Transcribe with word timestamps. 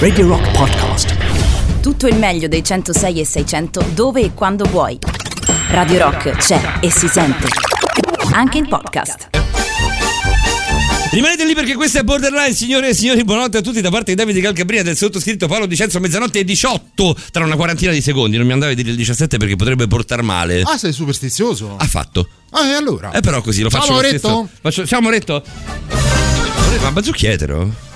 Radio 0.00 0.26
Rock 0.26 0.50
Podcast. 0.50 1.14
Tutto 1.80 2.08
il 2.08 2.16
meglio 2.16 2.48
dei 2.48 2.64
106 2.64 3.20
e 3.20 3.24
600 3.24 3.86
dove 3.94 4.22
e 4.22 4.34
quando 4.34 4.64
vuoi. 4.64 4.98
Radio 5.68 5.98
Rock 5.98 6.30
c'è 6.32 6.78
e 6.80 6.90
si 6.90 7.06
sente. 7.06 7.46
Anche 8.32 8.58
in 8.58 8.66
podcast. 8.66 9.28
Rimanete 11.12 11.46
lì 11.46 11.54
perché 11.54 11.76
questo 11.76 12.00
è 12.00 12.02
Borderline, 12.02 12.52
signore 12.52 12.88
e 12.88 12.94
signori. 12.94 13.22
Buonanotte 13.22 13.58
a 13.58 13.60
tutti 13.60 13.80
da 13.80 13.90
parte 13.90 14.10
di 14.10 14.16
Davide 14.16 14.40
Calcabrina 14.40 14.82
del 14.82 14.96
sottoscritto 14.96 15.46
Paolo 15.46 15.66
Dicenzo. 15.66 16.00
Mezzanotte 16.00 16.40
e 16.40 16.44
18 16.44 17.16
tra 17.30 17.44
una 17.44 17.54
quarantina 17.54 17.92
di 17.92 18.00
secondi. 18.00 18.36
Non 18.36 18.46
mi 18.46 18.52
andava 18.52 18.72
a 18.72 18.74
dire 18.74 18.90
il 18.90 18.96
17 18.96 19.36
perché 19.36 19.54
potrebbe 19.54 19.86
portare 19.86 20.22
male. 20.22 20.62
Ah, 20.62 20.76
sei 20.76 20.92
superstizioso? 20.92 21.76
Ha 21.78 21.86
fatto. 21.86 22.28
Ah, 22.50 22.66
e 22.66 22.72
allora? 22.72 23.12
Eh, 23.12 23.20
però 23.20 23.40
così 23.42 23.62
lo 23.62 23.70
Ciao, 23.70 23.78
faccio. 23.78 23.92
lo 23.92 23.96
Moretto. 24.02 24.48
Faccio, 24.60 24.84
ciao, 24.84 25.00
Moretto. 25.00 25.40
Ma 26.82 26.90
Bazzucchi 26.90 27.26
etero? 27.26 27.89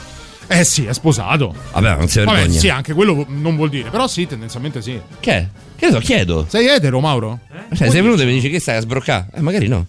Eh 0.47 0.65
sì, 0.65 0.85
è 0.87 0.93
sposato. 0.93 1.55
Vabbè, 1.73 1.97
non 1.97 2.09
si 2.09 2.19
vergogna. 2.19 2.41
Vabbè, 2.41 2.53
sì, 2.53 2.69
anche 2.69 2.93
quello 2.93 3.25
non 3.29 3.57
vuol 3.57 3.68
dire. 3.71 3.91
Però 3.91 4.07
sì, 4.07 4.27
tendenzialmente 4.27 4.82
sì. 4.82 5.01
Che? 5.21 5.49
Che 5.77 5.87
ne 5.87 5.93
so, 5.93 5.99
chiedo. 5.99 6.46
Sei 6.49 6.67
etero, 6.68 7.01
Mauro? 7.01 7.41
Cioè, 7.75 7.91
sei 7.91 8.03
venuto 8.03 8.23
e 8.23 8.27
mi 8.27 8.32
dici 8.35 8.51
che 8.51 8.61
stai 8.61 8.77
a 8.77 8.81
sbroccare? 8.81 9.27
Eh, 9.35 9.41
magari 9.41 9.68
no. 9.68 9.87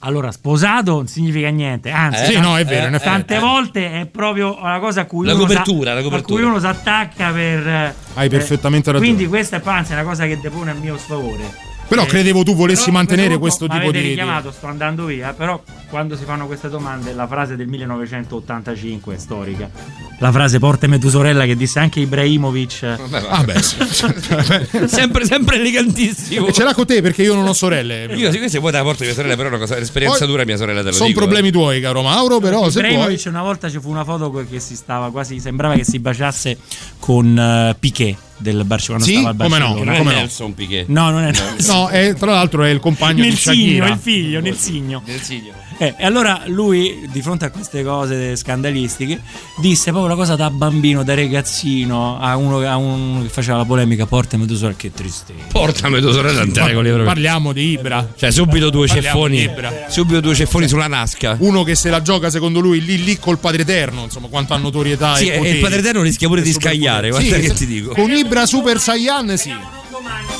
Allora, 0.00 0.30
sposato 0.30 0.92
non 0.96 1.06
significa 1.06 1.48
niente, 1.48 1.90
anzi, 1.90 2.24
Eh? 2.24 2.26
Sì, 2.26 2.38
no, 2.38 2.58
è 2.58 2.64
vero. 2.66 2.84
Eh, 2.84 2.88
in 2.88 2.94
effetti. 2.94 3.10
tante 3.10 3.38
volte 3.38 4.00
è 4.02 4.06
proprio 4.06 4.58
una 4.60 4.78
cosa 4.78 5.02
a 5.02 5.04
cui 5.06 5.24
La 5.24 5.32
uno 5.32 5.46
copertura, 5.46 5.90
sa- 5.90 5.94
la 5.96 6.02
copertura. 6.02 6.34
a 6.34 6.40
cui 6.40 6.50
uno 6.50 6.60
si 6.60 6.66
attacca 6.66 7.30
per 7.30 7.66
eh, 7.66 7.94
Hai 8.12 8.28
perfettamente 8.28 8.92
ragione. 8.92 9.10
Quindi 9.12 9.28
questa 9.28 9.56
è 9.56 9.62
anzi 9.64 9.92
è 9.92 9.94
una 9.94 10.04
cosa 10.04 10.26
che 10.26 10.38
depone 10.38 10.72
a 10.72 10.74
mio 10.74 10.98
sfavore. 10.98 11.63
Però 11.86 12.02
Eh, 12.02 12.06
credevo 12.06 12.42
tu 12.42 12.54
volessi 12.54 12.84
però 12.86 12.96
mantenere 12.96 13.38
questo 13.38 13.66
tipo 13.68 13.90
di- 13.92 14.00
richiamato, 14.00 14.50
sto 14.50 14.66
andando 14.66 15.04
via, 15.04 15.32
però 15.32 15.62
quando 15.90 16.16
si 16.16 16.24
fanno 16.24 16.46
queste 16.46 16.68
domande 16.68 17.12
la 17.12 17.26
frase 17.26 17.56
del 17.56 17.68
1985 17.68 19.14
è 19.14 19.18
storica. 19.18 19.70
La 20.18 20.32
frase 20.32 20.58
portami 20.58 20.98
tua 20.98 21.10
sorella 21.10 21.44
che 21.44 21.56
disse 21.56 21.78
anche 21.78 22.00
Ibrahimovic. 22.00 22.96
Ah, 23.28 23.42
beh, 23.44 23.62
sì. 23.62 23.76
sempre, 24.86 25.24
sempre 25.26 25.56
elegantissimo. 25.56 26.46
E 26.46 26.52
ce 26.52 26.62
l'ha 26.64 26.72
con 26.74 26.86
te 26.86 27.00
perché 27.02 27.22
io 27.22 27.34
non 27.34 27.46
ho 27.46 27.52
sorelle. 27.52 28.06
Io, 28.14 28.30
se 28.32 28.48
se 28.48 28.58
vuoi 28.58 28.72
te 28.72 28.78
la 28.78 28.84
porto 28.84 29.04
mia 29.04 29.12
sorella, 29.12 29.34
però 29.36 29.48
è 29.48 29.52
una 29.52 29.60
cosa, 29.60 29.76
l'esperienza 29.78 30.18
Poi- 30.20 30.28
dura 30.28 30.44
mia 30.44 30.56
sorella 30.56 30.80
te 30.80 30.86
lo 30.88 30.92
Sono 30.94 31.08
dico. 31.08 31.20
problemi 31.20 31.50
tuoi, 31.50 31.80
caro 31.80 32.02
Mauro, 32.02 32.38
però 32.40 32.68
se 32.70 32.80
vuoi. 32.80 32.90
Ibrahimovic 32.92 33.24
una 33.26 33.42
volta 33.42 33.70
ci 33.70 33.78
fu 33.80 33.90
una 33.90 34.04
foto 34.04 34.30
che 34.50 34.60
si 34.60 34.74
stava 34.76 35.10
quasi 35.10 35.38
sembrava 35.40 35.74
che 35.74 35.84
si 35.84 35.98
baciasse 35.98 36.58
con 36.98 37.38
eh, 37.38 37.76
Piquet 37.78 38.16
del 38.36 38.64
Barcellona 38.64 39.04
Sì? 39.04 39.12
stava 39.18 39.28
al 39.30 39.36
Come 39.36 39.48
no? 39.58 39.64
Barcellona. 39.64 39.84
Non 39.84 39.94
è 39.94 39.98
Come 39.98 40.12
no? 40.12 40.18
Nelson 40.18 40.54
Piquet. 40.54 40.88
No, 40.88 41.10
non 41.10 41.22
è 41.24 41.32
No, 41.66 41.88
è, 41.88 42.14
tra 42.14 42.32
l'altro 42.32 42.62
è 42.64 42.70
il 42.70 42.80
compagno 42.80 43.22
nel 43.22 43.30
di 43.30 43.36
signo, 43.36 43.54
Shakira. 43.54 43.86
il 43.88 43.98
figlio, 43.98 44.40
nel 44.40 44.56
signo. 44.56 45.02
Nel 45.04 45.20
signo. 45.20 45.52
Eh, 45.78 45.94
e 45.98 46.04
allora 46.04 46.42
lui, 46.46 47.08
di 47.10 47.20
fronte 47.22 47.44
a 47.44 47.50
queste 47.50 47.82
cose 47.82 48.36
scandalistiche, 48.36 49.20
disse 49.60 49.90
proprio 49.90 50.04
una 50.06 50.14
cosa 50.14 50.36
da 50.36 50.50
bambino, 50.50 51.02
da 51.02 51.14
ragazzino, 51.14 52.18
a 52.18 52.36
uno, 52.36 52.58
a 52.60 52.76
uno 52.76 53.22
che 53.22 53.28
faceva 53.28 53.58
la 53.58 53.64
polemica, 53.64 54.06
portami 54.06 54.46
tu 54.46 54.54
sorella, 54.54 54.76
che 54.76 54.92
tristezza. 54.92 55.44
Portami 55.50 56.00
tua 56.00 56.12
sorella 56.12 56.40
non 56.40 56.52
te 56.52 56.60
la 56.60 56.66
regoli 56.66 56.88
proprio. 56.88 57.06
Parliamo 57.06 57.52
di 57.52 57.70
Ibra. 57.70 58.12
Cioè, 58.16 58.30
subito 58.30 58.70
due 58.70 58.86
Parliamo 58.86 59.28
ceffoni. 59.28 59.50
Subito 59.88 60.20
due 60.20 60.34
ceffoni 60.34 60.68
sulla 60.68 60.86
nasca. 60.86 61.36
Uno 61.40 61.62
che 61.62 61.74
se 61.74 61.90
la 61.90 62.02
gioca 62.02 62.30
secondo 62.30 62.60
lui 62.60 62.82
lì 62.84 63.02
lì 63.02 63.18
col 63.18 63.38
Padre 63.38 63.62
Eterno, 63.62 64.04
insomma, 64.04 64.28
quanto 64.28 64.54
ha 64.54 64.56
notorietà 64.56 65.16
Sì, 65.16 65.28
e 65.28 65.40
e 65.44 65.50
il 65.50 65.60
Padre 65.60 65.78
Eterno 65.78 66.02
rischia 66.02 66.28
pure 66.28 66.42
di 66.42 66.52
scagliare, 66.52 67.10
guarda 67.10 67.34
Sì, 67.36 67.40
che 67.40 67.52
ti 67.54 67.66
dico. 67.66 67.92
Con 67.94 68.10
Ibra 68.10 68.46
Super 68.46 68.78
Saiyan 68.78 69.36
sì. 69.36 69.52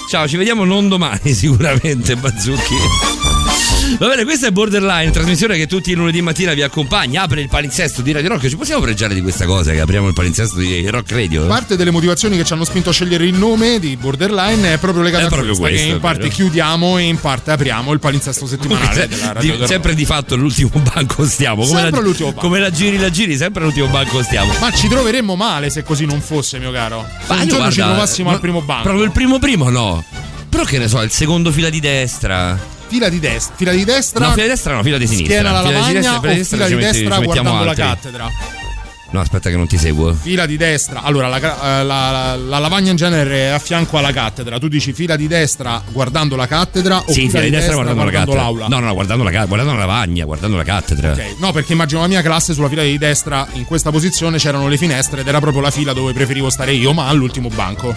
Ciao, 0.09 0.29
ci 0.29 0.37
vediamo 0.37 0.65
non 0.65 0.89
domani 0.89 1.33
sicuramente, 1.33 2.17
Bazzucchi. 2.17 3.44
Va 3.99 4.09
bene, 4.09 4.25
questa 4.25 4.49
è 4.49 4.51
Borderline, 4.51 5.11
trasmissione 5.13 5.57
che 5.57 5.67
tutti 5.67 5.91
i 5.93 5.95
lunedì 5.95 6.21
mattina 6.21 6.53
vi 6.53 6.63
accompagna. 6.63 7.23
Apre 7.23 7.43
il 7.43 7.49
palinsesto 7.49 8.03
di 8.03 8.11
Radio 8.13 8.31
Rock. 8.31 8.49
Ci 8.49 8.57
possiamo 8.57 8.81
pregiare 8.81 9.15
di 9.15 9.21
questa 9.23 9.45
cosa 9.45 9.71
che 9.73 9.81
apriamo 9.81 10.09
il 10.09 10.15
palinsesto 10.15 10.59
di 10.59 10.89
Rock 10.89 11.13
Radio? 11.13 11.47
Parte 11.47 11.77
delle 11.77 11.91
motivazioni 11.93 12.37
che 12.37 12.45
ci 12.45 12.53
hanno 12.55 12.65
spinto 12.65 12.91
a 12.91 12.93
scegliere 12.93 13.25
il 13.25 13.35
nome 13.35 13.79
di 13.79 13.97
Borderline 13.97 14.73
è 14.73 14.79
proprio 14.79 15.03
legata 15.03 15.25
È 15.25 15.27
a 15.27 15.29
proprio 15.31 15.55
questa, 15.55 15.69
questo, 15.69 15.87
che 15.87 15.93
in 15.95 16.01
parte 16.01 16.23
vero. 16.23 16.35
chiudiamo 16.35 16.99
e 16.99 17.03
in 17.03 17.21
parte 17.21 17.51
apriamo 17.53 17.93
il 17.93 17.99
palinsesto 18.01 18.47
settimanale 18.47 19.07
della 19.07 19.33
Radio 19.33 19.57
Di- 19.59 19.67
sempre 19.67 19.95
di 19.95 20.05
fatto 20.05 20.35
l'ultimo 20.35 20.71
banco 20.93 21.25
stiamo. 21.27 21.63
Come 21.65 21.75
Sempre 21.81 21.91
la, 21.91 21.99
all'ultimo 21.99 22.29
banco. 22.33 22.41
come 22.41 22.59
la 22.59 22.71
giri, 22.71 22.99
la 22.99 23.11
giri, 23.11 23.37
sempre 23.37 23.63
all'ultimo 23.63 23.87
banco 23.89 24.23
stiamo. 24.25 24.53
Ma 24.61 24.73
ci 24.73 24.89
troveremmo 24.89 25.37
male 25.37 25.71
se 25.71 25.83
così 25.85 26.05
non 26.05 26.21
fosse, 26.21 26.59
mio 26.59 26.73
caro. 26.73 27.07
Ma 27.29 27.35
un 27.37 27.41
io 27.43 27.47
giorno 27.47 27.71
ci 27.71 27.79
trovassimo 27.81 28.29
ma- 28.31 28.35
al 28.35 28.41
primo 28.41 28.61
banco. 28.61 28.83
Proprio 28.83 29.05
il 29.05 29.13
primo 29.13 29.39
primo 29.39 29.69
no. 29.71 30.03
Però 30.49 30.65
che 30.65 30.79
ne 30.79 30.89
so, 30.89 31.01
il 31.03 31.11
secondo 31.11 31.53
fila 31.53 31.69
di 31.69 31.81
destra. 31.81 32.59
Fila 32.95 33.09
di 33.09 33.19
destra, 33.19 33.57
fila 33.57 33.73
di 33.73 33.85
destra. 33.85 34.25
No, 34.25 34.31
fila 34.35 34.43
di 34.45 34.49
destra 34.51 34.75
no, 34.75 34.83
fila 34.85 34.99
di 34.99 35.07
sinistra. 35.09 35.35
Schiena 35.35 35.49
alla 35.51 35.67
Fila 35.67 35.71
di 35.71 35.75
lavagna 35.75 36.01
sinistra, 36.01 36.21
fila 36.21 36.33
di 36.33 36.39
destra 36.39 36.57
fila 36.57 36.69
di 36.69 36.75
destra 36.77 37.19
mettiamo 37.19 37.51
guardando 37.51 37.65
la 37.65 37.71
altri. 37.71 37.83
cattedra? 37.83 38.64
No, 39.15 39.21
aspetta 39.21 39.49
che 39.49 39.55
non 39.57 39.69
ti 39.69 39.79
seguo. 39.79 40.13
Fila 40.13 40.45
di 40.45 40.57
destra, 40.57 41.03
allora 41.03 41.29
la, 41.29 41.37
eh, 41.37 41.85
la- 41.85 42.11
la- 42.11 42.35
la 42.37 42.59
lavagna 42.59 42.91
in 42.91 42.97
genere 42.97 43.37
è 43.43 43.47
a 43.51 43.61
fianco 43.61 43.97
alla 43.97 44.11
cattedra. 44.11 44.59
Tu 44.59 44.67
dici 44.67 44.93
fila 44.93 45.15
di 45.15 45.29
destra 45.29 45.81
guardando 45.93 46.35
la 46.35 46.49
cattedra 46.49 46.99
o 46.99 47.13
Sì, 47.13 47.29
fila 47.29 47.43
di 47.43 47.51
destra, 47.51 47.75
guardando, 47.75 48.03
la 48.03 48.11
cattedra. 48.11 48.41
l'aula? 48.41 48.67
No, 48.67 48.81
no, 48.81 48.87
no, 48.87 48.95
guardando 48.95 49.23
la, 49.23 49.31
guardando 49.47 49.73
la 49.75 49.79
lavagna, 49.79 50.25
guardando 50.25 50.57
la 50.57 50.65
cattedra. 50.65 51.13
Ok, 51.13 51.37
No, 51.39 51.53
perché 51.53 51.75
immagino 51.75 52.01
la 52.01 52.09
mia 52.09 52.23
classe 52.23 52.55
sulla 52.55 52.69
fila 52.69 52.83
di 52.83 52.99
destra 52.99 53.47
in 53.53 53.65
questa 53.67 53.93
posizione 53.93 54.39
c'erano 54.39 54.67
le 54.67 54.77
finestre 54.77 55.21
ed 55.21 55.29
era 55.29 55.39
proprio 55.39 55.63
la 55.63 55.71
fila 55.71 55.93
dove 55.93 56.13
preferivo 56.13 56.51
stare 56.51 56.73
io, 56.73 56.93
ma 56.93 57.07
all'ultimo 57.07 57.49
banco. 57.55 57.95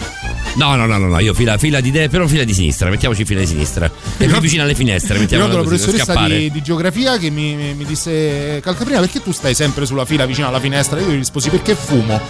No, 0.54 0.76
no, 0.76 0.86
no, 0.86 0.98
no, 0.98 1.08
no, 1.08 1.18
io 1.18 1.34
fila, 1.34 1.58
fila 1.58 1.80
di 1.80 1.90
destra, 1.90 2.10
però 2.10 2.28
fila 2.28 2.44
di 2.44 2.54
sinistra, 2.54 2.90
mettiamoci 2.90 3.24
fila 3.24 3.40
di 3.40 3.46
sinistra. 3.46 3.90
E 4.18 4.26
più 4.26 4.38
vicino 4.38 4.62
alle 4.62 4.76
finestre, 4.76 5.18
ricordo 5.18 5.56
la 5.56 5.62
professoressa 5.64 6.26
di, 6.28 6.48
di 6.52 6.62
geografia 6.62 7.18
che 7.18 7.28
mi, 7.30 7.74
mi 7.74 7.84
disse 7.84 8.60
Calcaprina 8.62 9.00
perché 9.00 9.20
tu 9.20 9.32
stai 9.32 9.54
sempre 9.54 9.84
sulla 9.84 10.04
fila 10.04 10.26
vicino 10.26 10.46
alla 10.46 10.60
finestra? 10.60 11.00
Io 11.00 11.07
gli 11.10 11.16
risposi 11.16 11.48
perché 11.50 11.74
fumo. 11.74 12.20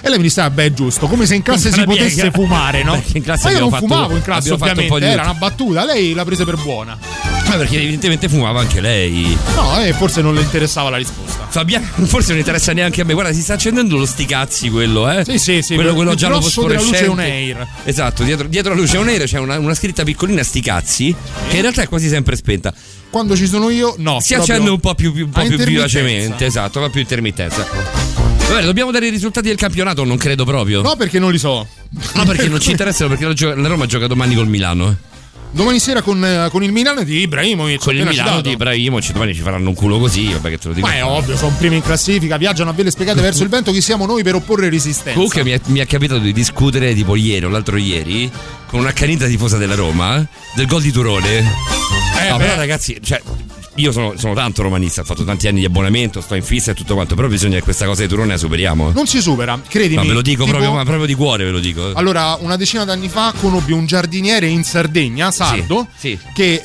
E 0.00 0.08
lei 0.08 0.16
mi 0.18 0.22
disse, 0.22 0.40
ah 0.40 0.48
beh, 0.48 0.66
è 0.66 0.72
giusto, 0.72 1.08
come 1.08 1.26
se 1.26 1.34
in 1.34 1.42
classe 1.42 1.72
si 1.72 1.80
Una 1.80 1.86
piega. 1.92 2.04
potesse 2.04 2.30
fumare, 2.30 2.84
no? 2.84 2.92
Perché 3.02 3.18
in 3.18 3.24
classe 3.24 3.44
Ma 3.48 3.50
io 3.54 3.58
non 3.58 3.70
fatto- 3.70 3.86
fumavo 3.86 4.14
in 4.14 4.22
classe, 4.22 4.48
un 4.50 4.54
ovviamente, 4.54 4.98
di 5.00 5.04
era 5.04 5.22
una 5.22 5.34
battuta, 5.34 5.84
lei 5.84 6.14
l'ha 6.14 6.24
presa 6.24 6.44
per 6.44 6.56
buona. 6.56 6.96
Ma 7.48 7.56
perché 7.56 7.76
evidentemente 7.80 8.28
fumava 8.28 8.60
anche 8.60 8.80
lei. 8.80 9.36
No, 9.56 9.80
e 9.82 9.92
forse 9.94 10.20
non 10.20 10.34
le 10.34 10.42
interessava 10.42 10.90
la 10.90 10.98
risposta. 10.98 11.46
Fabiano, 11.48 11.84
forse 12.06 12.28
non 12.28 12.38
interessa 12.38 12.72
neanche 12.72 13.00
a 13.00 13.04
me. 13.04 13.14
Guarda, 13.14 13.32
si 13.32 13.40
sta 13.42 13.54
accendendo 13.54 13.96
lo 13.96 14.04
sticazzi 14.06 14.68
quello, 14.70 15.10
eh? 15.10 15.24
Sì, 15.24 15.38
sì, 15.38 15.62
sì, 15.62 15.74
Quello, 15.74 15.94
quello 15.94 16.14
giallo 16.14 16.36
luce 16.36 16.50
fosforescente. 16.50 17.22
air. 17.22 17.66
Esatto, 17.84 18.22
dietro, 18.22 18.46
dietro 18.46 18.74
la 18.74 18.80
luce 18.80 18.98
on 18.98 19.08
air 19.08 19.24
c'è 19.24 19.38
una, 19.40 19.58
una 19.58 19.74
scritta 19.74 20.04
piccolina 20.04 20.42
sticazzi, 20.44 21.12
che 21.48 21.56
in 21.56 21.62
realtà 21.62 21.82
è 21.82 21.88
quasi 21.88 22.08
sempre 22.08 22.36
spenta. 22.36 22.72
Quando 23.10 23.34
ci 23.34 23.48
sono 23.48 23.68
io, 23.70 23.94
no. 23.98 24.20
Si 24.20 24.34
accende 24.34 24.70
un 24.70 24.78
po' 24.78 24.94
più, 24.94 25.12
più- 25.12 25.24
un 25.24 25.30
po' 25.32 25.40
più 25.42 25.56
vivacemente, 25.56 26.44
esatto, 26.46 26.78
va 26.80 26.88
più 26.90 27.00
intermittenza. 27.00 28.27
Va 28.48 28.54
bene, 28.54 28.66
dobbiamo 28.66 28.90
dare 28.90 29.06
i 29.06 29.10
risultati 29.10 29.48
del 29.48 29.58
campionato, 29.58 30.04
non 30.04 30.16
credo 30.16 30.46
proprio. 30.46 30.80
No, 30.80 30.96
perché 30.96 31.18
non 31.18 31.30
li 31.30 31.38
so. 31.38 31.66
No, 32.14 32.24
perché 32.24 32.48
non 32.48 32.58
ci 32.60 32.70
interessano, 32.70 33.14
perché 33.14 33.44
la, 33.44 33.68
Roma 33.68 33.84
gioca 33.84 34.06
domani 34.06 34.34
col 34.34 34.48
Milano. 34.48 34.88
eh. 34.88 35.16
Domani 35.50 35.78
sera 35.78 36.00
con, 36.00 36.24
eh, 36.24 36.48
con 36.50 36.62
il 36.62 36.72
Milan 36.72 37.04
di 37.04 37.20
Ibrahimovic. 37.20 37.82
Con 37.82 37.94
il 37.94 38.06
Milano 38.06 38.40
di 38.40 38.52
Ibrahimovic 38.52 39.12
domani 39.12 39.34
ci 39.34 39.42
faranno 39.42 39.68
un 39.68 39.74
culo 39.74 39.98
così, 39.98 40.32
vabbè 40.32 40.48
che 40.48 40.58
te 40.58 40.68
lo 40.68 40.74
dico. 40.74 40.86
Ma 40.86 40.94
è 40.94 41.04
ovvio, 41.04 41.36
sono 41.36 41.54
primi 41.58 41.76
in 41.76 41.82
classifica, 41.82 42.38
viaggiano 42.38 42.70
a 42.70 42.72
vele 42.72 42.90
spiegate 42.90 43.20
verso 43.20 43.42
il 43.42 43.50
vento. 43.50 43.70
Chi 43.70 43.82
siamo 43.82 44.06
noi 44.06 44.22
per 44.22 44.34
opporre 44.34 44.70
resistenza? 44.70 45.12
Comunque 45.12 45.44
mi 45.44 45.50
è, 45.50 45.60
mi 45.66 45.80
è 45.80 45.86
capitato 45.86 46.20
di 46.20 46.32
discutere 46.32 46.94
tipo 46.94 47.16
ieri 47.16 47.44
o 47.44 47.50
l'altro 47.50 47.76
ieri 47.76 48.30
con 48.66 48.80
una 48.80 48.92
canita 48.92 49.26
tifosa 49.26 49.58
della 49.58 49.74
Roma 49.74 50.26
del 50.54 50.66
gol 50.66 50.80
di 50.80 50.90
Turone. 50.90 51.38
Eh, 51.38 52.28
no, 52.30 52.36
beh. 52.38 52.44
però 52.44 52.56
ragazzi, 52.56 52.98
cioè, 53.02 53.20
io 53.78 53.92
sono, 53.92 54.14
sono 54.16 54.34
tanto 54.34 54.62
romanista, 54.62 55.00
ho 55.00 55.04
fatto 55.04 55.24
tanti 55.24 55.48
anni 55.48 55.60
di 55.60 55.64
abbonamento, 55.66 56.20
sto 56.20 56.34
in 56.34 56.42
fissa 56.42 56.70
e 56.72 56.74
tutto 56.74 56.94
quanto, 56.94 57.14
però 57.14 57.28
bisogna 57.28 57.56
che 57.56 57.62
questa 57.62 57.86
cosa 57.86 58.02
di 58.02 58.08
Turone 58.08 58.28
la 58.28 58.36
superiamo. 58.36 58.90
Non 58.92 59.06
si 59.06 59.20
supera, 59.20 59.60
credimi. 59.66 59.96
Ma 59.96 60.02
ve 60.02 60.12
lo 60.12 60.22
dico 60.22 60.44
Tipo- 60.44 60.56
proprio, 60.58 60.82
proprio 60.84 61.06
di 61.06 61.14
cuore, 61.14 61.44
ve 61.44 61.50
lo 61.50 61.58
dico. 61.60 61.92
Allora, 61.94 62.36
una 62.40 62.56
decina 62.56 62.84
d'anni 62.84 63.08
fa 63.08 63.32
conobbi 63.38 63.72
un 63.72 63.86
giardiniere 63.86 64.46
in 64.46 64.64
Sardegna, 64.64 65.30
sardo, 65.30 65.86
sì. 65.96 66.18
che 66.34 66.60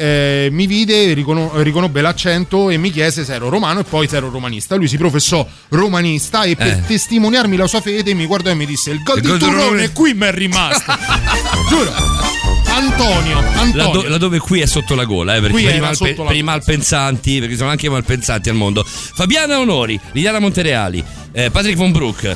eh, 0.46 0.50
mi 0.52 0.68
vide, 0.68 1.14
ricono- 1.14 1.52
riconobbe 1.62 2.02
l'accento 2.02 2.70
e 2.70 2.78
mi 2.78 2.92
chiese 2.92 3.24
se 3.26 3.34
ero 3.34 3.50
romano 3.50 3.80
e 3.82 3.84
poi 3.84 4.08
se 4.08 4.18
ero 4.18 4.30
romanista. 4.30 4.76
Lui 4.76 4.88
si 4.88 4.98
professò 4.98 5.48
romanista 5.70 6.44
e 6.44 6.56
per 6.56 6.68
Eh. 6.68 6.84
testimoniarmi 6.88 7.56
la 7.56 7.68
sua 7.68 7.82
fede 7.82 8.14
mi 8.14 8.26
guardò 8.26 8.50
e 8.50 8.56
mi 8.56 8.66
disse: 8.66 8.92
Il 8.92 9.04
gol 9.04 9.18
Il 9.18 9.32
di 9.32 9.38
Turone." 9.38 9.92
qui 9.92 10.14
mi 10.14 10.26
è 10.26 10.32
rimasto. 10.34 10.92
Giuro. 11.70 12.43
Antonio, 12.74 13.38
Antonio. 13.38 13.76
Laddove, 13.76 14.10
laddove 14.10 14.40
qui 14.40 14.60
è 14.60 14.66
sotto 14.66 14.96
la 14.96 15.06
gola, 15.06 15.36
eh, 15.36 15.42
perché 15.42 15.60
i, 15.60 15.80
malpe- 15.80 16.10
sotto 16.10 16.24
la 16.24 16.30
per 16.30 16.38
i 16.38 16.44
malpensanti, 16.44 17.40
perché 17.40 17.56
sono 17.56 17.70
anche 17.70 17.88
malpensanti 17.88 18.50
al 18.50 18.56
mondo. 18.56 18.84
Fabiana 18.84 19.60
Onori, 19.60 20.00
Liliana 20.14 20.40
Montereali, 20.40 21.04
eh, 21.32 21.52
Patrick 21.52 21.78
Von 21.78 21.92
Broek, 21.92 22.36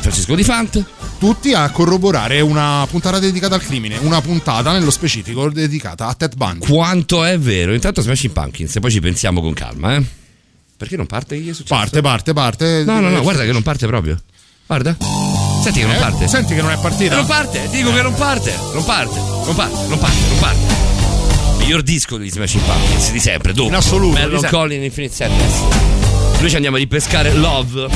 Francesco 0.00 0.34
Di 0.34 0.44
Fant. 0.44 0.84
Tutti 1.18 1.54
a 1.54 1.68
corroborare 1.70 2.40
una 2.40 2.86
puntata 2.88 3.18
dedicata 3.18 3.54
al 3.54 3.62
crimine, 3.62 3.96
una 4.02 4.20
puntata 4.20 4.72
nello 4.72 4.90
specifico 4.90 5.50
dedicata 5.50 6.06
a 6.06 6.14
Ted 6.14 6.36
Bundy. 6.36 6.66
Quanto 6.66 7.24
è 7.24 7.38
vero? 7.38 7.72
Intanto 7.72 8.02
Smashing 8.02 8.32
Pumpkins 8.32 8.76
e 8.76 8.80
poi 8.80 8.90
ci 8.90 9.00
pensiamo 9.00 9.40
con 9.40 9.54
calma, 9.54 9.96
eh. 9.96 10.04
Perché 10.76 10.96
non 10.96 11.06
parte? 11.06 11.42
Che 11.42 11.50
è 11.50 11.54
successo? 11.54 11.74
Parte, 11.74 12.02
parte, 12.02 12.32
parte. 12.34 12.84
No, 12.84 13.00
no, 13.00 13.08
no, 13.08 13.22
guarda 13.22 13.44
che 13.44 13.52
non 13.52 13.62
parte 13.62 13.86
proprio. 13.86 14.20
Guarda. 14.66 14.96
Senti 15.60 15.80
che 15.80 15.86
non 15.86 15.94
Eh, 15.94 15.98
parte. 15.98 16.28
Senti 16.28 16.54
che 16.54 16.62
non 16.62 16.70
è 16.70 16.78
partita. 16.78 17.16
Non 17.16 17.26
parte, 17.26 17.68
dico 17.70 17.92
che 17.92 18.02
non 18.02 18.14
parte. 18.14 18.54
Non 18.72 18.84
parte, 18.84 19.18
non 19.44 19.54
parte, 19.54 19.86
non 19.88 19.98
parte, 19.98 20.16
non 20.28 20.38
parte. 20.38 20.76
Miglior 21.58 21.82
disco 21.82 22.16
di 22.16 22.30
Smashing 22.30 22.62
Pumpkins 22.64 23.10
di 23.10 23.20
sempre, 23.20 23.52
dopo. 23.52 23.68
In 23.68 23.74
assoluto, 23.74 24.16
sempre. 24.18 24.48
Calling 24.48 24.84
Infinite 24.84 25.14
Sadness. 25.14 25.54
Noi 26.40 26.48
ci 26.48 26.54
andiamo 26.54 26.76
a 26.76 26.78
ripescare 26.78 27.32
Love. 27.34 27.88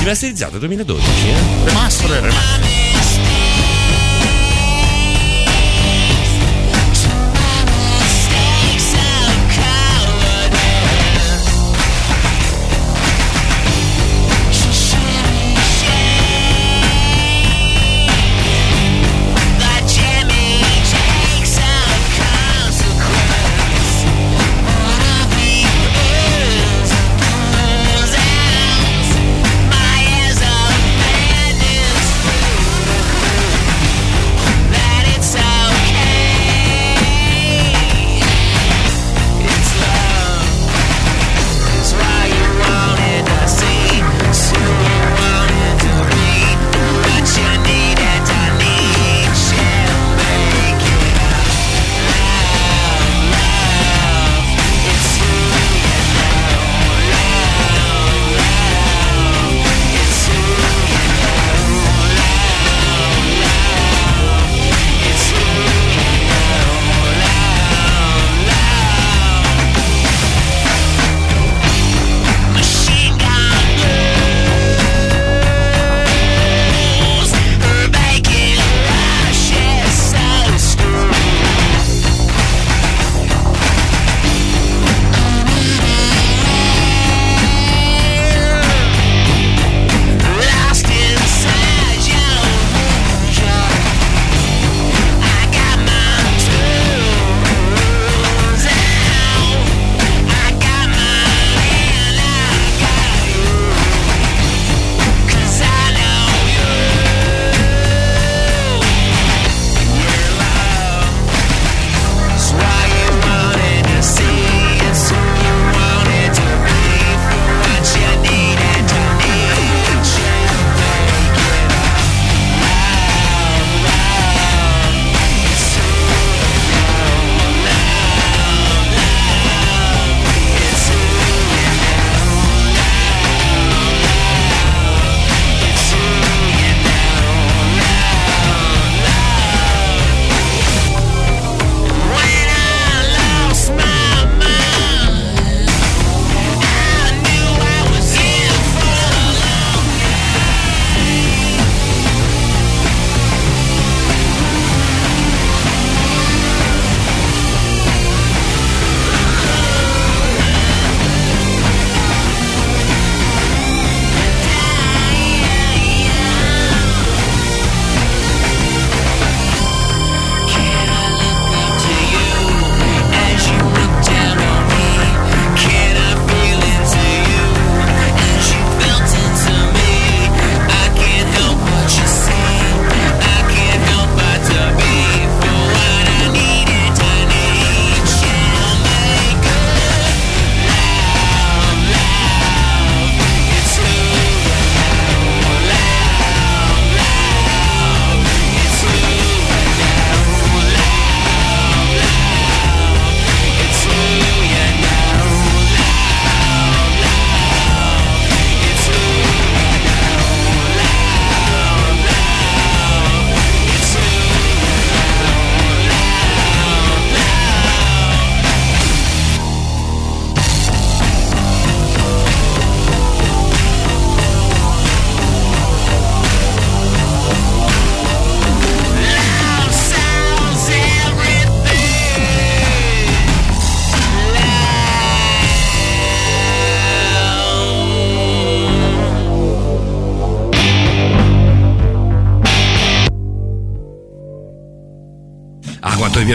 Rimasterizzato 0.00 0.58
2012, 0.58 1.08
eh? 1.28 1.64
Remaster 1.64 2.10
remaster. 2.10 2.89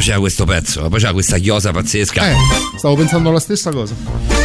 Piaceva 0.06 0.20
questo 0.20 0.46
pezzo. 0.46 0.88
Poi 0.88 1.00
c'era 1.00 1.14
questa 1.14 1.38
chiosa 1.40 1.72
pazzesca. 1.72 2.30
Eh, 2.30 2.36
stavo 2.78 2.96
pensando 2.96 3.32
la 3.32 3.40
stessa 3.40 3.72
cosa. 3.72 3.96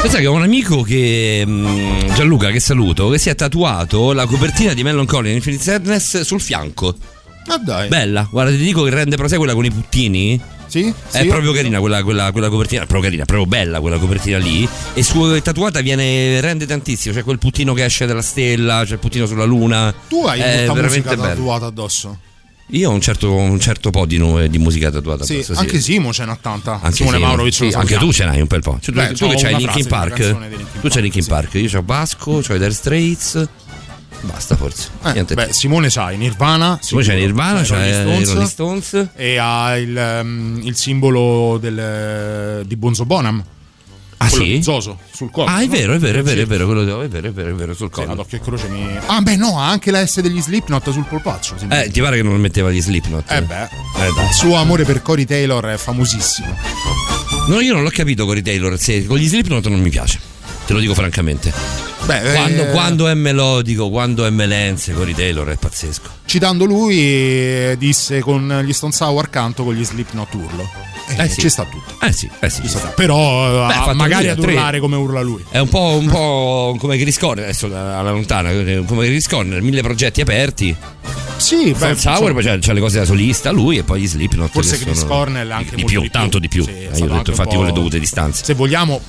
Pensa 0.00 0.18
che 0.18 0.26
ho 0.26 0.32
un 0.32 0.42
amico 0.42 0.80
che. 0.82 1.42
mm, 1.46 2.14
Gianluca, 2.14 2.50
che 2.50 2.60
saluto, 2.60 3.10
che 3.10 3.18
si 3.18 3.28
è 3.28 3.34
tatuato 3.34 4.12
la 4.12 4.24
copertina 4.24 4.72
di 4.72 4.82
Melancholy 4.82 5.34
Infinite 5.34 5.62
Sadness 5.62 6.20
sul 6.22 6.40
fianco. 6.40 6.94
Ma 7.46 7.58
dai. 7.58 7.88
Bella, 7.88 8.26
guarda, 8.30 8.52
ti 8.52 8.58
dico 8.58 8.82
che 8.84 8.90
rende 8.90 9.16
sai 9.26 9.36
quella 9.36 9.52
con 9.52 9.64
i 9.66 9.70
puttini. 9.70 10.40
sì? 10.66 10.92
È 11.10 11.20
Sì? 11.20 11.26
proprio 11.26 11.52
carina 11.52 11.78
quella, 11.80 12.02
quella, 12.02 12.32
quella 12.32 12.48
copertina, 12.48 12.82
è 12.82 12.86
proprio 12.86 13.02
carina, 13.10 13.24
è 13.24 13.26
proprio 13.26 13.46
bella 13.46 13.80
quella 13.80 13.98
copertina 13.98 14.38
lì. 14.38 14.66
E 14.94 15.02
su 15.02 15.40
tatuata 15.42 15.80
viene, 15.82 16.40
rende 16.40 16.64
tantissimo. 16.64 17.14
C'è 17.14 17.22
quel 17.22 17.38
puttino 17.38 17.74
che 17.74 17.84
esce 17.84 18.06
dalla 18.06 18.22
stella, 18.22 18.82
c'è 18.86 18.94
il 18.94 18.98
puttino 18.98 19.26
sulla 19.26 19.44
luna. 19.44 19.92
Tu 20.08 20.24
hai 20.24 20.40
è 20.40 20.44
veramente 20.66 20.86
musica 21.10 21.16
tatuata 21.16 21.66
addosso. 21.66 22.18
Io 22.70 22.90
ho 22.90 22.92
un 22.92 23.00
certo, 23.00 23.34
un 23.34 23.58
certo 23.58 23.90
po' 23.90 24.06
di, 24.06 24.16
nu- 24.18 24.46
di 24.46 24.58
musica 24.58 24.90
tatuata 24.90 25.24
Sì, 25.24 25.44
anche 25.54 25.80
Simo 25.80 26.12
ce 26.12 26.24
n'ha 26.24 26.38
tanta. 26.40 26.80
Anche 26.80 26.96
Simone 26.96 27.16
Simo. 27.16 27.28
Maurovic 27.28 27.54
Sì, 27.54 27.70
anche 27.74 27.96
tu 27.96 28.12
ce 28.12 28.24
n'hai 28.24 28.40
un 28.40 28.46
bel 28.46 28.60
po'. 28.60 28.78
Cioè, 28.80 28.94
Beh, 28.94 29.08
tu, 29.14 29.28
tu 29.28 29.34
c'hai 29.36 29.56
Linkin 29.56 29.86
Park. 29.86 30.18
Linkin 30.18 30.66
Tu 30.80 30.88
c'hai 30.88 31.02
Linkin. 31.02 31.24
Park, 31.26 31.54
io 31.54 31.68
c'ho 31.68 31.82
Basco, 31.82 32.40
c'ho 32.40 32.54
i 32.54 32.58
Dire 32.58 32.72
Straits. 32.72 33.48
Basta 34.22 34.54
forse. 34.54 34.88
Eh, 35.14 35.24
beh, 35.24 35.52
Simone 35.52 35.88
c'hai 35.88 36.16
Nirvana. 36.18 36.76
C'è 36.78 36.86
sicuro. 36.86 37.14
Nirvana, 37.14 37.60
i 37.62 37.66
Rolling 37.66 38.26
Rolling 38.26 38.42
Stones. 38.44 39.08
E 39.16 39.38
ha 39.38 39.76
il, 39.78 39.96
ehm, 39.96 40.60
il 40.62 40.76
simbolo 40.76 41.56
del, 41.58 42.64
di 42.66 42.76
Bonzo 42.76 43.04
Bonham. 43.06 43.42
Ah, 44.22 44.28
sì? 44.28 44.62
Zoso 44.62 44.98
sul 45.10 45.30
collo. 45.30 45.48
Ah, 45.48 45.60
è 45.62 45.64
no? 45.66 45.72
vero, 45.72 45.94
è 45.94 45.98
vero, 45.98 46.18
è 46.18 46.22
vero, 46.22 46.36
Sì. 46.36 46.42
è 46.42 46.46
vero, 46.46 46.66
quello 46.66 46.82
è 46.82 47.08
vero, 47.08 47.28
è 47.28 47.32
vero, 47.32 47.48
è 47.48 47.52
vero, 47.54 47.74
sul 47.74 47.90
Sì, 47.92 48.00
occhio 48.02 48.36
e 48.36 48.40
croce 48.40 48.68
mi. 48.68 48.86
Ah, 49.06 49.20
beh, 49.22 49.36
no, 49.36 49.58
ha 49.58 49.70
anche 49.70 49.90
la 49.90 50.04
S 50.06 50.20
degli 50.20 50.40
Slipknot 50.42 50.90
sul 50.90 51.04
polpaccio. 51.04 51.56
sì. 51.56 51.66
Eh, 51.70 51.88
ti 51.90 52.00
pare 52.02 52.16
che 52.16 52.22
non 52.22 52.38
metteva 52.38 52.70
gli 52.70 52.82
Slipknot? 52.82 53.30
Eh 53.30 53.42
beh, 53.42 53.62
Eh, 53.64 54.06
il 54.08 54.32
suo 54.34 54.56
amore 54.56 54.84
per 54.84 55.00
Cory 55.00 55.24
Taylor 55.24 55.64
è 55.66 55.76
famosissimo. 55.78 56.54
No, 57.48 57.60
io 57.60 57.72
non 57.72 57.82
l'ho 57.82 57.90
capito 57.90 58.26
Cory 58.26 58.42
Taylor, 58.42 58.78
se 58.78 59.06
con 59.06 59.16
gli 59.16 59.26
Slipknot 59.26 59.66
non 59.68 59.80
mi 59.80 59.88
piace. 59.88 60.20
Te 60.66 60.72
lo 60.74 60.80
dico 60.80 60.92
francamente. 60.94 61.89
Beh, 62.06 62.32
Quando, 62.32 62.62
eh, 62.62 62.70
quando 62.70 63.08
è 63.08 63.14
melodico, 63.14 63.88
quando 63.90 64.24
è 64.26 64.30
melenze, 64.30 64.92
Cory 64.92 65.14
Taylor 65.14 65.46
è 65.48 65.56
pazzesco. 65.56 66.08
citando 66.24 66.64
lui, 66.64 66.98
eh, 66.98 67.76
disse 67.78 68.20
con 68.20 68.62
gli 68.64 68.72
Stone 68.72 68.92
Sour 68.92 69.30
canto 69.30 69.64
con 69.64 69.74
gli 69.74 69.84
Slipknot 69.84 70.34
urlo. 70.34 70.68
Eh, 71.16 71.24
Eh 71.24 71.28
sì. 71.28 71.40
Ci 71.40 71.48
sta 71.48 71.64
tutto. 71.64 72.04
Eh 72.04 72.12
sì, 72.12 72.28
eh 72.40 72.48
sì. 72.50 72.62
Ci 72.62 72.68
sta. 72.68 72.78
sta. 72.78 72.88
Però 72.88 73.64
eh, 73.64 73.66
Beh, 73.66 73.72
fatto 73.74 73.94
magari 73.94 74.28
a 74.28 74.34
urlare 74.36 74.80
come 74.80 74.96
urla 74.96 75.20
lui. 75.20 75.44
È 75.50 75.58
un 75.58 75.68
po', 75.68 75.96
un 76.00 76.06
po' 76.08 76.76
come 76.78 76.96
Chris 76.98 77.18
Corner, 77.18 77.44
adesso 77.44 77.66
alla 77.66 78.10
lontana, 78.10 78.50
come 78.86 79.06
Chris 79.06 79.26
Corner, 79.28 79.60
mille 79.60 79.82
progetti 79.82 80.20
aperti. 80.20 80.74
Sì, 81.36 81.74
Beh, 81.76 81.94
Sour, 81.96 82.34
poi 82.34 82.44
c'ha, 82.44 82.58
c'ha 82.60 82.74
le 82.74 82.80
cose 82.80 82.98
da 82.98 83.06
solista, 83.06 83.50
lui 83.50 83.78
e 83.78 83.82
poi 83.82 84.02
gli 84.02 84.06
Slipknot. 84.06 84.50
Forse 84.50 84.76
che 84.78 84.84
Chris 84.84 85.04
Cornell 85.04 85.50
anche 85.50 85.74
di 85.74 85.82
molto 85.82 85.86
più, 85.86 86.00
di 86.02 86.10
più. 86.10 86.20
tanto 86.20 86.38
di 86.38 86.48
più. 86.48 86.62
Sì, 86.64 86.70
Eh, 86.70 86.90
io 86.98 87.04
ho 87.06 87.08
detto 87.16 87.30
infatti 87.30 87.56
con 87.56 87.64
le 87.64 87.72
dovute 87.72 87.98
distanze. 87.98 88.44
se 88.44 88.52
vogliamo, 88.54 89.00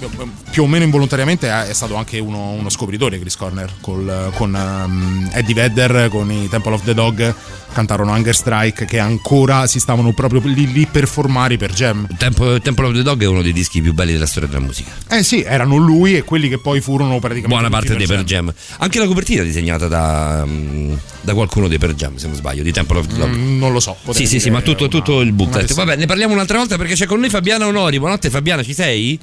più 0.49 0.63
o 0.63 0.67
meno 0.67 0.83
involontariamente 0.85 1.49
è 1.49 1.65
è 1.67 1.73
stato 1.73 1.95
anche 1.95 2.19
uno, 2.19 2.51
uno 2.51 2.69
scopritore 2.81 3.19
Chris 3.19 3.35
Corner 3.35 3.69
col- 3.79 4.31
con 4.33 4.55
ehm, 4.55 5.29
Eddie 5.33 5.53
Vedder, 5.53 6.09
con 6.09 6.31
i 6.31 6.49
Temple 6.49 6.73
of 6.73 6.83
the 6.83 6.95
Dog, 6.95 7.33
cantarono 7.73 8.11
Hunger 8.11 8.35
Strike 8.35 8.85
che 8.85 8.97
ancora 8.97 9.67
si 9.67 9.79
stavano 9.79 10.11
proprio 10.13 10.41
lì 10.43 10.71
lì 10.71 10.87
per 10.87 11.07
formare 11.07 11.57
per 11.57 11.71
Jam. 11.73 12.07
Tempo, 12.17 12.59
Temple 12.59 12.87
of 12.87 12.93
the 12.95 13.03
Dog 13.03 13.21
è 13.21 13.27
uno 13.27 13.43
dei 13.43 13.53
dischi 13.53 13.81
più 13.81 13.93
belli 13.93 14.13
della 14.13 14.25
storia 14.25 14.49
della 14.49 14.61
musica. 14.61 14.89
Eh 15.09 15.21
sì, 15.21 15.43
erano 15.43 15.75
lui 15.77 16.15
e 16.15 16.23
quelli 16.23 16.49
che 16.49 16.57
poi 16.57 16.81
furono 16.81 17.19
praticamente 17.19 17.47
Buona 17.47 17.69
parte 17.69 17.95
dei 17.95 18.07
Per 18.07 18.23
Jam. 18.23 18.51
Anche 18.79 18.97
la 18.97 19.05
copertina 19.05 19.43
disegnata 19.43 19.87
da, 19.87 20.43
mm, 20.47 20.93
da 21.21 21.33
qualcuno 21.35 21.67
dei 21.67 21.77
Per 21.77 21.93
Jam, 21.93 22.15
se 22.15 22.25
non 22.25 22.35
sbaglio, 22.35 22.63
di 22.63 22.71
Temple 22.71 22.97
of 22.97 23.05
the 23.07 23.15
Dog. 23.15 23.29
Mm, 23.29 23.59
non 23.59 23.71
lo 23.71 23.79
so. 23.79 23.95
Sì, 24.09 24.25
sì, 24.25 24.39
sì, 24.39 24.49
ma 24.49 24.61
tutto, 24.61 24.83
una- 24.85 24.91
tutto 24.91 25.21
il 25.21 25.33
booklet. 25.33 25.71
Vabbè, 25.71 25.97
ne 25.97 26.07
parliamo 26.07 26.33
un'altra 26.33 26.57
volta 26.57 26.77
perché 26.77 26.95
c'è 26.95 27.05
con 27.05 27.19
noi 27.19 27.29
Fabiana 27.29 27.67
Onori. 27.67 27.97
Buonanotte 27.99 28.31
Fabiana, 28.31 28.63
ci 28.63 28.73
sei? 28.73 29.19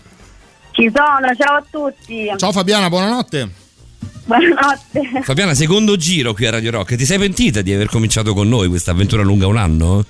Ci 0.79 0.93
sono, 0.95 1.35
ciao 1.37 1.57
a 1.57 1.65
tutti. 1.69 2.33
Ciao 2.37 2.53
Fabiana, 2.53 2.89
buonanotte. 2.89 3.49
Buonanotte. 4.27 5.23
Fabiana, 5.23 5.53
secondo 5.53 5.97
giro 5.97 6.33
qui 6.35 6.47
a 6.47 6.51
Radio 6.51 6.71
Rock. 6.71 6.95
Ti 6.95 7.05
sei 7.05 7.19
pentita 7.19 7.63
di 7.63 7.73
aver 7.73 7.89
cominciato 7.89 8.33
con 8.33 8.49
noi 8.49 8.69
questa 8.69 8.93
avventura 8.93 9.25
lunga 9.25 9.49
un 9.49 9.57
anno? 9.57 10.05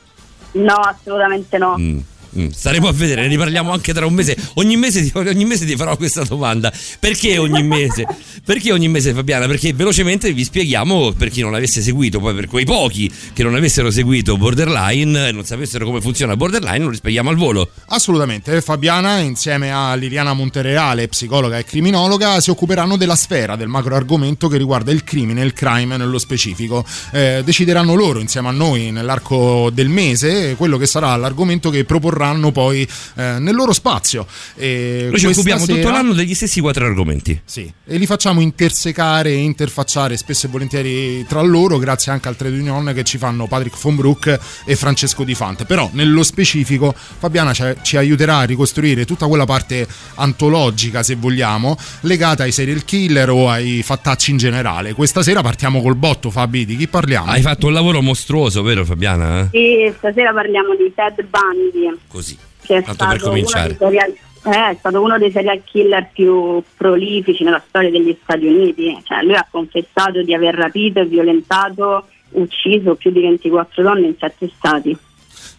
No, 0.52 0.74
assolutamente 0.74 1.56
no. 1.56 1.74
Mm, 1.78 1.98
mm. 2.36 2.48
Staremo 2.48 2.88
a 2.88 2.92
vedere, 2.92 3.22
ne 3.22 3.28
riparliamo 3.28 3.70
anche 3.70 3.92
tra 3.92 4.06
un 4.06 4.14
mese. 4.14 4.36
Ogni 4.54 4.76
mese, 4.76 5.02
ti, 5.02 5.12
ogni 5.16 5.44
mese 5.44 5.66
ti 5.66 5.76
farò 5.76 5.96
questa 5.96 6.24
domanda. 6.24 6.72
Perché 6.98 7.38
ogni 7.38 7.62
mese? 7.62 8.06
Perché 8.44 8.72
ogni 8.72 8.88
mese, 8.88 9.12
Fabiana? 9.12 9.46
Perché 9.46 9.72
velocemente 9.72 10.32
vi 10.32 10.44
spieghiamo 10.44 11.12
per 11.12 11.30
chi 11.30 11.40
non 11.40 11.54
avesse 11.54 11.80
seguito, 11.82 12.20
poi 12.20 12.34
per 12.34 12.46
quei 12.46 12.64
pochi 12.64 13.10
che 13.32 13.42
non 13.42 13.54
avessero 13.54 13.90
seguito 13.90 14.36
Borderline 14.36 15.28
e 15.28 15.32
non 15.32 15.44
sapessero 15.44 15.84
come 15.84 16.00
funziona 16.00 16.36
Borderline, 16.36 16.84
lo 16.84 16.90
rispieghiamo 16.90 17.30
al 17.30 17.36
volo. 17.36 17.70
Assolutamente, 17.88 18.60
Fabiana 18.60 19.18
insieme 19.18 19.72
a 19.72 19.94
Liliana 19.94 20.32
Montereale, 20.32 21.08
psicologa 21.08 21.58
e 21.58 21.64
criminologa, 21.64 22.40
si 22.40 22.50
occuperanno 22.50 22.96
della 22.96 23.16
sfera 23.16 23.56
del 23.56 23.68
macro 23.68 23.96
argomento 23.96 24.48
che 24.48 24.56
riguarda 24.56 24.92
il 24.92 25.04
crimine 25.04 25.42
il 25.42 25.52
crime 25.52 25.96
nello 25.96 26.18
specifico. 26.18 26.84
Eh, 27.12 27.42
decideranno 27.44 27.94
loro 27.94 28.20
insieme 28.20 28.48
a 28.48 28.52
noi 28.52 28.90
nell'arco 28.90 29.70
del 29.72 29.88
mese 29.88 30.54
quello 30.56 30.76
che 30.78 30.86
sarà 30.86 31.16
l'argomento 31.16 31.70
che 31.70 31.84
proporranno 31.84 32.17
poi 32.52 32.86
eh, 33.16 33.38
nel 33.38 33.54
loro 33.54 33.72
spazio. 33.72 34.26
E 34.56 35.08
Noi 35.10 35.18
ci 35.18 35.26
occupiamo 35.26 35.64
tutto 35.64 35.76
sera- 35.76 35.90
l'anno 35.90 36.12
degli 36.12 36.34
stessi 36.34 36.60
quattro 36.60 36.84
argomenti. 36.84 37.40
Sì, 37.44 37.70
e 37.86 37.96
li 37.96 38.06
facciamo 38.06 38.40
intersecare 38.40 39.30
e 39.30 39.36
interfacciare 39.36 40.16
spesso 40.16 40.46
e 40.46 40.50
volentieri 40.50 41.24
tra 41.26 41.40
loro, 41.40 41.78
grazie 41.78 42.12
anche 42.12 42.28
al 42.28 42.36
trade 42.36 42.58
union 42.58 42.92
che 42.94 43.04
ci 43.04 43.18
fanno 43.18 43.46
Patrick 43.46 43.80
von 43.80 43.96
Broek 43.96 44.38
e 44.64 44.76
Francesco 44.76 45.24
Di 45.24 45.34
Fante. 45.34 45.64
Però, 45.64 45.88
nello 45.92 46.22
specifico, 46.22 46.94
Fabiana 46.94 47.52
ci, 47.52 47.64
ci 47.82 47.96
aiuterà 47.96 48.38
a 48.38 48.42
ricostruire 48.44 49.04
tutta 49.04 49.26
quella 49.26 49.44
parte 49.44 49.86
antologica, 50.16 51.02
se 51.02 51.14
vogliamo, 51.14 51.76
legata 52.00 52.42
ai 52.42 52.52
serial 52.52 52.84
killer 52.84 53.30
o 53.30 53.48
ai 53.48 53.82
fattacci 53.82 54.30
in 54.30 54.36
generale. 54.36 54.92
Questa 54.94 55.22
sera 55.22 55.42
partiamo 55.42 55.80
col 55.82 55.96
botto, 55.96 56.30
Fabi, 56.30 56.64
di 56.64 56.76
chi 56.76 56.88
parliamo? 56.88 57.30
Hai 57.30 57.42
fatto 57.42 57.66
un 57.66 57.72
lavoro 57.72 58.02
mostruoso, 58.02 58.62
vero 58.62 58.84
Fabiana? 58.84 59.48
Sì, 59.50 59.92
stasera 59.96 60.32
parliamo 60.32 60.74
di 60.74 60.92
Ted 60.94 61.26
Bundy, 61.26 61.98
Così. 62.08 62.36
che 62.62 62.76
è 62.78 62.82
Tanto 62.82 63.06
per 63.06 63.18
stato, 63.18 63.24
uno 63.24 63.28
cominciare. 63.30 63.68
dei 63.68 63.76
serial, 63.78 64.10
eh, 64.10 64.70
è 64.70 64.76
stato 64.78 65.00
uno 65.02 65.18
dei 65.18 65.30
serial 65.30 65.62
killer 65.64 66.08
più 66.12 66.62
prolifici 66.76 67.44
nella 67.44 67.62
storia 67.66 67.90
degli 67.90 68.16
Stati 68.22 68.46
Uniti. 68.46 68.98
Cioè, 69.04 69.22
lui 69.22 69.34
ha 69.34 69.46
confessato 69.50 70.22
di 70.22 70.34
aver 70.34 70.54
rapito 70.54 71.00
e 71.00 71.06
violentato, 71.06 72.06
ucciso 72.30 72.94
più 72.94 73.10
di 73.10 73.20
24 73.20 73.82
donne 73.82 74.06
in 74.06 74.14
sette 74.18 74.50
stati. 74.56 74.96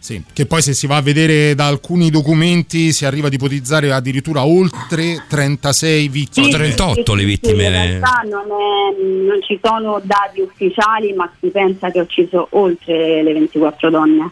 Sì, 0.02 0.22
che 0.32 0.46
poi 0.46 0.62
se 0.62 0.72
si 0.72 0.86
va 0.86 0.96
a 0.96 1.02
vedere 1.02 1.54
da 1.54 1.66
alcuni 1.66 2.08
documenti 2.10 2.90
si 2.92 3.04
arriva 3.04 3.26
ad 3.26 3.34
ipotizzare 3.34 3.92
addirittura 3.92 4.46
oltre 4.46 5.24
36 5.28 6.08
vittime. 6.08 6.46
Sono 6.50 6.56
38 6.62 7.14
le 7.14 7.24
vittime. 7.24 7.64
in 7.64 7.70
realtà 7.70 8.22
non, 8.24 8.44
è- 8.44 9.26
non 9.26 9.42
ci 9.42 9.58
sono 9.62 10.00
dati 10.02 10.40
ufficiali, 10.40 11.12
ma 11.12 11.30
si 11.38 11.48
pensa 11.48 11.90
che 11.90 11.98
ha 11.98 12.02
ucciso 12.02 12.46
oltre 12.52 13.22
le 13.22 13.32
24 13.34 13.90
donne. 13.90 14.30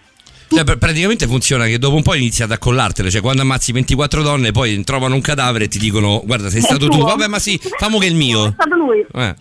Cioè, 0.50 0.64
pr- 0.64 0.78
praticamente 0.78 1.26
funziona 1.26 1.66
che 1.66 1.78
dopo 1.78 1.96
un 1.96 2.02
po' 2.02 2.14
inizi 2.14 2.42
ad 2.42 2.50
accollartele, 2.50 3.10
cioè 3.10 3.20
quando 3.20 3.42
ammazzi 3.42 3.70
24 3.72 4.22
donne 4.22 4.50
poi 4.50 4.82
trovano 4.82 5.14
un 5.14 5.20
cadavere 5.20 5.64
e 5.64 5.68
ti 5.68 5.78
dicono 5.78 6.22
guarda 6.24 6.48
sei 6.48 6.60
È 6.60 6.62
stato 6.62 6.86
tu, 6.88 6.96
tuo. 6.96 7.04
vabbè 7.04 7.26
ma 7.26 7.38
sì, 7.38 7.60
famo 7.78 7.98
che 7.98 8.06
è 8.06 8.08
il 8.08 8.14
mio. 8.14 8.46
È 8.48 8.52
stato 8.52 8.74
lui. 8.74 9.04
Eh, 9.14 9.34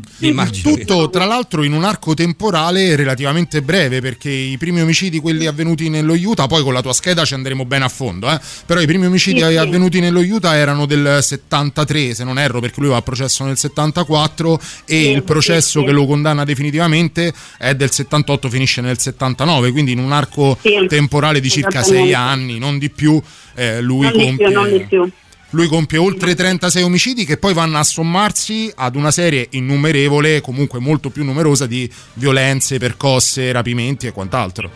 che- 0.62 0.62
Tutto 0.86 1.10
tra 1.10 1.26
l'altro 1.26 1.64
in 1.64 1.74
un 1.74 1.84
arco 1.86 2.14
temporale 2.14 2.96
relativamente 2.96 3.62
breve 3.62 4.02
perché 4.02 4.30
i 4.30 4.58
primi 4.58 4.82
omicidi, 4.82 5.20
quelli 5.20 5.46
avvenuti 5.46 5.90
nello 5.90 6.14
Utah, 6.14 6.48
poi 6.48 6.62
con 6.64 6.74
la 6.74 6.82
tua 6.82 6.94
scheda 6.94 7.24
ci 7.26 7.34
andremo 7.34 7.66
bene 7.66 7.86
a 7.86 7.90
fondo, 7.90 8.30
eh? 8.30 8.40
però 8.66 8.80
i 8.82 8.86
primi 8.86 9.06
omicidi 9.06 9.40
Sì, 9.42 9.46
sì. 9.50 9.56
avvenuti 9.58 10.00
nello 10.00 10.20
Utah 10.20 10.56
erano 10.56 10.86
del 10.86 11.20
73 11.22 12.14
se 12.16 12.24
non 12.24 12.38
erro 12.38 12.60
perché 12.60 12.80
lui 12.82 12.90
va 12.90 12.98
a 12.98 13.02
processo 13.02 13.44
nel 13.46 13.58
74 13.58 14.60
e 14.86 14.96
Sì, 14.96 14.96
il 15.10 15.16
sì, 15.18 15.22
processo 15.22 15.80
sì. 15.80 15.86
che 15.86 15.92
lo 15.92 16.06
condanna 16.06 16.44
definitivamente 16.44 17.34
è 17.58 17.76
del 17.76 17.92
78 17.92 18.50
finisce 18.50 18.82
nel 18.82 18.98
79 19.00 19.72
quindi 19.72 19.92
in 19.94 20.00
un 20.00 20.12
arco 20.12 20.58
Sì, 20.62 20.74
temporale 20.98 21.40
di 21.40 21.50
circa. 21.50 21.84
6 21.84 22.14
anni 22.14 22.58
non 22.58 22.78
di 22.80 22.90
più 22.90 23.22
eh, 23.56 23.82
lui 23.82 24.06
Non 24.08 24.12
compie 24.12 24.50
non 24.50 24.70
di 24.72 24.80
più. 24.80 25.10
lui 25.52 25.68
compie 25.68 25.98
oltre 25.98 26.34
36 26.36 26.84
omicidi 26.84 27.24
che 27.26 27.38
poi 27.38 27.54
vanno 27.54 27.78
a 27.78 27.84
sommarsi 27.84 28.72
ad 28.76 28.96
una 28.96 29.12
serie 29.12 29.48
innumerevole, 29.52 30.42
comunque 30.42 30.80
molto 30.80 31.10
più 31.10 31.24
numerosa, 31.24 31.66
di 31.68 31.90
violenze, 32.14 32.80
percosse, 32.80 33.52
rapimenti 33.52 34.08
e 34.08 34.12
quant'altro. 34.12 34.70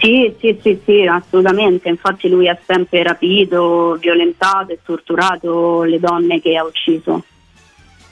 Sì, 0.00 0.32
sì, 0.40 0.56
sì, 0.62 0.78
sì, 0.84 1.02
assolutamente. 1.06 1.88
Infatti 1.88 2.28
lui 2.28 2.48
ha 2.48 2.56
sempre 2.64 3.02
rapito, 3.02 3.96
violentato 4.00 4.72
e 4.72 4.78
torturato 4.84 5.82
le 5.82 5.98
donne 5.98 6.40
che 6.40 6.56
ha 6.56 6.64
ucciso. 6.64 7.24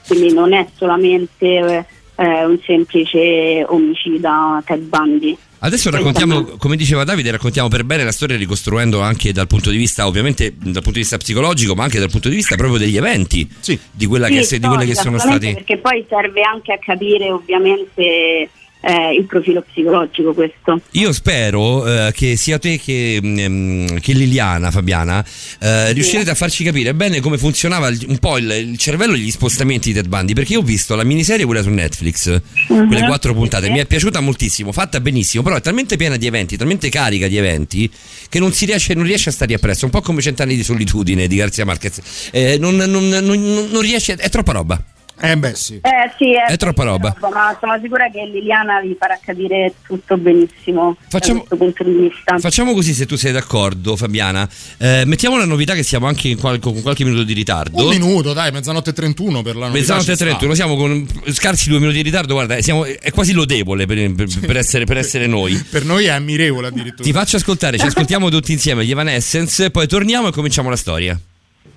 Quindi 0.05 0.33
non 0.33 0.53
è 0.53 0.67
solamente 0.75 1.85
eh, 2.15 2.45
un 2.45 2.59
semplice 2.65 3.63
omicida 3.67 4.61
Ted 4.65 4.81
Bundy. 4.81 5.37
Adesso 5.59 5.89
raccontiamo, 5.89 6.43
come 6.57 6.75
diceva 6.75 7.03
Davide, 7.03 7.31
raccontiamo 7.31 7.67
per 7.67 7.83
bene 7.83 8.03
la 8.03 8.11
storia 8.11 8.37
ricostruendo 8.37 9.01
anche 9.01 9.33
dal 9.33 9.47
punto 9.47 9.71
di 9.71 9.77
vista, 9.77 10.05
ovviamente 10.05 10.53
dal 10.55 10.73
punto 10.73 10.91
di 10.91 10.99
vista 10.99 11.17
psicologico, 11.17 11.73
ma 11.73 11.83
anche 11.83 11.99
dal 11.99 12.11
punto 12.11 12.29
di 12.29 12.35
vista 12.35 12.55
proprio 12.55 12.77
degli 12.77 12.95
eventi, 12.95 13.49
Sì. 13.59 13.77
di, 13.91 14.05
quella 14.05 14.27
che, 14.27 14.43
Sì, 14.43 14.59
di 14.59 14.67
quelle 14.67 14.85
che 14.85 14.95
sono 14.95 15.17
stati... 15.17 15.53
Perché 15.53 15.77
poi 15.77 16.05
serve 16.07 16.41
anche 16.41 16.73
a 16.73 16.77
capire 16.77 17.31
ovviamente 17.31 18.49
eh, 18.81 19.13
il 19.17 19.25
profilo 19.25 19.61
psicologico 19.69 20.33
questo. 20.33 20.79
Io 20.91 21.11
spero 21.11 21.85
eh, 21.85 22.11
che 22.13 22.35
sia 22.35 22.57
te 22.59 22.79
che, 22.79 23.19
mm, 23.23 23.97
che 24.01 24.13
Liliana, 24.13 24.71
Fabiana, 24.71 25.25
eh, 25.59 25.91
riuscirete 25.93 26.29
a 26.29 26.35
farci 26.35 26.63
capire 26.63 26.93
bene 26.93 27.19
come 27.19 27.37
funzionava 27.37 27.87
il- 27.89 28.05
un 28.07 28.17
po' 28.19 28.37
il, 28.37 28.49
il 28.49 28.77
cervello 28.77 29.13
e 29.15 29.17
gli 29.19 29.31
spostamenti 29.31 29.89
di 29.89 29.95
Ted 29.95 30.07
Bundy, 30.07 30.33
perché 30.33 30.53
io 30.53 30.59
ho 30.59 30.63
visto 30.63 30.95
la 30.95 31.03
miniserie 31.03 31.45
quella 31.45 31.61
su 31.61 31.69
Netflix, 31.69 32.41
quelle 32.67 33.05
quattro 33.05 33.33
puntate, 33.33 33.69
mi 33.69 33.79
è 33.79 33.85
piaciuta 33.85 34.19
moltissimo, 34.19 34.71
fatta 34.71 34.99
benissimo, 34.99 35.43
però 35.43 35.55
è 35.57 35.61
talmente 35.61 35.95
piena 35.97 36.15
di 36.17 36.25
eventi, 36.27 36.55
talmente 36.57 36.89
carica 36.89 37.27
di 37.27 37.37
eventi, 37.37 37.89
che 38.29 38.39
non 38.39 38.53
si 38.53 38.65
riesce, 38.65 38.93
non 38.93 39.03
riesce 39.05 39.29
a 39.29 39.31
stare 39.31 39.53
appresso, 39.53 39.85
un 39.85 39.91
po' 39.91 40.01
come 40.01 40.21
Cent'anni 40.21 40.55
di 40.55 40.63
solitudine 40.63 41.27
di 41.27 41.35
Garzia 41.35 41.65
Marquez, 41.65 41.99
Eh, 42.31 42.57
non, 42.59 42.75
non- 42.75 43.07
non- 43.07 43.67
non 43.71 43.81
riesce, 43.81 44.13
è 44.15 44.29
troppa 44.29 44.51
roba. 44.51 44.81
Eh 45.19 45.35
beh 45.35 45.55
sì. 45.55 45.75
Eh, 45.81 46.11
sì, 46.17 46.33
è, 46.33 46.51
È 46.51 46.57
troppa 46.57 46.83
roba. 46.83 47.15
Ma 47.19 47.57
sono 47.59 47.79
sicura 47.81 48.09
che 48.11 48.23
Liliana 48.25 48.79
vi 48.81 48.95
farà 48.99 49.17
capire 49.23 49.73
tutto 49.85 50.15
benissimo 50.17 50.95
Facciamo- 51.09 51.45
da 51.47 51.55
questo 51.55 51.83
punto 51.83 51.83
di 51.83 52.07
vista. 52.07 52.37
Facciamo 52.37 52.73
così 52.73 52.93
se 52.93 53.05
tu 53.05 53.15
sei 53.15 53.31
d'accordo, 53.31 53.95
Fabiana. 53.95 54.47
Eh, 54.77 55.03
mettiamo 55.05 55.37
la 55.37 55.45
novità 55.45 55.73
che 55.73 55.81
siamo 55.83 56.05
anche 56.07 56.27
in 56.27 56.37
qual- 56.37 56.59
con 56.59 56.79
qualche 56.81 57.03
minuto 57.03 57.23
di 57.23 57.33
ritardo. 57.33 57.81
Un 57.83 57.89
minuto, 57.89 58.33
dai, 58.33 58.51
mezzanotte 58.51 58.91
e 58.91 58.93
31 58.93 59.41
per 59.41 59.55
la 59.55 59.67
novità 59.67 59.79
Mezzanotte 59.79 60.11
e 60.11 60.15
ci 60.15 60.15
sta. 60.17 60.25
31, 60.25 60.53
siamo 60.53 60.75
con 60.75 61.07
scarsi 61.31 61.69
due 61.69 61.79
minuti 61.79 61.97
di 61.97 62.03
ritardo, 62.03 62.33
guarda, 62.33 62.61
siamo- 62.61 62.85
è 62.85 63.11
quasi 63.11 63.33
lodevole 63.33 63.85
per, 63.87 64.13
per- 64.13 64.39
per 64.39 64.57
essere, 64.57 64.85
per 64.85 64.97
essere 64.97 65.25
noi. 65.27 65.55
Per 65.69 65.83
noi 65.85 66.05
è 66.05 66.09
ammirevole 66.09 66.67
addirittura. 66.67 67.03
Ti 67.03 67.11
faccio 67.11 67.37
ascoltare, 67.37 67.77
ci 67.77 67.85
ascoltiamo 67.85 68.29
tutti 68.29 68.51
insieme 68.51 68.85
gli 68.85 68.91
Evanescence, 68.91 69.69
poi 69.71 69.87
torniamo 69.87 70.27
e 70.27 70.31
cominciamo 70.31 70.69
la 70.69 70.75
storia. 70.75 71.19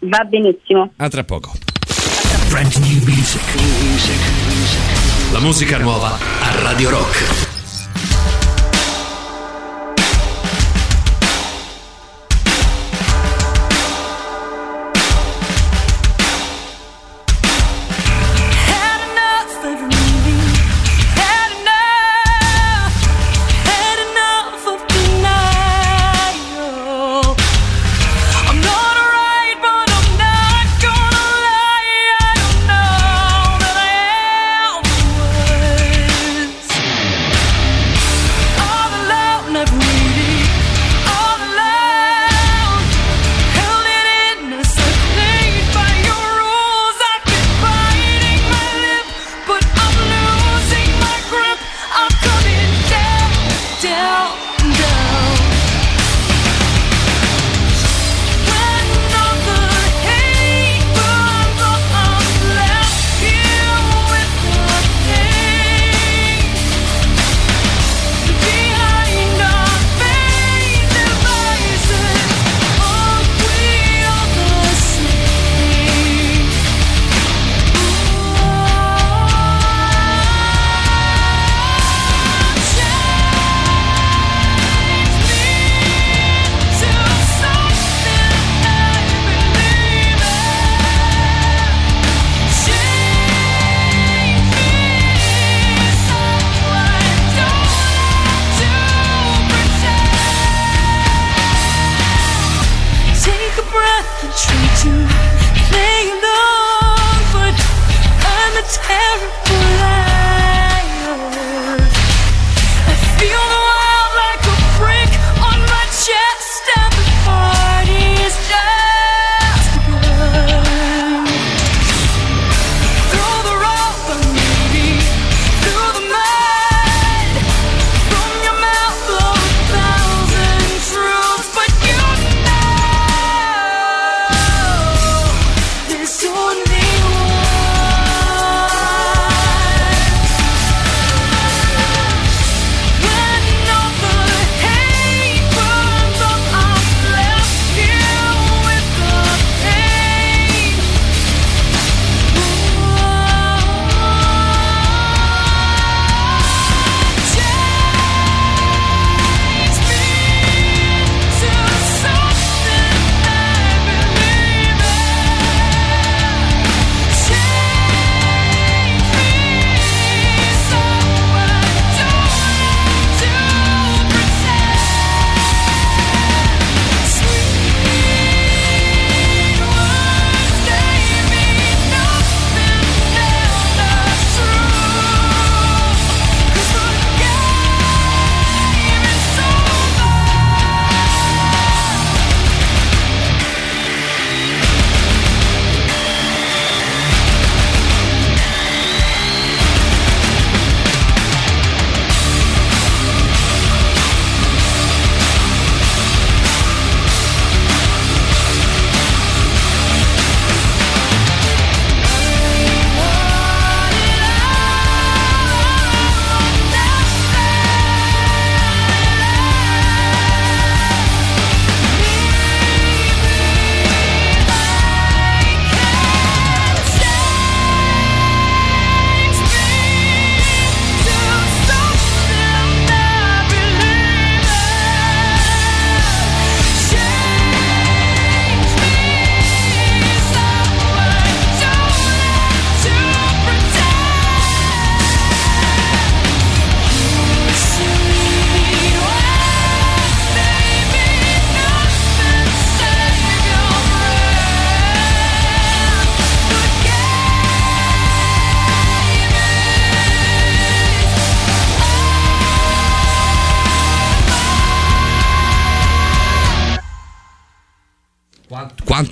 Va 0.00 0.24
benissimo. 0.24 0.92
A 0.96 1.08
tra 1.08 1.24
poco. 1.24 1.52
Brand 2.50 2.74
new 2.78 3.00
music. 3.04 3.42
La 5.30 5.38
musica 5.38 5.78
nuova 5.78 6.18
a 6.40 6.62
Radio 6.62 6.90
Rock. 6.90 7.49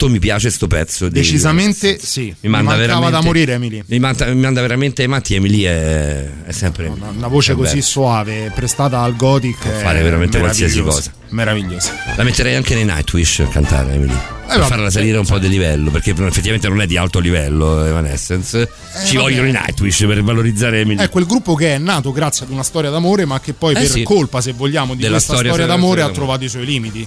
Quanto 0.08 0.10
mi 0.10 0.18
piace 0.18 0.50
sto 0.50 0.66
pezzo. 0.66 1.08
Decisamente 1.08 1.98
sì. 2.00 2.34
Mi 2.40 2.48
manda 2.48 2.70
mancava 2.70 2.86
veramente, 2.86 3.10
da 3.10 3.22
morire 3.22 3.52
Emily. 3.52 3.82
Mi 3.86 3.98
manda, 3.98 4.26
mi 4.26 4.40
manda 4.40 4.60
veramente 4.60 5.02
ai 5.02 5.08
matti. 5.08 5.34
Emily 5.34 5.62
è, 5.62 6.28
è 6.46 6.52
sempre. 6.52 6.86
Una, 6.88 7.08
una 7.08 7.26
voce 7.28 7.54
così 7.54 7.74
bella. 7.74 7.82
suave, 7.82 8.52
prestata 8.54 9.00
al 9.00 9.16
Gothic. 9.16 9.58
Può 9.58 9.70
fare 9.72 10.02
veramente 10.02 10.38
qualsiasi 10.38 10.80
cosa. 10.82 11.12
Meravigliosa. 11.30 11.92
La 12.16 12.22
metterei 12.22 12.54
anche 12.54 12.74
nei 12.74 12.84
Nightwish 12.84 13.40
a 13.40 13.48
cantare 13.48 13.92
Emily. 13.92 14.14
per 14.46 14.56
vabbè, 14.58 14.66
farla 14.68 14.90
salire 14.90 15.18
un 15.18 15.26
po' 15.26 15.38
di 15.38 15.48
livello, 15.48 15.90
perché 15.90 16.10
effettivamente 16.10 16.68
non 16.68 16.80
è 16.80 16.86
di 16.86 16.96
alto 16.96 17.18
livello 17.18 17.84
Evanescence. 17.84 18.66
Ci 19.04 19.16
vabbè. 19.16 19.28
vogliono 19.28 19.48
i 19.48 19.52
Nightwish 19.52 20.04
per 20.06 20.22
valorizzare 20.22 20.80
Emily. 20.80 21.02
È 21.02 21.10
quel 21.10 21.26
gruppo 21.26 21.54
che 21.54 21.74
è 21.74 21.78
nato 21.78 22.12
grazie 22.12 22.46
ad 22.46 22.50
una 22.50 22.62
storia 22.62 22.88
d'amore, 22.90 23.26
ma 23.26 23.38
che 23.40 23.52
poi 23.52 23.74
Eh 23.74 23.80
per 23.80 23.88
sì. 23.88 24.02
colpa, 24.04 24.40
se 24.40 24.52
vogliamo, 24.52 24.94
di 24.94 25.00
Della 25.02 25.12
questa 25.16 25.34
storia 25.34 25.52
storia, 25.52 25.66
d'amore 25.70 26.00
storia 26.00 26.04
ha 26.04 26.06
d'amore. 26.14 26.26
trovato 26.38 26.44
i 26.44 26.48
suoi 26.48 26.64
limiti. 26.64 27.06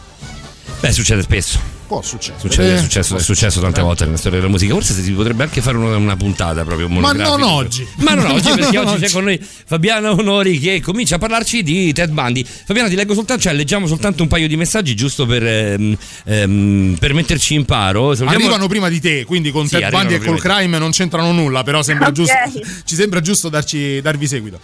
Beh, 0.80 0.92
succede 0.92 1.22
spesso. 1.24 1.80
Può 1.92 2.02
succedere. 2.02 2.40
Succede- 2.40 2.72
Eh, 2.72 2.76
è, 2.76 2.80
successo, 2.80 3.16
è 3.18 3.20
successo 3.20 3.60
tante 3.60 3.82
succedere. 3.82 3.84
volte 3.86 4.06
nella 4.06 4.16
storia 4.18 4.38
della 4.40 4.50
musica. 4.50 4.74
Forse 4.74 4.94
si 5.02 5.12
potrebbe 5.12 5.44
anche 5.44 5.60
fare 5.62 5.76
una, 5.76 5.98
una 5.98 6.16
puntata 6.16 6.64
proprio 6.64 6.88
Ma 6.88 7.02
monografica. 7.02 7.36
non 7.36 7.42
oggi. 7.50 7.86
Ma 7.98 8.14
non 8.14 8.28
oggi, 8.28 8.48
perché 8.56 8.78
Non 8.78 8.88
oggi 8.88 9.00
c'è 9.00 9.04
oggi. 9.06 9.14
con 9.14 9.24
noi 9.26 9.40
Fabiana 9.66 10.12
Onori 10.12 10.58
che 10.58 10.80
comincia 10.80 11.16
a 11.16 11.18
parlarci 11.18 11.64
di 11.64 11.92
Ted 11.92 12.12
Bundy. 12.12 12.46
Fabiana, 12.46 12.88
ti 12.88 12.96
leggo 12.96 13.14
soltanto, 13.14 13.42
cioè 13.44 13.52
leggiamo 13.52 13.88
soltanto 13.88 14.24
un 14.24 14.30
paio 14.30 14.48
di 14.48 14.56
messaggi 14.56 14.96
giusto 14.96 15.26
per, 15.26 15.46
ehm, 15.46 15.98
ehm, 16.24 16.96
per 16.98 17.14
metterci 17.14 17.56
in 17.56 17.66
paro. 17.66 18.16
Salutiamo- 18.16 18.46
Arrivano 18.46 18.68
prima 18.70 18.88
di 18.88 19.02
te, 19.02 19.26
quindi 19.26 19.52
con 19.52 19.68
Sì, 19.68 19.76
Ted 19.78 19.90
Bundy 19.90 20.14
e 20.14 20.20
col 20.20 20.40
crime 20.40 20.78
non 20.78 20.92
c'entrano 20.92 21.34
nulla, 21.34 21.64
però 21.64 21.84
sembra 21.84 22.08
Ok. 22.08 22.14
giusto, 22.14 22.34
ci 22.86 22.96
sembra 22.96 23.20
giusto 23.20 23.50
darci, 23.50 24.00
darvi 24.00 24.28
seguito. 24.28 24.60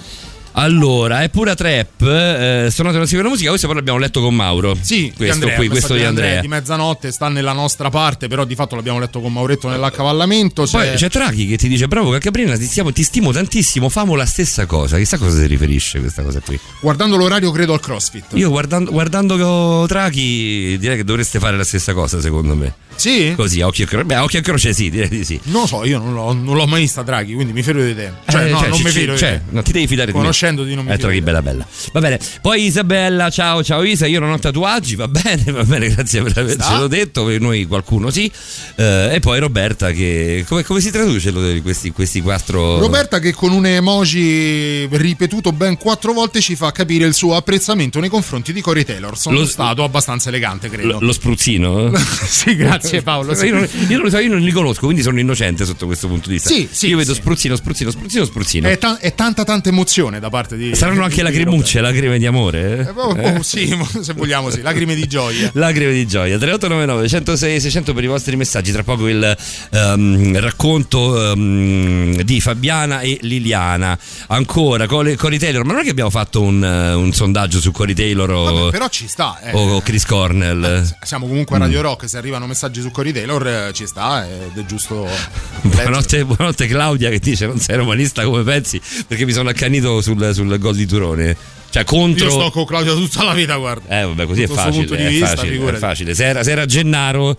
Allora, 0.54 1.22
è 1.22 1.30
pura 1.30 1.54
trap, 1.54 2.02
eh, 2.02 2.70
suonato 2.72 2.98
una 2.98 3.06
sigla 3.06 3.28
musica, 3.28 3.50
questo 3.50 3.68
poi 3.68 3.76
l'abbiamo 3.76 4.00
letto 4.00 4.22
con 4.22 4.34
Mauro. 4.34 4.76
Sì, 4.82 5.14
questo 5.16 5.34
Andrea, 5.36 5.56
qui, 5.56 5.68
questo 5.68 5.94
di 5.94 6.00
messaggio 6.00 6.10
Andrea. 6.20 6.42
Di 6.42 6.48
mezzanotte 6.48 7.12
sta 7.12 7.30
nella 7.30 7.52
nostra 7.54 7.90
parte, 7.92 8.28
però 8.28 8.44
di 8.44 8.56
fatto 8.56 8.76
l'abbiamo 8.76 9.00
letto 9.00 9.22
con 9.22 9.32
Mauretto 9.32 9.70
nell'accavallamento. 9.70 10.66
Poi 10.66 10.94
C'è... 10.96 11.10
Traghi 11.10 11.46
che 11.48 11.58
ti 11.58 11.68
dice: 11.68 11.88
Bravo 11.88 12.18
Caprina, 12.18 12.58
ti, 12.58 12.66
stiamo- 12.66 12.92
ti 12.92 13.04
stimo 13.04 13.32
tantissimo. 13.32 13.88
Famo 13.90 14.16
la 14.16 14.26
stessa 14.26 14.66
cosa. 14.66 14.98
Chissà 14.98 15.16
a 15.18 15.20
cosa 15.20 15.40
si 15.40 15.46
riferisce 15.46 16.00
questa 16.00 16.24
cosa 16.24 16.40
qui. 16.40 16.60
Guardando 16.82 17.18
l'orario 17.18 17.52
credo 17.52 17.74
al 17.74 17.80
CrossFit. 17.80 18.26
Io 18.34 18.50
guardando, 18.50 18.92
guardando 18.92 19.86
Traghi 19.88 20.78
direi 20.80 20.98
che 20.98 21.04
dovreste 21.04 21.38
fare 21.40 21.56
la 21.56 21.64
stessa 21.64 21.94
cosa, 21.94 22.20
secondo 22.20 22.56
me. 22.56 22.74
Sì? 22.96 23.34
Così, 23.36 23.62
a 23.62 23.68
occhio 23.68 23.86
e 23.86 23.88
croce. 23.88 24.06
Beh, 24.06 24.16
a 24.16 24.24
occhio 24.24 24.40
e 24.40 24.42
croce, 24.42 24.74
sì, 24.74 24.90
direi 24.90 25.08
di 25.10 25.24
sì. 25.24 25.40
Non 25.44 25.62
lo 25.62 25.68
so, 25.68 25.86
io 25.86 26.00
non 26.00 26.14
l'ho, 26.14 26.34
non 26.34 26.56
l'ho 26.56 26.66
mai 26.66 26.82
vista 26.82 27.04
Draghi, 27.04 27.34
quindi 27.36 27.54
mi 27.54 27.62
fido 27.62 27.84
di 27.84 27.94
te. 27.96 28.12
Cioè, 28.28 28.46
Eh, 28.46 28.50
no, 28.50 28.58
cioè, 28.58 28.68
non 28.70 28.78
ci- 28.78 28.84
mi 28.84 28.90
fido 28.90 29.12
di 29.14 29.18
cioè, 29.20 29.32
te. 29.34 29.42
non 29.52 29.62
ti 29.64 29.72
devi 29.72 29.86
fidare 29.88 30.12
di 30.12 30.18
me. 30.18 30.24
Conoscendoti 30.38 30.76
non 30.76 30.86
mi 30.86 30.92
Eh, 30.92 30.96
fido 30.96 31.08
Traghi, 31.08 31.20
di 31.20 31.26
te. 31.26 31.32
bella 31.32 31.42
bella. 31.42 31.68
Va 31.94 32.00
bene. 32.00 32.20
Poi 32.42 32.64
Isabella, 32.66 33.30
ciao, 33.32 33.64
ciao 33.64 33.82
Isa, 33.84 34.06
io 34.06 34.20
non 34.20 34.30
ho 34.32 34.38
tatuaggi, 34.40 34.96
va 34.96 35.08
bene, 35.10 35.44
va 35.52 35.64
bene, 35.64 35.90
grazie 35.90 36.22
per 36.22 36.38
avercelo 36.38 36.88
detto, 36.88 37.26
per 37.26 37.42
noi 37.42 37.66
qualcuno 37.66 38.12
sì. 38.12 38.32
Eh, 38.76 39.16
e 39.16 39.20
poi 39.20 39.40
Roberta 39.40 39.92
che... 39.92 40.46
Come, 40.48 40.64
come 40.64 40.80
si 40.80 40.92
traduce 40.92 41.32
lo 41.32 41.52
di 41.52 41.62
questi, 41.62 41.92
questi 41.92 42.22
quattro... 42.22 42.78
Roberta 42.80 43.18
che 43.20 43.34
con 43.34 43.52
un 43.52 43.66
emoji 43.66 44.88
ripetuto 44.92 45.52
ben 45.52 45.78
quattro 45.78 46.14
volte 46.14 46.40
ci 46.42 46.56
fa 46.56 46.72
capire 46.72 47.06
il 47.06 47.14
suo 47.14 47.36
apprezzamento 47.36 48.00
nei 48.00 48.10
confronti 48.10 48.54
di 48.54 48.62
Corey 48.62 48.84
Taylor. 48.84 49.18
Sono 49.18 49.40
Lo- 49.40 49.46
stato 49.46 49.84
abbastanza 49.84 50.30
elegante, 50.30 50.70
credo. 50.70 50.94
Lo, 50.94 51.00
lo 51.02 51.12
spruzzino? 51.14 51.92
sì, 51.98 52.56
grazie 52.56 53.02
Paolo. 53.08 53.34
sì. 53.34 53.46
Io, 53.48 53.54
non, 53.56 53.68
io 53.88 53.98
non 54.00 54.10
so, 54.12 54.20
io 54.20 54.30
non 54.30 54.40
li 54.42 54.52
conosco, 54.52 54.86
quindi 54.86 55.02
sono 55.02 55.20
innocente 55.20 55.66
sotto 55.66 55.86
questo 55.88 56.08
punto 56.08 56.28
di 56.30 56.36
vista. 56.36 56.50
Sì, 56.50 56.68
sì, 56.70 56.88
Io 56.90 56.98
vedo 56.98 57.14
sì. 57.14 57.22
spruzzino, 57.22 57.56
spruzzino, 57.56 57.90
spruzzino, 57.92 58.26
spruzzino. 58.26 58.68
È, 58.68 58.78
ta- 58.78 59.00
è 59.00 59.14
tanta 59.16 59.44
tanta 59.44 59.70
emozione 59.70 60.20
da 60.20 60.27
parte 60.30 60.56
di 60.58 60.76
Saranno 60.76 61.04
anche 61.04 61.22
lacrimucce, 61.24 61.82
lacrime 61.82 62.18
di 62.18 62.26
amore? 62.26 62.80
Eh? 62.88 62.90
Oh, 62.96 63.16
oh, 63.38 63.42
sì, 63.44 63.68
se 64.02 64.14
vogliamo 64.14 64.50
sì, 64.50 64.62
lacrime 64.62 64.96
di 64.96 65.08
gioia. 65.08 65.50
Lacrime 65.54 65.92
di 65.94 66.06
gioia 66.08 66.38
3899 66.38 67.08
106 67.08 67.60
600 67.62 67.94
per 67.94 68.04
i 68.04 68.08
vostri 68.08 68.36
messaggi 68.36 68.72
tra 68.72 68.84
poco 68.84 69.08
il 69.08 69.38
ehm, 69.72 70.40
racconto 70.40 71.32
ehm, 71.32 72.22
di 72.22 72.42
Fabiana 72.42 73.00
e 73.02 73.18
Liliana 73.22 73.98
ancora 74.28 74.86
Cole- 74.88 75.16
Cory 75.16 75.38
Taylor 75.38 75.64
ma 75.64 75.74
non 75.74 75.82
è 75.82 75.84
che 75.84 75.92
abbiamo 75.92 76.10
fatto 76.10 76.42
un, 76.42 76.64
eh, 76.64 76.94
un 76.94 77.12
sondaggio 77.14 77.60
su 77.60 77.72
Cory 77.72 77.94
Taylor 77.94 78.30
o, 78.32 78.44
Vabbè, 78.44 78.72
però 78.72 78.88
ci 78.90 79.08
sta. 79.08 79.40
eh. 79.42 79.52
o 79.54 79.82
Chris 79.82 80.06
Cornell 80.06 80.86
Siamo 81.04 81.28
comunque 81.28 81.56
a 81.56 81.60
Mm. 81.60 81.62
Radio 81.62 81.82
Rock, 81.82 82.08
se 82.08 82.18
arrivano 82.18 82.46
messaggi 82.48 82.82
su 82.82 82.92
Corey 82.92 83.12
Taylor 83.12 83.72
ci 83.74 83.86
sta 83.88 84.26
ed 84.28 84.58
è 84.58 84.66
giusto. 84.66 85.08
Buonanotte, 85.62 86.24
buonanotte 86.26 86.68
Claudia 86.68 87.10
che 87.10 87.20
dice 87.20 87.46
non 87.48 87.60
sei 87.60 87.78
romanista 87.78 88.24
come 88.24 88.44
pensi 88.44 88.80
perché 89.08 89.26
mi 89.26 89.32
sono 89.34 89.50
accanito 89.50 90.02
sul, 90.02 90.17
sul 90.34 90.58
gol 90.60 90.76
di 90.76 90.86
Turone 90.86 91.36
cioè 91.70 91.84
contro 91.84 92.26
Io 92.26 92.32
sto 92.32 92.50
con 92.52 92.66
Claudio 92.66 92.96
tutta 92.96 93.24
la 93.24 93.34
vita, 93.34 93.58
guarda. 93.58 94.00
Eh 94.00 94.04
vabbè, 94.06 94.26
così 94.26 94.44
è 94.44 94.48
facile, 94.48 94.86
è 94.98 95.10
vista, 95.10 95.28
facile, 95.36 95.70
è 95.70 95.74
facile. 95.78 96.16
Se 96.16 96.26
era, 96.26 96.42
se 96.42 96.52
era 96.52 96.66
Gennaro 96.66 97.36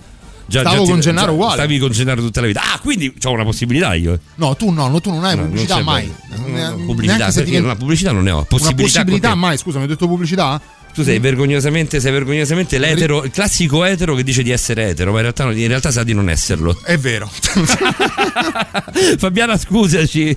già, 0.46 0.60
Stavo 0.60 0.76
già 0.76 0.82
ti- 0.82 0.90
con 0.90 1.00
Gennaro 1.00 1.26
già- 1.28 1.32
uguale. 1.32 1.54
Stavi 1.54 1.78
con 1.78 1.90
Gennaro 1.92 2.20
tutta 2.20 2.40
la 2.42 2.46
vita. 2.46 2.60
Ah, 2.62 2.78
quindi 2.78 3.12
ho 3.22 3.30
una 3.30 3.44
possibilità 3.44 3.94
io. 3.94 4.20
No, 4.34 4.54
tu 4.54 4.70
no, 4.70 4.86
no, 4.88 5.00
tu 5.00 5.10
non 5.10 5.24
hai 5.24 5.34
No, 5.34 5.40
non 5.40 5.48
pubblicità 5.50 5.76
c'è 5.76 5.82
mai. 5.82 6.12
No, 6.36 6.46
no, 6.46 6.84
pubblicità, 6.84 7.30
se 7.30 7.42
ti 7.42 7.56
una 7.56 7.74
pubblicità 7.74 8.12
non 8.12 8.22
ne 8.24 8.30
ho. 8.30 8.36
Una 8.36 8.44
Possibilità, 8.44 8.82
possibilità 8.82 9.28
con 9.30 9.38
te. 9.40 9.46
mai, 9.46 9.56
scusa, 9.58 9.76
mi 9.78 9.84
hai 9.84 9.88
detto 9.88 10.06
pubblicità? 10.06 10.60
Tu 10.94 11.04
sei 11.04 11.18
vergognosamente, 11.20 12.00
sei 12.00 12.10
vergognosamente 12.12 12.76
l'etero, 12.78 13.22
il 13.24 13.30
classico 13.30 13.84
etero 13.84 14.14
che 14.16 14.24
dice 14.24 14.42
di 14.42 14.50
essere 14.50 14.88
etero, 14.88 15.10
ma 15.12 15.18
in 15.18 15.22
realtà, 15.22 15.44
in 15.52 15.68
realtà 15.68 15.90
sa 15.92 16.02
di 16.02 16.12
non 16.12 16.28
esserlo. 16.28 16.76
È 16.84 16.96
vero. 16.98 17.30
Fabiana, 19.18 19.56
scusaci. 19.56 20.36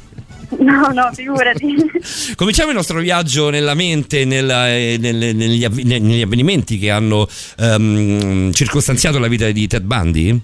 No, 0.59 0.89
no, 0.93 1.09
figurati. 1.13 1.75
Cominciamo 2.35 2.69
il 2.69 2.75
nostro 2.75 2.99
viaggio 2.99 3.49
nella 3.49 3.73
mente, 3.73 4.25
nella- 4.25 4.69
eh, 4.69 4.97
nelle- 4.99 5.33
negli, 5.33 5.63
avv- 5.63 5.83
negli 5.83 6.21
avvenimenti 6.21 6.77
che 6.77 6.91
hanno 6.91 7.27
ehm, 7.57 8.51
circostanziato 8.51 9.17
la 9.19 9.27
vita 9.27 9.49
di 9.51 9.67
Ted 9.67 9.83
Bundy. 9.83 10.41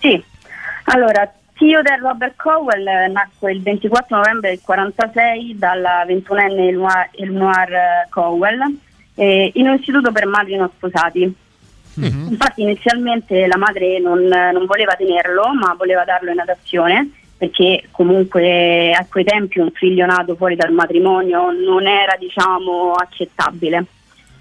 Sì, 0.00 0.22
allora, 0.84 1.32
Theodore 1.56 1.98
Robert 2.00 2.34
Cowell 2.36 2.84
nacque 3.12 3.52
il 3.52 3.62
24 3.62 4.16
novembre 4.16 4.50
del 4.50 4.60
46 4.62 5.56
dalla 5.56 6.04
21enne 6.04 6.58
Eluar, 6.68 7.08
Eluar 7.12 7.72
eh, 7.72 8.06
Cowell 8.10 8.60
eh, 9.14 9.50
in 9.54 9.68
un 9.68 9.74
istituto 9.78 10.10
per 10.10 10.26
madri 10.26 10.56
non 10.56 10.70
sposati. 10.76 11.32
Infatti 11.94 12.62
inizialmente 12.62 13.46
la 13.46 13.58
madre 13.58 14.00
non, 14.00 14.20
non 14.22 14.64
voleva 14.64 14.94
tenerlo, 14.94 15.52
ma 15.60 15.74
voleva 15.76 16.04
darlo 16.04 16.30
in 16.32 16.40
adozione 16.40 17.10
perché 17.42 17.88
comunque 17.90 18.92
a 18.92 19.04
quei 19.10 19.24
tempi 19.24 19.58
un 19.58 19.72
figlio 19.72 20.06
nato 20.06 20.36
fuori 20.36 20.54
dal 20.54 20.70
matrimonio 20.70 21.50
non 21.50 21.88
era 21.88 22.14
diciamo 22.16 22.92
accettabile. 22.92 23.84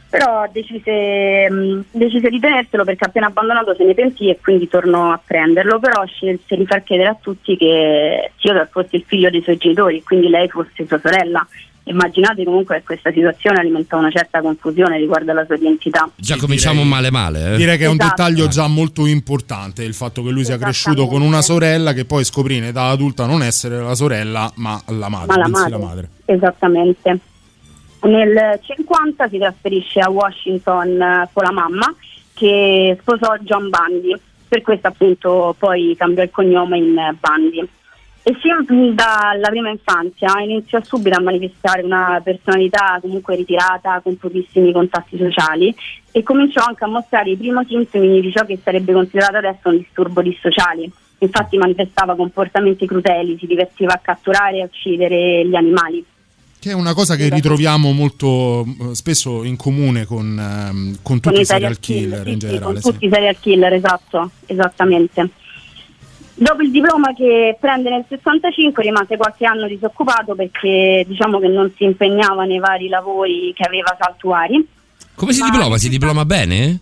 Però 0.08 0.46
decise, 0.52 1.50
mh, 1.50 1.86
decise 1.90 2.30
di 2.30 2.40
tenerselo 2.40 2.84
perché 2.84 3.06
appena 3.06 3.26
abbandonato 3.26 3.74
se 3.74 3.86
ne 3.86 3.96
pentì 3.96 4.30
e 4.30 4.38
quindi 4.40 4.68
tornò 4.68 5.12
a 5.12 5.20
prenderlo, 5.26 5.80
però 5.80 6.06
scelse 6.06 6.56
di 6.56 6.66
far 6.68 6.84
credere 6.84 7.10
a 7.10 7.18
tutti 7.20 7.58
che 7.58 8.34
Theodore 8.40 8.70
fosse 8.72 8.98
il 8.98 9.04
figlio 9.08 9.32
dei 9.32 9.42
suoi 9.42 9.58
genitori 9.58 10.04
quindi 10.04 10.30
lei 10.30 10.48
fosse 10.48 10.86
sua 10.86 11.00
sorella. 11.00 11.44
Immaginate 11.84 12.44
comunque 12.44 12.78
che 12.78 12.84
questa 12.84 13.12
situazione 13.12 13.60
alimenta 13.60 13.98
una 13.98 14.12
certa 14.12 14.40
confusione 14.40 14.98
riguardo 14.98 15.32
alla 15.32 15.46
sua 15.46 15.56
identità. 15.56 16.10
Già 16.16 16.38
cominciamo 16.38 16.76
direi- 16.84 16.90
male 16.90 17.12
male. 17.12 17.54
eh. 17.54 17.58
Direi 17.58 17.78
che 17.78 17.86
è 17.86 17.88
un 17.88 17.98
Esatto. 18.00 18.16
dettaglio 18.24 18.48
già 18.48 18.68
molto 18.68 19.06
importante 19.08 19.84
il 19.84 19.94
fatto 19.96 20.24
che 20.24 20.30
lui 20.30 20.46
sia 20.46 20.58
cresciuto 20.58 21.08
con 21.08 21.22
una 21.22 21.42
sorella 21.42 21.94
che 21.94 22.06
poi 22.06 22.24
scoprì 22.24 22.58
in 22.58 22.66
età 22.66 22.84
adulta 22.90 23.26
non 23.26 23.42
essere 23.42 23.80
la 23.82 23.96
sorella 23.96 24.52
ma 24.56 24.80
la 24.88 25.10
madre, 25.10 25.26
Ma 25.28 25.38
la 25.38 25.48
madre, 25.48 25.70
la 25.70 25.78
madre. 25.78 26.10
Esattamente. 26.26 27.20
Nel 28.04 28.60
50 28.64 29.28
si 29.30 29.38
trasferisce 29.38 30.00
a 30.00 30.10
Washington 30.10 31.02
eh, 31.02 31.30
con 31.34 31.44
la 31.44 31.52
mamma 31.52 31.94
che 32.34 32.98
sposò 33.00 33.36
John 33.42 33.70
Bundy, 33.70 34.16
per 34.48 34.62
questo 34.62 34.88
appunto 34.88 35.56
poi 35.58 35.94
cambiò 35.98 36.24
il 36.24 36.32
cognome 36.32 36.78
in 36.78 36.94
Bundy. 37.20 37.68
E 38.24 38.38
sin 38.40 38.94
dalla 38.94 39.50
prima 39.50 39.72
infanzia 39.72 40.40
iniziò 40.42 40.80
subito 40.84 41.18
a 41.18 41.22
manifestare 41.22 41.82
una 41.82 42.22
personalità 42.24 43.00
comunque 43.02 43.36
ritirata, 43.36 44.00
con 44.02 44.16
pochissimi 44.18 44.72
contatti 44.72 45.18
sociali 45.18 45.74
e 46.12 46.22
cominciò 46.22 46.64
anche 46.64 46.84
a 46.84 46.88
mostrare 46.88 47.32
i 47.32 47.38
primi 47.38 47.66
sintomi 47.68 48.22
di 48.22 48.32
ciò 48.32 48.46
che 48.46 48.60
sarebbe 48.64 48.94
considerato 48.94 49.38
adesso 49.38 49.70
un 49.70 49.78
disturbo 49.78 50.22
dissociali. 50.22 50.92
Infatti 51.18 51.58
manifestava 51.58 52.16
comportamenti 52.16 52.86
crudeli, 52.86 53.38
si 53.40 53.48
divertiva 53.48 53.94
a 53.94 54.00
catturare 54.00 54.58
e 54.58 54.62
a 54.62 54.66
uccidere 54.66 55.48
gli 55.48 55.56
animali. 55.56 56.06
Che 56.60 56.70
è 56.70 56.74
una 56.74 56.94
cosa 56.94 57.16
che 57.16 57.28
ritroviamo 57.28 57.92
molto 57.92 58.64
eh, 58.64 58.94
spesso 58.94 59.44
in 59.44 59.56
comune 59.56 60.06
con, 60.06 60.38
ehm, 60.38 60.98
con 61.02 61.20
tutti 61.20 61.34
con 61.34 61.42
i 61.42 61.46
serial 61.46 61.80
killer 61.80 62.24
sì, 62.24 62.32
in 62.32 62.38
generale. 62.38 62.66
con 62.66 62.76
sì. 62.76 62.92
tutti 62.92 63.06
i 63.06 63.10
serial 63.10 63.36
killer, 63.40 63.74
esatto, 63.74 64.30
esattamente. 64.46 65.30
Dopo 66.42 66.64
il 66.64 66.72
diploma 66.72 67.14
che 67.14 67.56
prende 67.60 67.92
nel 67.92 68.04
65 68.10 68.82
rimase 68.82 69.16
qualche 69.16 69.46
anno 69.46 69.68
disoccupato 69.68 70.34
perché 70.34 71.06
diciamo 71.08 71.38
che 71.40 71.48
non 71.48 71.72
si 71.78 71.84
impegnava 71.84 72.46
nei 72.46 72.58
vari 72.58 72.88
lavori 72.88 73.54
che 73.54 73.62
aveva 73.64 73.96
saltuari. 74.00 74.68
Come 75.14 75.34
si 75.34 75.42
Ma- 75.42 75.52
diploma? 75.52 75.78
Si 75.78 75.88
diploma 75.88 76.26
bene? 76.26 76.80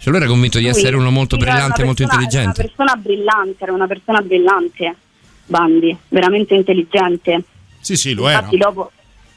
Cioè 0.00 0.12
lui 0.12 0.16
era 0.16 0.26
convinto 0.26 0.58
di 0.58 0.66
essere 0.66 0.96
uno 0.96 1.12
molto 1.12 1.36
era 1.36 1.44
brillante, 1.44 1.76
una 1.76 1.86
molto 1.86 2.02
persona- 2.02 2.22
intelligente. 2.24 2.60
Era 2.60 2.70
una 2.74 2.84
persona 2.84 3.00
brillante, 3.00 3.62
era 3.62 3.72
una 3.72 3.86
persona 3.86 4.20
brillante, 4.20 4.96
Bandi, 5.46 5.96
veramente 6.08 6.54
intelligente. 6.54 7.42
Sì, 7.78 7.94
sì, 7.94 8.14
lo 8.14 8.26
era. 8.26 8.38
Infatti 8.38 8.56
dopo, 8.56 8.90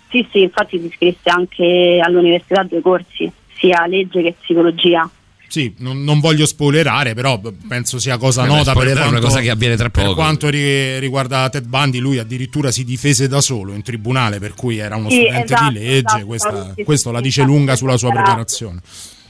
sì, 0.10 0.27
sì, 0.31 0.41
infatti 0.41 0.79
si 0.79 0.86
iscrisse 0.88 1.29
anche 1.29 2.01
all'università 2.03 2.63
due 2.63 2.81
corsi, 2.81 3.31
sia 3.53 3.86
legge 3.86 4.23
che 4.23 4.36
psicologia. 4.41 5.08
Sì, 5.55 5.73
non, 5.77 6.03
non 6.03 6.19
voglio 6.19 6.45
spoilerare, 6.45 7.13
però 7.13 7.39
penso 7.65 7.97
sia 7.97 8.17
cosa 8.17 8.41
Beh, 8.41 8.47
nota 8.49 8.63
per 8.63 8.71
spoilerare 8.73 9.05
è 9.05 9.09
una 9.09 9.19
quanto, 9.19 9.27
cosa 9.35 9.39
che 9.41 9.49
avviene 9.51 9.77
tra 9.77 9.89
per 9.89 10.03
poco. 10.03 10.15
quanto 10.15 10.49
ri- 10.49 10.99
riguarda 10.99 11.47
Ted 11.47 11.65
Bundy, 11.65 11.99
lui 11.99 12.17
addirittura 12.17 12.71
si 12.71 12.83
difese 12.83 13.29
da 13.29 13.39
solo 13.39 13.71
in 13.73 13.81
tribunale, 13.81 14.39
per 14.39 14.53
cui 14.53 14.79
era 14.79 14.97
uno 14.97 15.09
Sì, 15.09 15.21
studente 15.21 15.53
esatto, 15.53 15.71
di 15.71 15.73
legge. 15.79 15.95
esatto, 16.07 16.25
questa- 16.25 16.73
sì, 16.75 16.83
questo 16.83 17.07
sì, 17.09 17.15
la 17.15 17.21
dice 17.21 17.39
esatto, 17.41 17.55
lunga 17.55 17.75
sulla 17.77 17.95
sua 17.95 18.09
esatto. 18.09 18.23
preparazione. 18.23 18.79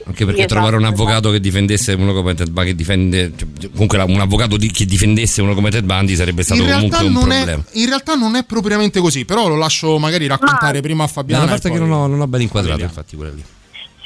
Anche 0.08 0.24
perché 0.24 0.40
Sì, 0.42 0.46
trovare 0.48 0.74
un 0.76 0.82
esatto, 0.84 1.00
avvocato 1.02 1.30
che 1.30 1.38
difendesse 1.40 1.92
uno 1.92 2.12
come 2.12 2.34
Ted 2.34 2.50
Bundy, 2.50 2.70
che 2.70 2.74
difende, 2.76 3.32
cioè, 3.36 3.70
comunque 3.70 3.98
un 4.02 4.20
avvocato 4.20 4.56
di- 4.56 4.70
che 4.72 4.84
difendesse 4.84 5.42
uno 5.42 5.54
come 5.54 5.70
Ted 5.70 5.84
Bundy 5.84 6.16
sarebbe 6.16 6.42
stato 6.42 6.60
In 6.60 6.66
comunque 6.72 6.98
realtà, 6.98 7.06
un 7.06 7.12
non 7.24 7.30
è, 7.32 7.36
problema. 7.44 7.64
in 7.74 7.86
realtà 7.86 8.14
non 8.16 8.34
è 8.34 8.42
propriamente 8.44 8.98
così, 8.98 9.24
però 9.24 9.46
lo 9.46 9.54
lascio 9.56 9.96
magari 10.00 10.26
raccontare 10.26 10.74
Ma- 10.74 10.80
prima 10.80 11.02
a 11.04 11.06
Da 11.06 11.12
Fabiana. 11.12 11.42
una 11.44 11.52
e 11.54 11.54
parte 11.60 11.70
che 11.70 11.78
non 11.78 11.92
ho, 11.92 12.06
non 12.08 12.20
ho 12.20 12.26
ben 12.26 12.40
inquadrato, 12.40 12.78
Vediamo. 12.78 12.92
infatti, 12.98 13.14
quella 13.16 13.32
lì. 13.32 13.44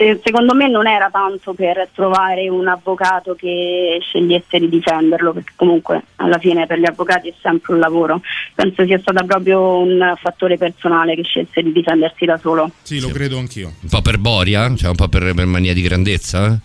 Se- 0.01 0.21
secondo 0.25 0.55
me 0.55 0.67
non 0.67 0.87
era 0.87 1.11
tanto 1.11 1.53
per 1.53 1.91
trovare 1.93 2.49
un 2.49 2.67
avvocato 2.67 3.35
che 3.35 3.99
scegliesse 4.01 4.59
di 4.59 4.71
difenderlo, 4.71 5.35
perché 5.35 5.53
comunque 5.57 6.03
alla 6.17 6.39
fine 6.39 6.67
per 6.67 6.79
gli 6.79 6.87
avvocati 6.87 7.29
è 7.29 7.35
sempre 7.43 7.75
un 7.75 7.81
lavoro. 7.81 8.23
Penso 8.55 8.87
sia 8.87 8.99
stato 8.99 9.23
proprio 9.27 9.77
un 9.77 10.15
fattore 10.17 10.57
personale 10.57 11.15
che 11.15 11.23
scelse 11.23 11.63
di 11.63 11.73
difendersi 11.73 12.25
da 12.25 12.39
solo. 12.39 12.71
Sì, 12.83 12.99
lo 12.99 13.11
credo 13.11 13.37
anch'io. 13.37 13.75
Un 13.83 13.89
po' 13.91 14.01
per 14.01 14.17
Boria? 14.17 14.75
Cioè 14.75 14.89
un 14.89 14.97
po' 14.97 15.09
per, 15.09 15.35
per 15.35 15.45
mania 15.45 15.75
di 15.75 15.83
grandezza? 15.83 16.59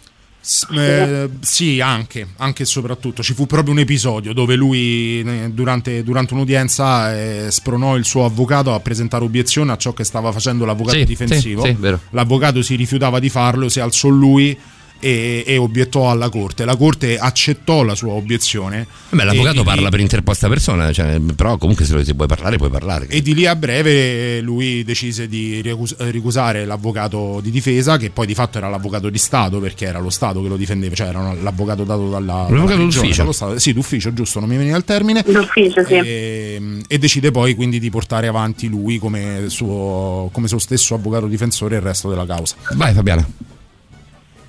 S- 0.47 0.67
eh, 0.71 1.27
sì, 1.39 1.81
anche, 1.81 2.27
anche 2.37 2.61
e 2.63 2.65
soprattutto. 2.67 3.23
Ci 3.23 3.33
fu 3.33 3.47
proprio 3.47 3.73
un 3.73 3.79
episodio 3.79 4.31
dove 4.31 4.53
lui, 4.55 5.21
eh, 5.25 5.49
durante, 5.51 6.03
durante 6.03 6.35
un'udienza, 6.35 7.17
eh, 7.19 7.47
spronò 7.49 7.95
il 7.97 8.05
suo 8.05 8.25
avvocato 8.25 8.71
a 8.71 8.79
presentare 8.79 9.23
obiezione 9.23 9.71
a 9.71 9.77
ciò 9.77 9.93
che 9.93 10.03
stava 10.03 10.31
facendo 10.31 10.63
l'avvocato 10.65 10.97
Sì, 10.99 11.03
difensivo. 11.05 11.63
sì, 11.65 11.75
sì. 11.81 11.95
L'avvocato 12.11 12.61
si 12.61 12.75
rifiutava 12.75 13.17
di 13.19 13.29
farlo, 13.29 13.69
si 13.69 13.79
alzò 13.79 14.07
lui 14.09 14.55
e, 14.99 15.43
e 15.45 15.57
obiettò 15.57 16.09
alla 16.09 16.29
corte. 16.29 16.65
La 16.65 16.75
corte 16.75 17.17
accettò 17.17 17.83
la 17.83 17.95
sua 17.95 18.13
obiezione. 18.13 18.87
Beh, 19.09 19.23
l'avvocato 19.23 19.61
E- 19.61 19.63
parla 19.63 19.89
per 19.89 19.99
interposta 19.99 20.47
persona, 20.47 20.91
cioè, 20.91 21.19
però 21.35 21.57
comunque 21.57 21.85
se, 21.85 22.03
se 22.03 22.15
puoi 22.15 22.27
parlare 22.27 22.57
puoi 22.57 22.69
parlare. 22.69 23.07
E 23.07 23.21
di 23.21 23.33
lì 23.33 23.45
a 23.45 23.55
breve 23.55 24.41
lui 24.41 24.83
decise 24.83 25.27
di 25.27 25.61
ricus- 25.61 25.95
ricusare 26.09 26.65
l'avvocato 26.65 27.39
di 27.41 27.51
difesa, 27.51 27.97
che 27.97 28.09
poi 28.09 28.25
di 28.25 28.33
fatto 28.33 28.57
era 28.57 28.69
l'avvocato 28.69 29.09
di 29.09 29.17
Stato, 29.17 29.59
perché 29.59 29.85
era 29.85 29.99
lo 29.99 30.09
Stato 30.09 30.41
che 30.41 30.47
lo 30.47 30.57
difendeva, 30.57 30.95
cioè 30.95 31.07
era 31.07 31.33
l'avvocato 31.41 31.83
dato 31.83 32.09
dalla. 32.09 32.47
L'avvocato 32.49 32.83
d'ufficio. 32.83 33.31
Stato. 33.31 33.59
Sì, 33.59 33.73
d'ufficio, 33.73 34.13
giusto, 34.13 34.39
non 34.39 34.49
mi 34.49 34.57
veniva 34.57 34.77
il 34.77 34.83
termine. 34.83 35.23
D'ufficio, 35.25 35.83
sì. 35.85 35.93
E, 35.95 36.81
e 36.87 36.97
decide 36.97 37.31
poi 37.31 37.55
quindi 37.55 37.79
di 37.79 37.89
portare 37.89 38.27
avanti 38.27 38.67
lui 38.67 38.97
come 38.97 39.45
suo, 39.47 40.29
come 40.31 40.47
suo 40.47 40.59
stesso 40.59 40.93
avvocato 40.95 41.27
difensore 41.27 41.75
il 41.75 41.81
resto 41.81 42.09
della 42.09 42.25
causa. 42.25 42.55
Vai 42.73 42.93
Fabiana. 42.93 43.27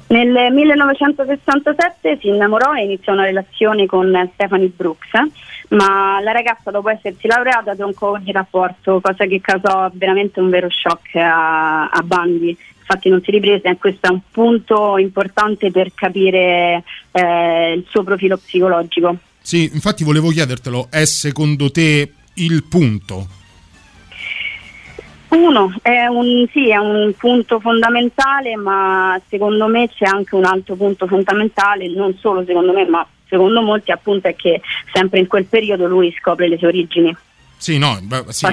Nel 0.08 0.52
1967 0.52 2.18
si 2.20 2.28
innamorò 2.28 2.74
e 2.74 2.84
iniziò 2.84 3.12
una 3.12 3.24
relazione 3.24 3.86
con 3.86 4.30
Stephanie 4.34 4.70
Brooks, 4.74 5.10
ma 5.70 6.20
la 6.20 6.30
ragazza 6.30 6.70
dopo 6.70 6.90
essersi 6.90 7.26
laureata 7.26 7.74
troncò 7.74 8.12
ogni 8.12 8.30
rapporto, 8.30 9.00
cosa 9.00 9.26
che 9.26 9.40
causò 9.40 9.90
veramente 9.92 10.38
un 10.38 10.48
vero 10.48 10.68
shock 10.70 11.16
a, 11.16 11.88
a 11.88 12.02
Bandi. 12.02 12.56
Infatti 12.78 13.08
non 13.08 13.20
si 13.20 13.32
riprese 13.32 13.68
e 13.68 13.76
questo 13.78 14.06
è 14.06 14.10
un 14.10 14.20
punto 14.30 14.96
importante 14.96 15.72
per 15.72 15.90
capire 15.92 16.84
eh, 17.10 17.72
il 17.72 17.84
suo 17.88 18.04
profilo 18.04 18.36
psicologico. 18.36 19.16
Sì, 19.40 19.68
infatti 19.72 20.04
volevo 20.04 20.28
chiedertelo, 20.30 20.86
è 20.88 21.04
secondo 21.04 21.72
te 21.72 22.12
il 22.34 22.62
punto? 22.62 23.35
Uno, 25.36 25.74
è 25.82 26.06
un, 26.06 26.46
sì, 26.50 26.70
è 26.70 26.76
un 26.76 27.12
punto 27.16 27.60
fondamentale, 27.60 28.56
ma 28.56 29.20
secondo 29.28 29.66
me 29.66 29.88
c'è 29.88 30.06
anche 30.06 30.34
un 30.34 30.44
altro 30.44 30.76
punto 30.76 31.06
fondamentale, 31.06 31.88
non 31.88 32.16
solo 32.18 32.42
secondo 32.46 32.72
me, 32.72 32.86
ma 32.86 33.06
secondo 33.28 33.60
molti 33.60 33.90
appunto 33.90 34.28
è 34.28 34.34
che 34.34 34.62
sempre 34.92 35.18
in 35.18 35.26
quel 35.26 35.44
periodo 35.44 35.86
lui 35.86 36.14
scopre 36.18 36.48
le 36.48 36.56
sue 36.56 36.68
origini. 36.68 37.14
Sì, 37.58 37.78
no, 37.78 37.98
beh, 38.02 38.24
sì, 38.28 38.46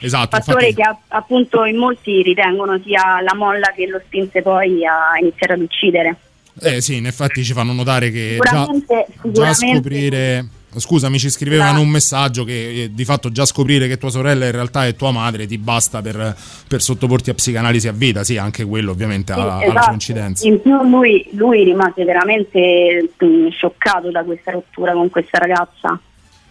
esatto. 0.00 0.36
Fattore 0.36 0.68
infatti- 0.68 0.82
che 0.82 1.14
appunto 1.14 1.64
in 1.64 1.76
molti 1.76 2.22
ritengono 2.22 2.78
sia 2.84 3.20
la 3.22 3.34
molla 3.34 3.72
che 3.74 3.86
lo 3.86 4.00
spinse 4.04 4.42
poi 4.42 4.84
a 4.84 5.18
iniziare 5.20 5.54
ad 5.54 5.60
uccidere. 5.60 6.16
Eh 6.60 6.80
sì, 6.80 6.96
in 6.96 7.06
effetti 7.06 7.44
ci 7.44 7.52
fanno 7.52 7.72
notare 7.72 8.10
che 8.10 8.38
già, 8.40 8.48
Sicuramente, 8.48 9.06
già 9.24 9.52
sicuramente 9.52 9.74
scoprire. 9.74 10.46
Scusami, 10.78 11.18
ci 11.18 11.30
scrivevano 11.30 11.80
un 11.80 11.88
messaggio 11.88 12.44
che 12.44 12.82
eh, 12.82 12.94
di 12.94 13.04
fatto 13.04 13.30
già 13.30 13.44
scoprire 13.44 13.88
che 13.88 13.98
tua 13.98 14.10
sorella 14.10 14.46
in 14.46 14.52
realtà 14.52 14.86
è 14.86 14.94
tua 14.94 15.10
madre 15.10 15.46
ti 15.46 15.58
basta 15.58 16.02
per, 16.02 16.36
per 16.68 16.82
sottoporti 16.82 17.30
a 17.30 17.34
psicanalisi 17.34 17.88
a 17.88 17.92
vita. 17.92 18.24
Sì, 18.24 18.36
anche 18.36 18.64
quello 18.64 18.90
ovviamente 18.90 19.32
Sì, 19.32 19.40
le 19.40 19.64
esatto. 19.66 19.82
sue 19.82 19.92
incidenze. 19.92 20.48
In 20.48 20.60
più 20.60 20.82
lui, 20.82 21.28
lui 21.32 21.64
rimase 21.64 22.04
veramente 22.04 23.10
mh, 23.16 23.48
scioccato 23.50 24.10
da 24.10 24.22
questa 24.22 24.52
rottura 24.52 24.92
con 24.92 25.08
questa 25.10 25.38
ragazza. 25.38 25.98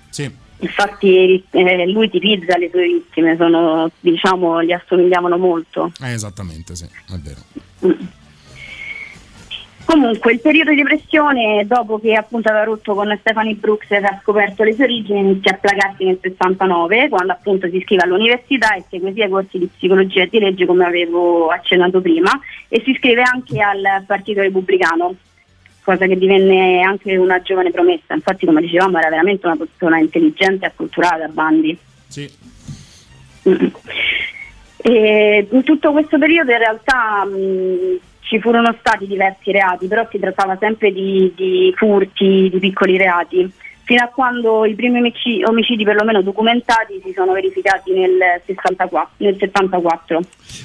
Sì. 0.10 0.44
Infatti 0.60 1.44
eh, 1.52 1.92
lui 1.92 2.10
tipizza 2.10 2.58
le 2.58 2.70
sue 2.72 2.86
vittime, 2.86 3.36
sono, 3.38 3.92
diciamo, 4.00 4.64
gli 4.64 4.72
assomigliavano 4.72 5.38
molto. 5.38 5.92
Eh, 6.02 6.14
esattamente, 6.14 6.76
sì, 6.76 6.86
è 6.86 7.18
vero. 7.18 7.42
Comunque 9.86 10.34
il 10.34 10.40
periodo 10.40 10.72
di 10.72 10.78
depressione, 10.78 11.64
dopo 11.68 12.00
che 12.00 12.16
appunto 12.16 12.50
aveva 12.50 12.64
rotto 12.66 12.96
con 12.96 13.16
Stephanie 13.20 13.54
Brooks 13.54 13.92
e 13.92 13.98
aveva 13.98 14.20
scoperto 14.22 14.64
le 14.64 14.74
sue 14.74 14.86
origini, 14.86 15.20
inizia 15.20 15.52
a 15.54 15.58
placarsi 15.58 16.06
nel 16.06 16.18
69, 16.20 17.08
quando 17.10 17.34
appunto 17.34 17.70
si 17.70 17.78
iscrive 17.78 18.02
all'università 18.02 18.74
e 18.74 18.84
segue 18.90 19.14
sia 19.14 19.30
corsi 19.30 19.60
di 19.60 19.68
psicologia 19.68 20.24
e 20.24 20.28
di 20.28 20.40
legge 20.40 20.66
come 20.66 20.86
avevo 20.86 21.50
accennato 21.50 22.02
prima, 22.02 22.32
e 22.68 22.82
si 22.84 22.90
iscrive 22.90 23.22
anche 23.22 23.62
al 23.62 24.04
Partito 24.08 24.42
Repubblicano, 24.42 25.16
cosa 25.84 26.08
che 26.08 26.18
divenne 26.18 26.82
anche 26.82 27.16
una 27.16 27.40
giovane 27.42 27.70
promessa. 27.70 28.16
Infatti, 28.16 28.48
come 28.48 28.62
dicevamo, 28.62 28.98
era 28.98 29.10
veramente 29.10 29.46
una 29.46 29.56
persona 29.56 30.00
intelligente 30.00 30.66
e 30.66 30.68
acculturata, 30.70 31.28
Bandi. 31.28 31.78
Sì. 32.08 32.30
Mm. 33.48 33.68
E 34.78 35.48
in 35.50 35.64
tutto 35.64 35.92
questo 35.92 36.18
periodo 36.18 36.52
in 36.52 36.58
realtà 36.58 37.24
mh, 37.24 38.00
ci 38.26 38.40
furono 38.40 38.76
stati 38.80 39.06
diversi 39.08 39.52
reati, 39.52 39.88
però 39.88 40.08
si 40.10 40.20
trattava 40.20 40.58
sempre 40.60 40.92
di, 40.92 41.32
di 41.36 41.74
furti, 41.76 42.50
di 42.52 42.60
piccoli 42.60 42.98
reati, 42.98 43.52
fino 43.86 44.04
a 44.04 44.08
quando 44.08 44.66
i 44.66 44.76
primi 44.76 44.98
omici- 45.00 45.42
omicidi 45.46 45.84
perlomeno 45.84 46.22
documentati 46.22 47.00
si 47.04 47.14
sono 47.16 47.32
verificati 47.34 47.94
nel, 47.94 48.42
64, 48.46 49.10
nel 49.18 49.38
74. 49.40 50.20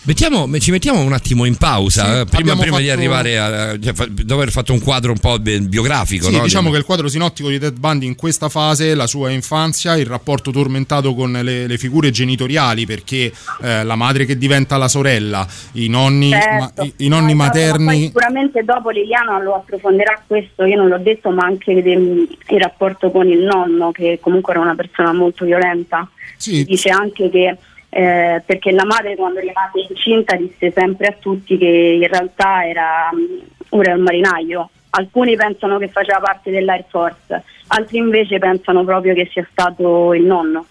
Mettiamo, 0.05 0.49
ci 0.59 0.71
mettiamo 0.71 1.01
un 1.01 1.13
attimo 1.13 1.45
in 1.45 1.57
pausa, 1.57 2.05
Sì, 2.05 2.21
eh, 2.21 2.25
prima, 2.25 2.57
prima 2.57 2.79
di 2.79 2.87
fatto- 2.87 2.99
arrivare 2.99 3.39
a, 3.39 3.79
cioè, 3.79 3.93
fa- 3.93 4.07
dopo 4.09 4.35
aver 4.41 4.51
fatto 4.53 4.73
un 4.73 4.81
quadro 4.81 5.13
un 5.13 5.19
po' 5.19 5.39
bi- 5.39 5.61
biografico. 5.61 6.27
Sì, 6.27 6.37
no? 6.37 6.43
diciamo 6.43 6.67
Di- 6.69 6.73
che 6.73 6.79
il 6.79 6.85
quadro 6.85 7.09
sinottico 7.09 7.49
di 7.49 7.59
Ted 7.59 7.79
Bundy 7.79 8.07
in 8.07 8.15
questa 8.15 8.49
fase, 8.49 8.95
la 8.95 9.07
sua 9.07 9.31
infanzia, 9.31 9.97
il 9.97 10.07
rapporto 10.07 10.51
tormentato 10.51 11.15
con 11.15 11.33
le, 11.33 11.67
le 11.67 11.79
figure 11.79 12.11
genitoriali, 12.11 12.87
perché 12.87 13.33
eh, 13.63 13.85
la 13.85 13.97
madre 13.97 14.25
che 14.25 14.39
diventa 14.39 14.77
la 14.77 14.89
sorella, 14.89 15.47
i 15.73 15.89
nonni, 15.89 16.31
Certo. 16.31 16.73
ma- 16.77 16.85
i, 16.85 16.93
i 16.99 17.09
nonni 17.09 17.33
No, 17.33 17.39
ma 17.43 17.51
poi 17.51 17.63
materni. 17.63 18.01
sicuramente 18.07 18.63
dopo 18.65 18.91
Liliana 18.91 19.39
lo 19.43 19.55
approfondirà 19.57 20.23
questo, 20.27 20.65
io 20.65 20.77
non 20.77 20.89
l'ho 20.89 20.99
detto, 20.99 21.31
ma 21.31 21.45
anche 21.45 21.83
de- 21.83 21.93
il 21.93 22.61
rapporto 22.61 23.10
con 23.11 23.29
il 23.29 23.40
nonno, 23.40 23.92
che 23.92 24.18
comunque 24.20 24.53
era 24.53 24.62
una 24.62 24.75
persona 24.75 25.12
molto 25.12 25.44
violenta. 25.44 26.09
Sì, 26.37 26.64
Dice 26.64 26.90
anche 26.90 27.29
che 27.31 27.57
eh, 27.92 28.42
perché 28.46 28.70
la 28.70 28.85
madre 28.85 29.16
quando 29.16 29.40
rimase 29.40 29.87
incinta 29.88 30.37
disse 30.37 30.70
sempre 30.70 31.09
a 31.09 31.16
tutti 31.18 31.59
che 31.59 31.99
in 32.01 32.07
realtà 32.07 32.66
era, 32.66 33.11
mm, 33.12 33.81
era 33.81 33.94
un 33.94 34.03
marinaio. 34.03 34.70
Alcuni 34.90 35.37
pensano 35.37 35.79
che 35.79 35.88
faceva 35.88 36.20
parte 36.20 36.51
dell'Air 36.51 36.85
Force, 36.88 37.42
altri 37.68 37.99
invece 37.99 38.38
pensano 38.38 38.85
proprio 38.85 39.14
che 39.14 39.29
sia 39.33 39.46
stato 39.51 40.14
il 40.14 40.25
nonno. 40.25 40.66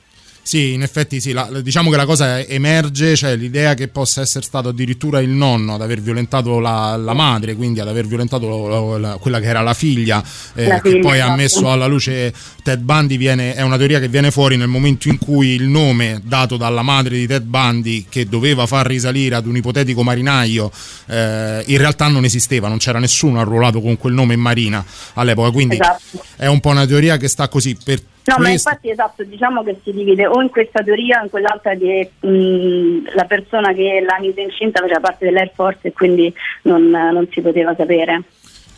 Sì, 0.50 0.74
in 0.74 0.82
effetti 0.82 1.22
sì, 1.22 1.32
la- 1.32 1.48
diciamo 1.62 1.92
che 1.92 1.96
la 1.96 2.08
cosa 2.08 2.40
emerge, 2.40 3.16
cioè 3.16 3.36
l'idea 3.36 3.76
che 3.76 3.88
possa 3.88 4.22
essere 4.22 4.44
stato 4.44 4.70
addirittura 4.70 5.20
il 5.20 5.30
nonno 5.30 5.76
ad 5.76 5.82
aver 5.84 6.02
violentato 6.02 6.58
la, 6.60 6.96
la 6.96 7.14
madre, 7.14 7.54
quindi 7.54 7.80
ad 7.80 7.88
aver 7.88 8.08
violentato 8.08 8.98
la- 8.98 9.18
quella 9.20 9.40
che 9.40 9.46
era 9.46 9.62
la 9.62 9.76
figlia, 9.76 10.24
eh, 10.56 10.80
che 10.82 10.90
figlia, 10.90 11.00
poi 11.02 11.20
ha 11.20 11.26
esatto. 11.26 11.36
messo 11.36 11.72
alla 11.72 11.86
luce 11.86 12.34
Ted 12.64 12.80
Bundy, 12.80 13.18
viene- 13.18 13.54
è 13.54 13.62
una 13.62 13.78
teoria 13.78 14.00
che 14.00 14.08
viene 14.08 14.32
fuori 14.32 14.58
nel 14.58 14.68
momento 14.70 15.08
in 15.08 15.20
cui 15.20 15.50
il 15.50 15.68
nome 15.68 16.20
dato 16.24 16.58
dalla 16.58 16.82
madre 16.82 17.16
di 17.16 17.28
Ted 17.28 17.44
Bundy, 17.44 18.08
che 18.10 18.26
doveva 18.28 18.66
far 18.66 18.88
risalire 18.88 19.36
ad 19.36 19.46
un 19.46 19.56
ipotetico 19.56 20.02
marinaio, 20.02 20.72
eh, 21.10 21.64
in 21.68 21.78
realtà 21.78 22.08
non 22.08 22.24
esisteva, 22.24 22.68
non 22.68 22.80
c'era 22.80 22.98
nessuno 22.98 23.40
arruolato 23.40 23.82
con 23.82 23.98
quel 24.00 24.14
nome 24.14 24.34
in 24.34 24.40
marina 24.40 24.84
all'epoca, 25.14 25.52
quindi 25.52 25.76
Esatto. 25.76 26.24
è 26.38 26.48
un 26.48 26.60
po' 26.60 26.70
una 26.70 26.88
teoria 26.88 27.18
che 27.18 27.28
sta 27.28 27.48
così 27.50 27.78
per... 27.84 28.02
No, 28.30 28.44
ma 28.44 28.50
infatti 28.50 28.90
esatto, 28.90 29.24
diciamo 29.24 29.64
che 29.64 29.80
si 29.84 29.92
divide 29.92 30.28
o 30.28 30.42
in 30.42 30.50
questa 30.50 30.84
teoria 30.84 31.20
o 31.20 31.24
in 31.24 31.30
quell'altra 31.30 31.76
che 31.76 32.12
mh, 32.20 33.16
la 33.16 33.26
persona 33.26 33.74
che 33.74 34.04
l'ha 34.06 34.18
mise 34.20 34.42
incinta 34.42 34.82
faceva 34.82 35.00
parte 35.00 35.26
dell'Air 35.26 35.52
Force 35.54 35.88
e 35.88 35.94
quindi 35.94 36.34
non, 36.64 36.90
non 36.90 37.28
si 37.32 37.42
poteva 37.42 37.74
sapere. 37.76 38.24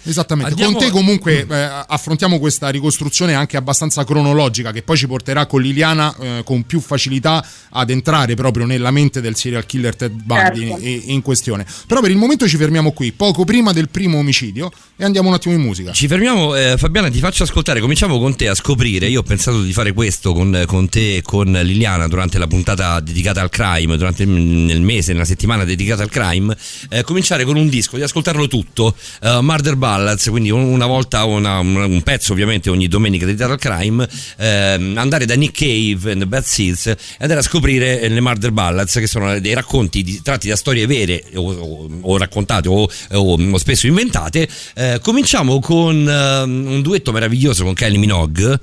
Esattamente, 0.03 0.51
Andiamo- 0.51 0.73
con 0.73 0.81
te 0.81 0.89
comunque 0.91 1.45
eh, 1.47 1.69
affrontiamo 1.87 2.39
questa 2.39 2.69
ricostruzione 2.69 3.33
anche 3.33 3.55
abbastanza 3.57 4.03
cronologica 4.03 4.71
che 4.71 4.81
poi 4.81 4.97
ci 4.97 5.07
porterà 5.07 5.45
con 5.45 5.61
Liliana 5.61 6.15
eh, 6.19 6.41
con 6.43 6.63
più 6.63 6.79
facilità 6.79 7.45
ad 7.69 7.89
entrare 7.91 8.33
proprio 8.35 8.65
nella 8.65 8.89
mente 8.91 9.21
del 9.21 9.35
serial 9.35 9.65
killer 9.65 9.95
Ted 9.95 10.11
Bundy 10.11 10.67
Certo. 10.69 10.85
in, 10.85 11.01
in 11.05 11.21
questione. 11.21 11.65
Però 11.87 12.01
per 12.01 12.09
il 12.09 12.17
momento 12.17 12.47
ci 12.47 12.57
fermiamo 12.57 12.91
qui, 12.93 13.11
poco 13.11 13.43
prima 13.45 13.73
del 13.73 13.89
primo 13.89 14.17
omicidio 14.17 14.71
e 14.95 15.03
andiamo 15.03 15.27
un 15.29 15.35
attimo 15.35 15.53
in 15.53 15.61
musica. 15.61 15.91
Ci 15.91 16.07
fermiamo, 16.07 16.55
eh, 16.55 16.75
Fabiana, 16.77 17.09
ti 17.09 17.19
faccio 17.19 17.43
ascoltare. 17.43 17.79
Cominciamo 17.79 18.17
con 18.19 18.35
te 18.35 18.47
a 18.47 18.55
scoprire. 18.55 19.07
Io 19.07 19.19
ho 19.19 19.23
pensato 19.23 19.61
di 19.61 19.71
fare 19.73 19.93
questo 19.93 20.33
con, 20.33 20.63
con 20.65 20.89
te 20.89 21.17
e 21.17 21.21
con 21.21 21.51
Liliana 21.51 22.07
durante 22.07 22.37
la 22.39 22.47
puntata 22.47 22.99
dedicata 22.99 23.41
al 23.41 23.49
crime, 23.49 23.97
durante 23.97 24.23
il, 24.23 24.29
nel 24.29 24.81
mese, 24.81 25.11
nella 25.13 25.25
settimana 25.25 25.63
dedicata 25.63 26.01
al 26.03 26.09
crime. 26.09 26.55
eh, 26.89 27.03
cominciare 27.03 27.43
con 27.45 27.55
un 27.55 27.69
disco, 27.69 27.97
di 27.97 28.03
ascoltarlo 28.03 28.47
tutto. 28.47 28.95
eh, 29.21 29.39
Murder 29.41 29.75
Ball 29.75 29.89
Ballads, 29.91 30.27
quindi 30.29 30.49
un- 30.51 30.63
una 30.63 30.85
volta 30.85 31.25
una- 31.25 31.59
un, 31.59 32.01
pezzo 32.01 32.31
ovviamente 32.31 32.69
ogni 32.69 32.87
domenica 32.87 33.25
dedicato 33.25 33.51
al 33.53 33.59
crime, 33.59 34.07
ehm, 34.37 34.97
andare 34.97 35.25
da 35.25 35.35
Nick 35.35 35.57
Cave 35.57 36.15
The 36.17 36.25
Bad 36.27 36.43
Seeds 36.43 36.87
e 36.87 36.97
andare 37.19 37.41
a 37.41 37.43
scoprire 37.43 37.99
eh, 37.99 38.07
le 38.07 38.21
Murder 38.21 38.51
Ballads 38.51 38.93
che 38.93 39.07
sono 39.07 39.37
dei 39.39 39.53
racconti 39.53 40.01
di- 40.01 40.21
tratti 40.21 40.47
da 40.47 40.55
storie 40.55 40.85
vere 40.87 41.23
o, 41.35 41.51
o- 41.51 41.89
o 42.01 42.17
raccontate 42.17 42.69
o, 42.69 42.87
o- 43.11 43.57
spesso 43.57 43.87
inventate. 43.87 44.47
Eh, 44.75 44.99
cominciamo 45.01 45.59
con 45.59 46.07
ehm, 46.07 46.65
un 46.67 46.81
duetto 46.81 47.11
meraviglioso 47.11 47.63
con 47.65 47.73
Kylie 47.73 47.97
Minogue, 47.97 48.59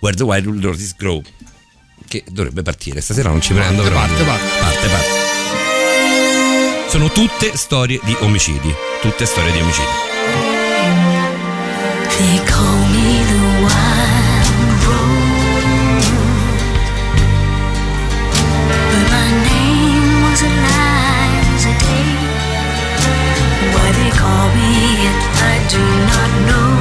Where 0.00 0.16
the 0.16 0.24
Wild 0.24 0.64
Roses 0.64 0.96
Grow, 0.96 1.22
che 2.08 2.24
dovrebbe 2.28 2.62
partire, 2.62 3.00
stasera 3.00 3.28
non 3.28 3.40
ci 3.40 3.52
prendo 3.52 3.82
però. 3.84 3.94
parte, 3.94 4.24
parte. 4.24 4.46
parte, 4.60 4.88
parte. 4.88 5.30
Sono 6.88 7.10
tutte 7.12 7.52
storie 7.56 8.00
di 8.04 8.14
omicidi, 8.20 8.70
tutte 9.00 9.24
storie 9.26 9.52
di 9.52 9.58
omicidi. 9.60 10.11
They 12.18 12.38
call 12.46 12.78
me 12.94 13.08
the 13.32 13.42
wild 13.64 14.48
rose, 14.84 16.10
but 18.90 19.04
my 19.16 19.28
name 19.50 20.08
was 20.26 20.40
Eliza 20.50 21.72
Day. 21.84 22.10
Why 23.74 23.88
they 23.98 24.10
call 24.22 24.46
me 24.58 24.70
it, 25.08 25.18
I 25.52 25.54
do 25.74 25.84
not 26.10 26.30
know. 26.48 26.72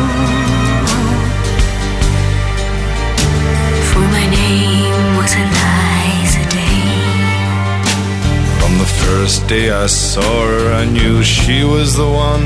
For 3.89 4.03
my 4.17 4.25
name 4.39 5.07
was 5.17 5.31
Eliza 5.43 6.43
Day. 6.57 6.85
From 8.59 8.73
the 8.77 8.89
first 9.05 9.47
day 9.47 9.71
I 9.71 9.87
saw 9.87 10.31
her, 10.45 10.73
I 10.73 10.85
knew 10.85 11.23
she 11.23 11.63
was 11.63 11.95
the 11.95 12.09
one. 12.29 12.45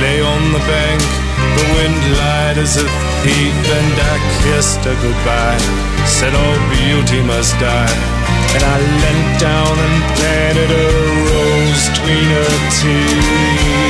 Lay 0.00 0.22
on 0.22 0.52
the 0.52 0.58
bank, 0.64 1.02
the 1.58 1.66
wind 1.76 2.00
lied 2.16 2.58
as 2.58 2.76
a 2.76 2.86
thief, 3.22 3.54
and 3.78 3.94
I 4.12 4.16
kissed 4.42 4.80
her 4.88 4.96
goodbye. 5.04 5.60
Said, 6.06 6.34
All 6.34 6.58
beauty 6.72 7.20
must 7.22 7.58
die. 7.60 7.96
And 8.54 8.62
I 8.64 8.76
leant 9.02 9.40
down 9.40 9.78
and 9.86 9.96
planted 10.16 10.70
a 10.70 10.86
rose 11.28 11.88
between 11.90 12.28
her 12.36 12.52
teeth. 12.80 13.82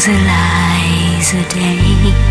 Was 0.00 0.08
Eliza 0.08 1.42
Day. 1.50 2.29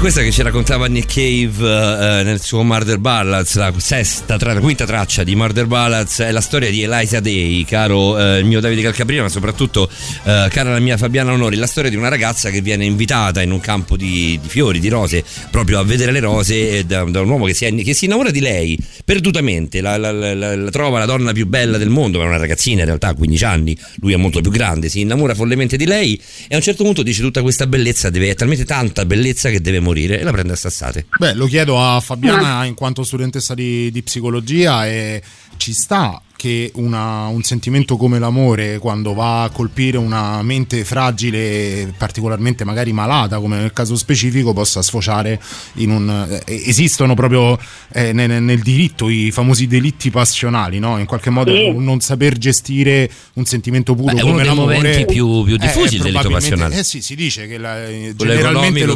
Questa 0.00 0.22
che 0.22 0.32
ci 0.32 0.40
raccontava 0.40 0.86
Nick 0.86 1.12
Cave 1.12 2.20
eh, 2.20 2.22
nel 2.22 2.40
suo 2.40 2.62
Murder 2.62 2.96
Ballads, 2.96 3.54
la 3.56 3.70
sesta, 3.76 4.38
tra, 4.38 4.54
la 4.54 4.60
quinta 4.60 4.86
traccia 4.86 5.24
di 5.24 5.36
Murder 5.36 5.66
Ballads, 5.66 6.20
è 6.20 6.30
la 6.30 6.40
storia 6.40 6.70
di 6.70 6.82
Eliza 6.82 7.20
Day, 7.20 7.64
caro 7.64 8.18
eh, 8.18 8.38
il 8.38 8.46
mio 8.46 8.60
Davide 8.60 8.80
Calcaprino, 8.80 9.24
ma 9.24 9.28
soprattutto 9.28 9.90
eh, 10.24 10.48
cara 10.50 10.70
la 10.72 10.78
mia 10.78 10.96
Fabiana 10.96 11.34
Onori, 11.34 11.56
la 11.56 11.66
storia 11.66 11.90
di 11.90 11.96
una 11.96 12.08
ragazza 12.08 12.48
che 12.48 12.62
viene 12.62 12.86
invitata 12.86 13.42
in 13.42 13.50
un 13.50 13.60
campo 13.60 13.98
di, 13.98 14.40
di 14.40 14.48
fiori, 14.48 14.80
di 14.80 14.88
rose, 14.88 15.22
proprio 15.50 15.78
a 15.78 15.84
vedere 15.84 16.12
le 16.12 16.20
rose 16.20 16.78
eh, 16.78 16.84
da, 16.84 17.04
da 17.04 17.20
un 17.20 17.28
uomo 17.28 17.44
che 17.44 17.52
si, 17.52 17.70
che 17.84 17.92
si 17.92 18.06
innamora 18.06 18.30
di 18.30 18.40
lei 18.40 18.78
perdutamente, 19.04 19.82
la, 19.82 19.98
la- 19.98 20.12
la- 20.12 20.70
trova 20.70 20.98
la 20.98 21.04
donna 21.04 21.32
più 21.32 21.46
bella 21.46 21.76
del 21.76 21.90
mondo, 21.90 22.16
ma 22.16 22.24
è 22.24 22.26
una 22.26 22.38
ragazzina 22.38 22.80
in 22.80 22.86
realtà, 22.86 23.08
ha 23.08 23.14
15 23.14 23.44
anni, 23.44 23.76
lui 23.96 24.14
è 24.14 24.16
molto 24.16 24.40
più 24.40 24.50
grande, 24.50 24.88
si 24.88 25.00
innamora 25.00 25.34
follemente 25.34 25.76
di 25.76 25.84
lei 25.84 26.18
e 26.48 26.54
a 26.54 26.56
un 26.56 26.62
certo 26.62 26.84
punto 26.84 27.02
dice 27.02 27.20
tutta 27.20 27.42
questa 27.42 27.66
bellezza, 27.66 28.08
deve, 28.08 28.30
è 28.30 28.34
talmente 28.34 28.64
tanta 28.64 29.04
bellezza 29.04 29.50
che 29.50 29.60
deve 29.60 29.78
morire 29.78 29.89
e 29.92 30.22
la 30.22 30.30
prende 30.30 30.52
a 30.52 30.56
sassate. 30.56 31.06
Beh, 31.18 31.34
lo 31.34 31.46
chiedo 31.46 31.80
a 31.80 32.00
Fabiana 32.00 32.64
in 32.64 32.74
quanto 32.74 33.02
studentessa 33.02 33.54
di, 33.54 33.90
di 33.90 34.02
psicologia 34.02 34.86
e 34.86 35.22
ci 35.56 35.72
sta 35.72 36.20
che 36.40 36.72
una- 36.76 37.26
un 37.26 37.42
sentimento 37.42 37.98
come 37.98 38.18
l'amore, 38.18 38.78
quando 38.78 39.12
va 39.12 39.42
a 39.42 39.50
colpire 39.50 39.98
una 39.98 40.40
mente 40.42 40.84
fragile, 40.84 41.92
particolarmente 41.98 42.64
magari 42.64 42.94
malata, 42.94 43.38
come 43.38 43.58
nel 43.58 43.74
caso 43.74 43.94
specifico, 43.94 44.54
possa 44.54 44.80
sfociare 44.80 45.38
in 45.74 45.90
un. 45.90 46.38
eh, 46.46 46.62
esistono 46.66 47.12
proprio 47.14 47.58
eh, 47.92 48.14
nel, 48.14 48.42
nel 48.42 48.60
diritto 48.60 49.10
i 49.10 49.30
famosi 49.30 49.66
delitti 49.66 50.08
passionali, 50.10 50.78
no? 50.78 50.98
In 50.98 51.04
qualche 51.04 51.28
modo 51.28 51.54
Sì. 51.54 51.72
non 51.76 52.00
saper 52.00 52.38
gestire 52.38 53.10
un 53.34 53.44
sentimento 53.44 53.94
puro 53.94 54.14
Beh, 54.14 54.20
come 54.22 54.36
dei 54.36 54.46
l'amore. 54.46 54.76
momenti 54.76 55.04
più- 55.04 55.44
più 55.44 55.58
diffusi, 55.58 55.96
il 55.96 56.02
delitto 56.02 56.30
passionale. 56.30 56.78
Eh 56.78 56.84
sì, 56.84 57.02
si 57.02 57.14
dice 57.14 57.46
che 57.46 57.58
la- 57.58 57.86
eh, 57.86 58.14
generalmente 58.16 58.86
quello- 58.86 58.94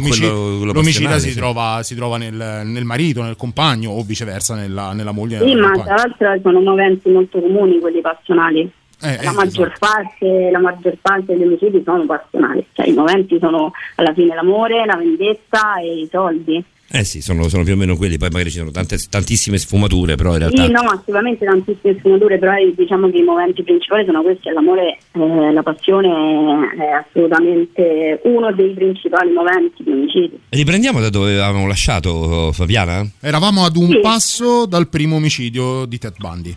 quello 0.57 0.71
l'omicida 0.71 1.09
passionale, 1.09 1.19
si 1.19 1.29
sì. 1.29 1.35
trova, 1.35 1.81
si 1.83 1.93
trova 1.93 2.17
nel, 2.17 2.61
nel 2.65 2.85
marito, 2.85 3.21
nel 3.21 3.35
compagno 3.35 3.91
o 3.91 4.01
viceversa 4.03 4.55
nella, 4.55 4.93
nella 4.93 5.11
moglie. 5.11 5.39
Sì, 5.45 5.53
ma 5.53 5.71
compagna. 5.71 5.83
tra 5.83 6.27
l'altro 6.29 6.39
sono 6.41 6.61
moventi 6.61 7.09
molto 7.11 7.34
comuni 7.41 7.79
quelli 7.79 8.01
passionali. 8.01 8.69
Eh, 9.01 9.23
la, 9.23 9.31
eh, 9.31 9.33
maggior 9.33 9.67
esatto. 9.67 9.93
parte, 9.93 10.49
la 10.51 10.59
maggior 10.59 10.97
parte 11.01 11.33
degli 11.33 11.43
omicidi 11.43 11.81
sono 11.83 12.05
passionali, 12.05 12.65
cioè 12.73 12.87
i 12.87 12.93
moventi 12.93 13.37
sono 13.39 13.71
alla 13.95 14.13
fine 14.13 14.33
l'amore, 14.33 14.85
la 14.85 14.95
vendetta 14.95 15.75
e 15.81 15.99
i 15.99 16.07
soldi. 16.09 16.63
Eh 16.87 17.03
sì, 17.03 17.19
sono, 17.19 17.49
sono 17.49 17.63
più 17.63 17.73
o 17.73 17.75
meno 17.75 17.97
quelli, 17.97 18.17
poi 18.17 18.29
magari 18.29 18.51
ci 18.51 18.59
sono 18.59 18.71
tante, 18.71 18.97
tantissime 19.09 19.57
sfumature, 19.57 20.15
però 20.15 20.33
in 20.33 20.37
realtà... 20.37 20.63
Sì, 20.63 20.71
no, 20.71 20.79
assolutamente 20.81 21.43
tantissime 21.43 21.97
sfumature, 21.97 22.37
però 22.37 22.53
eh, 22.53 22.73
diciamo 22.75 23.09
che 23.09 23.17
i 23.17 23.23
moventi 23.23 23.63
principali 23.63 24.05
sono 24.05 24.21
questi, 24.21 24.49
l'amore, 24.51 24.97
eh, 25.11 25.51
la 25.51 25.63
passione 25.63 26.69
è 26.77 26.85
assolutamente 26.85 28.21
uno 28.23 28.53
dei 28.53 28.73
principali 28.73 29.33
moventi 29.33 29.83
di 29.83 29.91
omicidi. 29.91 30.39
Riprendiamo 30.49 31.01
da 31.01 31.09
dove 31.09 31.31
avevamo 31.31 31.67
lasciato 31.67 32.51
Fabiana? 32.53 33.05
Eravamo 33.19 33.65
ad 33.65 33.75
un 33.75 33.89
Sì. 33.89 33.99
passo 33.99 34.65
dal 34.65 34.87
primo 34.87 35.15
omicidio 35.15 35.85
di 35.85 35.97
Ted 35.97 36.15
Bundy. 36.17 36.55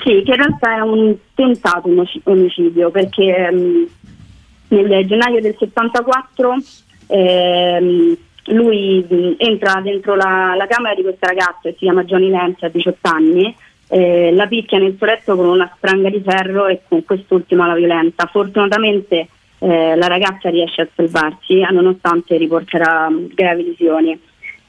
Sì, 0.00 0.22
che 0.24 0.30
in 0.30 0.36
realtà 0.36 0.76
è 0.76 0.80
un 0.80 1.14
tentato 1.34 1.88
omicidio 2.24 2.90
perché 2.90 3.36
ehm, 3.48 3.86
nel 4.68 5.06
gennaio 5.06 5.40
del 5.40 5.54
74 5.58 6.56
ehm, 7.08 8.16
lui 8.46 9.06
mh, 9.08 9.34
entra 9.36 9.80
dentro 9.82 10.14
la, 10.14 10.54
la 10.56 10.66
camera 10.66 10.94
di 10.94 11.02
questa 11.02 11.26
ragazza 11.28 11.60
che 11.62 11.72
si 11.72 11.78
chiama 11.78 12.04
Johnny 12.04 12.30
Lance 12.30 12.66
a 12.66 12.68
18 12.68 13.08
anni, 13.08 13.54
eh, 13.88 14.32
la 14.32 14.46
picchia 14.46 14.78
nel 14.78 14.94
suo 14.96 15.06
letto 15.06 15.36
con 15.36 15.46
una 15.46 15.70
spranga 15.76 16.08
di 16.08 16.22
ferro 16.24 16.66
e 16.66 16.80
con 16.88 17.04
quest'ultima 17.04 17.66
la 17.66 17.74
violenta. 17.74 18.26
Fortunatamente 18.26 19.28
eh, 19.58 19.94
la 19.96 20.06
ragazza 20.06 20.48
riesce 20.48 20.82
a 20.82 20.88
salvarsi, 20.94 21.60
nonostante 21.70 22.36
riporterà 22.36 23.08
gravi 23.34 23.64
lesioni. 23.66 24.18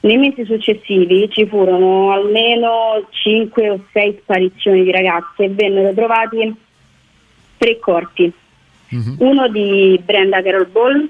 Nei 0.04 0.18
mesi 0.18 0.44
successivi 0.44 1.30
ci 1.30 1.46
furono 1.46 2.12
almeno 2.12 3.06
5 3.08 3.70
o 3.70 3.84
6 3.90 4.18
sparizioni 4.22 4.84
di 4.84 4.90
ragazze 4.90 5.44
e 5.44 5.48
vennero 5.48 5.94
trovati 5.94 6.54
tre 7.56 7.78
corpi. 7.78 8.30
Uno 9.18 9.48
di 9.48 9.98
Brenda 10.04 10.42
Carol 10.42 10.66
Ball 10.66 11.08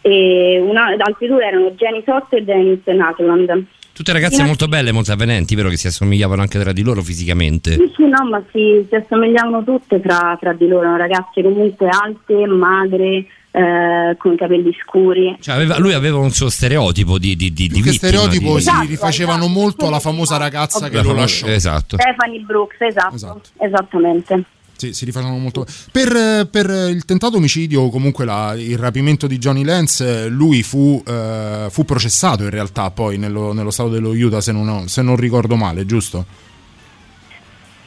e 0.00 0.58
una, 0.66 0.94
altri 0.96 1.28
due 1.28 1.44
erano 1.44 1.72
Jenny 1.72 2.02
Sotto 2.06 2.36
e 2.36 2.42
Dennis 2.42 2.80
Natland. 2.86 3.64
Tutte 3.92 4.12
ragazze 4.12 4.40
a- 4.40 4.46
molto 4.46 4.66
belle, 4.66 4.92
molto 4.92 5.12
avvenenti, 5.12 5.54
vero 5.54 5.68
che 5.68 5.76
si 5.76 5.88
assomigliavano 5.88 6.40
anche 6.40 6.58
tra 6.58 6.72
di 6.72 6.82
loro 6.82 7.02
fisicamente. 7.02 7.72
Sì, 7.72 7.92
sì, 7.94 8.06
no, 8.06 8.24
ma 8.30 8.42
si, 8.50 8.86
si 8.88 8.94
assomigliavano 8.94 9.62
tutte 9.62 10.00
tra, 10.00 10.38
tra 10.40 10.54
di 10.54 10.66
loro, 10.66 10.96
ragazze 10.96 11.42
comunque 11.42 11.88
alte, 11.88 12.46
magre, 12.46 13.26
eh, 13.52 14.16
con 14.18 14.32
i 14.32 14.36
capelli 14.36 14.74
scuri. 14.82 15.36
Cioè, 15.40 15.54
aveva- 15.54 15.78
lui 15.78 15.92
aveva 15.92 16.18
un 16.18 16.30
suo 16.32 16.48
stereotipo 16.50 17.18
di, 17.18 17.36
di, 17.36 17.52
di, 17.52 17.68
di 17.68 17.80
Che 17.80 17.90
vittima, 17.90 17.92
stereotipo 18.10 18.54
di- 18.56 18.62
si 18.62 18.68
Esatto, 18.68 18.86
rifacevano 18.88 19.44
esatto. 19.44 19.58
molto 19.60 19.86
alla 19.86 20.00
famosa 20.00 20.36
ragazza 20.38 20.88
che 20.88 20.96
la 20.96 21.02
lo 21.02 21.12
lasciò. 21.12 21.46
Esatto. 21.46 21.96
Stephanie 22.00 22.40
Brooks, 22.40 22.76
esatto, 22.80 23.14
Esatto. 23.14 23.40
esattamente. 23.58 24.44
Sì, 24.74 24.92
si 24.94 25.04
rifacevano 25.04 25.38
molto. 25.38 25.64
Per, 25.92 26.48
per 26.50 26.66
il 26.90 27.04
tentato 27.04 27.36
omicidio, 27.36 27.82
o 27.82 27.90
comunque 27.90 28.24
la- 28.24 28.54
il 28.56 28.76
rapimento 28.78 29.26
di 29.28 29.38
Johnny 29.38 29.62
Lance, 29.64 30.24
eh, 30.24 30.28
lui 30.28 30.62
fu, 30.64 31.00
eh, 31.06 31.66
fu 31.70 31.84
processato 31.84 32.42
in 32.42 32.50
realtà 32.50 32.90
poi 32.90 33.16
nello, 33.16 33.52
nello 33.52 33.70
stato 33.70 33.90
dello 33.90 34.10
Utah, 34.10 34.40
se 34.40 34.50
non, 34.50 34.68
ho- 34.68 34.86
se 34.88 35.02
non 35.02 35.14
ricordo 35.16 35.54
male, 35.54 35.86
giusto? 35.86 36.24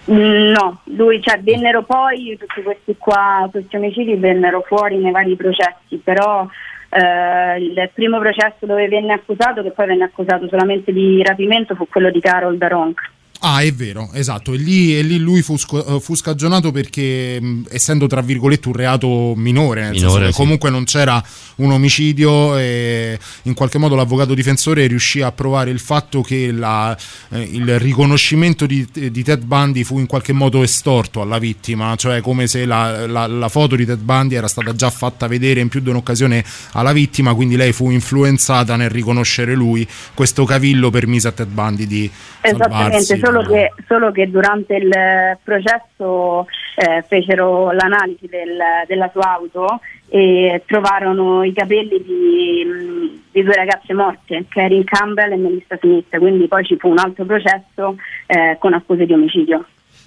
No, 0.05 0.81
lui, 0.83 1.21
cioè, 1.21 1.39
vennero 1.41 1.83
poi 1.83 2.37
tutti 2.37 2.61
questi 2.61 2.95
qua, 2.97 3.47
questi 3.49 3.75
omicidi 3.75 4.15
vennero 4.15 4.61
fuori 4.61 4.97
nei 4.97 5.11
vari 5.11 5.35
processi, 5.35 5.97
però 6.03 6.47
eh, 6.89 7.59
il 7.59 7.89
primo 7.93 8.19
processo 8.19 8.65
dove 8.65 8.87
venne 8.87 9.13
accusato, 9.13 9.63
che 9.63 9.71
poi 9.71 9.87
venne 9.87 10.03
accusato 10.03 10.47
solamente 10.47 10.93
di 10.93 11.23
rapimento, 11.23 11.75
fu 11.75 11.87
quello 11.87 12.11
di 12.11 12.19
Carol 12.19 12.57
Daronk. 12.57 13.13
Ah, 13.47 13.61
è 13.61 13.71
vero, 13.71 14.09
esatto. 14.11 14.53
E 14.53 14.57
lì, 14.57 14.97
e 14.97 15.03
lì 15.03 15.19
lui 15.19 15.43
fu, 15.43 15.55
sco- 15.55 15.99
fu 15.99 16.15
scagionato 16.15 16.71
perché, 16.71 17.39
mh, 17.39 17.65
essendo 17.69 18.07
tra 18.07 18.21
virgolette 18.21 18.69
un 18.69 18.73
reato 18.73 19.33
minore, 19.35 19.91
Minore, 19.91 20.31
sì. 20.31 20.33
comunque 20.33 20.71
non 20.71 20.83
c'era 20.85 21.23
un 21.57 21.69
omicidio, 21.71 22.57
e 22.57 23.19
in 23.43 23.53
qualche 23.53 23.77
modo 23.77 23.93
l'avvocato 23.93 24.33
difensore 24.33 24.87
riuscì 24.87 25.21
a 25.21 25.31
provare 25.31 25.69
il 25.69 25.77
fatto 25.79 26.21
che 26.23 26.51
la- 26.51 26.97
eh, 27.29 27.41
il 27.51 27.77
riconoscimento 27.77 28.65
di, 28.65 28.83
di 28.91 29.23
Ted 29.23 29.43
Bundy 29.43 29.83
fu 29.83 29.99
in 29.99 30.07
qualche 30.07 30.33
modo 30.33 30.63
estorto 30.63 31.21
alla 31.21 31.37
vittima, 31.37 31.95
cioè 31.97 32.21
come 32.21 32.47
se 32.47 32.65
la, 32.65 33.05
la- 33.05 33.27
la 33.27 33.49
foto 33.49 33.75
di 33.75 33.85
Ted 33.85 33.99
Bundy 33.99 34.33
era 34.33 34.47
stata 34.47 34.73
già 34.73 34.89
fatta 34.89 35.27
vedere 35.27 35.59
in 35.59 35.67
più 35.69 35.81
di 35.81 35.89
un'occasione 35.89 36.43
alla 36.71 36.93
vittima, 36.93 37.35
quindi 37.35 37.55
lei 37.57 37.73
fu 37.73 37.91
influenzata 37.91 38.75
nel 38.75 38.89
riconoscere 38.89 39.53
lui. 39.53 39.87
Questo 40.15 40.45
cavillo 40.45 40.89
permise 40.89 41.27
a 41.27 41.31
Ted 41.31 41.49
Bundy 41.49 41.85
di 41.85 42.09
Esattamente, 42.41 43.03
salvarsi. 43.05 43.33
Solo 43.35 43.47
che, 43.47 43.73
solo 43.87 44.11
che 44.11 44.29
durante 44.29 44.75
il 44.75 45.37
processo 45.43 46.47
eh, 46.75 47.03
fecero 47.07 47.71
l'analisi 47.71 48.27
del- 48.27 48.85
della 48.87 49.09
sua 49.11 49.33
auto 49.33 49.79
e 50.07 50.61
trovarono 50.65 51.43
i 51.43 51.51
capelli 51.53 52.01
di, 52.01 52.63
mh, 52.65 53.21
di 53.31 53.43
due 53.43 53.55
ragazze 53.55 53.93
morte, 53.93 54.45
Karen 54.47 54.83
Campbell 54.83 55.33
e 55.33 55.37
Melissa 55.37 55.77
Smith, 55.81 56.17
quindi 56.17 56.47
poi 56.47 56.63
ci 56.63 56.77
fu 56.77 56.89
un 56.89 56.99
altro 56.99 57.25
processo 57.25 57.97
eh, 58.27 58.55
con 58.59 58.73
accuse 58.73 59.05
di 59.05 59.13
omicidio. 59.13 59.65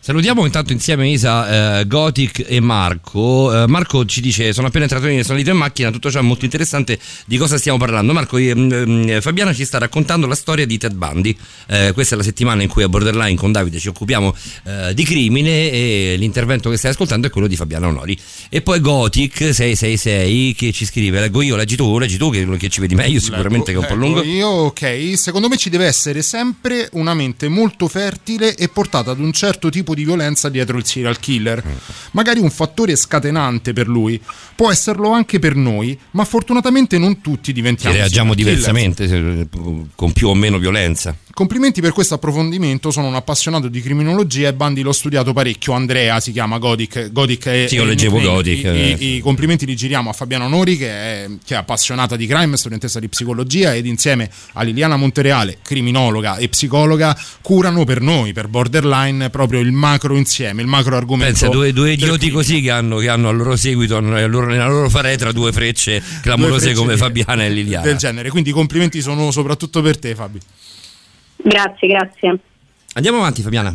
Salutiamo 0.09 0.47
intanto 0.47 0.72
insieme 0.72 1.11
Isa, 1.11 1.80
eh, 1.80 1.86
Gothic 1.86 2.45
e 2.49 2.61
Marco. 2.61 3.53
Eh, 3.53 3.66
Marco 3.66 4.07
ci 4.07 4.22
dice: 4.22 4.55
Sono 4.55 4.68
appena 4.68 4.84
entrato 4.84 5.07
in, 5.07 5.22
sono 5.22 5.39
in 5.39 5.51
macchina. 5.51 5.91
Tutto 5.91 6.11
ciò 6.11 6.20
è 6.20 6.22
molto 6.22 6.47
interessante. 6.47 6.99
Di 7.26 7.36
cosa 7.36 7.59
stiamo 7.59 7.76
parlando? 7.76 8.14
Marco, 8.14 8.39
ehm, 8.39 8.72
ehm, 8.72 9.20
Fabiana 9.20 9.53
ci 9.53 9.66
sta 9.66 9.76
raccontando 9.76 10.26
la 10.26 10.34
storia 10.34 10.64
di 10.64 10.78
Ted 10.78 10.95
Bundy. 10.95 11.36
Eh, 11.66 11.91
questa 11.93 12.14
è 12.14 12.16
la 12.16 12.24
settimana 12.24 12.62
in 12.62 12.70
cui 12.70 12.84
a 12.84 12.89
Borderline 12.89 13.36
con 13.36 13.53
Davide 13.53 13.78
ci 13.78 13.89
occupiamo 13.89 14.34
eh, 14.64 14.95
di 14.95 15.05
crimine. 15.05 15.70
E 15.70 16.14
l'intervento 16.16 16.70
che 16.70 16.78
stai 16.78 16.93
ascoltando 16.93 17.26
è 17.26 17.30
quello 17.30 17.47
di 17.47 17.57
Fabiana 17.57 17.89
Onori. 17.89 18.18
E 18.49 18.62
poi 18.62 18.80
Gothic 18.80 19.53
666 19.53 20.55
che 20.55 20.72
ci 20.72 20.86
scrive: 20.86 21.20
Leggo 21.20 21.43
io, 21.43 21.55
leggi 21.55 21.76
tu, 21.76 21.99
leggi 21.99 22.16
tu, 22.16 22.30
che, 22.30 22.47
che 22.57 22.68
ci 22.70 22.80
vedi 22.80 22.95
meglio. 22.95 23.20
Sicuramente 23.20 23.72
che 23.72 23.78
è 23.78 23.80
un 23.80 23.86
po' 23.86 23.95
lungo. 23.95 24.22
Io, 24.22 24.49
ok, 24.49 25.18
secondo 25.18 25.49
me 25.49 25.59
ci 25.59 25.68
deve 25.68 25.84
essere 25.84 26.22
sempre 26.22 26.89
una 26.93 27.12
mente 27.12 27.49
molto 27.49 27.89
fertile 27.89 28.57
e 28.57 28.68
portata 28.68 29.11
ad 29.11 29.18
un 29.18 29.32
certo 29.32 29.68
tipo 29.68 29.78
di 29.95 30.05
violenza 30.05 30.49
dietro 30.49 30.76
il 30.79 30.85
serial 30.85 31.18
killer. 31.18 31.62
Magari 32.12 32.41
un 32.41 32.51
fattore 32.51 32.97
scatenante 32.97 33.72
per 33.72 33.89
lui, 33.89 34.20
può 34.55 34.70
esserlo 34.70 35.11
anche 35.11 35.39
per 35.39 35.55
noi, 35.55 35.99
ma 36.12 36.24
fortunatamente 36.24 36.99
non 36.99 37.20
tutti 37.20 37.47
Che 37.47 37.53
diventiamo 37.53 37.95
reagiamo 37.97 38.35
killer. 38.35 38.55
diversamente, 38.55 39.09
se- 39.09 39.47
con 39.95 40.12
più 40.12 40.29
o 40.29 40.35
meno 40.35 40.59
violenza. 40.59 41.16
Complimenti 41.39 41.80
per 41.80 41.93
questo 41.93 42.14
approfondimento, 42.14 42.91
sono 42.91 43.07
un 43.07 43.14
appassionato 43.14 43.68
di 43.68 43.80
criminologia 43.80 44.49
e 44.49 44.55
Bandi 44.55 44.82
l'ho 44.82 44.91
studiato 44.91 45.32
parecchio. 45.32 45.72
Andrea 45.72 46.18
si 46.18 46.32
chiama 46.32 46.59
Godic. 46.59 47.12
Godic 47.12 47.47
è, 47.47 47.66
Sì, 47.68 47.76
io 47.76 47.84
leggevo. 47.84 48.18
Godic, 48.18 48.64
I, 48.64 48.66
eh. 48.66 48.97
i- 48.99 49.14
i 49.14 49.20
complimenti 49.20 49.64
li 49.64 49.76
giriamo 49.76 50.11
a 50.11 50.12
Fabiano 50.12 50.47
Onori, 50.47 50.76
che 50.76 50.89
è, 50.91 51.28
che 51.45 51.55
è 51.55 51.57
appassionata 51.57 52.16
di 52.16 52.26
crime, 52.26 52.57
studentessa 52.57 52.99
di 52.99 53.07
psicologia, 53.09 53.72
ed 53.72 53.86
insieme 53.86 54.28
a 54.55 54.64
Liliana 54.64 54.97
Montereale, 54.97 55.59
criminologa 55.62 56.39
e 56.39 56.49
psicologa, 56.49 57.16
curano 57.41 57.84
per 57.84 58.01
noi, 58.01 58.32
per 58.32 58.49
Borderline, 58.49 59.30
proprio 59.30 59.61
il 59.61 59.70
macro 59.70 60.16
insieme, 60.16 60.62
il 60.62 60.66
macro 60.66 60.97
argomento. 60.97 61.39
Pensa, 61.39 61.49
due, 61.51 61.72
due 61.72 61.93
idioti 61.93 62.30
così 62.30 62.61
che 62.61 62.72
hanno, 62.72 62.97
che 62.97 63.09
hanno 63.09 63.28
al 63.28 63.36
loro 63.36 63.55
seguito, 63.55 64.01
nella 64.01 64.26
loro, 64.26 64.91
faretra 64.91 65.30
due 65.30 65.53
frecce 65.53 66.03
clamorose 66.20 66.51
Due 66.51 66.59
frecce 66.59 66.74
come 66.80 66.97
Fabiana 66.97 67.45
e 67.45 67.51
Liliana. 67.51 67.84
Del 67.84 67.97
genere, 67.97 68.28
quindi 68.28 68.51
i 68.51 68.53
complimenti 68.53 69.01
sono 69.01 69.30
soprattutto 69.30 69.80
per 69.82 70.01
te, 70.01 70.16
Fabi. 70.16 70.41
Grazie, 71.43 71.89
grazie. 71.89 72.39
Andiamo 72.95 73.18
avanti, 73.18 73.43
Fabiana. 73.43 73.74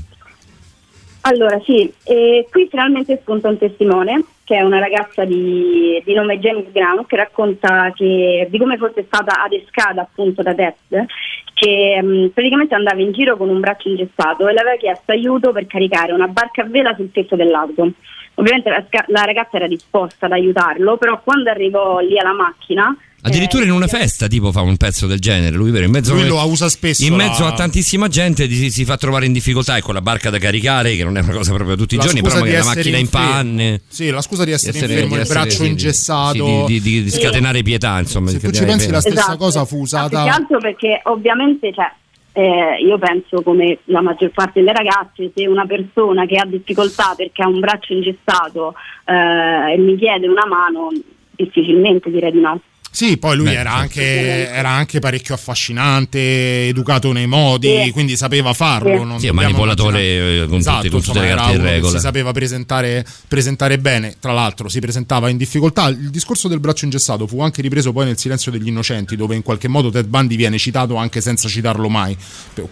Allora 1.26 1.60
sì, 1.64 1.92
e 2.04 2.48
qui 2.52 2.68
finalmente 2.70 3.18
spunta 3.22 3.48
un 3.48 3.58
testimone 3.58 4.26
che 4.44 4.58
è 4.58 4.62
una 4.62 4.80
ragazza 4.80 5.24
di, 5.24 6.02
di 6.04 6.14
nome 6.14 6.38
Janice 6.38 6.70
Brown 6.70 7.06
che 7.06 7.16
racconta 7.16 7.94
che, 7.96 8.46
di 8.50 8.58
come 8.58 8.76
fosse 8.76 9.06
stata 9.06 9.42
adescata 9.42 10.02
appunto 10.02 10.42
da 10.42 10.54
Ted 10.54 11.06
che 11.54 12.02
mh, 12.02 12.32
praticamente 12.34 12.76
andava 12.76 13.00
in 13.00 13.14
giro 13.14 13.38
con 13.38 13.48
un 13.48 13.62
braccio 13.62 13.88
ingessato 13.88 14.48
e 14.48 14.54
le 14.54 14.60
aveva 14.60 14.76
chiesto 14.76 15.12
aiuto 15.12 15.54
per 15.54 15.66
caricare 15.66 16.12
una 16.12 16.28
barca 16.28 16.64
a 16.64 16.66
vela 16.66 16.94
sul 16.96 17.12
tetto 17.12 17.38
dell'auto. 17.38 17.92
Ovviamente 18.36 18.70
la, 18.70 18.84
la 19.08 19.24
ragazza 19.24 19.58
era 19.58 19.68
disposta 19.68 20.26
ad 20.26 20.34
aiutarlo, 20.34 20.98
però 20.98 21.22
quando 21.24 21.50
arrivò 21.50 22.00
lì 22.00 22.20
alla 22.20 22.34
macchina 22.34 22.94
Addirittura 23.26 23.64
Eh, 23.64 23.68
in 23.68 23.72
una 23.72 23.88
festa 23.88 24.28
tipo 24.28 24.52
fa 24.52 24.60
un 24.62 24.76
pezzo 24.76 25.08
del 25.08 25.20
genere, 25.20 25.56
lui 25.56 25.72
vero, 25.72 25.86
in 25.86 25.92
mezzo, 25.92 26.14
Lui 26.14 26.28
lo 26.28 26.44
usa 26.46 26.68
spesso. 26.68 27.04
in 27.06 27.12
la- 27.12 27.24
mezzo 27.26 27.46
a 27.46 27.54
tantissima 27.54 28.10
gente 28.10 28.50
si, 28.50 28.70
si 28.70 28.84
fa 28.84 28.98
trovare 28.98 29.26
in 29.26 29.32
difficoltà 29.32 29.78
e 29.78 29.82
con 29.82 29.94
la 29.94 30.02
barca 30.02 30.30
da 30.30 30.38
caricare, 30.40 30.96
che 30.98 31.06
non 31.06 31.16
è 31.18 31.22
una 31.22 31.32
cosa 31.32 31.54
proprio 31.54 31.78
tutti 31.78 31.94
i 31.96 31.98
la 31.98 32.04
giorni, 32.04 32.20
scusa 32.20 32.34
però 32.34 32.44
di 32.46 32.52
magari 32.52 32.66
la 32.66 32.72
essere 32.72 32.92
macchina 32.92 32.98
in 32.98 33.10
panne. 33.10 33.82
Sì, 33.88 34.10
la 34.10 34.22
scusa 34.22 34.44
di 34.44 34.52
essere, 34.52 34.72
di 34.74 34.78
essere- 34.80 34.94
infermo, 34.94 35.16
di 35.16 35.22
il 35.22 35.26
essere- 35.26 35.40
braccio 35.40 35.64
sì, 35.64 35.70
ingessato. 35.70 36.68
sì, 36.68 36.82
di, 36.82 37.04
di- 37.04 37.10
scatenare 37.10 37.62
pietà, 37.64 37.98
insomma. 38.00 38.28
Se 38.30 38.40
di 38.40 38.44
tu 38.44 38.52
ci 38.52 38.64
pensi, 38.66 38.90
la 38.90 39.00
stessa 39.00 39.38
cosa 39.38 39.64
fu 39.64 39.78
Ma 39.78 39.82
usata. 39.84 40.08
più 40.10 40.18
che 40.32 40.36
altro 40.38 40.58
perché 40.60 41.02
ovviamente 41.06 41.72
cioè, 41.74 41.92
eh, 42.34 42.84
io 42.86 42.98
penso 42.98 43.42
come 43.42 43.78
la 43.86 44.02
maggior 44.02 44.32
parte 44.32 44.60
delle 44.60 44.74
ragazze 44.74 45.32
se 45.34 45.48
una 45.48 45.66
persona 45.66 46.26
che 46.26 46.36
ha 46.36 46.46
difficoltà 46.46 47.14
perché 47.16 47.42
ha 47.42 47.48
un 47.48 47.60
braccio 47.62 47.94
ingessato 47.94 48.74
eh, 49.06 49.74
e 49.74 49.78
mi 49.78 49.96
chiede 49.98 50.28
una 50.28 50.46
mano 50.46 50.90
difficilmente 51.36 52.10
direi 52.12 52.32
di 52.32 52.40
no 52.42 52.60
Sì, 52.96 53.18
poi 53.18 53.36
lui 53.36 53.46
Beh, 53.48 53.54
era, 53.54 53.70
certo. 53.72 53.82
anche, 53.82 54.50
era 54.52 54.70
anche 54.70 55.00
parecchio 55.00 55.34
affascinante, 55.34 56.68
educato 56.68 57.12
nei 57.12 57.26
modi, 57.28 57.82
Sì. 57.86 57.92
quindi 57.92 58.16
sapeva 58.16 58.54
farlo. 58.54 58.98
Sì. 59.00 59.04
non 59.04 59.20
Sì, 59.20 59.30
manipolatore 59.32 60.02
eh, 60.44 60.46
con, 60.48 60.60
Esatto, 60.60 60.78
tutte, 60.78 60.90
con 60.90 61.02
tutte 61.02 61.18
insomma, 61.20 61.22
le 61.22 61.28
era 61.32 61.36
carte 61.42 61.54
in 61.54 61.60
uno 61.60 61.68
che 61.70 61.74
regola. 61.76 61.92
si 61.92 62.00
sapeva 62.00 62.32
presentare, 62.32 63.06
presentare 63.28 63.80
bene, 63.80 64.16
tra 64.20 64.32
l'altro 64.32 64.70
si 64.70 64.80
presentava 64.80 65.30
in 65.30 65.38
difficoltà. 65.38 65.88
Il 65.88 66.10
discorso 66.12 66.48
del 66.48 66.60
braccio 66.60 66.86
ingessato 66.86 67.26
fu 67.28 67.42
anche 67.42 67.62
ripreso 67.64 67.92
poi 67.92 68.06
nel 68.06 68.18
Silenzio 68.18 68.52
degli 68.52 68.68
Innocenti, 68.68 69.16
dove 69.16 69.36
in 69.36 69.42
qualche 69.42 69.68
modo 69.68 69.90
Ted 69.90 70.06
Bundy 70.06 70.36
viene 70.36 70.58
citato 70.60 70.96
anche 70.96 71.20
senza 71.22 71.48
citarlo 71.50 71.90
mai. 71.90 72.16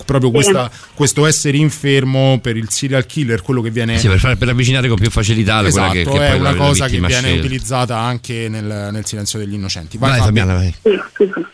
Proprio 0.06 0.30
questa- 0.32 0.70
questo 0.94 1.26
essere 1.26 1.58
infermo 1.58 2.40
per 2.42 2.58
il 2.58 2.70
serial 2.70 3.06
killer, 3.06 3.42
quello 3.42 3.62
che 3.62 3.72
viene... 3.72 3.98
Sì, 3.98 4.08
per, 4.08 4.20
far- 4.20 4.38
per 4.38 4.50
avvicinare 4.50 4.88
con 4.88 4.98
più 4.98 5.10
facilità 5.10 5.66
Esatto, 5.66 5.90
quella 5.90 5.92
che, 5.92 6.04
che 6.04 6.26
è 6.26 6.30
poi 6.32 6.40
una 6.40 6.52
la, 6.52 6.56
cosa 6.58 6.84
la 6.84 6.90
che 6.92 6.98
viene 7.00 7.12
scelta. 7.28 7.40
utilizzata 7.40 7.98
anche 7.98 8.48
nel, 8.50 8.90
nel 8.92 9.06
Silenzio 9.06 9.40
degli 9.40 9.54
Innocenti. 9.54 9.98
Vai, 9.98 10.11
Fabio. 10.20 10.42
Fabiana, 10.42 10.54
vai. 10.54 10.72
Sì, 10.82 11.00
sì, 11.16 11.32
sì. 11.34 11.46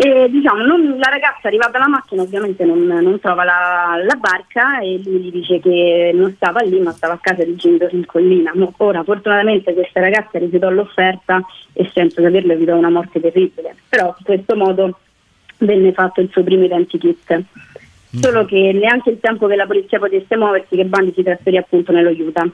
E, 0.00 0.28
diciamo, 0.30 0.62
non- 0.64 0.96
la 0.96 1.08
ragazza 1.10 1.48
arrivata 1.48 1.76
alla 1.78 1.88
macchina 1.88 2.22
ovviamente 2.22 2.64
non, 2.64 2.84
non 2.86 3.18
trova 3.18 3.42
la, 3.42 4.00
la 4.06 4.14
barca 4.14 4.78
e 4.78 5.00
lui 5.04 5.18
gli 5.22 5.30
dice 5.32 5.58
che 5.58 6.12
non 6.14 6.32
stava 6.36 6.60
lì 6.60 6.78
ma 6.78 6.92
stava 6.92 7.14
a 7.14 7.18
casa 7.20 7.42
di 7.44 7.56
genitori 7.56 7.96
in 7.96 8.06
collina. 8.06 8.52
Ora 8.76 9.02
fortunatamente 9.02 9.74
questa 9.74 9.98
ragazza 9.98 10.38
rifiutò 10.38 10.70
l'offerta 10.70 11.40
e 11.72 11.90
senza 11.92 12.22
saperlo 12.22 12.52
evitò 12.52 12.76
una 12.76 12.90
morte 12.90 13.18
terribile, 13.20 13.74
però 13.88 14.14
in 14.16 14.24
questo 14.24 14.54
modo 14.54 14.98
venne 15.58 15.92
fatto 15.92 16.20
il 16.20 16.28
suo 16.30 16.44
primo 16.44 16.62
identikit. 16.64 17.42
Solo 18.20 18.44
che 18.44 18.70
neanche 18.72 19.10
il 19.10 19.18
tempo 19.20 19.48
che 19.48 19.56
la 19.56 19.66
polizia 19.66 19.98
potesse 19.98 20.36
muoversi 20.36 20.76
che 20.76 20.84
Bandi 20.84 21.12
si 21.14 21.22
trasferì 21.24 21.56
appunto 21.56 21.90
nello 21.92 22.10
Utah. 22.10 22.48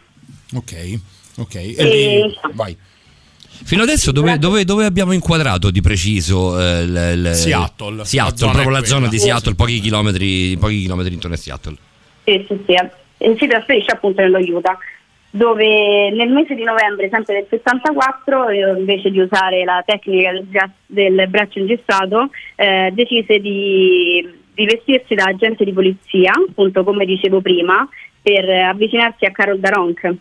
Ok, 0.55 0.99
ok. 1.39 1.55
E 1.55 1.75
E- 1.79 2.35
vai. 2.55 2.75
Fino 3.65 3.83
adesso 3.83 4.13
dove, 4.13 4.39
dove- 4.39 4.65
dove 4.65 4.85
abbiamo 4.85 5.13
inquadrato 5.13 5.71
di 5.71 5.81
preciso 5.81 6.61
eh, 6.61 6.83
il- 6.83 7.31
Seattle. 7.35 7.97
La 7.97 8.05
Seattle, 8.05 8.37
zona 8.37 8.53
proprio 8.53 8.71
la 8.77 8.85
zona 8.85 9.09
di 9.09 9.19
Seattle, 9.19 9.55
pochi 9.55 9.81
chilometri, 9.81 10.57
pochi 10.59 10.81
chilometri 10.83 11.15
intorno 11.15 11.35
a 11.37 11.39
Seattle. 11.39 11.77
Sì, 12.25 12.45
sì, 12.49 12.59
sì. 12.67 12.73
E 13.19 13.37
si 13.39 13.47
trasferisce 13.47 13.93
appunto 13.93 14.21
nello 14.21 14.39
Utah, 14.39 14.77
dove 15.31 16.11
nel 16.11 16.29
mese 16.31 16.55
di 16.55 16.63
novembre, 16.63 17.09
sempre 17.11 17.35
del 17.35 17.47
74, 17.49 18.49
eh, 18.49 18.79
invece 18.79 19.11
di 19.11 19.19
usare 19.21 19.65
la 19.65 19.83
tecnica 19.85 20.33
del, 20.33 20.43
bra- 20.45 20.71
del 20.87 21.27
braccio 21.29 21.59
ingessato, 21.59 22.31
eh, 22.57 22.91
decise 22.93 23.39
di, 23.41 24.29
di 24.55 24.65
vestirsi 24.67 25.15
da 25.15 25.25
agente 25.25 25.65
di 25.65 25.73
polizia, 25.73 26.33
appunto 26.33 26.85
come 26.85 27.05
dicevo 27.07 27.41
prima, 27.41 27.89
per 28.21 28.47
eh, 28.49 28.61
avvicinarsi 28.61 29.25
a 29.25 29.31
Carol 29.31 29.59
Daronk. 29.59 30.15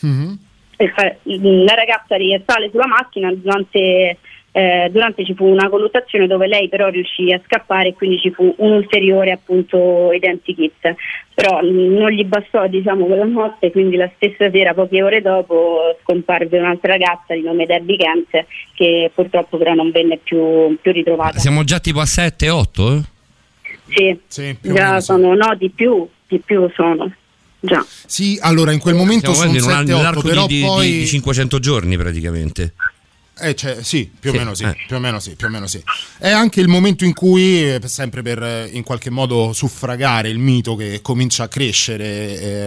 Mhm. 0.00 0.38
E 0.76 0.88
fa- 0.90 1.14
la 1.22 1.74
ragazza 1.74 2.16
risale 2.16 2.68
sulla 2.70 2.86
macchina 2.86 3.32
durante, 3.32 4.18
eh, 4.52 4.88
durante 4.90 5.24
ci 5.24 5.34
fu 5.34 5.46
una 5.46 5.70
colluttazione 5.70 6.26
dove 6.26 6.46
lei 6.46 6.68
però 6.68 6.88
riuscì 6.88 7.32
a 7.32 7.40
scappare 7.44 7.88
e 7.88 7.94
quindi 7.94 8.18
ci 8.18 8.30
fu 8.30 8.54
un 8.58 8.72
ulteriore 8.72 9.30
appunto 9.32 10.12
identikit 10.12 10.94
però 11.34 11.60
non 11.62 12.10
gli 12.10 12.24
bastò 12.24 12.66
diciamo 12.66 13.06
quella 13.06 13.24
notte 13.24 13.70
quindi 13.70 13.96
la 13.96 14.10
stessa 14.16 14.50
sera 14.50 14.74
poche 14.74 15.02
ore 15.02 15.20
dopo 15.22 15.96
scomparve 16.02 16.58
un'altra 16.58 16.92
ragazza 16.92 17.34
di 17.34 17.42
nome 17.42 17.64
Debbie 17.66 17.96
Kent 17.96 18.44
che 18.74 19.10
purtroppo 19.14 19.56
però 19.56 19.72
non 19.74 19.90
venne 19.90 20.18
più, 20.22 20.76
più 20.80 20.92
ritrovata 20.92 21.38
Siamo 21.38 21.64
già 21.64 21.78
tipo 21.78 22.00
a 22.00 22.04
7-8? 22.04 23.02
sì, 23.88 24.18
Sì, 24.26 24.56
più 24.60 24.72
o 24.72 24.74
già 24.74 24.98
sì. 25.00 25.04
sono 25.06 25.34
no 25.34 25.54
di 25.54 25.70
più 25.70 26.06
di 26.28 26.38
più 26.38 26.70
sono 26.74 27.10
già 27.66 27.84
Sì, 28.06 28.38
allora 28.40 28.72
in 28.72 28.78
quel 28.78 28.94
momento 28.94 29.34
Siamo 29.34 29.52
sono 29.52 29.64
quasi 29.64 29.90
in 29.90 29.92
un- 29.92 29.94
7-8, 29.94 29.96
nell'arco 29.96 30.22
però 30.22 30.46
di, 30.46 30.60
poi... 30.64 30.92
di 31.00 31.06
500 31.06 31.58
giorni 31.58 31.96
praticamente. 31.98 32.72
Eh, 33.38 33.54
cioè, 33.54 33.82
sì, 33.82 34.10
più 34.18 34.30
o 34.30 34.32
Sì, 34.32 34.38
meno 34.38 34.54
sì, 34.54 34.62
eh. 34.64 34.74
più 34.86 34.96
o 34.96 34.98
meno 34.98 35.20
sì, 35.20 35.34
più 35.36 35.46
o 35.46 35.50
meno 35.50 35.66
sì. 35.66 35.78
È 36.16 36.30
anche 36.30 36.62
il 36.62 36.68
momento 36.68 37.04
in 37.04 37.12
cui, 37.12 37.70
eh, 37.74 37.80
sempre 37.84 38.22
per 38.22 38.42
eh, 38.42 38.70
in 38.72 38.82
qualche 38.82 39.10
modo 39.10 39.52
suffragare 39.52 40.30
il 40.30 40.38
mito 40.38 40.74
che 40.74 41.00
comincia 41.02 41.42
a 41.42 41.48
crescere 41.48 42.06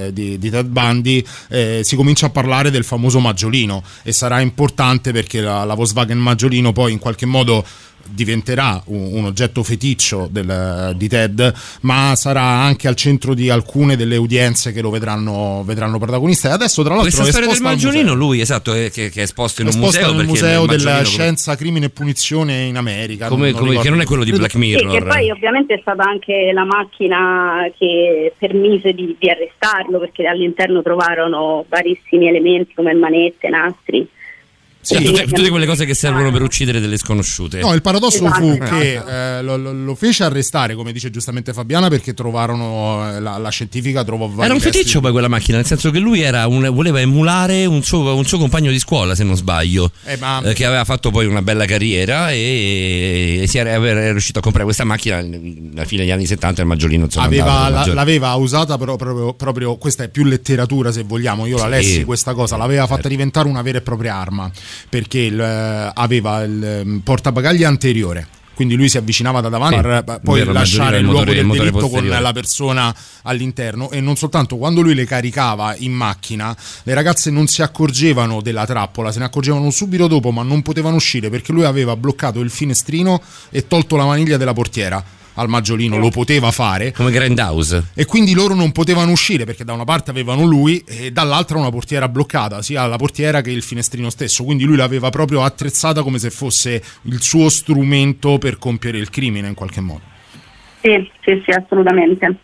eh, 0.05 0.13
di, 0.13 0.37
di 0.37 0.49
Ted 0.51 0.67
Bundy, 0.67 1.25
eh, 1.49 1.81
si 1.83 1.95
comincia 1.95 2.27
a 2.27 2.29
parlare 2.29 2.69
del 2.69 2.83
famoso 2.83 3.19
Maggiolino 3.19 3.81
e 4.03 4.11
sarà 4.11 4.41
importante 4.41 5.11
perché 5.11 5.41
la, 5.41 5.63
la 5.63 5.73
Volkswagen 5.73 6.19
Maggiolino 6.19 6.71
poi 6.71 6.91
in 6.91 6.99
qualche 6.99 7.25
modo 7.25 7.65
diventerà 8.11 8.81
un, 8.85 9.09
un 9.13 9.25
oggetto 9.25 9.63
feticcio 9.63 10.27
del- 10.31 10.93
di 10.95 11.07
Ted, 11.07 11.53
ma 11.81 12.13
sarà 12.15 12.41
anche 12.41 12.87
al 12.87 12.95
centro 12.95 13.33
di 13.33 13.49
alcune 13.49 13.95
delle 13.95 14.17
udienze 14.17 14.71
che 14.71 14.81
lo 14.81 14.89
vedranno, 14.89 15.63
vedranno 15.65 15.97
protagonista. 15.99 16.49
E 16.49 16.51
adesso, 16.51 16.83
tra 16.83 16.95
l'altro, 16.95 17.11
Questa 17.11 17.27
è 17.27 17.31
storia 17.31 17.51
del 17.53 17.61
Maggiolino, 17.61 18.13
lui, 18.13 18.41
esatto, 18.41 18.73
è, 18.73 18.89
che, 18.91 19.09
che 19.09 19.19
è 19.19 19.23
esposto 19.23 19.61
in 19.61 19.67
un 19.67 19.73
esposta 19.73 20.01
museo. 20.01 20.15
nel 20.17 20.25
museo 20.27 20.65
della 20.65 20.91
come- 20.93 21.05
scienza, 21.05 21.55
crimine 21.55 21.85
e 21.87 21.89
punizione 21.89 22.63
in 22.63 22.77
America. 22.77 23.27
come- 23.27 23.51
come- 23.51 23.69
ricordo. 23.69 23.81
che 23.81 23.89
non 23.89 24.01
è 24.01 24.05
quello 24.05 24.23
di 24.23 24.31
Black 24.31 24.51
Sì, 24.51 24.59
che 24.59 24.83
Mirror. 24.85 25.07
poi 25.07 25.29
ovviamente 25.31 25.73
è 25.75 25.79
stata 25.81 26.03
anche 26.03 26.51
la 26.53 26.65
macchina 26.65 27.69
che 27.77 28.33
permise 28.37 28.93
di, 28.93 29.15
di 29.19 29.29
arrestarlo 29.29 29.99
perché 29.99 30.25
all'interno 30.25 30.81
trovarono 30.81 31.65
varissimi 31.67 32.27
elementi 32.27 32.73
come 32.75 32.93
manette, 32.93 33.49
nastri. 33.49 34.07
Sì, 34.81 34.95
tutte, 35.03 35.25
tutte 35.27 35.49
quelle 35.49 35.65
cose 35.65 35.85
che 35.85 35.93
servono 35.93 36.31
per 36.31 36.41
uccidere 36.41 36.79
delle 36.79 36.97
sconosciute. 36.97 37.59
No, 37.59 37.73
il 37.73 37.81
paradosso 37.81 38.23
Esatto, 38.25 38.39
fu 38.39 38.51
esatto. 38.53 38.77
che 38.77 38.93
eh, 39.37 39.41
lo, 39.41 39.57
lo- 39.57 39.73
lo 39.73 39.93
fece 39.95 40.23
arrestare, 40.23 40.73
come 40.73 40.93
dice 40.93 41.09
giustamente 41.11 41.51
Fabiana, 41.53 41.89
perché 41.89 42.13
trovarono 42.13 43.15
eh, 43.15 43.19
la, 43.19 43.37
la 43.37 43.49
scientifica 43.49 44.03
trovò 44.05 44.27
vari 44.27 44.45
Era 44.45 44.53
un 44.53 44.59
feticcio 44.61 45.01
poi 45.01 45.11
quella 45.11 45.27
macchina, 45.27 45.57
nel 45.57 45.65
senso 45.65 45.91
che 45.91 45.99
lui 45.99 46.21
era 46.21 46.47
un- 46.47 46.69
voleva 46.73 47.01
emulare 47.01 47.65
un 47.65 47.83
suo, 47.83 48.15
un 48.15 48.25
suo 48.25 48.37
compagno 48.37 48.71
di 48.71 48.79
scuola, 48.79 49.15
se 49.15 49.23
non 49.25 49.35
sbaglio, 49.35 49.91
Eh, 50.05 50.15
ma- 50.17 50.41
eh, 50.43 50.53
che 50.53 50.65
aveva 50.65 50.85
fatto 50.85 51.11
poi 51.11 51.25
una 51.25 51.41
bella 51.41 51.65
carriera 51.65 52.31
e, 52.31 53.39
e 53.41 53.47
si 53.47 53.57
era, 53.57 53.71
era 53.71 54.11
riuscito 54.11 54.39
a 54.39 54.41
comprare 54.41 54.65
questa 54.65 54.85
macchina 54.85 55.17
alla 55.17 55.85
fine 55.85 56.01
degli 56.03 56.11
anni 56.11 56.25
70 56.25 56.61
il 56.61 56.67
Maggiolino 56.67 57.03
insomma, 57.05 57.25
Aveva, 57.25 57.69
la- 57.69 57.85
l'aveva 57.93 58.33
usata 58.35 58.77
però 58.77 58.95
proprio, 58.95 59.33
proprio- 59.33 59.75
questa 59.77 60.03
è 60.03 60.09
più 60.09 60.23
letteratura 60.23 60.91
se 60.91 61.03
vogliamo, 61.03 61.45
io 61.45 61.57
la 61.57 61.63
Sì. 61.63 61.69
lessi 61.69 62.03
questa 62.05 62.33
cosa, 62.33 62.55
l'aveva 62.57 62.83
fatta 62.83 62.95
Certo. 63.01 63.09
diventare 63.09 63.47
una 63.47 63.61
vera 63.61 63.77
e 63.77 63.81
propria 63.81 64.15
arma, 64.15 64.49
perché 64.89 65.19
il, 65.19 65.39
eh, 65.39 65.91
aveva 65.93 66.43
il 66.43 66.63
ehm, 66.63 66.99
portabagagli 67.03 67.63
anteriore. 67.63 68.27
Quindi 68.59 68.75
lui 68.75 68.89
si 68.89 68.97
avvicinava 68.97 69.39
da 69.39 69.47
davanti 69.47 69.79
per 69.79 70.03
eh, 70.05 70.19
poi 70.21 70.39
vero, 70.39 70.51
lasciare 70.51 70.97
il 70.97 71.05
il 71.05 71.09
luogo 71.09 71.31
del 71.31 71.47
delitto 71.47 71.87
con 71.87 72.05
la 72.05 72.31
persona 72.33 72.93
all'interno. 73.21 73.89
E 73.89 74.01
non 74.01 74.17
soltanto 74.17 74.57
quando 74.57 74.81
lui 74.81 74.95
le 74.95 75.05
caricava 75.05 75.73
in 75.77 75.93
macchina 75.93 76.53
le 76.83 76.93
ragazze 76.93 77.31
non 77.31 77.47
si 77.47 77.61
accorgevano 77.61 78.41
della 78.41 78.65
trappola, 78.65 79.13
se 79.13 79.19
ne 79.19 79.25
accorgevano 79.25 79.69
subito 79.69 80.07
dopo 80.07 80.31
ma 80.31 80.43
non 80.43 80.61
potevano 80.61 80.97
uscire 80.97 81.29
perché 81.29 81.53
lui 81.53 81.63
aveva 81.63 81.95
bloccato 81.95 82.41
il 82.41 82.49
finestrino 82.49 83.21
e 83.49 83.65
tolto 83.65 83.95
la 83.95 84.03
maniglia 84.05 84.35
della 84.35 84.51
portiera 84.51 85.01
al 85.39 85.47
maggiolino, 85.49 85.97
lo 85.97 86.09
poteva 86.09 86.51
fare 86.51 86.91
come 86.91 87.11
Grindhouse. 87.11 87.91
e 87.93 88.05
quindi 88.05 88.33
loro 88.33 88.53
non 88.53 88.71
potevano 88.71 89.11
uscire 89.11 89.45
perché 89.45 89.63
da 89.63 89.73
una 89.73 89.85
parte 89.85 90.11
avevano 90.11 90.43
lui 90.43 90.83
e 90.85 91.11
dall'altra 91.11 91.57
una 91.57 91.69
portiera 91.69 92.07
bloccata, 92.09 92.61
sia 92.61 92.85
la 92.87 92.97
portiera 92.97 93.41
che 93.41 93.51
il 93.51 93.63
finestrino 93.63 94.09
stesso. 94.09 94.43
Quindi 94.43 94.65
lui 94.65 94.75
l'aveva 94.75 95.09
proprio 95.09 95.43
attrezzata 95.43 96.03
come 96.03 96.19
se 96.19 96.29
fosse 96.29 96.81
il 97.03 97.21
suo 97.21 97.49
strumento 97.49 98.37
per 98.37 98.57
compiere 98.57 98.97
il 98.97 99.09
crimine 99.09 99.47
in 99.47 99.53
qualche 99.53 99.81
modo. 99.81 100.01
Sì, 100.81 101.09
sì, 101.23 101.41
sì, 101.45 101.51
assolutamente. 101.51 102.35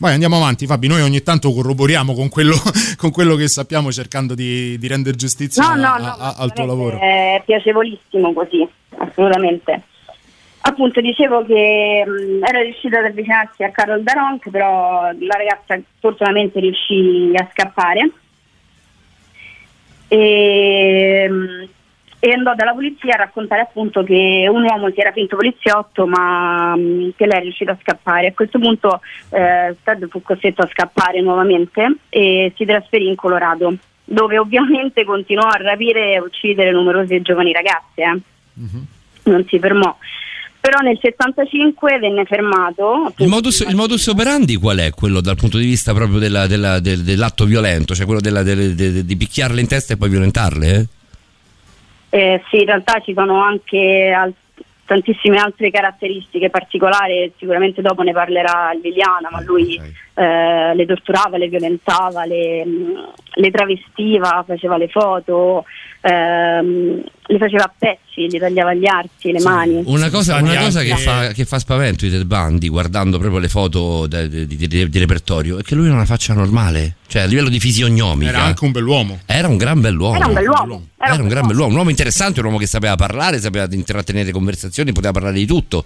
Vai, 0.00 0.12
andiamo 0.12 0.36
avanti, 0.36 0.66
Fabi. 0.66 0.86
Noi 0.86 1.00
ogni 1.02 1.22
tanto 1.22 1.52
corroboriamo 1.52 2.14
con 2.14 2.28
quello, 2.28 2.54
con 2.96 3.10
quello 3.10 3.34
che 3.34 3.48
sappiamo 3.48 3.90
cercando 3.90 4.34
di, 4.34 4.78
di 4.78 4.86
rendere 4.86 5.16
giustizia 5.16 5.62
No, 5.62 5.74
no, 5.74 5.92
a- 5.94 5.98
no, 5.98 6.06
a- 6.06 6.34
al 6.38 6.52
tuo 6.52 6.66
lavoro. 6.66 6.98
È 7.00 7.42
piacevolissimo 7.44 8.32
così, 8.32 8.66
assolutamente. 8.98 9.82
Appunto, 10.68 11.00
dicevo 11.00 11.46
che 11.46 12.04
mh, 12.06 12.44
era 12.44 12.60
riuscita 12.60 12.98
ad 12.98 13.06
avvicinarsi 13.06 13.64
a 13.64 13.70
Carol 13.70 14.02
Daronk, 14.02 14.50
però 14.50 15.10
la 15.18 15.36
ragazza 15.36 15.80
fortunatamente 15.98 16.60
riuscì 16.60 17.32
a 17.34 17.48
scappare. 17.50 18.10
E, 20.08 21.26
mh, 21.26 21.68
e 22.20 22.32
andò 22.32 22.54
dalla 22.54 22.74
polizia 22.74 23.14
a 23.14 23.18
raccontare 23.18 23.62
appunto 23.62 24.02
che 24.02 24.46
un 24.50 24.62
uomo 24.62 24.90
si 24.90 25.00
era 25.00 25.12
finto 25.12 25.36
poliziotto 25.36 26.06
ma 26.06 26.76
mh, 26.76 27.12
che 27.16 27.26
lei 27.26 27.38
è 27.38 27.42
riuscita 27.42 27.72
a 27.72 27.78
scappare. 27.80 28.26
A 28.26 28.32
questo 28.34 28.58
punto 28.58 29.00
eh, 29.30 29.74
Ted 29.82 30.06
fu 30.10 30.20
costretto 30.20 30.60
a 30.60 30.68
scappare 30.68 31.22
nuovamente 31.22 31.96
e 32.10 32.52
si 32.56 32.66
trasferì 32.66 33.08
in 33.08 33.14
Colorado 33.14 33.74
dove 34.04 34.38
ovviamente 34.38 35.04
continuò 35.04 35.46
a 35.48 35.56
rapire 35.56 36.12
e 36.12 36.20
uccidere 36.20 36.72
numerose 36.72 37.22
giovani 37.22 37.52
ragazze. 37.52 38.02
eh. 38.02 38.20
non 39.30 39.44
si 39.46 39.58
fermò. 39.58 39.96
Però 40.60 40.80
nel 40.80 40.98
75 41.00 41.98
venne 41.98 42.24
fermato. 42.24 43.12
Il 43.18 43.28
modus, 43.28 43.60
il 43.60 43.76
modus 43.76 44.06
operandi 44.08 44.56
qual 44.56 44.78
è? 44.78 44.90
Quello 44.90 45.20
dal 45.20 45.36
punto 45.36 45.56
di 45.56 45.64
vista 45.64 45.94
proprio 45.94 46.18
della- 46.18 46.46
della- 46.46 46.80
del- 46.80 47.02
dell'atto 47.04 47.44
violento, 47.44 47.94
cioè 47.94 48.04
quello 48.04 48.20
della- 48.20 48.42
delle- 48.42 48.74
de- 48.74 49.04
di 49.04 49.16
picchiarle 49.16 49.60
in 49.60 49.68
testa 49.68 49.94
e 49.94 49.96
poi 49.96 50.08
violentarle? 50.10 50.74
eh? 50.74 50.86
Eh, 52.10 52.42
sì, 52.50 52.58
in 52.60 52.66
realtà 52.66 53.00
ci 53.04 53.12
sono 53.14 53.40
anche 53.42 54.12
al- 54.16 54.32
tantissime 54.84 55.36
altre 55.36 55.70
caratteristiche 55.70 56.48
particolari, 56.48 57.30
sicuramente 57.38 57.82
dopo 57.82 58.00
ne 58.02 58.12
parlerà 58.12 58.70
Liliana, 58.82 59.28
ma 59.30 59.42
lui 59.42 59.78
eh, 60.14 60.74
le 60.74 60.86
torturava, 60.86 61.36
le 61.36 61.48
violentava, 61.48 62.24
le, 62.24 62.64
le 63.34 63.50
travestiva, 63.50 64.42
faceva 64.46 64.78
le 64.78 64.88
foto, 64.88 65.64
ehm, 66.08 67.02
le 67.30 67.38
faceva 67.38 67.64
a 67.64 67.72
pezzi, 67.76 68.26
gli 68.26 68.38
tagliava 68.38 68.72
gli 68.74 68.86
arti, 68.86 69.32
le 69.32 69.40
mani. 69.40 69.82
Una 69.84 70.08
cosa, 70.10 70.36
una 70.36 70.56
cosa 70.56 70.82
che, 70.82 70.96
fa, 70.96 71.28
che 71.28 71.44
fa 71.44 71.58
spavento 71.58 72.06
i 72.06 72.10
Ted 72.10 72.24
Bundy 72.24 72.68
guardando 72.68 73.18
proprio 73.18 73.38
le 73.38 73.48
foto 73.48 74.06
de- 74.06 74.28
di, 74.28 74.46
di- 74.46 74.66
di 74.88 74.98
repertorio 74.98 75.58
è 75.58 75.62
che 75.62 75.74
lui 75.74 75.88
ha 75.88 75.92
una 75.92 76.04
faccia 76.06 76.32
normale, 76.34 76.96
cioè 77.06 77.22
a 77.22 77.24
livello 77.26 77.48
di 77.48 77.60
fisionomica. 77.60 78.30
Era 78.30 78.42
anche 78.42 78.64
un 78.64 78.72
bell'uomo. 78.72 79.20
Era 79.26 79.48
un 79.48 79.56
gran 79.56 79.80
bell'uomo. 79.80 80.16
Era 80.16 80.26
un 80.26 80.32
bell'uomo. 80.34 80.86
Era 80.98 81.14
un 81.22 81.28
gran 81.28 81.46
bell'uomo, 81.46 81.70
un 81.70 81.76
uomo 81.76 81.90
interessante, 81.90 82.40
un 82.40 82.46
uomo 82.46 82.58
che 82.58 82.66
sapeva 82.66 82.96
parlare, 82.96 83.38
sapeva 83.38 83.66
intrattenere 83.70 84.30
conversazioni, 84.32 84.92
poteva 84.92 85.12
parlare 85.12 85.34
di 85.36 85.46
tutto. 85.46 85.84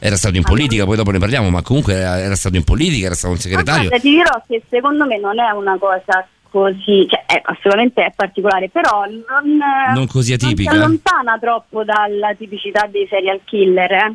Era 0.00 0.16
stato 0.16 0.36
in 0.36 0.44
politica, 0.44 0.84
poi 0.84 0.94
dopo 0.96 1.10
ne 1.10 1.18
parliamo, 1.18 1.50
ma 1.50 1.60
comunque 1.62 1.94
era, 1.94 2.20
era 2.20 2.36
stato 2.36 2.54
in 2.54 2.62
politica, 2.62 3.06
era 3.06 3.16
stato 3.16 3.32
un 3.32 3.38
Ma 3.38 3.42
segretario. 3.42 3.88
guarda, 3.88 3.98
ti 3.98 4.10
dirò 4.10 4.42
che 4.46 4.62
secondo 4.70 5.04
me 5.06 5.18
non 5.18 5.40
è 5.40 5.50
una 5.50 5.76
cosa 5.76 6.24
così, 6.50 7.06
cioè 7.08 7.24
è, 7.26 7.40
assolutamente 7.44 8.04
è 8.04 8.12
particolare, 8.14 8.68
però 8.68 9.04
non, 9.06 9.58
Non 9.94 10.06
così 10.06 10.32
atipica. 10.32 10.70
Non 10.70 10.78
si 10.78 10.84
allontana 10.84 11.38
troppo 11.38 11.84
dalla 11.84 12.34
tipicità 12.34 12.86
dei 12.86 13.06
serial 13.08 13.40
killer. 13.44 13.92
eh. 13.92 14.14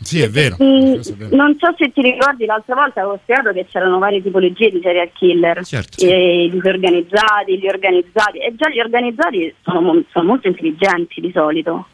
Sì, 0.00 0.20
è 0.20 0.28
vero. 0.30 0.56
Mm, 0.62 0.94
non 1.30 1.56
so 1.58 1.74
se 1.76 1.90
ti 1.90 2.00
ricordi, 2.02 2.46
l'altra 2.46 2.76
volta 2.76 3.00
avevo 3.00 3.18
spiegato 3.22 3.52
che 3.52 3.66
c'erano 3.68 3.98
varie 3.98 4.22
tipologie 4.22 4.70
di 4.70 4.80
serial 4.80 5.10
killer. 5.12 5.64
Certo. 5.64 6.04
E 6.04 6.44
I 6.44 6.50
disorganizzati, 6.50 7.58
gli 7.58 7.66
organizzati. 7.66 8.38
E 8.38 8.54
già 8.54 8.68
gli 8.68 8.78
organizzati 8.78 9.52
sono, 9.62 10.02
sono 10.10 10.24
molto 10.24 10.46
intelligenti 10.46 11.20
di 11.20 11.32
solito. 11.34 11.86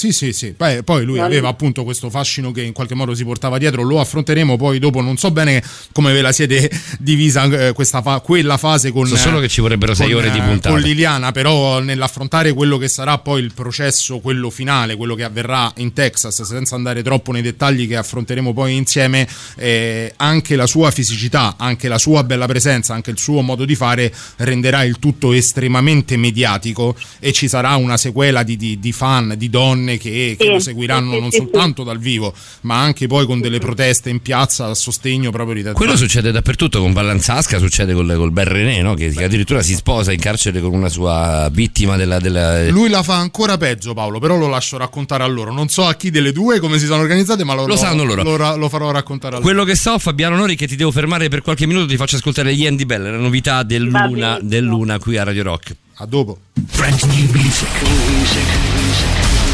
Sì, 0.00 0.12
sì, 0.12 0.32
sì. 0.32 0.54
Beh, 0.56 0.82
poi 0.82 1.04
lui 1.04 1.18
aveva 1.18 1.48
appunto 1.48 1.84
questo 1.84 2.08
fascino 2.08 2.52
che 2.52 2.62
in 2.62 2.72
qualche 2.72 2.94
modo 2.94 3.14
si 3.14 3.22
portava 3.22 3.58
dietro. 3.58 3.82
Lo 3.82 4.00
affronteremo 4.00 4.56
poi 4.56 4.78
dopo. 4.78 5.02
Non 5.02 5.18
so 5.18 5.30
bene 5.30 5.62
come 5.92 6.14
ve 6.14 6.22
la 6.22 6.32
siete 6.32 6.70
divisa 6.98 7.44
eh, 7.44 7.72
questa 7.74 8.00
fa- 8.00 8.20
quella 8.20 8.56
fase 8.56 8.92
con. 8.92 9.06
So 9.06 9.16
solo 9.16 9.40
che 9.40 9.48
ci 9.48 9.60
vorrebbero 9.60 9.92
sei 9.92 10.12
con, 10.12 10.20
ore 10.22 10.30
di 10.30 10.38
eh, 10.38 10.40
puntata. 10.40 10.70
Con 10.70 10.80
Liliana, 10.80 11.32
però 11.32 11.80
nell'affrontare 11.80 12.54
quello 12.54 12.78
che 12.78 12.88
sarà 12.88 13.18
poi 13.18 13.42
il 13.42 13.52
processo, 13.52 14.20
quello 14.20 14.48
finale, 14.48 14.96
quello 14.96 15.14
che 15.14 15.22
avverrà 15.22 15.70
in 15.76 15.92
Texas, 15.92 16.40
senza 16.44 16.76
andare 16.76 17.02
troppo 17.02 17.30
nei 17.32 17.42
dettagli 17.42 17.86
che 17.86 17.96
affronteremo 17.96 18.54
poi 18.54 18.76
insieme, 18.76 19.28
eh, 19.56 20.14
anche 20.16 20.56
la 20.56 20.66
sua 20.66 20.90
fisicità, 20.90 21.56
anche 21.58 21.88
la 21.88 21.98
sua 21.98 22.24
bella 22.24 22.46
presenza, 22.46 22.94
anche 22.94 23.10
il 23.10 23.18
suo 23.18 23.42
modo 23.42 23.66
di 23.66 23.74
fare 23.74 24.10
renderà 24.36 24.82
il 24.82 24.98
tutto 24.98 25.34
estremamente 25.34 26.16
mediatico 26.16 26.96
e 27.18 27.32
ci 27.32 27.48
sarà 27.48 27.74
una 27.74 27.98
sequela 27.98 28.42
di, 28.42 28.56
di- 28.56 28.78
di 28.78 28.92
fan, 28.92 29.34
di 29.36 29.50
donne 29.50 29.89
che, 29.98 30.36
che 30.38 30.44
Sì, 30.44 30.50
lo 30.50 30.58
seguiranno 30.58 31.10
sì, 31.10 31.14
sì, 31.16 31.20
non 31.20 31.30
sì, 31.30 31.36
soltanto 31.38 31.82
dal 31.82 31.98
vivo, 31.98 32.32
ma 32.62 32.80
anche 32.80 33.06
poi 33.06 33.26
con 33.26 33.40
delle 33.40 33.58
proteste 33.58 34.10
in 34.10 34.20
piazza 34.20 34.66
a 34.66 34.74
sostegno 34.74 35.30
proprio 35.30 35.54
di 35.54 35.62
Ted 35.62 35.74
Quello 35.74 35.96
succede 35.96 36.30
dappertutto 36.30 36.80
con 36.80 36.92
Vallanzasca, 36.92 37.58
succede 37.58 37.92
col, 37.92 38.12
col 38.16 38.30
bel 38.32 38.46
René, 38.46 38.82
no? 38.82 38.94
che, 38.94 39.10
che 39.10 39.24
addirittura 39.24 39.62
si 39.62 39.74
sposa 39.74 40.12
in 40.12 40.20
carcere 40.20 40.60
con 40.60 40.72
una 40.72 40.88
sua 40.88 41.48
vittima 41.52 41.96
della... 41.96 42.18
della- 42.18 42.68
Lui 42.68 42.88
la 42.88 43.02
fa 43.02 43.16
ancora 43.16 43.56
peggio, 43.56 43.94
Paolo, 43.94 44.18
però 44.18 44.36
lo 44.36 44.48
lascio 44.48 44.76
raccontare 44.76 45.22
a 45.22 45.26
loro. 45.26 45.52
Non 45.52 45.68
so 45.68 45.86
a 45.86 45.94
chi 45.94 46.10
delle 46.10 46.32
due 46.32 46.60
come 46.60 46.78
si 46.78 46.86
sono 46.86 47.00
organizzate, 47.02 47.44
ma 47.44 47.54
lo, 47.54 47.66
Lo 47.66 47.76
sanno 47.76 48.04
loro. 48.04 48.22
Lo, 48.22 48.56
lo 48.56 48.68
farò 48.68 48.90
raccontare 48.90 49.34
a 49.34 49.38
loro. 49.38 49.48
Quello 49.50 49.64
che 49.64 49.74
so, 49.76 49.98
Fabiano 49.98 50.36
Nori, 50.36 50.56
che 50.56 50.66
ti 50.66 50.76
devo 50.76 50.90
fermare 50.90 51.28
per 51.28 51.42
qualche 51.42 51.66
minuto, 51.66 51.86
ti 51.86 51.96
faccio 51.96 52.16
ascoltare 52.16 52.54
gli 52.54 52.66
Andy 52.66 52.84
Bell, 52.84 53.02
la 53.02 53.16
novità 53.16 53.62
dell'una, 53.62 54.38
dell'una 54.40 54.98
qui 54.98 55.16
a 55.16 55.24
Radio 55.24 55.42
Rock. 55.42 55.74
A 55.96 56.06
dopo. 56.06 56.38
Brand 56.54 57.02
new 57.02 57.30
music. 57.32 58.69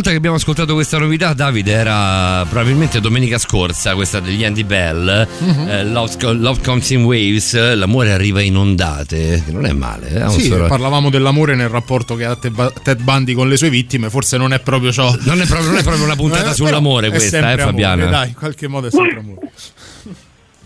Volta 0.00 0.10
che 0.10 0.16
abbiamo 0.16 0.36
ascoltato 0.36 0.72
questa 0.72 0.96
novità, 0.98 1.34
Davide, 1.34 1.72
era 1.72 2.44
probabilmente 2.48 3.00
domenica 3.00 3.36
scorsa, 3.36 3.94
questa 3.94 4.18
degli 4.20 4.44
Andy 4.44 4.64
Bell, 4.64 5.28
Mhm. 5.40 5.68
eh, 5.68 5.84
Love, 5.84 6.32
Love 6.32 6.60
Comes 6.62 6.88
in 6.90 7.04
Waves, 7.04 7.74
l'amore 7.74 8.12
arriva 8.12 8.40
in 8.40 8.56
ondate, 8.56 9.42
che 9.44 9.52
non 9.52 9.66
è 9.66 9.72
male. 9.72 10.08
eh, 10.24 10.28
Sì, 10.30 10.44
solo- 10.44 10.66
parlavamo 10.68 11.10
dell'amore 11.10 11.54
nel 11.54 11.68
rapporto 11.68 12.14
che 12.16 12.24
ha 12.24 12.34
Ted 12.34 12.72
Ted 12.82 13.02
Bundy 13.02 13.34
con 13.34 13.48
le 13.48 13.58
sue 13.58 13.68
vittime, 13.68 14.08
forse 14.08 14.38
non 14.38 14.54
è 14.54 14.60
proprio 14.60 14.90
ciò. 14.90 15.14
Non 15.20 15.38
è 15.40 15.46
proprio, 15.46 15.68
non 15.68 15.78
è 15.78 15.82
proprio 15.82 16.04
una 16.04 16.16
puntata 16.16 16.50
Eh, 16.50 16.54
sull'amore 16.54 17.08
è 17.08 17.10
questa, 17.10 17.52
eh, 17.52 17.58
Fabiana? 17.58 17.92
amore, 18.04 18.10
dai, 18.10 18.28
in 18.28 18.34
qualche 18.34 18.68
modo 18.68 18.86
è 18.86 18.90
sempre 18.90 19.18
amore. 19.18 19.50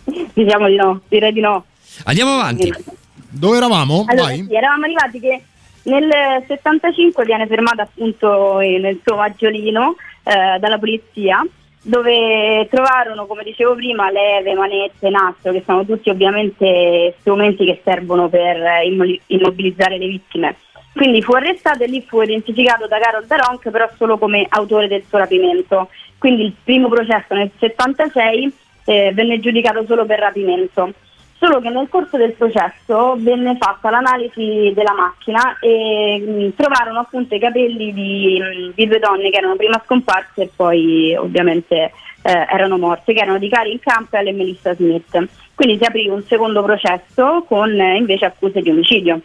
Diciamo 0.32 0.68
di 0.68 0.76
no, 0.76 1.00
direi 1.08 1.32
di 1.32 1.40
no. 1.40 1.64
Andiamo 2.04 2.34
avanti. 2.34 2.72
Dove 3.30 3.56
eravamo? 3.56 4.04
Allora, 4.06 4.26
Vai. 4.28 4.44
sì, 4.48 4.54
eravamo 4.54 4.84
arrivati 4.84 5.18
che 5.18 5.42
nel 5.84 6.44
75 6.46 7.24
viene 7.24 7.46
fermata 7.46 7.82
appunto 7.82 8.60
eh, 8.60 8.78
nel 8.78 9.00
suo 9.04 9.16
maggiolino 9.16 9.96
eh, 10.22 10.58
dalla 10.58 10.78
polizia 10.78 11.44
dove 11.86 12.66
trovarono, 12.70 13.26
come 13.26 13.44
dicevo 13.44 13.74
prima, 13.74 14.10
leve, 14.10 14.54
manette, 14.54 15.10
nastro, 15.10 15.52
che 15.52 15.62
sono 15.66 15.84
tutti 15.84 16.08
ovviamente 16.08 17.14
strumenti 17.20 17.66
che 17.66 17.80
servono 17.84 18.28
per 18.28 18.56
eh, 18.56 18.86
immo- 18.86 19.18
immobilizzare 19.26 19.98
le 19.98 20.06
vittime. 20.06 20.56
Quindi 20.94 21.20
fu 21.22 21.32
arrestato 21.32 21.82
e 21.82 21.86
lì 21.86 22.02
fu 22.06 22.22
identificato 22.22 22.86
da 22.86 22.98
Carol 22.98 23.26
Daronc 23.26 23.68
però 23.68 23.88
solo 23.96 24.16
come 24.16 24.46
autore 24.48 24.88
del 24.88 25.04
suo 25.06 25.18
rapimento. 25.18 25.90
Quindi 26.16 26.44
il 26.44 26.54
primo 26.62 26.88
processo 26.88 27.34
nel 27.34 27.50
76 27.58 28.52
eh, 28.86 29.12
venne 29.12 29.40
giudicato 29.40 29.84
solo 29.86 30.06
per 30.06 30.20
rapimento. 30.20 30.92
Solo 31.44 31.60
che 31.60 31.68
nel 31.68 31.90
corso 31.90 32.16
del 32.16 32.32
processo 32.32 33.16
venne 33.18 33.58
fatta 33.60 33.90
l'analisi 33.90 34.72
della 34.74 34.94
macchina 34.94 35.58
e 35.60 36.18
mh, 36.18 36.54
trovarono 36.56 37.00
appunto 37.00 37.34
i 37.34 37.38
capelli 37.38 37.92
di, 37.92 38.40
mh, 38.40 38.72
di 38.74 38.86
due 38.86 38.98
donne 38.98 39.28
che 39.28 39.36
erano 39.36 39.54
prima 39.54 39.78
scomparse 39.84 40.44
e 40.44 40.50
poi 40.56 41.14
ovviamente 41.14 41.92
eh, 42.22 42.46
erano 42.50 42.78
morte, 42.78 43.12
che 43.12 43.20
erano 43.20 43.36
di 43.36 43.50
Karin 43.50 43.78
Campbell 43.78 44.28
e 44.28 44.32
Melissa 44.32 44.74
Smith. 44.74 45.28
Quindi 45.54 45.76
si 45.76 45.84
aprì 45.84 46.08
un 46.08 46.22
secondo 46.22 46.62
processo 46.62 47.44
con 47.46 47.78
eh, 47.78 47.98
invece 47.98 48.24
accuse 48.24 48.62
di 48.62 48.70
omicidio. 48.70 49.20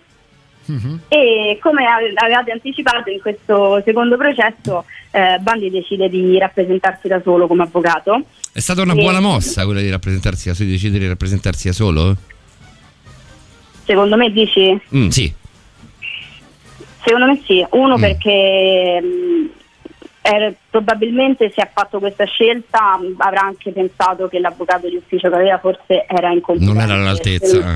E 1.07 1.57
come 1.61 1.86
ave- 1.86 2.11
avevate 2.13 2.51
anticipato 2.51 3.09
in 3.09 3.20
questo 3.20 3.82
secondo 3.86 4.15
processo, 4.17 4.86
eh, 5.11 5.38
Bandi 5.39 5.70
decide 5.70 6.09
di 6.09 6.38
rappresentarsi 6.38 7.07
da 7.07 7.20
solo 7.24 7.47
come 7.47 7.63
avvocato. 7.63 8.22
È 8.51 8.59
stata 8.59 8.82
una 8.82 8.93
E- 8.93 9.01
buona 9.01 9.20
mossa 9.20 9.65
quella 9.65 9.82
di 9.82 9.89
rappresentarsi 9.89 10.47
da 10.49 10.53
solo, 10.53 10.67
di 10.67 10.74
decidere 10.76 10.99
di 11.03 11.07
rappresentarsi 11.07 11.67
da 11.67 11.74
solo? 11.74 12.15
Secondo 13.86 14.15
me 14.17 14.32
dici? 14.32 14.80
Mm, 14.95 15.07
sì. 15.09 15.34
Secondo 17.03 17.26
me 17.28 17.41
sì, 17.45 17.65
uno 17.72 17.97
Mm. 17.97 18.01
perché 18.01 19.01
mh, 19.01 19.49
era- 20.22 20.53
probabilmente 20.70 21.51
se 21.55 21.61
ha 21.61 21.70
fatto 21.74 21.97
questa 21.99 22.26
scelta 22.26 22.97
mh, 22.97 23.15
avrà 23.17 23.41
anche 23.41 23.72
pensato 23.72 24.28
che 24.28 24.39
l'avvocato 24.39 24.88
di 24.88 24.95
ufficio 24.97 25.30
che 25.30 25.36
aveva 25.36 25.57
forse 25.57 26.05
era 26.07 26.30
incompetente. 26.32 26.74
Non 26.74 26.84
era 26.84 26.93
all'altezza. 26.99 27.74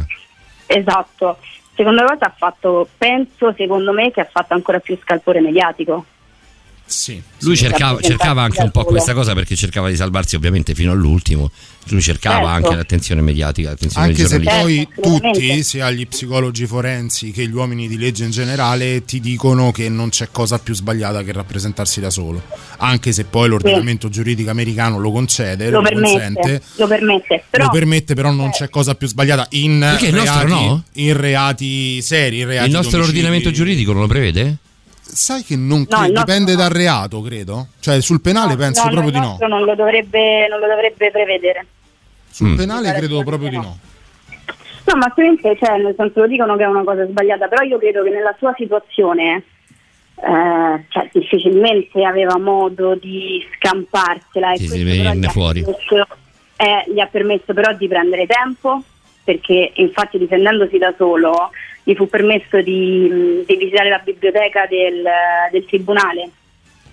eh. 0.68 0.78
Esatto. 0.78 1.38
Seconda 1.76 2.06
cosa 2.06 2.26
ha 2.26 2.34
fatto, 2.36 2.88
penso, 2.98 3.52
secondo 3.58 3.92
me, 3.92 4.12
che 4.12 4.22
ha 4.22 4.28
fatto 4.32 4.54
ancora 4.54 4.80
più 4.80 4.96
scalpore 4.98 5.42
mediatico. 5.42 6.06
Sì. 6.94 7.22
Lui 7.40 7.56
Sì, 7.56 7.64
cercava, 7.64 8.00
cercava 8.02 8.44
anche 8.44 8.62
un 8.62 8.70
po' 8.72 8.84
questa 8.86 9.14
cosa 9.14 9.34
perché 9.34 9.56
cercava 9.56 9.90
di 9.90 9.96
salvarsi 9.96 10.36
ovviamente 10.36 10.76
fino 10.76 10.92
all'ultimo. 10.92 11.50
Lui 11.88 12.02
cercava 12.02 12.36
Certo. 12.36 12.50
anche 12.50 12.76
l'attenzione 12.76 13.22
mediatica, 13.22 13.70
l'attenzione 13.70 14.06
Anche 14.08 14.26
se 14.26 14.40
poi 14.40 14.88
Certo, 14.94 15.02
tutti, 15.02 15.64
sia 15.64 15.92
gli 15.92 16.08
psicologi 16.08 16.66
forensi 16.66 17.32
che 17.32 17.46
gli 17.46 17.52
uomini 17.54 17.88
di 17.90 17.98
legge 17.98 18.24
in 18.24 18.32
generale, 18.32 19.04
ti 19.04 19.20
dicono 19.20 19.72
che 19.72 19.90
non 19.90 20.08
c'è 20.10 20.30
cosa 20.32 20.60
più 20.60 20.74
sbagliata 20.76 21.24
che 21.24 21.34
rappresentarsi 21.34 22.00
da 22.00 22.10
solo. 22.10 22.42
Anche 22.78 23.12
se 23.12 23.26
poi 23.26 23.50
l'ordinamento 23.50 24.08
giuridico 24.08 24.50
americano 24.50 24.98
lo 25.00 25.12
concede, 25.12 25.70
Lo 25.70 25.82
lo, 25.82 25.90
permette, 25.90 26.12
consente. 26.12 26.62
lo 26.76 26.88
permette, 26.88 27.44
però 27.50 27.66
lo 27.66 27.72
permette, 27.72 28.14
però 28.14 28.32
non 28.32 28.52
c'è 28.52 28.70
cosa 28.70 28.96
più 28.96 29.08
sbagliata 29.08 29.48
in, 29.52 29.80
reati, 30.00 30.48
no? 30.48 30.84
in 30.94 31.18
reati 31.18 32.02
seri. 32.02 32.40
In 32.40 32.46
reati 32.48 32.68
Il 32.68 32.74
nostro 32.76 32.92
d'omicidio. 33.00 33.20
ordinamento 33.22 33.52
giuridico 33.52 33.92
non 33.92 34.02
lo 34.04 34.08
prevede? 34.08 34.58
Sai 35.14 35.44
che 35.44 35.56
non 35.56 35.86
No, 35.90 35.98
cre- 35.98 36.08
il 36.08 36.12
nostro 36.14 36.24
dipende 36.34 36.52
no. 36.54 36.58
dal 36.58 36.70
reato, 36.70 37.22
credo. 37.22 37.68
Cioè, 37.80 38.02
sul 38.02 38.22
penale 38.22 38.56
penso 38.56 38.84
no, 38.86 38.92
proprio 38.92 39.12
di 39.12 39.20
no. 39.20 39.38
non 39.48 39.64
lo 39.64 39.76
dovrebbe, 39.76 40.48
non 40.48 40.60
lo 40.60 40.68
dovrebbe 40.68 41.12
prevedere. 41.12 41.66
Sul 42.30 42.50
Mm. 42.50 42.56
penale 42.58 42.94
credo 42.94 43.24
proprio 43.24 43.50
di 43.50 43.56
no. 43.58 43.62
no. 43.62 43.78
No, 44.86 44.96
ma 44.98 45.06
assolutamente, 45.06 45.58
cioè, 45.66 45.78
nel 45.78 45.94
senso 45.96 46.20
lo 46.20 46.28
dicono 46.28 46.56
che 46.58 46.64
è 46.64 46.68
una 46.68 46.84
cosa 46.84 47.06
sbagliata, 47.08 47.48
però 47.48 47.64
io 47.64 47.78
credo 47.78 48.04
che 48.04 48.10
nella 48.10 48.36
sua 48.38 48.54
situazione 48.58 49.44
eh, 50.16 50.86
cioè, 50.90 51.10
difficilmente 51.12 52.04
aveva 52.04 52.38
modo 52.38 52.96
di 52.96 53.42
scamparsela 53.58 54.54
e 54.54 54.58
Sì, 54.58 54.68
questo 54.84 55.10
ha 55.10 55.30
fuori. 55.32 55.64
permesso- 55.64 56.08
eh, 56.58 56.92
gli 56.94 57.00
ha 57.00 57.08
permesso 57.08 57.54
però 57.54 57.74
di 57.74 57.88
prendere 57.88 58.26
tempo 58.28 58.84
perché 59.24 59.72
infatti 59.76 60.18
difendendosi 60.18 60.78
da 60.78 60.94
solo 60.98 61.50
gli 61.84 61.94
fu 61.96 62.08
permesso 62.08 62.62
di, 62.62 63.08
mh, 63.12 63.46
di 63.46 63.58
visitare 63.58 63.90
la 63.90 64.02
biblioteca 64.04 64.66
del, 64.68 65.04
del 65.52 65.66
tribunale 65.66 66.30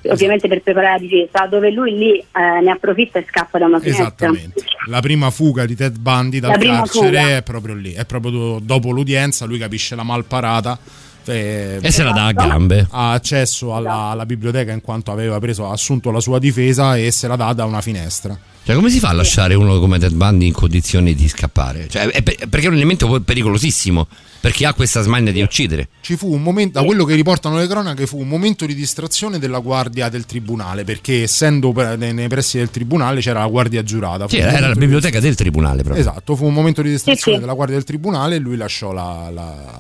ovviamente 0.08 0.48
per 0.48 0.62
preparare 0.62 0.94
la 0.94 0.98
difesa 1.06 1.46
dove 1.46 1.70
lui 1.70 1.94
lì 1.96 2.18
eh, 2.18 2.60
ne 2.62 2.70
approfitta 2.70 3.18
e 3.18 3.26
scappa 3.28 3.58
da 3.58 3.66
una 3.66 3.78
finestra 3.80 4.06
Esattamente. 4.06 4.64
La 4.88 5.00
prima 5.00 5.30
fuga 5.30 5.66
di 5.66 5.76
Ted 5.76 5.98
Bundy 5.98 6.38
dal 6.40 6.58
carcere 6.58 7.06
fuga. 7.20 7.36
è 7.36 7.42
proprio 7.42 7.74
lì. 7.74 7.92
È 7.92 8.06
proprio 8.06 8.30
do- 8.32 8.60
dopo 8.62 8.90
l'udienza, 8.92 9.44
lui 9.44 9.58
capisce 9.58 9.94
la 9.94 10.02
malparata. 10.02 10.78
eh, 11.26 11.78
E 11.82 11.90
se 11.90 12.02
la 12.02 12.12
dà 12.12 12.24
a 12.28 12.32
gambe. 12.32 12.86
ha 12.90 13.12
accesso 13.12 13.74
alla, 13.74 14.04
alla 14.08 14.24
biblioteca 14.24 14.72
in 14.72 14.80
quanto 14.80 15.12
aveva 15.12 15.38
preso, 15.38 15.68
ha 15.68 15.72
assunto 15.72 16.10
la 16.10 16.20
sua 16.20 16.38
difesa 16.38 16.96
e 16.96 17.10
se 17.10 17.28
la 17.28 17.36
dà 17.36 17.52
da 17.52 17.66
una 17.66 17.82
finestra. 17.82 18.34
Cioè, 18.62 18.74
come 18.74 18.90
si 18.90 18.98
fa 19.00 19.08
a 19.08 19.12
lasciare 19.12 19.54
uno 19.54 19.78
come 19.80 19.98
Ted 19.98 20.12
Bundy 20.12 20.46
in 20.46 20.52
condizioni 20.52 21.14
di 21.14 21.28
scappare? 21.28 21.88
Cioè, 21.88 22.06
è 22.08 22.22
per- 22.22 22.46
perché 22.48 22.66
è 22.66 22.68
un 22.68 22.76
elemento 22.76 23.20
pericolosissimo. 23.20 24.06
Perché 24.40 24.64
ha 24.64 24.72
questa 24.72 25.02
smania 25.02 25.32
di 25.32 25.42
uccidere. 25.42 25.88
Ci 26.00 26.16
fu 26.16 26.32
un 26.32 26.40
momento, 26.42 26.78
da 26.80 26.86
quello 26.86 27.04
che 27.04 27.14
riportano 27.14 27.58
le 27.58 27.66
cronache, 27.66 28.06
fu 28.06 28.18
un 28.18 28.26
momento 28.26 28.64
di 28.64 28.74
distrazione 28.74 29.38
della 29.38 29.58
guardia 29.58 30.08
del 30.08 30.24
tribunale, 30.24 30.82
perché 30.84 31.24
essendo 31.24 31.72
pre- 31.72 31.96
nei 31.96 32.26
pressi 32.28 32.56
del 32.56 32.70
tribunale 32.70 33.20
c'era 33.20 33.40
la 33.40 33.46
guardia 33.48 33.82
giurata. 33.82 34.26
Sì, 34.28 34.38
era 34.38 34.68
la 34.68 34.74
biblioteca 34.74 35.20
del 35.20 35.34
tribunale 35.34 35.82
proprio. 35.82 36.00
Esatto, 36.00 36.36
fu 36.36 36.46
un 36.46 36.54
momento 36.54 36.80
di 36.80 36.88
distrazione 36.88 37.38
della 37.38 37.52
guardia 37.52 37.76
del 37.76 37.84
tribunale 37.84 38.36
e 38.36 38.38
lui 38.38 38.56
lasciò 38.56 38.92
la- 38.92 39.28
la- 39.30 39.78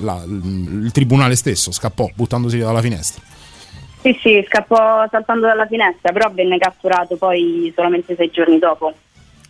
la- 0.00 0.22
il 0.26 0.90
tribunale 0.92 1.34
stesso, 1.34 1.72
scappò 1.72 2.10
buttandosi 2.14 2.58
dalla 2.58 2.82
finestra. 2.82 3.22
Sì, 4.04 4.18
sì, 4.20 4.44
scappò 4.46 5.08
saltando 5.10 5.46
dalla 5.46 5.66
finestra, 5.66 6.12
però 6.12 6.30
venne 6.30 6.58
catturato 6.58 7.16
poi 7.16 7.72
solamente 7.74 8.14
sei 8.16 8.30
giorni 8.30 8.58
dopo. 8.58 8.92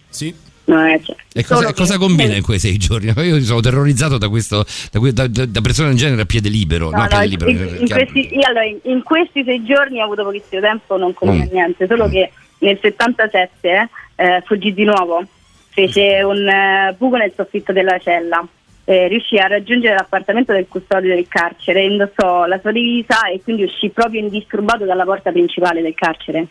Sì, 0.08 0.32
No, 0.66 0.82
eh, 0.86 0.98
cioè, 1.04 1.14
E 1.34 1.44
cosa, 1.44 1.66
che- 1.66 1.74
cosa 1.74 1.98
combina 1.98 2.34
in 2.36 2.42
quei 2.42 2.58
sei 2.58 2.78
giorni? 2.78 3.12
Io 3.22 3.38
sono 3.42 3.60
terrorizzato 3.60 4.16
da 4.16 4.30
questo, 4.30 4.64
da, 4.90 5.26
da- 5.26 5.44
da- 5.44 5.60
persone 5.60 5.90
in 5.90 5.96
genere 5.96 6.22
a 6.22 6.24
piede 6.24 6.48
libero. 6.48 6.88
No, 6.88 6.96
No, 6.96 7.02
a 7.02 7.06
piede 7.06 7.24
in, 7.24 7.30
libero. 7.30 7.50
in- 7.50 7.76
in 7.80 7.86
che- 7.86 7.92
questi, 8.06 8.34
io 8.34 8.46
allora, 8.46 8.64
in- 8.64 8.78
in 8.84 9.02
questi 9.02 9.44
sei 9.44 9.62
giorni 9.62 10.00
ho 10.00 10.04
avuto 10.04 10.22
pochissimo 10.24 10.62
tempo, 10.62 10.96
non 10.96 11.12
conosco 11.12 11.44
Mm. 11.44 11.52
niente, 11.52 11.86
solo 11.86 12.08
che 12.08 12.30
nel 12.60 12.78
77 12.80 13.88
eh, 14.16 14.42
fuggì 14.46 14.72
di 14.72 14.84
nuovo, 14.84 15.22
fece 15.68 16.22
un 16.22 16.48
eh, 16.48 16.94
buco 16.96 17.16
nel 17.16 17.32
soffitto 17.36 17.72
della 17.72 17.98
cella, 17.98 18.42
eh, 18.84 19.08
riuscì 19.08 19.36
a 19.38 19.46
raggiungere 19.46 19.94
l'appartamento 19.94 20.52
del 20.52 20.66
custode 20.68 21.08
del 21.08 21.26
carcere, 21.28 21.84
indossò 21.84 22.44
la 22.46 22.58
sua 22.60 22.70
divisa 22.72 23.28
e 23.28 23.40
quindi 23.42 23.62
uscì 23.64 23.88
proprio 23.90 24.20
indisturbato 24.20 24.84
dalla 24.84 25.04
porta 25.04 25.30
principale 25.32 25.80
del 25.82 25.94
carcere. 25.94 26.46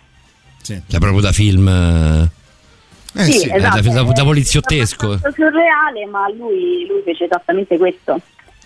sì. 0.62 0.82
Cioè, 0.88 1.00
proprio 1.00 1.22
da 1.22 1.32
film. 1.32 1.68
eh, 1.68 2.30
Eh, 3.16 3.24
Sì, 3.26 3.32
sì. 3.34 3.50
esatto. 3.54 3.80
da- 3.82 3.90
da- 4.02 4.02
da 4.12 4.22
È 4.22 4.26
poliziottesco. 4.26 5.06
abbastanza 5.06 5.38
surreale, 5.38 6.06
ma 6.08 6.28
lui, 6.30 6.88
lui 6.88 7.02
fece 7.06 7.26
esattamente 7.26 7.78
questo. 7.78 8.20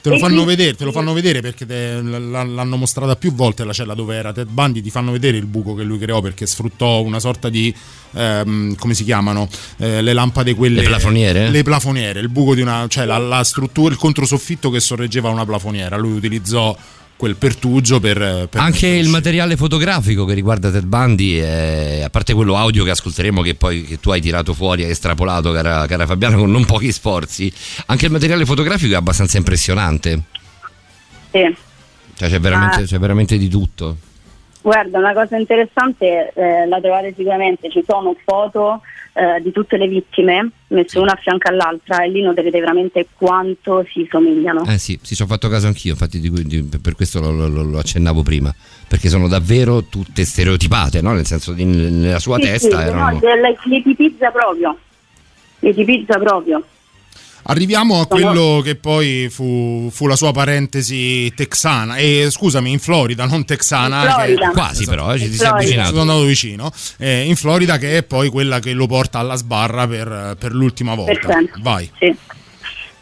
Te 0.08 0.14
lo 0.14 0.20
fanno 0.20 0.44
quindi- 0.44 0.56
vedere, 0.56 0.78
te 0.78 0.84
lo 0.86 0.92
fanno 0.92 1.14
vedere 1.14 1.42
perché 1.42 1.66
te- 1.66 2.02
l'hanno 2.02 2.76
mostrata 2.78 3.16
più 3.16 3.34
volte 3.34 3.64
la 3.64 3.74
cella 3.74 3.94
dove 3.94 4.16
era 4.16 4.32
Ted 4.34 4.48
Bundy, 4.50 4.82
ti 4.82 4.90
fanno 4.90 5.12
vedere 5.12 5.38
il 5.38 5.46
buco 5.46 5.74
che 5.76 5.84
lui 5.84 5.98
creò 5.98 6.22
perché 6.22 6.46
sfruttò 6.46 7.02
una 7.02 7.20
sorta 7.20 7.50
di 7.50 7.74
ehm, 8.14 8.76
come 8.76 8.94
si 8.94 9.04
chiamano 9.04 9.48
Eh, 9.78 10.02
le 10.02 10.14
lampade 10.14 10.54
quelle 10.56 10.82
Le 10.82 10.88
plafoniere? 10.88 11.50
Le 11.50 11.64
plafoniere, 11.64 12.20
il 12.20 12.30
buco 12.30 12.56
di 12.56 12.62
una 12.62 12.86
cioè 12.88 13.06
la, 13.06 13.18
la 13.18 13.44
struttura, 13.44 13.92
il 13.94 14.00
controsoffitto 14.00 14.70
che 14.70 14.80
sorreggeva 14.80 15.30
una 15.30 15.46
plafoniera. 15.46 15.98
Lui 15.98 16.14
utilizzò 16.18 16.76
quel 17.18 17.36
pertugio 17.36 18.00
per, 18.00 18.48
per 18.50 18.62
Anche 18.62 18.88
il 18.88 19.10
materiale 19.10 19.58
fotografico 19.58 20.24
che 20.24 20.34
riguarda 20.36 20.70
Ted 20.72 20.86
Bundy, 20.86 21.36
è- 21.38 22.02
a 22.06 22.10
parte 22.10 22.34
quello 22.34 22.56
audio 22.56 22.84
che 22.84 22.92
ascolteremo, 22.92 23.42
che 23.42 23.56
poi 23.56 23.84
che 23.84 24.00
tu 24.00 24.12
hai 24.12 24.22
tirato 24.22 24.54
fuori 24.54 24.84
e 24.84 24.90
estrapolato, 24.90 25.52
cara, 25.52 25.86
cara 25.88 26.06
Fabiana, 26.06 26.36
con 26.38 26.50
non 26.52 26.64
pochi 26.66 26.92
sforzi, 26.92 27.52
anche 27.88 28.06
il 28.06 28.12
materiale 28.12 28.46
fotografico 28.46 28.94
è 28.94 28.98
abbastanza 28.98 29.38
impressionante. 29.38 30.22
Sì. 31.32 31.56
Cioè, 32.16 32.30
c'è 32.30 32.40
veramente, 32.40 32.82
Ah. 32.82 32.86
c'è 32.86 33.00
veramente 33.00 33.38
di 33.38 33.48
tutto. 33.50 33.98
Guarda, 34.68 34.98
una 35.00 35.14
cosa 35.14 35.38
interessante 35.38 36.34
eh, 36.36 36.66
la 36.68 36.82
trovate 36.82 37.14
sicuramente, 37.16 37.70
ci 37.70 37.82
sono 37.88 38.14
foto 38.26 38.82
eh, 39.14 39.42
di 39.42 39.54
tutte 39.54 39.78
le 39.78 39.88
vittime, 39.88 40.52
messe 40.68 41.00
una 41.00 41.14
a 41.14 41.16
fianco 41.16 41.48
all'altra, 41.48 42.04
e 42.04 42.10
lì 42.10 42.22
noterete 42.22 42.60
veramente 42.60 43.08
quanto 43.16 43.86
si 43.90 44.06
somigliano. 44.12 44.66
Eh 44.66 44.78
sì, 44.78 45.00
sì, 45.02 45.16
ci 45.16 45.22
ho 45.22 45.26
fatto 45.26 45.48
caso 45.48 45.68
anch'io, 45.68 45.92
infatti 45.94 46.20
di 46.20 46.30
di- 46.44 46.80
per 46.82 46.96
questo 46.96 47.22
lo, 47.22 47.32
lo- 47.32 47.64
lo- 47.64 47.80
accennavo 47.80 48.24
prima, 48.24 48.54
perché 48.90 49.08
sono 49.08 49.30
davvero 49.30 49.86
tutte 49.86 50.26
stereotipate, 50.26 51.00
no? 51.02 51.14
nel 51.14 51.26
senso 51.26 51.54
di, 51.54 51.64
nella 51.64 52.20
sua 52.20 52.36
Sì, 52.36 52.42
testa 52.42 52.78
sì, 52.82 52.88
erano... 52.90 53.12
no, 53.12 53.20
le 53.22 53.82
tipizza 53.84 54.32
proprio. 54.32 54.78
Le 55.60 55.74
tipizza 55.74 56.20
proprio. 56.20 56.62
Arriviamo 57.50 58.02
a 58.02 58.08
quello 58.08 58.60
che 58.62 58.76
poi 58.76 59.30
fu, 59.30 59.90
fu 59.92 60.06
la 60.08 60.18
sua 60.18 60.32
parentesi 60.34 61.34
texana, 61.34 61.96
e 61.96 62.28
scusami, 62.30 62.72
in 62.72 62.80
Florida, 62.80 63.26
non 63.26 63.46
texana. 63.46 64.02
Florida. 64.02 64.48
che- 64.48 64.54
Quasi 64.54 64.86
però, 64.86 65.14
eh, 65.14 65.18
ci 65.18 65.28
sei 65.28 65.36
Florida. 65.38 65.56
avvicinato. 65.56 65.90
Sono 65.90 66.02
andato 66.02 66.24
vicino. 66.24 66.72
Eh, 66.98 67.26
in 67.26 67.36
Florida, 67.38 67.78
che 67.78 67.98
è 67.98 68.04
poi 68.04 68.30
quella 68.30 68.60
che 68.60 68.74
lo 68.74 68.86
porta 68.86 69.20
alla 69.20 69.36
sbarra 69.36 69.88
per, 69.88 70.36
per 70.38 70.54
l'ultima 70.54 70.94
volta. 70.94 71.14
Perfetto. 71.14 71.60
Vai. 71.62 71.90
Sì. 72.00 72.16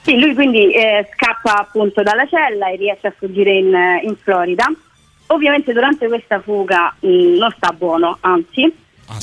Sì, 0.03 0.19
lui 0.19 0.35
quindi 0.35 0.71
eh, 0.71 1.09
scappa 1.15 1.57
appunto 1.61 2.03
dalla 2.03 2.27
cella 2.27 2.69
e 2.69 2.75
riesce 2.75 3.07
a 3.07 3.13
fuggire 3.17 3.57
in, 3.57 3.73
in 4.03 4.15
Florida. 4.21 4.65
Ovviamente 5.27 5.73
durante 5.73 6.05
questa 6.07 6.39
fuga 6.39 6.95
mh, 6.99 7.07
non 7.39 7.51
sta 7.57 7.71
buono, 7.71 8.15
anzi. 8.21 8.71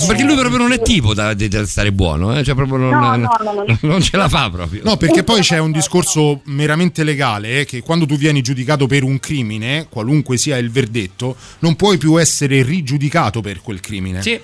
Perché 0.07 0.23
lui 0.23 0.37
proprio 0.37 0.59
non 0.59 0.73
è 0.73 0.81
tipo 0.81 1.13
da, 1.13 1.35
da 1.35 1.67
stare 1.67 1.93
buono, 1.93 2.37
eh? 2.39 2.45
cioè 2.45 2.55
proprio 2.55 2.77
non, 2.77 2.91
No, 2.91 3.17
no, 3.17 3.29
no, 3.43 3.65
no. 3.67 3.79
non 3.83 4.01
ce 4.01 4.17
la 4.17 4.29
fa 4.29 4.49
proprio. 4.49 4.83
No, 4.85 4.97
perché 4.97 5.25
poi 5.25 5.41
c'è 5.41 5.59
un 5.59 5.73
discorso 5.73 6.41
meramente 6.45 7.03
legale 7.03 7.61
eh, 7.61 7.65
che 7.65 7.83
quando 7.83 8.07
tu 8.07 8.17
vieni 8.17 8.43
giudicato 8.43 8.87
per 8.87 9.03
un 9.03 9.19
crimine, 9.19 9.87
qualunque 9.89 10.37
sia 10.37 10.57
il 10.57 10.71
verdetto, 10.71 11.37
non 11.61 11.75
puoi 11.75 11.99
più 11.99 12.19
essere 12.21 12.63
rigiudicato 12.63 13.41
per 13.41 13.61
quel 13.61 13.81
crimine. 13.81 14.23
Sì. 14.23 14.41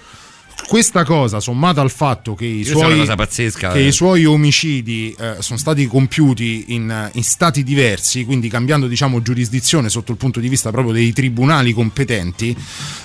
Questa 0.68 1.02
cosa, 1.02 1.40
sommata 1.40 1.80
al 1.80 1.90
fatto 1.90 2.34
che 2.34 2.44
i, 2.44 2.62
suoi, 2.62 3.06
pazzesca, 3.06 3.72
che 3.72 3.78
eh. 3.78 3.86
i 3.86 3.90
suoi 3.90 4.26
omicidi 4.26 5.16
eh, 5.18 5.36
sono 5.38 5.58
stati 5.58 5.86
compiuti 5.86 6.66
in, 6.74 7.08
in 7.14 7.22
stati 7.22 7.62
diversi, 7.62 8.26
quindi 8.26 8.48
cambiando 8.50 8.86
diciamo, 8.86 9.22
giurisdizione 9.22 9.88
sotto 9.88 10.12
il 10.12 10.18
punto 10.18 10.40
di 10.40 10.48
vista 10.50 10.70
proprio 10.70 10.92
dei 10.92 11.10
tribunali 11.14 11.72
competenti, 11.72 12.54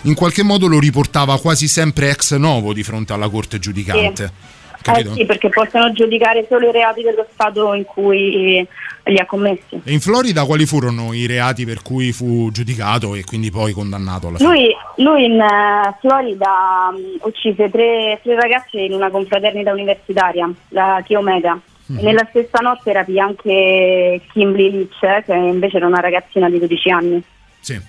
in 0.01 0.13
qualche 0.13 0.43
modo 0.43 0.67
lo 0.67 0.77
riportava 0.77 1.39
quasi 1.39 1.69
sempre 1.69 2.09
ex 2.09 2.35
novo 2.35 2.73
di 2.73 2.83
fronte 2.83 3.13
alla 3.13 3.29
corte 3.29 3.59
giudicante. 3.59 4.61
Capito? 4.83 5.11
Eh 5.11 5.13
sì, 5.13 5.25
perché 5.25 5.47
possono 5.47 5.91
giudicare 5.93 6.45
solo 6.49 6.67
i 6.67 6.71
reati 6.73 7.01
dello 7.01 7.25
Stato 7.31 7.73
in 7.73 7.85
cui 7.85 8.67
li 9.05 9.17
ha 9.17 9.25
commessi. 9.25 9.81
E 9.83 9.93
in 9.93 10.01
Florida 10.01 10.43
quali 10.43 10.65
furono 10.65 11.13
i 11.13 11.25
reati 11.25 11.65
per 11.65 11.81
cui 11.81 12.11
fu 12.11 12.49
giudicato 12.51 13.15
e 13.15 13.23
quindi 13.23 13.49
poi 13.49 13.71
condannato 13.71 14.27
alla 14.27 14.37
fine? 14.37 14.49
Lui, 14.49 14.75
lui 14.97 15.25
in 15.25 15.39
eh, 15.39 15.95
Florida 16.01 16.91
mh, 16.91 17.25
uccise 17.25 17.69
tre, 17.69 18.19
tre 18.21 18.35
ragazze 18.35 18.79
in 18.79 18.93
una 18.93 19.09
confraternita 19.09 19.71
universitaria, 19.71 20.51
la 20.69 21.01
Chi 21.05 21.15
Omega. 21.15 21.57
Mm. 21.91 21.97
E 21.99 22.01
nella 22.01 22.27
stessa 22.29 22.59
notte 22.59 22.91
rapì 22.91 23.19
anche 23.19 24.21
Kimberly 24.33 24.71
Leach, 24.71 25.03
eh, 25.03 25.23
che 25.25 25.33
invece 25.33 25.77
era 25.77 25.87
una 25.87 25.99
ragazzina 26.01 26.49
di 26.49 26.59
12 26.59 26.89
anni. 26.89 27.23
Sì. 27.61 27.79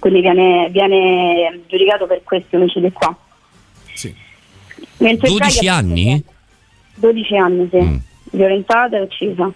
Quindi 0.00 0.20
viene, 0.20 0.68
viene 0.70 1.60
giudicato 1.66 2.06
per 2.06 2.22
questi 2.24 2.56
omicidi 2.56 2.90
qua. 2.92 3.16
Sì. 3.94 4.23
Mentre 4.98 5.28
12 5.28 5.58
Gaia- 5.58 5.74
anni? 5.74 6.22
12 6.96 7.36
anni, 7.36 7.68
sì. 7.70 7.78
Mm. 7.78 7.96
Violentata 8.32 8.96
e 8.96 9.00
uccisa. 9.00 9.52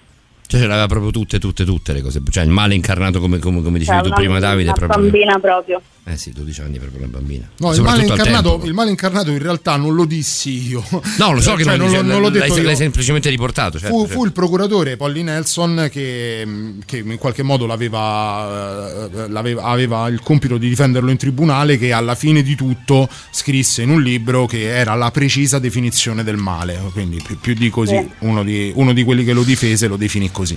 Cioè 0.46 0.60
ce 0.60 0.66
l'aveva 0.66 0.86
proprio 0.86 1.10
tutte, 1.10 1.38
tutte, 1.38 1.64
tutte 1.64 1.92
le 1.92 2.00
cose. 2.00 2.22
Cioè 2.30 2.42
il 2.44 2.50
male 2.50 2.74
incarnato 2.74 3.20
come, 3.20 3.38
come, 3.38 3.62
come 3.62 3.78
dicevi 3.78 3.98
Cioè, 3.98 4.08
tu 4.08 4.14
prima 4.14 4.38
Davide. 4.38 4.70
una 4.70 4.72
proprio... 4.78 5.02
bambina 5.02 5.38
proprio. 5.38 5.82
Eh 6.11 6.16
sì, 6.16 6.32
12 6.32 6.61
anni 6.62 6.78
proprio 6.78 7.00
una 7.00 7.09
bambina. 7.09 7.46
No, 7.59 7.74
il 7.74 7.82
male, 7.82 8.04
al 8.04 8.09
incarnato, 8.09 8.62
il 8.64 8.72
male 8.72 8.88
incarnato 8.88 9.30
in 9.30 9.38
realtà 9.40 9.76
non 9.76 9.94
lo 9.94 10.06
dissi 10.06 10.68
io. 10.68 10.82
No, 11.18 11.32
lo 11.32 11.40
so 11.42 11.52
che 11.56 11.64
Cioè, 11.64 11.76
non, 11.76 11.90
non, 11.90 12.06
lo- 12.06 12.12
non 12.12 12.20
l'ho 12.22 12.30
detto 12.30 12.54
l'hai, 12.54 12.62
l'hai 12.64 12.76
semplicemente 12.76 13.28
riportato. 13.28 13.78
Certo, 13.78 13.94
fu, 13.94 14.00
certo. 14.04 14.14
fu 14.18 14.24
il 14.24 14.32
procuratore 14.32 14.96
Polly 14.96 15.22
Nelson 15.22 15.88
che, 15.92 16.76
che 16.86 16.96
in 16.98 17.18
qualche 17.18 17.42
modo 17.42 17.66
l'aveva, 17.66 19.06
eh, 19.12 19.28
l'aveva- 19.28 19.62
aveva 19.64 20.09
il 20.09 20.20
compito 20.22 20.56
di 20.56 20.68
difenderlo 20.70 21.11
in 21.11 21.18
tribunale 21.18 21.76
che 21.76 21.92
alla 21.92 22.14
fine 22.14 22.42
di 22.42 22.54
tutto 22.54 23.06
scrisse 23.30 23.82
in 23.82 23.90
un 23.90 24.00
libro 24.02 24.46
che 24.46 24.62
era 24.68 24.94
la 24.94 25.11
precisa 25.11 25.59
definizione 25.59 26.24
del 26.24 26.36
male 26.36 26.80
quindi 26.92 27.20
più, 27.22 27.38
più 27.38 27.54
di 27.54 27.68
così 27.70 27.96
Sì. 27.96 28.09
uno, 28.20 28.42
di, 28.42 28.72
uno 28.74 28.92
di 28.92 29.04
quelli 29.04 29.24
che 29.24 29.32
lo 29.32 29.42
difese 29.42 29.86
lo 29.88 29.96
definì 29.96 30.30
così 30.30 30.56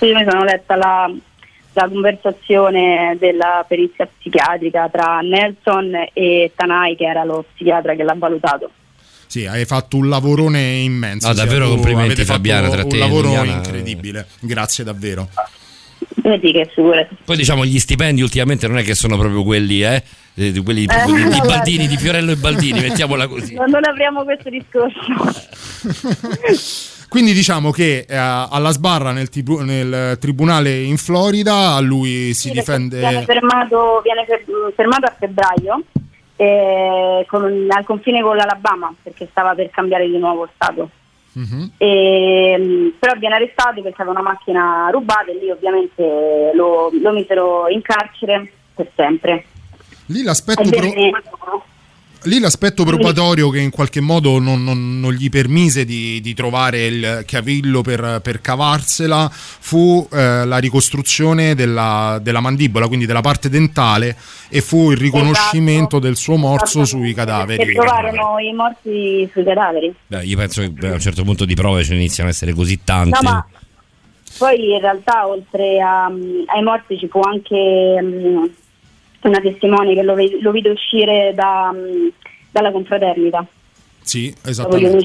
Io 0.00 0.14
mi 0.14 0.24
sono 0.28 0.44
letta 0.44 0.76
la, 0.76 1.10
la 1.78 1.88
conversazione 1.88 3.16
della 3.20 3.64
perizia 3.66 4.08
psichiatrica 4.18 4.88
tra 4.88 5.20
Nelson 5.20 5.92
e 6.12 6.52
Tanai, 6.56 6.96
che 6.96 7.04
era 7.04 7.22
lo 7.24 7.44
psichiatra 7.54 7.94
che 7.94 8.02
l'ha 8.02 8.14
valutato. 8.16 8.70
sì, 9.26 9.46
hai 9.46 9.64
fatto 9.64 9.96
un 9.96 10.08
lavorone 10.08 10.60
immenso. 10.60 11.28
No, 11.28 11.34
Sia 11.34 11.44
davvero 11.44 11.66
tu, 11.66 11.74
complimenti, 11.74 12.06
avete 12.12 12.24
fatto 12.24 12.36
Fabiana, 12.38 12.68
tra 12.68 12.84
te 12.84 12.94
Un 12.94 12.98
lavoro 13.00 13.28
Liliana. 13.28 13.52
incredibile, 13.52 14.26
grazie 14.40 14.84
davvero. 14.84 15.28
Figurati. 16.20 17.16
Poi 17.24 17.36
diciamo 17.36 17.64
gli 17.64 17.78
stipendi 17.78 18.20
ultimamente 18.20 18.66
non 18.66 18.78
è 18.78 18.82
che 18.82 18.94
sono 18.94 19.16
proprio 19.16 19.44
quelli, 19.44 19.82
eh? 19.82 20.02
eh, 20.34 20.52
di 20.52 20.62
quelli 20.62 20.84
proprio 20.84 21.14
di, 21.14 21.30
di. 21.30 21.40
Baldini, 21.46 21.86
di 21.86 21.96
Fiorello 21.96 22.32
e 22.32 22.36
Baldini, 22.36 22.80
mettiamola 22.80 23.26
così. 23.28 23.54
Non 23.54 23.84
apriamo 23.84 24.24
questo 24.24 24.50
discorso. 24.50 24.98
Quindi 27.08 27.32
diciamo 27.32 27.70
che 27.70 28.04
eh, 28.08 28.14
alla 28.16 28.70
sbarra 28.70 29.12
nel, 29.12 29.28
tibu- 29.30 29.60
nel 29.60 30.18
tribunale 30.18 30.82
in 30.82 30.98
Florida 30.98 31.72
a 31.74 31.80
lui 31.80 32.34
si 32.34 32.48
Sì, 32.48 32.50
difende... 32.50 32.98
Viene 32.98 33.24
fermato, 33.24 34.00
viene 34.02 34.24
fer- 34.26 34.44
fermato 34.74 35.06
a 35.06 35.14
febbraio 35.18 35.82
eh, 36.36 37.24
con- 37.26 37.66
al 37.70 37.84
confine 37.84 38.20
con 38.22 38.36
l'Alabama 38.36 38.94
perché 39.02 39.26
stava 39.30 39.54
per 39.54 39.70
cambiare 39.70 40.06
di 40.06 40.18
nuovo 40.18 40.48
stato. 40.54 40.90
Mhm. 41.32 41.72
E, 41.78 42.56
mh, 42.58 42.94
però 42.98 43.14
viene 43.18 43.36
arrestato 43.36 43.80
perché 43.80 44.02
aveva 44.02 44.18
una 44.20 44.28
macchina 44.28 44.88
rubata 44.90 45.30
e 45.30 45.38
lì 45.40 45.50
ovviamente 45.50 46.50
lo, 46.54 46.90
lo 47.00 47.12
misero 47.12 47.68
in 47.68 47.80
carcere 47.80 48.52
per 48.74 48.90
sempre. 48.94 49.44
Lì 50.06 50.22
l'aspetto, 50.22 50.62
E 50.62 50.70
pro- 50.70 51.64
lì 52.24 52.40
l'aspetto 52.40 52.84
probatorio 52.84 53.48
che 53.50 53.60
in 53.60 53.70
qualche 53.70 54.00
modo 54.00 54.38
non, 54.38 54.64
non- 54.64 54.98
non 55.00 55.12
gli 55.12 55.28
permise 55.28 55.84
di, 55.84 56.20
di 56.20 56.34
trovare 56.34 56.86
il 56.86 57.24
cavillo 57.26 57.82
per, 57.82 58.20
per 58.22 58.40
cavarsela 58.40 59.30
fu 59.32 60.06
eh, 60.12 60.44
la 60.44 60.58
ricostruzione 60.58 61.54
della, 61.54 62.18
della 62.20 62.40
mandibola, 62.40 62.86
quindi 62.88 63.06
della 63.06 63.20
parte 63.20 63.48
dentale, 63.48 64.16
e 64.48 64.60
fu 64.60 64.90
il 64.90 64.96
riconoscimento 64.96 65.96
Esatto. 65.96 65.98
del 66.00 66.16
suo 66.16 66.36
morso 66.36 66.84
sui 66.84 67.12
Perché 67.12 67.14
cadaveri. 67.14 67.72
trovarono 67.74 68.38
i 68.38 68.52
morti 68.52 69.28
sui 69.32 69.44
cadaveri. 69.44 69.94
Beh, 70.06 70.24
io 70.24 70.36
penso 70.36 70.60
che 70.72 70.86
a 70.88 70.92
un 70.92 71.00
certo 71.00 71.22
punto 71.24 71.44
di 71.44 71.54
prove 71.54 71.84
ce 71.84 71.92
ne 71.92 71.98
iniziano 71.98 72.28
a 72.28 72.32
essere 72.32 72.52
così 72.52 72.80
tante. 72.82 73.18
No, 73.22 73.30
ma 73.30 73.46
poi 74.38 74.72
in 74.74 74.80
realtà 74.80 75.26
oltre 75.26 75.80
a, 75.80 76.08
mm, 76.10 76.42
ai 76.46 76.62
morti 76.62 76.98
ci 76.98 77.08
fu 77.08 77.20
anche 77.20 78.00
mm, 78.02 78.44
una 79.22 79.40
testimone 79.40 79.94
che 79.94 80.02
lo, 80.02 80.14
ve- 80.14 80.38
lo 80.40 80.50
vide 80.50 80.70
uscire 80.70 81.32
da, 81.34 81.70
mm, 81.74 82.08
dalla 82.50 82.70
confraternita 82.70 83.44
Sì, 84.02 84.34
esattamente. 84.44 85.04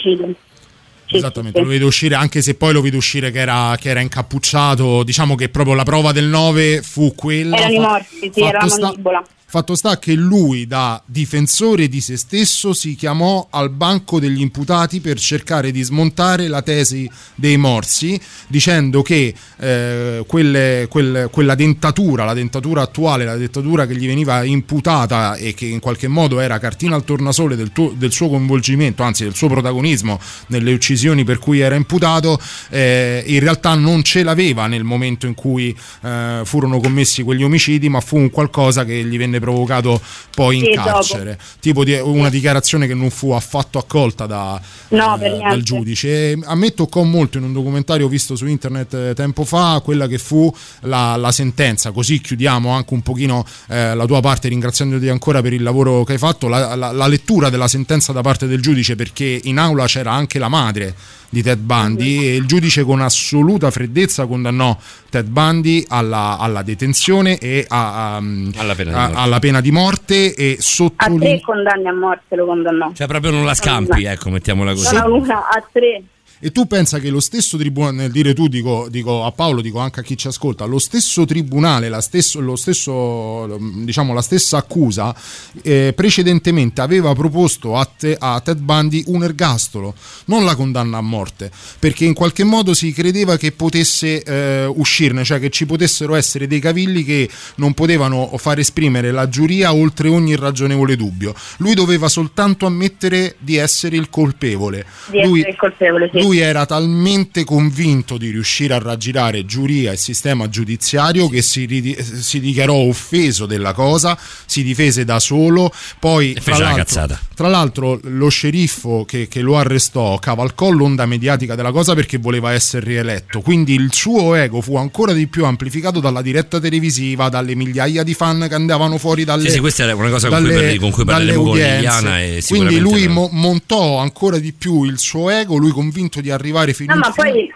Sì, 1.06 1.18
Esattamente, 1.18 1.60
sì, 1.60 1.64
lo 1.66 1.70
vedo 1.70 1.86
uscire 1.86 2.16
anche 2.16 2.42
se 2.42 2.56
poi 2.56 2.74
lo 2.74 2.82
vedo 2.82 2.98
uscire 2.98 3.30
che 3.30 3.40
era, 3.40 3.76
che 3.80 3.90
era 3.90 4.00
incappucciato. 4.00 5.04
Diciamo 5.04 5.36
che 5.36 5.50
proprio 5.50 5.76
la 5.76 5.84
prova 5.84 6.12
del 6.12 6.26
9 6.26 6.82
fu 6.82 7.14
quella. 7.14 7.58
Erano 7.58 7.74
i 7.74 7.76
Fa- 7.76 7.82
morti, 7.90 8.32
sì, 8.34 8.42
era 8.42 8.60
la 8.62 8.68
sta- 8.68 8.86
mandibola. 8.86 9.24
Fatto 9.54 9.76
sta 9.76 10.00
che 10.00 10.14
lui, 10.16 10.66
da 10.66 11.00
difensore 11.06 11.88
di 11.88 12.02
se 12.02 12.18
stesso, 12.18 12.74
si 12.74 12.96
chiamò 12.96 13.50
al 13.52 13.70
banco 13.70 14.20
degli 14.20 14.42
imputati 14.42 15.00
per 15.00 15.20
cercare 15.20 15.70
di 15.70 15.84
smontare 15.84 16.48
la 16.48 16.64
tesi 16.64 17.08
dei 17.36 17.56
morsi, 17.58 18.20
dicendo 18.48 19.04
che 19.04 19.32
eh, 19.60 20.24
quelle- 20.26 20.88
quel- 20.90 21.30
quella 21.32 21.54
dentatura, 21.54 22.26
la 22.26 22.34
dentatura 22.34 22.82
attuale, 22.82 23.26
la 23.26 23.36
dentatura 23.36 23.86
che 23.86 23.96
gli 23.96 24.08
veniva 24.08 24.44
imputata 24.44 25.36
e 25.36 25.54
che 25.54 25.68
in 25.68 25.80
qualche 25.80 26.08
modo 26.08 26.40
era 26.40 26.58
cartina 26.58 26.96
al 26.96 27.04
tornasole 27.04 27.56
del, 27.56 27.72
tuo- 27.72 27.94
del 27.96 28.12
suo 28.12 28.30
coinvolgimento, 28.30 29.04
anzi 29.04 29.24
del 29.24 29.36
suo 29.36 29.50
protagonismo 29.50 30.20
nelle 30.48 30.74
uccisioni 30.74 31.24
per 31.26 31.38
cui 31.38 31.60
era 31.60 31.76
imputato, 31.76 32.40
eh, 32.72 33.24
in 33.28 33.40
realtà 33.40 33.76
non 33.76 34.02
ce 34.02 34.24
l'aveva 34.24 34.66
nel 34.66 34.84
momento 34.84 35.28
in 35.28 35.36
cui 35.36 35.78
eh, 36.02 36.42
furono 36.44 36.80
commessi 36.80 37.22
quegli 37.22 37.44
omicidi, 37.44 37.88
ma 37.88 38.00
fu 38.00 38.18
un 38.18 38.32
qualcosa 38.32 38.84
che 38.84 39.06
gli 39.06 39.18
venne 39.20 39.42
provocato 39.44 40.00
poi 40.34 40.58
in 40.60 40.64
Sì, 40.66 40.72
dopo. 40.74 40.88
carcere, 40.90 41.38
tipo 41.60 41.84
di 41.84 41.94
una 41.94 42.30
dichiarazione 42.30 42.88
che 42.88 42.94
non 42.94 43.10
fu 43.10 43.32
affatto 43.32 43.78
accolta 43.78 44.26
da, 44.26 44.60
No, 44.90 45.20
eh, 45.20 45.38
dal 45.40 45.62
giudice. 45.62 46.32
E 46.32 46.40
a 46.44 46.56
me 46.56 46.74
toccò 46.74 47.04
molto 47.04 47.38
in 47.38 47.44
un 47.44 47.54
documentario 47.54 48.08
visto 48.08 48.36
su 48.36 48.46
internet 48.48 48.94
eh, 48.94 49.14
tempo 49.14 49.44
fa 49.44 49.82
quella 49.84 50.08
che 50.08 50.18
fu 50.18 50.54
la, 50.82 51.16
la 51.18 51.32
sentenza, 51.32 51.92
così 51.92 52.22
chiudiamo 52.22 52.70
anche 52.70 52.94
un 52.94 53.02
pochino 53.02 53.46
eh, 53.70 53.94
la 53.94 54.06
tua 54.06 54.22
parte 54.22 54.48
ringraziandoti 54.48 55.10
ancora 55.10 55.42
per 55.42 55.54
il 55.54 55.62
lavoro 55.64 56.04
che 56.04 56.14
hai 56.14 56.18
fatto, 56.18 56.48
la, 56.48 56.76
la- 56.76 56.92
la 56.92 57.08
lettura 57.08 57.50
della 57.50 57.68
sentenza 57.68 58.14
da 58.14 58.22
parte 58.22 58.48
del 58.48 58.62
giudice 58.62 58.96
perché 58.96 59.40
in 59.44 59.58
aula 59.58 59.86
c'era 59.86 60.12
anche 60.14 60.40
la 60.40 60.48
madre 60.48 60.94
di 61.34 61.42
Ted 61.42 61.58
Bundy 61.60 62.28
e 62.28 62.36
il 62.36 62.46
giudice 62.46 62.84
con 62.84 63.02
assoluta 63.02 63.72
freddezza 63.72 64.28
condannò 64.28 64.78
Ted 65.10 65.26
Bundy 65.28 65.84
alla, 65.88 66.38
alla 66.40 66.62
detenzione 66.62 67.40
e 67.40 67.66
a- 67.68 68.16
a- 68.18 68.22
Alla 68.58 68.76
pena 68.76 68.92
di 68.92 68.96
a- 68.98 69.00
morte. 69.08 69.18
alla 69.18 69.40
pena 69.40 69.60
di 69.62 69.72
morte 69.72 70.36
e 70.36 70.56
A 70.60 70.62
sottolineo 70.62 71.18
tre 71.30 71.42
condanne 71.42 71.90
a 71.90 71.94
morte 71.94 72.36
lo 72.36 72.46
condannò. 72.46 72.92
Cioè, 72.94 73.08
proprio 73.08 73.32
non 73.32 73.46
la 73.46 73.56
scampi, 73.56 74.04
ecco, 74.06 74.30
mettiamola 74.30 74.74
così. 74.74 74.94
Non 74.94 75.02
a 75.02 75.08
una, 75.08 75.38
a 75.50 75.64
tre. 75.72 76.04
E 76.46 76.52
tu 76.52 76.68
pensa 76.68 77.00
che 77.00 77.10
lo 77.10 77.22
stesso 77.22 77.56
tribunale, 77.56 77.96
nel 77.96 78.12
dire 78.12 78.34
tu, 78.34 78.50
dico, 78.50 78.88
dico 78.90 79.24
a 79.24 79.32
Paolo, 79.32 79.62
dico 79.62 79.80
anche 79.80 80.02
a 80.02 80.04
chi 80.04 80.18
ci 80.18 80.28
ascolta, 80.28 80.66
lo 80.66 80.78
stesso 80.78 81.24
tribunale, 81.24 81.88
la, 81.88 82.02
stesso, 82.02 82.42
lo 82.42 82.58
stesso, 82.58 83.58
diciamo, 83.76 84.14
la 84.14 84.22
stessa 84.22 84.58
accusa 84.58 85.16
eh, 85.62 85.94
precedentemente 85.96 86.82
aveva 86.82 87.14
proposto 87.14 87.78
a, 87.78 87.86
te- 87.86 88.18
a 88.20 88.42
Ted 88.42 88.60
Bundy 88.60 89.06
un 89.08 89.24
ergastolo, 89.24 89.96
non 90.26 90.44
la 90.44 90.56
condanna 90.56 90.98
a 90.98 91.02
morte, 91.02 91.50
perché 91.80 92.04
in 92.04 92.14
qualche 92.14 92.44
modo 92.44 92.74
si 92.74 92.92
credeva 92.92 93.38
che 93.38 93.54
potesse 93.54 94.22
eh, 94.22 94.66
uscirne, 94.66 95.24
cioè 95.24 95.40
che 95.40 95.50
ci 95.50 95.66
potessero 95.66 96.14
essere 96.14 96.46
dei 96.46 96.60
cavilli 96.60 97.06
che 97.06 97.30
non 97.56 97.74
potevano 97.74 98.30
far 98.36 98.60
esprimere 98.60 99.12
la 99.12 99.30
giuria 99.30 99.74
oltre 99.74 100.10
ogni 100.10 100.36
ragionevole 100.36 100.98
dubbio. 100.98 101.34
Lui 101.60 101.74
doveva 101.74 102.10
soltanto 102.10 102.66
ammettere 102.66 103.36
di 103.40 103.56
essere 103.56 103.96
il 103.96 104.10
colpevole. 104.10 104.86
Di 105.10 105.22
lui, 105.24 105.40
essere 105.40 105.52
il 105.52 105.58
colpevole, 105.58 106.10
sì. 106.12 106.20
lui 106.22 106.32
era 106.40 106.66
talmente 106.66 107.44
convinto 107.44 108.18
di 108.18 108.30
riuscire 108.30 108.74
a 108.74 108.80
raggirare 108.80 109.46
giuria 109.46 109.92
e 109.92 109.98
sistema 109.98 110.50
giudiziario 110.50 111.30
che 111.30 111.42
si, 111.42 111.96
si 112.20 112.40
dichiarò 112.40 112.74
offeso 112.76 113.46
della 113.46 113.74
cosa, 113.74 114.18
si 114.46 114.64
difese 114.64 115.06
da 115.06 115.20
solo, 115.20 115.72
poi 116.00 116.34
tra 116.44 116.58
l'altro, 116.58 117.18
tra 117.36 117.48
l'altro 117.48 118.00
lo 118.04 118.30
sceriffo 118.30 119.06
che, 119.06 119.28
che 119.28 119.42
lo 119.42 119.58
arrestò 119.58 120.18
cavalcò 120.20 120.70
l'onda 120.70 121.06
mediatica 121.06 121.56
della 121.56 121.72
cosa 121.72 121.94
perché 121.96 122.18
voleva 122.18 122.54
essere 122.54 122.86
rieletto, 122.86 123.42
quindi 123.42 123.74
il 123.74 123.94
suo 123.94 124.36
ego 124.36 124.62
fu 124.62 124.76
ancora 124.76 125.14
di 125.14 125.28
più 125.28 125.46
amplificato 125.46 126.00
dalla 126.00 126.22
diretta 126.22 126.60
televisiva, 126.60 127.30
dalle 127.30 127.56
migliaia 127.56 128.04
di 128.04 128.14
fan 128.14 128.46
che 128.48 128.56
andavano 128.56 128.98
fuori 128.98 129.24
dalle 129.24 129.44
Sì, 129.48 129.52
sì, 129.56 129.60
questa 129.60 129.84
era 129.84 129.96
una 129.96 130.10
cosa 130.10 130.30
con 130.30 130.40
cui 130.40 130.48
dalle- 130.50 130.62
parli- 130.62 130.80
con 130.80 130.92
cui 130.92 131.06
parleremo 131.06 131.44
con. 131.44 131.58
Liliana 131.58 132.22
e 132.22 132.44
Quindi 132.48 132.80
lui 132.80 133.06
no. 133.08 133.14
mo- 133.14 133.30
montò 133.32 133.98
ancora 133.98 134.38
di 134.38 134.54
più 134.54 134.84
il 134.84 135.00
suo 135.00 135.30
ego, 135.30 135.58
lui 135.58 135.72
convinto 135.72 136.22
di 136.24 136.32
arrivare 136.32 136.74
fino 136.74 136.94
No, 136.94 137.00
in 137.00 137.00
ma 137.06 137.12
fine- 137.12 137.32
poi 137.32 137.54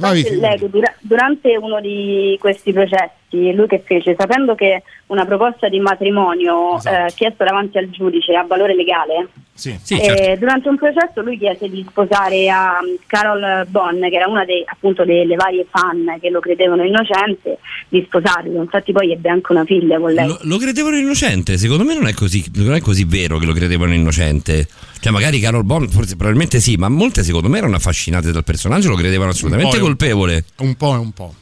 Vai, 0.00 0.22
eh, 0.24 0.38
vai, 0.38 0.58
dura- 0.68 0.92
durante 0.98 1.56
uno 1.56 1.80
di 1.80 2.36
questi 2.40 2.72
processi, 2.72 3.12
lui 3.30 3.66
che 3.66 3.82
fece, 3.84 4.14
sapendo 4.18 4.54
che 4.54 4.82
una 5.06 5.24
proposta 5.26 5.68
di 5.68 5.78
matrimonio 5.80 6.76
Esatto. 6.78 7.06
eh, 7.06 7.12
chiesta 7.14 7.44
davanti 7.44 7.78
al 7.78 7.90
giudice 7.90 8.34
ha 8.34 8.44
valore 8.44 8.74
legale, 8.74 9.28
Sì. 9.54 9.76
Sì, 9.82 9.94
eh, 9.98 10.04
certo. 10.04 10.38
durante 10.40 10.68
un 10.68 10.76
processo 10.76 11.22
lui 11.22 11.38
chiese 11.38 11.68
di 11.68 11.84
sposare 11.88 12.48
a 12.48 12.78
um, 12.80 12.96
Carol 13.06 13.66
Bonn, 13.68 14.00
che 14.02 14.14
era 14.16 14.26
una 14.28 14.44
dei- 14.44 14.62
appunto 14.66 15.04
delle 15.04 15.34
varie 15.34 15.66
fan 15.68 16.18
che 16.20 16.30
lo 16.30 16.40
credevano 16.40 16.82
innocente, 16.84 17.58
di 17.88 18.02
sposarlo. 18.06 18.60
Infatti 18.62 18.92
poi 18.92 19.12
ebbe 19.12 19.28
anche 19.28 19.52
una 19.52 19.64
figlia 19.64 19.98
con 19.98 20.12
lei. 20.12 20.26
Lo, 20.26 20.38
lo 20.42 20.56
credevano 20.58 20.96
innocente, 20.96 21.56
secondo 21.58 21.84
me 21.84 21.94
non 21.94 22.06
è, 22.06 22.12
così, 22.14 22.44
non 22.56 22.74
è 22.74 22.80
così 22.80 23.04
vero 23.04 23.38
che 23.38 23.46
lo 23.46 23.52
credevano 23.52 23.92
innocente. 23.94 24.66
Cioè, 25.00 25.12
magari 25.12 25.38
Carol 25.40 25.64
Bond, 25.64 25.90
forse 25.90 26.16
probabilmente 26.16 26.58
sì, 26.60 26.76
ma 26.76 26.88
molte 26.88 27.22
secondo 27.22 27.48
me 27.48 27.58
erano 27.58 27.76
affascinate 27.76 28.32
dal 28.32 28.44
personaggio, 28.44 28.88
lo 28.88 28.96
credevano 28.96 29.30
assolutamente 29.30 29.76
Un 29.76 29.80
po', 29.82 29.86
colpevole. 29.88 30.44
Un 30.58 30.74
po' 30.74 30.94
e 30.94 30.98
un 30.98 31.12
po'. 31.12 31.34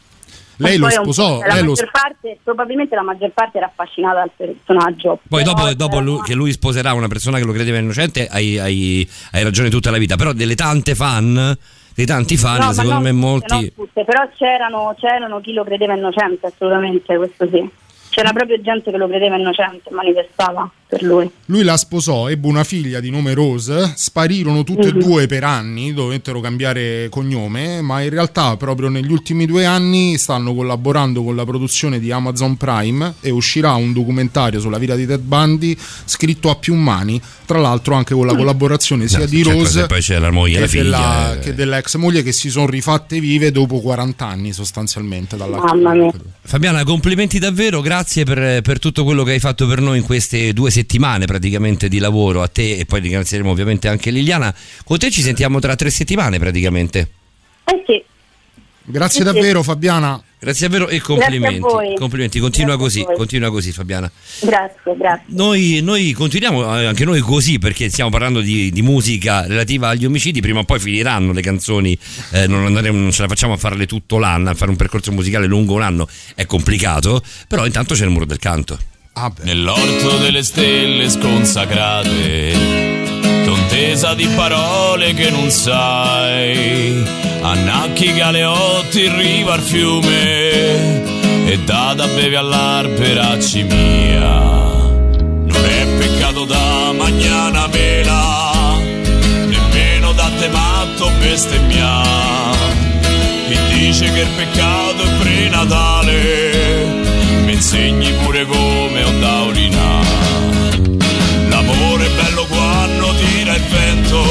Lei 0.57 0.77
lo 0.77 0.87
un 0.87 0.93
sposò, 0.93 1.41
la 1.41 1.55
lei 1.55 1.63
lo 1.63 1.71
maggior 1.71 1.91
parte, 1.91 2.39
probabilmente 2.43 2.95
la 2.95 3.03
maggior 3.03 3.31
parte 3.31 3.59
era 3.59 3.67
affascinata 3.67 4.19
dal 4.19 4.31
personaggio. 4.37 5.19
Poi 5.29 5.43
dopo, 5.43 5.73
dopo 5.75 6.01
lui- 6.01 6.21
che 6.23 6.35
lui 6.35 6.53
sposerà 6.53 6.93
una 6.93 7.09
persona 7.09 7.39
che 7.39 7.45
lo 7.45 7.53
credeva 7.53 7.79
innocente, 7.79 8.27
hai, 8.27 8.59
hai- 8.59 9.09
hai 9.33 9.43
ragione 9.43 9.71
tutta 9.71 9.91
la 9.91 9.99
vita. 9.99 10.17
Però 10.17 10.33
delle 10.33 10.55
tante 10.55 10.95
fan, 10.95 11.57
dei 11.95 12.07
tanti 12.07 12.37
fan, 12.37 12.59
No, 12.59 12.67
ma 12.67 12.73
secondo 12.73 12.93
non 12.95 13.03
me 13.03 13.11
tutte, 13.11 13.21
molti... 13.27 13.55
non 13.55 13.75
tutte, 13.75 14.05
però 14.05 14.29
c'erano, 14.37 14.95
c'erano 14.99 15.41
chi 15.41 15.53
lo 15.53 15.65
credeva 15.65 15.95
innocente, 15.95 16.47
assolutamente, 16.47 17.17
questo 17.17 17.49
sì. 17.49 17.69
C'era 18.15 18.31
proprio 18.33 18.61
gente 18.61 18.93
che 18.93 18.97
lo 18.97 19.09
credeva 19.09 19.37
innocente, 19.37 19.91
manifestava 19.91 20.71
per 20.87 21.03
lui. 21.03 21.29
Lui 21.47 21.65
la 21.65 21.77
sposò, 21.77 22.31
ebbe 22.31 22.47
una 22.47 22.63
figlia 22.63 23.01
di 23.01 23.11
nome 23.11 23.35
Rose, 23.35 23.93
sparirono 23.97 24.63
tutte 24.63 24.87
e 24.87 24.93
due 24.93 25.27
per 25.27 25.43
anni, 25.43 25.93
dovettero 25.93 26.39
cambiare 26.39 27.09
cognome, 27.09 27.81
ma 27.81 28.03
in 28.03 28.11
realtà 28.11 28.57
proprio 28.57 28.89
negli 28.89 29.11
ultimi 29.11 29.47
due 29.47 29.65
anni 29.65 30.17
stanno 30.17 30.55
collaborando 30.55 31.25
con 31.25 31.35
la 31.35 31.45
produzione 31.45 31.99
di 31.99 32.13
Amazon 32.13 32.57
Prime 32.57 33.15
e 33.21 33.31
uscirà 33.31 33.75
un 33.75 33.93
documentario 33.93 34.61
sulla 34.61 34.79
vita 34.79 34.95
di 34.95 35.07
Ted 35.07 35.23
Bundy 35.23 35.77
scritto 36.05 36.51
a 36.51 36.55
più 36.55 36.77
mani, 36.77 37.21
tra 37.45 37.59
l'altro 37.59 37.95
anche 37.95 38.15
con 38.15 38.27
la 38.27 38.35
collaborazione 38.35 39.09
sia 39.09 39.19
No, 39.19 39.27
di 39.27 39.43
certo, 39.43 39.59
Rose 39.59 39.81
se 39.81 39.87
poi 39.87 40.01
c'è 40.01 40.19
la 40.19 40.31
moglie 40.31 40.61
la 40.61 40.67
che, 40.67 40.83
della, 40.83 40.97
figlia, 40.97 41.35
eh. 41.35 41.39
che 41.41 41.55
dell'ex 41.55 41.97
moglie 41.97 42.23
che 42.23 42.33
si 42.33 42.51
sono 42.51 42.67
rifatte 42.67 43.21
vive 43.21 43.51
dopo 43.51 43.81
40 43.81 44.27
anni 44.27 44.53
sostanzialmente 44.53 45.37
dalla 45.37 45.59
Mamma 45.59 45.95
mia. 45.95 46.13
Fabiana, 46.43 46.85
complimenti 46.85 47.39
davvero, 47.39 47.81
grazie 47.81 48.25
per, 48.25 48.61
per 48.63 48.79
tutto 48.79 49.05
quello 49.05 49.23
che 49.23 49.33
hai 49.33 49.41
fatto 49.41 49.67
per 49.67 49.81
noi 49.81 49.99
in 49.99 50.05
queste 50.05 50.53
due 50.53 50.71
settimane 50.71 51.27
praticamente 51.27 51.89
di 51.89 51.99
lavoro, 51.99 52.43
a 52.43 52.49
te 52.49 52.77
e 52.77 52.85
poi 52.85 53.01
ringrazieremo 53.01 53.51
ovviamente 53.51 53.89
anche 53.89 54.11
Liliana. 54.11 54.55
Con 54.85 54.99
te 54.99 55.11
ci 55.11 55.23
sentiamo 55.23 55.59
tra 55.61 55.75
tre 55.75 55.91
settimane 55.91 56.39
praticamente. 56.39 57.09
Eh 57.65 57.83
sì, 57.87 58.03
Grazie 58.87 59.23
Sì, 59.23 59.27
sì. 59.27 59.33
davvero 59.33 59.63
Fabiana. 59.63 60.23
Grazie 60.39 60.69
davvero 60.69 60.91
e 60.91 61.01
complimenti. 61.01 61.61
Complimenti, 61.97 62.39
continua 62.39 62.77
Grazie 62.77 63.03
così, 63.05 63.17
continua 63.17 63.51
così 63.51 63.73
Fabiana. 63.73 64.11
grazie, 64.43 64.95
grazie. 64.95 65.25
Noi, 65.29 65.81
noi 65.83 66.13
continuiamo 66.13 66.81
eh, 66.81 66.85
anche 66.85 67.07
noi 67.07 67.21
così 67.21 67.59
perché 67.59 67.89
stiamo 67.89 68.11
parlando 68.11 68.43
di, 68.43 68.71
di 68.71 68.83
musica 68.83 69.47
relativa 69.47 69.89
agli 69.89 70.05
omicidi, 70.05 70.43
prima 70.43 70.61
o 70.61 70.65
poi 70.65 70.81
finiranno 70.81 71.33
le 71.33 71.41
canzoni, 71.41 71.99
eh, 72.33 72.47
non, 72.47 72.67
andremo- 72.67 72.99
non 72.99 73.11
ce 73.11 73.23
la 73.23 73.29
facciamo 73.29 73.55
a 73.55 73.57
farle 73.57 73.87
tutto 73.87 74.19
l'anno, 74.19 74.51
a 74.51 74.55
fare 74.55 74.71
un 74.71 74.77
percorso 74.77 75.13
musicale 75.13 75.47
lungo 75.47 75.73
un 75.73 75.83
anno 75.83 76.07
è 76.35 76.45
complicato, 76.45 77.23
però 77.49 77.65
intanto 77.65 77.95
c'è 77.95 78.05
il 78.05 78.11
muro 78.11 78.27
del 78.27 78.39
canto. 78.39 78.79
Ah. 79.15 79.33
Nell'orto 79.45 80.19
delle 80.19 80.43
stelle 80.43 81.09
sconsacrate, 81.09 83.04
tontesa 83.75 84.15
di 84.15 84.29
parole 84.37 85.15
che 85.15 85.31
non 85.31 85.51
sai, 85.51 87.03
annacchi 87.41 88.15
galeotti 88.15 89.05
in 89.05 89.17
riva 89.17 89.55
al 89.55 89.61
fiume 89.61 91.51
e 91.51 91.59
da 91.65 91.93
da 91.95 92.07
bevi 92.07 92.37
all'arperacci 92.37 93.65
mia. 93.65 94.29
Non 94.29 95.65
è 95.65 95.87
peccato 95.99 96.45
da 96.45 96.93
magnana 96.93 97.67
mela, 97.67 98.79
nemmeno 99.45 100.13
da 100.13 100.31
te 100.39 100.49
matto 100.51 101.11
bestemmia. 101.19 102.03
Chi 103.49 103.59
dice 103.77 104.13
che 104.13 104.21
il 104.21 104.29
peccato 104.37 105.03
è 105.03 105.09
prenatale, 105.19 107.03
mi 107.45 107.53
insegni 107.55 108.13
pure 108.23 108.47
come 108.47 109.03
ho 109.03 109.19
da 109.19 109.43
urinare. 109.43 110.04
Bello 112.25 112.47
quando 112.47 113.15
tira 113.17 113.55
il 113.55 113.63
vento 113.65 114.25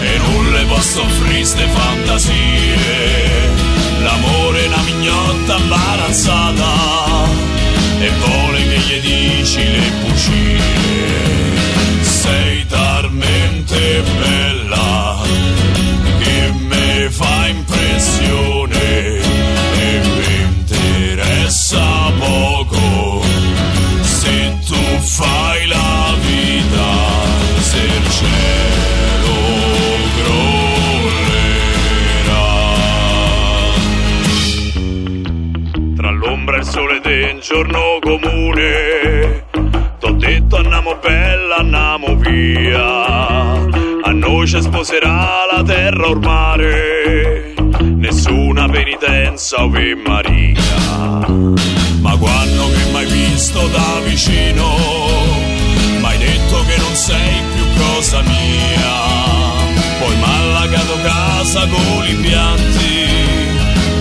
e 0.00 0.18
le 0.52 0.64
posso 0.66 1.02
offrire 1.02 1.68
fantasie. 1.72 2.76
L'amore 4.00 4.62
è 4.62 4.66
una 4.68 4.82
mignotta 4.82 5.56
imbarazzata 5.56 7.26
e 7.98 8.10
vuole 8.20 8.62
che 8.68 8.78
gli 8.78 9.00
dici 9.00 9.58
le 9.58 9.90
bugie. 10.02 10.60
Sei 12.00 12.64
talmente 12.68 14.02
bella 14.20 15.16
che 16.20 16.52
mi 16.52 17.08
fa 17.10 17.48
impressione 17.48 19.18
e 19.18 20.00
mi 20.16 20.42
interessa 20.42 22.12
poco 22.18 22.87
tu 24.68 24.74
fai 25.00 25.66
la 25.66 26.14
vita 26.20 26.90
se 27.60 27.78
il 27.78 28.10
cielo 28.18 29.36
crollerà. 30.18 31.56
Tra 35.96 36.10
l'ombra 36.10 36.56
e 36.56 36.58
il 36.58 36.64
sole 36.64 37.00
del 37.00 37.40
giorno 37.40 37.98
comune. 38.00 39.46
T'ho 39.98 40.12
detto 40.12 40.56
andiamo 40.56 40.96
bella 40.96 41.56
andiamo 41.56 42.16
via. 42.16 43.64
A 44.02 44.12
noi 44.12 44.46
ci 44.46 44.60
sposerà 44.60 45.46
la 45.50 45.62
terra 45.62 46.08
o 46.08 46.12
il 46.12 46.18
mare 46.18 47.54
nessuna 47.80 48.68
penitenza 48.68 49.56
Ave 49.56 49.94
Maria. 49.94 50.56
Ma 52.00 52.16
quando 52.16 52.68
che 52.68 52.87
visto 53.38 53.68
da 53.68 54.00
vicino. 54.02 54.66
M'hai 56.00 56.18
detto 56.18 56.64
che 56.66 56.76
non 56.76 56.94
sei 56.96 57.40
più 57.54 57.64
cosa 57.80 58.20
mia. 58.22 58.96
Poi 60.00 60.16
m'ha 60.16 60.66
casa 61.02 61.64
con 61.68 62.04
gli 62.04 62.10
impianti 62.14 62.96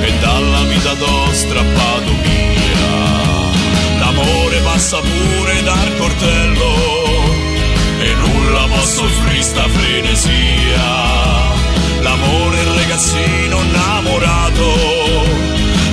e 0.02 0.12
dalla 0.20 0.64
vita 0.64 0.96
t'ho 0.96 1.34
strappato 1.34 2.12
via. 2.24 4.00
L'amore 4.00 4.58
passa 4.62 5.00
pure 5.02 5.62
dal 5.62 5.98
coltello 5.98 6.74
e 8.00 8.14
nulla 8.16 8.66
posso 8.74 9.04
offrire 9.04 9.44
sta 9.44 9.68
frenesia. 9.68 10.90
L'amore 12.02 12.58
è 12.58 12.62
il 12.62 12.70
ragazzino 12.70 13.62
innamorato 13.62 14.68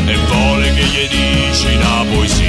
e 0.07 0.17
vuole 0.29 0.73
che 0.73 0.85
gli 0.85 1.09
dici 1.09 1.75
una 1.75 2.05
poesia 2.11 2.44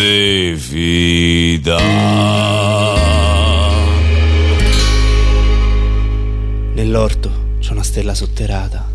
sei 0.00 0.56
fida. 0.56 1.76
Nell'orto 6.72 7.56
c'è 7.60 7.72
una 7.72 7.82
stella 7.82 8.14
sotterrata. 8.14 8.88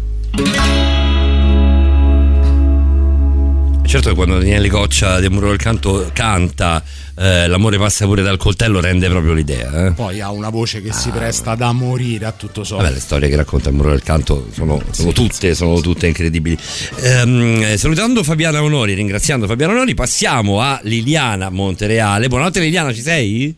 Certo 3.86 4.10
che 4.10 4.16
quando 4.16 4.39
Daniele 4.39 4.68
Coccia 4.68 5.20
del 5.20 5.30
Muro 5.30 5.49
del 5.49 5.58
Canto 5.58 6.10
canta 6.12 6.84
eh, 7.18 7.47
L'amore 7.47 7.78
passa 7.78 8.05
pure 8.05 8.22
dal 8.22 8.38
coltello 8.38 8.80
rende 8.82 9.07
proprio 9.07 9.34
l'idea. 9.34 9.88
Eh? 9.88 9.91
Poi 9.91 10.20
ha 10.22 10.32
una 10.32 10.49
voce 10.49 10.82
che 10.82 10.91
si 10.91 11.09
presta 11.11 11.55
da 11.55 11.72
morire 11.72 12.26
a 12.26 12.32
tutto 12.32 12.63
ciò. 12.63 12.78
Vabbè, 12.78 12.91
le 12.91 12.99
storie 12.99 13.30
che 13.30 13.36
racconta 13.36 13.70
il 13.70 13.76
Muro 13.76 13.89
del 13.91 14.03
Canto 14.03 14.47
sono, 14.51 14.82
sono 14.91 15.11
tutte, 15.11 15.55
sono 15.55 15.80
tutte 15.80 16.07
incredibili. 16.07 16.57
Ehm, 17.01 17.76
salutando 17.76 18.24
Fabiana 18.24 18.61
Onori, 18.61 18.93
ringraziando 18.93 19.47
Fabiana 19.47 19.74
Onori, 19.74 19.93
passiamo 19.93 20.59
a 20.59 20.80
Liliana 20.84 21.49
Montereale. 21.49 22.28
Buonanotte 22.28 22.59
Liliana, 22.59 22.93
ci 22.93 23.01
sei? 23.01 23.55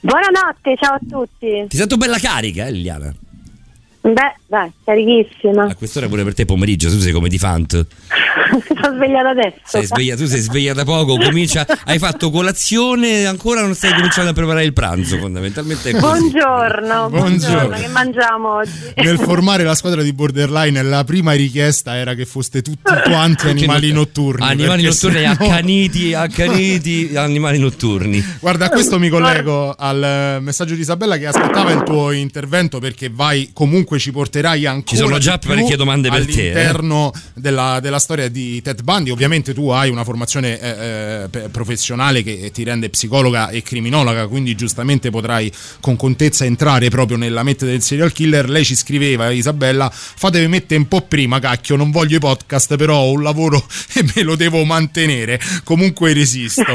Buonanotte, 0.00 0.76
ciao 0.80 0.94
a 0.94 1.00
tutti. 1.08 1.66
Ti 1.68 1.76
sento 1.76 1.96
bella 1.96 2.18
carica, 2.18 2.66
eh 2.66 2.72
Liliana? 2.72 3.14
Beh, 4.00 4.34
dai, 4.52 4.70
carichissima. 4.84 5.64
A 5.64 5.74
quest'ora 5.74 6.08
pure 6.08 6.24
per 6.24 6.34
te 6.34 6.44
pomeriggio, 6.44 6.90
tu 6.90 6.98
sei 6.98 7.10
come 7.10 7.30
di 7.30 7.38
Fant. 7.38 7.72
Sono 8.82 8.96
svegliata 8.96 9.30
adesso. 9.30 9.56
Sei 9.64 9.86
sveglia, 9.86 10.14
tu 10.14 10.26
sei 10.26 10.40
sveglia 10.40 10.74
da 10.74 10.84
poco, 10.84 11.16
comincia, 11.16 11.66
hai 11.86 11.98
fatto 11.98 12.30
colazione, 12.30 13.24
ancora 13.24 13.62
non 13.62 13.74
stai 13.74 13.94
cominciando 13.94 14.28
a 14.28 14.34
preparare 14.34 14.66
il 14.66 14.74
pranzo, 14.74 15.16
fondamentalmente 15.16 15.88
è 15.88 15.92
così. 15.92 16.02
Buongiorno, 16.02 17.08
buongiorno, 17.08 17.08
Buongiorno. 17.08 17.76
che 17.78 17.88
mangiamo 17.88 18.56
oggi? 18.56 18.92
Nel 18.96 19.18
formare 19.18 19.62
la 19.64 19.74
squadra 19.74 20.02
di 20.02 20.12
Borderline, 20.12 20.82
la 20.82 21.04
prima 21.04 21.32
richiesta 21.32 21.96
era 21.96 22.12
che 22.12 22.26
foste 22.26 22.60
tutti 22.60 22.92
quanti 23.04 23.48
animali 23.48 23.90
notturni. 23.90 24.44
Animali 24.44 24.82
notturni 24.82 25.20
sennò- 25.20 25.32
accaniti, 25.32 26.12
accaniti, 26.12 27.12
animali 27.16 27.58
notturni. 27.58 28.22
Guarda, 28.38 28.66
a 28.66 28.68
questo 28.68 28.98
mi 28.98 29.08
collego 29.08 29.74
al 29.78 30.40
messaggio 30.42 30.74
di 30.74 30.80
Isabella 30.82 31.16
che 31.16 31.26
aspettava 31.26 31.72
il 31.72 31.82
tuo 31.84 32.10
intervento 32.10 32.80
perché 32.80 33.08
vai 33.08 33.48
comunque 33.54 33.98
ci 33.98 34.12
porterai 34.12 34.40
ancora 34.50 34.82
Ci 34.84 34.96
sono 34.96 35.18
già 35.18 35.38
parecchie 35.38 35.76
domande 35.76 36.10
per 36.10 36.26
te, 36.26 36.30
eh. 36.30 36.50
all'interno 36.52 37.12
della, 37.34 37.80
della 37.80 37.98
storia 37.98 38.28
di 38.28 38.60
Ted 38.62 38.82
Bundy. 38.82 39.10
Ovviamente 39.10 39.54
tu 39.54 39.68
hai 39.68 39.90
una 39.90 40.04
formazione 40.04 40.58
eh, 40.58 41.28
eh, 41.30 41.48
professionale 41.48 42.22
che 42.22 42.50
ti 42.52 42.64
rende 42.64 42.88
psicologa 42.90 43.48
e 43.48 43.62
criminologa, 43.62 44.26
quindi 44.26 44.54
giustamente 44.54 45.10
potrai 45.10 45.52
con 45.80 45.96
contezza 45.96 46.44
entrare 46.44 46.88
proprio 46.88 47.16
nella 47.16 47.42
mente 47.42 47.66
del 47.66 47.82
serial 47.82 48.12
killer. 48.12 48.48
Lei 48.48 48.64
ci 48.64 48.74
scriveva, 48.74 49.30
Isabella, 49.30 49.90
fatevi 49.92 50.46
mettere 50.48 50.80
un 50.80 50.88
po' 50.88 51.02
prima, 51.02 51.38
cacchio, 51.38 51.76
non 51.76 51.90
voglio 51.90 52.16
i 52.16 52.20
podcast, 52.20 52.76
però 52.76 52.98
ho 52.98 53.12
un 53.12 53.22
lavoro 53.22 53.64
e 53.94 54.04
me 54.14 54.22
lo 54.22 54.36
devo 54.36 54.64
mantenere. 54.64 55.40
Comunque 55.64 56.12
resisto. 56.12 56.62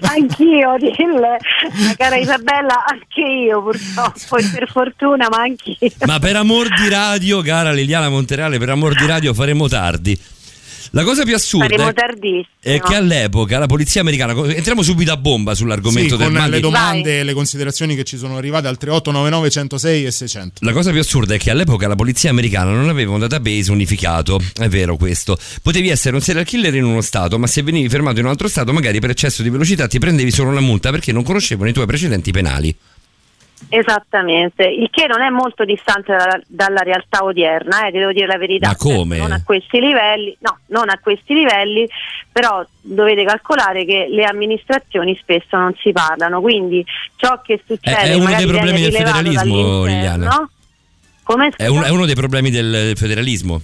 Anch'io, 0.00 0.76
dille, 0.78 1.38
la 1.86 1.94
cara 1.96 2.16
Isabella, 2.16 2.84
anche 2.86 3.20
io 3.20 3.62
purtroppo, 3.62 4.36
e 4.36 4.48
per 4.52 4.68
fortuna, 4.70 5.28
ma 5.28 5.38
anch'io. 5.42 5.90
Ma 6.06 6.18
per 6.18 6.36
amor 6.36 6.68
di 6.68 6.83
radio, 6.88 7.40
cara 7.42 7.72
Liliana 7.72 8.08
Montereale, 8.08 8.58
per 8.58 8.70
amor 8.70 8.94
di 8.94 9.06
radio 9.06 9.34
faremo 9.34 9.68
tardi. 9.68 10.18
La 10.90 11.02
cosa 11.02 11.24
più 11.24 11.34
assurda 11.34 11.92
è, 12.60 12.78
che 12.80 12.94
all'epoca 12.94 13.58
la 13.58 13.66
polizia 13.66 14.00
americana, 14.00 14.32
entriamo 14.32 14.80
subito 14.82 15.10
a 15.10 15.16
bomba 15.16 15.54
sull'argomento 15.54 16.16
Sì, 16.16 16.16
del 16.16 16.26
con 16.28 16.36
Bundy. 16.36 16.50
le 16.50 16.60
domande 16.60 17.18
e 17.18 17.22
le 17.24 17.32
considerazioni 17.32 17.96
che 17.96 18.04
ci 18.04 18.16
sono 18.16 18.36
arrivate 18.36 18.68
al 18.68 18.76
3899 18.76 19.50
106 19.50 20.04
e 20.04 20.10
600. 20.12 20.64
La 20.64 20.72
cosa 20.72 20.92
più 20.92 21.00
assurda 21.00 21.34
è 21.34 21.38
che 21.38 21.50
all'epoca 21.50 21.88
la 21.88 21.96
polizia 21.96 22.30
americana 22.30 22.70
non 22.70 22.88
aveva 22.88 23.12
un 23.12 23.18
database 23.18 23.72
unificato, 23.72 24.40
è 24.56 24.68
vero 24.68 24.96
questo. 24.96 25.36
Potevi 25.62 25.88
essere 25.88 26.14
un 26.14 26.22
serial 26.22 26.44
killer 26.44 26.74
in 26.74 26.84
uno 26.84 27.00
stato, 27.00 27.40
ma 27.40 27.48
se 27.48 27.62
venivi 27.62 27.88
fermato 27.88 28.20
in 28.20 28.26
un 28.26 28.30
altro 28.30 28.46
stato, 28.46 28.72
magari 28.72 29.00
per 29.00 29.10
eccesso 29.10 29.42
di 29.42 29.50
velocità 29.50 29.88
ti 29.88 29.98
prendevi 29.98 30.30
solo 30.30 30.50
una 30.50 30.60
multa 30.60 30.90
perché 30.90 31.10
non 31.10 31.24
conoscevano 31.24 31.70
i 31.70 31.72
tuoi 31.72 31.86
precedenti 31.86 32.30
penali. 32.30 32.72
Esattamente, 33.68 34.64
il 34.64 34.88
che 34.90 35.06
non 35.06 35.20
è 35.20 35.28
molto 35.30 35.64
distante 35.64 36.12
dalla, 36.12 36.40
dalla 36.46 36.80
realtà 36.80 37.24
odierna, 37.24 37.86
eh, 37.86 37.90
devo 37.90 38.12
dire 38.12 38.26
la 38.26 38.38
verità. 38.38 38.68
Ma 38.68 38.76
come? 38.76 39.16
Non 39.18 39.32
a 39.32 39.42
questi 39.44 39.80
livelli, 39.80 40.36
no, 40.40 40.58
non 40.66 40.88
a 40.90 40.98
questi 41.02 41.34
livelli, 41.34 41.88
però 42.30 42.64
dovete 42.80 43.24
calcolare 43.24 43.84
che 43.84 44.06
le 44.10 44.24
amministrazioni 44.24 45.16
spesso 45.20 45.56
non 45.56 45.74
si 45.80 45.92
parlano, 45.92 46.40
quindi 46.40 46.84
ciò 47.16 47.40
che 47.42 47.60
succede 47.66 47.96
È- 47.96 48.10
è 48.10 48.14
uno 48.14 48.34
dei 48.34 48.46
problemi 48.46 48.80
del 48.80 48.92
federalismo. 48.92 49.84
Liliana. 49.84 50.48
Come 51.22 51.50
È, 51.56 51.66
un- 51.66 51.82
è 51.82 51.88
uno 51.88 52.04
dei 52.06 52.14
problemi 52.14 52.50
del 52.50 52.92
federalismo. 52.96 53.60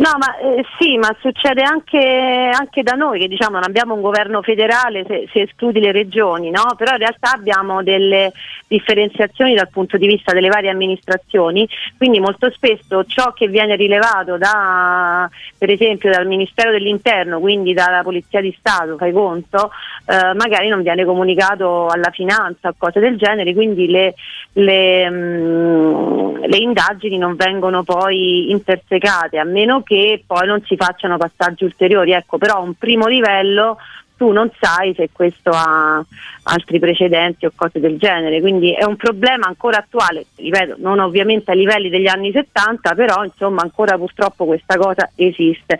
No, 0.00 0.12
ma 0.16 0.38
eh, 0.38 0.64
sì, 0.78 0.96
ma 0.96 1.14
succede 1.20 1.60
anche, 1.60 1.98
anche 1.98 2.82
da 2.82 2.92
noi 2.92 3.20
che 3.20 3.28
diciamo 3.28 3.58
non 3.58 3.64
abbiamo 3.64 3.92
un 3.92 4.00
governo 4.00 4.40
federale 4.40 5.04
se, 5.06 5.28
se 5.30 5.42
escludi 5.42 5.78
le 5.78 5.92
regioni, 5.92 6.48
no? 6.48 6.74
Però 6.74 6.92
in 6.92 7.00
realtà 7.00 7.32
abbiamo 7.32 7.82
delle 7.82 8.32
differenziazioni 8.66 9.54
dal 9.54 9.68
punto 9.68 9.98
di 9.98 10.06
vista 10.06 10.32
delle 10.32 10.48
varie 10.48 10.70
amministrazioni, 10.70 11.68
quindi 11.98 12.18
molto 12.18 12.50
spesso 12.50 13.04
ciò 13.04 13.34
che 13.34 13.48
viene 13.48 13.76
rilevato 13.76 14.38
da 14.38 15.28
per 15.58 15.68
esempio 15.68 16.10
dal 16.10 16.26
Ministero 16.26 16.70
dell'Interno, 16.70 17.38
quindi 17.38 17.74
dalla 17.74 18.00
Polizia 18.02 18.40
di 18.40 18.56
Stato, 18.58 18.96
fai 18.96 19.12
conto, 19.12 19.70
eh, 20.06 20.32
magari 20.32 20.68
non 20.68 20.80
viene 20.80 21.04
comunicato 21.04 21.88
alla 21.88 22.10
finanza 22.10 22.68
o 22.70 22.74
cose 22.78 23.00
del 23.00 23.18
genere, 23.18 23.52
quindi 23.52 23.86
le, 23.86 24.14
le, 24.54 25.10
mm, 25.10 26.44
le 26.44 26.56
indagini 26.56 27.18
non 27.18 27.36
vengono 27.36 27.82
poi 27.82 28.50
intersecate, 28.50 29.38
a 29.38 29.44
meno 29.44 29.82
che 29.82 29.89
poi 30.26 30.46
non 30.46 30.62
si 30.64 30.76
facciano 30.76 31.16
passaggi 31.16 31.64
ulteriori. 31.64 32.12
Ecco, 32.12 32.38
però 32.38 32.56
a 32.56 32.60
un 32.60 32.74
primo 32.74 33.06
livello 33.06 33.78
tu 34.20 34.32
non 34.32 34.50
sai 34.60 34.92
se 34.94 35.08
questo 35.10 35.48
ha 35.50 36.04
altri 36.42 36.78
precedenti 36.78 37.46
o 37.46 37.52
cose 37.54 37.80
del 37.80 37.96
genere, 37.96 38.42
quindi 38.42 38.74
è 38.74 38.84
un 38.84 38.96
problema 38.96 39.46
ancora 39.46 39.78
attuale, 39.78 40.26
ripeto, 40.36 40.74
non 40.76 40.98
ovviamente 40.98 41.52
a 41.52 41.54
livelli 41.54 41.88
degli 41.88 42.06
anni 42.06 42.30
70, 42.30 42.94
però 42.94 43.24
insomma 43.24 43.62
ancora 43.62 43.96
purtroppo 43.96 44.44
questa 44.44 44.76
cosa 44.76 45.10
esiste. 45.14 45.78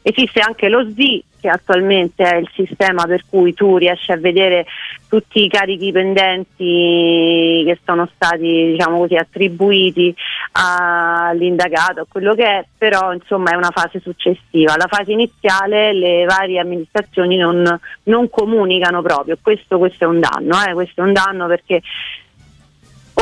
Esiste 0.00 0.40
anche 0.40 0.70
lo 0.70 0.88
SDI 0.88 1.22
che 1.42 1.48
attualmente 1.48 2.22
è 2.22 2.36
il 2.36 2.48
sistema 2.54 3.04
per 3.04 3.24
cui 3.28 3.52
tu 3.52 3.76
riesci 3.76 4.12
a 4.12 4.16
vedere 4.16 4.64
tutti 5.08 5.42
i 5.42 5.48
carichi 5.48 5.90
pendenti 5.90 7.64
che 7.66 7.78
sono 7.84 8.08
stati 8.14 8.70
diciamo 8.70 8.98
così 8.98 9.16
attribuiti 9.16 10.14
all'indagato, 10.52 12.02
a 12.02 12.06
quello 12.08 12.34
che 12.34 12.44
è, 12.44 12.64
però 12.78 13.12
insomma 13.12 13.50
è 13.50 13.56
una 13.56 13.72
fase 13.74 13.98
successiva. 13.98 14.76
La 14.76 14.86
fase 14.88 15.10
iniziale 15.10 15.92
le 15.92 16.24
varie 16.26 16.60
amministrazioni 16.60 17.36
non, 17.36 17.78
non 18.04 18.30
comunicano 18.30 19.02
proprio, 19.02 19.36
questo, 19.42 19.78
questo 19.78 20.04
è 20.04 20.06
un 20.06 20.20
danno, 20.20 20.54
eh, 20.64 20.72
questo 20.74 21.00
è 21.00 21.04
un 21.04 21.12
danno 21.12 21.48
perché 21.48 21.82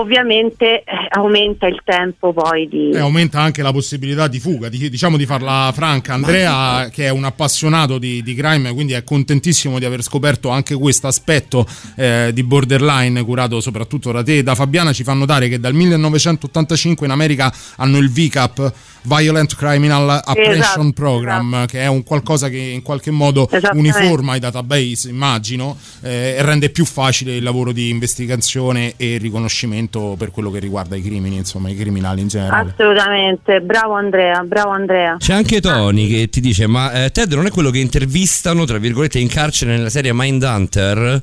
ovviamente 0.01 0.83
eh, 0.83 0.85
aumenta 1.11 1.67
il 1.67 1.81
tempo 1.85 2.33
poi 2.33 2.69
di... 2.69 2.91
E 2.91 2.99
aumenta 2.99 3.41
anche 3.41 3.63
la 3.63 3.73
possibilità 3.73 4.29
di 4.29 4.41
fuga, 4.41 4.69
di- 4.69 4.89
diciamo 4.89 5.17
di 5.17 5.27
farla 5.27 5.71
franca. 5.75 6.15
Andrea, 6.15 6.89
che 6.91 7.07
è 7.07 7.11
un 7.11 7.25
appassionato 7.25 7.99
di, 7.99 8.23
di 8.23 8.35
crime, 8.35 8.73
quindi 8.73 8.95
è 8.95 9.05
contentissimo 9.05 9.79
di 9.79 9.85
aver 9.85 10.03
scoperto 10.03 10.49
anche 10.49 10.75
questo 10.75 11.07
aspetto 11.07 11.67
eh, 11.97 12.31
di 12.33 12.43
borderline, 12.43 13.23
curato 13.23 13.61
soprattutto 13.61 14.13
da 14.13 14.23
te 14.23 14.39
e 14.39 14.43
da 14.43 14.55
Fabiana. 14.55 14.93
Ci 14.93 15.05
fa 15.05 15.13
notare 15.13 15.49
che 15.49 15.61
dal 15.61 15.75
1985 15.75 17.07
in 17.07 17.13
America 17.13 17.53
hanno 17.77 17.99
il 17.99 18.11
VCAP, 18.11 18.73
Violent 19.03 19.57
Criminal 19.57 20.21
Apprehension 20.25 20.59
Esatto, 20.61 20.93
Program, 20.93 21.67
che 21.67 21.81
è 21.81 21.87
un 21.87 22.03
qualcosa 22.03 22.49
che 22.49 22.59
in 22.59 22.83
qualche 22.83 23.11
modo 23.11 23.49
uniforma 23.73 24.37
i 24.37 24.41
database, 24.41 25.09
immagino, 25.09 25.77
eh, 26.03 26.37
e 26.39 26.43
rende 26.43 26.71
più 26.71 26.85
facile 26.85 27.37
il 27.37 27.43
lavoro 27.43 27.73
di 27.73 27.89
investigazione 27.89 28.95
e 28.97 29.19
riconoscimento 29.19 29.90
per 29.91 30.31
quello 30.31 30.51
che 30.51 30.59
riguarda 30.59 30.97
i 30.97 31.03
crimini, 31.03 31.37
insomma, 31.37 31.69
i 31.69 31.75
criminali 31.75 32.21
in 32.21 32.29
generale. 32.29 32.71
Assolutamente, 32.71 33.61
bravo 33.61 33.95
Andrea, 33.95 34.43
bravo 34.43 34.71
Andrea. 34.71 35.17
C'è 35.19 35.35
anche 35.35 35.61
Tony 35.61 36.09
che 36.09 36.29
ti 36.29 36.41
dice: 36.41 36.67
Ma 36.67 37.05
eh, 37.05 37.11
Ted 37.11 37.33
non 37.33 37.47
è 37.47 37.51
quello 37.51 37.71
che 37.71 37.79
intervistano, 37.79 38.65
tra 38.65 38.79
virgolette, 38.79 39.19
in 39.19 39.29
carcere 39.29 39.77
nella 39.77 39.91
serie 39.91 40.13
Mindhunter? 40.15 41.23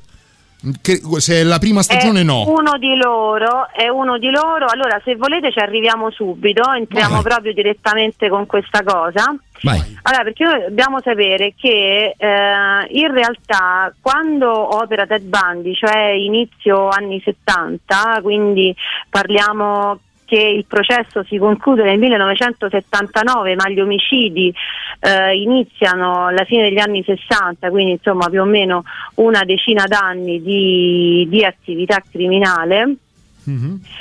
Che, 0.81 0.99
se 1.17 1.35
è 1.35 1.43
la 1.43 1.59
prima 1.59 1.83
stagione, 1.83 2.21
è 2.21 2.23
no. 2.23 2.49
Uno 2.49 2.77
di 2.79 2.95
loro, 2.95 3.69
è 3.71 3.87
uno 3.89 4.17
di 4.17 4.29
loro. 4.31 4.65
Allora, 4.65 4.99
se 5.05 5.15
volete 5.15 5.51
ci 5.51 5.59
arriviamo 5.59 6.09
subito, 6.09 6.63
entriamo 6.73 7.21
Vai. 7.21 7.23
proprio 7.23 7.53
direttamente 7.53 8.27
con 8.27 8.47
questa 8.47 8.81
cosa. 8.83 9.35
Vai. 9.61 9.79
Allora, 10.03 10.23
perché 10.23 10.43
noi 10.43 10.61
dobbiamo 10.61 11.01
sapere 11.01 11.53
che 11.57 12.13
eh, 12.17 12.87
in 12.89 13.11
realtà 13.11 13.93
quando 14.01 14.75
opera 14.75 15.05
Ted 15.05 15.23
Bundy, 15.23 15.73
cioè 15.73 16.09
inizio 16.09 16.89
anni 16.89 17.21
70, 17.23 18.19
quindi 18.21 18.75
parliamo 19.09 19.99
che 20.27 20.39
il 20.39 20.65
processo 20.65 21.23
si 21.23 21.37
conclude 21.37 21.83
nel 21.83 21.97
1979, 21.97 23.55
ma 23.55 23.69
gli 23.69 23.79
omicidi 23.79 24.53
eh, 24.99 25.37
iniziano 25.37 26.27
alla 26.27 26.43
fine 26.43 26.63
degli 26.63 26.79
anni 26.79 27.01
60, 27.01 27.69
quindi 27.69 27.93
insomma 27.93 28.29
più 28.29 28.41
o 28.41 28.45
meno 28.45 28.83
una 29.15 29.43
decina 29.45 29.85
d'anni 29.87 30.41
di, 30.41 31.25
di 31.29 31.45
attività 31.45 32.03
criminale. 32.11 32.95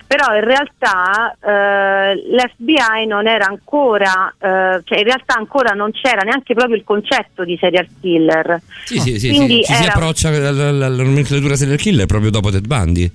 Però 0.06 0.34
in 0.34 0.44
realtà 0.44 1.36
eh, 1.40 2.14
l'FBI 2.14 3.06
non 3.06 3.26
era 3.28 3.46
ancora, 3.46 4.32
eh, 4.38 4.80
cioè 4.84 4.98
in 4.98 5.04
realtà 5.04 5.34
ancora 5.36 5.72
non 5.74 5.92
c'era 5.92 6.22
neanche 6.22 6.54
proprio 6.54 6.76
il 6.76 6.84
concetto 6.84 7.44
di 7.44 7.56
serial 7.60 7.86
killer. 8.00 8.60
Sì, 8.84 8.98
sì, 8.98 9.18
sì, 9.18 9.28
Quindi 9.28 9.62
sì. 9.62 9.72
Ci 9.72 9.74
si 9.74 9.82
era- 9.84 9.92
approccia 9.94 10.28
alla, 10.28 10.48
alla- 10.68 10.86
alla 10.86 11.02
nomenclatura 11.02 11.54
serial 11.54 11.78
killer 11.78 12.06
proprio 12.06 12.30
dopo 12.30 12.50
Ted 12.50 12.66
Bundy. 12.66 13.10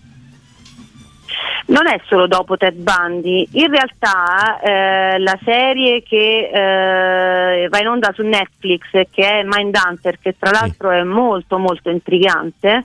Non 1.67 1.87
è 1.87 2.01
solo 2.07 2.27
dopo 2.27 2.57
Ted 2.57 2.75
Bundy, 2.75 3.47
in 3.53 3.67
realtà 3.69 4.59
eh, 4.59 5.19
la 5.19 5.39
serie 5.43 6.03
che 6.03 6.49
eh, 6.51 7.69
va 7.69 7.79
in 7.79 7.87
onda 7.87 8.11
su 8.13 8.23
Netflix, 8.23 8.81
che 9.09 9.23
è 9.39 9.43
Mindhunter, 9.45 10.17
che 10.19 10.35
tra 10.37 10.51
l'altro 10.51 10.89
è 10.91 11.03
molto 11.03 11.57
molto 11.59 11.89
intrigante, 11.89 12.83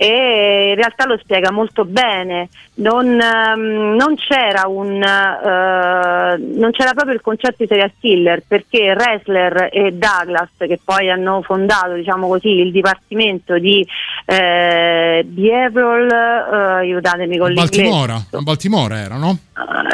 e 0.00 0.68
in 0.70 0.76
realtà 0.76 1.04
lo 1.06 1.18
spiega 1.20 1.50
molto 1.50 1.84
bene. 1.84 2.48
Non, 2.74 3.20
ehm, 3.20 3.96
non 3.96 4.14
c'era 4.14 4.68
un 4.68 5.02
eh, 5.02 6.36
non 6.38 6.70
c'era 6.70 6.92
proprio 6.92 7.14
il 7.14 7.20
concetto 7.20 7.56
di 7.58 7.66
serial 7.66 7.90
killer 7.98 8.44
perché 8.46 8.94
Ressler 8.94 9.70
e 9.72 9.92
Douglas, 9.92 10.50
che 10.56 10.78
poi 10.82 11.10
hanno 11.10 11.42
fondato 11.42 11.94
diciamo 11.94 12.28
così, 12.28 12.48
il 12.60 12.70
dipartimento 12.70 13.58
di 13.58 13.84
eh, 14.24 15.24
behavioral, 15.26 16.10
eh, 16.10 16.56
aiutatemi 16.84 17.36
con. 17.36 17.52
Baltimora, 17.54 18.14
a 18.14 18.40
Baltimora 18.40 18.98
era, 18.98 19.16
no? 19.16 19.36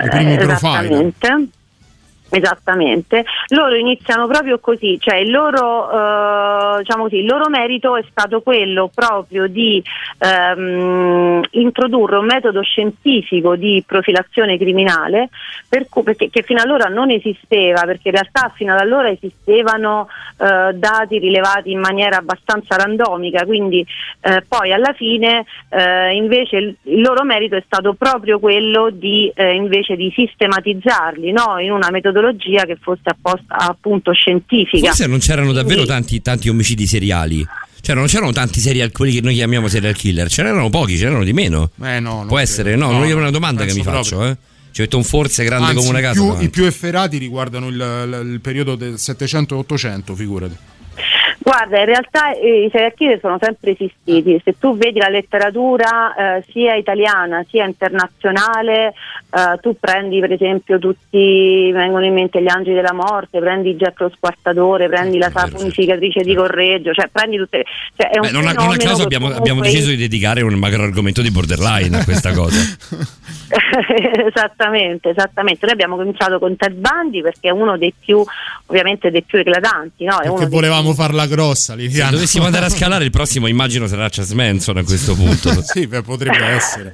I 0.04 0.08
primi 0.10 0.34
Eh, 0.34 0.36
profiler. 0.36 1.12
Esattamente. 2.36 3.24
Loro 3.48 3.74
iniziano 3.74 4.26
proprio 4.26 4.58
così, 4.58 4.98
cioè 5.00 5.16
il 5.16 5.30
loro, 5.30 5.90
eh, 5.90 6.78
diciamo 6.78 7.04
così, 7.04 7.18
il 7.18 7.26
loro 7.26 7.48
merito 7.48 7.96
è 7.96 8.04
stato 8.10 8.40
quello 8.42 8.90
proprio 8.92 9.46
di 9.46 9.82
ehm, 10.18 11.42
introdurre 11.50 12.16
un 12.16 12.26
metodo 12.26 12.62
scientifico 12.62 13.56
di 13.56 13.82
profilazione 13.86 14.58
criminale 14.58 15.28
cui- 15.88 16.02
perché, 16.02 16.30
che 16.30 16.42
fino 16.42 16.60
allora 16.60 16.86
non 16.86 17.10
esisteva, 17.10 17.82
perché 17.82 18.08
in 18.08 18.14
realtà 18.14 18.52
fino 18.54 18.72
ad 18.72 18.80
allora 18.80 19.10
esistevano 19.10 20.08
eh, 20.38 20.72
dati 20.74 21.18
rilevati 21.18 21.70
in 21.70 21.80
maniera 21.80 22.18
abbastanza 22.18 22.76
randomica, 22.76 23.44
quindi 23.44 23.84
eh, 24.20 24.44
poi 24.48 24.72
alla 24.72 24.92
fine 24.92 25.44
eh, 25.70 26.14
invece 26.14 26.56
il, 26.56 26.76
il 26.82 27.00
loro 27.00 27.24
merito 27.24 27.56
è 27.56 27.62
stato 27.64 27.94
proprio 27.94 28.38
quello 28.38 28.90
di 28.90 29.32
eh, 29.34 29.62
di 29.96 30.12
sistematizzarli 30.14 31.32
no? 31.32 31.58
in 31.58 31.72
una 31.72 31.90
metodologia 31.90 32.23
che 32.32 32.78
fosse 32.80 33.02
apposta, 33.04 33.56
appunto 33.56 34.12
scientifica. 34.12 34.86
Forse 34.88 35.06
non 35.06 35.18
c'erano 35.18 35.52
davvero 35.52 35.84
tanti, 35.84 36.20
tanti 36.22 36.48
omicidi 36.48 36.86
seriali. 36.86 37.46
Cioè, 37.80 37.94
non 37.94 38.06
c'erano 38.06 38.32
tanti 38.32 38.60
serial, 38.60 38.90
quelli 38.92 39.12
che 39.12 39.20
noi 39.20 39.34
chiamiamo 39.34 39.68
serial 39.68 39.94
killer, 39.94 40.28
ce 40.30 40.42
n'erano 40.42 40.70
pochi, 40.70 40.96
ce 40.96 41.04
n'erano 41.04 41.24
di 41.24 41.34
meno. 41.34 41.70
Eh, 41.82 42.00
no, 42.00 42.10
Può 42.26 42.36
credo. 42.36 42.36
essere, 42.38 42.76
no, 42.76 42.90
No, 42.90 42.98
non 43.00 43.08
è 43.08 43.12
una 43.12 43.30
domanda 43.30 43.64
che 43.66 43.74
mi 43.74 43.82
faccio, 43.82 44.16
proprio. 44.16 44.30
eh. 44.32 44.36
Ci 44.72 44.80
metto 44.80 44.96
un 44.96 45.04
forse 45.04 45.44
grande 45.44 45.66
Anzi, 45.66 45.76
come 45.76 45.88
una 45.90 46.00
casa. 46.00 46.20
più- 46.20 46.40
i 46.42 46.48
più 46.48 46.64
efferati 46.64 47.18
riguardano 47.18 47.68
il, 47.68 47.74
il- 47.74 48.32
il 48.32 48.40
periodo 48.40 48.74
del 48.74 48.94
700-800, 48.94 50.14
figurati. 50.14 50.56
Guarda, 51.44 51.78
in 51.78 51.84
realtà 51.84 52.32
eh, 52.32 52.64
i 52.64 52.70
serial 52.70 52.94
killer 52.94 53.18
sono 53.20 53.36
sempre 53.38 53.72
esistiti. 53.72 54.40
Se 54.42 54.56
tu 54.58 54.78
vedi 54.78 54.98
la 54.98 55.10
letteratura 55.10 56.38
eh, 56.38 56.44
sia 56.50 56.74
italiana 56.74 57.44
sia 57.46 57.66
internazionale, 57.66 58.94
eh, 59.28 59.58
tu 59.60 59.76
prendi 59.78 60.20
per 60.20 60.32
esempio 60.32 60.78
tutti, 60.78 61.18
mi 61.18 61.72
vengono 61.72 62.06
in 62.06 62.14
mente 62.14 62.40
gli 62.40 62.48
angeli 62.48 62.76
della 62.76 62.94
morte, 62.94 63.40
prendi 63.40 63.74
Jack 63.74 64.00
lo 64.00 64.10
squartatore, 64.16 64.88
prendi 64.88 65.18
la 65.18 65.30
saponificatrice 65.30 66.22
di 66.22 66.34
Correggio, 66.34 66.94
cioè 66.94 67.10
prendi 67.12 67.36
tutte. 67.36 67.62
Cioè 67.94 68.08
è 68.08 68.18
un 68.18 68.22
Beh, 68.22 68.30
non, 68.30 68.46
a, 68.46 68.52
non 68.52 68.70
a 68.70 68.76
caso 68.76 69.02
abbiamo, 69.02 69.28
abbiamo 69.28 69.60
deciso 69.60 69.90
di 69.90 69.96
dedicare 69.96 70.40
un 70.40 70.54
macro 70.54 70.82
argomento 70.82 71.20
di 71.20 71.30
borderline 71.30 71.98
a 71.98 72.04
questa 72.04 72.32
cosa. 72.32 72.56
esattamente, 74.26 75.10
esattamente. 75.10 75.66
Noi 75.66 75.74
abbiamo 75.74 75.96
cominciato 75.96 76.38
con 76.38 76.56
Ted 76.56 76.72
Bundy 76.72 77.20
perché 77.20 77.48
è 77.48 77.52
uno 77.52 77.76
dei 77.76 77.92
più, 77.98 78.24
ovviamente 78.66 79.10
dei 79.10 79.22
più 79.22 79.38
eclatanti, 79.38 80.04
no? 80.04 80.20
È 80.20 80.28
Perché 80.30 80.46
volevamo 80.46 80.94
farla 80.94 81.26
grossa, 81.34 81.74
Se 81.74 81.80
Liliana. 81.80 82.10
dovessimo 82.12 82.44
andare 82.44 82.66
a 82.66 82.68
scalare, 82.70 83.04
il 83.04 83.10
prossimo 83.10 83.46
immagino 83.46 83.86
sarà 83.86 84.08
Charles 84.08 84.32
Manson 84.32 84.76
a 84.78 84.84
questo 84.84 85.14
punto. 85.14 85.62
sì, 85.66 85.86
beh, 85.86 86.02
potrebbe 86.02 86.44
essere. 86.44 86.92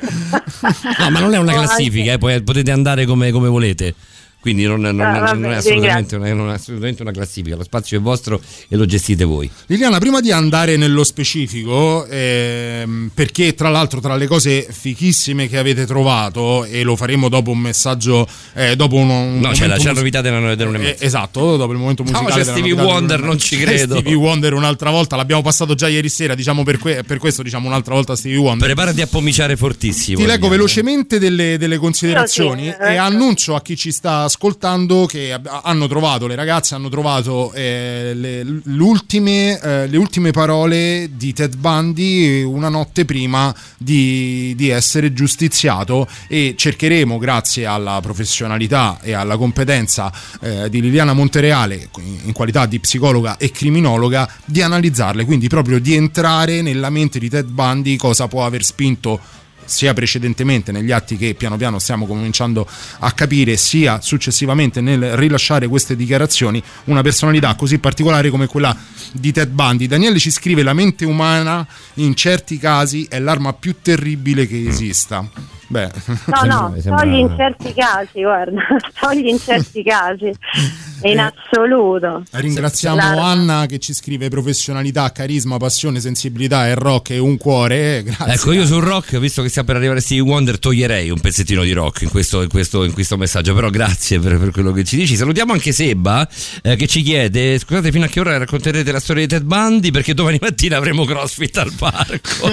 No, 0.99 1.11
ma 1.11 1.21
non 1.21 1.35
è 1.35 1.39
una 1.39 1.53
classifica, 1.53 2.13
eh, 2.13 2.19
poi 2.19 2.43
potete 2.43 2.71
andare 2.71 3.05
come, 3.07 3.31
come 3.31 3.49
volete. 3.49 3.95
Quindi 4.41 4.65
non, 4.65 4.81
non- 4.81 4.99
Ah, 5.01 5.11
non- 5.13 5.21
vabbè, 5.21 5.35
non 5.39 5.53
è 5.53 5.57
assolutamente, 5.57 6.17
una, 6.17 6.33
non 6.33 6.51
è 6.51 6.55
assolutamente 6.55 7.03
una 7.03 7.11
classifica, 7.13 7.57
lo 7.57 7.63
spazio 7.63 7.99
è 7.99 8.01
vostro 8.01 8.41
e 8.69 8.77
lo 8.77 8.87
gestite 8.87 9.25
voi. 9.25 9.51
Liliana, 9.67 9.99
prima 9.99 10.21
di 10.21 10.33
andare 10.33 10.77
nello 10.79 11.05
specifico, 11.05 12.07
ehm, 12.07 13.11
perché 13.13 13.55
tra 13.55 13.69
l'altro 13.69 14.01
tra 14.01 14.17
le 14.17 14.27
cose 14.27 14.67
fichissime 14.71 15.49
che 15.49 15.59
avete 15.59 15.85
trovato, 15.87 16.65
e 16.65 16.83
lo 16.83 16.97
faremo 16.97 17.29
dopo 17.29 17.51
un 17.51 17.59
messaggio, 17.59 18.27
eh, 18.55 18.77
dopo 18.77 18.97
uno, 18.97 19.21
un 19.23 19.41
No, 19.41 19.51
c'è 19.51 19.67
la, 19.67 19.77
c'è 19.77 19.85
la 19.87 19.93
novità 19.93 20.21
della, 20.21 20.55
della 20.55 20.79
Eh, 20.79 20.97
esatto, 21.01 21.57
dopo 21.57 21.73
il 21.73 21.79
momento 21.79 22.03
No, 22.03 22.11
musicale. 22.11 22.31
c'è 22.33 22.39
della 22.47 22.53
Stevie 22.57 22.73
Wonder, 22.73 23.21
non 23.23 23.39
ci 23.39 23.57
credo. 23.61 23.95
Stevie 23.99 24.15
Wonder 24.15 24.55
un'altra 24.55 24.91
volta, 24.91 25.17
l'abbiamo 25.17 25.43
passato 25.43 25.75
già 25.75 25.89
ieri 25.89 26.09
sera, 26.09 26.35
diciamo 26.35 26.63
per, 26.63 26.79
que- 26.79 27.03
per 27.07 27.19
questo 27.19 27.43
diciamo 27.43 27.67
un'altra 27.69 27.95
volta 27.95 28.17
Stevie 28.17 28.39
Wonder. 28.39 28.67
Preparati 28.67 29.03
a 29.03 29.07
pomiciare 29.07 29.57
fortissimo. 29.57 30.17
Ti 30.19 30.23
leggo 30.25 30.33
Liliana. 30.45 30.55
velocemente 30.57 31.19
delle, 31.19 31.59
delle 31.59 31.77
considerazioni 31.77 32.65
Io 32.67 32.73
sì, 32.79 32.83
eh. 32.89 32.93
e 32.95 32.97
annuncio 32.97 33.55
a 33.55 33.61
chi 33.61 33.77
ci 33.77 33.93
sta 33.93 34.29
ascoltando 34.31 35.07
che 35.07 35.37
hanno 35.45 35.89
trovato, 35.89 36.29
le 36.29 36.37
ragazze 36.37 36.77
hanno 36.77 36.89
trovato 36.89 37.53
eh, 37.53 38.13
le, 38.15 38.43
l'ultime, 38.65 39.61
eh, 39.61 39.87
le 39.89 39.97
ultime 39.97 40.31
parole 40.31 41.11
di 41.13 41.33
Ted 41.33 41.57
Bundy 41.57 42.43
una 42.43 42.69
notte 42.69 43.05
prima 43.05 43.53
di, 43.77 44.55
di 44.57 44.69
essere 44.69 45.13
giustiziato 45.13 46.07
e 46.29 46.55
cercheremo, 46.57 47.19
grazie 47.19 47.67
alla 47.67 47.99
professionalità 48.01 49.01
e 49.03 49.13
alla 49.13 49.37
competenza 49.37 50.13
eh, 50.41 50.71
di 50.71 50.81
Liliana 50.81 51.13
Montereale 51.13 51.89
in 52.25 52.33
qualità 52.33 52.67
di 52.67 52.79
psicologa 52.79 53.37
e 53.37 53.51
criminologa, 53.51 54.31
di 54.45 54.63
analizzarle, 54.63 55.25
quindi 55.25 55.49
proprio 55.49 55.81
di 55.81 55.95
entrare 55.95 56.63
nella 56.63 56.91
mente 56.91 57.19
di 57.19 57.29
Ted 57.29 57.49
Bundy, 57.49 57.97
cosa 57.97 58.29
può 58.29 58.47
aver 58.47 58.63
spinto 58.63 59.39
sia 59.71 59.95
precedentemente 59.95 60.73
negli 60.73 60.91
atti 60.91 61.17
che 61.17 61.35
piano 61.35 61.57
piano 61.57 61.79
stiamo 61.79 62.07
cominciando 62.07 62.69
a 62.99 63.13
capire, 63.13 63.57
sia 63.57 64.01
successivamente 64.01 64.81
nel 64.81 65.17
rilasciare 65.17 65.69
queste 65.69 65.95
dichiarazioni, 65.97 66.63
una 66.85 67.03
personalità 67.03 67.55
così 67.55 67.79
particolare 67.79 68.31
come 68.31 68.47
quella 68.47 68.77
di 69.13 69.33
Ted 69.33 69.51
Bundy. 69.51 69.87
Daniele 69.87 70.19
ci 70.19 70.31
scrive: 70.31 70.63
La 70.63 70.75
mente 70.75 71.05
umana 71.05 71.67
in 71.95 72.15
certi 72.15 72.59
casi 72.59 73.07
è 73.09 73.19
l'arma 73.19 73.53
più 73.53 73.77
terribile 73.81 74.47
che 74.47 74.67
esista. 74.67 75.59
Beh, 75.71 75.89
No, 76.27 76.43
no, 76.47 76.75
sembra- 76.83 77.03
togli 77.03 77.15
in 77.19 77.35
certi 77.37 77.73
casi, 77.75 78.23
guarda, 78.23 78.61
togli 78.99 79.29
in 79.29 79.39
certi 79.39 79.85
casi, 79.85 80.33
in 81.09 81.21
assoluto. 81.21 82.25
ringraziamo 82.33 82.97
La- 82.97 83.31
Anna 83.31 83.67
che 83.67 83.79
ci 83.79 83.95
scrive 83.95 84.29
professionalità, 84.29 85.13
carisma, 85.13 85.59
passione, 85.59 86.01
sensibilità 86.01 86.67
e 86.67 86.75
rock 86.75 87.11
e 87.11 87.19
un 87.19 87.37
cuore. 87.37 87.99
Eh, 87.99 88.03
Grazie. 88.03 88.33
Ecco, 88.35 88.53
io 88.53 88.67
sul 88.67 88.83
rock, 88.83 89.17
visto 89.19 89.43
che 89.43 89.49
sta 89.49 89.63
per 89.63 89.77
arrivare 89.77 90.01
Stevie 90.01 90.25
Wonder, 90.25 90.59
toglierei 90.59 91.09
un 91.11 91.21
pezzettino 91.21 91.63
di 91.63 91.71
rock 91.73 92.03
in 92.03 92.11
questo, 92.11 92.43
in 92.43 92.49
questo- 92.49 92.83
in 92.83 92.93
questo 92.93 93.17
messaggio. 93.17 93.55
Però 93.55 93.71
grazie 93.71 94.19
per, 94.19 94.39
per 94.39 94.51
quello 94.51 94.73
che 94.73 94.83
ci 94.83 94.97
dici. 94.97 95.15
Salutiamo 95.15 95.53
anche 95.53 95.71
Sebba 95.71 96.29
eh, 96.63 96.75
che 96.75 96.89
ci 96.89 97.03
chiede: 97.03 97.61
scusate, 97.61 97.93
fino 97.93 98.07
a 98.07 98.09
che 98.09 98.19
ora 98.19 98.37
racconterete 98.39 98.91
la 98.91 98.99
storia 99.01 99.23
di 99.25 99.29
Ted 99.29 99.45
Bundy? 99.45 99.93
Perché 99.93 100.15
domani 100.15 100.39
mattina 100.41 100.77
avremo 100.79 101.05
CrossFit 101.05 101.57
al 101.59 101.73
parco. 101.79 102.51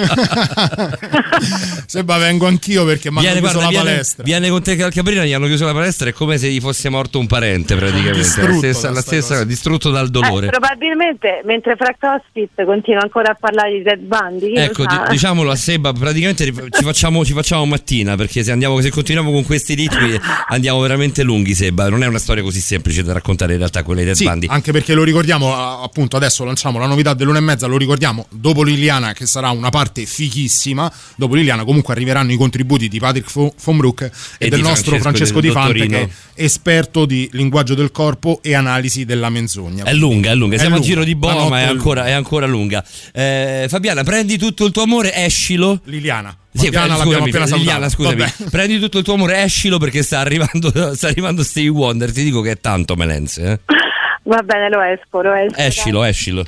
Sembra 1.86 2.18
vengo 2.18 2.46
anch'io 2.46 2.84
perché 2.84 3.07
mi 3.10 3.18
hanno 3.18 3.26
viene, 3.32 3.40
chiuso 3.40 3.60
la 3.60 3.68
viene- 3.68 3.84
palestra. 3.90 4.22
viene 4.24 4.48
con 4.48 4.62
te 4.62 4.76
Calcabrina, 4.76 5.24
gli 5.24 5.32
hanno 5.32 5.46
chiuso 5.46 5.64
la 5.64 5.72
palestra, 5.72 6.08
è 6.08 6.12
come 6.12 6.38
se 6.38 6.50
gli 6.50 6.60
fosse 6.60 6.88
morto 6.88 7.18
un 7.18 7.26
parente 7.26 7.74
praticamente. 7.76 8.18
Distrutto 8.18 8.50
la 8.50 8.56
stessa, 8.58 8.90
la 8.90 9.00
stessa 9.00 9.28
cosa. 9.34 9.44
distrutto 9.44 9.90
dal 9.90 10.06
Eh, 10.06 10.10
dolore. 10.10 10.46
probabilmente 10.48 11.42
mentre 11.44 11.76
fra 11.76 11.94
CrossFit 11.98 12.64
continua 12.64 13.02
ancora 13.02 13.30
a 13.32 13.36
parlare 13.38 13.72
di 13.78 13.82
Ted 13.82 14.00
Bundy. 14.00 14.54
Ecco, 14.54 14.84
di- 14.86 14.96
diciamolo 15.10 15.50
a 15.50 15.56
Seba, 15.56 15.92
praticamente 15.92 16.44
ci 16.44 16.82
facciamo, 16.82 17.24
ci 17.24 17.32
facciamo 17.32 17.64
mattina 17.66 18.16
perché 18.16 18.42
se, 18.44 18.52
andiamo, 18.52 18.80
se 18.80 18.90
continuiamo 18.90 19.30
con 19.32 19.44
questi 19.44 19.74
ritmi 19.74 20.18
andiamo 20.48 20.80
veramente 20.80 21.22
lunghi 21.22 21.54
Seba, 21.54 21.88
non 21.88 22.02
è 22.02 22.06
una 22.06 22.18
storia 22.18 22.42
così 22.42 22.60
semplice 22.60 23.02
da 23.02 23.12
raccontare 23.12 23.52
in 23.52 23.58
realtà 23.58 23.82
quella 23.82 24.00
di 24.00 24.06
Ted 24.06 24.16
Sì, 24.16 24.24
Bundy. 24.24 24.46
anche 24.48 24.72
perché 24.72 24.94
lo 24.94 25.02
ricordiamo, 25.02 25.54
appunto 25.82 26.16
adesso 26.16 26.44
lanciamo 26.44 26.78
la 26.78 26.86
novità 26.86 27.14
dell'una 27.14 27.38
e 27.38 27.42
mezza, 27.42 27.66
lo 27.66 27.76
ricordiamo 27.76 28.26
dopo 28.30 28.62
Liliana 28.62 29.12
che 29.12 29.26
sarà 29.26 29.50
una 29.50 29.70
parte 29.70 30.04
fichissima, 30.06 30.90
dopo 31.16 31.34
Liliana 31.34 31.64
comunque 31.64 31.94
arriveranno 31.94 32.32
i 32.32 32.36
contributi 32.36 32.88
di 32.88 32.97
Patrick 32.98 33.30
Fo- 33.30 33.52
Fonbrook 33.56 34.02
e, 34.02 34.10
E 34.38 34.48
del 34.48 34.60
di 34.60 34.64
nostro 34.66 34.96
Francesco 34.98 35.40
Francesco 35.40 35.40
Di 35.40 35.50
Fante 35.50 35.86
che 35.86 36.02
è 36.34 36.42
esperto 36.42 37.04
di 37.04 37.28
linguaggio 37.32 37.74
del 37.74 37.90
corpo 37.90 38.40
e 38.42 38.54
analisi 38.54 39.04
della 39.04 39.28
menzogna. 39.30 39.84
È 39.84 39.92
lunga, 39.92 40.30
è 40.30 40.34
lunga, 40.34 40.56
È 40.56 40.58
siamo 40.58 40.76
lunga. 40.76 40.86
a 40.86 40.90
giro 40.90 41.04
di 41.04 41.14
boa 41.14 41.48
ma 41.48 41.60
è 41.60 41.64
ancora, 41.64 42.06
è 42.06 42.12
ancora 42.12 42.46
lunga. 42.46 42.84
Eh, 43.12 43.66
Fabiana, 43.68 44.04
prendi 44.04 44.38
tutto 44.38 44.64
il 44.64 44.72
tuo 44.72 44.82
amore, 44.82 45.14
escilo. 45.14 45.80
Liliana. 45.84 46.36
Sì, 46.52 46.64
Fabiana 46.64 46.86
eh, 46.86 46.88
l'abbiamo 46.98 47.10
scusami, 47.26 47.30
appena 47.30 47.56
Liliana, 47.56 47.88
scusami. 47.88 48.14
Vabbè. 48.16 48.32
Prendi 48.50 48.78
tutto 48.80 48.98
il 48.98 49.04
tuo 49.04 49.14
amore, 49.14 49.42
escilo 49.42 49.78
perché 49.78 50.02
sta 50.02 50.18
arrivando, 50.20 50.72
sta 50.94 51.08
arrivando 51.08 51.42
Stevie 51.42 51.68
Wonder. 51.70 52.10
Ti 52.10 52.24
dico 52.24 52.40
che 52.40 52.52
è 52.52 52.58
tanto 52.60 52.96
Melenze. 52.96 53.52
Eh? 53.52 53.60
Va 54.24 54.42
bene, 54.42 54.68
lo 54.68 54.80
esco, 54.80 55.22
lo 55.22 55.32
esco. 55.34 55.56
Escilo, 55.56 56.04
escilo. 56.04 56.44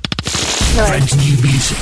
Brand 0.74 1.10
new 1.12 1.38
music. 1.40 1.76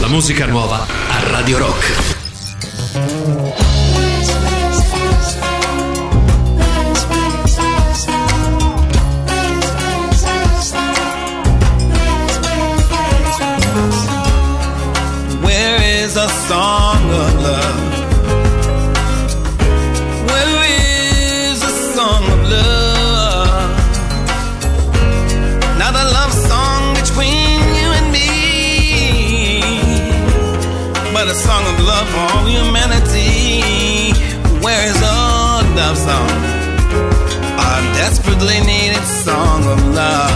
La 0.00 0.08
musica 0.08 0.46
nuova 0.46 0.86
a 0.86 1.28
Radio 1.28 1.58
Rock. 1.58 2.21
Where 2.94 3.00
is 15.82 16.16
a 16.18 16.28
song 16.28 16.91
a 31.32 31.34
song 31.34 31.64
of 31.66 31.80
love 31.80 32.08
for 32.10 32.24
all 32.36 32.44
humanity. 32.44 34.12
Where 34.60 34.84
is 34.86 35.00
a 35.00 35.64
love 35.78 35.96
song? 35.96 36.28
A 37.68 37.72
desperately 37.96 38.60
needed 38.60 39.02
song 39.24 39.64
of 39.64 39.78
love. 39.94 40.31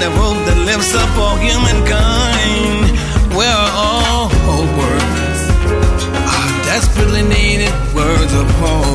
The 0.00 0.10
hope 0.12 0.40
that 0.46 0.56
lifts 0.64 0.94
up 0.94 1.10
all 1.18 1.36
humankind. 1.36 2.88
Where 3.36 3.52
are 3.52 4.30
all 4.48 4.64
words? 4.80 5.40
Our 6.32 6.50
desperately 6.64 7.22
needed 7.22 7.72
words 7.94 8.32
of 8.32 8.48
hope. 8.62 8.89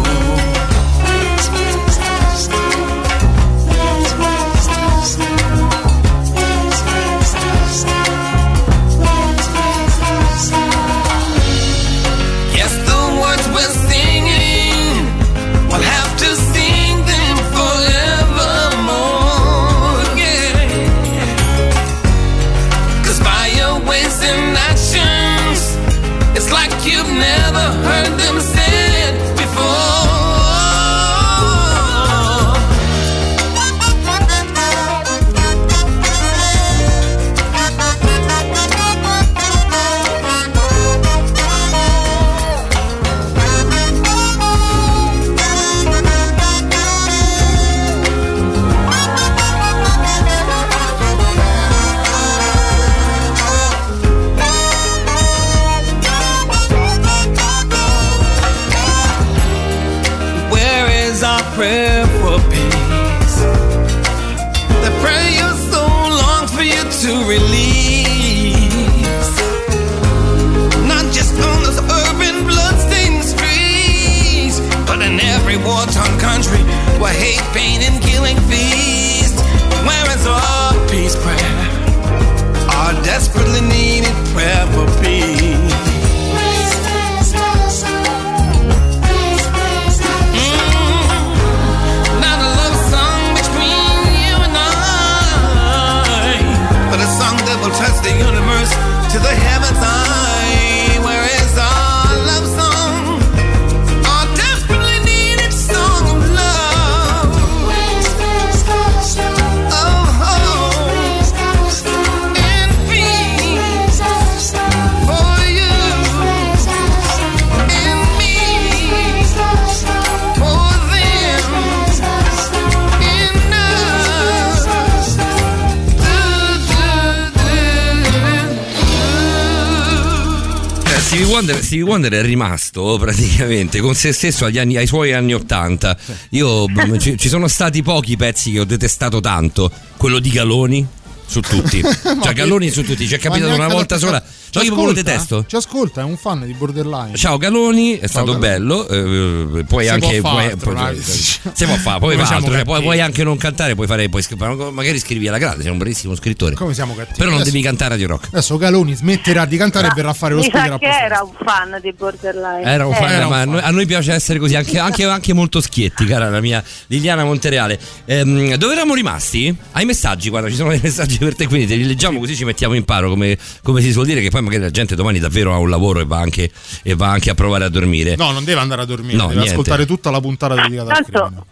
Wonder, 131.46 131.64
Stevie 131.64 131.84
Wonder 131.84 132.12
è 132.14 132.22
rimasto 132.24 132.98
praticamente 133.00 133.80
con 133.80 133.94
se 133.94 134.12
stesso 134.14 134.46
agli 134.46 134.58
anni- 134.58 134.78
ai 134.78 134.88
suoi 134.88 135.14
anni 135.14 135.34
80. 135.34 135.98
Io 136.30 136.66
b- 136.66 136.98
ci, 136.98 137.18
ci 137.18 137.30
sono 137.30 137.48
stati 137.48 137.84
pochi 137.84 138.16
pezzi 138.18 138.52
che 138.52 138.62
ho 138.62 138.66
detestato 138.66 139.20
tanto. 139.20 139.72
Quello 139.96 140.18
di 140.18 140.32
Galoni 140.32 140.86
su 141.28 141.42
tutti. 141.42 141.84
Cioè 141.86 142.34
Galoni 142.34 142.72
su 142.72 142.84
tutti, 142.84 143.08
ci 143.08 143.14
è 143.14 143.20
capitato 143.20 143.54
una 143.54 143.68
volta 143.68 144.00
sola. 144.00 144.24
Ci 144.62 144.70
No, 144.70 144.74
io 144.76 144.82
proprio 144.82 145.04
detesto. 145.04 145.46
Ci 145.48 145.56
ascolta, 145.56 146.02
è 146.02 146.04
un 146.04 146.18
fan 146.18 146.46
di 146.46 146.54
Borderline. 146.54 147.16
Ciao 147.16 147.38
Galoni, 147.38 147.98
è 147.98 148.08
stato 148.08 148.38
Galoni. 148.38 148.40
bello. 148.48 148.88
eh, 148.88 149.64
puoi 149.66 149.86
Si 149.86 149.90
anche. 149.92 150.20
può 150.22 150.32
puoi- 150.32 150.46
altro, 150.46 150.74
puoi- 150.74 151.02
si 151.02 151.66
può 151.66 151.76
fare, 151.76 152.00
poi 152.00 152.16
altro, 152.16 152.28
cioè, 152.30 152.40
puoi, 152.40 152.64
cattivi. 152.64 152.82
puoi 152.84 153.00
anche 153.02 153.24
non 153.24 153.38
cantare, 153.38 153.76
puoi 153.76 153.88
fare, 153.88 154.10
puoi 154.10 154.22
scrivere, 154.22 154.72
magari 154.72 155.00
scrivi 155.00 155.28
alla 155.28 155.38
grande, 155.38 155.64
sei 155.64 155.72
un 155.72 155.78
bravissimo 155.78 156.16
scrittore. 156.16 156.56
Come 156.56 156.74
siamo 156.74 156.94
cattivi? 156.96 157.18
Però 157.18 157.30
non 157.30 157.40
Adesso- 157.40 157.52
devi 157.52 157.64
cantare 157.64 157.94
a 157.94 157.98
di 157.98 158.04
rock. 158.06 158.28
Adesso 158.32 158.58
Galoni 158.58 158.94
smetterà 158.96 159.46
di 159.46 159.58
cantare 159.58 159.88
e 159.88 159.92
verrà 159.96 160.10
a 160.10 160.14
fare 160.14 160.34
lo 160.34 160.40
Mi 160.42 160.46
speaker 160.48 160.70
sa 160.72 160.78
che 160.78 160.86
era 160.88 161.22
un 161.24 161.32
fan 161.46 161.80
di 161.82 161.94
Borderline. 161.98 162.62
Era 162.64 162.86
un 162.86 162.94
Eh, 162.94 162.96
fan, 162.96 163.12
Era 163.12 163.24
un 163.26 163.30
ma 163.32 163.36
a 163.36 163.44
fan. 163.44 163.50
noi, 163.52 163.62
a 163.62 163.70
noi 163.72 163.86
piace 163.86 164.14
essere 164.14 164.40
così, 164.40 164.56
anche, 164.56 164.80
anche- 164.80 165.06
anche 165.06 165.34
molto 165.34 165.62
schietti, 165.62 166.06
cara 166.06 166.30
la 166.30 166.42
mia 166.42 166.64
Liliana 166.88 167.24
Montereale. 167.24 167.80
Ehm, 168.06 168.56
dove 168.56 168.74
eravamo 168.74 168.94
rimasti? 168.96 169.56
Ai 169.72 169.86
messaggi, 169.86 170.30
guarda, 170.30 170.50
ci 170.50 170.56
sono 170.56 170.70
dei 170.70 170.80
messaggi 170.82 171.18
per 171.18 171.36
te, 171.36 171.48
quindi 171.48 171.68
te 171.68 171.76
li 171.76 171.86
leggiamo 171.86 172.20
così 172.20 172.36
ci 172.36 172.46
mettiamo 172.46 172.74
in 172.76 172.84
paro, 172.86 173.10
come, 173.10 173.38
come 173.64 173.82
si 173.82 173.92
suol 173.92 174.06
dire, 174.06 174.22
che 174.22 174.30
poi 174.30 174.42
magari 174.46 174.64
la 174.64 174.72
gente 174.72 174.96
domani 174.96 175.20
davvero 175.20 175.54
ha 175.54 175.58
un 175.58 175.70
lavoro 175.70 176.00
e 176.00 176.06
va 176.06 176.18
anche, 176.20 176.50
e 176.84 176.96
va 176.96 177.10
anche 177.10 177.30
a 177.30 177.34
provare 177.34 177.66
a 177.66 177.70
dormire. 177.70 178.16
No, 178.16 178.32
non 178.32 178.44
deve 178.46 178.62
andare 178.62 178.82
a 178.82 178.86
dormire, 178.86 179.16
No, 179.18 179.24
deve 179.24 179.34
niente. 179.36 179.52
ascoltare 179.52 179.86
tutta 179.86 180.10
la 180.12 180.22
puntata 180.22 180.56
dedicata 180.56 180.94
al 180.94 181.04
crimine. 181.04 181.20
Tanto, 181.30 181.46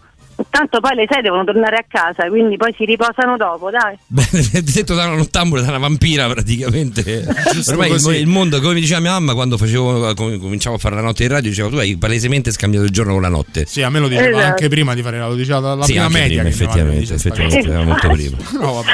tanto 0.49 0.79
poi 0.79 0.95
le 0.95 1.05
sei 1.07 1.21
devono 1.21 1.43
tornare 1.43 1.75
a 1.77 1.85
casa, 1.87 2.27
quindi 2.27 2.57
poi 2.57 2.73
si 2.75 2.85
riposano 2.85 3.37
dopo, 3.37 3.69
dai. 3.69 3.95
Beh, 4.07 4.61
detto 4.63 4.95
da 4.95 5.05
una 5.05 5.15
nottambula, 5.17 5.61
da 5.61 5.69
una 5.69 5.77
vampira 5.77 6.27
praticamente. 6.27 7.23
Ormai 7.69 7.87
il, 7.87 7.93
così. 8.01 8.15
il 8.17 8.25
mondo, 8.27 8.59
come 8.59 8.73
mi 8.73 8.79
diceva 8.81 8.99
mia 8.99 9.11
mamma 9.11 9.33
quando 9.35 9.57
facevo, 9.57 10.13
com- 10.15 10.39
cominciavo 10.39 10.75
a 10.75 10.79
fare 10.79 10.95
la 10.95 11.01
notte 11.01 11.23
in 11.23 11.29
radio, 11.29 11.49
diceva 11.49 11.69
tu 11.69 11.75
hai 11.75 11.97
palesemente 11.97 12.51
scambiato 12.51 12.85
il 12.85 12.91
giorno 12.91 13.13
con 13.13 13.21
la 13.21 13.29
notte. 13.29 13.65
Sì, 13.67 13.83
a 13.83 13.89
me 13.89 13.99
lo 13.99 14.07
diceva 14.07 14.27
Esatto. 14.29 14.45
anche 14.45 14.69
prima 14.69 14.93
di 14.95 15.01
fare 15.03 15.19
la 15.19 15.27
lo 15.27 15.35
diceva 15.35 15.59
dalla 15.59 15.83
Sì, 15.85 15.91
prima 15.93 16.09
media. 16.09 16.41
prima, 16.41 16.49
effettivamente, 16.49 17.13
effettivamente, 17.13 17.69
era 17.69 17.83
molto 17.83 18.09
prima. 18.09 18.37
No, 18.59 18.73
vabbè. 18.73 18.91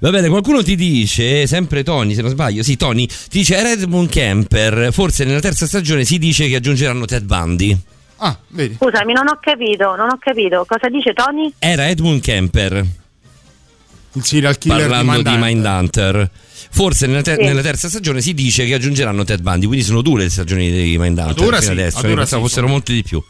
Va 0.00 0.10
bene, 0.10 0.28
qualcuno 0.28 0.62
ti 0.62 0.76
dice, 0.76 1.46
sempre 1.46 1.82
Tony 1.82 2.14
se 2.14 2.20
non 2.20 2.30
sbaglio, 2.30 2.62
sì 2.62 2.76
Tony, 2.76 3.06
ti 3.06 3.38
dice 3.38 3.62
Redmond 3.62 4.10
Camper, 4.10 4.92
forse 4.92 5.24
nella 5.24 5.40
terza 5.40 5.66
stagione 5.66 6.04
si 6.04 6.18
dice 6.18 6.46
che 6.48 6.56
aggiungeranno 6.56 7.04
Ted 7.06 7.24
Bundy. 7.24 7.78
Ah, 8.18 8.38
vedi. 8.48 8.74
Scusami, 8.74 9.12
non 9.12 9.26
ho 9.28 9.38
capito, 9.40 9.96
non 9.96 10.08
ho 10.10 10.18
capito. 10.18 10.64
Cosa 10.66 10.88
dice 10.88 11.12
Tony? 11.12 11.52
Era 11.58 11.88
Edmund 11.88 12.20
Kemper, 12.20 12.84
Il 14.12 14.24
serial 14.24 14.56
killer 14.58 14.88
parlando 14.88 15.22
di 15.22 15.36
Mindhunter. 15.36 16.14
Mindhunter. 16.14 16.30
Forse 16.70 17.06
nella, 17.06 17.22
ter- 17.22 17.38
Sì. 17.38 17.44
nella 17.44 17.62
terza 17.62 17.88
stagione 17.88 18.20
si 18.20 18.34
dice 18.34 18.64
che 18.66 18.74
aggiungeranno 18.74 19.24
Ted 19.24 19.40
Bundy, 19.42 19.66
quindi 19.66 19.84
sono 19.84 20.02
due 20.02 20.22
le 20.22 20.30
stagioni 20.30 20.70
di 20.70 20.96
Mindhunter 20.98 21.34
fino 21.44 21.60
sì, 21.60 21.70
adesso, 21.70 21.98
ora 21.98 22.14
pensavo 22.14 22.42
sì, 22.42 22.48
fossero 22.48 22.66
sono- 22.66 22.68
molte 22.68 22.92
di 22.92 23.02
più. 23.02 23.22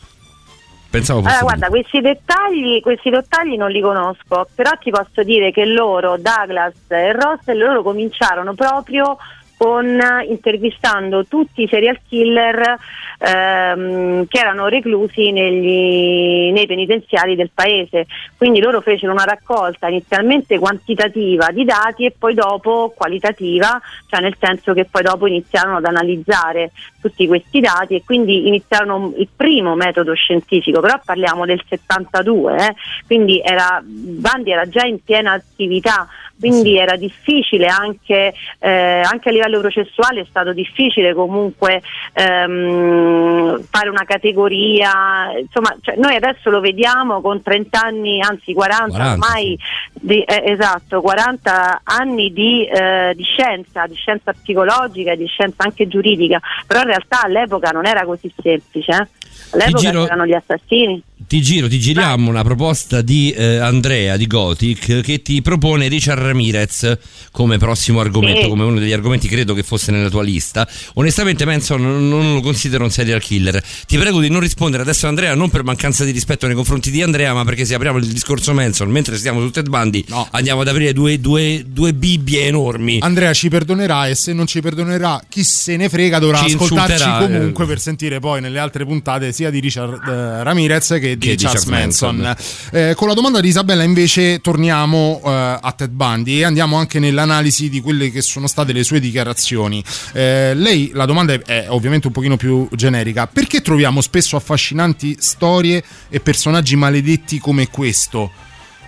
Pensavo 0.95 1.23
fosse 1.23 1.39
Allora, 1.39 1.57
guarda, 1.57 1.69
questi 1.75 2.01
dettagli, 2.01 2.81
questi 2.81 3.11
dettagli 3.11 3.57
non 3.57 3.69
li 3.69 3.81
conosco, 3.81 4.47
però 4.55 4.71
ti 4.81 4.93
posso 4.93 5.25
dire 5.25 5.51
che 5.51 5.65
loro, 5.65 6.17
Douglas 6.17 6.75
e 6.87 7.13
Russell, 7.13 7.59
loro 7.59 7.83
cominciarono 7.83 8.55
proprio 8.55 9.17
con 9.57 10.01
intervistando 10.29 11.27
tutti 11.27 11.63
i 11.63 11.69
serial 11.69 11.99
killer 12.07 12.77
ehm, 13.19 14.27
che 14.27 14.39
erano 14.39 14.69
reclusi 14.69 15.31
negli- 15.33 16.53
nei 16.53 16.67
penitenziari 16.67 17.37
del 17.37 17.51
paese. 17.53 18.07
Quindi 18.37 18.61
loro 18.61 18.81
fecero 18.81 19.13
una 19.13 19.25
raccolta 19.25 19.89
inizialmente 19.89 20.59
quantitativa 20.59 21.51
di 21.51 21.65
dati 21.65 22.05
e 22.05 22.15
poi 22.17 22.35
dopo 22.35 22.93
qualitativa, 22.97 23.81
cioè 24.09 24.21
nel 24.21 24.37
senso 24.39 24.73
che 24.73 24.85
poi 24.85 25.03
dopo 25.03 25.27
iniziarono 25.27 25.77
ad 25.79 25.85
analizzare 25.85 26.73
tutti 27.01 27.27
questi 27.27 27.61
dati 27.61 27.95
e 27.95 28.03
quindi 28.05 28.49
iniziarono 28.49 29.13
il 29.19 29.29
primo 29.35 29.75
metodo 29.75 30.15
scientifico, 30.15 30.81
però 30.81 30.99
parliamo 31.05 31.45
del 31.45 31.63
72, 31.69 32.57
eh, 32.57 32.75
quindi 33.07 33.41
era, 33.45 33.83
Bandi 33.85 34.51
era 34.51 34.67
già 34.69 34.87
in 34.87 35.03
piena 35.03 35.33
attività, 35.33 36.09
quindi 36.39 36.77
era 36.77 36.97
difficile 36.97 37.67
anche, 37.67 38.35
eh, 38.59 39.01
anche 39.05 39.29
a 39.29 39.33
livello 39.33 39.61
processuale 39.61 40.21
è 40.21 40.27
stato 40.29 40.53
difficile 40.53 41.15
comunque 41.15 41.83
ehm, 42.13 43.63
fare 43.71 43.89
una 43.89 44.05
categoria, 44.05 45.33
insomma 45.39 45.77
cioè, 45.81 45.97
noi 45.97 46.17
adesso 46.17 46.51
lo 46.51 46.61
vediamo 46.61 47.21
con 47.21 47.43
30 47.43 47.81
anni, 47.81 48.21
anzi 48.21 48.53
40, 48.53 48.87
40, 48.89 49.13
ormai 49.13 49.59
di, 49.93 50.23
eh, 50.23 50.43
esatto, 50.47 51.01
40 51.01 51.81
anni 51.85 52.33
di, 52.33 52.67
eh, 52.67 53.13
di 53.15 53.23
scienza, 53.23 53.87
di 53.87 53.95
scienza 53.95 54.33
psicologica 54.33 55.13
e 55.13 55.17
di 55.17 55.27
scienza 55.27 55.65
anche 55.65 55.87
giuridica, 55.89 56.41
però 56.67 56.81
in 56.81 56.87
realtà 56.87 57.23
all'epoca 57.23 57.71
non 57.71 57.87
era 57.87 58.05
così 58.05 58.33
semplice, 58.43 58.93
eh. 58.93 59.09
all'epoca 59.53 59.91
giro- 59.91 60.03
c'erano 60.03 60.27
gli 60.27 60.35
assassini. 60.35 61.03
Ti 61.27 61.41
giro, 61.41 61.69
ti 61.69 61.81
giriamo 61.81 62.29
una 62.29 62.43
proposta 62.43 63.01
di 63.01 63.31
eh, 63.33 63.57
Andrea 63.57 64.17
di 64.17 64.27
Gothic 64.27 65.01
che 65.01 65.23
ti 65.23 65.41
propone 65.43 65.89
Richard 65.89 66.21
Ramirez 66.21 66.99
come 67.33 67.57
prossimo 67.57 68.01
argomento, 68.01 68.43
Sì. 68.43 68.49
come 68.49 68.63
uno 68.65 68.79
degli 68.79 68.93
argomenti 68.93 69.27
credo 69.27 69.55
che 69.55 69.63
fosse 69.63 69.91
nella 69.91 70.11
tua 70.11 70.23
lista. 70.23 70.69
Onestamente 70.95 71.45
penso 71.45 71.77
non, 71.77 72.09
non 72.09 72.35
lo 72.35 72.41
considero 72.41 72.85
un 72.85 72.91
serial 72.91 73.21
killer. 73.21 73.63
Ti 73.87 73.97
prego 73.97 74.21
di 74.21 74.29
non 74.29 74.41
rispondere 74.41 74.83
adesso 74.83 75.07
Andrea, 75.07 75.35
non 75.35 75.49
per 75.51 75.65
mancanza 75.65 76.05
di 76.05 76.11
rispetto 76.11 76.47
nei 76.47 76.55
confronti 76.55 76.91
di 76.91 77.03
Andrea, 77.03 77.33
ma 77.33 77.45
perché 77.45 77.65
se 77.65 77.75
apriamo 77.75 77.99
il 77.99 78.07
discorso 78.07 78.53
Manson 78.53 78.91
mentre 78.91 79.17
stiamo 79.17 79.41
su 79.41 79.51
Ted 79.51 79.69
Bundy 79.69 80.05
andiamo 80.33 80.61
ad 80.61 80.69
aprire 80.69 80.93
due, 80.93 81.19
due- 81.21 81.65
due 81.67 81.95
bibbie 81.95 82.45
enormi. 82.47 82.99
Andrea 83.01 83.33
ci 83.33 83.49
perdonerà 83.49 84.09
e 84.09 84.15
se 84.15 84.33
non 84.35 84.47
ci 84.47 84.61
perdonerà 84.61 85.21
chi 85.29 85.43
se 85.43 85.77
ne 85.77 85.89
frega 85.89 86.19
dovrà 86.19 86.39
Ci 86.39 86.55
ascoltarci 86.55 86.93
insulterà, 86.93 87.19
comunque 87.19 87.65
eh. 87.65 87.67
per 87.67 87.81
sentire 87.81 88.21
poi 88.21 88.41
nelle 88.41 88.59
altre 88.59 88.85
puntate 88.85 89.33
sia 89.33 89.51
di 89.51 89.59
Richard 89.61 90.07
eh, 90.07 90.43
Ramirez 90.43 90.99
che 91.01 91.14
di 91.17 91.35
di 91.35 91.45
Charles 91.45 91.65
Manson. 91.65 92.17
Manson. 92.17 92.71
Eh, 92.73 92.95
con 92.95 93.09
la 93.09 93.15
domanda 93.15 93.41
di 93.41 93.49
Isabella 93.49 93.83
invece 93.83 94.41
torniamo 94.41 95.21
eh, 95.25 95.59
a 95.61 95.75
Ted 95.77 95.91
Bundy 95.91 96.39
e 96.39 96.45
andiamo 96.45 96.77
anche 96.77 96.99
nell'analisi 96.99 97.69
di 97.69 97.81
quelle 97.81 98.11
che 98.11 98.23
sono 98.23 98.47
state 98.47 98.73
le 98.73 98.85
sue 98.85 99.01
dichiarazioni. 99.01 99.83
Eh, 100.13 100.53
lei, 100.55 100.91
la 100.95 101.07
domanda 101.07 101.33
è, 101.33 101.67
ovviamente 101.69 102.07
un 102.07 102.13
pochino 102.13 102.37
più 102.37 102.69
generica, 102.73 103.27
perché 103.27 103.61
troviamo 103.61 104.01
spesso 104.01 104.37
affascinanti 104.37 105.17
storie 105.19 105.83
e 106.09 106.21
personaggi 106.21 106.77
maledetti 106.77 107.39
come 107.39 107.69
questo? 107.69 108.31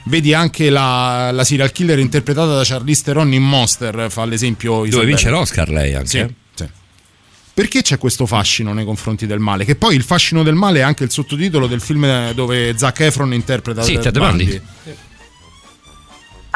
Vedi 0.05 0.33
anche 0.33 0.71
la, 0.71 1.33
la 1.33 1.43
serial 1.43 1.73
killer 1.73 1.99
interpretata 1.99 2.55
da 2.55 2.63
Charlize 2.65 3.03
Theron 3.03 3.33
in 3.33 3.43
Monster, 3.43 4.07
fa 4.09 4.25
l'esempio 4.25 4.71
Dove 4.71 4.89
Isabella. 4.89 5.09
vince 5.09 5.31
l'Oscar 5.31 5.69
lei 5.69 5.95
anche. 5.95 6.09
Sì. 6.09 6.35
Perché 7.57 7.81
c'è 7.81 7.97
questo 7.97 8.27
fascino 8.27 8.75
nei 8.75 8.85
confronti 8.85 9.27
del 9.27 9.39
male? 9.39 9.65
Che 9.65 9.77
poi 9.77 9.95
il 9.95 10.03
fascino 10.03 10.43
del 10.43 10.55
male 10.55 10.81
è 10.81 10.83
anche 10.83 11.05
il 11.05 11.11
sottotitolo 11.11 11.67
del 11.67 11.81
film 11.81 12.33
dove 12.33 12.77
Zac 12.77 13.01
Efron 13.01 13.33
interpreta 13.33 13.81
Sì, 13.81 13.97
Ted 13.97 14.19
Bundy. 14.19 14.45
Bundy. 14.45 14.63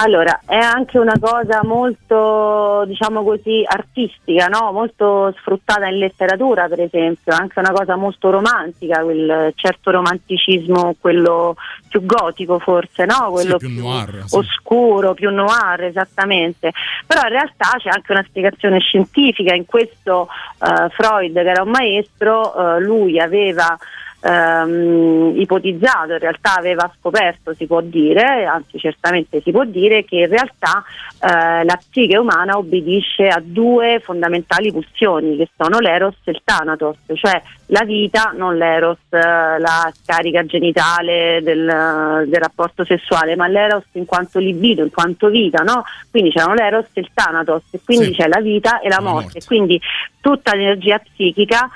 Allora, 0.03 0.41
è 0.47 0.57
anche 0.57 0.99
una 0.99 1.19
cosa 1.21 1.61
molto, 1.63 2.85
diciamo 2.87 3.23
così, 3.23 3.63
artistica, 3.67 4.47
no? 4.47 4.73
molto 4.73 5.35
sfruttata 5.39 5.89
in 5.89 5.99
letteratura, 5.99 6.69
per 6.69 6.81
esempio, 6.81 7.35
anche 7.35 7.59
una 7.59 7.71
cosa 7.71 7.97
molto 7.97 8.31
romantica, 8.31 9.03
quel 9.03 9.53
certo 9.57 9.91
romanticismo, 9.91 10.95
quello 10.99 11.55
più 11.87 12.07
gotico 12.07 12.59
forse, 12.59 13.05
no? 13.05 13.31
quello 13.31 13.59
più 13.59 13.69
noir, 13.79 14.23
sì. 14.25 14.37
oscuro, 14.37 15.13
più 15.13 15.29
noir, 15.29 15.83
esattamente. 15.83 16.73
Però 17.07 17.21
in 17.21 17.29
realtà 17.29 17.77
c'è 17.77 17.91
anche 17.91 18.13
una 18.13 18.25
spiegazione 18.27 18.79
scientifica, 18.79 19.55
in 19.55 19.67
questo 19.67 20.29
eh, 20.61 20.89
Freud, 20.89 21.35
che 21.35 21.51
era 21.51 21.63
un 21.63 21.71
maestro, 21.71 22.77
eh, 22.77 22.81
lui 22.81 23.21
aveva 23.21 23.77
ehm, 24.23 25.35
ipotizzato, 25.41 26.13
in 26.13 26.19
realtà 26.19 26.57
aveva 26.57 26.91
scoperto, 26.99 27.55
si 27.55 27.67
può 27.67 27.81
dire, 27.81 28.45
anzi 28.45 28.79
certamente 28.79 29.41
si 29.41 29.51
può 29.51 29.65
dire, 29.65 30.05
che 30.05 30.17
in 30.17 30.29
realtà 30.29 30.85
eh, 31.21 31.65
la 31.65 31.79
psiche 31.89 32.17
umana 32.17 32.57
obbedisce 32.57 33.29
a 33.29 33.41
due 33.43 34.01
fondamentali 34.03 34.71
pulsioni 34.73 35.37
che 35.37 35.49
sono 35.57 35.79
l'eros 35.79 36.17
e 36.25 36.31
il 36.33 36.41
thanatos, 36.45 36.97
cioè 37.15 37.41
la 37.67 37.85
vita, 37.85 38.33
non 38.37 38.57
l'eros, 38.57 38.99
eh, 39.11 39.19
la 39.19 39.93
scarica 40.03 40.45
genitale 40.45 41.41
del, 41.43 42.25
del 42.27 42.41
rapporto 42.41 42.85
sessuale, 42.85 43.37
ma 43.37 43.47
l'eros 43.47 43.85
in 43.93 44.05
quanto 44.07 44.39
libido, 44.39 44.83
in 44.83 44.91
quanto 44.91 45.29
vita, 45.29 45.63
no? 45.63 45.85
Quindi 46.11 46.31
c'erano 46.31 46.55
l'eros 46.55 46.87
e 46.95 47.01
il 47.01 47.11
thanatos, 47.15 47.63
e 47.71 47.81
quindi 47.85 48.07
Sì. 48.07 48.15
c'è 48.15 48.29
la 48.29 48.41
vita 48.41 48.81
e 48.81 48.89
la 48.89 48.97
La 48.97 49.03
morte. 49.03 49.23
morte. 49.23 49.45
Quindi 49.47 49.81
tutta 50.21 50.55
l'energia 50.55 50.99
psichica 50.99 51.71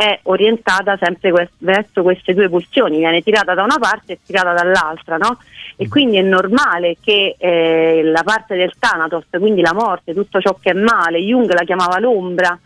è 0.00 0.18
orientata 0.22 0.96
sempre 0.98 1.30
que- 1.30 1.50
verso 1.58 2.00
queste 2.00 2.32
due 2.32 2.48
pulsioni, 2.48 2.96
viene 2.96 3.20
tirata 3.20 3.52
da 3.52 3.62
una 3.62 3.76
parte 3.78 4.14
e 4.14 4.18
tirata 4.24 4.54
dall'altra, 4.54 5.18
no? 5.18 5.36
E 5.76 5.88
quindi 5.88 6.16
è 6.16 6.22
normale 6.22 6.96
che 7.02 7.36
eh, 7.36 8.00
la 8.02 8.22
parte 8.22 8.56
del 8.56 8.72
Thanatos, 8.78 9.24
quindi 9.28 9.60
la 9.60 9.74
morte, 9.74 10.14
tutto 10.14 10.40
ciò 10.40 10.56
che 10.58 10.70
è 10.70 10.72
male, 10.72 11.18
Jung 11.18 11.52
la 11.52 11.64
chiamava 11.64 11.98
l'ombra, 11.98 12.58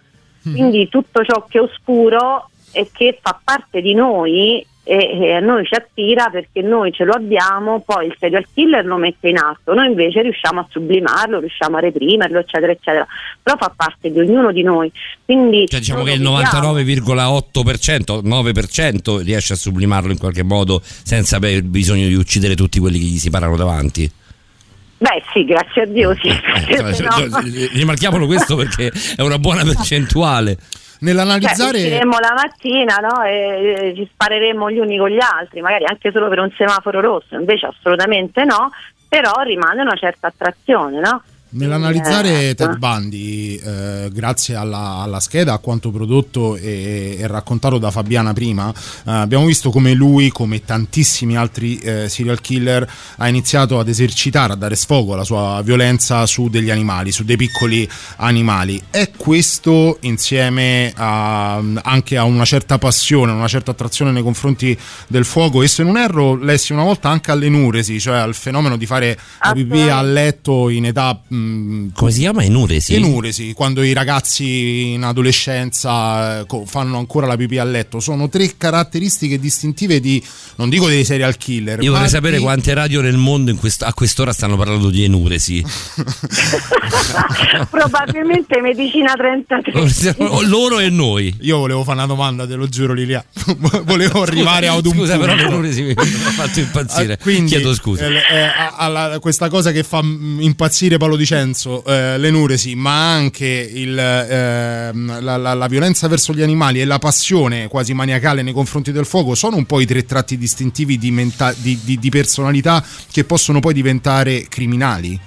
quindi 0.43 0.89
tutto 0.89 1.25
ciò 1.25 1.45
che 1.49 1.59
è 1.59 1.63
oscuro 1.63 2.51
e 2.71 2.91
che 2.93 3.19
fa 3.21 3.37
parte 3.43 3.81
di 3.81 3.95
noi 3.95 4.65
e, 4.85 5.19
e 5.19 5.33
a 5.33 5.41
noi 5.41 5.65
ci 5.65 5.75
attira 5.75 6.29
perché 6.29 6.61
noi 6.61 6.93
ce 6.93 7.05
lo 7.05 7.15
abbiamo, 7.15 7.81
poi 7.81 8.07
il 8.07 8.17
serial 8.19 8.47
killer 8.53 8.85
lo 8.85 8.97
mette 8.97 9.31
in 9.31 9.39
atto, 9.39 9.73
noi 9.73 9.87
invece 9.87 10.21
riusciamo 10.23 10.61
a 10.61 10.67
sublimarlo, 10.69 11.41
riusciamo 11.41 11.79
a 11.79 11.81
reprimerlo, 11.81 12.39
eccetera, 12.39 12.71
eccetera, 12.71 13.07
però 13.43 13.57
fa 13.57 13.73
parte 13.75 14.13
di 14.13 14.21
ognuno 14.21 14.53
di 14.53 14.63
noi. 14.63 14.93
Quindi 15.25 15.67
Cioè, 15.67 15.81
diciamo 15.81 16.05
che 16.05 16.13
il 16.13 16.23
lo 16.23 16.35
vediamo. 16.37 16.75
99,8%, 16.75 18.21
9% 18.23 19.23
riesce 19.23 19.55
a 19.55 19.57
sublimarlo 19.57 20.13
in 20.13 20.19
qualche 20.19 20.43
modo 20.43 20.81
senza 20.85 21.37
aver 21.37 21.63
bisogno 21.63 22.07
di 22.07 22.15
uccidere 22.15 22.55
tutti 22.55 22.79
quelli 22.79 22.99
che 22.99 23.07
gli 23.07 23.19
si 23.19 23.31
parano 23.31 23.57
davanti. 23.57 24.11
Beh 24.99 25.23
sì, 25.33 25.45
grazie 25.45 25.83
a 25.83 25.87
Dio 25.87 26.15
sì. 26.15 26.31
Se 26.95 27.03
no- 27.03 27.11
cioè, 27.11 27.69
Rimarchiamolo 27.73 28.27
questo 28.27 28.55
perché 28.57 28.93
è 29.17 29.23
una 29.23 29.39
buona 29.39 29.63
percentuale. 29.63 30.57
Cioè, 31.05 31.13
Nell'analizzare 31.13 31.79
usciremo 31.79 32.19
la 32.19 32.35
mattina 32.35 32.97
no, 32.97 33.23
e, 33.23 33.91
e 33.91 33.95
ci 33.95 34.09
spareremo 34.11 34.71
gli 34.71 34.79
uni 34.79 34.99
con 34.99 35.11
gli 35.11 35.21
altri, 35.21 35.61
magari 35.61 35.85
anche 35.85 36.11
solo 36.11 36.29
per 36.29 36.39
un 36.39 36.51
semaforo 36.57 37.01
rosso, 37.01 37.35
invece 37.35 37.67
assolutamente 37.67 38.45
no, 38.45 38.71
però 39.09 39.43
rimane 39.43 39.83
una 39.83 39.95
certa 39.95 40.29
attrazione, 40.29 41.01
no? 41.01 41.23
Nell'analizzare 41.57 42.49
Eh, 42.51 42.55
Ted 42.57 42.79
Bundy, 42.79 43.55
eh, 43.55 44.11
grazie 44.13 44.57
alla, 44.57 44.97
alla 45.03 45.21
scheda, 45.21 45.53
a 45.53 45.59
quanto 45.59 45.93
prodotto 45.93 46.57
e, 46.57 47.17
e 47.17 47.27
raccontato 47.29 47.79
da 47.79 47.93
Fabiana 47.93 48.33
prima, 48.33 48.71
eh, 48.73 48.73
abbiamo 49.05 49.47
visto 49.47 49.71
come 49.71 49.93
lui, 49.93 50.31
come 50.31 50.65
tantissimi 50.65 51.37
altri 51.37 51.79
eh, 51.79 52.09
serial 52.09 52.41
killer, 52.41 52.85
ha 53.19 53.29
iniziato 53.29 53.79
ad 53.79 53.87
esercitare, 53.87 54.55
a 54.55 54.57
dare 54.57 54.75
sfogo 54.75 55.15
alla 55.15 55.23
sua 55.23 55.63
violenza 55.63 56.27
su 56.27 56.49
degli 56.49 56.71
animali, 56.71 57.13
su 57.13 57.23
dei 57.23 57.37
piccoli 57.37 57.89
animali. 58.17 58.83
È 58.91 59.13
questo 59.17 59.99
insieme 60.01 60.93
a- 60.97 61.63
anche 61.83 62.17
a 62.17 62.25
una 62.25 62.45
certa 62.45 62.79
passione, 62.79 63.31
una 63.31 63.47
certa 63.47 63.71
attrazione 63.71 64.11
nei 64.11 64.25
confronti 64.25 64.77
del 65.07 65.25
fuoco? 65.25 65.63
E 65.63 65.69
se 65.69 65.85
non 65.85 65.99
erro 65.99 66.35
lessi 66.35 66.73
una 66.73 66.83
volta 66.83 67.11
anche 67.11 67.31
all'enuresi, 67.31 68.01
cioè 68.01 68.17
al 68.17 68.35
fenomeno 68.35 68.77
di 68.77 68.87
fare 68.87 69.17
la 69.41 69.53
pipì 69.53 69.83
a 69.89 70.03
letto 70.03 70.69
in 70.69 70.87
età... 70.87 71.17
mh, 71.29 71.43
Come 71.95 72.11
si 72.11 72.21
chiama? 72.21 72.43
Enuresi? 72.43 72.95
Enuresi, 72.95 73.53
quando 73.53 73.83
i 73.83 73.93
ragazzi 73.93 74.93
in 74.93 75.03
adolescenza 75.03 76.41
eh, 76.41 76.47
fanno 76.67 76.99
ancora 76.99 77.27
la 77.27 77.37
pipì 77.37 77.59
a 77.59 77.65
letto. 77.65 78.01
Sono 78.01 78.29
tre 78.29 78.57
caratteristiche 78.57 79.39
distintive 79.39 80.01
di, 80.01 80.23
non 80.57 80.69
dico 80.69 80.87
dei 80.89 81.05
serial 81.05 81.37
killer. 81.37 81.83
Io 81.83 81.93
vorrei 81.93 82.09
sapere 82.09 82.37
di- 82.39 82.43
quante 82.43 82.73
radio 82.75 83.01
nel 83.01 83.17
mondo 83.17 83.51
in 83.51 83.57
quest- 83.59 83.83
a 83.83 83.93
quest'ora 83.93 84.33
stanno 84.33 84.57
parlando 84.57 84.91
di 84.91 85.05
enuresi. 85.05 85.65
Probabilmente 87.71 88.61
medicina 88.61 89.15
33. 89.15 90.17
O 90.19 90.43
loro 90.43 90.79
e 90.79 90.89
noi. 90.91 91.35
Io 91.41 91.59
volevo 91.59 91.83
fare 91.85 91.99
una 91.99 92.07
domanda, 92.07 92.47
te 92.47 92.55
lo 92.55 92.69
giuro 92.69 92.93
Lilia. 92.93 93.25
volevo 93.85 94.23
arrivare 94.23 94.69
ad 94.69 94.85
un 94.87 94.93
Scusa, 94.93 95.17
punto. 95.17 95.35
però 95.35 95.35
l'enuresi 95.49 95.83
mi 95.83 95.91
ha 95.93 96.05
fatto 96.05 96.61
impazzire. 96.61 97.13
Ah, 97.15 97.19
quindi, 97.19 97.51
Chiedo 97.51 97.75
scusa. 97.75 98.07
eh, 98.07 98.15
eh, 98.15 98.41
a- 98.43 98.75
alla- 98.77 99.19
questa 99.21 99.49
cosa 99.49 99.73
che 99.73 99.83
fa 99.83 100.03
mm, 100.03 100.41
impazzire 100.41 100.97
Paolo 100.99 101.17
Di 101.17 101.25
Vincenzo, 101.35 101.85
eh, 101.85 102.19
l'enuresi, 102.19 102.75
ma 102.75 103.13
anche 103.13 103.47
il, 103.47 103.99
ehm, 103.99 105.23
la, 105.23 105.37
la- 105.37 105.55
la 105.55 105.67
violenza 105.67 106.09
verso 106.09 106.33
gli 106.33 106.43
animali 106.43 106.81
e 106.81 106.85
la 106.85 106.99
passione 106.99 107.69
quasi 107.69 107.93
maniacale 107.95 108.43
nei 108.43 108.53
confronti 108.53 108.93
del 108.93 109.05
fuoco 109.07 109.35
sono 109.35 109.57
un 109.57 109.65
po' 109.67 109.81
i 109.81 109.87
tre 109.87 110.05
tratti 110.05 110.37
distintivi 110.37 110.99
di, 110.99 111.11
menta- 111.11 111.53
di- 111.57 111.79
di- 111.85 111.99
di 111.99 112.09
personalità 112.11 112.83
che 113.11 113.25
possono 113.25 113.61
poi 113.61 113.75
diventare 113.75 114.47
criminali? 114.49 115.19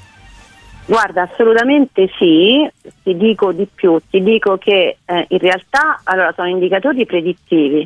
Guarda, 0.85 1.29
assolutamente 1.29 2.09
sì, 2.17 2.65
ti 3.03 3.17
dico 3.17 3.51
di 3.51 3.67
più, 3.73 3.99
ti 4.09 4.23
dico 4.23 4.57
che 4.57 4.97
eh, 5.03 5.25
in 5.27 5.38
realtà 5.39 5.99
allora, 6.05 6.31
sono 6.34 6.47
indicatori 6.47 7.05
predittivi, 7.05 7.85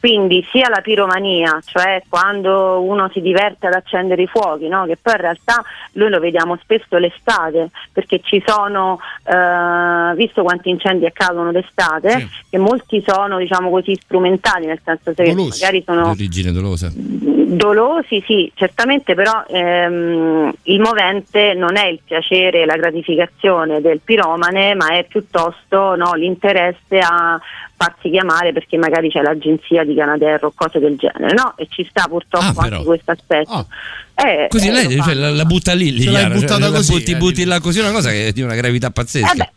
quindi 0.00 0.46
sia 0.50 0.68
la 0.68 0.80
piromania, 0.80 1.60
cioè 1.64 2.02
quando 2.08 2.80
uno 2.80 3.08
si 3.12 3.20
diverte 3.20 3.66
ad 3.66 3.74
accendere 3.74 4.22
i 4.22 4.26
fuochi, 4.26 4.68
no? 4.68 4.84
che 4.86 4.96
poi 5.00 5.14
in 5.14 5.20
realtà 5.20 5.62
noi 5.92 6.10
lo 6.10 6.18
vediamo 6.18 6.56
spesso 6.60 6.96
l'estate, 6.96 7.70
perché 7.92 8.20
ci 8.22 8.42
sono, 8.44 8.98
eh, 9.24 10.14
visto 10.16 10.42
quanti 10.42 10.70
incendi 10.70 11.06
accadono 11.06 11.52
d'estate, 11.52 12.28
che 12.50 12.58
molti 12.58 13.02
sono 13.06 13.38
diciamo 13.38 13.70
così 13.70 13.94
strumentali, 13.94 14.66
nel 14.66 14.80
senso 14.84 15.12
che 15.12 15.24
Dolosi. 15.24 15.60
magari 15.60 15.82
sono 15.84 16.10
origine 16.10 16.52
dolosa. 16.52 16.90
Dolosi 16.94 18.22
sì, 18.26 18.50
certamente 18.54 19.14
però 19.14 19.44
ehm, 19.46 20.52
il 20.62 20.80
movente 20.80 21.54
non 21.54 21.76
è 21.76 21.86
il 21.86 22.00
piacere 22.04 22.62
e 22.62 22.66
la 22.66 22.76
gratificazione 22.76 23.80
del 23.80 24.00
piromane, 24.02 24.74
ma 24.74 24.96
è 24.96 25.04
piuttosto 25.04 25.94
no, 25.94 26.14
l'interesse 26.14 26.98
a 26.98 27.38
farsi 27.82 28.10
chiamare 28.10 28.52
perché 28.52 28.76
magari 28.76 29.10
c'è 29.10 29.20
l'agenzia 29.22 29.84
di 29.84 29.94
Canadair 29.94 30.44
o 30.44 30.52
cose 30.54 30.78
del 30.78 30.96
genere, 30.96 31.34
no? 31.34 31.54
E 31.56 31.66
ci 31.70 31.86
sta 31.88 32.06
purtroppo 32.08 32.60
Ah, 32.60 32.64
anche 32.64 32.84
questo 32.84 33.10
aspetto. 33.10 33.66
Eh, 34.14 34.46
Così 34.48 34.68
eh, 34.68 34.72
lei 34.72 35.00
cioè, 35.02 35.14
la, 35.14 35.30
la 35.30 35.44
butta 35.44 35.72
lì, 35.74 35.92
Liliana, 35.92 36.34
buttata 36.34 36.68
la 36.68 36.76
così, 36.76 36.92
butti, 36.92 37.12
eh, 37.12 37.16
butti 37.16 37.44
là 37.44 37.60
così, 37.60 37.80
una 37.80 37.90
cosa 37.92 38.10
che 38.10 38.28
è 38.28 38.32
di 38.32 38.42
una 38.42 38.54
gravità 38.54 38.90
pazzesca. 38.90 39.32
Eh 39.32 39.36
beh, 39.36 39.50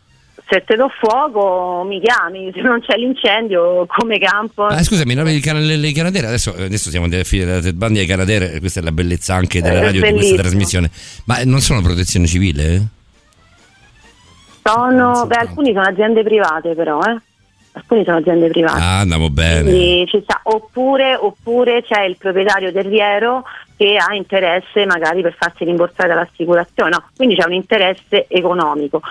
se 0.48 0.64
te 0.64 0.76
do 0.76 0.88
fuoco 1.00 1.84
mi 1.86 2.00
chiami, 2.00 2.50
se 2.54 2.60
non 2.62 2.80
c'è 2.80 2.96
l'incendio 2.96 3.84
come 3.86 4.18
campo. 4.18 4.64
Ah, 4.64 4.82
scusami, 4.82 5.14
no, 5.14 5.28
i 5.28 5.40
can- 5.40 5.64
le, 5.64 5.76
le 5.76 5.92
Canadair, 5.92 6.24
adesso, 6.24 6.54
adesso 6.56 6.90
siamo 6.90 7.06
alla 7.06 7.22
fine 7.24 7.44
della 7.44 7.72
Bundy 7.72 7.98
ai 8.00 8.06
Canadair, 8.06 8.58
questa 8.60 8.80
è 8.80 8.82
la 8.82 8.92
bellezza 8.92 9.34
anche 9.34 9.60
della 9.60 9.78
Eh, 9.80 9.82
radio 9.84 10.02
di 10.02 10.12
questa 10.12 10.36
trasmissione. 10.36 10.90
Ma 11.24 11.40
non 11.44 11.60
sono 11.60 11.80
protezione 11.82 12.26
civile? 12.26 12.74
eh? 12.74 12.82
Sono, 14.62 15.26
beh, 15.26 15.36
alcuni 15.36 15.72
sono 15.72 15.86
aziende 15.86 16.22
private 16.24 16.74
però, 16.74 17.00
eh. 17.02 17.16
Alcuni 17.76 18.04
sono 18.04 18.16
aziende 18.16 18.48
private. 18.48 18.80
Ah, 18.80 19.00
andiamo 19.00 19.28
bene. 19.28 20.06
Oppure, 20.44 21.14
oppure 21.14 21.82
c'è 21.82 22.04
il 22.04 22.16
proprietario 22.16 22.72
terriero 22.72 23.44
che 23.76 23.98
ha 23.98 24.14
interesse 24.14 24.86
magari 24.86 25.20
per 25.20 25.34
farsi 25.38 25.64
rimborsare 25.64 26.08
dall'assicurazione, 26.08 26.90
no, 26.90 27.04
quindi 27.14 27.36
c'è 27.36 27.44
un 27.44 27.52
interesse 27.52 28.26
economico. 28.28 29.02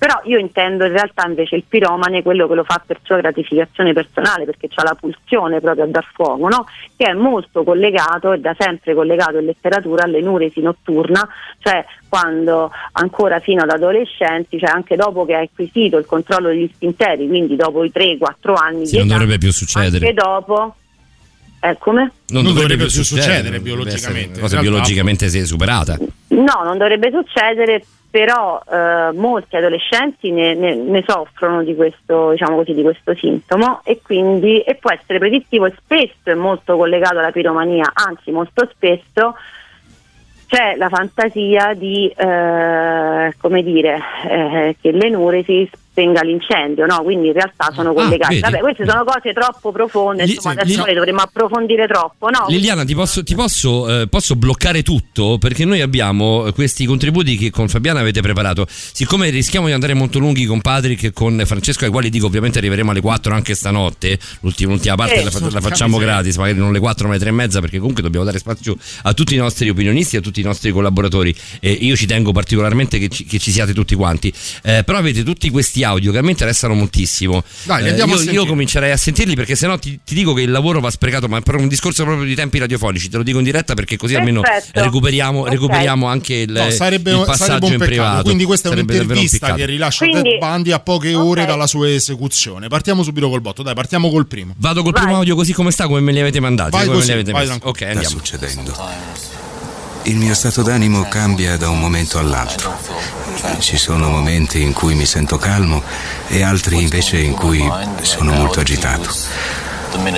Però 0.00 0.18
io 0.24 0.38
intendo 0.38 0.86
in 0.86 0.92
realtà 0.92 1.26
invece 1.26 1.56
il 1.56 1.64
piromane 1.68 2.22
quello 2.22 2.48
che 2.48 2.54
lo 2.54 2.64
fa 2.64 2.80
per 2.84 3.00
sua 3.02 3.18
gratificazione 3.18 3.92
personale, 3.92 4.46
perché 4.46 4.66
ha 4.74 4.82
la 4.82 4.96
pulsione 4.98 5.60
proprio 5.60 5.84
a 5.84 5.88
dar 5.88 6.06
fuoco, 6.14 6.48
no? 6.48 6.64
che 6.96 7.04
è 7.04 7.12
molto 7.12 7.62
collegato 7.64 8.32
e 8.32 8.38
da 8.38 8.56
sempre 8.58 8.94
collegato 8.94 9.36
in 9.36 9.44
letteratura 9.44 10.04
all'enuresi 10.04 10.62
notturna, 10.62 11.28
cioè 11.58 11.84
quando 12.08 12.70
ancora 12.92 13.40
fino 13.40 13.60
ad 13.62 13.68
adolescenti, 13.68 14.58
cioè 14.58 14.70
anche 14.70 14.96
dopo 14.96 15.26
che 15.26 15.34
hai 15.34 15.44
acquisito 15.52 15.98
il 15.98 16.06
controllo 16.06 16.48
degli 16.48 16.70
spinteri, 16.72 17.28
quindi 17.28 17.54
dopo 17.56 17.84
i 17.84 17.92
3-4 17.94 18.54
anni 18.54 18.86
Sì, 18.86 18.92
di 18.92 18.98
non 19.00 19.06
età, 19.08 19.14
dovrebbe 19.18 19.36
più 19.38 19.52
succedere. 19.52 20.06
anche 20.08 20.14
dopo 20.18 20.74
eh, 21.60 21.76
come? 21.78 22.00
Non, 22.28 22.42
Non 22.42 22.54
dovrebbe, 22.54 22.60
dovrebbe 22.76 22.84
più 22.90 23.02
succedere, 23.04 23.32
succedere 23.34 23.60
biologicamente. 23.60 24.30
una 24.38 24.40
cosa 24.48 24.60
biologicamente 24.60 25.28
se- 25.28 25.44
superata. 25.44 25.98
No, 26.28 26.62
non 26.64 26.78
dovrebbe 26.78 27.10
succedere, 27.10 27.84
però 28.10 28.60
eh, 28.68 29.10
molti 29.14 29.56
adolescenti 29.56 30.32
ne, 30.32 30.54
ne- 30.54 30.74
ne 30.74 31.04
soffrono 31.06 31.62
di 31.62 31.76
questo, 31.76 32.32
diciamo 32.32 32.56
così, 32.56 32.74
di 32.74 32.82
questo 32.82 33.14
sintomo 33.14 33.80
e 33.84 34.00
quindi 34.02 34.60
e 34.60 34.74
può 34.74 34.90
essere 34.90 35.18
predittivo 35.18 35.66
e 35.66 35.74
spesso 35.78 36.30
è 36.30 36.34
molto 36.34 36.76
collegato 36.76 37.18
alla 37.18 37.30
piromania, 37.30 37.92
anzi 37.94 38.32
molto 38.32 38.68
spesso 38.72 39.36
c'è 40.50 40.74
la 40.74 40.88
fantasia 40.88 41.74
di, 41.74 42.08
eh, 42.08 43.34
come 43.38 43.62
dire, 43.62 44.00
eh, 44.28 44.76
che 44.80 44.90
l'enuresi 44.90 45.70
spenga 45.90 46.22
l'incendio, 46.22 46.86
no? 46.86 47.02
quindi 47.02 47.28
in 47.28 47.32
realtà 47.32 47.70
sono 47.74 47.92
collegati. 47.92 48.34
vedi? 48.34 48.40
Vabbè, 48.40 48.58
queste 48.60 48.86
sono 48.86 49.04
cose 49.04 49.32
troppo 49.32 49.72
profonde, 49.72 50.24
Li- 50.24 50.34
insomma, 50.34 50.54
sì, 50.54 50.60
adesso 50.60 50.78
li- 50.78 50.84
noi 50.84 50.94
dovremmo 50.94 51.20
approfondire 51.20 51.86
troppo, 51.86 52.28
no? 52.30 52.46
Liliana, 52.48 52.84
ti 52.84 52.94
posso, 52.94 53.22
ti 53.24 53.34
posso, 53.34 54.00
eh, 54.02 54.06
posso 54.08 54.36
bloccare 54.36 54.82
tutto 54.82 55.38
perché 55.38 55.64
noi 55.64 55.80
abbiamo 55.80 56.46
eh, 56.46 56.52
questi 56.52 56.86
contributi 56.86 57.36
che 57.36 57.50
con 57.50 57.68
Fabiana 57.68 58.00
avete 58.00 58.20
preparato. 58.20 58.66
Siccome 58.68 59.30
rischiamo 59.30 59.66
di 59.66 59.72
andare 59.72 59.94
molto 59.94 60.18
lunghi 60.18 60.44
con 60.44 60.60
Patrick 60.60 61.02
e 61.04 61.12
con 61.12 61.42
Francesco, 61.44 61.84
ai 61.84 61.90
quali 61.90 62.08
dico 62.08 62.26
ovviamente 62.26 62.58
arriveremo 62.58 62.92
alle 62.92 63.00
4 63.00 63.34
anche 63.34 63.54
stanotte, 63.54 64.18
l'ultima, 64.40 64.72
l'ultima 64.72 64.94
parte 64.94 65.14
Eh, 65.20 65.24
la, 65.24 65.50
la 65.50 65.60
facciamo 65.60 65.98
gratis, 65.98 66.36
magari 66.36 66.58
non 66.58 66.68
alle 66.68 66.78
4 66.78 67.06
ma 67.06 67.14
alle 67.14 67.20
3 67.20 67.30
e 67.30 67.32
mezza 67.32 67.60
perché 67.60 67.78
comunque 67.78 68.02
dobbiamo 68.02 68.24
dare 68.24 68.38
spazio 68.38 68.76
a 69.02 69.12
tutti 69.12 69.34
i 69.34 69.38
nostri 69.38 69.68
opinionisti, 69.68 70.16
a 70.16 70.20
tutti 70.20 70.40
i 70.40 70.44
nostri 70.44 70.70
collaboratori 70.70 71.34
e 71.58 71.70
io 71.72 71.96
ci 71.96 72.06
tengo 72.06 72.32
particolarmente 72.32 72.98
che 72.98 73.08
ci, 73.08 73.24
che 73.24 73.38
ci 73.38 73.50
siate 73.50 73.74
tutti 73.74 73.94
quanti. 73.94 74.32
Eh, 74.62 74.84
però 74.84 74.98
avete 74.98 75.22
tutti 75.24 75.50
questi 75.50 75.79
audio 75.84 76.12
che 76.12 76.18
a 76.18 76.22
me 76.22 76.30
interessano 76.30 76.74
moltissimo. 76.74 77.42
Dai, 77.64 77.86
Eh, 77.88 77.94
io, 77.94 78.30
io 78.30 78.46
comincerei 78.46 78.90
a 78.90 78.96
sentirli 78.96 79.34
perché 79.34 79.54
sennò 79.56 79.78
ti, 79.78 80.00
ti 80.04 80.14
dico 80.14 80.32
che 80.32 80.42
il 80.42 80.50
lavoro 80.50 80.80
va 80.80 80.90
sprecato, 80.90 81.28
ma 81.28 81.40
per 81.40 81.56
un 81.56 81.68
discorso 81.68 82.04
proprio 82.04 82.24
di 82.26 82.34
tempi 82.34 82.58
radiofonici, 82.58 83.08
te 83.08 83.16
lo 83.16 83.22
dico 83.22 83.38
in 83.38 83.44
diretta 83.44 83.74
perché 83.74 83.96
così 83.96 84.14
almeno 84.14 84.40
Perfetto. 84.40 84.82
recuperiamo, 84.82 85.40
Ok. 85.40 85.48
recuperiamo 85.50 86.06
anche 86.06 86.34
il, 86.34 86.50
No, 86.52 86.70
sarebbe, 86.70 87.10
il 87.10 87.16
sarebbe 87.16 87.24
passaggio 87.24 87.66
un 87.66 87.72
in 87.72 87.78
privato. 87.78 88.22
Quindi 88.24 88.44
questa 88.44 88.68
è 88.68 88.72
Sarebbe 88.72 88.92
un 88.92 88.98
un'intervista 89.00 89.38
peccato. 89.38 89.58
che 89.58 89.66
rilascia 89.66 90.04
Quindi- 90.06 90.30
Ted 90.30 90.38
Bundy 90.38 90.70
a 90.72 90.78
poche 90.80 91.14
ore 91.14 91.42
Ok. 91.42 91.46
dalla 91.48 91.66
sua 91.66 91.88
esecuzione. 91.90 92.68
Partiamo 92.68 93.02
subito 93.02 93.28
col 93.28 93.40
botto, 93.40 93.62
dai, 93.62 93.74
partiamo 93.74 94.10
col 94.10 94.26
primo. 94.26 94.54
Vado 94.58 94.82
col 94.82 94.92
Vai. 94.92 95.02
primo 95.02 95.16
audio 95.18 95.34
così 95.34 95.52
come 95.52 95.70
sta, 95.70 95.86
come 95.86 96.00
me 96.00 96.12
li 96.12 96.20
avete 96.20 96.40
mandati. 96.40 96.70
Vai 96.70 96.84
come 96.86 96.96
così, 96.96 97.08
me 97.10 97.22
li 97.22 97.30
avete 97.30 97.46
vai. 97.46 97.58
Ok, 97.62 97.76
sta 97.76 97.86
andiamo. 97.86 98.08
succedendo. 98.08 99.38
Il 100.04 100.16
mio 100.16 100.34
stato 100.34 100.62
d'animo 100.62 101.06
cambia 101.08 101.56
da 101.56 101.68
un 101.68 101.78
momento 101.78 102.18
all'altro. 102.18 102.78
Ci 103.58 103.76
sono 103.76 104.08
momenti 104.08 104.62
in 104.62 104.72
cui 104.72 104.94
mi 104.94 105.06
sento 105.06 105.36
calmo 105.36 105.82
e 106.28 106.42
altri 106.42 106.80
invece 106.80 107.18
in 107.18 107.34
cui 107.34 107.62
sono 108.02 108.32
molto 108.32 108.60
agitato. 108.60 109.10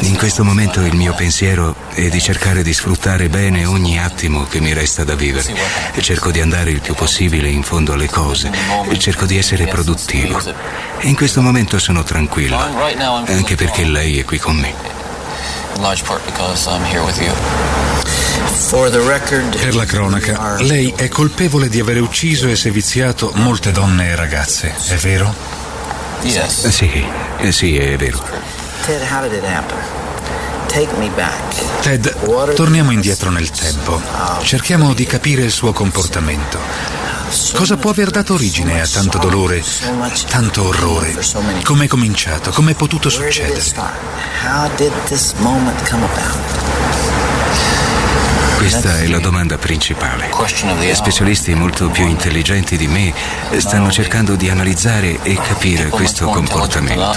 In 0.02 0.16
questo 0.16 0.44
momento 0.44 0.80
il 0.80 0.94
mio 0.94 1.14
pensiero 1.14 1.74
è 1.94 2.08
di 2.08 2.20
cercare 2.20 2.62
di 2.62 2.72
sfruttare 2.72 3.28
bene 3.28 3.64
ogni 3.64 3.98
attimo 3.98 4.44
che 4.44 4.60
mi 4.60 4.74
resta 4.74 5.02
da 5.02 5.14
vivere 5.14 5.54
cerco 6.00 6.30
di 6.30 6.40
andare 6.40 6.70
il 6.70 6.80
più 6.80 6.94
possibile 6.94 7.48
in 7.48 7.62
fondo 7.62 7.94
alle 7.94 8.08
cose 8.08 8.50
cerco 8.98 9.24
di 9.24 9.38
essere 9.38 9.66
produttivo. 9.66 10.40
In 11.02 11.16
questo 11.16 11.40
momento 11.40 11.78
sono 11.78 12.02
tranquillo, 12.02 12.58
anche 13.26 13.54
perché 13.56 13.84
lei 13.84 14.18
è 14.18 14.24
qui 14.24 14.38
con 14.38 14.56
me. 14.56 15.01
In 15.76 15.82
large 15.82 16.04
part 16.04 16.24
because 16.26 16.66
I'm 16.68 16.82
here 16.84 17.02
with 17.04 17.18
you. 17.20 17.32
For 18.70 18.90
the 18.90 19.00
record, 19.00 19.56
Per 19.56 19.74
la 19.74 19.84
cronaca, 19.84 20.56
lei 20.60 20.92
è 20.96 21.08
colpevole 21.08 21.68
di 21.68 21.80
aver 21.80 22.00
ucciso 22.00 22.48
e 22.48 22.56
seviziato 22.56 23.30
molte 23.34 23.70
donne 23.72 24.10
e 24.10 24.14
ragazze, 24.16 24.74
è 24.88 24.94
vero? 24.96 25.34
yes. 26.22 26.68
Sì, 26.68 27.04
eh 27.38 27.52
sì, 27.52 27.76
è 27.76 27.96
vero. 27.96 28.22
Ted, 28.86 29.02
how 29.02 29.22
did 29.22 29.32
it 29.32 29.44
happen? 29.44 29.78
Ted, 31.82 32.54
torniamo 32.54 32.92
indietro 32.92 33.28
nel 33.28 33.50
tempo. 33.50 34.00
Cerchiamo 34.42 34.94
di 34.94 35.04
capire 35.04 35.42
il 35.42 35.50
suo 35.50 35.72
comportamento. 35.72 36.58
Cosa 37.52 37.76
può 37.76 37.90
aver 37.90 38.08
dato 38.08 38.32
origine 38.32 38.80
a 38.80 38.86
tanto 38.86 39.18
dolore, 39.18 39.62
tanto 40.28 40.68
orrore? 40.68 41.14
Come 41.62 41.84
è 41.84 41.88
cominciato? 41.88 42.50
Come 42.52 42.70
è 42.70 42.74
potuto 42.74 43.10
succedere? 43.10 43.60
start? 43.60 43.98
How 44.44 44.70
did 44.76 44.92
this 45.08 45.34
moment 45.34 45.86
come 45.90 46.04
about? 46.04 46.62
Questa 48.62 49.00
è 49.00 49.08
la 49.08 49.18
domanda 49.18 49.58
principale. 49.58 50.30
Specialisti 50.92 51.52
molto 51.52 51.90
più 51.90 52.06
intelligenti 52.06 52.76
di 52.76 52.86
me 52.86 53.12
stanno 53.56 53.90
cercando 53.90 54.36
di 54.36 54.48
analizzare 54.48 55.18
e 55.20 55.34
capire 55.34 55.88
questo 55.88 56.28
comportamento. 56.28 57.12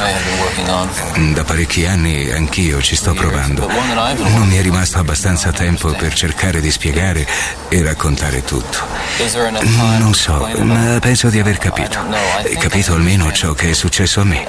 Da 1.33 1.43
parecchi 1.43 1.85
anni 1.85 2.31
anch'io 2.31 2.81
ci 2.81 2.95
sto 2.95 3.13
provando. 3.13 3.67
Non 3.67 4.47
mi 4.47 4.57
è 4.57 4.61
rimasto 4.63 4.97
abbastanza 4.97 5.51
tempo 5.51 5.91
per 5.91 6.15
cercare 6.15 6.61
di 6.61 6.71
spiegare 6.71 7.27
e 7.69 7.83
raccontare 7.83 8.43
tutto. 8.43 8.79
Non 9.99 10.15
so, 10.15 10.49
ma 10.63 10.97
penso 10.99 11.29
di 11.29 11.37
aver 11.37 11.59
capito. 11.59 11.99
Capito 12.57 12.93
almeno 12.93 13.31
ciò 13.31 13.53
che 13.53 13.69
è 13.69 13.73
successo 13.73 14.19
a 14.19 14.23
me. 14.23 14.43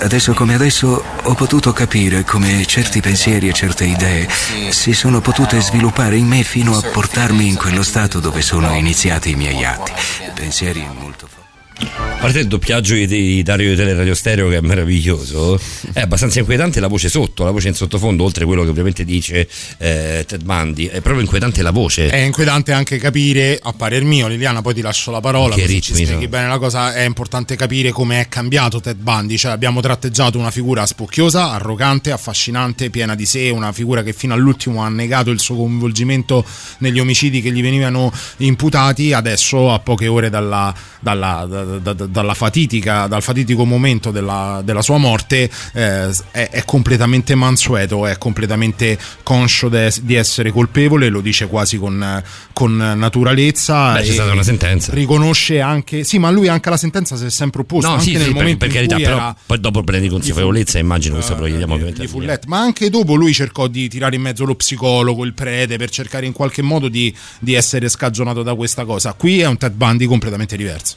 Adesso 0.00 0.32
come 0.32 0.54
adesso 0.54 1.04
ho 1.24 1.34
potuto 1.34 1.74
capire 1.74 2.24
come 2.24 2.64
certi 2.64 3.02
pensieri 3.02 3.48
e 3.48 3.52
certe 3.52 3.84
idee 3.84 4.26
si 4.70 4.94
sono 4.94 5.20
potute 5.20 5.60
sviluppare 5.60 6.20
in 6.22 6.28
me 6.28 6.44
fino 6.44 6.76
a 6.76 6.80
portarmi 6.80 7.48
in 7.48 7.56
quello 7.56 7.82
stato 7.82 8.20
dove 8.20 8.42
sono 8.42 8.72
iniziati 8.74 9.30
i 9.30 9.34
miei 9.34 9.64
atti. 9.64 9.92
Pensieri 10.32 10.86
molto 10.94 11.26
forti. 11.26 11.41
A 11.84 12.26
parte 12.26 12.38
il 12.38 12.46
doppiaggio 12.46 12.94
di, 12.94 13.06
di 13.06 13.42
Dario 13.42 13.70
di 13.70 13.76
Teleradio 13.76 14.14
Stereo 14.14 14.48
che 14.48 14.58
è 14.58 14.60
meraviglioso, 14.60 15.58
è 15.92 16.00
abbastanza 16.00 16.38
inquietante 16.38 16.78
la 16.78 16.86
voce 16.86 17.08
sotto, 17.08 17.42
la 17.42 17.50
voce 17.50 17.68
in 17.68 17.74
sottofondo, 17.74 18.22
oltre 18.22 18.44
a 18.44 18.46
quello 18.46 18.62
che 18.62 18.68
ovviamente 18.68 19.04
dice 19.04 19.48
eh, 19.78 20.24
Ted 20.26 20.44
Bundy, 20.44 20.86
è 20.86 21.00
proprio 21.00 21.20
inquietante 21.20 21.62
la 21.62 21.72
voce. 21.72 22.08
È 22.08 22.16
inquietante 22.18 22.72
anche 22.72 22.98
capire, 22.98 23.58
a 23.60 23.72
parer 23.72 24.04
mio, 24.04 24.28
Liliana, 24.28 24.62
poi 24.62 24.74
ti 24.74 24.80
lascio 24.80 25.10
la 25.10 25.20
parola, 25.20 25.56
Che 25.56 25.80
ci 25.80 25.94
spieghi 25.94 26.28
bene 26.28 26.46
la 26.46 26.58
cosa, 26.58 26.94
è 26.94 27.02
importante 27.02 27.56
capire 27.56 27.90
come 27.90 28.20
è 28.20 28.28
cambiato 28.28 28.80
Ted 28.80 28.98
Bundy, 28.98 29.36
cioè 29.36 29.50
abbiamo 29.50 29.80
tratteggiato 29.80 30.38
una 30.38 30.52
figura 30.52 30.86
spocchiosa, 30.86 31.50
arrogante, 31.50 32.12
affascinante, 32.12 32.90
piena 32.90 33.16
di 33.16 33.26
sé, 33.26 33.50
una 33.50 33.72
figura 33.72 34.04
che 34.04 34.12
fino 34.12 34.32
all'ultimo 34.32 34.82
ha 34.82 34.88
negato 34.88 35.30
il 35.30 35.40
suo 35.40 35.56
coinvolgimento 35.56 36.44
negli 36.78 37.00
omicidi 37.00 37.42
che 37.42 37.50
gli 37.50 37.62
venivano 37.62 38.12
imputati, 38.38 39.12
adesso 39.12 39.72
a 39.72 39.80
poche 39.80 40.06
ore 40.06 40.30
dalla, 40.30 40.72
dalla, 41.00 41.46
da- 41.48 41.71
da- 41.78 41.92
dalla 41.92 42.34
fatidica, 42.34 43.06
dal 43.06 43.22
fatitico 43.22 43.64
momento 43.64 44.10
della, 44.10 44.60
della 44.64 44.82
sua 44.82 44.98
morte 44.98 45.50
eh, 45.72 46.10
è, 46.30 46.48
è 46.50 46.64
completamente 46.64 47.34
mansueto, 47.34 48.06
è 48.06 48.18
completamente 48.18 48.98
conscio 49.22 49.68
de- 49.68 49.92
di 50.02 50.14
essere 50.14 50.50
colpevole, 50.50 51.08
lo 51.08 51.20
dice 51.20 51.46
quasi 51.46 51.78
con, 51.78 52.22
con 52.52 52.76
naturalezza. 52.76 53.94
Beh, 53.94 54.02
c'è 54.02 54.12
stata 54.12 54.32
una 54.32 54.42
sentenza. 54.42 54.92
Riconosce 54.92 55.60
anche, 55.60 56.04
sì, 56.04 56.18
ma 56.18 56.30
lui 56.30 56.48
anche 56.48 56.68
alla 56.68 56.76
sentenza 56.76 57.16
si 57.16 57.24
è 57.24 57.30
sempre 57.30 57.62
opposto. 57.62 57.88
No, 57.88 57.94
anche 57.94 58.04
sì, 58.04 58.12
nel 58.12 58.22
sì, 58.22 58.32
per, 58.32 58.36
momento 58.36 58.66
per 58.66 58.68
in 58.68 58.88
carità, 58.88 58.96
però 58.96 59.34
poi 59.46 59.60
dopo 59.60 59.82
prendi 59.82 60.08
consapevolezza, 60.08 60.78
immagino 60.78 61.14
questo 61.14 61.34
però 61.34 61.46
chiediamo 61.46 61.74
ovviamente 61.74 62.00
di 62.00 62.06
a 62.06 62.08
Follett, 62.08 62.44
ma 62.46 62.58
anche 62.58 62.90
dopo 62.90 63.14
lui 63.14 63.32
cercò 63.32 63.66
di 63.66 63.88
tirare 63.88 64.16
in 64.16 64.22
mezzo 64.22 64.44
lo 64.44 64.54
psicologo, 64.54 65.24
il 65.24 65.34
prete, 65.34 65.76
per 65.76 65.90
cercare 65.90 66.26
in 66.26 66.32
qualche 66.32 66.62
modo 66.62 66.88
di, 66.88 67.14
di 67.38 67.54
essere 67.54 67.88
scagionato 67.88 68.42
da 68.42 68.54
questa 68.54 68.84
cosa. 68.84 69.12
Qui 69.14 69.40
è 69.40 69.46
un 69.46 69.56
Ted 69.56 69.74
Bundy 69.74 70.06
completamente 70.06 70.56
diverso. 70.56 70.96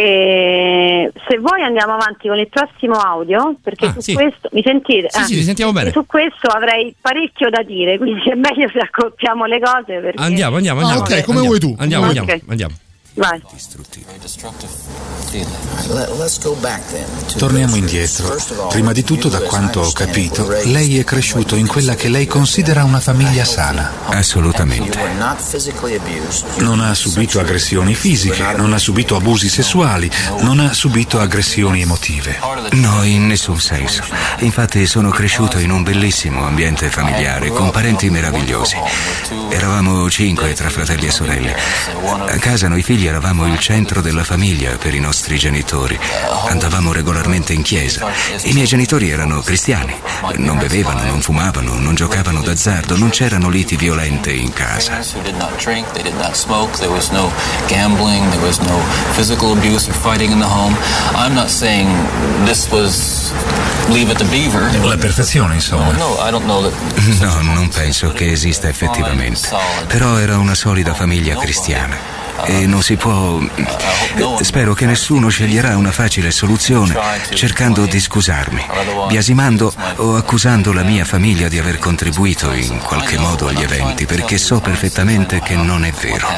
E 0.00 1.10
se 1.26 1.38
vuoi 1.38 1.60
andiamo 1.62 1.94
avanti 1.94 2.28
con 2.28 2.38
il 2.38 2.46
prossimo 2.48 2.94
audio, 2.94 3.56
perché 3.60 3.86
Ah, 3.86 3.92
su 3.94 4.00
sì. 4.00 4.12
questo 4.14 4.48
mi 4.52 4.62
sentite? 4.64 5.08
Sì, 5.10 5.24
sì, 5.24 5.34
ti 5.38 5.42
sentiamo 5.42 5.72
bene. 5.72 5.90
Su 5.90 6.06
questo 6.06 6.46
avrei 6.46 6.94
parecchio 7.00 7.50
da 7.50 7.62
dire, 7.64 7.98
quindi 7.98 8.30
è 8.30 8.34
meglio 8.34 8.68
se 8.72 8.78
accoppiamo 8.78 9.44
le 9.46 9.58
cose. 9.58 9.98
Perché... 9.98 10.22
Andiamo, 10.22 10.54
andiamo, 10.56 10.80
Ah, 10.80 10.82
andiamo. 10.84 11.00
ok, 11.02 11.08
come 11.24 11.38
Andiamo, 11.40 11.46
vuoi 11.46 11.58
tu. 11.58 11.74
Andiamo, 11.78 12.04
Ok. 12.04 12.16
andiamo, 12.18 12.40
andiamo. 12.48 12.74
Vai. 13.18 13.42
Torniamo 17.36 17.74
indietro. 17.74 18.36
Prima 18.68 18.92
di 18.92 19.02
tutto, 19.02 19.28
da 19.28 19.40
quanto 19.40 19.80
ho 19.80 19.90
capito, 19.90 20.48
lei 20.66 21.00
è 21.00 21.04
cresciuto 21.04 21.56
in 21.56 21.66
quella 21.66 21.96
che 21.96 22.08
lei 22.08 22.28
considera 22.28 22.84
una 22.84 23.00
famiglia 23.00 23.44
sana. 23.44 23.90
Assolutamente. 24.06 25.00
Non 26.58 26.80
ha 26.80 26.94
subito 26.94 27.40
aggressioni 27.40 27.96
fisiche, 27.96 28.52
non 28.54 28.72
ha 28.72 28.78
subito 28.78 29.16
abusi 29.16 29.48
sessuali, 29.48 30.08
non 30.38 30.60
ha 30.60 30.72
subito 30.72 31.18
aggressioni 31.18 31.82
emotive. 31.82 32.38
No, 32.72 33.02
in 33.02 33.26
nessun 33.26 33.58
senso. 33.58 34.04
Infatti 34.38 34.86
sono 34.86 35.10
cresciuto 35.10 35.58
in 35.58 35.72
un 35.72 35.82
bellissimo 35.82 36.46
ambiente 36.46 36.88
familiare, 36.88 37.48
con 37.48 37.70
parenti 37.70 38.10
meravigliosi. 38.10 38.76
Eravamo 39.50 40.08
cinque 40.08 40.52
tra 40.52 40.70
fratelli 40.70 41.06
e 41.06 41.10
sorelle. 41.10 41.56
A 42.06 42.38
casa 42.38 42.68
noi 42.68 42.82
figli 42.82 43.06
eravamo 43.08 43.46
il 43.46 43.58
centro 43.58 44.00
della 44.00 44.22
famiglia 44.24 44.76
per 44.76 44.94
i 44.94 45.00
nostri 45.00 45.38
genitori. 45.38 45.98
Andavamo 46.48 46.92
regolarmente 46.92 47.52
in 47.52 47.62
chiesa. 47.62 48.06
I 48.42 48.52
miei 48.52 48.66
genitori 48.66 49.10
erano 49.10 49.40
cristiani. 49.40 49.94
Non 50.36 50.58
bevevano, 50.58 51.02
non 51.04 51.20
fumavano, 51.20 51.74
non 51.78 51.94
giocavano 51.94 52.42
d'azzardo, 52.42 52.96
non 52.96 53.08
c'erano 53.10 53.48
liti 53.48 53.76
violente 53.76 54.30
in 54.30 54.52
casa. 54.52 55.02
La 64.82 64.96
perfezione, 64.96 65.54
insomma. 65.54 65.92
No, 67.20 67.40
non 67.40 67.68
penso 67.68 68.12
che 68.12 68.30
esista 68.30 68.68
effettivamente. 68.68 69.48
Però 69.86 70.18
era 70.18 70.36
una 70.38 70.54
solida 70.54 70.92
famiglia 70.94 71.36
cristiana. 71.36 72.26
E 72.44 72.66
non 72.66 72.82
si 72.82 72.96
può... 72.96 73.40
Spero 74.40 74.74
che 74.74 74.86
nessuno 74.86 75.28
sceglierà 75.28 75.76
una 75.76 75.92
facile 75.92 76.30
soluzione 76.30 76.96
cercando 77.34 77.86
di 77.86 78.00
scusarmi, 78.00 78.64
biasimando 79.08 79.72
o 79.96 80.16
accusando 80.16 80.72
la 80.72 80.82
mia 80.82 81.04
famiglia 81.04 81.48
di 81.48 81.58
aver 81.58 81.78
contribuito 81.78 82.52
in 82.52 82.78
qualche 82.78 83.18
modo 83.18 83.48
agli 83.48 83.62
eventi, 83.62 84.06
perché 84.06 84.38
so 84.38 84.60
perfettamente 84.60 85.40
che 85.40 85.56
non 85.56 85.84
è 85.84 85.92
vero. 85.92 86.28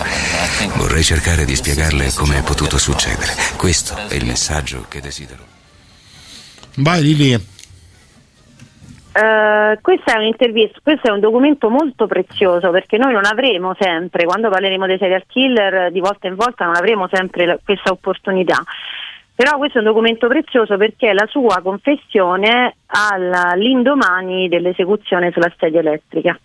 Vorrei 0.75 1.05
cercare 1.05 1.45
di 1.45 1.55
spiegarle 1.55 2.13
come 2.15 2.39
è 2.39 2.43
potuto 2.43 2.79
succedere. 2.79 3.35
Questo 3.57 3.97
è 4.09 4.15
il 4.15 4.25
messaggio 4.25 4.87
che 4.89 5.01
desidero. 5.01 5.45
Vai 6.77 7.03
Lili. 7.03 7.50
Eh, 9.13 9.79
questa 9.83 10.15
è 10.15 10.19
un'intervista, 10.19 10.79
questo 10.83 11.09
è 11.09 11.11
un 11.11 11.19
documento 11.19 11.69
molto 11.69 12.07
prezioso 12.07 12.71
perché 12.71 12.97
noi 12.97 13.13
non 13.13 13.25
avremo 13.25 13.75
sempre, 13.79 14.25
quando 14.25 14.49
parleremo 14.49 14.87
dei 14.87 14.99
serial 14.99 15.25
killer, 15.27 15.91
di 15.91 16.01
volta 16.01 16.29
in 16.29 16.37
volta 16.37 16.65
non 16.65 16.77
avremo 16.77 17.09
sempre 17.11 17.45
la- 17.45 17.59
questa 17.63 17.91
opportunità. 17.91 18.63
Però 19.35 19.57
questo 19.57 19.79
è 19.79 19.81
un 19.81 19.87
documento 19.87 20.29
prezioso 20.29 20.77
perché 20.77 21.11
è 21.11 21.13
la 21.13 21.27
sua 21.27 21.61
confessione 21.63 22.77
all'indomani 22.87 24.49
dell'esecuzione 24.49 25.33
sulla 25.33 25.51
sedia 25.59 25.81
elettrica. 25.81 26.39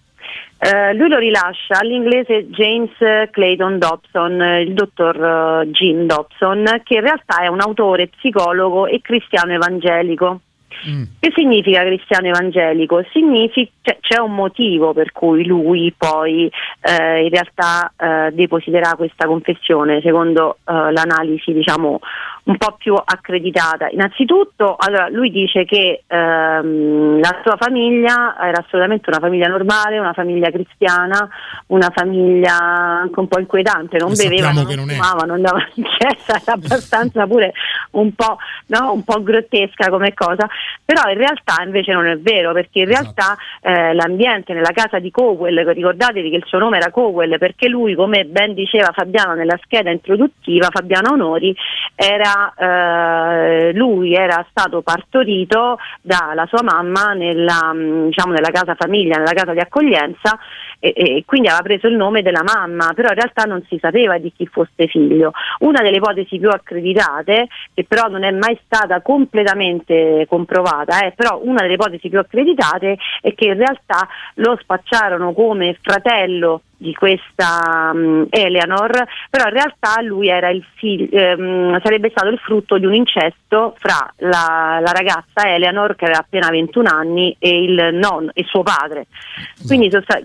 Eh, 0.57 0.93
lui 0.93 1.09
lo 1.09 1.17
rilascia 1.17 1.77
all'inglese 1.79 2.47
James 2.47 2.93
Clayton 3.29 3.77
Dobson, 3.77 4.41
il 4.61 4.73
dottor 4.73 5.61
eh, 5.63 5.67
Jim 5.67 6.05
Dobson, 6.05 6.81
che 6.83 6.95
in 6.95 7.01
realtà 7.01 7.41
è 7.41 7.47
un 7.47 7.59
autore, 7.59 8.07
psicologo 8.07 8.87
e 8.87 9.01
cristiano 9.01 9.51
evangelico. 9.51 10.39
Che 11.19 11.31
significa 11.35 11.83
cristiano 11.83 12.27
evangelico? 12.27 13.03
Significa, 13.11 13.71
cioè, 13.81 13.97
c'è 14.01 14.19
un 14.19 14.35
motivo 14.35 14.93
per 14.93 15.11
cui 15.11 15.45
lui 15.45 15.93
poi 15.97 16.51
eh, 16.81 17.23
in 17.23 17.29
realtà 17.29 17.91
eh, 17.97 18.31
depositerà 18.33 18.95
questa 18.95 19.25
confessione, 19.25 20.01
secondo 20.01 20.57
eh, 20.65 20.91
l'analisi 20.91 21.53
diciamo 21.53 21.99
un 22.45 22.57
po' 22.57 22.75
più 22.77 22.93
accreditata. 22.93 23.87
Innanzitutto, 23.89 24.75
allora, 24.77 25.09
lui 25.09 25.31
dice 25.31 25.65
che 25.65 26.03
ehm, 26.05 27.19
la 27.19 27.39
sua 27.43 27.55
famiglia 27.59 28.35
era 28.39 28.63
assolutamente 28.63 29.09
una 29.09 29.19
famiglia 29.19 29.47
normale, 29.47 29.97
una 29.97 30.13
famiglia 30.13 30.51
cristiana, 30.51 31.27
una 31.67 31.91
famiglia 31.93 32.55
anche 32.55 33.19
un 33.19 33.27
po' 33.27 33.39
inquietante, 33.39 33.97
non 33.97 34.13
bevevano, 34.15 34.61
non 34.61 34.75
non 34.75 34.87
fumavano, 34.87 35.33
andavano 35.33 35.67
in 35.75 35.83
chiesa, 35.83 36.39
era 36.41 36.53
abbastanza 36.53 37.25
pure 37.25 37.53
un 37.91 38.13
po', 38.13 38.37
no, 38.67 38.91
un 38.93 39.03
po' 39.03 39.23
grottesca 39.23 39.89
come 39.89 40.13
cosa, 40.13 40.47
però 40.83 41.09
in 41.09 41.17
realtà 41.17 41.63
invece 41.63 41.93
non 41.93 42.05
è 42.05 42.17
vero, 42.17 42.53
perché 42.53 42.79
in 42.79 42.87
realtà 42.87 43.35
eh, 43.61 43.93
l'ambiente 43.93 44.53
nella 44.53 44.71
casa 44.71 44.99
di 44.99 45.09
Cowell, 45.09 45.67
ricordatevi 45.67 46.29
che 46.29 46.35
il 46.35 46.45
suo 46.45 46.59
nome 46.59 46.77
era 46.77 46.91
Cowell, 46.91 47.37
perché 47.37 47.67
lui, 47.67 47.95
come 47.95 48.25
ben 48.25 48.53
diceva 48.53 48.91
Fabiano 48.93 49.33
nella 49.33 49.57
scheda 49.63 49.89
introduttiva, 49.89 50.67
Fabiano 50.69 51.13
Onori, 51.13 51.55
era, 51.95 52.34
eh, 52.57 53.73
lui 53.73 54.13
era 54.13 54.45
stato 54.49 54.81
partorito 54.81 55.77
dalla 56.01 56.45
sua 56.47 56.63
mamma 56.63 57.13
nella, 57.13 57.73
mh, 57.73 58.07
diciamo, 58.07 58.33
nella 58.33 58.51
casa 58.51 58.75
famiglia, 58.75 59.17
nella 59.17 59.33
casa 59.33 59.53
di 59.53 59.59
accoglienza 59.59 60.37
e, 60.93 61.17
e 61.17 61.23
quindi 61.25 61.47
aveva 61.47 61.63
preso 61.63 61.87
il 61.87 61.95
nome 61.95 62.21
della 62.21 62.43
mamma, 62.43 62.93
però 62.93 63.09
in 63.09 63.15
realtà 63.15 63.43
non 63.43 63.63
si 63.67 63.77
sapeva 63.81 64.17
di 64.19 64.31
chi 64.35 64.45
fosse 64.45 64.87
figlio. 64.87 65.31
Una 65.59 65.81
delle 65.81 65.97
ipotesi 65.97 66.37
più 66.37 66.49
accreditate, 66.49 67.47
che 67.73 67.85
però 67.85 68.07
non 68.07 68.23
è 68.23 68.31
mai 68.31 68.59
stata 68.65 69.01
completamente 69.01 70.25
comprovata, 70.29 71.05
eh, 71.05 71.13
però 71.15 71.39
una 71.43 71.61
delle 71.61 71.73
ipotesi 71.73 72.09
più 72.09 72.19
accreditate 72.19 72.97
è 73.21 73.33
che 73.33 73.45
in 73.45 73.57
realtà 73.57 74.07
lo 74.35 74.57
spacciarono 74.61 75.33
come 75.33 75.77
fratello 75.81 76.61
di 76.77 76.93
questa 76.93 77.93
mh, 77.93 78.27
Eleanor, 78.29 79.05
però 79.29 79.45
in 79.47 79.53
realtà 79.53 80.01
lui 80.01 80.27
era 80.27 80.49
il 80.49 80.63
figlio, 80.75 81.07
ehm, 81.11 81.81
sarebbe 81.81 82.09
stato 82.09 82.27
il 82.27 82.37
frutto 82.39 82.77
di 82.77 82.85
un 82.85 82.93
incesto 82.93 83.75
fra 83.77 84.11
la, 84.17 84.79
la 84.81 84.91
ragazza 84.91 85.47
Eleanor 85.47 85.95
che 85.95 86.05
aveva 86.05 86.19
appena 86.19 86.49
21 86.49 86.89
anni 86.89 87.35
e 87.39 87.63
il 87.63 87.89
nonno 87.93 88.31
e 88.33 88.43
suo 88.43 88.63
padre. 88.63 89.07
Quindi 89.65 89.89
sosta- 89.89 90.21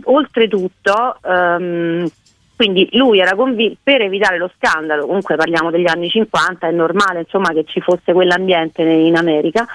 oltretutto 0.50 1.16
ehm, 1.22 2.10
quindi 2.56 2.88
lui 2.92 3.20
era 3.20 3.34
convinto 3.34 3.78
per 3.82 4.02
evitare 4.02 4.36
lo 4.36 4.50
scandalo, 4.58 5.06
comunque 5.06 5.36
parliamo 5.36 5.70
degli 5.70 5.88
anni 5.88 6.10
50, 6.10 6.66
è 6.66 6.70
normale 6.72 7.20
insomma 7.20 7.52
che 7.52 7.64
ci 7.64 7.80
fosse 7.80 8.12
quell'ambiente 8.12 8.82
in 8.82 9.16
America. 9.16 9.66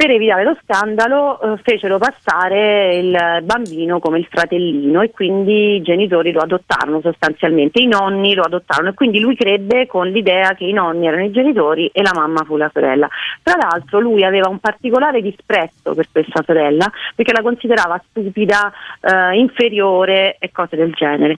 Per 0.00 0.10
evitare 0.10 0.44
lo 0.44 0.56
scandalo 0.64 1.38
eh, 1.38 1.60
fecero 1.62 1.98
passare 1.98 2.96
il 2.96 3.42
bambino 3.42 3.98
come 3.98 4.18
il 4.18 4.26
fratellino 4.30 5.02
e 5.02 5.10
quindi 5.10 5.74
i 5.74 5.82
genitori 5.82 6.32
lo 6.32 6.40
adottarono 6.40 7.02
sostanzialmente, 7.02 7.82
i 7.82 7.86
nonni 7.86 8.32
lo 8.32 8.40
adottarono 8.40 8.88
e 8.88 8.94
quindi 8.94 9.20
lui 9.20 9.36
crebbe 9.36 9.86
con 9.86 10.08
l'idea 10.08 10.54
che 10.54 10.64
i 10.64 10.72
nonni 10.72 11.06
erano 11.06 11.24
i 11.24 11.30
genitori 11.30 11.90
e 11.92 12.00
la 12.00 12.12
mamma 12.14 12.44
fu 12.44 12.56
la 12.56 12.70
sorella. 12.72 13.10
Tra 13.42 13.58
l'altro 13.60 14.00
lui 14.00 14.24
aveva 14.24 14.48
un 14.48 14.58
particolare 14.58 15.20
disprezzo 15.20 15.92
per 15.92 16.08
questa 16.10 16.42
sorella 16.46 16.90
perché 17.14 17.32
la 17.32 17.42
considerava 17.42 18.02
stupida, 18.08 18.72
eh, 19.02 19.36
inferiore 19.36 20.36
e 20.38 20.50
cose 20.50 20.76
del 20.76 20.94
genere. 20.94 21.36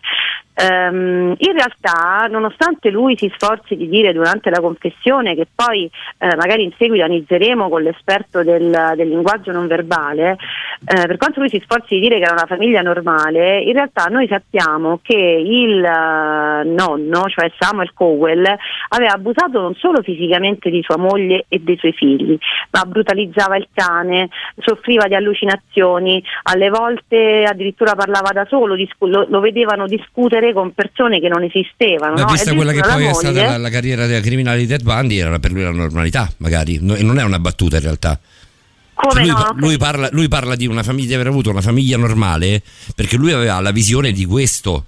Ehm, 0.54 1.34
in 1.38 1.52
realtà, 1.52 2.26
nonostante 2.28 2.90
lui 2.90 3.16
si 3.16 3.30
sforzi 3.34 3.74
di 3.74 3.88
dire 3.88 4.12
durante 4.12 4.50
la 4.50 4.60
confessione, 4.60 5.34
che 5.34 5.46
poi 5.52 5.90
eh, 6.18 6.36
magari 6.36 6.64
in 6.64 6.72
seguito 6.76 7.04
analizzeremo 7.04 7.68
con 7.68 7.82
l'esperto 7.82 8.42
del, 8.42 8.51
del 8.58 9.08
linguaggio 9.08 9.52
non 9.52 9.66
verbale, 9.66 10.36
eh, 10.84 11.06
per 11.06 11.16
quanto 11.16 11.40
lui 11.40 11.48
si 11.48 11.60
sforzi 11.62 11.94
di 11.94 12.00
dire 12.00 12.18
che 12.18 12.24
era 12.24 12.32
una 12.32 12.46
famiglia 12.46 12.80
normale, 12.80 13.60
in 13.60 13.72
realtà 13.72 14.06
noi 14.06 14.26
sappiamo 14.28 15.00
che 15.02 15.14
il 15.14 15.82
eh, 15.84 16.64
nonno, 16.64 17.28
cioè 17.28 17.50
Samuel 17.58 17.92
Cowell, 17.94 18.44
aveva 18.88 19.12
abusato 19.12 19.60
non 19.60 19.74
solo 19.74 20.02
fisicamente 20.02 20.70
di 20.70 20.82
sua 20.82 20.96
moglie 20.96 21.44
e 21.48 21.60
dei 21.60 21.76
suoi 21.78 21.92
figli, 21.92 22.36
ma 22.70 22.84
brutalizzava 22.84 23.56
il 23.56 23.68
cane, 23.72 24.28
soffriva 24.58 25.06
di 25.06 25.14
allucinazioni, 25.14 26.22
alle 26.44 26.68
volte 26.68 27.44
addirittura 27.46 27.94
parlava 27.94 28.30
da 28.32 28.46
solo, 28.48 28.74
lo, 28.74 29.26
lo 29.28 29.40
vedevano 29.40 29.86
discutere 29.86 30.52
con 30.52 30.72
persone 30.72 31.20
che 31.20 31.28
non 31.28 31.42
esistevano. 31.42 32.14
Ma 32.14 32.22
no? 32.22 32.26
vista 32.26 32.54
quella 32.54 32.72
che 32.72 32.80
poi 32.80 33.04
è 33.04 33.06
la 33.06 33.12
stata 33.12 33.32
moglie- 33.32 33.46
la, 33.46 33.56
la 33.58 33.70
carriera 33.70 34.06
della 34.06 34.20
criminale 34.20 34.58
di 34.58 34.66
Ted 34.66 34.82
Bundy, 34.82 35.18
era 35.18 35.38
per 35.38 35.52
lui 35.52 35.62
la 35.62 35.70
normalità, 35.70 36.28
magari. 36.38 36.76
E 36.76 37.02
non 37.02 37.18
è 37.18 37.24
una 37.24 37.38
battuta 37.38 37.76
in 37.76 37.82
realtà. 37.82 38.18
Lui, 39.14 39.26
no? 39.26 39.52
lui 39.56 39.76
parla, 39.78 40.08
lui 40.12 40.28
parla 40.28 40.54
di 40.54 40.66
una 40.66 40.82
famiglia, 40.82 41.08
di 41.08 41.14
aver 41.14 41.26
avuto 41.26 41.50
una 41.50 41.60
famiglia 41.60 41.96
normale 41.96 42.62
perché 42.94 43.16
lui 43.16 43.32
aveva 43.32 43.58
la 43.60 43.72
visione 43.72 44.12
di 44.12 44.24
questo 44.24 44.86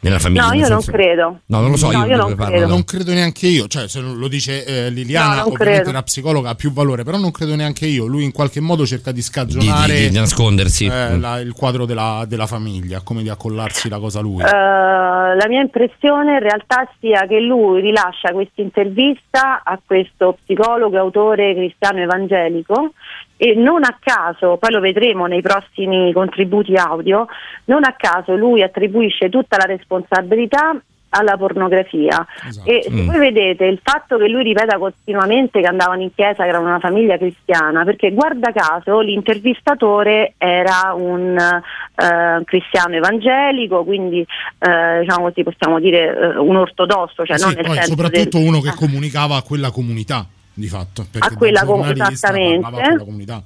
nella 0.00 0.18
famiglia. 0.18 0.42
No, 0.42 0.50
nel 0.50 0.58
io 0.60 0.68
non 0.68 0.80
senso- 0.82 0.92
credo. 0.98 1.40
No, 1.46 1.60
non 1.60 1.70
lo 1.70 1.76
so, 1.76 1.90
No, 1.90 2.04
io, 2.04 2.10
io 2.10 2.16
non 2.16 2.34
credo. 2.36 2.66
Non 2.66 2.84
credo 2.84 3.12
neanche 3.12 3.46
io, 3.46 3.66
cioè 3.66 3.88
se 3.88 4.00
lo 4.00 4.28
dice 4.28 4.64
eh, 4.64 4.90
Liliana, 4.90 5.28
No, 5.28 5.34
non 5.34 5.44
ovviamente 5.52 5.74
credo. 5.82 5.92
la 5.92 6.02
psicologa 6.02 6.50
ha 6.50 6.54
più 6.54 6.72
valore, 6.72 7.02
però 7.04 7.16
non 7.16 7.30
credo 7.30 7.54
neanche 7.54 7.86
io. 7.86 8.06
Lui 8.06 8.24
in 8.24 8.32
qualche 8.32 8.60
modo 8.60 8.86
cerca 8.86 9.10
di 9.10 9.16
Di, 9.18 9.22
scagionare 9.24 9.94
di- 9.98 10.08
di 10.10 10.14
nascondersi. 10.18 10.86
eh, 10.86 11.16
Mm. 11.16 11.20
la- 11.20 11.40
il 11.40 11.52
quadro 11.52 11.84
della, 11.86 12.24
della 12.28 12.46
famiglia, 12.46 13.00
come 13.02 13.22
di 13.22 13.28
accollarsi 13.28 13.88
la 13.88 13.98
cosa 13.98 14.20
a 14.20 14.22
lui. 14.22 14.42
Eh, 14.42 14.46
la 14.46 15.44
mia 15.48 15.60
impressione 15.60 16.34
in 16.34 16.40
realtà 16.40 16.88
sia 17.00 17.26
che 17.26 17.40
lui 17.40 17.80
rilascia 17.80 18.30
questa 18.32 18.62
intervista 18.62 19.62
a 19.64 19.78
questo 19.84 20.38
psicologo 20.44 20.96
autore 20.98 21.54
cristiano 21.54 21.98
evangelico 22.00 22.92
e 23.38 23.54
non 23.54 23.84
a 23.84 23.96
caso, 23.98 24.56
poi 24.58 24.72
lo 24.72 24.80
vedremo 24.80 25.24
nei 25.26 25.40
prossimi 25.40 26.12
contributi 26.12 26.74
audio, 26.74 27.26
non 27.66 27.84
a 27.84 27.94
caso 27.96 28.36
lui 28.36 28.62
attribuisce 28.62 29.30
tutta 29.30 29.56
la 29.56 29.64
responsabilità 29.64 30.76
alla 31.10 31.38
pornografia. 31.38 32.26
E 32.64 32.82
se 32.82 32.90
Mm. 32.90 33.06
voi 33.06 33.18
vedete 33.18 33.64
il 33.64 33.80
fatto 33.82 34.18
che 34.18 34.28
lui 34.28 34.42
ripeta 34.42 34.76
continuamente 34.76 35.60
che 35.62 35.66
andavano 35.66 36.02
in 36.02 36.14
chiesa 36.14 36.42
che 36.42 36.50
erano 36.50 36.66
una 36.66 36.80
famiglia 36.80 37.16
cristiana 37.16 37.82
perché 37.84 38.10
guarda 38.12 38.52
caso 38.52 39.00
l'intervistatore 39.00 40.34
era 40.36 40.92
un 40.94 41.34
eh, 41.38 42.44
cristiano 42.44 42.94
evangelico 42.96 43.84
quindi 43.84 44.20
eh, 44.20 44.98
diciamo 45.00 45.28
così 45.28 45.42
possiamo 45.44 45.80
dire 45.80 46.14
eh, 46.34 46.38
un 46.38 46.56
ortodosso 46.56 47.24
cioè 47.24 47.38
non 47.38 47.50
Sì, 47.56 47.62
poi 47.62 47.82
soprattutto 47.84 48.36
del- 48.38 48.46
uno 48.46 48.60
che 48.60 48.72
comunicava 48.76 49.36
a 49.36 49.42
quella 49.42 49.70
comunità, 49.70 50.26
di 50.58 50.68
fatto. 50.68 51.06
A 51.18 51.34
quella 51.36 51.64
com- 51.64 51.84
esattamente. 51.84 52.96
comunità. 52.98 53.42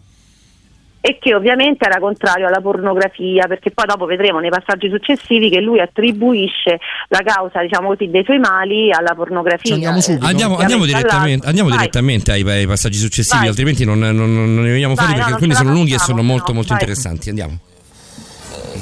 e 1.05 1.19
che 1.21 1.35
ovviamente 1.35 1.85
era 1.85 1.99
contrario 1.99 2.47
alla 2.47 2.61
pornografia, 2.61 3.49
perché 3.49 3.73
poi 3.73 3.87
dopo 3.87 4.07
vedremo 4.07 4.39
nei 4.39 4.51
passaggi 4.51 4.89
successivi 4.89 5.51
che 5.51 5.61
lui 5.61 5.81
attribuisce 5.81 6.79
la 7.09 7.23
causa, 7.25 7.61
diciamo 7.61 7.89
così, 7.89 8.09
dei 8.09 8.23
suoi 8.23 8.39
mali 8.39 8.93
alla 8.93 9.13
pornografia. 9.17 9.75
Andiamo, 9.75 9.99
Eh, 9.99 10.19
andiamo 10.21 10.55
ovviamente 10.55 10.87
direttamente, 10.87 11.47
andiamo 11.49 11.71
direttamente 11.71 12.31
ai, 12.31 12.43
ai 12.49 12.67
passaggi 12.69 12.99
successivi, 12.99 13.39
Vai. 13.41 13.49
altrimenti 13.49 13.85
non, 13.85 13.99
non- 13.99 14.15
non- 14.15 14.55
non 14.55 14.63
ne 14.63 14.71
veniamo 14.71 14.95
fuori 14.95 15.11
no, 15.11 15.17
perché 15.17 15.31
non 15.33 15.41
alcuni 15.41 15.55
sono 15.57 15.73
lunghi 15.73 15.93
e 15.95 15.99
sono 15.99 16.23
molto 16.23 16.49
no, 16.49 16.55
molto 16.55 16.73
vai. 16.73 16.81
interessanti. 16.83 17.29
Andiamo. 17.31 17.59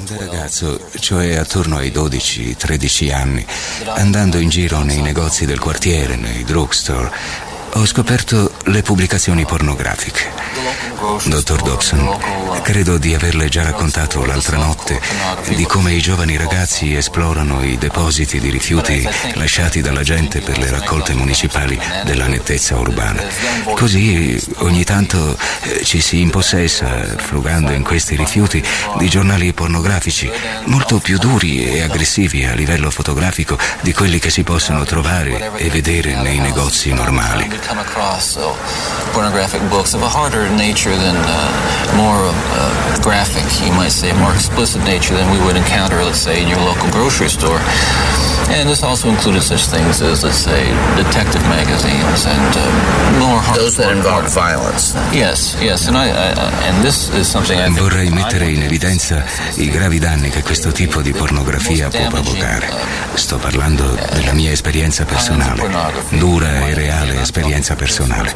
Da 0.06 0.16
ragazzo, 0.18 0.78
cioè 0.98 1.36
attorno 1.36 1.76
ai 1.76 1.90
12-13 1.90 3.10
anni, 3.12 3.44
andando 3.96 4.36
in 4.38 4.48
giro 4.50 4.82
nei 4.82 5.00
negozi 5.00 5.46
del 5.46 5.58
quartiere, 5.58 6.16
nei 6.16 6.44
drugstore, 6.44 7.10
ho 7.74 7.86
scoperto 7.86 8.52
le 8.64 8.82
pubblicazioni 8.82 9.44
pornografiche. 9.44 10.78
Dottor 11.24 11.62
Dobson, 11.62 12.18
credo 12.62 12.98
di 12.98 13.14
averle 13.14 13.48
già 13.48 13.62
raccontato 13.62 14.24
l'altra 14.24 14.56
notte 14.58 15.00
di 15.54 15.64
come 15.64 15.94
i 15.94 16.00
giovani 16.00 16.36
ragazzi 16.36 16.94
esplorano 16.94 17.62
i 17.64 17.78
depositi 17.78 18.38
di 18.38 18.50
rifiuti 18.50 19.06
lasciati 19.34 19.80
dalla 19.80 20.02
gente 20.02 20.40
per 20.40 20.58
le 20.58 20.70
raccolte 20.70 21.14
municipali 21.14 21.78
della 22.04 22.26
nettezza 22.26 22.76
urbana. 22.76 23.22
Così 23.74 24.38
ogni 24.58 24.84
tanto 24.84 25.36
eh, 25.62 25.84
ci 25.84 26.00
si 26.00 26.20
impossessa, 26.20 27.16
frugando 27.16 27.72
in 27.72 27.82
questi 27.82 28.16
rifiuti, 28.16 28.62
di 28.98 29.08
giornali 29.08 29.52
pornografici 29.52 30.30
molto 30.66 30.98
più 30.98 31.18
duri 31.18 31.64
e 31.64 31.82
aggressivi 31.82 32.44
a 32.44 32.54
livello 32.54 32.90
fotografico 32.90 33.58
di 33.80 33.92
quelli 33.92 34.18
che 34.18 34.30
si 34.30 34.42
possono 34.42 34.84
trovare 34.84 35.52
e 35.56 35.70
vedere 35.70 36.14
nei 36.20 36.38
negozi 36.38 36.92
normali. 36.92 37.48
Come 37.62 37.78
across 37.78 38.28
so 38.30 38.54
pornographic 39.12 39.60
books 39.70 39.94
of 39.94 40.02
a 40.02 40.08
harder 40.08 40.48
nature 40.56 40.94
than 40.96 41.16
uh, 41.16 41.96
more 41.96 42.28
uh, 42.30 43.02
graphic, 43.02 43.44
you 43.64 43.72
might 43.72 43.92
say, 43.92 44.12
more 44.18 44.32
explicit 44.32 44.82
nature 44.84 45.14
than 45.14 45.30
we 45.32 45.38
would 45.44 45.56
encounter, 45.56 46.02
let's 46.02 46.18
say, 46.18 46.42
in 46.42 46.48
your 46.48 46.60
local 46.60 46.90
grocery 46.90 47.28
store. 47.28 47.60
And 48.52 48.68
this 48.68 48.82
also 48.82 49.08
included 49.08 49.42
such 49.42 49.66
things 49.68 50.02
as, 50.02 50.22
let's 50.22 50.36
say, 50.36 50.66
detective 50.96 51.42
magazines 51.48 52.26
and 52.26 52.56
uh, 52.56 53.18
more 53.18 53.40
those 53.54 53.76
that 53.76 53.92
involve 53.92 54.28
violence. 54.28 54.94
Yes, 55.12 55.56
yes, 55.60 55.86
and 55.86 55.96
I, 55.96 56.08
I, 56.08 56.32
and 56.66 56.82
this 56.82 57.08
is 57.14 57.28
something 57.28 57.58
I 57.58 57.66
think 57.66 57.78
Vorrei 57.78 58.10
mettere 58.10 58.50
in 58.50 58.62
evidenza 58.62 59.24
i 59.54 59.70
gravi 59.70 59.98
danni 59.98 60.30
che 60.30 60.42
questo 60.42 60.72
tipo 60.72 61.00
di 61.00 61.12
pornografia 61.12 61.88
può 61.88 62.08
provocare. 62.08 62.68
Sto 63.14 63.36
parlando 63.38 63.96
della 64.12 64.32
mia 64.32 64.50
esperienza 64.50 65.04
personale, 65.04 65.68
dura 66.10 66.66
e 66.66 66.74
reale 66.74 67.20
esperienza 67.20 67.76
personale. 67.76 68.34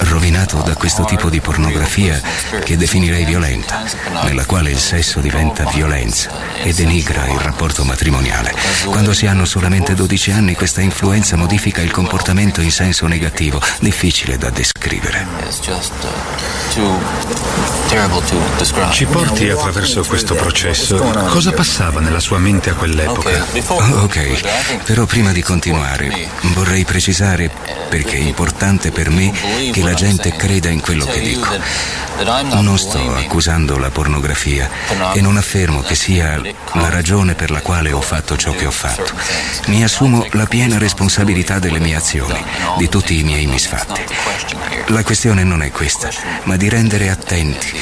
Rovinato 0.00 0.62
da 0.62 0.74
questo 0.74 1.04
tipo 1.04 1.30
di 1.30 1.40
pornografia 1.40 2.20
che 2.64 2.76
definirei 2.76 3.24
violenta, 3.24 3.84
nella 4.24 4.44
quale 4.46 4.70
il 4.70 4.78
sesso 4.78 5.20
diventa 5.20 5.64
violenza 5.64 6.30
e 6.62 6.72
denigra 6.74 7.26
il 7.28 7.38
rapporto 7.38 7.84
matrimoniale. 7.84 8.52
Quando 8.86 9.12
si 9.12 9.26
hanno 9.28 9.44
solamente 9.44 9.94
12 9.94 10.30
anni 10.30 10.54
questa 10.54 10.80
influenza 10.80 11.36
modifica 11.36 11.80
il 11.82 11.90
comportamento 11.90 12.60
in 12.60 12.70
senso 12.70 13.06
negativo, 13.06 13.60
difficile 13.80 14.38
da 14.38 14.50
descrivere. 14.50 15.26
uh. 16.80 16.98
Ci 18.90 19.06
porti 19.06 19.48
attraverso 19.48 20.04
questo 20.04 20.34
processo. 20.34 20.96
Cosa 21.28 21.52
passava 21.52 22.00
nella 22.00 22.20
sua 22.20 22.38
mente 22.38 22.70
a 22.70 22.74
quell'epoca? 22.74 23.46
Oh, 23.66 24.02
ok, 24.02 24.82
però 24.84 25.06
prima 25.06 25.32
di 25.32 25.42
continuare 25.42 26.28
vorrei 26.54 26.84
precisare, 26.84 27.50
perché 27.88 28.16
è 28.16 28.20
importante 28.20 28.90
per 28.90 29.10
me, 29.10 29.32
che 29.72 29.82
la 29.82 29.94
gente 29.94 30.34
creda 30.36 30.68
in 30.68 30.80
quello 30.80 31.04
che 31.06 31.20
dico. 31.20 31.48
Non 32.60 32.78
sto 32.78 33.14
accusando 33.14 33.78
la 33.78 33.90
pornografia 33.90 34.68
e 35.12 35.20
non 35.20 35.36
affermo 35.36 35.82
che 35.82 35.94
sia 35.94 36.40
la 36.72 36.88
ragione 36.90 37.34
per 37.34 37.50
la 37.50 37.60
quale 37.60 37.92
ho 37.92 38.00
fatto 38.00 38.36
ciò 38.36 38.52
che 38.52 38.66
ho 38.66 38.70
fatto. 38.70 39.12
Mi 39.66 39.82
assumo 39.82 40.26
la 40.32 40.46
piena 40.46 40.78
responsabilità 40.78 41.58
delle 41.58 41.78
mie 41.78 41.96
azioni, 41.96 42.42
di 42.76 42.88
tutti 42.88 43.18
i 43.18 43.22
miei 43.22 43.46
misfatti. 43.46 44.02
La 44.88 45.02
questione 45.02 45.44
non 45.44 45.62
è 45.62 45.70
questa, 45.70 46.08
ma 46.44 46.56
di 46.56 46.68
rendere 46.68 47.10
attenti, 47.10 47.72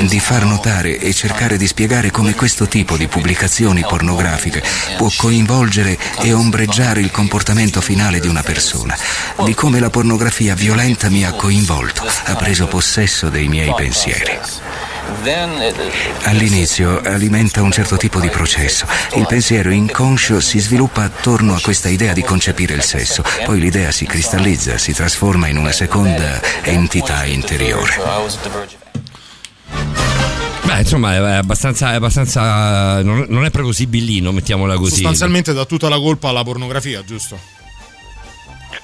di 0.00 0.20
far 0.20 0.44
notare 0.44 0.98
e 0.98 1.12
cercare 1.12 1.56
di 1.56 1.66
spiegare 1.66 2.10
come 2.10 2.34
questo 2.34 2.68
tipo 2.68 2.96
di 2.96 3.08
pubblicazioni 3.08 3.80
pornografiche 3.82 4.62
può 4.96 5.10
coinvolgere 5.16 5.98
e 6.20 6.32
ombreggiare 6.32 7.00
il 7.00 7.10
comportamento 7.10 7.80
finale 7.80 8.20
di 8.20 8.28
una 8.28 8.42
persona, 8.42 8.96
di 9.44 9.54
come 9.54 9.80
la 9.80 9.90
pornografia 9.90 10.54
violenta 10.54 11.10
mi 11.10 11.24
ha 11.24 11.32
coinvolto, 11.32 12.04
ha 12.24 12.34
preso 12.36 12.66
possesso 12.66 13.28
dei 13.28 13.48
miei 13.48 13.72
pensieri. 13.74 14.38
All'inizio 16.24 17.00
alimenta 17.00 17.62
un 17.62 17.70
certo 17.70 17.96
tipo 17.96 18.20
di 18.20 18.28
processo. 18.28 18.86
Il 19.14 19.26
pensiero 19.26 19.70
inconscio 19.70 20.40
si 20.40 20.58
sviluppa 20.58 21.02
attorno 21.02 21.54
a 21.54 21.60
questa 21.60 21.88
idea 21.88 22.12
di 22.12 22.22
concepire 22.22 22.74
il 22.74 22.82
sesso, 22.82 23.22
poi 23.44 23.60
l'idea 23.60 23.90
si 23.90 24.06
cristallizza, 24.06 24.78
si 24.78 24.92
trasforma 24.92 25.48
in 25.48 25.56
una 25.58 25.72
seconda 25.72 26.40
entità 26.62 27.24
interiore. 27.24 27.92
Beh, 30.62 30.78
insomma, 30.78 31.14
è 31.14 31.18
abbastanza. 31.34 31.92
È 31.92 31.96
abbastanza 31.96 33.02
non, 33.02 33.26
non 33.28 33.44
è 33.44 33.50
proprio 33.50 33.72
sibillino, 33.72 34.32
mettiamola 34.32 34.76
così. 34.76 34.96
Sostanzialmente 34.96 35.52
dà 35.52 35.64
tutta 35.64 35.88
la 35.88 35.98
colpa 35.98 36.28
alla 36.28 36.44
pornografia, 36.44 37.04
giusto? 37.04 37.38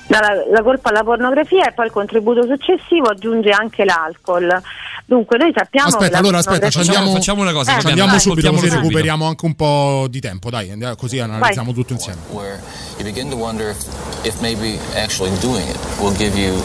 dà 0.09 0.20
la, 0.20 0.45
la 0.51 0.62
colpa 0.62 0.89
alla 0.89 1.05
pornografia 1.05 1.69
e 1.69 1.73
poi 1.73 1.86
il 1.86 1.93
contributo 1.93 2.43
successivo 2.45 3.09
aggiunge 3.09 3.51
anche 3.51 3.85
l'alcol. 3.85 4.62
Dunque 5.09 5.39
noi 5.39 5.51
sappiamo 5.57 5.89
che 5.89 5.97
Aspetta, 5.97 6.19
allora 6.19 6.37
aspetta, 6.39 6.69
ci 6.69 6.81
andiamo, 6.81 7.13
facciamo 7.13 7.41
una 7.41 7.53
cosa, 7.53 7.79
Eh, 7.79 7.81
ci 7.81 7.87
andiamo 7.87 8.11
vai. 8.11 8.21
subito 8.21 8.51
così 8.51 8.59
subito. 8.67 8.77
recuperiamo 8.83 9.27
anche 9.27 9.47
un 9.47 9.55
po' 9.55 10.07
di 10.11 10.21
tempo, 10.21 10.51
dai, 10.51 10.71
andiamo- 10.71 10.97
così 10.97 11.19
analizziamo 11.19 11.73
tutto 11.73 11.95
insieme. 11.95 12.19
where 12.31 12.61
you 12.99 13.05
begin 13.05 13.31
to 13.31 13.37
wonder 13.37 13.71
if, 13.71 13.79
if 14.27 14.35
maybe 14.41 14.79
actually 14.97 15.33
doing 15.41 15.67
it 15.67 15.79
will 15.99 16.15
give 16.15 16.39
you 16.39 16.63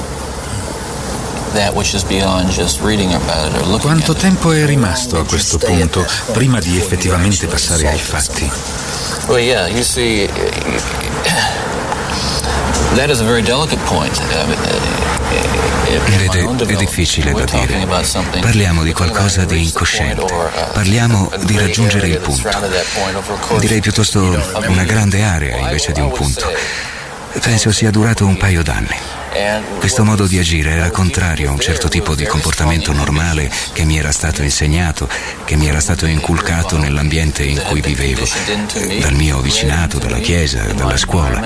that 1.53 1.73
which 1.73 1.93
is 1.93 2.03
beyond 2.03 2.49
just 2.49 2.81
reading 2.81 3.13
about 3.13 3.47
it 3.53 3.61
or 3.61 3.67
looking 3.67 3.79
Quanto 3.79 4.13
tempo 4.13 4.51
è 4.51 4.65
rimasto 4.65 5.17
a 5.19 5.23
questo 5.25 5.57
punto 5.57 6.05
prima 6.33 6.59
di 6.59 6.75
effettivamente 6.75 7.47
passare 7.47 7.87
ai 7.87 7.97
fatti? 7.97 8.51
Well, 15.93 16.09
yeah, 16.09 16.17
you 16.17 16.25
see, 16.25 16.41
that 16.41 16.41
is 16.41 16.55
a 16.55 16.57
very 16.57 16.57
delicate 16.57 16.57
point. 16.57 16.61
Uh, 16.61 16.65
Vede, 16.65 16.73
è 16.73 16.75
difficile 16.75 17.31
da 17.33 17.43
dire. 17.43 18.39
Parliamo 18.41 18.83
di 18.83 18.93
qualcosa 18.93 19.45
di 19.45 19.63
incosciente. 19.63 20.25
Parliamo 20.73 21.31
di 21.43 21.57
raggiungere 21.57 22.07
il 22.07 22.17
punto. 22.19 22.49
Direi 23.59 23.79
piuttosto 23.81 24.21
una 24.67 24.83
grande 24.83 25.23
area 25.23 25.57
invece 25.57 25.91
di 25.91 25.99
un 26.01 26.11
punto. 26.11 26.51
Penso 27.41 27.71
sia 27.71 27.91
durato 27.91 28.25
un 28.25 28.37
paio 28.37 28.63
d'anni. 28.63 29.22
Questo 29.79 30.03
modo 30.03 30.27
di 30.27 30.37
agire 30.37 30.71
era 30.71 30.91
contrario 30.91 31.49
a 31.49 31.53
un 31.53 31.59
certo 31.59 31.87
tipo 31.87 32.13
di 32.13 32.23
comportamento 32.25 32.93
normale 32.93 33.51
che 33.73 33.83
mi 33.83 33.97
era 33.97 34.11
stato 34.11 34.43
insegnato, 34.43 35.09
che 35.45 35.55
mi 35.55 35.67
era 35.67 35.79
stato 35.79 36.05
inculcato 36.05 36.77
nell'ambiente 36.77 37.43
in 37.43 37.61
cui 37.63 37.81
vivevo, 37.81 38.27
dal 38.99 39.13
mio 39.13 39.39
vicinato, 39.41 39.97
dalla 39.97 40.19
chiesa, 40.19 40.61
dalla 40.73 40.97
scuola. 40.97 41.41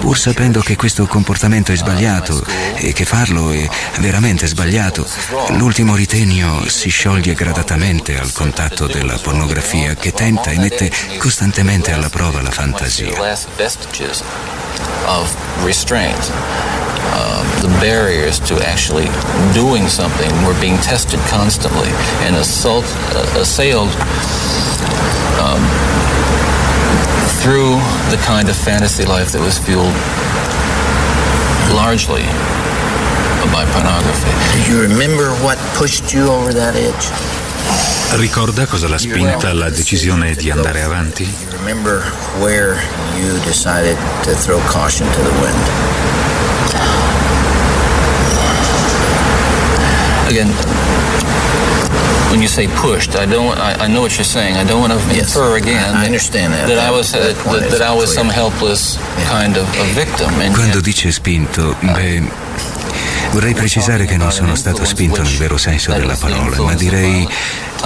Pur 0.00 0.18
sapendo 0.18 0.60
che 0.60 0.74
questo 0.74 1.06
comportamento 1.06 1.70
è 1.70 1.76
sbagliato 1.76 2.44
e 2.74 2.92
che 2.92 3.04
farlo 3.04 3.52
è 3.52 3.68
veramente 3.98 4.48
sbagliato, 4.48 5.06
l'ultimo 5.50 5.94
ritegno 5.94 6.68
si 6.68 6.88
scioglie 6.88 7.34
gradatamente 7.34 8.18
al 8.18 8.32
contatto 8.32 8.86
della 8.86 9.16
pornografia 9.18 9.94
che 9.94 10.12
tenta 10.12 10.50
e 10.50 10.58
mette 10.58 10.90
costantemente 11.18 11.92
alla 11.92 12.10
prova 12.10 12.42
la 12.42 12.50
fantasia. 12.50 13.38
Of 15.06 15.28
restraint. 15.64 16.18
Um, 17.16 17.44
the 17.62 17.72
barriers 17.80 18.38
to 18.48 18.54
actually 18.66 19.08
doing 19.52 19.88
something 19.88 20.30
were 20.46 20.58
being 20.60 20.76
tested 20.78 21.20
constantly 21.28 21.90
and 22.24 22.36
assault, 22.36 22.84
uh, 23.16 23.40
assailed 23.40 23.90
um, 25.40 25.62
through 27.40 27.80
the 28.12 28.20
kind 28.24 28.48
of 28.48 28.56
fantasy 28.56 29.04
life 29.04 29.32
that 29.32 29.40
was 29.40 29.58
fueled 29.58 29.96
largely 31.74 32.22
by 33.52 33.64
pornography. 33.72 34.30
Do 34.64 34.72
you 34.72 34.82
remember 34.82 35.32
what 35.42 35.58
pushed 35.74 36.12
you 36.12 36.28
over 36.28 36.52
that 36.52 36.76
edge? 36.76 37.49
Ricorda 38.12 38.66
cosa 38.66 38.88
l'ha 38.88 38.98
spinta 38.98 39.48
alla 39.50 39.70
decisione 39.70 40.34
di 40.34 40.50
andare 40.50 40.82
avanti? 40.82 41.22
You 41.22 41.56
remember 41.58 42.02
where 42.40 42.82
you 43.16 43.38
decided 43.44 43.96
to 44.24 44.34
throw 44.34 44.60
caution 44.66 45.08
to 45.12 45.22
the 45.22 45.30
wind? 45.40 45.68
Again, 50.28 50.48
when 52.30 52.40
you 52.40 52.48
say 52.48 52.66
pushed, 52.68 53.16
I 53.16 53.26
don't. 53.26 53.56
I, 53.58 53.84
I 53.84 53.88
know 53.88 54.00
what 54.02 54.16
you're 54.16 54.24
saying. 54.24 54.56
I 54.56 54.64
don't 54.64 54.80
want 54.80 54.92
to 54.92 55.18
infer 55.18 55.56
again. 55.56 55.94
I 55.94 56.04
understand 56.06 56.52
that. 56.52 56.66
That 56.68 56.78
I 56.78 56.90
was 56.90 57.14
uh, 57.14 57.18
That 57.18 57.36
that, 57.44 57.70
that 57.70 57.82
I 57.82 57.94
was 57.94 58.12
some 58.12 58.28
helpless 58.28 58.98
kind 59.28 59.56
of 59.56 59.66
a 59.78 59.84
victim. 59.94 60.30
And, 60.40 60.54
Quando 60.54 60.80
dice 60.80 61.10
spinto, 61.12 61.74
beh, 61.80 62.28
vorrei 63.32 63.54
precisare 63.54 64.04
che 64.04 64.16
non 64.16 64.32
sono 64.32 64.54
stato 64.54 64.84
spinto 64.84 65.22
nel 65.22 65.36
vero 65.36 65.56
senso 65.56 65.92
della 65.92 66.16
parola, 66.16 66.60
ma 66.62 66.74
direi 66.74 67.28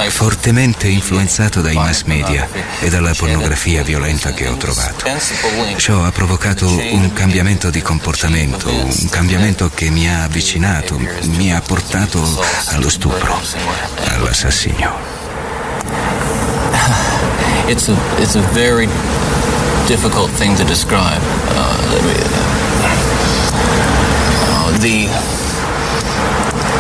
fortemente 0.08 0.88
influenzato 0.88 1.60
dai 1.60 1.74
mass 1.74 2.02
media 2.02 2.48
e 2.80 2.88
dalla 2.90 3.12
pornografia 3.14 3.82
violenta 3.82 4.32
che 4.32 4.48
ho 4.48 4.56
trovato. 4.56 5.06
Ciò 5.76 6.04
ha 6.04 6.10
provocato 6.12 6.68
un 6.68 7.12
cambiamento 7.12 7.70
di 7.70 7.80
comportamento, 7.82 8.68
un 8.70 9.08
cambiamento 9.10 9.70
che 9.72 9.90
mi 9.90 10.08
ha 10.08 10.24
avvicinato, 10.24 10.98
mi 11.22 11.52
ha 11.52 11.60
portato 11.60 12.22
allo 12.66 12.88
stupro, 12.88 13.40
all'assassinio. 14.08 15.14
it's 17.66 17.88
a 17.88 17.96
it's 18.18 18.36
a 18.36 18.42
very 18.52 18.86
difficult 19.86 20.30
thing 20.32 20.56
to 20.56 20.64
describe. 20.64 21.20
Uh, 21.48 22.34
the 24.80 25.08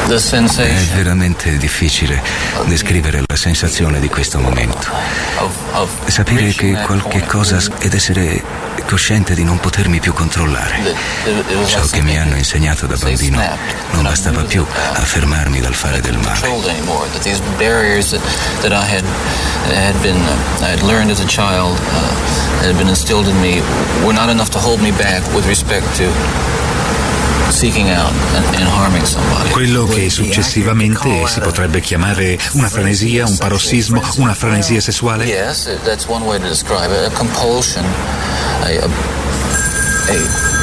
the 0.08 0.62
È 0.62 0.94
veramente 0.94 1.56
difficile 1.56 2.22
descrivere 2.66 3.22
la 3.26 3.36
sensazione 3.36 4.00
di 4.00 4.08
questo 4.08 4.38
momento. 4.38 4.90
Sapere 6.06 6.52
che 6.52 6.72
qualche 6.84 7.24
cosa 7.24 7.58
ed 7.78 7.94
essere 7.94 8.42
cosciente 8.86 9.34
di 9.34 9.44
non 9.44 9.58
potermi 9.58 10.00
più 10.00 10.12
controllare. 10.12 10.94
Ciò 11.66 11.84
che 11.86 12.02
mi 12.02 12.18
hanno 12.18 12.36
insegnato 12.36 12.86
da 12.86 12.96
bambino 12.96 13.42
non 13.92 14.02
bastava 14.02 14.42
più 14.42 14.64
a 14.64 15.00
fermarmi 15.00 15.60
dal 15.60 15.74
fare 15.74 16.00
del 16.00 16.18
male. 16.18 16.40
Quello 29.50 29.84
che 29.86 30.10
successivamente 30.10 31.26
si 31.26 31.40
potrebbe 31.40 31.80
chiamare 31.80 32.38
una 32.52 32.68
frenesia, 32.68 33.26
un 33.26 33.36
parossismo, 33.36 34.02
una 34.16 34.34
frenesia 34.34 34.80
sessuale? 34.80 35.24
Yes, 35.24 35.68
that's 35.84 36.06
one 36.06 36.24
way 36.24 36.38
to 36.38 36.48
describe 36.48 36.92
it. 36.92 37.06
A 37.06 37.10
compulsion, 37.10 37.84
a, 38.62 38.66
a, 38.66 38.86
a 38.86 40.53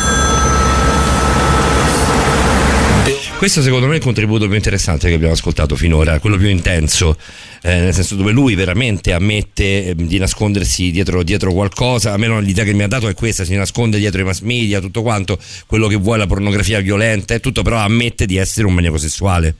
Questo 3.41 3.61
secondo 3.61 3.87
me 3.87 3.93
è 3.93 3.97
il 3.97 4.03
contributo 4.03 4.45
più 4.45 4.53
interessante 4.53 5.07
che 5.07 5.15
abbiamo 5.15 5.33
ascoltato 5.33 5.75
finora, 5.75 6.19
quello 6.19 6.37
più 6.37 6.47
intenso, 6.47 7.17
eh, 7.63 7.79
nel 7.79 7.91
senso 7.91 8.13
dove 8.13 8.29
lui 8.29 8.53
veramente 8.53 9.13
ammette 9.13 9.87
eh, 9.87 9.95
di 9.95 10.19
nascondersi 10.19 10.91
dietro, 10.91 11.23
dietro 11.23 11.51
qualcosa, 11.51 12.13
almeno 12.13 12.39
l'idea 12.39 12.63
che 12.63 12.73
mi 12.73 12.83
ha 12.83 12.87
dato 12.87 13.07
è 13.07 13.15
questa, 13.15 13.43
si 13.43 13.55
nasconde 13.55 13.97
dietro 13.97 14.21
i 14.21 14.25
mass 14.25 14.41
media, 14.41 14.79
tutto 14.79 15.01
quanto, 15.01 15.39
quello 15.65 15.87
che 15.87 15.95
vuole 15.95 16.19
la 16.19 16.27
pornografia 16.27 16.79
violenta 16.81 17.33
e 17.33 17.39
tutto, 17.39 17.63
però 17.63 17.77
ammette 17.77 18.27
di 18.27 18.37
essere 18.37 18.67
un 18.67 18.75
maniaco 18.75 18.99
sessuale. 18.99 19.55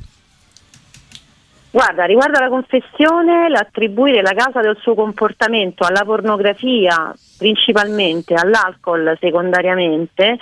Guarda, 1.72 2.06
riguardo 2.06 2.38
alla 2.38 2.50
confessione, 2.50 3.50
l'attribuire 3.50 4.22
la 4.22 4.34
causa 4.36 4.62
del 4.62 4.78
suo 4.80 4.94
comportamento 4.94 5.86
alla 5.86 6.06
pornografia 6.06 7.12
principalmente, 7.36 8.36
all'alcol 8.36 9.18
secondariamente, 9.20 10.38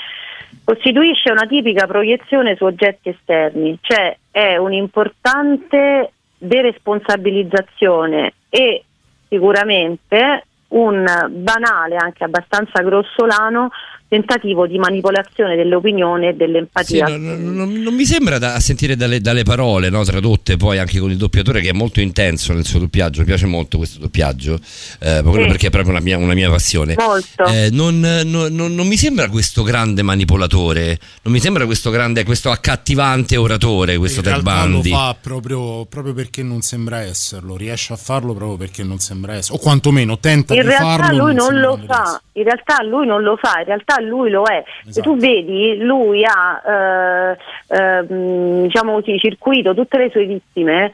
costituisce 0.70 1.32
una 1.32 1.48
tipica 1.48 1.88
proiezione 1.88 2.56
su 2.56 2.64
oggetti 2.64 3.10
esterni, 3.10 3.76
cioè 3.82 4.16
è 4.30 4.56
un'importante 4.56 6.12
deresponsabilizzazione 6.38 8.34
e 8.50 8.84
sicuramente 9.28 10.44
un 10.68 11.04
banale, 11.28 11.96
anche 11.96 12.24
abbastanza 12.24 12.84
grossolano, 12.84 13.72
tentativo 14.10 14.65
di 14.68 14.77
manipolazione 14.80 15.56
dell'opinione 15.56 16.30
e 16.30 16.31
Sì, 16.31 16.38
dell'empatia. 16.38 17.06
non, 17.07 17.53
non- 17.53 17.73
non 17.73 17.94
mi 17.94 18.06
sembra 18.06 18.40
da 18.40 18.56
a 18.56 18.60
sentire 18.60 18.95
dalle, 18.95 19.22
dalle 19.22 19.44
parole 19.44 19.90
no, 19.90 20.03
tradotte 20.03 20.57
poi 20.57 20.80
anche 20.80 20.99
con 20.99 21.11
il 21.11 21.18
doppiatore 21.18 21.61
che 21.61 21.69
è 21.69 21.73
molto 21.73 22.02
intenso 22.02 22.52
nel 22.53 22.65
suo 22.65 22.80
doppiaggio, 22.80 23.19
mi 23.19 23.27
piace 23.27 23.45
molto 23.45 23.77
questo 23.77 23.99
doppiaggio, 23.99 24.56
eh, 24.99 25.22
Sì. 25.23 25.31
perché 25.48 25.68
è 25.68 25.69
proprio 25.69 25.91
una 25.91 26.02
mia, 26.02 26.18
una 26.18 26.34
mia 26.34 26.49
passione. 26.49 26.95
Molto. 26.98 27.45
Eh, 27.45 27.69
non, 27.72 27.99
non- 27.99 28.48
non- 28.53 28.73
non 28.73 28.88
mi 28.88 28.98
sembra 28.98 29.30
questo 29.30 29.61
grande 29.64 30.02
manipolatore, 30.02 30.99
non 31.22 31.31
mi 31.34 31.40
sembra 31.40 31.65
questo 31.65 31.91
grande, 31.91 32.23
questo 32.23 32.49
accattivante 32.49 33.38
oratore, 33.38 33.98
questo 33.98 34.19
In 34.22 34.26
realtà 34.26 34.65
lo 34.65 34.81
fa 34.81 35.15
proprio, 35.22 35.86
proprio 35.86 36.14
perché 36.15 36.41
non 36.41 36.61
sembra 36.61 37.02
esserlo, 37.02 37.56
riesce 37.56 37.94
a 37.94 37.95
farlo 37.95 38.34
proprio 38.34 38.57
perché 38.57 38.84
non 38.84 38.98
sembra 38.98 39.36
esserlo, 39.36 39.57
o 39.57 39.61
quantomeno 39.61 40.18
tenta 40.18 40.56
In 40.56 40.61
di 40.61 40.65
realtà 40.68 40.98
farlo. 41.03 41.26
lui 41.26 41.36
non 41.36 41.60
lo 41.60 41.80
fa, 41.86 42.19
in 42.34 42.44
realtà 42.44 42.84
lui 42.84 43.06
non 43.06 43.22
lo 43.22 43.38
fa, 43.40 43.60
in 43.60 43.65
realtà 43.65 43.98
lui 43.99 44.30
lo 44.30 44.43
è. 44.43 44.63
Se 44.88 45.01
tu 45.01 45.17
vedi, 45.17 45.77
lui 45.80 46.23
ha 46.26 46.61
eh, 46.65 47.38
ehm, 47.76 48.63
diciamo 48.63 48.93
così, 48.93 49.17
circuito 49.19 49.73
tutte 49.73 49.97
le 49.97 50.09
sue 50.09 50.26
vittime. 50.26 50.91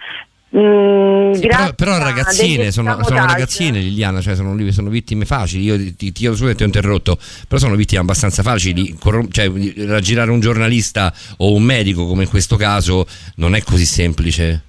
mm, 0.56 1.32
Sì, 1.34 1.48
però, 1.48 1.74
però 1.74 1.98
ragazzine, 1.98 2.72
sono, 2.72 2.92
sono 2.92 3.02
escamotage. 3.02 3.34
ragazzine 3.34 3.80
Liliana, 3.80 4.22
cioè 4.22 4.36
sono, 4.36 4.56
sono 4.72 4.90
vittime 4.90 5.26
facili, 5.26 5.64
io 5.64 5.78
ti, 5.78 5.96
ti 5.96 6.12
chiedo 6.12 6.36
scusa 6.36 6.50
che 6.52 6.56
ti 6.56 6.64
ho 6.64 6.68
interrotto, 6.68 7.18
però 7.48 7.60
sono 7.60 7.76
vittime 7.76 8.02
abbastanza 8.02 8.42
facili, 8.44 8.96
Corrom- 9.00 9.30
cioè 9.32 9.52
raggirare 9.86 10.32
un 10.32 10.40
giornalista 10.40 11.14
o 11.38 11.54
un 11.54 11.64
medico 11.64 12.06
come 12.06 12.24
in 12.24 12.30
questo 12.30 12.56
caso 12.56 13.06
non 13.36 13.56
è 13.56 13.62
così 13.64 13.86
semplice. 13.86 14.62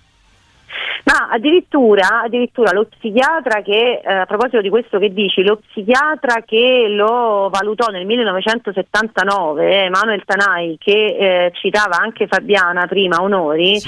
Ma 1.07 1.29
addirittura, 1.31 2.23
addirittura 2.25 2.73
lo 2.73 2.87
psichiatra 2.87 3.63
che, 3.63 4.01
eh, 4.05 4.13
a 4.13 4.27
proposito 4.27 4.61
di 4.61 4.69
questo 4.69 4.99
che 4.99 5.13
dici, 5.13 5.45
lo 5.45 5.61
psichiatra 5.69 6.43
che 6.45 6.87
lo 6.89 7.49
valutò 7.49 7.87
nel 7.93 8.05
1979, 8.05 9.69
eh, 9.69 9.85
Emanuel 9.85 10.25
Tanai, 10.25 10.77
che 10.81 10.91
eh, 11.17 11.53
citava 11.55 11.99
anche 12.01 12.27
Fabiana 12.27 12.89
prima, 12.89 13.23
Onori, 13.23 13.81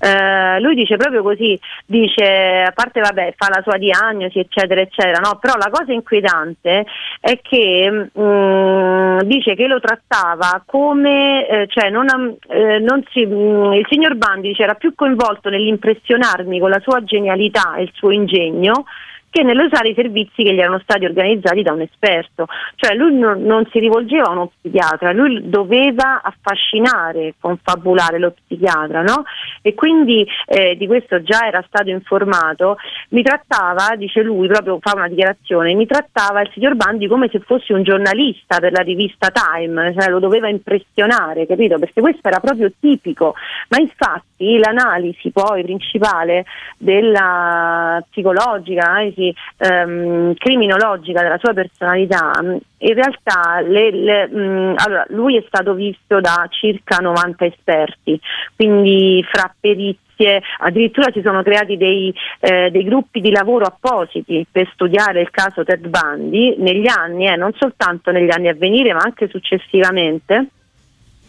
eh, 0.00 0.60
lui 0.60 0.74
dice 0.74 0.96
proprio 0.96 1.22
così, 1.22 1.58
dice, 1.86 2.64
a 2.66 2.72
parte 2.72 3.00
vabbè, 3.00 3.34
fa 3.36 3.48
la 3.48 3.62
sua 3.62 3.78
diagnosi, 3.78 4.40
eccetera, 4.40 4.80
eccetera, 4.80 5.20
no? 5.20 5.38
però 5.40 5.54
la 5.54 5.70
cosa 5.70 5.92
inquietante 5.92 6.84
è 7.20 7.38
che 7.40 8.08
mm, 8.18 9.20
dice 9.20 9.54
che 9.54 9.68
lo 9.68 9.78
trattava 9.78 10.60
come, 10.66 11.46
eh, 11.46 11.66
cioè 11.68 11.88
non, 11.90 12.06
eh, 12.48 12.80
non 12.80 13.04
si, 13.12 13.24
mm, 13.24 13.72
il 13.74 13.86
signor 13.88 14.16
Bandi 14.16 14.54
era 14.58 14.74
più 14.74 14.94
coinvolto 14.94 15.48
nell'impressionarmi 15.48 16.58
con 16.64 16.72
la 16.72 16.80
sua 16.80 17.04
genialità 17.04 17.74
e 17.76 17.82
il 17.82 17.90
suo 17.92 18.10
ingegno 18.10 18.86
che 19.34 19.42
nell'usare 19.42 19.88
i 19.88 19.94
servizi 19.94 20.44
che 20.44 20.54
gli 20.54 20.60
erano 20.60 20.78
stati 20.78 21.04
organizzati 21.04 21.62
da 21.62 21.72
un 21.72 21.80
esperto. 21.80 22.46
Cioè 22.76 22.94
lui 22.94 23.18
non, 23.18 23.42
non 23.42 23.66
si 23.72 23.80
rivolgeva 23.80 24.28
a 24.28 24.30
uno 24.30 24.52
psichiatra, 24.60 25.10
lui 25.10 25.50
doveva 25.50 26.22
affascinare, 26.22 27.34
confabulare 27.40 28.20
lo 28.20 28.30
psichiatra, 28.32 29.02
no? 29.02 29.24
E 29.60 29.74
quindi 29.74 30.24
eh, 30.46 30.76
di 30.76 30.86
questo 30.86 31.20
già 31.24 31.48
era 31.48 31.64
stato 31.66 31.90
informato. 31.90 32.76
Mi 33.08 33.24
trattava, 33.24 33.96
dice 33.96 34.22
lui, 34.22 34.46
proprio 34.46 34.78
fa 34.80 34.92
una 34.94 35.08
dichiarazione, 35.08 35.74
mi 35.74 35.86
trattava 35.86 36.40
il 36.42 36.50
signor 36.52 36.76
Bandi 36.76 37.08
come 37.08 37.28
se 37.28 37.40
fossi 37.40 37.72
un 37.72 37.82
giornalista 37.82 38.60
per 38.60 38.70
la 38.70 38.82
rivista 38.82 39.32
Time, 39.32 39.94
cioè 39.98 40.10
lo 40.10 40.20
doveva 40.20 40.48
impressionare, 40.48 41.44
capito? 41.48 41.76
Perché 41.80 42.00
questo 42.00 42.28
era 42.28 42.38
proprio 42.38 42.70
tipico. 42.78 43.34
Ma 43.70 43.80
infatti 43.80 44.58
l'analisi 44.58 45.32
poi 45.32 45.64
principale 45.64 46.44
della 46.78 48.00
psicologica, 48.08 49.02
l'analisi 49.24 49.34
ehm, 49.58 50.34
criminologica 50.34 51.22
della 51.22 51.38
sua 51.40 51.52
personalità, 51.54 52.32
in 52.42 52.94
realtà 52.94 53.60
le- 53.60 53.90
le- 53.92 54.28
mh, 54.28 54.74
allora, 54.76 55.04
lui 55.08 55.36
è 55.36 55.44
stato 55.46 55.74
visto 55.74 56.20
da 56.20 56.46
circa 56.50 56.96
90 56.98 57.44
esperti, 57.46 58.18
quindi 58.56 59.24
fra 59.30 59.52
perizie, 59.58 60.42
addirittura 60.58 61.10
si 61.12 61.22
sono 61.22 61.42
creati 61.42 61.76
dei, 61.76 62.12
eh, 62.40 62.70
dei 62.70 62.84
gruppi 62.84 63.20
di 63.20 63.30
lavoro 63.30 63.64
appositi 63.66 64.44
per 64.50 64.68
studiare 64.74 65.20
il 65.20 65.30
caso 65.30 65.64
Ted 65.64 65.86
Bundy 65.86 66.56
negli 66.58 66.86
anni, 66.88 67.26
eh, 67.26 67.36
non 67.36 67.52
soltanto 67.58 68.10
negli 68.10 68.30
anni 68.30 68.48
a 68.48 68.54
venire 68.54 68.92
ma 68.92 69.00
anche 69.02 69.28
successivamente. 69.28 70.46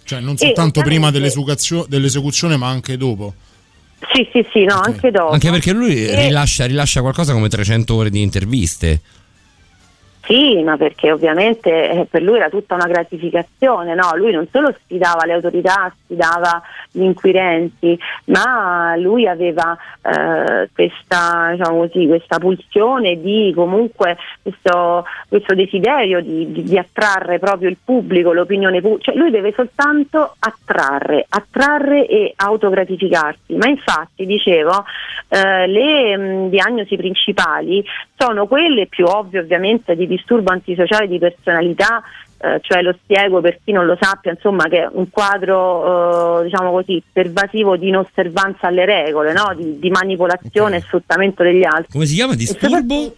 Cioè, 0.04 0.20
non 0.20 0.34
E 0.34 0.38
soltanto 0.38 0.82
prima 0.82 1.08
ovviamente- 1.08 1.18
dell'esecuzio- 1.20 1.86
dell'esecuzione, 1.88 2.58
ma 2.58 2.68
anche 2.68 2.96
dopo. 2.96 3.34
Sì, 4.14 4.27
sì, 4.32 4.45
sì, 4.52 4.64
no, 4.64 4.80
anche 4.80 5.11
dopo. 5.11 5.32
Anche 5.32 5.49
perché 5.49 5.72
lui 5.72 6.06
E- 6.06 6.26
rilascia, 6.27 6.65
rilascia 6.65 7.02
qualcosa 7.02 7.34
come 7.34 7.48
300 7.49 7.94
ore 7.95 8.10
di 8.10 8.22
interviste. 8.22 9.02
Sì, 10.26 10.64
ma 10.64 10.76
perché 10.76 11.11
ovviamente 11.11 11.69
eh, 11.69 12.06
per 12.10 12.23
lui 12.23 12.38
era 12.38 12.49
tutta 12.49 12.73
una 12.73 12.88
gratificazione, 12.88 13.93
no? 13.93 14.15
Lui 14.15 14.31
non 14.31 14.47
solo 14.52 14.73
sfidava 14.76 15.23
le 15.26 15.34
autorità, 15.34 15.93
sfidava 16.03 16.64
gli 16.89 17.03
inquirenti, 17.03 17.95
ma 18.26 18.95
lui 18.97 19.27
aveva 19.27 19.77
eh, 20.02 20.68
questa, 20.73 21.52
diciamo 21.52 21.77
così, 21.77 22.07
questa 22.07 22.39
pulsione 22.39 23.22
di 23.22 23.53
comunque 23.56 24.18
questo, 24.41 25.06
questo 25.30 25.53
desiderio 25.53 26.22
di, 26.22 26.52
di- 26.52 26.64
di 26.64 26.77
attrarre 26.80 27.38
proprio 27.38 27.69
il 27.69 27.77
pubblico, 27.84 28.34
l'opinione 28.34 28.81
pubblica, 28.81 29.11
cioè 29.11 29.22
lui 29.22 29.30
deve 29.30 29.53
soltanto 29.56 30.35
attrarre, 30.39 31.23
attrarre 31.30 32.07
e 32.07 32.34
autogratificarsi. 32.35 33.53
Ma 33.57 33.68
infatti, 33.68 34.26
dicevo, 34.26 34.85
eh, 35.30 35.68
le 35.68 36.18
mh, 36.18 36.49
diagnosi 36.49 36.95
principali 36.95 37.85
sono 38.18 38.48
quelle 38.48 38.88
più 38.88 39.06
ovvie 39.06 39.40
ovviamente 39.40 39.96
di 39.96 40.08
disturbo 40.08 40.52
antisociale 40.52 41.08
di 41.08 41.20
personalità, 41.20 42.02
eh, 42.38 42.60
cioè 42.62 42.82
lo 42.82 42.96
spiego 43.02 43.42
per 43.42 43.60
chi 43.64 43.72
non 43.72 43.86
lo 43.86 43.98
sappia, 44.00 44.32
insomma 44.32 44.66
che 44.66 44.84
è 44.84 44.90
un 44.92 45.10
quadro 45.10 46.40
eh, 46.40 46.44
diciamo 46.46 46.72
così 46.72 47.02
pervasivo 47.12 47.76
di 47.78 47.90
inosservanza 47.90 48.68
alle 48.68 48.86
regole, 48.86 49.34
no? 49.34 49.54
di, 49.56 49.80
di 49.80 49.90
manipolazione 49.90 50.78
e 50.78 50.82
sfruttamento 50.82 51.44
degli 51.44 51.64
altri. 51.64 51.92
Come 51.92 52.06
si 52.06 52.16
chiama? 52.16 52.36
Disturbo? 52.36 53.16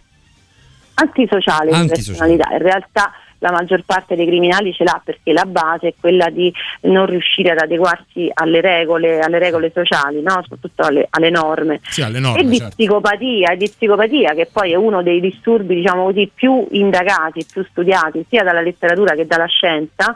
Antisociale, 0.94 1.70
di 1.70 1.76
Antisociale. 1.76 2.36
personalità. 2.36 2.48
In 2.52 2.62
realtà 2.62 3.12
la 3.38 3.50
maggior 3.50 3.82
parte 3.84 4.16
dei 4.16 4.26
criminali 4.26 4.72
ce 4.72 4.84
l'ha 4.84 5.00
perché 5.02 5.32
la 5.32 5.44
base 5.44 5.88
è 5.88 5.94
quella 5.98 6.28
di 6.30 6.52
non 6.82 7.06
riuscire 7.06 7.50
ad 7.50 7.58
adeguarsi 7.58 8.30
alle 8.32 8.60
regole, 8.60 9.20
alle 9.20 9.38
regole 9.38 9.70
sociali, 9.72 10.20
no? 10.22 10.40
soprattutto 10.42 10.82
alle, 10.82 11.06
alle 11.10 11.30
norme. 11.30 11.80
Sì, 11.84 12.02
alle 12.02 12.18
norme, 12.18 12.40
e 12.40 12.44
di 12.44 12.56
certo. 12.58 12.74
psicopatia, 12.76 13.52
e 13.52 13.56
di 13.56 13.68
psicopatia, 13.68 14.34
che 14.34 14.48
poi 14.52 14.72
è 14.72 14.76
uno 14.76 15.02
dei 15.02 15.20
disturbi, 15.20 15.76
diciamo 15.76 16.04
così, 16.04 16.30
più 16.32 16.66
indagati, 16.70 17.46
più 17.50 17.64
studiati, 17.70 18.24
sia 18.28 18.42
dalla 18.42 18.60
letteratura 18.60 19.14
che 19.14 19.26
dalla 19.26 19.46
scienza, 19.46 20.14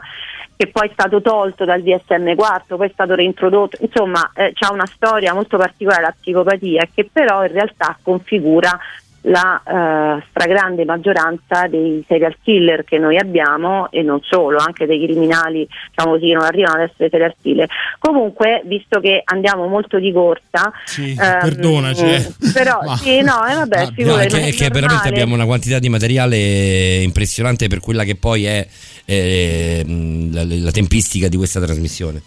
che 0.55 0.67
poi 0.67 0.87
è 0.87 0.91
stato 0.93 1.21
tolto 1.21 1.65
dal 1.65 1.81
DSM4, 1.81 2.75
poi 2.75 2.87
è 2.87 2.91
stato 2.93 3.15
reintrodotto, 3.15 3.77
insomma 3.81 4.31
eh, 4.35 4.51
c'ha 4.53 4.71
una 4.71 4.85
storia 4.85 5.33
molto 5.33 5.57
particolare 5.57 6.03
la 6.03 6.15
psicopatia, 6.17 6.87
che 6.93 7.09
però 7.11 7.43
in 7.45 7.51
realtà 7.51 7.97
configura 8.01 8.77
la 9.23 9.61
eh, 9.65 10.23
stragrande 10.29 10.83
maggioranza 10.85 11.67
dei 11.67 12.03
serial 12.07 12.35
killer 12.43 12.83
che 12.83 12.97
noi 12.97 13.17
abbiamo 13.17 13.89
e 13.91 14.01
non 14.01 14.19
solo, 14.21 14.57
anche 14.57 14.85
dei 14.85 15.01
criminali 15.03 15.67
diciamo 15.89 16.15
così, 16.15 16.27
che 16.27 16.33
non 16.33 16.43
arrivano 16.43 16.81
ad 16.81 16.89
essere 16.89 17.09
serial 17.09 17.35
killer. 17.41 17.69
Comunque, 17.99 18.61
visto 18.65 18.99
che 18.99 19.21
andiamo 19.23 19.67
molto 19.67 19.99
di 19.99 20.11
corsa, 20.11 20.71
Sì, 20.85 21.11
ehm, 21.11 21.39
perdonaci, 21.39 22.05
eh. 22.05 22.33
però 22.53 22.79
Ma- 22.83 22.97
sì, 22.97 23.21
no, 23.21 23.45
eh, 23.47 23.55
vabbè, 23.55 23.85
No, 23.85 23.91
figurati, 23.95 24.25
è 24.25 24.27
che, 24.27 24.47
è 24.47 24.51
che 24.53 24.69
veramente 24.69 25.07
abbiamo 25.07 25.33
una 25.33 25.45
quantità 25.45 25.79
di 25.79 25.89
materiale 25.89 27.01
impressionante 27.01 27.67
per 27.67 27.79
quella 27.79 28.03
che 28.03 28.15
poi 28.15 28.45
è 28.45 28.67
eh, 29.05 29.83
la, 30.31 30.43
la 30.45 30.71
tempistica 30.71 31.27
di 31.27 31.37
questa 31.37 31.61
trasmissione. 31.61 32.21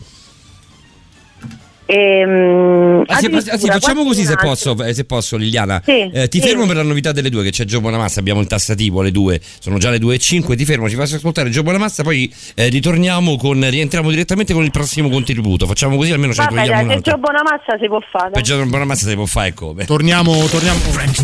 Ehm, 1.88 3.04
Anzi, 3.06 3.26
addirittura 3.26 3.52
anzi, 3.54 3.66
facciamo 3.68 4.04
così 4.04 4.24
se 4.24 4.34
posso, 4.34 4.76
eh, 4.82 4.92
se 4.92 5.04
posso 5.04 5.36
Liliana. 5.36 5.80
Sì, 5.84 6.10
Eh, 6.12 6.28
ti 6.28 6.40
sì. 6.40 6.48
fermo 6.48 6.66
per 6.66 6.76
la 6.76 6.82
novità 6.82 7.12
delle 7.12 7.30
due, 7.30 7.44
che 7.44 7.50
c'è 7.50 7.64
Gio 7.64 7.80
Bonamassa, 7.80 8.18
abbiamo 8.20 8.40
il 8.40 8.46
tassativo 8.48 9.00
alle 9.00 9.12
due, 9.12 9.40
sono 9.60 9.78
già 9.78 9.90
le 9.90 9.98
due 9.98 10.16
e 10.16 10.18
cinque, 10.18 10.56
ti 10.56 10.64
fermo, 10.64 10.88
ci 10.88 10.96
faccio 10.96 11.16
ascoltare 11.16 11.48
Gio 11.50 11.62
Bonamassa, 11.62 12.02
poi 12.02 12.32
eh, 12.54 12.68
ritorniamo 12.68 13.36
con, 13.36 13.64
rientriamo 13.70 14.10
direttamente 14.10 14.52
con 14.52 14.64
il 14.64 14.70
prossimo 14.72 15.08
contributo. 15.08 15.66
Facciamo 15.66 15.96
così 15.96 16.10
almeno 16.12 16.32
ci 16.32 16.40
Vabbè, 16.40 16.50
togliamo 16.50 16.68
dai, 16.68 16.78
se 16.78 16.84
un'altra. 16.84 17.12
Gio 17.12 17.18
Bonamassa 17.18 17.78
si 17.80 17.86
può 17.86 18.00
fare. 18.10 18.30
Per 18.30 18.42
Gio 18.42 18.66
Bonamassa 18.66 19.08
si 19.08 19.14
può 19.14 19.26
fare 19.26 19.54
come. 19.54 19.84
Torniamo, 19.84 20.44
torniamo. 20.46 20.80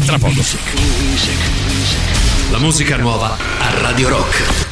Tra 0.07 0.19
poco. 0.19 0.41
La 2.51 2.59
musica 2.59 2.97
nuova 2.97 3.37
a 3.59 3.81
Radio 3.81 4.09
Rock. 4.11 4.72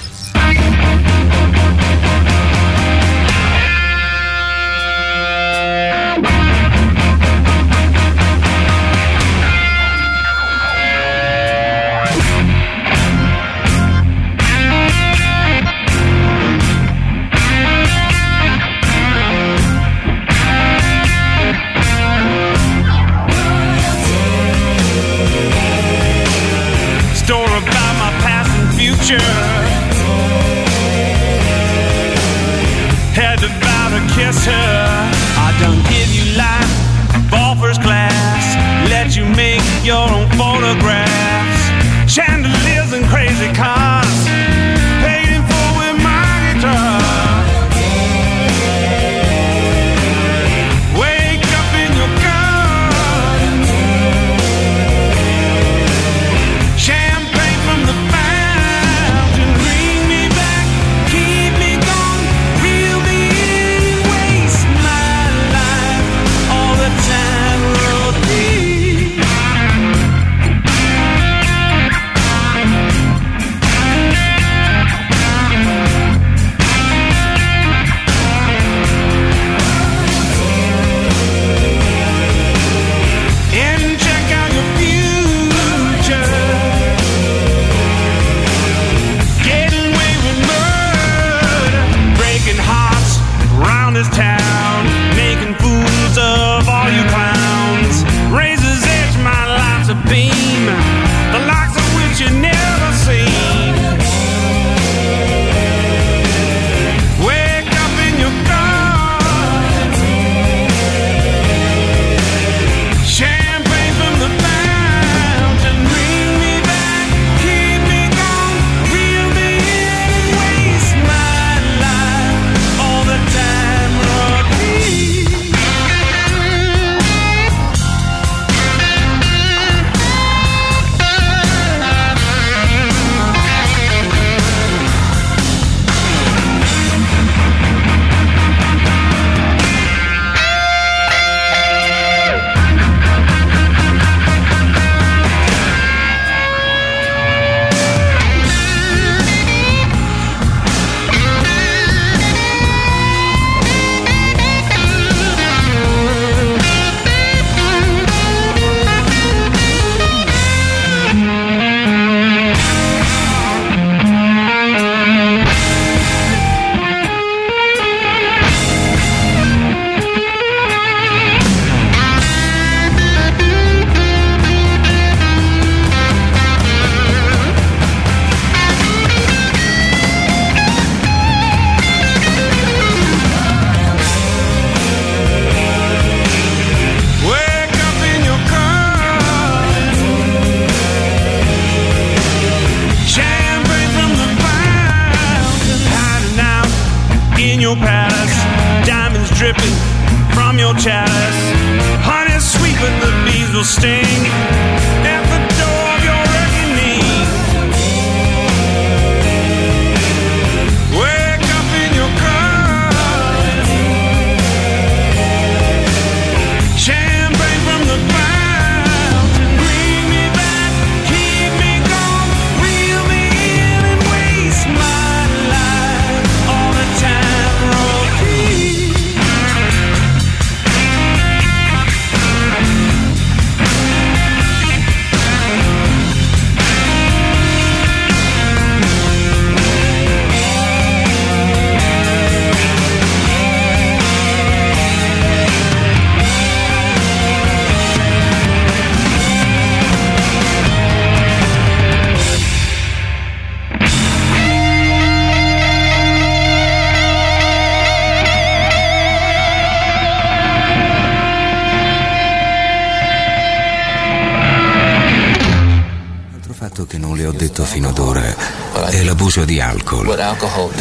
L'abuso 269.31 269.45
di 269.45 269.61
alcol. 269.61 270.07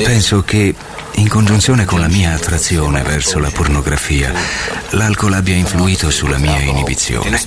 Penso 0.03 0.43
che, 0.43 0.73
in 1.13 1.27
congiunzione 1.29 1.85
con 1.85 1.99
la 1.99 2.07
mia 2.07 2.33
attrazione 2.33 3.03
verso 3.03 3.37
la 3.39 3.51
pornografia, 3.51 4.33
l'alcol 4.91 5.33
abbia 5.33 5.55
influito 5.55 6.09
sulla 6.09 6.37
mia 6.37 6.59
inibizione. 6.59 7.39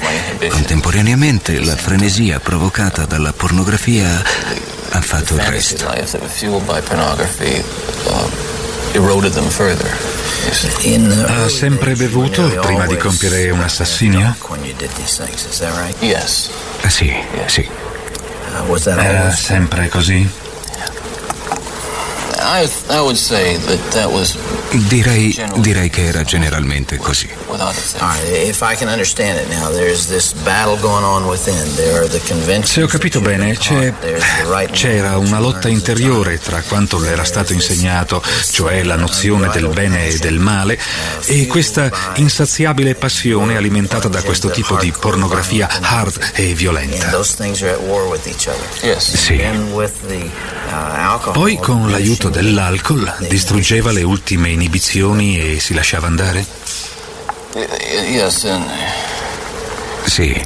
Contemporaneamente, 0.49 1.59
la 1.61 1.77
frenesia 1.77 2.39
provocata 2.39 3.05
dalla 3.05 3.33
pornografia 3.33 4.23
ha 4.91 5.01
fatto 5.01 5.35
il 5.35 5.41
resto. 5.41 5.89
uh. 11.11 11.24
Ha 11.27 11.49
sempre 11.49 11.95
bevuto 11.95 12.43
prima 12.61 12.87
di 12.87 12.97
compiere 12.97 13.51
un 13.51 13.61
assassinio? 13.61 14.37
Yes. 16.01 16.51
Sì, 16.89 17.12
sì. 17.47 17.69
Era 19.03 19.31
sempre 19.33 19.89
così? 19.89 20.29
I, 20.29 20.29
I 20.29 20.29
would 20.29 20.79
say 20.79 20.79
that 20.79 20.81
that 20.83 22.31
was 22.31 22.31
Direi, 24.89 25.35
direi 25.56 25.90
che 25.90 26.06
era 26.06 26.23
generalmente 26.24 26.97
così. 26.97 27.28
without 27.48 27.77
exception. 27.77 28.09
All 28.09 28.16
right, 28.16 28.48
if 28.48 28.60
I 28.62 28.74
can 28.74 28.89
understand 28.89 29.39
it 29.39 29.48
now, 29.48 29.70
there's 29.70 30.06
this 30.06 30.32
battle 30.32 30.77
going 30.78 31.05
on 31.05 31.27
within. 31.27 31.74
There 31.77 31.98
are 31.98 32.09
the 32.09 32.20
conventions. 32.20 32.70
Se 32.73 32.82
ho 32.82 32.86
capito 32.86 33.20
bene, 33.20 33.56
c'è- 33.56 33.93
c'era 34.73 35.19
una 35.19 35.39
lotta 35.39 35.69
interiore 35.69 36.39
tra 36.39 36.62
quanto 36.62 36.98
le 36.98 37.10
era 37.10 37.24
stato 37.24 37.52
insegnato, 37.52 38.23
cioè 38.51 38.82
la 38.82 38.97
nozione 38.97 39.48
del 39.52 39.69
bene 39.69 40.09
e 40.09 40.19
del 40.19 40.39
male, 40.39 40.78
e 41.27 41.47
questa 41.47 41.90
insaziabile 42.14 42.94
passione 42.94 43.56
alimentata 43.56 44.09
da 44.09 44.23
questo 44.23 44.51
tipo 44.51 44.77
di 44.77 44.93
pornografia 44.98 45.69
hard 45.81 46.31
e 46.35 46.55
violenta. 46.55 47.10
Sì. 49.16 49.36
Poi 51.32 51.59
con 51.59 51.90
l'aiuto 51.90 52.28
dell'alcol 52.28 53.15
distruggeva 53.28 53.90
le 53.93 54.03
ultime 54.03 54.51
inibizioni 54.51 55.39
e 55.39 55.61
si 55.61 55.74
lasciava 55.74 56.07
andare? 56.07 56.44
Sì, 60.05 60.44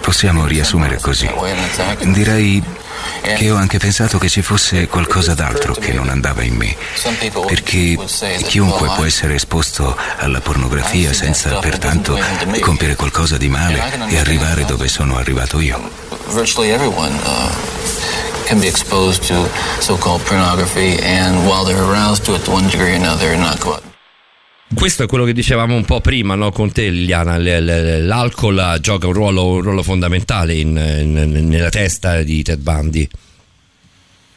possiamo 0.00 0.46
riassumere 0.46 0.98
così. 1.00 1.28
Direi 2.04 2.62
che 3.36 3.50
ho 3.50 3.56
anche 3.56 3.78
pensato 3.78 4.18
che 4.18 4.28
ci 4.28 4.42
fosse 4.42 4.86
qualcosa 4.86 5.34
d'altro 5.34 5.74
che 5.74 5.92
non 5.92 6.08
andava 6.08 6.42
in 6.42 6.54
me. 6.54 6.74
Perché 7.46 7.98
chiunque 8.44 8.90
può 8.94 9.04
essere 9.04 9.34
esposto 9.34 9.96
alla 10.18 10.40
pornografia 10.40 11.12
senza 11.12 11.58
pertanto 11.58 12.18
compiere 12.60 12.94
qualcosa 12.96 13.36
di 13.36 13.48
male 13.48 14.08
e 14.08 14.18
arrivare 14.18 14.64
dove 14.64 14.88
sono 14.88 15.16
arrivato 15.16 15.60
io. 15.60 15.90
Can 18.46 18.60
be 18.60 18.68
exposed 18.68 19.26
to 19.26 19.34
so-called 19.80 20.22
pornography, 20.24 20.96
and 21.02 21.46
while 21.46 21.64
they're 21.64 21.82
aroused 21.82 22.24
to 22.24 22.34
it 22.34 22.44
to 22.44 22.52
one 22.52 22.68
degree 22.70 22.92
or 22.92 22.96
another, 22.96 23.36
not 23.36 23.60
go 23.60 23.72
out. 23.74 23.82
Questo 24.74 25.04
è 25.04 25.06
quello 25.06 25.24
che 25.24 25.32
dicevamo 25.32 25.76
un 25.76 25.84
po' 25.84 26.00
prima 26.00 26.34
no, 26.34 26.50
con 26.50 26.72
te, 26.72 26.88
Liliana. 26.88 27.38
L'alcol 27.38 28.78
gioca 28.80 29.06
un 29.06 29.12
ruolo, 29.12 29.46
un 29.46 29.60
ruolo 29.62 29.82
fondamentale 29.82 30.54
in- 30.54 30.76
in- 30.76 31.48
nella 31.48 31.68
testa 31.70 32.22
di 32.22 32.42
Ted 32.42 32.60
Bundy. 32.60 33.08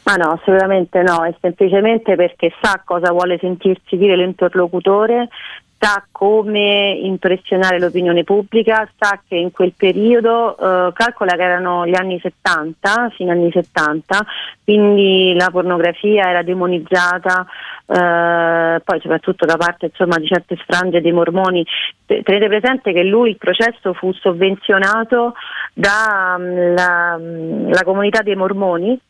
Ma 0.04 0.14
no, 0.14 0.38
assolutamente 0.40 1.02
no, 1.02 1.24
è 1.24 1.34
semplicemente 1.40 2.14
perché 2.14 2.52
sa 2.62 2.80
cosa 2.84 3.10
vuole 3.10 3.38
sentirsi 3.40 3.96
dire 3.96 4.16
l'interlocutore, 4.16 5.28
sa 5.80 6.04
come 6.12 6.90
impressionare 6.90 7.78
l'opinione 7.78 8.22
pubblica, 8.22 8.86
sa 8.98 9.18
che 9.26 9.36
in 9.36 9.50
quel 9.50 9.72
periodo, 9.74 10.54
eh, 10.54 10.92
calcola 10.92 11.34
che 11.36 11.42
erano 11.42 11.86
gli 11.86 11.94
anni 11.96 12.20
70, 12.20 13.10
fino 13.16 13.32
agli 13.32 13.38
anni 13.38 13.50
70, 13.50 14.26
quindi 14.62 15.34
la 15.34 15.48
pornografia 15.50 16.28
era 16.28 16.42
demonizzata, 16.42 17.46
eh, 17.86 18.80
poi 18.84 19.00
soprattutto 19.00 19.46
da 19.46 19.56
parte 19.56 19.86
insomma, 19.86 20.18
di 20.18 20.26
certe 20.26 20.56
frange 20.56 21.00
dei 21.00 21.12
mormoni. 21.12 21.64
Te- 22.04 22.22
Tenete 22.22 22.48
presente 22.48 22.92
che 22.92 23.02
lui 23.02 23.30
il 23.30 23.38
processo 23.38 23.94
fu 23.94 24.12
sovvenzionato 24.12 25.32
dalla 25.72 27.18
comunità 27.84 28.20
dei 28.20 28.36
mormoni 28.36 29.00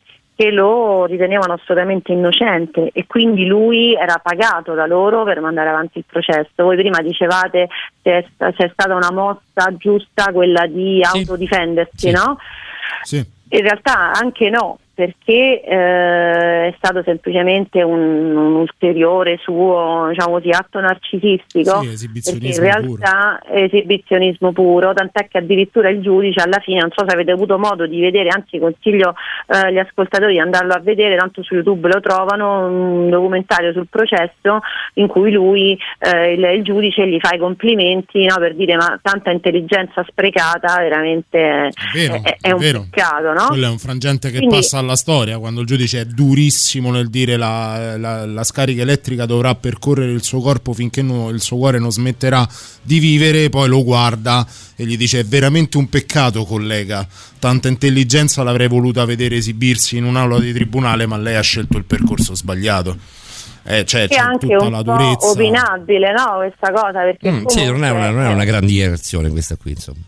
che 0.40 0.50
lo 0.50 1.04
ritenevano 1.04 1.52
assolutamente 1.52 2.12
innocente 2.12 2.88
e 2.94 3.06
quindi 3.06 3.44
lui 3.44 3.94
era 3.94 4.18
pagato 4.22 4.72
da 4.72 4.86
loro 4.86 5.22
per 5.22 5.38
mandare 5.38 5.68
avanti 5.68 5.98
il 5.98 6.04
processo. 6.10 6.48
Voi 6.54 6.78
prima 6.78 7.02
dicevate 7.02 7.68
se 8.02 8.10
è, 8.10 8.24
se 8.38 8.64
è 8.64 8.70
stata 8.72 8.94
una 8.94 9.12
mossa 9.12 9.76
giusta 9.76 10.32
quella 10.32 10.66
di 10.66 11.02
autodifendersi, 11.02 12.10
no? 12.10 12.38
Sì. 13.02 13.18
In 13.18 13.60
realtà 13.60 14.12
anche 14.12 14.48
no, 14.48 14.78
perché 15.00 15.62
eh, 15.62 16.68
è 16.68 16.74
stato 16.76 17.02
semplicemente 17.02 17.82
un, 17.82 18.36
un 18.36 18.54
ulteriore 18.56 19.38
suo 19.42 20.08
diciamo 20.10 20.32
così, 20.32 20.50
atto 20.50 20.78
narcisistico, 20.78 21.80
Sì, 21.80 22.08
in 22.42 22.58
realtà 22.58 23.38
è 23.40 23.62
esibizionismo 23.62 24.52
puro, 24.52 24.92
tant'è 24.92 25.26
che 25.28 25.38
addirittura 25.38 25.88
il 25.88 26.02
giudice 26.02 26.42
alla 26.42 26.58
fine, 26.58 26.80
non 26.80 26.90
so 26.94 27.02
se 27.08 27.14
avete 27.14 27.30
avuto 27.30 27.56
modo 27.58 27.86
di 27.86 27.98
vedere, 27.98 28.28
anzi 28.28 28.58
consiglio 28.58 29.14
eh, 29.46 29.56
agli 29.56 29.78
ascoltatori 29.78 30.34
di 30.34 30.38
andarlo 30.38 30.74
a 30.74 30.80
vedere, 30.80 31.16
tanto 31.16 31.42
su 31.42 31.54
YouTube 31.54 31.88
lo 31.88 32.00
trovano, 32.00 32.66
un 32.66 33.08
documentario 33.08 33.72
sul 33.72 33.86
processo 33.88 34.60
in 34.94 35.06
cui 35.06 35.32
lui, 35.32 35.78
eh, 35.98 36.32
il, 36.34 36.44
il 36.58 36.62
giudice 36.62 37.08
gli 37.08 37.18
fa 37.20 37.34
i 37.34 37.38
complimenti 37.38 38.26
no, 38.26 38.36
per 38.36 38.54
dire 38.54 38.76
ma 38.76 38.98
tanta 39.00 39.30
intelligenza 39.30 40.04
sprecata, 40.06 40.76
veramente 40.76 41.70
vero, 41.94 42.20
è, 42.22 42.36
è 42.38 42.52
un 42.52 42.60
vero. 42.60 42.84
peccato, 42.90 43.32
no? 43.32 43.46
Quello 43.48 43.66
è 43.66 43.70
un 43.70 43.78
frangente 43.78 44.30
che 44.30 44.36
Quindi- 44.36 44.56
passa 44.56 44.78
alla 44.78 44.89
storia 44.96 45.38
quando 45.38 45.60
il 45.60 45.66
giudice 45.66 46.00
è 46.00 46.04
durissimo 46.04 46.90
nel 46.90 47.08
dire 47.10 47.36
la, 47.36 47.96
la- 47.96 48.26
la 48.26 48.44
scarica 48.44 48.82
elettrica 48.82 49.26
dovrà 49.26 49.54
percorrere 49.54 50.12
il 50.12 50.22
suo 50.22 50.40
corpo 50.40 50.72
finché 50.72 51.02
no- 51.02 51.30
il 51.30 51.40
suo 51.40 51.56
cuore 51.56 51.78
non 51.78 51.90
smetterà 51.90 52.48
di 52.82 52.98
vivere, 52.98 53.48
poi 53.50 53.68
lo 53.68 53.82
guarda 53.84 54.46
e 54.76 54.84
gli 54.86 54.96
dice 54.96 55.20
è 55.20 55.24
veramente 55.24 55.76
un 55.78 55.88
peccato 55.88 56.44
collega, 56.44 57.06
tanta 57.38 57.68
intelligenza 57.68 58.42
l'avrei 58.42 58.68
voluta 58.68 59.04
vedere 59.04 59.36
esibirsi 59.36 59.96
in 59.96 60.04
un'aula 60.04 60.38
di 60.40 60.52
tribunale 60.52 61.06
ma 61.06 61.16
lei 61.18 61.36
ha 61.36 61.40
scelto 61.42 61.76
il 61.78 61.84
percorso 61.84 62.34
sbagliato. 62.34 62.96
Eh, 63.62 63.84
cioè, 63.84 64.04
è 64.04 64.08
c'è 64.08 64.16
anche 64.16 64.46
tutta 64.48 64.64
un 64.64 64.70
la 64.72 64.82
po' 64.82 64.92
durezza. 64.92 65.26
opinabile, 65.28 66.12
no? 66.12 66.36
Questa 66.36 66.72
cosa 66.72 67.00
perché 67.02 67.30
Mm, 67.30 67.44
sì, 67.46 67.64
non 67.66 67.84
è, 67.84 67.90
una, 67.90 68.08
non 68.10 68.22
è 68.24 68.28
una 68.32 68.44
gran 68.44 68.64
dichiarazione 68.64 69.28
questa 69.28 69.56
qui, 69.56 69.72
insomma. 69.72 69.98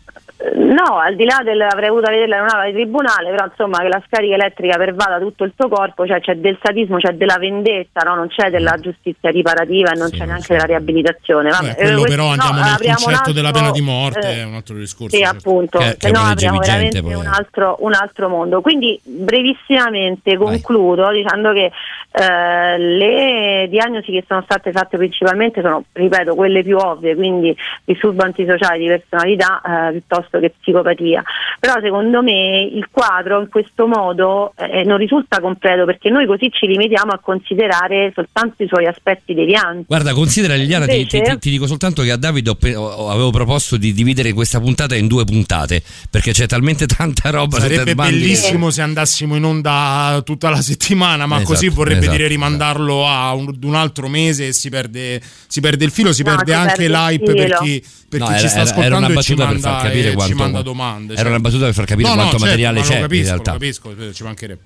No, 0.43 0.99
al 0.99 1.15
di 1.15 1.23
là 1.23 1.39
del 1.41 1.61
avrei 1.61 1.87
voluto 1.87 2.11
vederla 2.11 2.35
in 2.35 2.41
un'aula 2.41 2.65
di 2.65 2.73
tribunale, 2.73 3.29
però 3.29 3.45
insomma 3.45 3.77
che 3.79 3.87
la 3.87 4.03
scarica 4.05 4.35
elettrica 4.35 4.75
pervada 4.75 5.17
tutto 5.17 5.45
il 5.45 5.53
suo 5.55 5.69
corpo, 5.69 6.05
cioè 6.05 6.19
c'è 6.19 6.35
del 6.35 6.57
sadismo, 6.61 6.97
c'è 6.97 7.13
della 7.13 7.37
vendetta, 7.39 8.01
no? 8.01 8.15
non 8.15 8.27
c'è 8.27 8.49
della 8.49 8.75
giustizia 8.77 9.29
riparativa 9.29 9.91
e 9.91 9.97
non 9.97 10.09
c'è 10.09 10.25
neanche 10.25 10.53
della 10.53 10.65
riabilitazione. 10.65 11.49
Vabbè, 11.49 11.67
Vabbè, 11.67 11.75
quello 11.75 12.03
eh, 12.03 12.09
però 12.09 12.23
no, 12.25 12.31
andiamo 12.31 12.59
nel 12.59 12.73
apriamo 12.73 12.97
un 12.97 13.03
concetto 13.05 13.31
della 13.31 13.47
altro, 13.47 13.61
pena 13.61 13.73
di 13.73 13.81
morte, 13.81 14.27
eh, 14.27 14.35
è 14.39 14.43
un 14.43 14.53
altro 14.55 14.75
discorso. 14.75 15.15
Sì, 15.15 15.23
certo. 15.23 15.37
appunto, 15.37 15.77
Che- 15.77 16.11
no 16.11 16.19
apriamo 16.19 16.59
veramente 16.59 17.01
poi, 17.01 17.13
un 17.13 17.25
eh. 17.25 17.29
altro, 17.31 17.77
un 17.79 17.93
altro 17.93 18.27
mondo. 18.27 18.59
Quindi 18.59 18.99
brevissimamente 19.01 20.35
concludo 20.35 21.09
dicendo 21.11 21.53
che 21.53 21.71
Eh, 22.15 22.77
le 22.77 23.65
diagnosi 23.69 24.11
che 24.11 24.23
sono 24.27 24.43
state 24.43 24.71
fatte 24.71 24.97
principalmente 24.97 25.61
sono, 25.61 25.83
ripeto, 25.93 26.35
quelle 26.35 26.61
più 26.61 26.77
ovvie, 26.77 27.15
quindi 27.15 27.57
disturbo 27.83 28.21
antisociale 28.21 28.77
di 28.77 28.85
personalità 28.85 29.59
eh, 29.65 29.93
piuttosto 30.33 30.39
che 30.39 30.53
psicopatia. 30.59 31.23
Però 31.59 31.73
secondo 31.81 32.21
me 32.21 32.63
il 32.63 32.87
quadro 32.91 33.39
in 33.41 33.49
questo 33.49 33.87
modo 33.87 34.53
eh, 34.57 34.83
non 34.83 34.97
risulta 34.97 35.39
completo 35.39 35.85
perché 35.85 36.09
noi 36.09 36.25
così 36.25 36.49
ci 36.51 36.65
limitiamo 36.67 37.11
a 37.11 37.19
considerare 37.19 38.11
soltanto 38.13 38.63
i 38.63 38.67
suoi 38.67 38.85
aspetti 38.87 39.33
devianti. 39.33 39.85
Guarda, 39.87 40.13
considera 40.13 40.55
Liliana, 40.55 40.85
ti, 40.85 40.95
Invece- 40.97 41.21
ti- 41.21 41.29
ti- 41.31 41.37
ti 41.39 41.49
dico 41.51 41.67
soltanto 41.67 42.01
che 42.01 42.11
a 42.11 42.17
Davide 42.17 42.49
ho 42.49 42.57
ho- 42.63 43.09
avevo 43.09 43.29
proposto 43.31 43.77
di 43.77 43.93
dividere 43.93 44.31
questa 44.33 44.59
puntata 44.59 44.95
in 44.95 45.07
due 45.07 45.25
puntate 45.25 45.81
perché 46.09 46.31
c'è 46.31 46.45
talmente 46.47 46.85
tanta 46.85 47.29
roba. 47.29 47.59
Sarebbe 47.59 47.93
bellissimo 47.95 48.69
se 48.69 48.81
andassimo 48.81 49.35
in 49.35 49.43
onda 49.43 50.21
tutta 50.25 50.49
la 50.49 50.61
settimana, 50.61 51.25
ma 51.25 51.37
Esatto, 51.37 51.51
così 51.51 51.67
vorrebbe 51.69 51.99
esatto, 51.99 52.15
dire 52.17 52.27
rimandarlo 52.27 53.07
a 53.07 53.33
un, 53.33 53.49
ad 53.49 53.63
un 53.63 53.75
altro 53.75 54.07
mese 54.07 54.47
e 54.47 54.53
si 54.53 54.69
perde, 54.69 55.21
si 55.47 55.59
perde 55.61 55.85
il 55.85 55.91
filo, 55.91 56.13
si 56.13 56.23
No, 56.23 56.35
perde 56.35 56.53
anche 56.53 56.87
l'hype 56.87 57.33
per 57.33 57.53
chi, 57.57 57.83
per 58.09 58.19
No, 58.19 58.25
chi 58.27 58.31
era, 58.31 58.41
ci 58.41 58.47
sta 58.47 58.61
era- 58.61 58.83
era 58.83 58.97
una 58.97 59.07
ascoltando 59.07 59.19
e 59.19 59.23
ci 59.23 59.33
battuta 59.35 59.51
per 59.51 59.59
far 59.59 59.81
capire 59.83 60.12
quanto 60.15 60.33
ci 60.33 60.39
manda 60.39 60.61
domande. 60.61 61.13
era 61.13 61.21
cioè. 61.21 61.29
una 61.31 61.39
battuta 61.39 61.65
per 61.65 61.73
far 61.73 61.85
capire 61.85 62.07
No, 62.09 62.15
no, 62.15 62.21
quanto 62.21 62.37
certo, 62.37 62.45
materiale 62.45 62.79
ma 62.79 62.85
c'è 62.85 62.99
capisco, 62.99 63.15
in 63.15 63.23
realtà. 63.25 63.51
Capisco, 63.51 64.13
ci 64.13 64.23
mancherebbe. 64.23 64.61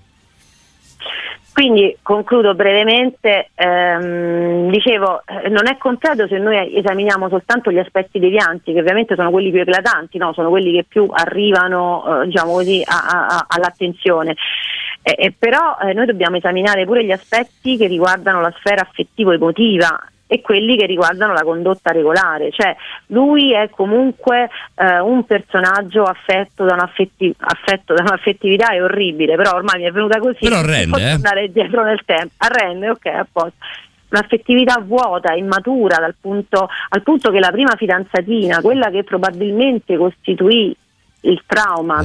Quindi 1.58 1.98
concludo 2.04 2.54
brevemente, 2.54 3.50
ehm, 3.56 4.70
dicevo, 4.70 5.24
eh, 5.26 5.50
non 5.50 5.66
è 5.68 5.76
completo 5.80 6.28
se 6.28 6.38
noi 6.38 6.78
esaminiamo 6.78 7.30
soltanto 7.30 7.72
gli 7.72 7.80
aspetti 7.80 8.20
devianti, 8.20 8.74
che 8.74 8.80
ovviamente 8.80 9.16
sono 9.16 9.32
quelli 9.32 9.50
più 9.50 9.62
eclatanti, 9.62 10.20
no? 10.20 10.34
sono 10.34 10.50
quelli 10.50 10.72
che 10.74 10.86
più 10.88 11.08
arrivano 11.12 12.22
eh, 12.22 12.26
diciamo 12.28 12.52
così, 12.52 12.84
a- 12.86 13.08
a- 13.08 13.26
a- 13.26 13.46
all'attenzione. 13.48 14.36
Eh, 15.02 15.16
eh, 15.18 15.34
però 15.36 15.78
eh, 15.82 15.94
noi 15.94 16.06
dobbiamo 16.06 16.36
esaminare 16.38 16.86
pure 16.86 17.04
gli 17.04 17.12
aspetti 17.12 17.76
che 17.76 17.88
riguardano 17.88 18.40
la 18.40 18.54
sfera 18.60 18.82
affettivo-emotiva 18.84 20.00
e 20.28 20.42
quelli 20.42 20.78
che 20.78 20.86
riguardano 20.86 21.34
la 21.34 21.44
condotta 21.44 21.92
regolare, 21.92 22.52
cioè 22.52 22.76
lui 23.08 23.54
è 23.54 23.70
comunque 23.70 24.50
eh, 24.76 25.00
un 25.00 25.26
personaggio 25.26 26.04
affetto 26.04 26.66
da, 26.66 26.74
un'affetti- 26.74 27.34
affetto 27.38 27.94
da 27.94 28.02
un'affettività 28.02 28.70
è 28.72 28.84
orribile, 28.84 29.36
però 29.36 29.52
ormai 29.56 29.80
mi 29.80 29.88
è 29.88 29.92
venuta 29.92 30.20
così, 30.20 30.40
Però 30.42 30.58
non 30.58 30.66
rende, 30.66 30.90
posso 30.90 31.06
eh. 31.06 31.12
andare 31.12 31.52
dietro 31.52 31.84
nel 31.84 32.02
tempo, 32.06 32.34
arrende, 32.38 32.90
ok, 32.90 33.06
a 33.06 33.28
posto. 33.32 33.56
Un'affettività 34.10 34.82
vuota, 34.86 35.34
immatura, 35.34 35.98
dal 35.98 36.16
punto, 36.20 36.70
al 36.90 37.02
punto 37.02 37.30
che 37.30 37.40
la 37.40 37.52
prima 37.52 37.76
fidanzatina, 37.76 38.62
quella 38.62 38.90
che 38.90 39.04
probabilmente 39.04 39.98
costituì 39.98 40.74
il 41.22 41.44
trauma 41.46 42.04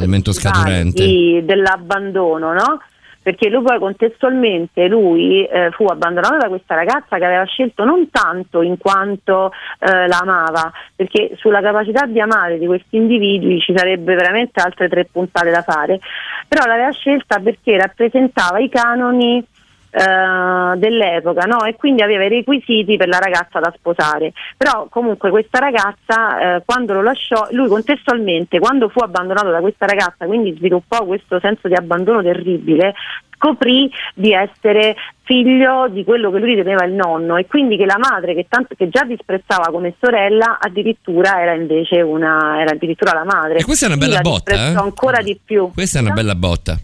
dell'abbandono, 1.45 2.53
no? 2.53 2.81
Perché 3.23 3.49
lui 3.49 3.63
poi 3.63 3.79
contestualmente 3.79 4.89
lui 4.89 5.45
eh, 5.45 5.71
fu 5.71 5.85
abbandonato 5.85 6.39
da 6.39 6.49
questa 6.49 6.75
ragazza 6.75 7.19
che 7.19 7.25
aveva 7.25 7.45
scelto 7.45 7.85
non 7.85 8.11
tanto 8.11 8.63
in 8.63 8.79
quanto 8.79 9.53
eh, 9.79 10.09
la 10.09 10.19
amava, 10.19 10.73
perché 10.97 11.37
sulla 11.37 11.61
capacità 11.61 12.07
di 12.07 12.21
amare 12.21 12.59
di 12.59 12.67
questi 12.67 12.97
individui 12.97 13.61
ci 13.61 13.73
sarebbe 13.77 14.15
veramente 14.15 14.61
altre 14.61 14.89
tre 14.89 15.05
puntate 15.05 15.51
da 15.51 15.63
fare, 15.63 16.01
però 16.49 16.67
l'aveva 16.67 16.91
scelta 16.91 17.39
perché 17.39 17.79
rappresentava 17.79 18.59
i 18.59 18.69
canoni 18.69 19.45
eh, 19.93 20.77
dell'epoca 20.79 21.45
no? 21.45 21.65
e 21.65 21.77
quindi 21.77 22.03
aveva 22.03 22.25
i 22.25 22.29
requisiti 22.29 22.97
per 22.97 23.09
la 23.09 23.19
ragazza 23.19 23.61
da 23.61 23.73
sposare 23.77 24.33
però 24.57 24.87
comunque 24.89 25.31
questa 25.31 25.59
ragazza 25.59 26.57
eh, 26.57 26.63
quando 26.65 26.95
lo 26.95 27.03
lasciò 27.03 27.47
lui 27.51 27.69
contestualmente 27.69 28.59
quando 28.59 28.89
fu 28.89 29.01
abbandonato 29.01 29.51
da 29.51 29.61
questa 29.61 29.85
ragazza 29.85 30.25
quindi 30.25 30.55
sviluppò 30.57 31.05
questo 31.05 31.39
senso 31.41 31.69
di 31.69 31.75
abbandono 31.75 32.23
terribile 32.23 32.95
scoprì 33.43 33.91
di 34.15 34.33
essere 34.33 34.95
figlio 35.25 35.89
di 35.89 36.05
quello 36.05 36.31
che 36.31 36.39
lui 36.39 36.55
riteneva 36.55 36.85
il 36.85 36.93
nonno 36.93 37.37
e 37.37 37.47
quindi 37.47 37.77
che 37.77 37.85
la 37.85 37.99
madre 37.99 38.35
che, 38.35 38.47
tanto, 38.49 38.75
che 38.77 38.89
già 38.89 39.05
disprezzava 39.05 39.71
come 39.71 39.95
sorella 40.01 40.59
addirittura 40.61 41.41
era 41.41 41.53
invece 41.53 42.01
una 42.01 42.61
era 42.61 42.71
addirittura 42.71 43.13
la 43.13 43.25
madre 43.25 43.59
E 43.59 43.65
questa 43.65 43.87
è 43.87 43.89
una 43.89 43.99
bella 43.99 44.15
la 44.15 44.21
botta, 44.21 44.55
eh? 44.55 44.75
ancora 44.75 45.21
di 45.21 45.39
più 45.45 45.71
Questa 45.75 45.99
è 45.99 46.03
una 46.03 46.13
bella 46.13 46.35
botta. 46.35 46.79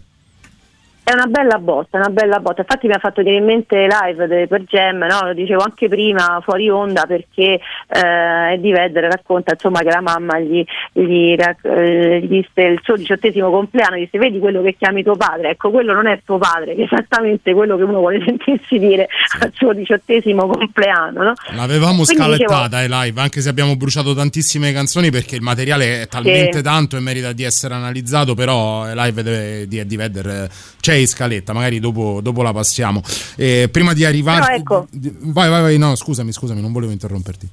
È 1.09 1.13
una 1.13 1.25
bella 1.25 1.57
botta, 1.57 1.97
una 1.97 2.09
bella 2.09 2.39
botta. 2.39 2.61
Infatti 2.61 2.85
mi 2.85 2.93
ha 2.93 2.99
fatto 2.99 3.23
venire 3.23 3.39
in 3.39 3.45
mente 3.45 3.87
live 3.87 4.47
per 4.47 4.63
Gem, 4.65 4.99
no? 5.09 5.25
lo 5.25 5.33
dicevo 5.33 5.63
anche 5.63 5.87
prima 5.87 6.39
fuori 6.43 6.69
onda 6.69 7.05
perché 7.07 7.59
eh, 7.87 8.53
Eddie 8.53 8.73
Vedder 8.73 9.05
racconta 9.05 9.53
insomma 9.53 9.79
che 9.79 9.89
la 9.89 10.01
mamma 10.01 10.37
gli, 10.39 10.63
gli, 10.91 11.35
eh, 11.35 12.19
gli 12.21 12.27
disse 12.27 12.61
il 12.61 12.79
suo 12.83 12.95
diciottesimo 12.95 13.49
compleanno, 13.49 13.95
gli 13.95 14.01
disse 14.01 14.19
vedi 14.19 14.37
quello 14.37 14.61
che 14.61 14.75
chiami 14.77 15.01
tuo 15.01 15.15
padre, 15.15 15.49
ecco 15.49 15.71
quello 15.71 15.93
non 15.93 16.05
è 16.05 16.21
tuo 16.23 16.37
padre, 16.37 16.75
che 16.75 16.81
è 16.81 16.85
esattamente 16.85 17.55
quello 17.55 17.75
che 17.75 17.83
uno 17.83 17.97
vuole 17.97 18.21
sentirsi 18.23 18.77
dire 18.77 19.07
al 19.39 19.51
suo 19.55 19.73
diciottesimo 19.73 20.45
compleanno. 20.45 21.23
No? 21.23 21.33
L'avevamo 21.55 22.03
Quindi 22.03 22.21
scalettata 22.21 22.77
ai 22.77 22.87
live, 22.87 23.19
anche 23.19 23.41
se 23.41 23.49
abbiamo 23.49 23.75
bruciato 23.75 24.13
tantissime 24.13 24.71
canzoni 24.71 25.09
perché 25.09 25.35
il 25.35 25.41
materiale 25.41 26.03
è 26.03 26.07
talmente 26.07 26.57
Sì. 26.57 26.63
tanto 26.63 26.97
e 26.97 26.99
merita 26.99 27.31
di 27.31 27.43
essere 27.43 27.73
analizzato, 27.73 28.35
però 28.35 28.83
ai 28.83 28.93
live 28.95 29.65
di 29.67 29.79
Eddie 29.79 29.97
Vedder 29.97 30.27
eh, 30.27 30.49
c'è 30.79 30.98
in 30.99 31.07
scaletta, 31.07 31.53
magari 31.53 31.79
dopo, 31.79 32.19
dopo 32.21 32.41
la 32.41 32.53
passiamo. 32.53 33.01
Eh, 33.35 33.69
prima 33.71 33.93
di 33.93 34.05
arrivare... 34.05 34.55
Ecco. 34.55 34.87
Vai, 34.91 35.49
vai, 35.49 35.61
vai, 35.61 35.77
no, 35.77 35.95
scusami, 35.95 36.31
scusami, 36.31 36.61
non 36.61 36.71
volevo 36.71 36.91
interromperti. 36.91 37.47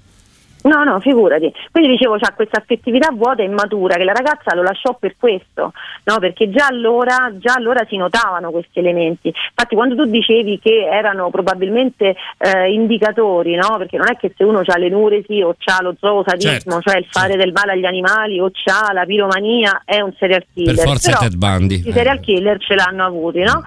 No, 0.66 0.82
no, 0.82 0.98
figurati. 1.00 1.52
Quindi 1.70 1.90
dicevo, 1.90 2.16
c'ha 2.18 2.32
questa 2.34 2.58
affettività 2.58 3.10
vuota 3.12 3.42
e 3.42 3.46
immatura 3.46 3.94
che 3.94 4.04
la 4.04 4.12
ragazza 4.12 4.54
lo 4.54 4.62
lasciò 4.62 4.96
per 4.98 5.14
questo, 5.18 5.72
no? 6.04 6.18
Perché 6.18 6.50
già 6.50 6.66
allora, 6.66 7.32
già 7.38 7.54
allora 7.54 7.86
si 7.88 7.96
notavano 7.96 8.50
questi 8.50 8.80
elementi. 8.80 9.28
Infatti, 9.28 9.74
quando 9.76 9.94
tu 9.94 10.04
dicevi 10.06 10.58
che 10.58 10.88
erano 10.90 11.30
probabilmente 11.30 12.16
eh, 12.38 12.72
indicatori, 12.72 13.54
no? 13.54 13.76
Perché 13.78 13.96
non 13.96 14.08
è 14.10 14.16
che 14.16 14.32
se 14.36 14.42
uno 14.42 14.62
ha 14.64 14.78
l'enuresi 14.78 15.40
o 15.40 15.54
ha 15.64 15.82
lo 15.82 15.94
zoosadismo, 15.98 16.80
Certo, 16.80 16.80
cioè 16.80 16.98
il 16.98 17.06
fare 17.08 17.36
del 17.36 17.52
male 17.52 17.72
agli 17.72 17.84
animali 17.86 18.40
o 18.40 18.46
ha 18.64 18.92
la 18.92 19.04
piromania, 19.04 19.82
è 19.84 20.00
un 20.00 20.12
serial 20.18 20.44
killer. 20.52 20.74
Per 20.74 20.84
forza 20.84 21.10
Però 21.12 21.22
Ted 21.22 21.36
Bundy. 21.36 21.82
i 21.86 21.92
serial 21.92 22.20
killer 22.20 22.58
ce 22.58 22.74
l'hanno 22.74 23.04
avuti, 23.04 23.40
no? 23.40 23.62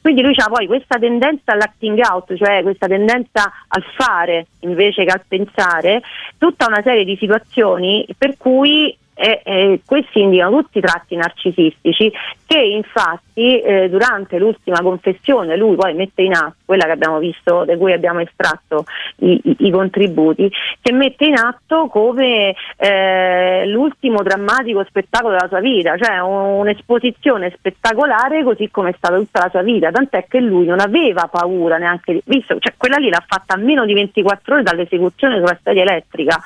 Quindi 0.00 0.22
lui 0.22 0.34
ha 0.36 0.48
poi 0.48 0.66
questa 0.66 0.98
tendenza 0.98 1.52
all'acting 1.52 2.00
out, 2.10 2.34
cioè 2.36 2.62
questa 2.62 2.86
tendenza 2.86 3.52
al 3.68 3.84
fare 3.96 4.46
invece 4.60 5.04
che 5.04 5.10
al 5.10 5.22
pensare, 5.26 6.02
tutta 6.38 6.66
una 6.66 6.80
serie 6.82 7.04
di 7.04 7.16
situazioni 7.16 8.06
per 8.16 8.36
cui 8.38 8.96
eh, 9.20 9.42
eh, 9.44 9.80
questi 9.84 10.20
indicano 10.20 10.62
tutti 10.62 10.80
tratti 10.80 11.14
narcisistici 11.14 12.10
che 12.46 12.58
infatti 12.58 13.60
eh, 13.60 13.88
durante 13.90 14.38
l'ultima 14.38 14.80
confessione 14.80 15.56
lui 15.56 15.76
poi 15.76 15.94
mette 15.94 16.22
in 16.22 16.32
atto, 16.34 16.54
quella 16.64 16.84
che 16.86 16.92
abbiamo 16.92 17.18
visto, 17.18 17.64
da 17.64 17.76
cui 17.76 17.92
abbiamo 17.92 18.20
estratto 18.20 18.84
i, 19.18 19.38
i- 19.44 19.56
i 19.58 19.70
contributi, 19.70 20.50
che 20.80 20.92
mette 20.92 21.26
in 21.26 21.36
atto 21.36 21.88
come 21.88 22.54
eh, 22.76 23.66
l'ultimo 23.66 24.22
drammatico 24.22 24.84
spettacolo 24.84 25.34
della 25.34 25.48
sua 25.48 25.60
vita, 25.60 25.96
cioè 25.96 26.18
un- 26.20 26.58
un'esposizione 26.60 27.52
spettacolare 27.56 28.42
così 28.42 28.70
come 28.70 28.90
è 28.90 28.94
stata 28.96 29.16
tutta 29.16 29.40
la 29.44 29.50
sua 29.50 29.62
vita, 29.62 29.90
tant'è 29.90 30.26
che 30.28 30.40
lui 30.40 30.64
non 30.66 30.80
aveva 30.80 31.28
paura 31.30 31.76
neanche 31.76 32.14
di, 32.14 32.22
visto, 32.24 32.58
cioè 32.58 32.74
quella 32.76 32.96
lì 32.96 33.10
l'ha 33.10 33.22
fatta 33.26 33.54
a 33.54 33.58
meno 33.58 33.84
di 33.84 33.94
24 33.94 34.54
ore 34.54 34.62
dall'esecuzione 34.62 35.36
sulla 35.36 35.58
sedia 35.62 35.82
elettrica. 35.82 36.40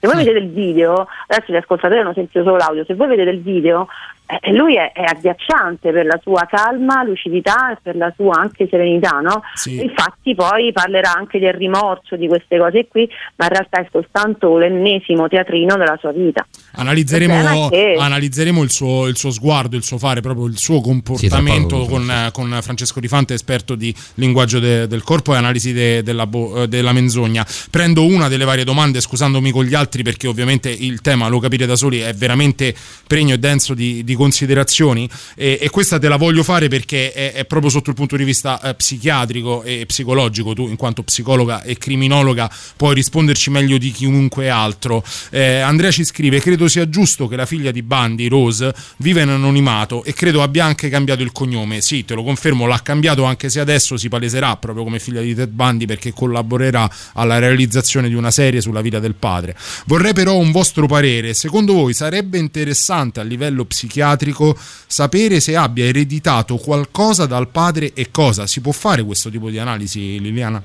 Se 0.00 0.06
voi 0.06 0.16
vedete 0.16 0.38
il 0.38 0.50
video, 0.50 1.06
adesso 1.26 1.52
gli 1.52 1.56
ascoltatori 1.56 2.00
hanno 2.00 2.14
sentito 2.14 2.42
solo 2.42 2.56
l'audio, 2.56 2.86
se 2.86 2.94
voi 2.94 3.06
vedete 3.08 3.28
il 3.28 3.42
video, 3.42 3.86
eh, 4.40 4.52
lui 4.52 4.76
è, 4.76 4.92
è 4.92 5.02
agghiacciante 5.02 5.90
per 5.90 6.06
la 6.06 6.18
sua 6.22 6.46
calma, 6.48 7.02
lucidità 7.02 7.72
e 7.72 7.78
per 7.82 7.96
la 7.96 8.12
sua 8.16 8.38
anche 8.40 8.68
serenità, 8.70 9.20
no? 9.20 9.42
Sì. 9.54 9.82
Infatti 9.82 10.34
poi 10.34 10.72
parlerà 10.72 11.14
anche 11.16 11.38
del 11.38 11.54
rimorso 11.54 12.16
di 12.16 12.28
queste 12.28 12.58
cose 12.58 12.86
qui, 12.88 13.08
ma 13.36 13.46
in 13.46 13.50
realtà 13.50 13.80
è 13.80 13.88
soltanto 13.90 14.56
l'ennesimo 14.58 15.28
teatrino 15.28 15.76
della 15.76 15.96
sua 16.00 16.12
vita. 16.12 16.46
Analizzeremo, 16.72 17.68
che- 17.68 17.96
analizzeremo 17.98 18.62
il, 18.62 18.70
suo, 18.70 19.06
il 19.06 19.16
suo 19.16 19.30
sguardo, 19.30 19.76
il 19.76 19.82
suo 19.82 19.98
fare, 19.98 20.20
proprio 20.20 20.46
il 20.46 20.56
suo 20.58 20.76
Sì, 20.76 20.82
comportamento 20.82 21.78
poco, 21.78 21.90
con, 21.90 22.28
con 22.32 22.58
Francesco 22.62 23.00
Di 23.00 23.08
Fante, 23.08 23.34
esperto 23.34 23.74
di 23.74 23.94
linguaggio 24.14 24.58
de- 24.58 24.86
del 24.86 25.02
corpo 25.02 25.34
e 25.34 25.36
analisi 25.36 25.72
de- 25.72 26.02
della, 26.02 26.26
bo- 26.26 26.62
eh, 26.62 26.68
della 26.68 26.92
menzogna. 26.92 27.44
Prendo 27.70 28.04
una 28.04 28.28
delle 28.28 28.44
varie 28.44 28.64
domande, 28.64 29.00
scusandomi 29.00 29.50
con 29.50 29.64
gli 29.64 29.74
altri, 29.74 30.02
perché 30.02 30.26
ovviamente 30.28 30.70
il 30.70 31.00
tema, 31.00 31.28
lo 31.28 31.38
capite 31.38 31.66
da 31.66 31.76
soli, 31.76 31.98
è 32.00 32.12
veramente 32.14 32.74
pregno 33.06 33.34
e 33.34 33.38
denso 33.38 33.74
di, 33.74 34.04
di 34.04 34.14
considerazioni. 34.20 35.08
E, 35.34 35.58
e 35.62 35.70
questa 35.70 35.98
te 35.98 36.06
la 36.06 36.16
voglio 36.16 36.42
fare 36.42 36.68
perché 36.68 37.10
è, 37.10 37.32
è 37.32 37.46
proprio 37.46 37.70
sotto 37.70 37.88
il 37.88 37.96
punto 37.96 38.16
di 38.16 38.24
vista 38.24 38.60
eh, 38.60 38.74
psichiatrico 38.74 39.62
e 39.62 39.86
psicologico. 39.86 40.52
Tu, 40.52 40.68
in 40.68 40.76
quanto 40.76 41.02
psicologa 41.02 41.62
e 41.62 41.78
criminologa, 41.78 42.50
puoi 42.76 42.94
risponderci 42.94 43.48
meglio 43.48 43.78
di 43.78 43.90
chiunque 43.90 44.50
altro. 44.50 45.02
Eh, 45.30 45.60
Andrea 45.60 45.90
ci 45.90 46.04
scrive: 46.04 46.38
Credo 46.38 46.68
sia 46.68 46.86
giusto 46.90 47.28
che 47.28 47.36
la 47.36 47.46
figlia 47.46 47.70
di 47.70 47.82
Bandi, 47.82 48.28
Rose, 48.28 48.74
viva 48.98 49.22
in 49.22 49.30
anonimato 49.30 50.04
e 50.04 50.12
credo 50.12 50.42
abbia 50.42 50.66
anche 50.66 50.90
cambiato 50.90 51.22
il 51.22 51.32
cognome. 51.32 51.80
Sì, 51.80 52.04
te 52.04 52.12
lo 52.14 52.22
confermo, 52.22 52.66
l'ha 52.66 52.80
cambiato 52.82 53.24
anche 53.24 53.48
se 53.48 53.58
adesso 53.58 53.96
si 53.96 54.10
paleserà 54.10 54.54
proprio 54.56 54.84
come 54.84 54.98
figlia 54.98 55.22
di 55.22 55.34
Ted 55.34 55.48
Bundy 55.50 55.86
perché 55.86 56.12
collaborerà 56.12 56.90
alla 57.14 57.38
realizzazione 57.38 58.08
di 58.08 58.14
una 58.14 58.30
serie 58.30 58.60
sulla 58.60 58.82
vita 58.82 58.98
del 58.98 59.14
padre. 59.14 59.56
Vorrei 59.86 60.12
però 60.12 60.36
un 60.36 60.50
vostro 60.50 60.86
parere. 60.86 61.32
Secondo 61.32 61.72
voi 61.72 61.94
sarebbe 61.94 62.36
interessante 62.36 63.20
a 63.20 63.22
livello 63.22 63.64
psichiatrico 63.64 64.08
psichiatrico 64.10 64.54
sapere 64.56 65.40
se 65.40 65.56
abbia 65.56 65.84
ereditato 65.84 66.56
qualcosa 66.56 67.26
dal 67.26 67.48
padre 67.48 67.92
e 67.94 68.08
cosa. 68.10 68.46
Si 68.46 68.60
può 68.60 68.72
fare 68.72 69.02
questo 69.02 69.30
tipo 69.30 69.50
di 69.50 69.58
analisi, 69.58 70.18
Liliana? 70.20 70.62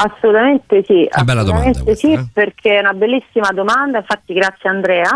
Assolutamente 0.00 0.84
sì, 0.84 1.08
assolutamente 1.10 1.82
questa, 1.82 2.06
sì, 2.06 2.12
eh? 2.12 2.24
perché 2.32 2.76
è 2.76 2.78
una 2.78 2.92
bellissima 2.92 3.50
domanda, 3.50 3.98
infatti 3.98 4.32
grazie 4.32 4.70
Andrea, 4.70 5.10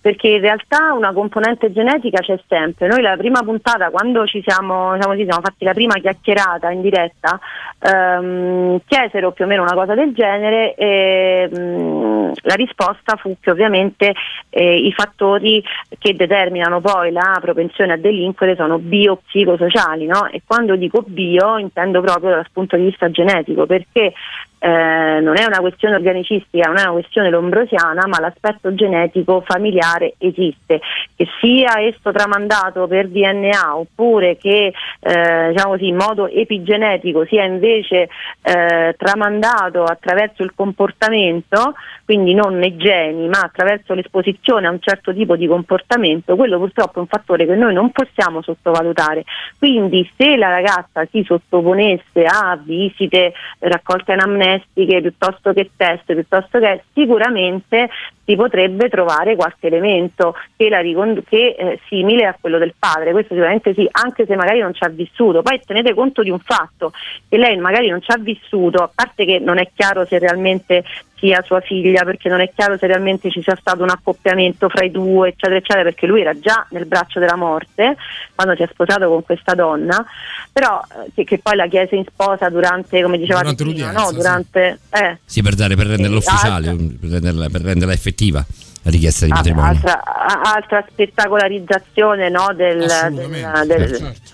perché 0.00 0.28
in 0.28 0.40
realtà 0.40 0.92
una 0.94 1.12
componente 1.12 1.70
genetica 1.72 2.20
c'è 2.20 2.38
sempre. 2.48 2.88
Noi 2.88 3.02
la 3.02 3.16
prima 3.16 3.42
puntata, 3.42 3.90
quando 3.90 4.26
ci 4.26 4.42
siamo, 4.46 4.94
diciamo 4.94 5.12
così, 5.12 5.24
siamo 5.24 5.42
fatti 5.42 5.64
la 5.64 5.74
prima 5.74 5.94
chiacchierata 5.94 6.70
in 6.70 6.80
diretta, 6.80 7.38
ehm, 7.78 8.80
chiesero 8.86 9.32
più 9.32 9.44
o 9.44 9.48
meno 9.48 9.62
una 9.62 9.74
cosa 9.74 9.94
del 9.94 10.12
genere 10.14 10.74
e 10.74 11.50
mm, 11.52 12.30
la 12.42 12.54
risposta 12.54 13.16
fu 13.16 13.36
che 13.40 13.50
ovviamente 13.50 14.14
eh, 14.48 14.76
i 14.76 14.92
fattori 14.92 15.62
che 15.98 16.14
determinano 16.14 16.80
poi 16.80 17.12
la 17.12 17.38
propensione 17.40 17.92
a 17.92 17.96
delinquere 17.98 18.56
sono 18.56 18.78
biopsicosociali, 18.78 20.06
no? 20.06 20.28
E 20.30 20.40
quando 20.46 20.76
dico 20.76 21.04
bio 21.06 21.58
intendo 21.58 22.00
proprio 22.00 22.30
dal 22.30 22.46
punto 22.52 22.76
di 22.76 22.84
vista 22.84 23.10
genetico, 23.10 23.66
perché 23.66 24.14
eh, 24.62 25.20
non 25.22 25.38
è 25.38 25.44
una 25.46 25.60
questione 25.60 25.94
organicistica, 25.94 26.68
non 26.68 26.76
è 26.76 26.82
una 26.82 26.92
questione 26.92 27.30
lombrosiana, 27.30 28.06
ma 28.06 28.20
l'aspetto 28.20 28.74
genetico 28.74 29.42
familiare 29.44 30.14
esiste, 30.18 30.80
che 31.16 31.26
sia 31.40 31.80
esso 31.80 32.12
tramandato 32.12 32.86
per 32.86 33.08
DNA 33.08 33.76
oppure 33.76 34.36
che 34.36 34.72
eh, 35.00 35.48
diciamo 35.50 35.72
così, 35.72 35.88
in 35.88 35.96
modo 35.96 36.28
epigenetico 36.28 37.24
sia 37.24 37.44
invece 37.44 38.10
eh, 38.42 38.94
tramandato 38.98 39.84
attraverso 39.84 40.42
il 40.42 40.52
comportamento, 40.54 41.74
quindi 42.04 42.34
non 42.34 42.58
nei 42.58 42.76
geni, 42.76 43.28
ma 43.28 43.40
attraverso 43.40 43.94
l'esposizione 43.94 44.66
a 44.66 44.70
un 44.70 44.80
certo 44.80 45.14
tipo 45.14 45.36
di 45.36 45.46
comportamento, 45.46 46.36
quello 46.36 46.58
purtroppo 46.58 46.98
è 46.98 47.00
un 47.00 47.06
fattore 47.06 47.46
che 47.46 47.54
noi 47.54 47.72
non 47.72 47.92
possiamo 47.92 48.42
sottovalutare. 48.42 49.24
Quindi 49.58 50.08
se 50.18 50.36
la 50.36 50.50
ragazza 50.50 51.06
si 51.10 51.22
sottoponesse 51.24 52.24
a 52.24 52.58
visite, 52.62 53.32
raccolte 53.60 54.12
anamnestiche 54.50 55.00
piuttosto 55.00 55.52
che 55.52 55.70
test, 55.76 56.12
piuttosto 56.12 56.58
che 56.58 56.82
sicuramente 56.92 57.88
si 58.24 58.36
potrebbe 58.36 58.88
trovare 58.88 59.36
qualche 59.36 59.68
elemento 59.68 60.34
che, 60.56 60.68
la 60.68 60.80
ricond- 60.80 61.22
che 61.28 61.54
è 61.54 61.78
simile 61.88 62.26
a 62.26 62.36
quello 62.40 62.58
del 62.58 62.74
padre, 62.78 63.12
questo 63.12 63.34
sicuramente 63.34 63.74
sì, 63.74 63.88
anche 63.90 64.26
se 64.26 64.36
magari 64.36 64.60
non 64.60 64.74
ci 64.74 64.84
ha 64.84 64.88
vissuto. 64.88 65.42
Poi 65.42 65.60
tenete 65.64 65.94
conto 65.94 66.22
di 66.22 66.30
un 66.30 66.38
fatto, 66.38 66.92
che 67.28 67.36
lei 67.36 67.56
magari 67.56 67.88
non 67.88 68.00
ci 68.00 68.10
ha 68.10 68.18
vissuto, 68.18 68.82
a 68.82 68.90
parte 68.92 69.24
che 69.24 69.38
non 69.38 69.58
è 69.58 69.68
chiaro 69.74 70.04
se 70.04 70.18
realmente 70.18 70.84
sia 71.20 71.42
sua 71.42 71.60
figlia, 71.60 72.02
perché 72.04 72.28
non 72.28 72.40
è 72.40 72.50
chiaro 72.52 72.76
se 72.78 72.86
realmente 72.86 73.30
ci 73.30 73.42
sia 73.42 73.54
stato 73.60 73.82
un 73.82 73.90
accoppiamento 73.90 74.68
fra 74.68 74.82
i 74.84 74.90
due, 74.90 75.28
eccetera, 75.28 75.56
eccetera, 75.58 75.82
perché 75.84 76.06
lui 76.06 76.22
era 76.22 76.36
già 76.38 76.66
nel 76.70 76.86
braccio 76.86 77.20
della 77.20 77.36
morte 77.36 77.96
quando 78.34 78.56
si 78.56 78.62
è 78.62 78.68
sposato 78.72 79.06
con 79.08 79.22
questa 79.22 79.54
donna, 79.54 80.04
però 80.52 80.80
eh, 81.04 81.10
che, 81.14 81.24
che 81.24 81.38
poi 81.38 81.56
la 81.56 81.66
chiese 81.68 81.94
in 81.96 82.04
sposa 82.10 82.48
durante, 82.48 83.02
come 83.02 83.18
diceva 83.18 83.40
Durante 83.40 83.62
prima, 83.62 83.78
l'udienza, 83.86 84.00
no? 84.02 84.08
sì. 84.08 84.16
durante 84.16 84.78
eh, 84.90 85.18
Sì, 85.24 85.42
per, 85.42 85.54
dare, 85.54 85.76
per 85.76 85.86
renderla 85.86 86.16
Eh, 86.16 86.18
ufficiale, 86.18 86.74
per 86.74 87.10
renderla, 87.10 87.48
per 87.50 87.60
renderla 87.60 87.92
effettiva 87.92 88.44
la 88.82 88.90
richiesta 88.90 89.26
di 89.26 89.30
Al- 89.30 89.36
matrimonio. 89.36 89.70
altra, 89.70 90.02
altra 90.42 90.84
spettacolarizzazione 90.88 92.28
no, 92.30 92.52
del, 92.54 92.78
del- 93.12 93.66
del- 93.66 93.96
certo. 93.96 94.30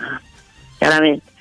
chiaramente. 0.79 1.35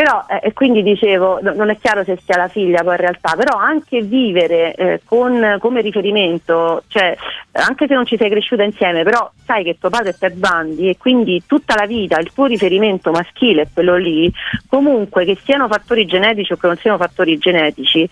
Però, 0.00 0.24
eh, 0.28 0.40
e 0.44 0.52
quindi 0.54 0.82
dicevo, 0.82 1.40
no- 1.42 1.52
non 1.52 1.68
è 1.68 1.76
chiaro 1.76 2.04
se 2.04 2.18
sia 2.24 2.38
la 2.38 2.48
figlia 2.48 2.82
poi 2.82 2.92
in 2.94 3.00
realtà, 3.00 3.34
però 3.36 3.58
anche 3.58 4.00
vivere 4.00 4.72
eh, 4.72 5.00
con, 5.04 5.58
come 5.60 5.82
riferimento, 5.82 6.84
cioè 6.88 7.14
anche 7.52 7.86
se 7.86 7.92
non 7.92 8.06
ci 8.06 8.16
sei 8.16 8.30
cresciuta 8.30 8.62
insieme, 8.62 9.02
però 9.02 9.30
sai 9.44 9.62
che 9.62 9.76
tuo 9.78 9.90
padre 9.90 10.12
è 10.12 10.14
Ted 10.18 10.36
Bundy 10.36 10.88
e 10.88 10.96
quindi 10.96 11.42
tutta 11.46 11.74
la 11.76 11.84
vita 11.84 12.18
il 12.18 12.32
tuo 12.32 12.46
riferimento 12.46 13.10
maschile 13.10 13.62
è 13.62 13.66
quello 13.74 13.98
lì, 13.98 14.32
comunque 14.70 15.26
che 15.26 15.36
siano 15.44 15.68
fattori 15.68 16.06
genetici 16.06 16.54
o 16.54 16.56
che 16.56 16.66
non 16.66 16.76
siano 16.78 16.96
fattori 16.96 17.36
genetici, 17.36 18.08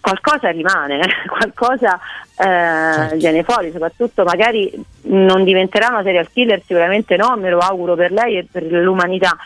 qualcosa 0.00 0.50
rimane, 0.50 1.00
qualcosa 1.26 1.98
eh, 2.36 3.16
viene 3.16 3.42
fuori, 3.42 3.70
soprattutto 3.70 4.22
magari 4.24 4.72
non 5.02 5.44
diventerà 5.44 5.88
una 5.88 6.02
serial 6.02 6.30
killer, 6.32 6.62
sicuramente 6.64 7.16
no, 7.16 7.36
me 7.36 7.50
lo 7.50 7.58
auguro 7.58 7.94
per 7.94 8.12
lei 8.12 8.38
e 8.38 8.46
per 8.50 8.62
l'umanità. 8.62 9.36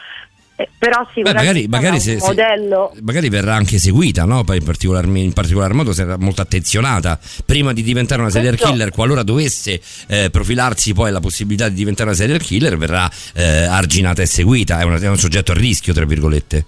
Eh, 0.56 0.68
però 0.78 1.00
Beh, 1.02 1.08
sicuramente 1.14 1.46
magari, 1.46 1.66
magari 1.66 1.98
sarà 2.00 2.00
se- 2.00 2.12
un 2.12 2.20
se- 2.20 2.26
modello 2.26 2.94
magari 3.02 3.28
verrà 3.28 3.54
anche 3.56 3.78
seguita, 3.78 4.24
no? 4.24 4.44
In, 4.52 4.62
particolar, 4.62 5.04
in 5.04 5.32
particolar 5.32 5.72
modo 5.72 5.92
sarà 5.92 6.16
molto 6.16 6.42
attenzionata 6.42 7.18
prima 7.44 7.72
di 7.72 7.82
diventare 7.82 8.20
una 8.20 8.30
serial 8.30 8.54
Questo- 8.54 8.72
killer. 8.72 8.90
Qualora 8.90 9.24
dovesse 9.24 9.80
eh, 10.06 10.30
profilarsi 10.30 10.92
poi 10.92 11.10
la 11.10 11.18
possibilità 11.20 11.68
di 11.68 11.74
diventare 11.74 12.10
una 12.10 12.16
serial 12.18 12.40
killer, 12.40 12.76
verrà 12.76 13.10
eh, 13.34 13.42
arginata 13.64 14.22
e 14.22 14.26
seguita. 14.26 14.78
È, 14.78 14.84
una- 14.84 14.98
è 14.98 15.08
un 15.08 15.18
soggetto 15.18 15.50
a 15.50 15.54
rischio, 15.56 15.92
tra 15.92 16.04
virgolette. 16.04 16.66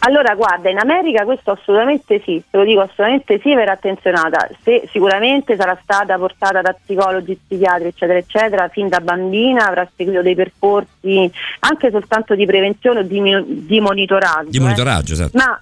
Allora, 0.00 0.34
guarda, 0.34 0.70
in 0.70 0.78
America 0.78 1.24
questo 1.24 1.52
assolutamente 1.52 2.20
sì, 2.24 2.42
te 2.48 2.56
lo 2.56 2.64
dico 2.64 2.80
assolutamente 2.80 3.40
sì, 3.40 3.54
verrà 3.54 3.72
attenzionata. 3.72 4.48
Se 4.62 4.88
sicuramente 4.90 5.56
sarà 5.56 5.78
stata 5.82 6.16
portata 6.16 6.60
da 6.60 6.72
psicologi, 6.72 7.38
psichiatri, 7.46 7.88
eccetera, 7.88 8.18
eccetera, 8.18 8.68
fin 8.68 8.88
da 8.88 9.00
bambina 9.00 9.66
avrà 9.66 9.88
seguito 9.96 10.22
dei 10.22 10.34
percorsi 10.34 11.30
anche 11.60 11.90
soltanto 11.90 12.34
di 12.34 12.46
prevenzione 12.46 13.00
o 13.00 13.02
di, 13.02 13.20
di 13.66 13.80
monitoraggio. 13.80 14.50
Di 14.50 14.58
eh. 14.58 14.60
monitoraggio, 14.60 15.12
esatto. 15.14 15.36
Ma 15.36 15.60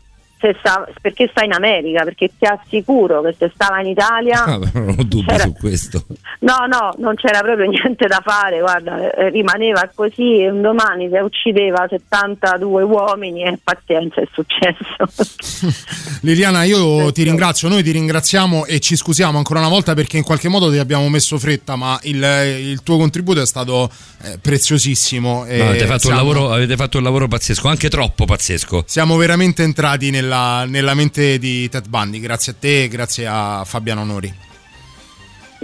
sta, 0.59 0.87
perché 1.01 1.29
sta 1.31 1.43
in 1.45 1.53
America? 1.53 2.05
Perché 2.05 2.31
ti 2.39 2.45
assicuro 2.47 3.23
che 3.23 3.35
se 3.39 3.51
stava 3.55 3.81
in 3.81 3.87
Italia 3.89 4.45
Ah, 4.45 4.59
non 4.75 4.97
ho 4.99 5.03
dubbi 5.05 5.25
C'era- 5.27 5.45
su 5.45 5.53
questo. 5.55 6.05
No, 6.41 6.67
no, 6.69 6.95
non 6.99 7.15
c'era 7.15 7.41
proprio 7.41 7.67
niente 7.71 8.07
da 8.07 8.21
fare, 8.23 8.61
guarda, 8.61 9.11
eh, 9.13 9.31
rimaneva 9.31 9.89
così 9.95 10.41
e 10.41 10.51
un 10.51 10.61
domani 10.61 11.09
se 11.11 11.19
uccideva 11.21 11.87
72 11.89 12.83
uomini 12.83 13.43
e 13.45 13.59
pazienza 13.63 14.21
è 14.21 14.29
successo. 14.33 15.71
Liliana, 16.23 16.65
io 16.65 17.11
ti 17.13 17.23
ringrazio, 17.23 17.69
noi 17.69 17.83
ti 17.83 17.91
ringraziamo 17.93 18.67
e 18.67 18.81
ci 18.81 18.97
scusiamo 18.97 19.39
ancora 19.39 19.61
una 19.61 19.69
volta 19.69 19.95
perché 19.95 20.17
in 20.17 20.23
qualche 20.25 20.49
modo 20.49 20.71
ti 20.71 20.79
abbiamo 20.79 21.09
messo 21.09 21.39
fretta, 21.39 21.77
ma 21.77 21.99
il, 22.03 22.23
il 22.59 22.83
tuo 22.83 22.97
contributo 22.99 23.41
è 23.41 23.47
stato 23.47 23.91
eh, 24.23 24.39
preziosissimo. 24.41 25.45
e 25.47 25.57
No, 25.59 25.65
avete, 25.69 25.85
fatto 25.87 26.09
un 26.09 26.15
siamo- 26.15 26.17
lavoro, 26.33 26.53
avete 26.53 26.77
fatto 26.77 26.99
un 26.99 27.05
lavoro 27.05 27.29
pazzesco, 27.29 27.69
anche 27.69 27.89
troppo 27.89 28.25
pazzesco. 28.25 28.85
Siamo 28.87 29.17
veramente 29.17 29.63
entrati 29.63 30.11
nella, 30.11 30.34
nella 30.67 30.95
mente 30.95 31.39
di 31.39 31.69
Ted 31.69 31.89
Bundy, 31.89 32.21
grazie 32.21 32.53
a 32.53 32.57
te 32.59 32.89
grazie 32.89 33.27
a 33.27 33.63
Fabiano 33.65 34.01
Onori. 34.01 34.33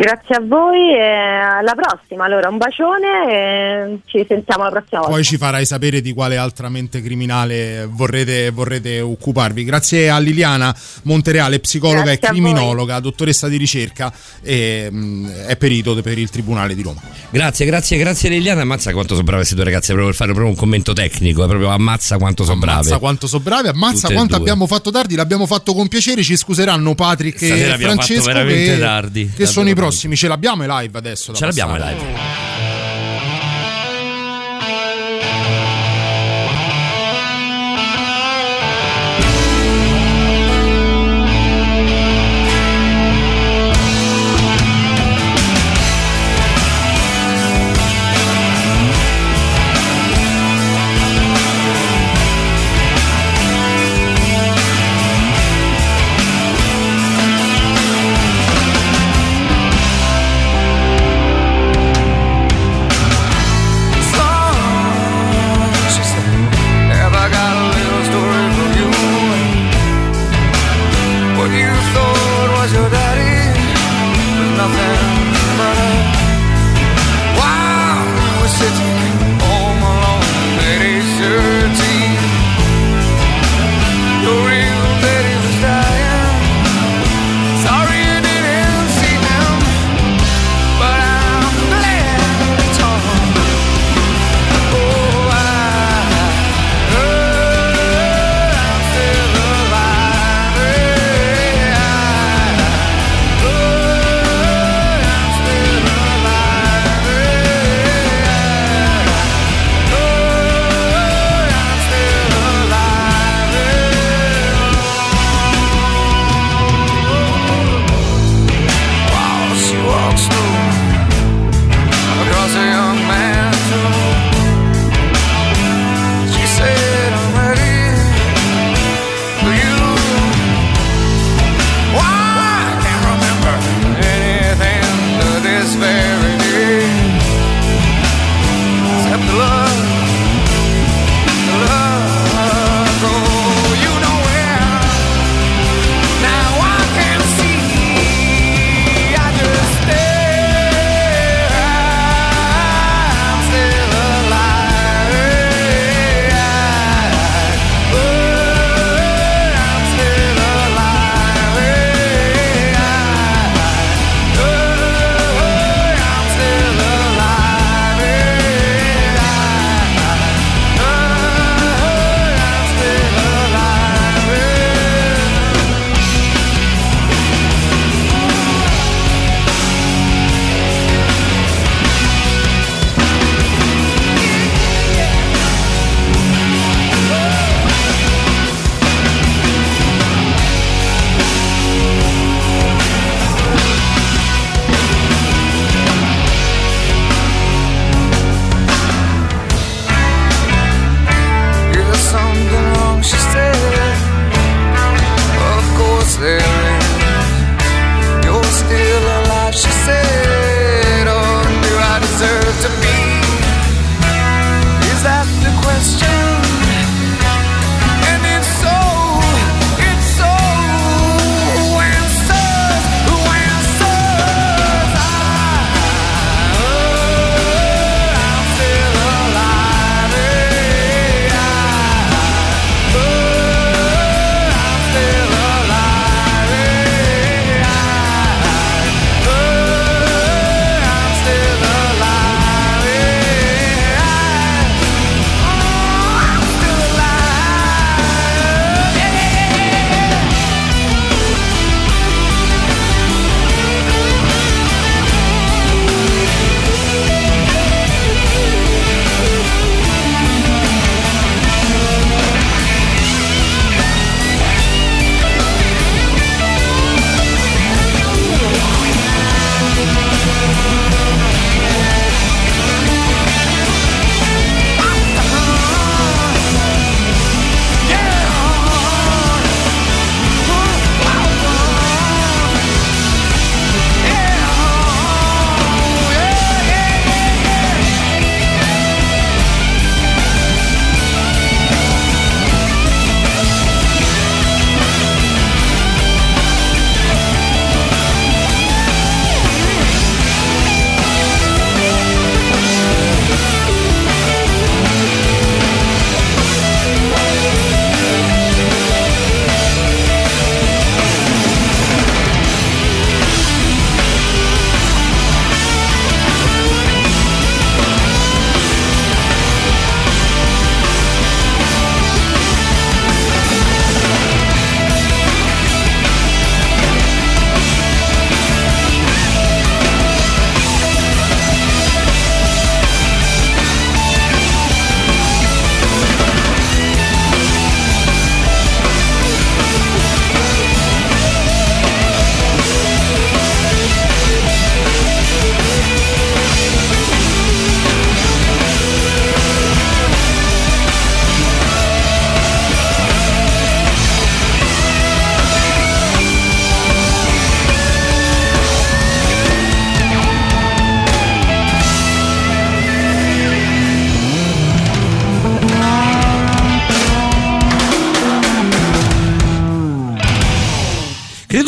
Grazie 0.00 0.36
a 0.36 0.40
voi 0.40 0.94
e 0.94 1.02
alla 1.02 1.74
prossima. 1.74 2.24
Allora, 2.24 2.48
un 2.48 2.56
bacione 2.56 3.28
e 3.28 3.98
ci 4.06 4.24
sentiamo 4.26 4.62
la 4.62 4.70
prossima 4.70 5.00
volta. 5.00 5.14
Poi 5.14 5.24
ci 5.24 5.36
farai 5.36 5.66
sapere 5.66 6.00
di 6.00 6.14
quale 6.14 6.38
altra 6.38 6.70
mente 6.70 7.02
criminale 7.02 7.86
vorrete, 7.86 8.48
vorrete 8.48 9.02
occuparvi. 9.02 9.62
Grazie 9.62 10.08
a 10.08 10.18
Liliana 10.18 10.74
Montereale, 11.02 11.58
psicologa 11.58 12.14
Grazie 12.14 12.28
e 12.28 12.30
criminologa, 12.30 12.98
dottoressa 12.98 13.46
di 13.48 13.58
ricerca 13.58 14.10
e 14.40 14.88
mh, 14.90 15.44
è 15.48 15.56
perito 15.58 15.94
per 16.00 16.16
il 16.16 16.30
Tribunale 16.30 16.74
di 16.74 16.80
Roma. 16.80 17.02
Grazie, 17.28 17.66
grazie, 17.66 17.98
grazie 17.98 18.30
Liliana. 18.30 18.62
Ammazza 18.62 18.92
quanto 18.92 19.12
sono 19.12 19.24
brave 19.24 19.40
queste 19.40 19.54
due 19.54 19.64
ragazze, 19.64 19.92
proprio 19.92 20.06
per 20.06 20.16
fare 20.16 20.32
proprio 20.32 20.50
un 20.50 20.58
commento 20.58 20.94
tecnico, 20.94 21.44
è 21.44 21.46
proprio 21.46 21.68
ammazza 21.68 22.16
quanto 22.16 22.44
sono 22.44 22.58
brave. 22.58 22.78
Ammazza 22.78 22.98
quanto 22.98 23.26
sono 23.26 23.42
bravi, 23.42 23.68
ammazza 23.68 24.00
Tutte 24.06 24.14
quanto 24.14 24.36
abbiamo 24.36 24.66
fatto 24.66 24.90
tardi, 24.90 25.14
l'abbiamo 25.14 25.44
fatto 25.44 25.74
con 25.74 25.88
piacere, 25.88 26.22
ci 26.22 26.36
scuseranno 26.36 26.94
Patrick 26.94 27.36
Stasera 27.36 27.74
e 27.74 27.78
Francesco 27.78 28.24
veramente 28.24 28.72
che, 28.72 28.78
tardi, 28.78 29.30
che 29.36 29.44
sono 29.44 29.68
i 29.68 29.74
tanto. 29.74 29.88
Prossimi, 29.90 30.16
ce 30.16 30.28
l'abbiamo 30.28 30.62
in 30.62 30.68
live 30.68 30.96
adesso. 30.96 31.34
Ce 31.34 31.44
l'abbiamo 31.44 31.74
in 31.74 31.78
passare. 31.78 31.98
live. 31.98 32.39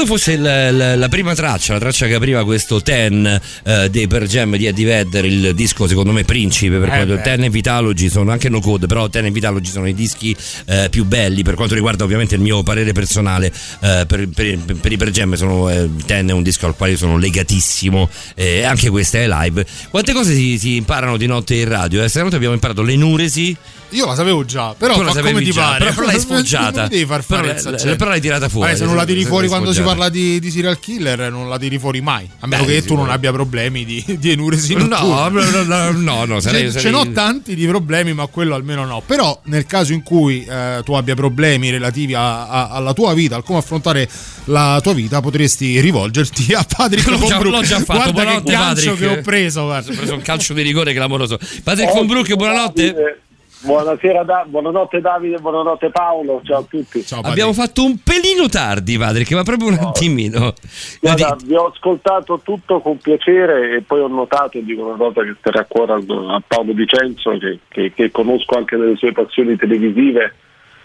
Credo 0.03 0.19
fosse 0.19 0.33
il- 0.33 0.43
la, 0.43 0.97
la 0.97 1.09
prima 1.09 1.33
traccia, 1.33 1.75
la 1.75 1.79
traccia 1.79 2.07
che 2.09 2.15
apriva 2.15 2.45
questo 2.45 2.83
Ten 2.83 3.41
eh, 3.65 3.89
dei 3.89 4.09
Per 4.09 4.27
Jam 4.27 4.57
di 4.57 4.67
Eddie 4.67 4.85
Vedder, 4.85 5.25
il 5.25 5.55
disco 5.55 5.87
secondo 5.87 6.11
me 6.11 6.25
principe 6.25 6.79
per 6.79 6.89
Eh 6.89 6.91
quanto. 7.07 7.21
Ten 7.23 7.45
e 7.45 7.51
Vitalogy 7.51 8.09
sono 8.09 8.33
anche 8.33 8.49
no 8.49 8.59
code, 8.61 8.87
però 8.89 9.09
Ten 9.09 9.27
e 9.27 9.31
Vitalogy 9.31 9.71
sono 9.71 9.87
i 9.87 9.95
dischi 9.95 10.37
eh, 10.67 10.89
più 10.91 11.05
belli 11.05 11.45
per 11.45 11.55
quanto 11.55 11.75
riguarda 11.75 12.03
ovviamente 12.03 12.35
il 12.35 12.41
mio 12.41 12.65
parere 12.65 12.91
personale 12.93 13.47
eh, 13.81 14.05
per, 14.09 14.29
per- 14.29 14.59
per 14.81 14.91
i 14.93 14.97
Per 14.97 15.11
Jam 15.11 15.35
sono, 15.35 15.71
eh, 15.71 15.89
Ten 16.05 16.27
è 16.29 16.33
un 16.33 16.43
disco 16.43 16.67
al 16.67 16.75
quale 16.75 16.97
sono 16.97 17.17
legatissimo 17.17 18.09
e 18.35 18.65
anche 18.65 18.91
questa 18.91 19.19
è 19.19 19.29
live. 19.29 19.65
Quante 19.89 20.13
cose 20.13 20.35
si, 20.35 20.59
si 20.59 20.75
imparano 20.77 21.17
di 21.17 21.27
notte 21.27 21.55
in 21.55 21.69
radio? 21.69 22.03
Eh? 22.03 22.09
Stanotte 22.09 22.35
abbiamo 22.35 22.55
imparato 22.55 22.83
l'enuresi. 22.83 23.57
Io 23.93 24.07
la 24.07 24.15
sapevo 24.15 24.45
già, 24.45 24.75
però 24.77 24.95
Tu 24.95 25.01
la 25.03 25.07
fa 25.09 25.13
sapevi 25.15 25.33
come 25.33 25.45
ti 25.45 25.51
già, 25.53 25.63
pare. 25.63 25.93
però- 25.93 26.07
l'hai 26.07 26.19
sfoggiata. 26.21 26.87
Devi 26.89 27.05
far 27.07 27.23
fare 27.23 27.43
Però 27.43 27.53
la- 27.55 27.61
saggente. 27.61 27.97
però 27.97 28.11
l'hai 28.11 28.21
tirata 28.21 28.49
fuori. 28.49 28.67
Vabbè, 28.69 28.79
se 28.79 28.85
non 28.87 28.97
la 28.97 29.05
tiri 29.05 29.25
fuori 29.25 29.49
quando 29.49 29.73
si 29.73 29.83
parla 29.83 30.09
di, 30.09 30.39
di 30.41 30.51
serial 30.51 30.79
killer, 30.79 31.31
non 31.31 31.49
la 31.49 31.59
tiri 31.59 31.79
fuori 31.79 32.01
mai. 32.01 32.29
A 32.41 32.47
meno 32.47 32.65
Beh, 32.65 32.73
che 32.75 32.83
tu 32.83 32.95
non 32.95 33.11
abbia 33.11 33.33
problemi 33.33 33.85
di, 33.85 34.05
di 34.19 34.31
enuresi 34.31 34.75
No, 34.83 35.29
no, 35.29 35.29
no, 35.29 35.91
no, 35.93 36.25
no, 36.25 36.41
sarei- 36.41 36.65
Ce, 36.65 36.71
sarei- 36.71 36.83
ce 36.83 36.91
n'ho 36.91 37.13
tanti 37.13 37.55
di 37.55 37.67
problemi, 37.67 38.13
ma 38.15 38.27
quello 38.27 38.55
almeno 38.55 38.85
no. 38.85 39.03
Però 39.05 39.41
nel 39.45 39.67
caso 39.67 39.93
in 39.93 40.03
cui 40.03 40.45
eh, 40.45 40.81
tu 40.85 40.93
abbia 40.95 41.15
problemi 41.15 41.71
relativi 41.71 42.15
a- 42.15 42.49
a- 42.49 42.69
alla 42.71 42.93
tua 42.93 43.13
vita, 43.15 43.37
al 43.37 43.43
come 43.45 43.59
affrontare 43.59 44.09
la 44.47 44.81
tua 44.83 44.95
vita, 44.95 45.21
potresti 45.21 45.81
rivolgerti 45.81 46.53
a 46.55 46.65
Patrick 46.67 47.07
L'ho 47.13 47.19
già, 47.27 47.41
l'ho 47.41 47.63
già 47.63 47.79
fatto, 47.81 47.93
Guarda 47.93 48.05
che 48.07 48.13
buonanotte 48.13 48.53
gancio 48.53 48.91
Patrick. 48.93 48.99
che 48.99 49.19
ho 49.19 49.23
preso, 49.23 49.65
guarda. 49.65 49.91
Ho 49.93 49.95
preso 49.95 50.15
un 50.15 50.23
calcio 50.23 50.55
di 50.55 50.63
rigore 50.63 50.93
clamoroso. 50.95 51.39
Patrick 51.63 51.93
Von 51.93 52.07
Broek, 52.07 52.35
buonanotte. 52.35 53.21
Buonasera, 53.65 54.25
Da- 54.25 54.45
buonanotte 54.47 55.01
Davide, 55.01 55.39
buonanotte 55.39 55.91
Paolo, 55.91 56.41
ciao 56.45 56.59
a 56.61 56.65
tutti. 56.69 57.05
Abbiamo 57.31 57.53
fatto 57.53 57.85
un 57.85 57.97
pelino 58.03 58.49
tardi, 58.49 58.99
Patrick, 58.99 59.31
ma 59.33 59.43
proprio 59.45 59.69
un 59.69 59.75
attimino. 59.81 60.53
Guarda, 61.01 61.37
vi 61.45 61.55
ho 61.55 61.67
ascoltato 61.69 62.41
tutto 62.43 62.81
con 62.81 62.99
piacere 62.99 63.77
e 63.77 63.83
poi 63.83 64.01
ho 64.01 64.09
notato, 64.09 64.59
dico 64.61 64.85
una 64.87 64.97
nota 64.97 65.23
che 65.23 65.37
starà 65.39 65.61
a 65.61 65.65
cuore 65.67 65.93
a 65.93 66.43
Paolo 66.45 66.73
Vicenzo, 66.73 67.37
che, 67.39 67.61
che- 67.69 67.93
che 67.95 68.11
conosco 68.11 68.57
anche 68.57 68.77
nelle 68.77 68.97
sue 68.97 69.13
passioni 69.13 69.55
televisive, 69.57 70.35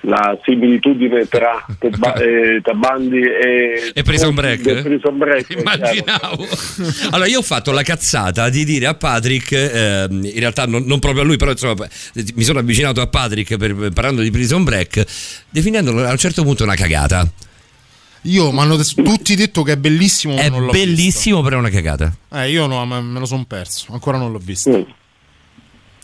la 0.01 0.37
similitudine 0.43 1.27
tra, 1.27 1.65
te- 1.79 1.89
ba- 1.89 2.13
eh, 2.15 2.59
tra 2.61 2.73
Bandi 2.73 3.19
e, 3.19 3.91
E 3.93 4.03
Prison 4.03 4.33
Break? 4.35 4.65
e 4.65 4.81
Prison 4.81 5.17
Break, 5.17 5.49
Immaginavo. 5.57 6.47
Allora, 7.11 7.27
io 7.29 7.39
ho 7.39 7.43
fatto 7.43 7.71
la 7.71 7.83
cazzata 7.83 8.49
di 8.49 8.63
dire 8.65 8.85
a 8.87 8.93
Patrick, 8.95 9.51
ehm, 9.51 10.23
in 10.25 10.39
realtà 10.39 10.65
non, 10.65 10.83
non 10.85 10.99
proprio 10.99 11.23
a 11.23 11.25
lui, 11.25 11.37
però 11.37 11.51
insomma, 11.51 11.87
mi 12.35 12.43
sono 12.43 12.59
avvicinato 12.59 13.01
a 13.01 13.07
Patrick 13.07 13.57
per- 13.57 13.91
parlando 13.93 14.21
di 14.21 14.31
Prison 14.31 14.63
Break, 14.63 15.05
definendolo 15.49 16.05
a 16.05 16.11
un 16.11 16.17
certo 16.17 16.43
punto 16.43 16.63
una 16.63 16.75
cagata. 16.75 17.27
Io 18.23 18.51
mi 18.51 18.59
hanno 18.59 18.75
tutti 18.77 19.35
detto 19.35 19.63
che 19.63 19.73
è 19.73 19.77
bellissimo, 19.77 20.35
È 20.35 20.49
non 20.49 20.65
l'ho 20.65 20.71
bellissimo, 20.71 21.41
però 21.41 21.57
è 21.57 21.59
una 21.59 21.69
cagata. 21.69 22.05
visto. 22.05 22.35
Eh, 22.35 22.49
io 22.51 22.65
no, 22.65 22.85
me 22.85 22.99
me 22.99 23.19
lo 23.19 23.25
sono 23.25 23.45
perso, 23.47 23.93
ancora 23.93 24.17
non 24.17 24.31
l'ho 24.33 24.39
visto. 24.43 24.85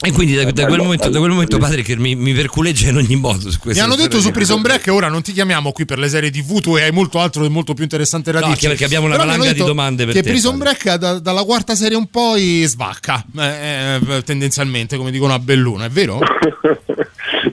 E 0.05 0.11
quindi 0.11 0.35
da, 0.35 0.43
da 0.51 0.65
quel, 0.65 0.81
momento, 0.81 1.07
da 1.09 1.17
quel 1.19 1.31
momento 1.31 1.57
Patrick 1.57 1.95
mi, 1.97 2.15
mi 2.15 2.33
perculeggia 2.33 2.89
in 2.89 2.97
ogni 2.97 3.15
modo 3.15 3.39
su 3.49 3.55
Mi 3.55 3.57
questo. 3.59 3.83
hanno 3.83 3.95
detto 3.95 4.19
su 4.19 4.31
Prison 4.31 4.61
Break 4.61 4.87
ora 4.89 5.07
non 5.07 5.21
ti 5.21 5.31
chiamiamo 5.31 5.71
qui 5.71 5.85
per 5.85 5.97
le 5.97 6.09
serie 6.09 6.29
TV, 6.29 6.59
tu 6.59 6.75
hai 6.75 6.91
molto 6.91 7.19
altro 7.19 7.45
e 7.45 7.49
molto 7.49 7.73
più 7.73 7.83
interessante 7.83 8.31
da 8.33 8.39
No, 8.41 8.47
anche 8.47 8.67
perché 8.67 8.83
abbiamo 8.83 9.05
una 9.05 9.15
mi 9.15 9.25
valanga 9.25 9.53
di 9.53 9.59
domande 9.63 10.03
per 10.05 10.13
Che 10.13 10.21
te, 10.21 10.29
Prison 10.29 10.57
Break 10.57 10.95
da- 10.95 11.19
dalla 11.19 11.43
quarta 11.43 11.73
serie 11.75 11.97
in 11.97 12.07
poi 12.07 12.63
svacca, 12.65 13.23
eh, 13.37 13.99
eh, 14.09 14.23
tendenzialmente, 14.23 14.97
come 14.97 15.09
dicono 15.11 15.33
a 15.33 15.39
Belluno, 15.39 15.83
è 15.85 15.89
vero? 15.89 16.19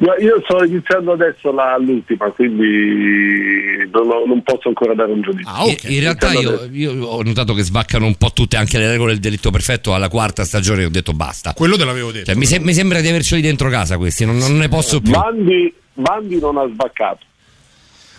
No, 0.00 0.14
io 0.18 0.40
sto 0.44 0.64
iniziando 0.64 1.12
adesso 1.12 1.52
la- 1.52 1.76
l'ultima, 1.78 2.30
quindi 2.30 3.86
non, 3.92 4.08
ho- 4.08 4.24
non 4.26 4.42
posso 4.42 4.68
ancora 4.68 4.94
dare 4.94 5.12
un 5.12 5.20
giudizio. 5.20 5.50
In- 5.66 5.76
In 5.94 6.00
realtà 6.00 6.32
io, 6.32 6.68
io 6.72 7.04
ho 7.04 7.22
notato 7.22 7.52
che 7.54 7.62
svaccano 7.62 8.06
un 8.06 8.14
po' 8.14 8.30
tutte 8.32 8.56
anche 8.56 8.78
le 8.78 8.88
regole 8.88 9.12
del 9.12 9.20
delitto 9.20 9.50
perfetto 9.50 9.92
alla 9.92 10.08
quarta 10.08 10.44
stagione 10.44 10.84
ho 10.84 10.88
detto 10.90 11.12
basta. 11.12 11.52
Quello 11.54 11.76
te 11.76 11.84
l'avevo 11.84 12.12
detto. 12.12 12.26
Cioè, 12.26 12.34
mi, 12.40 12.46
se- 12.46 12.58
mi 12.60 12.72
sembra 12.74 13.00
di 13.00 13.08
averceli 13.08 13.40
dentro 13.42 13.68
casa 13.70 13.96
questi, 13.98 14.24
non, 14.24 14.36
non 14.38 14.56
ne 14.56 14.68
posso 14.68 15.00
più. 15.00 15.12
Bandi, 15.12 15.72
Bandi 15.94 16.38
non 16.40 16.56
ha 16.56 16.66
sbaccato. 16.66 17.24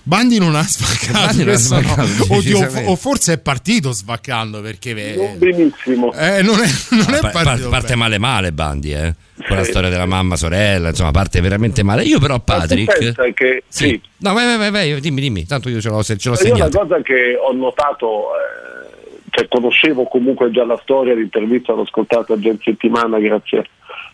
Bandi 0.04 0.40
non 0.40 0.56
ha 0.56 0.64
svaccato, 0.64 1.12
Bandi 1.14 1.38
non 1.44 1.48
ha 1.50 1.52
questo 1.52 1.76
no. 1.76 1.82
svaccato, 1.82 2.34
Oddio, 2.34 2.90
o, 2.90 2.96
forse 2.96 3.34
è 3.34 3.38
partito 3.38 3.92
svaccando 3.92 4.60
perché 4.62 5.14
Non 5.16 5.38
benissimo. 5.38 6.12
eh, 6.14 6.42
non 6.42 6.60
è, 6.60 6.68
non 6.90 7.14
è 7.14 7.20
Pa- 7.20 7.30
pa- 7.30 7.44
partito 7.44 7.70
parte 7.70 7.88
bene. 7.90 8.00
male 8.00 8.18
male 8.18 8.52
Bandi, 8.52 8.94
eh. 8.94 9.14
Con 9.48 9.58
la 9.58 9.64
storia 9.64 9.90
della 9.90 10.08
mamma, 10.08 10.36
sorella, 10.38 10.90
insomma, 10.90 11.12
parte 11.12 11.40
veramente 11.42 11.84
male. 11.84 12.04
Io 12.04 12.20
però 12.20 12.40
Patrick. 12.40 12.98
pensa 12.98 13.24
che- 13.34 13.64
sì. 13.68 14.00
No, 14.18 14.34
vai, 14.34 14.46
vai, 14.46 14.58
vai, 14.58 14.72
vai, 14.92 15.02
dimmi, 15.02 15.22
dimmi, 15.22 15.46
tanto 15.46 15.70
io 15.70 15.80
ce 15.82 15.90
l'ho, 15.90 16.02
ce 16.04 16.14
l'ho 16.16 16.20
Io 16.24 16.30
una 16.30 16.38
segnato. 16.38 16.78
cosa 16.80 17.02
che 17.04 17.36
ho 17.40 17.52
notato, 17.54 18.30
eh, 18.36 19.20
cioè 19.30 19.48
conoscevo 19.48 20.06
comunque 20.06 20.50
già 20.52 20.66
la 20.66 20.80
storia, 20.82 21.14
l'intervista 21.14 21.74
l'ho 21.74 21.82
ascoltata 21.84 22.40
già 22.40 22.50
in 22.50 22.58
settimana 22.62 23.20
grazie, 23.20 23.66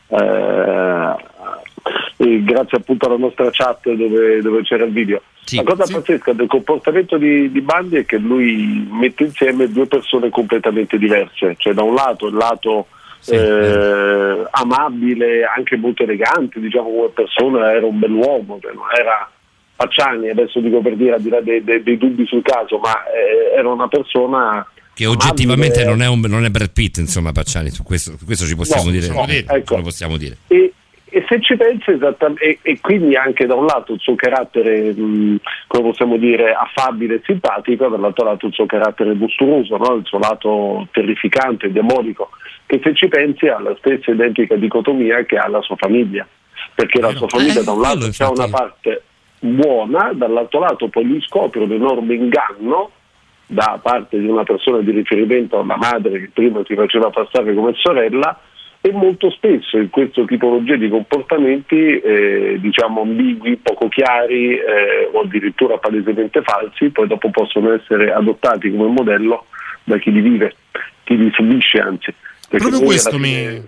eh, 0.10 1.16
grazie 2.44 2.78
appunto 2.78 3.06
alla 3.06 3.18
nostra 3.18 3.50
chat 3.52 3.92
dove, 3.92 4.42
dove 4.42 4.62
c'era 4.64 4.86
il 4.86 4.92
video. 4.92 5.22
la 5.52 5.64
cosa 5.64 5.86
pazzesca 5.92 6.34
del 6.34 6.48
comportamento 6.48 7.18
di, 7.18 7.52
di 7.52 7.62
Bandi 7.62 7.98
è 7.98 8.06
che 8.06 8.18
lui 8.18 8.88
mette 8.90 9.24
insieme 9.24 9.70
due 9.70 9.88
persone 9.88 10.30
completamente 10.30 10.98
diverse, 10.98 11.56
cioè 11.58 11.74
da 11.74 11.84
un 11.84 11.94
lato 11.94 12.28
il 12.28 12.36
lato 12.36 12.88
eh, 13.28 14.48
amabile, 14.52 15.44
anche 15.44 15.78
molto 15.78 16.04
elegante, 16.04 16.60
diciamo 16.60 16.90
come 16.90 17.10
persona, 17.10 17.72
era 17.72 17.86
un 17.86 18.00
bell'uomo, 18.00 18.60
cioè 18.62 18.72
era 19.00 19.30
Pacciani, 19.76 20.30
adesso 20.30 20.60
dico 20.60 20.82
per 20.82 20.96
dire 20.96 21.16
al 21.16 21.22
di 21.22 21.30
là 21.30 21.40
dei, 21.42 21.64
dei- 21.64 21.84
dei 21.84 21.98
dubbi 21.98 22.26
sul 22.26 22.42
caso, 22.42 22.80
ma 22.80 23.04
eh, 23.06 23.58
era 23.58 23.70
una 23.70 23.88
persona 23.88 24.66
Che 24.98 25.06
oggettivamente 25.06 25.86
non 25.86 26.02
è, 26.02 26.07
un, 26.07 26.22
non 26.22 26.44
è 26.44 26.49
Brad 26.49 26.72
Pitt, 26.72 26.98
insomma, 26.98 27.32
Pacciani, 27.32 27.69
su 27.69 27.84
questo, 27.84 28.18
su 28.18 28.26
questo 28.26 28.45
ci 28.48 28.56
possiamo 28.56 28.86
No, 28.86 28.90
dire. 28.90 29.07
no, 29.10 29.28
eh, 29.28 29.45
ecco. 29.48 29.76
Lo 29.76 29.84
possiamo 29.84 30.18
dire. 30.18 30.38
E, 30.48 30.74
e 31.06 31.24
se 31.30 31.40
ci 31.40 31.56
pensi 31.56 31.91
esattamente, 31.91 32.44
e, 32.44 32.57
e 32.64 32.80
quindi 32.82 33.15
anche 33.15 33.45
da 33.45 33.53
un 33.53 33.68
lato 33.68 33.94
il 33.94 33.99
suo 33.99 34.15
carattere, 34.15 34.91
mh, 34.94 35.40
come 35.68 35.84
possiamo 35.90 36.18
dire, 36.18 36.52
affabile 36.52 37.14
e 37.14 37.22
simpatico, 37.26 37.88
dall'altro 37.90 38.26
lato 38.26 38.48
il 38.48 38.53
suo 38.53 38.65
carattere 38.65 39.14
mostruoso, 39.14 39.78
no? 39.78 39.94
il 39.98 40.06
suo 40.06 40.18
lato 40.18 40.88
terrificante, 40.91 41.72
demonico, 41.72 42.32
che 42.65 42.82
se 42.84 42.95
ci 42.95 43.07
pensi 43.07 43.45
ha 43.48 43.60
la 43.60 43.76
stessa 43.78 44.10
identica 44.10 44.56
dicotomia 44.56 45.24
che 45.26 45.38
ha 45.38 45.48
la 45.48 45.61
sua 45.61 45.76
famiglia, 45.76 46.28
perché 46.74 46.99
la 46.99 47.11
sua 47.14 47.28
famiglia 47.28 47.60
Eh, 47.60 47.64
da 47.64 47.72
un 47.72 47.82
lato 47.82 48.10
c'è 48.10 48.26
una 48.26 48.49
parte 48.49 49.03
buona, 49.40 50.11
dall'altro 50.15 50.60
lato 50.60 50.88
poi 50.88 51.03
lui 51.06 51.22
scopre 51.22 51.60
un 51.60 51.72
enorme 51.72 52.15
inganno 52.15 52.94
da 53.48 53.80
parte 53.82 54.19
di 54.19 54.28
una 54.28 54.44
persona 54.44 54.80
di 54.82 54.91
riferimento, 54.91 55.57
una 55.57 55.78
madre 55.78 56.19
che 56.19 56.30
prima 56.34 56.61
si 56.65 56.76
faceva 56.76 57.10
passare 57.10 57.53
come 57.53 57.74
sorella 57.76 58.40
e 58.82 58.91
molto 58.91 59.32
spesso 59.32 59.78
in 59.78 59.90
questa 59.90 60.24
tipologia 60.26 60.76
di 60.76 60.90
comportamenti 60.90 61.99
eh, 61.99 62.57
diciamo 62.60 63.02
ambigui, 63.02 63.57
poco 63.57 63.88
chiari 63.88 64.56
eh, 64.57 65.10
o 65.11 65.22
addirittura 65.22 65.78
palesemente 65.78 66.41
falsi, 66.41 66.90
poi 66.90 67.07
dopo 67.07 67.30
possono 67.30 67.74
essere 67.74 68.14
adottati 68.14 68.69
come 68.69 68.90
modello 68.90 69.45
da 69.84 69.98
chi 69.98 70.11
li 70.11 70.22
vive, 70.22 70.53
chi 71.03 71.18
li 71.18 71.32
subisce 71.34 71.80
anzi. 71.80 72.14
Proprio 72.49 72.82
questo 72.82 73.10
alla 73.10 73.18
mi, 73.18 73.28
fine- 73.28 73.64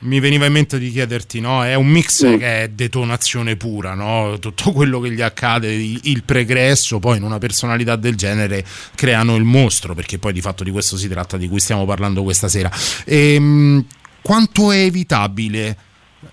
mi 0.00 0.18
veniva 0.18 0.46
in 0.46 0.52
mente 0.52 0.78
di 0.78 0.90
chiederti, 0.90 1.40
no? 1.40 1.64
È 1.64 1.74
un 1.74 1.86
mix 1.86 2.20
che 2.38 2.62
è 2.62 2.68
detonazione 2.68 3.56
pura, 3.56 3.94
no? 3.94 4.38
Tutto 4.38 4.72
quello 4.72 5.00
che 5.00 5.12
gli 5.12 5.20
accade, 5.20 5.72
il 5.72 6.22
pregresso, 6.24 6.98
poi 6.98 7.18
in 7.18 7.22
una 7.22 7.38
personalità 7.38 7.96
del 7.96 8.16
genere 8.16 8.64
creano 8.94 9.36
il 9.36 9.44
mostro, 9.44 9.94
perché 9.94 10.18
poi 10.18 10.32
di 10.32 10.40
fatto 10.40 10.64
di 10.64 10.70
questo 10.70 10.96
si 10.96 11.08
tratta, 11.08 11.36
di 11.36 11.48
cui 11.48 11.60
stiamo 11.60 11.84
parlando 11.84 12.22
questa 12.22 12.48
sera. 12.48 12.70
Ehm, 13.04 13.84
quanto 14.22 14.72
è 14.72 14.78
evitabile 14.78 15.76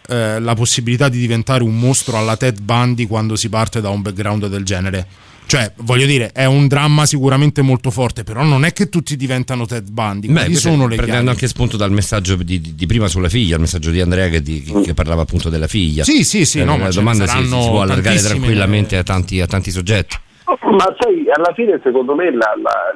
eh, 0.07 0.39
la 0.39 0.55
possibilità 0.55 1.07
di 1.09 1.19
diventare 1.19 1.63
un 1.63 1.77
mostro 1.77 2.17
alla 2.17 2.37
Ted 2.37 2.59
Bundy 2.61 3.05
quando 3.05 3.35
si 3.35 3.49
parte 3.49 3.81
da 3.81 3.89
un 3.89 4.01
background 4.01 4.47
del 4.47 4.63
genere? 4.63 5.07
Cioè, 5.47 5.71
voglio 5.77 6.05
dire, 6.05 6.31
è 6.33 6.43
un 6.45 6.67
dramma 6.67 7.05
sicuramente 7.05 7.61
molto 7.61 7.89
forte, 7.89 8.23
però 8.23 8.43
non 8.43 8.65
è 8.65 8.73
che 8.73 8.89
tutti 8.89 9.15
diventano 9.15 9.65
Ted 9.65 9.89
Bundy. 9.89 10.27
Beh, 10.27 10.53
sono 10.55 10.83
le 10.87 10.95
prendendo 10.95 11.11
chiavi? 11.13 11.27
anche 11.29 11.47
spunto 11.47 11.77
dal 11.77 11.91
messaggio 11.91 12.35
di, 12.35 12.59
di- 12.59 12.75
di 12.75 12.85
prima 12.85 13.07
sulla 13.07 13.29
figlia, 13.29 13.55
il 13.55 13.61
messaggio 13.61 13.89
di 13.91 14.01
Andrea 14.01 14.27
che, 14.27 14.41
di- 14.41 14.61
che 14.83 14.93
parlava 14.93 15.21
appunto 15.21 15.49
della 15.49 15.67
figlia. 15.67 16.03
Sì, 16.03 16.23
sì, 16.25 16.43
sì, 16.45 16.59
Eh, 16.59 16.63
no, 16.65 16.77
la 16.77 16.89
domanda 16.89 17.25
si, 17.27 17.43
si 17.43 17.47
può 17.49 17.81
allargare 17.81 18.17
tranquillamente 18.19 18.97
a 18.97 19.03
tanti, 19.03 19.39
a 19.39 19.47
tanti 19.47 19.71
soggetti. 19.71 20.17
Ma 20.45 20.95
sai, 20.99 21.23
alla 21.33 21.53
fine 21.55 21.79
secondo 21.81 22.13
me 22.13 22.29
la- 22.31 22.53
la- 22.61 22.93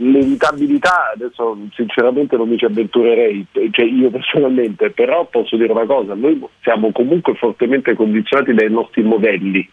l'evitabilità, 0.00 1.10
adesso 1.14 1.58
sinceramente 1.74 2.36
non 2.36 2.48
mi 2.48 2.56
ci 2.58 2.64
avventurerei, 2.64 3.44
cioè 3.72 3.84
io 3.86 4.10
personalmente, 4.10 4.90
però 4.90 5.26
posso 5.30 5.56
dire 5.56 5.72
una 5.72 5.86
cosa, 5.86 6.14
noi 6.14 6.40
siamo 6.62 6.92
comunque 6.92 7.34
fortemente 7.34 7.94
condizionati 7.94 8.52
dai 8.54 8.70
nostri 8.70 9.02
modelli. 9.02 9.68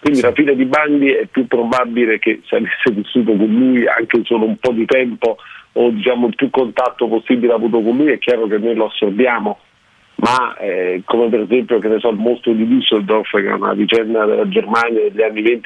Quindi 0.00 0.20
la 0.22 0.32
fine 0.32 0.54
di 0.56 0.64
Bandi 0.64 1.10
è 1.10 1.26
più 1.26 1.46
probabile 1.46 2.18
che 2.18 2.40
se 2.48 2.56
avesse 2.56 2.90
vissuto 2.90 3.34
con 3.36 3.46
lui 3.46 3.86
anche 3.86 4.22
solo 4.24 4.46
un 4.46 4.56
po' 4.56 4.72
di 4.72 4.86
tempo 4.86 5.36
o 5.72 5.90
diciamo 5.90 6.26
il 6.28 6.34
più 6.34 6.48
contatto 6.50 7.06
possibile 7.06 7.52
avuto 7.52 7.80
con 7.82 7.96
lui, 7.96 8.10
è 8.12 8.18
chiaro 8.18 8.46
che 8.46 8.58
noi 8.58 8.74
lo 8.74 8.86
assorbiamo 8.86 9.58
ma 10.16 10.54
eh, 10.58 11.00
come 11.04 11.28
per 11.30 11.40
esempio 11.40 11.78
che 11.78 11.88
ne 11.88 11.98
so, 11.98 12.10
il 12.10 12.16
mostro 12.18 12.52
di 12.52 12.64
Düsseldorf 12.64 13.30
che 13.40 13.48
è 13.48 13.52
una 13.52 13.72
vicenda 13.72 14.24
della 14.26 14.46
Germania 14.48 15.00
degli 15.10 15.22
anni 15.22 15.42
20-30 15.42 15.60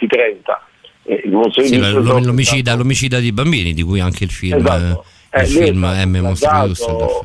E 1.05 1.23
il 1.24 1.31
nostro 1.31 1.62
Sì, 1.65 1.78
l'omicida, 1.78 2.74
l'omicida 2.77 3.19
di 3.19 3.32
bambini, 3.32 3.72
di 3.72 3.82
cui 3.82 3.98
anche 4.01 4.24
il 4.24 4.30
film, 4.30 4.59
Esatto. 4.59 5.04
eh, 5.30 5.43
il 5.43 5.59
Eh, 5.59 5.64
film 5.66 5.85
M. 5.85 6.19
Mostro 6.21 6.51
di 6.63 6.69
Düsseldorf. 6.71 7.24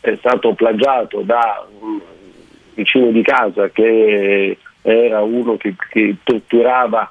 è 0.00 0.16
stato 0.18 0.54
plagiato 0.54 1.20
da 1.22 1.66
un 1.80 2.00
vicino 2.74 3.10
di 3.10 3.22
casa 3.22 3.68
che 3.70 4.58
era 4.92 5.20
uno 5.22 5.56
che, 5.56 5.74
che 5.90 6.16
torturava 6.22 7.10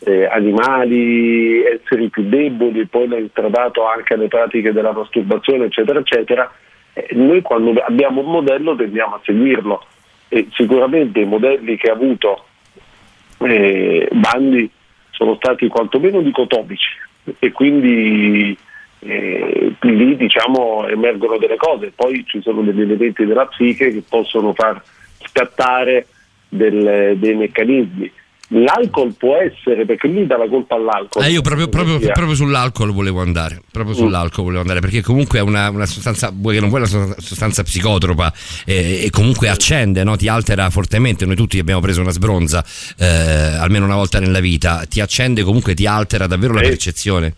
eh, 0.00 0.26
animali, 0.26 1.62
esseri 1.62 2.08
più 2.08 2.24
deboli, 2.24 2.86
poi 2.86 3.06
l'ha 3.06 3.18
instradato 3.18 3.86
anche 3.86 4.14
alle 4.14 4.26
pratiche 4.26 4.72
della 4.72 4.92
masturbazione, 4.92 5.66
eccetera, 5.66 6.00
eccetera. 6.00 6.52
Eh, 6.92 7.10
noi 7.12 7.40
quando 7.42 7.80
abbiamo 7.80 8.22
un 8.22 8.30
modello 8.30 8.74
tendiamo 8.74 9.14
a 9.14 9.20
seguirlo. 9.22 9.84
E 10.28 10.48
sicuramente 10.52 11.20
i 11.20 11.26
modelli 11.26 11.76
che 11.76 11.90
ha 11.90 11.94
avuto 11.94 12.44
eh, 13.38 14.08
Bandi 14.10 14.68
sono 15.10 15.36
stati 15.36 15.68
quantomeno 15.68 16.20
dicotomici. 16.22 16.90
E 17.38 17.52
quindi 17.52 18.56
eh, 18.98 19.74
lì 19.78 20.16
diciamo 20.16 20.88
emergono 20.88 21.38
delle 21.38 21.56
cose, 21.56 21.92
poi 21.94 22.24
ci 22.26 22.42
sono 22.42 22.62
degli 22.62 22.80
elementi 22.80 23.24
della 23.24 23.46
psiche 23.46 23.92
che 23.92 24.02
possono 24.08 24.52
far 24.54 24.82
scattare 25.24 26.06
del- 26.52 27.16
dei 27.18 27.34
meccanismi. 27.34 28.10
L'alcol 28.54 29.14
può 29.14 29.36
essere, 29.36 29.86
perché 29.86 30.08
lui 30.08 30.26
dà 30.26 30.36
la 30.36 30.46
colpa 30.46 30.74
all'alcol. 30.74 31.24
Eh, 31.24 31.30
io 31.30 31.40
proprio, 31.40 31.68
proprio- 31.68 31.98
proprio 31.98 32.34
sull'alcol 32.34 32.92
volevo 32.92 33.22
andare, 33.22 33.62
proprio 33.72 33.94
Mm. 33.94 33.98
sull'alcol 33.98 34.44
volevo 34.44 34.60
andare, 34.60 34.80
perché 34.80 35.00
comunque 35.00 35.38
è 35.38 35.42
una, 35.42 35.70
una 35.70 35.86
sostanza, 35.86 36.30
vuoi 36.34 36.56
che 36.56 36.60
non 36.60 36.68
vuoi, 36.68 36.82
una 36.82 37.14
sostanza 37.16 37.62
psicotropa 37.62 38.30
eh, 38.66 39.04
e 39.04 39.10
comunque 39.10 39.48
accende, 39.48 40.04
no? 40.04 40.16
ti 40.16 40.28
altera 40.28 40.68
fortemente, 40.68 41.24
noi 41.24 41.34
tutti 41.36 41.58
abbiamo 41.58 41.80
preso 41.80 42.02
una 42.02 42.10
sbronza 42.10 42.62
eh, 42.98 43.06
almeno 43.06 43.86
una 43.86 43.96
volta 43.96 44.20
nella 44.20 44.40
vita, 44.40 44.84
ti 44.86 45.00
accende 45.00 45.42
comunque, 45.44 45.72
ti 45.72 45.86
altera 45.86 46.26
davvero 46.26 46.52
la 46.52 46.60
percezione. 46.60 47.34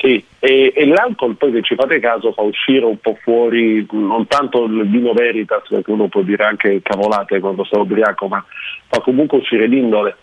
Sì, 0.00 0.24
e, 0.40 0.72
e 0.74 0.86
l'alcol 0.86 1.36
poi 1.36 1.52
se 1.52 1.62
ci 1.62 1.74
fate 1.74 2.00
caso 2.00 2.32
fa 2.32 2.42
uscire 2.42 2.84
un 2.84 2.98
po' 2.98 3.16
fuori 3.22 3.86
non 3.92 4.26
tanto 4.26 4.64
il 4.64 4.88
vino 4.88 5.12
veritas, 5.12 5.62
perché 5.68 5.90
uno 5.90 6.08
può 6.08 6.22
dire 6.22 6.44
anche 6.44 6.80
cavolate 6.82 7.38
quando 7.40 7.62
sta 7.64 7.78
ubriaco, 7.78 8.26
ma 8.26 8.44
fa 8.88 9.00
comunque 9.00 9.38
uscire 9.38 9.66
l'indole. 9.66 10.16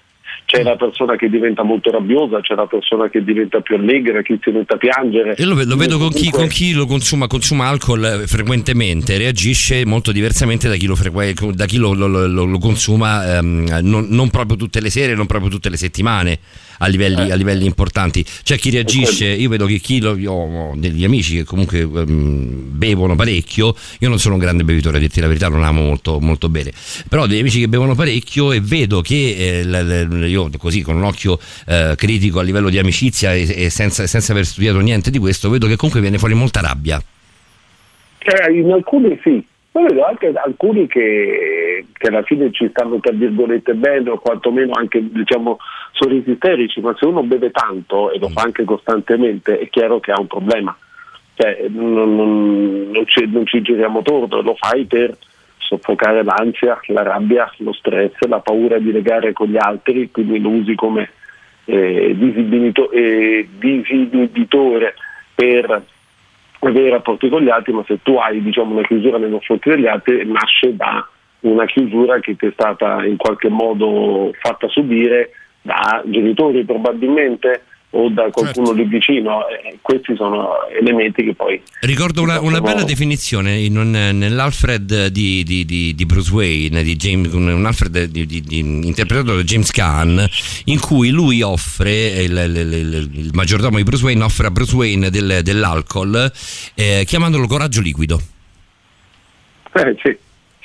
C'è 0.46 0.64
la 0.64 0.78
persona 0.78 1.18
che 1.18 1.30
diventa 1.30 1.64
molto 1.64 1.92
rabbiosa, 1.92 2.40
c'è 2.40 2.56
la 2.56 2.68
persona 2.68 3.10
che 3.10 3.22
diventa 3.22 3.60
più 3.60 3.76
allegra, 3.76 4.22
chi 4.22 4.40
si 4.42 4.50
mette 4.52 4.76
a 4.76 4.78
piangere. 4.78 5.36
Io 5.38 5.46
lo, 5.46 5.62
lo 5.64 5.76
vedo 5.76 5.98
con 5.98 6.10
chi, 6.10 6.30
con 6.30 6.48
chi 6.48 6.72
lo 6.74 6.86
consuma, 6.86 7.28
consuma 7.28 7.68
alcol 7.68 8.04
eh, 8.04 8.28
frequentemente, 8.28 9.18
reagisce 9.18 9.86
molto 9.86 10.14
diversamente 10.14 10.70
da 10.70 10.76
chi 10.76 10.86
lo, 10.86 10.96
frequ- 10.96 11.52
da 11.54 11.66
chi 11.66 11.78
lo- 11.78 11.94
lo- 11.94 12.08
lo- 12.08 12.46
lo 12.46 12.60
consuma 12.60 13.38
ehm, 13.40 13.80
non, 13.82 14.08
non 14.10 14.30
proprio 14.30 14.56
tutte 14.58 14.80
le 14.80 14.90
sere, 14.90 15.16
non 15.16 15.26
proprio 15.26 15.50
tutte 15.50 15.70
le 15.70 15.78
settimane. 15.78 16.40
A 16.80 16.88
livelli, 16.88 17.32
a 17.32 17.36
livelli 17.36 17.66
importanti. 17.66 18.26
C'è 18.44 18.58
chi 18.58 18.70
reagisce 18.70 19.26
io 19.26 19.50
vedo 19.50 19.66
che 19.66 19.80
chi 19.80 20.00
lo, 20.00 20.16
io 20.16 20.32
ho 20.32 20.74
degli 20.76 21.04
amici 21.04 21.36
che 21.38 21.44
comunque 21.44 21.80
ehm, 21.80 22.78
bevono 22.78 23.16
parecchio. 23.16 23.76
Io 24.00 24.10
non 24.10 24.20
sono 24.20 24.36
un 24.36 24.40
grande 24.40 24.64
bevitore 24.64 24.98
a 24.98 25.00
dirti 25.00 25.20
la 25.20 25.28
verità 25.28 25.48
non 25.48 25.64
amo 25.64 25.82
molto, 25.82 26.20
molto 26.20 26.50
bene 26.50 26.72
però 27.08 27.24
ho 27.24 27.28
degli 27.28 27.40
amici 27.40 27.60
che 27.60 27.68
bevono 27.68 27.96
parecchio 27.96 28.52
e 28.52 28.62
vedo 28.62 29.02
che 29.02 29.60
eh, 29.60 29.64
l- 29.64 30.08
l- 30.10 30.30
io 30.30 30.50
così 30.58 30.82
con 30.82 30.96
un 30.96 31.04
occhio 31.04 31.40
eh, 31.66 31.94
critico 31.96 32.40
a 32.40 32.44
livello 32.44 32.70
di 32.70 32.78
amicizia 32.78 33.34
e, 33.34 33.48
e 33.66 33.70
senza, 33.70 34.08
senza 34.08 34.32
aver 34.32 34.46
studiato 34.46 34.80
niente 34.80 35.10
di 35.10 35.18
questo 35.18 35.50
vedo 35.50 35.68
che 35.68 35.76
comunque 35.76 36.02
viene 36.02 36.18
fuori 36.18 36.34
molta 36.34 36.62
rabbia. 36.62 37.02
Eh, 38.20 38.54
in 38.54 38.72
alcuni 38.72 39.18
sì, 39.24 39.44
ma 39.80 39.88
vedo 39.88 40.06
anche 40.06 40.32
alcuni 40.34 40.88
che, 40.88 41.86
che 41.94 42.08
alla 42.08 42.24
fine 42.24 42.52
ci 42.52 42.68
stanno 42.70 43.00
tra 43.00 43.14
virgolette 43.14 43.74
bene 43.74 44.10
o 44.10 44.18
quantomeno 44.18 44.74
anche 44.74 45.04
diciamo 45.12 45.58
sorrisi 45.92 46.32
isterici, 46.32 46.82
ma 46.82 46.96
se 46.98 47.06
uno 47.06 47.24
beve 47.24 47.52
tanto 47.52 48.12
e 48.12 48.20
lo 48.20 48.30
fa 48.30 48.42
anche 48.42 48.64
costantemente 48.64 49.60
è 49.60 49.70
chiaro 49.70 50.00
che 50.00 50.12
ha 50.12 50.20
un 50.20 50.28
problema. 50.28 50.76
Cioè, 51.36 51.68
non, 51.70 51.94
non- 51.94 52.90
non 52.92 53.06
ci, 53.06 53.26
non 53.28 53.46
ci 53.46 53.62
giriamo 53.62 54.02
torno, 54.02 54.42
lo 54.42 54.56
fai 54.56 54.86
per 54.86 55.16
soffocare 55.58 56.24
l'ansia, 56.24 56.80
la 56.88 57.04
rabbia, 57.04 57.52
lo 57.58 57.74
stress, 57.74 58.18
la 58.28 58.40
paura 58.40 58.80
di 58.80 58.92
legare 58.92 59.34
con 59.34 59.48
gli 59.50 59.58
altri, 59.58 60.10
quindi 60.10 60.40
lo 60.40 60.50
usi 60.50 60.74
come 60.76 61.12
eh, 61.66 62.16
eh, 62.92 63.48
per 65.36 65.84
avere 66.60 66.90
rapporti 66.90 67.30
con 67.30 67.42
gli 67.42 67.50
altri, 67.50 67.74
ma 67.74 67.84
se 67.88 68.00
tu 68.02 68.16
hai 68.16 68.42
diciamo, 68.42 68.74
una 68.74 68.86
chiusura 68.86 69.18
nei 69.18 69.32
confronti 69.32 69.70
degli 69.70 69.88
altri 69.88 70.26
nasce 70.26 70.76
da 70.76 71.08
una 71.42 71.66
chiusura 71.66 72.20
che 72.20 72.36
ti 72.36 72.48
è 72.48 72.52
stata 72.52 73.06
in 73.06 73.18
qualche 73.18 73.50
modo 73.50 74.32
fatta 74.42 74.68
subire 74.70 75.32
da 75.62 76.02
genitori 76.06 76.64
probabilmente 76.66 77.64
o 77.92 78.10
da 78.10 78.30
qualcuno 78.32 78.72
lì 78.74 78.84
vicino. 78.84 79.48
Eh, 79.48 79.78
questi 79.82 80.14
sono 80.16 80.50
elementi 80.80 81.24
che 81.24 81.34
poi 81.34 81.62
Ricordo 81.82 82.22
una, 82.22 82.40
una 82.42 82.60
bella 82.60 82.84
definizione 82.84 83.58
in 83.60 83.78
un- 83.78 83.90
nell'Alfred 83.92 85.08
di, 85.08 85.44
di- 85.44 85.64
di- 85.66 85.96
di 85.96 86.06
Bruce 86.06 86.32
Wayne, 86.34 86.84
di 86.84 86.96
James, 86.96 87.32
un 87.34 87.66
Alfred 87.66 87.96
interpretato 88.52 89.36
da 89.38 89.44
James 89.44 89.72
Caan, 89.72 90.26
in 90.66 90.80
cui 90.80 91.10
lui 91.12 91.42
offre, 91.42 92.08
il, 92.24 92.32
il- 92.32 92.74
il- 92.74 93.10
il 93.14 93.30
maggiordomo 93.34 93.78
di 93.78 93.84
Bruce 93.84 94.04
Wayne 94.04 94.24
offre 94.24 94.48
a 94.48 94.52
Bruce 94.52 94.76
Wayne 94.76 95.10
del- 95.10 95.40
dell'alcol 95.44 96.32
eh, 96.76 97.04
chiamandolo 97.06 97.48
coraggio 97.48 97.82
liquido. 97.82 98.20
Eh, 99.74 99.96
sì. 100.04 100.18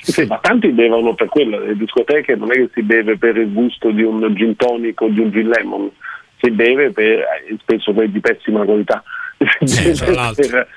Sì, 0.05 0.25
ma 0.25 0.37
tanti 0.39 0.67
bevono 0.67 1.13
per 1.15 1.29
quello, 1.29 1.59
le 1.59 1.77
discoteche 1.77 2.35
non 2.35 2.51
è 2.51 2.55
che 2.55 2.69
si 2.73 2.81
beve 2.81 3.17
per 3.17 3.37
il 3.37 3.53
gusto 3.53 3.89
di 3.91 4.03
un 4.03 4.33
gin 4.35 4.53
tonic 4.57 4.99
o 4.99 5.07
di 5.07 5.21
un 5.21 5.31
gin 5.31 5.47
lemon, 5.47 5.89
si 6.43 6.51
beve 6.51 6.91
per, 6.91 7.19
eh, 7.19 7.57
spesso 7.61 7.93
poi 7.93 8.11
di 8.11 8.19
pessima 8.19 8.65
qualità, 8.65 9.01
l'altro. 10.13 10.47
per, 10.47 10.67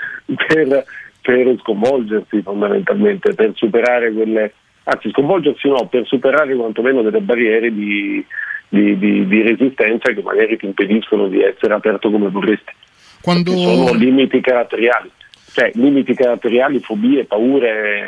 per- 0.47 0.85
per 1.27 1.57
sconvolgersi 1.61 2.41
fondamentalmente, 2.41 3.35
per 3.35 3.51
superare 3.57 4.12
quelle, 4.12 4.53
anzi 4.85 5.11
sconvolgersi 5.11 5.69
no, 5.69 5.89
per 5.89 6.07
superare 6.07 6.55
quantomeno 6.55 7.03
delle 7.03 7.20
barriere 7.20 7.75
di, 7.75 8.25
di- 8.69 8.97
di- 8.97 9.27
di 9.27 9.43
resistenza 9.43 10.12
che 10.12 10.23
magari 10.23 10.57
ti 10.57 10.67
impediscono 10.67 11.27
di 11.27 11.43
essere 11.43 11.75
aperto 11.75 12.12
come 12.12 12.28
vorresti. 12.28 12.73
Quando... 13.20 13.51
Sono 13.57 13.93
limiti 13.95 14.41
caratteriali, 14.41 15.11
cioè 15.53 15.73
limiti 15.75 16.15
caratteriali, 16.15 16.78
fobie, 16.78 17.25
paure, 17.25 18.07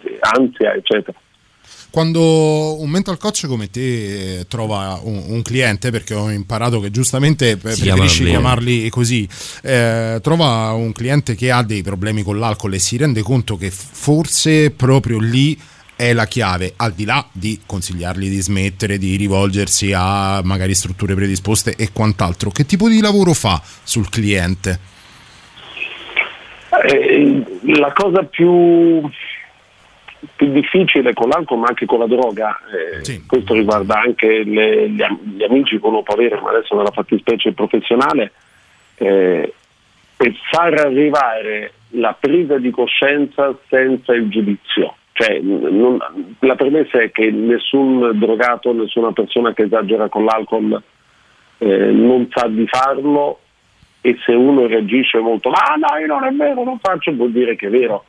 eh, 0.00 0.18
ansia, 0.20 0.74
eccetera. 0.74 1.18
Quando 1.94 2.80
un 2.80 2.90
mental 2.90 3.18
coach 3.18 3.46
come 3.46 3.70
te 3.70 4.38
eh, 4.40 4.46
trova 4.48 4.98
un, 5.00 5.26
un 5.28 5.42
cliente, 5.42 5.92
perché 5.92 6.12
ho 6.12 6.28
imparato 6.28 6.80
che 6.80 6.90
giustamente 6.90 7.50
eh, 7.52 7.70
Si 7.70 7.82
preferisci 7.82 8.24
chiamarli 8.24 8.88
così, 8.88 9.28
eh, 9.62 10.18
trova 10.20 10.72
un 10.72 10.90
cliente 10.90 11.36
che 11.36 11.52
ha 11.52 11.62
dei 11.62 11.82
problemi 11.82 12.24
con 12.24 12.40
l'alcol 12.40 12.74
e 12.74 12.80
si 12.80 12.96
rende 12.96 13.22
conto 13.22 13.56
che 13.56 13.70
forse 13.70 14.72
proprio 14.72 15.20
lì 15.20 15.56
è 15.94 16.12
la 16.12 16.26
chiave, 16.26 16.72
al 16.74 16.94
di 16.94 17.04
là 17.04 17.24
di 17.30 17.60
consigliargli 17.64 18.28
di 18.28 18.40
smettere, 18.40 18.98
di 18.98 19.14
rivolgersi 19.14 19.92
a 19.94 20.40
magari 20.42 20.74
strutture 20.74 21.14
predisposte 21.14 21.76
e 21.76 21.92
quant'altro. 21.92 22.50
Che 22.50 22.66
tipo 22.66 22.88
di 22.88 23.00
lavoro 23.00 23.34
fa 23.34 23.62
sul 23.84 24.08
cliente? 24.08 24.80
Eh, 26.88 27.40
la 27.78 27.92
cosa 27.92 28.24
più, 28.24 29.00
più 30.36 30.50
difficile 30.52 31.12
con 31.12 31.28
l'alcol 31.28 31.58
ma 31.58 31.66
anche 31.68 31.86
con 31.86 31.98
la 31.98 32.06
droga, 32.06 32.56
eh, 32.72 33.02
questo 33.26 33.54
riguarda 33.54 34.00
anche 34.00 34.42
le- 34.44 34.88
gli, 34.90 35.02
am- 35.02 35.20
gli 35.36 35.42
amici 35.42 35.78
che 35.78 35.86
uno 35.86 36.02
può 36.02 36.14
avere, 36.14 36.40
ma 36.40 36.50
adesso 36.50 36.74
nella 36.76 36.90
fattispecie 36.90 37.52
professionale, 37.52 38.32
eh, 38.96 39.52
è 40.16 40.32
far 40.50 40.74
arrivare 40.74 41.72
la 41.90 42.16
presa 42.18 42.58
di 42.58 42.70
coscienza 42.70 43.56
senza 43.68 44.12
il 44.14 44.28
giudizio. 44.28 44.96
Cioè, 45.12 45.38
non- 45.40 45.98
la 46.40 46.54
premessa 46.56 47.00
è 47.00 47.10
che 47.12 47.30
nessun 47.30 48.18
drogato, 48.18 48.72
nessuna 48.72 49.12
persona 49.12 49.52
che 49.52 49.62
esagera 49.62 50.08
con 50.08 50.24
l'alcol 50.24 50.82
eh, 51.58 51.66
non 51.92 52.28
sa 52.30 52.48
di 52.48 52.66
farlo 52.66 53.38
e 54.00 54.18
se 54.24 54.32
uno 54.32 54.66
reagisce 54.66 55.18
molto 55.18 55.50
ma 55.50 55.60
no 55.78 55.96
io 55.98 56.06
non 56.06 56.24
è 56.24 56.32
vero 56.32 56.62
non 56.64 56.78
faccio 56.78 57.14
vuol 57.14 57.30
dire 57.30 57.56
che 57.56 57.68
è 57.68 57.70
vero 57.70 58.04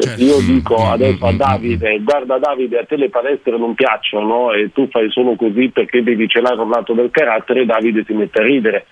Cioè, 0.00 0.14
io 0.16 0.40
dico 0.40 0.88
adesso 0.88 1.26
a 1.26 1.32
Davide 1.32 2.00
guarda 2.00 2.38
Davide 2.38 2.78
a 2.78 2.84
te 2.84 2.96
le 2.96 3.10
palestre 3.10 3.58
non 3.58 3.74
piacciono 3.74 4.52
e 4.52 4.70
tu 4.72 4.88
fai 4.90 5.10
solo 5.10 5.36
così 5.36 5.68
perché 5.68 6.02
devi 6.02 6.28
celare 6.28 6.60
un 6.60 6.70
lato 6.70 6.92
del 6.94 7.10
carattere 7.10 7.66
Davide 7.66 8.04
si 8.06 8.12
mette 8.14 8.40
a 8.40 8.44
ridere. 8.44 8.86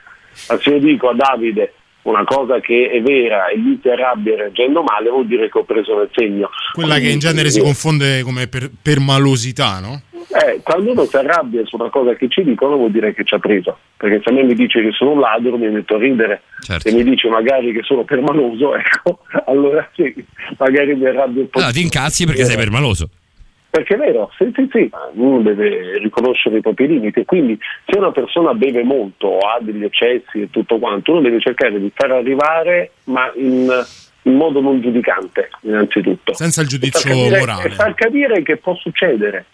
Ma 0.48 0.58
se 0.58 0.70
io 0.70 0.78
dico 0.78 1.08
a 1.08 1.14
Davide 1.14 1.72
una 2.02 2.24
cosa 2.24 2.60
che 2.60 2.90
è 2.90 3.02
vera 3.02 3.48
e 3.48 3.56
lui 3.56 3.78
si 3.82 3.88
arrabbia 3.88 4.36
reagendo 4.36 4.82
male 4.82 5.10
vuol 5.10 5.26
dire 5.26 5.50
che 5.50 5.58
ho 5.58 5.64
preso 5.64 5.96
nel 5.96 6.10
segno. 6.14 6.48
Quella 6.72 6.98
che 6.98 7.10
in 7.10 7.18
genere 7.18 7.50
si 7.50 7.60
confonde 7.60 8.22
come 8.22 8.46
per, 8.48 8.70
per 8.80 8.98
malosità, 9.00 9.80
no? 9.80 10.02
Eh, 10.28 10.60
quando 10.62 10.90
uno 10.92 11.04
si 11.04 11.16
arrabbia 11.16 11.64
su 11.64 11.76
una 11.76 11.90
cosa 11.90 12.14
che 12.14 12.28
ci 12.28 12.42
dicono 12.42 12.76
vuol 12.76 12.90
dire 12.90 13.12
che 13.14 13.24
ci 13.24 13.34
ha 13.34 13.38
preso 13.38 13.78
perché 13.96 14.20
se 14.22 14.30
a 14.30 14.32
me 14.32 14.42
mi 14.44 14.54
dice 14.54 14.80
che 14.82 14.90
sono 14.92 15.12
un 15.12 15.20
ladro 15.20 15.56
mi 15.56 15.68
metto 15.68 15.94
a 15.96 15.98
ridere 15.98 16.42
Certo. 16.60 16.88
se 16.88 16.94
mi 16.94 17.02
dice 17.04 17.28
magari 17.28 17.72
che 17.72 17.82
sono 17.82 18.04
permaloso 18.04 18.74
ecco 18.78 19.20
allora 19.46 19.88
sì 19.94 20.14
magari 20.58 20.94
mi 20.94 21.06
arrabbio 21.06 21.42
un 21.42 21.48
po' 21.48 21.58
Allora, 21.58 21.72
ti 21.72 21.82
incazzi 21.82 22.26
perché 22.26 22.44
sei 22.44 22.56
permaloso. 22.56 23.08
Perché 23.70 23.94
è 23.96 23.98
vero, 23.98 24.30
sì, 24.38 24.50
sì, 24.54 24.66
sì, 24.72 24.90
uno 25.12 25.42
deve 25.42 25.98
riconoscere 25.98 26.56
i 26.56 26.60
propri 26.62 26.86
limiti 26.88 27.20
e 27.20 27.24
quindi 27.26 27.56
se 27.84 27.98
una 27.98 28.10
persona 28.12 28.54
beve 28.54 28.82
molto 28.82 29.26
o 29.26 29.38
ha 29.40 29.58
degli 29.60 29.84
eccessi 29.84 30.40
e 30.40 30.50
tutto 30.50 30.78
quanto, 30.78 31.12
uno 31.12 31.20
deve 31.20 31.38
cercare 31.38 31.78
di 31.78 31.92
far 31.94 32.12
arrivare, 32.12 32.92
ma 33.04 33.30
in, 33.36 33.70
in 34.22 34.34
modo 34.34 34.62
non 34.62 34.80
giudicante, 34.80 35.50
innanzitutto. 35.60 36.32
Senza 36.32 36.62
il 36.62 36.66
E 36.66 36.70
giudizio 36.70 37.10
far 37.10 37.18
capire- 37.18 37.38
morale. 37.38 37.62
E 37.64 37.70
far 37.70 37.94
capire 37.94 38.42
che 38.42 38.56
può 38.56 38.74
succedere. 38.74 39.44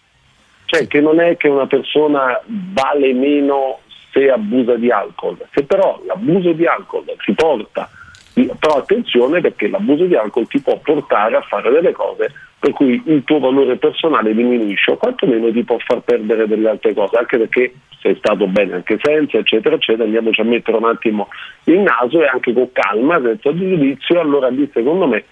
Cioè 0.66 0.86
che 0.86 1.00
non 1.00 1.20
è 1.20 1.36
che 1.36 1.48
una 1.48 1.66
persona 1.66 2.40
vale 2.46 3.12
meno 3.12 3.80
se 4.12 4.30
abusa 4.30 4.76
di 4.76 4.90
alcol, 4.90 5.36
se 5.52 5.64
però 5.64 6.00
l'abuso 6.06 6.52
di 6.52 6.66
alcol 6.66 7.04
ti 7.24 7.32
porta, 7.32 7.88
però 8.32 8.78
attenzione 8.78 9.40
perché 9.40 9.68
l'abuso 9.68 10.04
di 10.04 10.14
alcol 10.14 10.46
ti 10.46 10.60
può 10.60 10.78
portare 10.78 11.36
a 11.36 11.40
fare 11.42 11.70
delle 11.70 11.92
cose 11.92 12.32
per 12.64 12.72
cui 12.72 13.02
il 13.04 13.24
tuo 13.24 13.40
valore 13.40 13.76
personale 13.76 14.34
diminuisce 14.34 14.92
o 14.92 14.96
quantomeno 14.96 15.52
ti 15.52 15.62
può 15.64 15.76
far 15.84 16.00
perdere 16.00 16.46
delle 16.48 16.70
altre 16.70 16.94
cose, 16.94 17.18
anche 17.18 17.36
perché 17.36 17.74
sei 18.00 18.16
stato 18.16 18.46
bene 18.46 18.76
anche 18.76 18.98
senza, 19.02 19.36
eccetera, 19.36 19.74
eccetera, 19.74 20.04
andiamoci 20.04 20.40
a 20.40 20.44
mettere 20.44 20.78
un 20.78 20.86
attimo 20.86 21.28
il 21.64 21.80
naso 21.80 22.22
e 22.22 22.26
anche 22.26 22.54
con 22.54 22.70
calma, 22.72 23.20
senza 23.20 23.54
giudizio, 23.54 24.18
allora 24.18 24.48
lì 24.48 24.66
secondo 24.72 25.06
me 25.06 25.24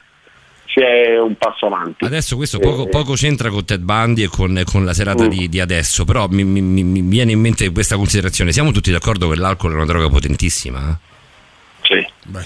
c'è 0.73 1.19
un 1.21 1.35
passo 1.37 1.67
avanti. 1.67 2.05
Adesso 2.05 2.37
questo 2.37 2.59
poco, 2.59 2.85
Eh, 2.87 2.89
poco 2.89 3.13
c'entra 3.13 3.51
con 3.51 3.65
Ted 3.65 3.83
Bundy 3.83 4.23
e 4.23 4.29
con, 4.29 4.59
con 4.65 4.85
la 4.87 4.95
serata 4.95 5.25
Mm. 5.25 5.29
di, 5.29 5.49
di 5.51 5.61
adesso, 5.61 6.05
però 6.05 6.27
mi, 6.31 6.45
mi- 6.45 6.63
mi- 6.63 6.83
mi 6.83 7.01
viene 7.03 7.33
in 7.33 7.41
mente 7.41 7.71
questa 7.71 7.97
considerazione. 7.97 8.53
Siamo 8.53 8.71
tutti 8.73 8.91
d'accordo 8.91 9.29
che 9.29 9.37
l'alcol 9.37 9.73
è 9.73 9.75
una 9.75 9.85
droga 9.85 10.09
potentissima? 10.09 10.99
Sì. 11.83 11.95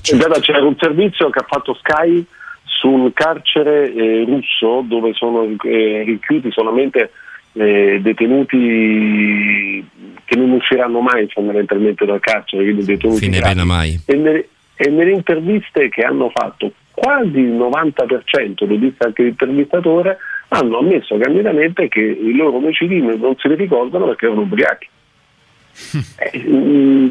certo. 0.02 0.16
Guarda, 0.16 0.40
c'era 0.40 0.64
un 0.64 0.76
servizio 0.78 1.30
che 1.30 1.38
ha 1.38 1.44
fatto 1.48 1.74
Sky 1.74 2.24
su 2.64 2.88
un 2.88 3.12
carcere 3.12 3.92
eh, 3.94 4.24
russo 4.26 4.84
dove 4.88 5.12
sono 5.14 5.44
eh, 5.64 6.02
rinchiusi 6.04 6.50
solamente 6.50 7.12
eh, 7.52 7.98
detenuti 8.02 9.86
che 10.24 10.36
non 10.36 10.50
usciranno 10.50 11.00
mai 11.00 11.28
fondamentalmente 11.28 12.04
dal 12.04 12.18
carcere, 12.20 12.64
quindi 12.64 12.84
detenuti 12.84 13.20
Fine 13.20 13.40
pena 13.40 13.64
mai. 13.64 14.00
E, 14.04 14.16
nelle, 14.16 14.48
e 14.74 14.90
nelle 14.90 15.12
interviste 15.12 15.88
che 15.88 16.02
hanno 16.02 16.30
fatto 16.34 16.72
quasi 16.96 17.40
il 17.40 17.52
90%, 17.52 18.66
lo 18.66 18.76
disse 18.76 19.04
anche 19.04 19.22
l'intervistatore, 19.22 20.16
hanno 20.48 20.78
ammesso 20.78 21.18
candidamente 21.18 21.88
che 21.88 22.00
i 22.00 22.34
loro 22.34 22.56
omicidi 22.56 23.02
non 23.02 23.36
se 23.36 23.48
li 23.48 23.54
ricordano 23.54 24.06
perché 24.06 24.26
erano 24.26 24.40
ubriachi. 24.42 24.88
Eh, 26.16 26.38
mm, 26.38 27.08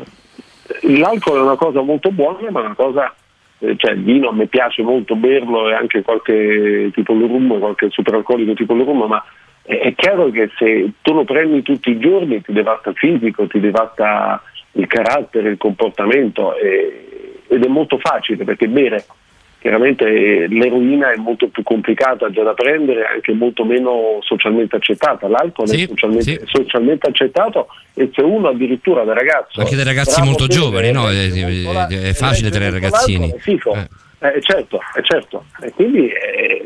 L'alcol 0.97 1.37
è 1.37 1.41
una 1.41 1.55
cosa 1.55 1.81
molto 1.81 2.09
buona, 2.09 2.49
ma 2.49 2.61
è 2.61 2.65
una 2.65 2.73
cosa, 2.73 3.13
eh, 3.59 3.75
cioè 3.77 3.91
il 3.91 4.01
vino 4.01 4.29
a 4.29 4.33
me 4.33 4.47
piace 4.47 4.81
molto 4.81 5.15
berlo 5.15 5.69
e 5.69 5.75
anche 5.75 6.01
qualche 6.01 6.89
tipo 6.91 7.13
di 7.13 7.27
rum, 7.27 7.59
qualche 7.59 7.91
superalcolico 7.91 8.55
tipo 8.55 8.73
di 8.73 8.81
rum, 8.81 9.03
ma 9.03 9.23
è, 9.61 9.77
è 9.77 9.93
chiaro 9.93 10.31
che 10.31 10.49
se 10.57 10.93
tu 11.03 11.13
lo 11.13 11.23
prendi 11.23 11.61
tutti 11.61 11.91
i 11.91 11.99
giorni 11.99 12.41
ti 12.41 12.51
devasta 12.51 12.89
il 12.89 12.95
fisico, 12.95 13.45
ti 13.45 13.59
devasta 13.59 14.41
il 14.71 14.87
carattere, 14.87 15.49
il 15.49 15.57
comportamento 15.57 16.57
e- 16.57 17.43
ed 17.47 17.63
è 17.63 17.67
molto 17.67 17.99
facile 17.99 18.43
perché 18.43 18.67
bere 18.67 19.05
chiaramente 19.65 20.05
eh, 20.05 20.47
l'eroina 20.47 21.11
è 21.11 21.15
molto 21.15 21.47
più 21.47 21.63
complicata 21.63 22.29
già 22.29 22.43
da 22.43 22.53
prendere, 22.53 23.03
anche 23.15 23.33
molto 23.33 23.65
meno 23.65 24.19
socialmente 24.21 24.75
accettata. 24.75 25.27
L'alcol 25.27 25.67
Sì, 25.67 25.81
è 25.81 25.87
socialmente, 25.87 26.23
sì. 26.23 26.39
socialmente 26.45 27.07
accettato 27.09 27.67
e 27.95 28.11
se 28.13 28.21
uno 28.21 28.49
addirittura 28.49 29.03
da 29.03 29.13
ragazzo 29.13 29.61
Anche 29.61 29.75
dei 29.75 29.83
ragazzi 29.83 30.21
molto 30.21 30.45
giovani, 30.45 30.91
no? 30.91 31.09
È, 31.09 31.29
molto 31.29 31.71
la- 31.73 31.87
è- 31.87 32.09
è 32.09 32.13
facile 32.13 32.51
tenere 32.51 32.73
molto 32.73 32.85
ragazzini. 32.85 33.31
è 33.31 33.37
figo. 33.39 33.73
Eh, 34.19 34.41
certo, 34.41 34.79
è 34.93 35.01
certo. 35.01 35.45
E 35.61 35.71
quindi 35.71 36.09
è, 36.09 36.61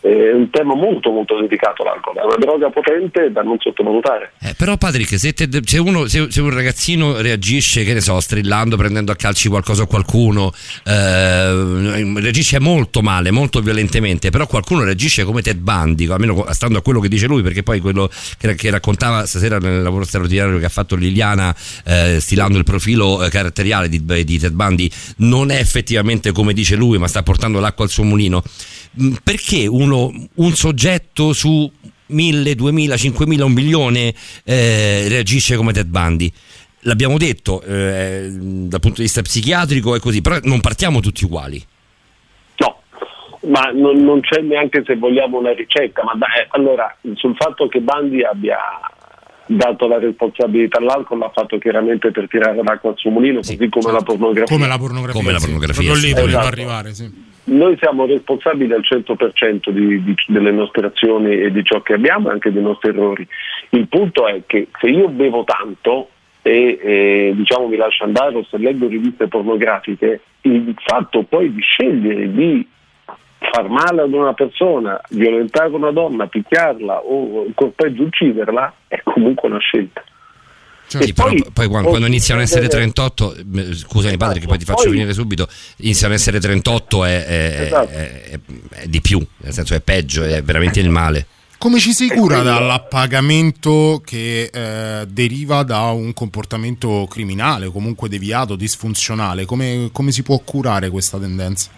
è 0.00 0.32
un 0.32 0.48
tema 0.50 0.74
molto 0.74 1.10
molto 1.10 1.38
delicato 1.40 1.84
l'alcol, 1.84 2.16
è 2.16 2.24
una 2.24 2.36
droga 2.38 2.70
potente 2.70 3.30
da 3.30 3.42
non 3.42 3.58
sottovalutare. 3.58 4.32
Eh, 4.40 4.54
però 4.56 4.76
Patrick, 4.76 5.18
se, 5.18 5.32
te- 5.32 5.48
se 5.62 5.78
uno, 5.78 6.06
se, 6.06 6.30
se 6.30 6.40
un 6.40 6.50
ragazzino 6.50 7.20
reagisce, 7.20 7.84
che 7.84 7.92
ne 7.92 8.00
so, 8.00 8.18
strillando, 8.20 8.76
prendendo 8.76 9.12
a 9.12 9.16
calci 9.16 9.48
qualcosa 9.48 9.82
o 9.82 9.86
qualcuno, 9.86 10.52
eh, 10.84 12.20
reagisce 12.20 12.58
molto 12.60 13.02
male, 13.02 13.30
molto 13.30 13.60
violentemente, 13.60 14.30
però 14.30 14.46
qualcuno 14.46 14.84
reagisce 14.84 15.24
come 15.24 15.42
Ted 15.42 15.58
Bundy, 15.58 16.06
almeno 16.06 16.46
stando 16.50 16.78
a 16.78 16.82
quello 16.82 17.00
che 17.00 17.08
dice 17.08 17.26
lui, 17.26 17.42
perché 17.42 17.62
poi 17.62 17.80
quello 17.80 18.10
che, 18.38 18.54
che 18.54 18.70
raccontava 18.70 19.26
stasera 19.26 19.58
nel 19.58 19.82
lavoro 19.82 20.04
straordinario 20.04 20.58
che 20.58 20.64
ha 20.64 20.70
fatto 20.70 20.96
Liliana, 20.96 21.54
eh, 21.84 22.18
stilando 22.20 22.56
il 22.56 22.64
profilo 22.64 23.22
eh, 23.22 23.28
caratteriale 23.28 23.88
di, 23.90 24.02
di 24.24 24.38
Ted 24.38 24.52
Bundy, 24.52 24.90
non 25.18 25.50
è 25.50 25.58
effettivamente 25.58 26.32
come 26.32 26.54
dice 26.54 26.74
lui, 26.76 26.96
ma 26.96 27.06
sta 27.06 27.22
portando 27.22 27.60
l'acqua 27.60 27.84
al 27.84 27.90
suo 27.90 28.04
mulino. 28.04 28.42
Mm, 29.00 29.14
Perché 29.22 29.66
uno, 29.66 30.10
un 30.34 30.52
soggetto 30.54 31.32
su 31.32 31.70
1000, 32.06 32.54
2000, 32.54 32.96
5000, 32.96 33.44
un 33.44 33.52
milione 33.52 34.14
eh, 34.44 35.06
reagisce 35.08 35.56
come 35.56 35.72
Ted 35.72 35.86
Bundy? 35.88 36.32
L'abbiamo 36.84 37.18
detto, 37.18 37.60
eh, 37.62 38.28
dal 38.30 38.80
punto 38.80 38.96
di 38.96 39.02
vista 39.02 39.20
psichiatrico 39.20 39.94
è 39.94 40.00
così, 40.00 40.22
però 40.22 40.38
non 40.44 40.60
partiamo 40.60 41.00
tutti 41.00 41.24
uguali. 41.24 41.62
Ma 43.42 43.70
non, 43.72 43.96
non 44.04 44.20
c'è 44.20 44.42
neanche 44.42 44.82
se 44.84 44.96
vogliamo 44.96 45.38
una 45.38 45.54
ricetta, 45.54 46.02
ma 46.04 46.12
dai, 46.14 46.44
allora 46.50 46.94
sul 47.14 47.34
fatto 47.36 47.68
che 47.68 47.80
Bandi 47.80 48.22
abbia 48.22 48.58
dato 49.46 49.88
la 49.88 49.98
responsabilità 49.98 50.76
all'alcol 50.76 51.18
l'ha 51.20 51.30
fatto 51.34 51.56
chiaramente 51.56 52.10
per 52.10 52.28
tirare 52.28 52.62
l'acqua 52.62 52.90
al 52.90 52.98
suo 52.98 53.10
mulino, 53.10 53.36
così 53.38 53.56
come 53.70 53.92
la 53.92 54.02
pornografia. 54.02 54.54
Come 54.54 54.68
la 54.68 54.76
pornografia. 54.76 55.20
Come 55.20 55.32
la 55.32 55.38
sì. 55.38 55.44
pornografia, 55.46 55.82
Proprio 55.82 56.02
lì 56.02 56.08
sì. 56.08 56.12
volevo 56.20 56.28
Esatto. 56.28 56.46
arrivare, 56.46 56.94
sì. 56.94 57.10
Noi 57.50 57.76
siamo 57.78 58.06
responsabili 58.06 58.72
al 58.72 58.84
100% 58.84 59.70
di- 59.72 60.02
di- 60.04 60.14
delle 60.28 60.52
nostre 60.52 60.86
azioni 60.86 61.32
e 61.32 61.50
di 61.50 61.64
ciò 61.64 61.80
che 61.80 61.94
abbiamo 61.94 62.28
e 62.28 62.32
anche 62.32 62.52
dei 62.52 62.62
nostri 62.62 62.90
errori. 62.90 63.26
Il 63.70 63.88
punto 63.88 64.28
è 64.28 64.42
che 64.46 64.68
se 64.78 64.88
io 64.88 65.08
bevo 65.08 65.42
tanto 65.44 66.10
e 66.42 66.78
eh, 66.80 67.32
diciamo 67.34 67.66
mi 67.66 67.76
lascio 67.76 68.04
andare 68.04 68.36
o 68.36 68.44
se 68.44 68.56
leggo 68.56 68.86
riviste 68.86 69.26
pornografiche, 69.26 70.20
il 70.42 70.74
fatto 70.78 71.24
poi 71.24 71.52
di 71.52 71.60
scegliere 71.60 72.32
di 72.32 72.66
far 73.38 73.68
male 73.68 74.02
ad 74.02 74.12
una 74.12 74.32
persona, 74.32 75.00
violentare 75.10 75.74
una 75.74 75.90
donna, 75.90 76.26
picchiarla 76.26 77.00
o 77.00 77.44
ancora 77.46 77.72
peggio 77.74 78.04
ucciderla 78.04 78.72
è 78.86 79.00
comunque 79.02 79.48
una 79.48 79.58
scelta. 79.58 80.04
Sì, 80.98 81.12
però 81.12 81.32
poi, 81.52 81.68
quando, 81.68 81.88
quando 81.88 82.06
iniziano 82.08 82.40
a 82.40 82.42
essere 82.42 82.66
38, 82.68 83.36
eh, 83.36 83.74
scusami 83.74 84.16
padre 84.16 84.40
che 84.40 84.46
poi 84.46 84.58
ti 84.58 84.64
faccio 84.64 84.82
Poi- 84.82 84.92
venire 84.92 85.12
subito, 85.12 85.48
iniziano 85.76 86.12
a 86.12 86.16
essere 86.16 86.40
38 86.40 87.04
è, 87.04 87.24
è- 87.24 87.60
Esatto. 87.66 87.88
è- 87.90 88.22
è- 88.30 88.40
è 88.70 88.86
di 88.88 89.00
più, 89.00 89.24
nel 89.38 89.52
senso 89.52 89.74
è 89.74 89.80
peggio, 89.80 90.24
è 90.24 90.42
veramente 90.42 90.80
il 90.80 90.90
male. 90.90 91.26
Come 91.58 91.78
ci 91.78 91.92
si 91.92 92.08
cura 92.08 92.40
dall'appagamento 92.42 94.00
che 94.04 94.50
eh, 94.52 95.06
deriva 95.06 95.62
da 95.62 95.90
un 95.90 96.12
comportamento 96.14 97.06
criminale, 97.08 97.68
comunque 97.68 98.08
deviato, 98.08 98.56
disfunzionale? 98.56 99.44
Come, 99.44 99.90
come 99.92 100.10
si 100.12 100.22
può 100.22 100.38
curare 100.38 100.88
questa 100.90 101.18
tendenza? 101.18 101.68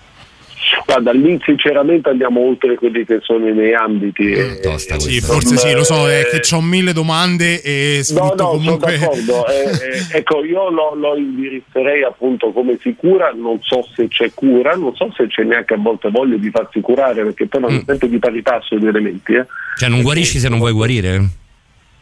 Guarda, 0.85 1.13
lì 1.13 1.41
sinceramente 1.45 2.09
andiamo 2.11 2.41
oltre 2.41 2.75
quelli 2.75 3.05
che 3.05 3.21
sono 3.23 3.47
i 3.49 3.53
miei 3.53 3.75
ambiti. 3.75 4.33
e- 4.33 4.61
Sì, 4.99 5.21
forse 5.21 5.57
sì, 5.57 5.73
lo 5.73 5.85
so, 5.85 6.09
è 6.09 6.27
che 6.31 6.41
ho 6.55 6.61
mille 6.61 6.93
domande 6.93 7.63
e 7.63 7.97
No, 7.97 8.03
sfrutto 8.03 8.43
no, 8.43 8.49
comunque... 8.51 8.99
sono 8.99 9.11
d'accordo. 9.15 9.47
Eh, 9.47 9.71
eh, 9.71 10.19
ecco, 10.19 10.45
io 10.45 10.71
lo, 10.71 10.95
lo 10.95 11.17
indirizzerei 11.17 12.03
appunto 12.05 12.53
come 12.53 12.79
si 12.81 12.95
cura, 12.97 13.33
non 13.35 13.59
so 13.63 13.87
se 13.95 14.09
c'è 14.09 14.31
cura, 14.35 14.75
non 14.75 14.95
so 14.95 15.11
se 15.17 15.27
c'è 15.29 15.45
neanche 15.45 15.75
a 15.75 15.79
volte 15.79 16.11
voglia 16.11 16.37
di 16.37 16.51
farsi 16.51 16.81
curare, 16.81 17.23
perché 17.23 17.47
poi 17.47 17.61
non 17.61 17.75
è 17.75 17.83
sempre 17.87 18.09
di 18.09 18.19
pari 18.19 18.43
passo 18.43 18.75
i 18.75 18.79
due 18.79 18.91
elementi. 18.91 19.35
Eh. 19.35 19.47
Cioè 19.77 19.89
non 19.89 20.03
guarisci 20.03 20.39
se 20.39 20.49
non 20.49 20.59
vuoi 20.59 20.73
guarire? 20.73 21.41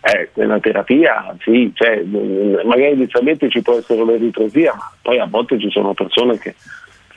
Eh, 0.02 0.30
nella 0.34 0.58
terapia 0.60 1.36
sì, 1.40 1.70
cioè, 1.74 2.02
magari 2.64 2.92
inizialmente 2.94 3.50
ci 3.50 3.60
può 3.60 3.76
essere 3.76 4.02
l'eritrosia, 4.02 4.72
ma 4.74 4.90
poi 5.02 5.18
a 5.18 5.26
volte 5.26 5.60
ci 5.60 5.70
sono 5.70 5.92
persone 5.92 6.38
che, 6.38 6.54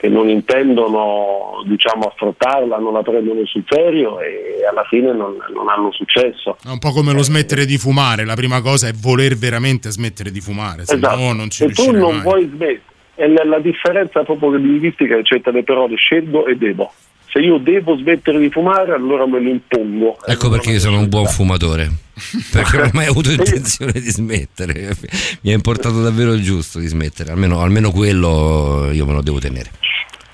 che 0.04 0.10
non 0.10 0.28
intendono 0.28 1.64
diciamo, 1.66 2.08
affrontarla, 2.08 2.78
non 2.78 2.92
la 2.92 3.02
prendono 3.04 3.46
sul 3.46 3.64
serio 3.66 4.20
e 4.20 4.66
alla 4.70 4.84
fine 4.90 5.14
non, 5.14 5.38
non 5.54 5.70
hanno 5.70 5.94
successo. 5.94 6.58
È 6.62 6.68
un 6.68 6.80
po' 6.80 6.92
come 6.92 7.14
lo 7.14 7.22
smettere 7.22 7.64
di 7.66 7.78
fumare, 7.78 8.26
la 8.26 8.34
prima 8.34 8.60
cosa 8.62 8.90
è 8.90 8.92
voler 8.92 9.38
veramente 9.38 9.92
smettere 9.92 10.30
di 10.30 10.42
fumare, 10.42 10.84
se 10.84 10.96
Esatto. 10.96 11.16
no 11.16 11.32
non 11.32 11.50
ci 11.50 11.64
e 11.64 11.72
tu 11.72 11.92
non 11.92 12.16
mai. 12.16 12.22
vuoi 12.22 12.50
smettere, 12.54 12.82
è 13.16 13.28
la, 13.28 13.46
la 13.46 13.60
differenza 13.60 14.24
proprio 14.24 14.56
linguistica 14.56 15.16
che 15.16 15.22
c'è 15.22 15.40
tra 15.42 15.54
le 15.54 15.64
parole 15.64 15.96
scelgo 15.96 16.48
e 16.48 16.58
devo. 16.58 16.92
Se 17.34 17.40
io 17.40 17.58
devo 17.58 17.98
smettere 17.98 18.38
di 18.38 18.52
fumare, 18.52 18.94
allora 18.94 19.26
me 19.26 19.40
lo 19.40 19.50
impongo. 19.50 20.20
Ecco 20.24 20.52
perché 20.52 20.70
io 20.70 20.80
sono 20.80 21.00
un 21.00 21.10
buon 21.10 21.26
fumatore, 21.26 21.90
perché 22.52 22.78
non 22.78 22.86
ho 22.86 22.92
mai 22.94 23.08
avuto 23.08 23.32
intenzione 23.34 23.92
di 23.94 24.02
smettere, 24.02 24.92
mi 25.42 25.50
è 25.50 25.54
importato 25.56 26.04
davvero 26.04 26.34
il 26.34 26.44
giusto 26.44 26.78
di 26.78 26.86
smettere, 26.86 27.32
almeno, 27.32 27.60
almeno 27.62 27.90
quello 27.90 28.92
io 28.92 29.08
me 29.08 29.14
lo 29.14 29.24
devo 29.24 29.40
tenere. 29.40 29.72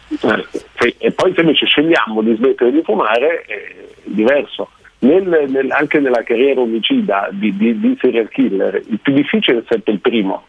Eh, 0.10 0.95
E 0.98 1.11
poi 1.11 1.32
se 1.34 1.40
invece 1.42 1.66
scegliamo 1.68 2.22
di 2.22 2.36
smettere 2.36 2.72
di 2.72 2.82
fumare 2.84 3.44
è 3.45 3.76
diverso. 4.03 4.72
Nel- 5.00 5.45
nel- 5.48 5.72
anche 5.72 6.00
nella 6.00 6.24
carriera 6.24 6.60
omicida 6.60 7.30
di, 7.32 7.56
di- 7.56 7.80
di 7.80 7.98
serial 8.02 8.28
killer, 8.28 8.76
il 8.90 9.00
più 9.02 9.14
difficile 9.14 9.60
è 9.60 9.64
sempre 9.69 9.94
il 9.94 10.00
primo. 10.02 10.44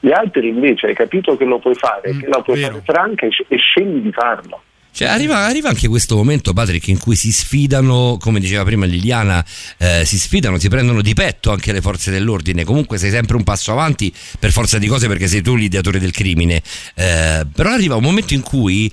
Gli 0.00 0.12
altri 0.12 0.48
invece 0.48 0.86
hai 0.86 0.94
capito 0.94 1.36
che 1.36 1.44
lo 1.44 1.58
puoi 1.58 1.74
fare, 1.74 2.16
che 2.16 2.26
la 2.26 2.40
puoi 2.40 2.58
fare 2.60 2.82
franca 2.84 3.26
e, 3.26 3.30
e 3.48 3.56
scegli 3.58 3.98
di 4.00 4.12
farlo. 4.12 4.62
Cioè, 4.94 5.08
arriva, 5.08 5.38
arriva 5.38 5.68
anche 5.68 5.88
questo 5.88 6.14
momento, 6.14 6.52
Patrick, 6.52 6.86
in 6.86 6.98
cui 6.98 7.16
si 7.16 7.32
sfidano, 7.32 8.16
come 8.20 8.38
diceva 8.38 8.62
prima 8.62 8.86
Liliana, 8.86 9.44
eh, 9.76 10.04
si 10.04 10.16
sfidano, 10.20 10.56
si 10.56 10.68
prendono 10.68 11.02
di 11.02 11.14
petto 11.14 11.50
anche 11.50 11.72
le 11.72 11.80
forze 11.80 12.12
dell'ordine. 12.12 12.62
Comunque 12.62 12.96
sei 12.96 13.10
sempre 13.10 13.34
un 13.34 13.42
passo 13.42 13.72
avanti 13.72 14.14
per 14.38 14.52
forza 14.52 14.78
di 14.78 14.86
cose 14.86 15.08
perché 15.08 15.26
sei 15.26 15.42
tu 15.42 15.56
l'ideatore 15.56 15.98
del 15.98 16.12
crimine. 16.12 16.62
Eh, 16.94 17.44
però 17.52 17.70
arriva 17.70 17.96
un 17.96 18.04
momento 18.04 18.34
in 18.34 18.42
cui 18.42 18.88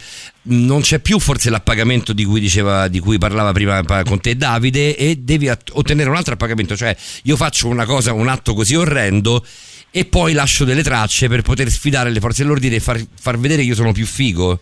non 0.45 0.81
c'è 0.81 0.97
più 0.97 1.19
forse 1.19 1.51
l'appagamento 1.51 2.13
di 2.13 2.25
cui, 2.25 2.39
diceva, 2.39 2.87
di 2.87 2.97
cui 2.97 3.19
parlava 3.19 3.51
prima 3.51 3.83
con 4.03 4.19
te 4.19 4.35
Davide 4.35 4.97
e 4.97 5.17
devi 5.17 5.49
ottenere 5.49 6.09
un 6.09 6.15
altro 6.15 6.33
appagamento. 6.33 6.75
Cioè, 6.75 6.97
io 7.25 7.35
faccio 7.35 7.67
una 7.67 7.85
cosa, 7.85 8.11
un 8.11 8.27
atto 8.27 8.55
così 8.55 8.73
orrendo 8.73 9.45
e 9.91 10.05
poi 10.05 10.33
lascio 10.33 10.65
delle 10.65 10.81
tracce 10.81 11.27
per 11.27 11.43
poter 11.43 11.69
sfidare 11.69 12.09
le 12.09 12.19
forze 12.19 12.41
dell'ordine 12.41 12.77
e 12.77 12.79
far, 12.79 12.99
far 13.19 13.37
vedere 13.37 13.61
che 13.61 13.67
io 13.67 13.75
sono 13.75 13.91
più 13.91 14.07
figo. 14.07 14.59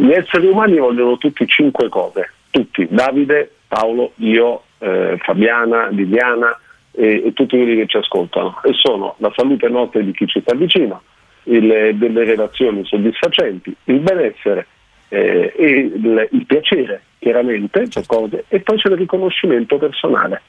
Gli 0.00 0.12
esseri 0.12 0.46
umani 0.46 0.78
vogliono 0.78 1.18
tutti 1.18 1.46
cinque 1.46 1.90
cose, 1.90 2.30
tutti, 2.48 2.86
Davide, 2.88 3.50
Paolo, 3.68 4.12
io, 4.16 4.62
eh, 4.78 5.18
Fabiana, 5.18 5.88
Liliana 5.88 6.58
e, 6.90 7.24
e 7.26 7.32
tutti 7.34 7.54
quelli 7.54 7.76
che 7.76 7.86
ci 7.86 7.98
ascoltano. 7.98 8.62
E 8.64 8.72
sono 8.72 9.16
la 9.18 9.30
salute 9.36 9.68
nostra 9.68 10.00
di 10.00 10.12
chi 10.12 10.26
ci 10.26 10.40
sta 10.40 10.54
vicino, 10.54 11.02
il- 11.42 11.90
delle 11.96 12.24
relazioni 12.24 12.82
soddisfacenti, 12.86 13.76
il 13.84 13.98
benessere 13.98 14.66
eh, 15.10 15.52
e 15.54 15.70
il, 15.70 16.28
il 16.30 16.46
piacere, 16.46 17.02
chiaramente, 17.18 17.86
per 17.92 18.06
cose, 18.06 18.44
e 18.48 18.60
poi 18.60 18.78
c'è 18.78 18.88
il 18.88 18.96
riconoscimento 18.96 19.76
personale. 19.76 20.40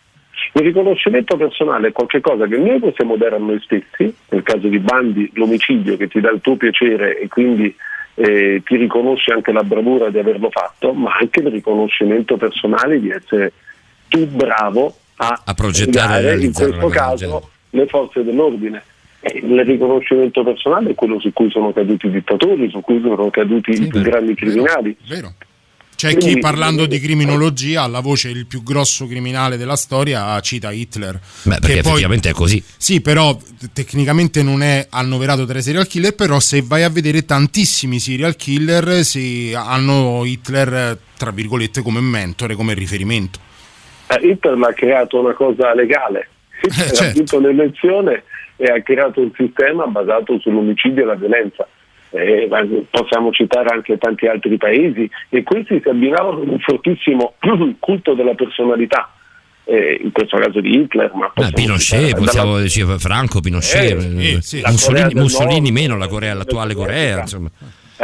Il 0.53 0.61
riconoscimento 0.61 1.35
personale 1.35 1.89
è 1.89 1.91
qualcosa 1.91 2.47
che 2.47 2.57
noi 2.57 2.79
possiamo 2.79 3.17
dare 3.17 3.35
a 3.35 3.39
noi 3.39 3.59
stessi, 3.59 4.15
nel 4.29 4.43
caso 4.43 4.69
di 4.69 4.79
Bandi 4.79 5.29
l'omicidio 5.33 5.97
che 5.97 6.07
ti 6.07 6.21
dà 6.21 6.31
il 6.31 6.39
tuo 6.39 6.55
piacere 6.55 7.19
e 7.19 7.27
quindi 7.27 7.75
eh, 8.21 8.61
ti 8.63 8.75
riconosci 8.75 9.31
anche 9.31 9.51
la 9.51 9.63
bravura 9.63 10.09
di 10.09 10.19
averlo 10.19 10.49
fatto, 10.51 10.93
ma 10.93 11.17
anche 11.19 11.39
il 11.39 11.47
riconoscimento 11.47 12.37
personale 12.37 12.99
di 12.99 13.09
essere 13.09 13.53
tu 14.07 14.27
bravo 14.27 14.95
a, 15.15 15.41
A 15.45 15.53
progettare 15.53 16.35
in 16.39 16.53
questo 16.53 16.87
caso 16.89 17.49
le 17.71 17.87
forze 17.87 18.23
dell'ordine. 18.23 18.83
Il 19.21 19.63
riconoscimento 19.63 20.43
personale 20.43 20.91
è 20.91 20.95
quello 20.95 21.19
su 21.19 21.31
cui 21.31 21.49
sono 21.49 21.71
caduti 21.71 22.07
i 22.07 22.11
dittatori, 22.11 22.69
su 22.69 22.81
cui 22.81 22.99
sono 23.01 23.29
caduti 23.29 23.71
i 23.71 23.87
più 23.87 24.01
grandi 24.01 24.33
criminali. 24.33 24.95
Vero. 25.07 25.33
C'è 26.01 26.17
chi 26.17 26.39
parlando 26.39 26.87
di 26.87 26.99
criminologia 26.99 27.83
alla 27.83 27.99
voce 27.99 28.29
il 28.29 28.47
più 28.47 28.63
grosso 28.63 29.05
criminale 29.05 29.55
della 29.55 29.75
storia 29.75 30.39
cita 30.39 30.71
Hitler. 30.71 31.19
Beh, 31.43 31.59
perché 31.59 31.75
Che 31.75 31.81
poi- 31.81 31.89
effettivamente 31.91 32.29
è 32.29 32.33
così. 32.33 32.63
Sì, 32.75 33.01
però 33.01 33.37
tecnicamente 33.71 34.41
non 34.41 34.63
è 34.63 34.87
annoverato 34.89 35.45
tra 35.45 35.59
i 35.59 35.61
serial 35.61 35.85
killer, 35.85 36.15
però 36.15 36.39
se 36.39 36.63
vai 36.65 36.81
a 36.81 36.89
vedere 36.89 37.23
tantissimi 37.23 37.99
serial 37.99 38.35
killer 38.35 39.03
si 39.03 39.53
hanno 39.55 40.25
Hitler 40.25 40.73
eh, 40.73 40.97
tra 41.15 41.29
virgolette 41.29 41.83
come 41.83 41.99
mentore, 41.99 42.55
come 42.55 42.73
riferimento. 42.73 43.37
Eh, 44.07 44.27
Hitler 44.27 44.57
ha 44.59 44.73
creato 44.73 45.19
una 45.19 45.33
cosa 45.33 45.75
legale, 45.75 46.29
Hitler 46.63 46.87
ha 46.87 46.93
certo. 46.93 47.13
vinto 47.13 47.39
l'elezione 47.39 48.23
e 48.55 48.71
ha 48.71 48.81
creato 48.81 49.21
un 49.21 49.29
sistema 49.37 49.85
basato 49.85 50.39
sull'omicidio 50.39 51.03
e 51.03 51.05
la 51.05 51.13
violenza. 51.13 51.67
Eh, 52.13 52.47
ma 52.49 52.59
possiamo 52.89 53.31
citare 53.31 53.69
anche 53.73 53.97
tanti 53.97 54.27
altri 54.27 54.57
paesi 54.57 55.09
e 55.29 55.43
questi 55.43 55.79
si 55.81 55.87
abbinavano 55.87 56.41
ad 56.41 56.47
un 56.49 56.59
fortissimo 56.59 57.35
culto 57.79 58.13
della 58.13 58.33
personalità, 58.33 59.09
eh, 59.63 59.97
in 60.03 60.11
questo 60.11 60.35
caso 60.37 60.59
di 60.59 60.75
Hitler, 60.75 61.09
ma 61.13 61.27
Eh, 61.27 61.31
possiamo 61.33 61.55
Pinochet, 61.55 61.99
citare 62.05 62.21
possiamo 62.23 62.53
dalla- 62.55 62.67
dire 62.67 62.99
Franco, 62.99 63.39
Pinochet, 63.39 64.01
Eh, 64.01 64.31
eh, 64.33 64.41
sì, 64.41 64.61
Corea 64.61 64.71
Mussolini, 64.71 65.13
Mussolini 65.21 65.59
Nord, 65.61 65.73
meno, 65.73 65.97
la 65.97 66.07
Corea, 66.09 66.33
l'attuale 66.33 66.73
Corea, 66.73 67.21
insomma. 67.21 67.49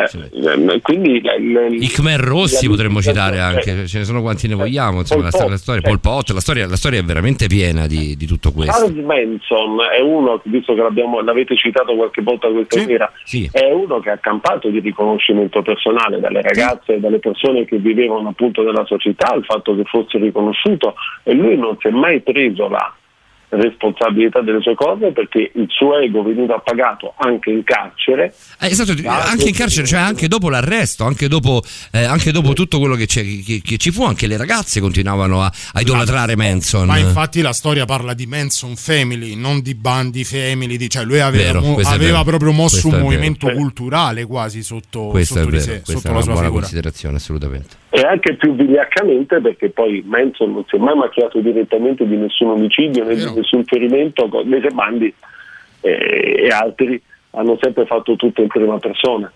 Eh, 0.06 0.82
quindi 0.82 1.22
la- 1.22 1.34
la- 1.40 1.68
I 1.68 1.88
Khmer 1.88 2.20
Rossi 2.20 2.68
potremmo 2.68 3.02
citare 3.02 3.38
eh, 3.38 3.40
anche, 3.40 3.88
ce 3.88 3.98
ne 4.00 4.04
sono 4.04 4.22
quanti 4.22 4.48
ne 4.48 4.56
vogliamo, 4.56 5.00
insomma, 5.00 5.24
la, 5.24 5.30
Pol 5.30 5.40
sto- 5.40 5.44
la 5.48 5.50
Pot, 5.54 5.60
storia, 5.62 5.82
eh. 5.82 5.90
Pol 5.90 6.00
Pot, 6.00 6.30
la 6.32 6.40
storia, 6.40 6.68
la 6.68 6.76
storia 6.76 7.00
è 7.00 7.04
veramente 7.04 7.48
piena 7.48 7.88
di, 7.88 8.16
di 8.16 8.26
tutto 8.26 8.52
questo. 8.52 8.72
Charles 8.86 9.04
Manson 9.04 9.78
è 9.96 10.02
uno, 10.02 10.42
visto 10.46 10.74
che 10.74 10.82
l'abbiamo- 10.82 11.22
l'avete 11.22 11.56
citato 11.56 11.96
qualche 11.96 12.22
volta 12.22 12.48
questa 12.50 12.80
sera, 12.80 13.12
sì. 13.24 13.50
è 13.52 13.72
uno 13.72 14.00
che 14.00 14.12
ha 14.12 14.18
campato 14.18 14.70
di 14.70 14.80
riconoscimento 14.80 15.62
personale 15.62 16.20
dalle 16.20 16.42
ragazze 16.42 16.96
e 16.96 17.00
dalle 17.00 17.20
persone 17.20 17.66
che 17.66 17.78
vivevano 17.78 18.30
appunto 18.30 18.62
nella 18.64 18.86
società, 18.86 19.34
il 19.36 19.44
fatto 19.46 19.76
che 19.76 19.84
fosse 19.86 20.18
riconosciuto 20.18 20.96
e 21.24 21.34
lui 21.34 21.58
non 21.58 21.76
si 21.80 21.88
è 21.88 21.92
mai 21.92 22.22
preso 22.22 22.68
la 22.68 22.94
responsabilità 23.50 24.42
delle 24.42 24.62
sue 24.62 24.76
cose 24.76 25.12
perché 25.12 25.52
il 25.56 25.68
suo 25.70 25.98
ego 26.00 26.22
veniva 26.24 26.60
pagato 26.60 27.14
anche 27.18 27.50
in 27.52 27.64
carcere. 27.64 28.34
Eh, 28.60 28.68
esatto, 28.68 28.92
anche 29.08 29.48
in 29.50 29.54
carcere, 29.56 29.88
cioè 29.88 30.00
anche 30.00 30.28
dopo 30.28 30.50
l'arresto, 30.50 31.06
anche 31.06 31.28
dopo, 31.28 31.62
eh, 31.92 32.04
anche 32.04 32.32
dopo 32.32 32.54
tutto 32.54 32.80
quello 32.80 32.96
che, 32.96 33.06
c'è- 33.06 33.24
che- 33.46 33.62
che 33.64 33.78
ci 33.78 33.92
fu, 33.92 34.04
anche 34.04 34.28
le 34.28 34.38
ragazze 34.38 34.80
continuavano 34.82 35.42
a, 35.42 35.52
a 35.74 35.82
idolatrare 35.82 36.36
Manson. 36.36 36.88
Ma 36.88 36.98
infatti 36.98 37.42
la 37.42 37.54
storia 37.54 37.86
parla 37.86 38.14
di 38.14 38.26
Manson 38.26 38.76
Family, 38.76 39.36
non 39.36 39.62
di 39.62 39.76
bandi 39.76 40.24
family, 40.24 40.76
di- 40.78 40.90
cioè 40.90 41.04
lui 41.06 41.20
aveva, 41.20 41.60
Vero, 41.60 41.62
mo- 41.62 41.80
aveva 41.86 42.24
proprio 42.24 42.52
mosso 42.52 42.82
Questo 42.82 42.98
un 42.98 43.04
movimento 43.04 43.50
culturale 43.52 44.26
quasi 44.26 44.62
sotto, 44.64 45.12
sotto 45.24 45.46
di 45.46 45.52
vero, 45.52 45.60
sé, 45.64 45.82
questa 45.82 45.92
sotto 45.94 46.08
è 46.10 46.12
la 46.14 46.22
sua 46.22 46.32
buona 46.34 46.46
figura. 46.48 46.62
considerazione, 46.62 47.16
assolutamente. 47.16 47.76
E 47.90 48.02
anche 48.02 48.36
più 48.36 48.54
vigliaccamente 48.54 49.40
perché 49.40 49.70
poi 49.70 50.04
Manson 50.06 50.52
non 50.52 50.64
si 50.68 50.76
è 50.76 50.80
mai 50.80 50.96
macchiato 50.96 51.40
direttamente 51.40 52.06
di 52.06 52.16
nessun 52.18 52.50
omicidio 52.50 53.06
né 53.06 53.16
di 53.16 53.22
nessun 53.38 53.64
ferimento, 53.64 54.30
invece 54.44 54.70
Bandi 54.70 55.14
eh, 55.82 56.44
e 56.44 56.50
altri 56.50 57.02
hanno 57.32 57.58
sempre 57.62 57.86
fatto 57.86 58.16
tutto 58.16 58.42
in 58.42 58.48
prima 58.48 58.78
persona. 58.80 59.32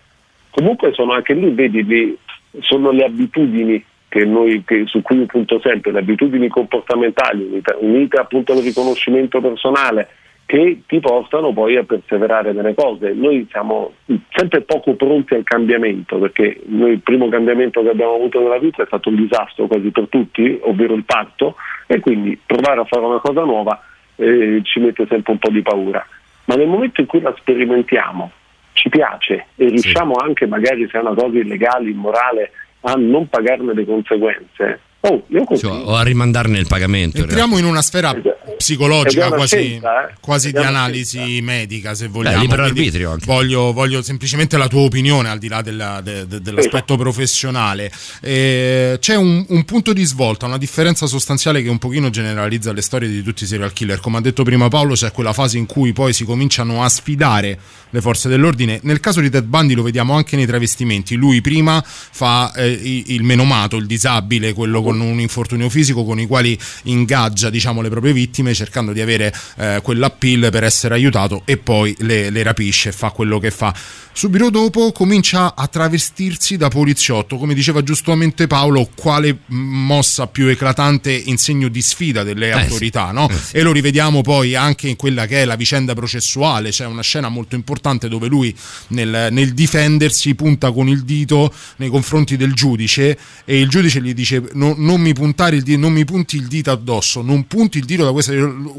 Comunque 0.50 0.92
sono 0.92 1.12
anche 1.12 1.34
lì, 1.34 1.50
vedi, 1.50 1.84
lì, 1.84 2.16
sono 2.60 2.90
le 2.90 3.04
abitudini 3.04 3.82
che 4.08 4.24
noi, 4.24 4.62
che- 4.66 4.84
su 4.86 5.00
cui 5.00 5.24
punto 5.24 5.58
sempre, 5.60 5.92
le 5.92 6.00
abitudini 6.00 6.48
comportamentali 6.48 7.44
unite, 7.44 7.76
unite 7.80 8.20
appunto 8.20 8.52
al 8.52 8.58
riconoscimento 8.58 9.40
personale 9.40 10.08
che 10.44 10.82
ti 10.86 11.00
portano 11.00 11.52
poi 11.54 11.76
a 11.76 11.84
perseverare 11.84 12.52
nelle 12.52 12.74
cose. 12.74 13.14
Noi 13.14 13.46
siamo 13.50 13.92
sempre 14.34 14.60
poco 14.60 14.94
pronti 14.96 15.32
al 15.32 15.44
cambiamento 15.44 16.18
perché 16.18 16.60
noi 16.66 16.92
il 16.92 17.00
primo 17.00 17.30
cambiamento 17.30 17.82
che 17.82 17.88
abbiamo 17.88 18.16
avuto 18.16 18.38
nella 18.38 18.58
vita 18.58 18.82
è 18.82 18.86
stato 18.86 19.08
un 19.08 19.16
disastro 19.16 19.66
quasi 19.66 19.88
per 19.90 20.08
tutti, 20.10 20.58
ovvero 20.60 20.92
il 20.92 21.04
parto, 21.04 21.54
e 21.86 22.00
quindi 22.00 22.38
provare 22.44 22.80
a 22.80 22.84
fare 22.84 23.06
una 23.06 23.20
cosa 23.20 23.44
nuova 23.44 23.80
eh, 24.16 24.60
ci 24.62 24.80
mette 24.80 25.06
sempre 25.08 25.32
un 25.32 25.38
po' 25.38 25.50
di 25.50 25.62
paura. 25.62 26.06
Ma 26.44 26.54
nel 26.54 26.68
momento 26.68 27.00
in 27.00 27.06
cui 27.06 27.20
la 27.20 27.34
sperimentiamo, 27.36 28.30
ci 28.72 28.88
piace 28.88 29.46
e 29.56 29.68
riusciamo 29.68 30.14
anche, 30.14 30.46
magari 30.46 30.88
se 30.88 30.98
è 30.98 31.00
una 31.00 31.14
cosa 31.14 31.38
illegale, 31.38 31.90
immorale, 31.90 32.52
a 32.80 32.94
non 32.94 33.28
pagarne 33.28 33.74
le 33.74 33.84
conseguenze. 33.84 34.80
Oh. 35.04 35.24
Cioè, 35.56 35.82
o 35.84 35.96
a 35.96 36.02
rimandarne 36.04 36.58
il 36.60 36.68
pagamento. 36.68 37.16
in 37.16 37.24
Entriamo 37.24 37.58
in 37.58 37.64
una 37.64 37.82
sfera 37.82 38.14
psicologica 38.56 39.30
quasi, 39.30 39.56
scelta, 39.56 40.08
eh. 40.08 40.14
quasi 40.20 40.52
di 40.52 40.58
analisi 40.58 41.40
medica, 41.42 41.94
se 41.94 42.06
vogliamo. 42.06 42.40
libero 42.40 42.62
Quindi 42.62 42.78
arbitrio 42.80 43.10
anche. 43.10 43.24
Voglio, 43.26 43.72
voglio 43.72 44.00
semplicemente 44.02 44.56
la 44.56 44.68
tua 44.68 44.82
opinione 44.82 45.28
al 45.28 45.38
di 45.38 45.48
là 45.48 45.60
della- 45.60 46.00
de- 46.00 46.26
de- 46.28 46.40
dell'aspetto 46.40 46.96
professionale. 46.96 47.90
Eh, 48.20 48.96
c'è 49.00 49.16
un, 49.16 49.44
un 49.48 49.64
punto 49.64 49.92
di 49.92 50.04
svolta, 50.04 50.46
una 50.46 50.58
differenza 50.58 51.06
sostanziale 51.06 51.62
che 51.62 51.68
un 51.68 51.78
pochino 51.78 52.08
generalizza 52.08 52.72
le 52.72 52.82
storie 52.82 53.08
di 53.08 53.22
tutti 53.24 53.42
i 53.42 53.46
serial 53.48 53.72
killer. 53.72 53.98
Come 53.98 54.18
ha 54.18 54.20
detto 54.20 54.44
prima 54.44 54.68
Paolo, 54.68 54.94
c'è 54.94 55.10
quella 55.10 55.32
fase 55.32 55.58
in 55.58 55.66
cui 55.66 55.92
poi 55.92 56.12
si 56.12 56.24
cominciano 56.24 56.84
a 56.84 56.88
sfidare 56.88 57.58
le 57.90 58.00
forze 58.00 58.28
dell'ordine. 58.28 58.78
Nel 58.84 59.00
caso 59.00 59.20
di 59.20 59.28
Ted 59.30 59.44
Bundy 59.46 59.74
lo 59.74 59.82
vediamo 59.82 60.14
anche 60.14 60.36
nei 60.36 60.46
travestimenti. 60.46 61.16
Lui 61.16 61.40
prima 61.40 61.82
fa 61.84 62.52
eh, 62.54 63.02
il 63.06 63.24
menomato, 63.24 63.76
il 63.76 63.86
disabile, 63.86 64.52
quello 64.52 64.80
con 64.80 64.91
un 65.00 65.20
infortunio 65.20 65.68
fisico 65.68 66.04
con 66.04 66.18
i 66.20 66.26
quali 66.26 66.58
ingaggia 66.84 67.50
diciamo, 67.50 67.80
le 67.80 67.88
proprie 67.90 68.12
vittime 68.12 68.54
cercando 68.54 68.92
di 68.92 69.00
avere 69.00 69.32
eh, 69.56 69.80
quell'appeal 69.82 70.50
per 70.50 70.64
essere 70.64 70.94
aiutato 70.94 71.42
e 71.44 71.56
poi 71.56 71.94
le, 72.00 72.30
le 72.30 72.42
rapisce 72.42 72.90
e 72.90 72.92
fa 72.92 73.10
quello 73.10 73.38
che 73.38 73.50
fa. 73.50 73.74
Subito 74.14 74.50
dopo 74.50 74.92
comincia 74.92 75.54
a 75.54 75.66
travestirsi 75.68 76.58
da 76.58 76.68
poliziotto, 76.68 77.38
come 77.38 77.54
diceva 77.54 77.82
giustamente 77.82 78.46
Paolo, 78.46 78.90
quale 78.94 79.38
mossa 79.46 80.26
più 80.26 80.48
eclatante 80.48 81.10
in 81.12 81.38
segno 81.38 81.68
di 81.68 81.80
sfida 81.80 82.22
delle 82.22 82.50
Eh 82.50 82.52
sì. 82.52 82.58
autorità, 82.58 83.10
no? 83.10 83.28
Eh 83.30 83.34
sì. 83.34 83.56
E 83.56 83.62
lo 83.62 83.72
rivediamo 83.72 84.20
poi 84.20 84.54
anche 84.54 84.88
in 84.88 84.96
quella 84.96 85.24
che 85.26 85.40
è 85.40 85.44
la 85.46 85.56
vicenda 85.56 85.94
processuale, 85.94 86.68
c'è 86.70 86.84
una 86.84 87.00
scena 87.02 87.30
molto 87.30 87.54
importante 87.54 88.08
dove 88.08 88.26
lui 88.28 88.54
nel, 88.88 89.28
nel 89.30 89.54
difendersi 89.54 90.34
punta 90.34 90.72
con 90.72 90.88
il 90.88 91.04
dito 91.04 91.50
nei 91.76 91.88
confronti 91.88 92.36
del 92.36 92.52
giudice 92.52 93.16
e 93.46 93.60
il 93.60 93.68
giudice 93.70 94.02
gli 94.02 94.12
dice 94.12 94.42
"No- 94.52 94.74
non, 94.82 95.00
mi 95.00 95.12
dito, 95.12 95.78
non 95.78 95.92
mi 95.92 96.04
punti 96.04 96.36
il 96.36 96.46
dito 96.46 96.70
addosso, 96.70 97.22
non 97.22 97.46
punti 97.46 97.78
il 97.78 97.84
dito 97.84 98.04
da 98.04 98.12
questa 98.12 98.32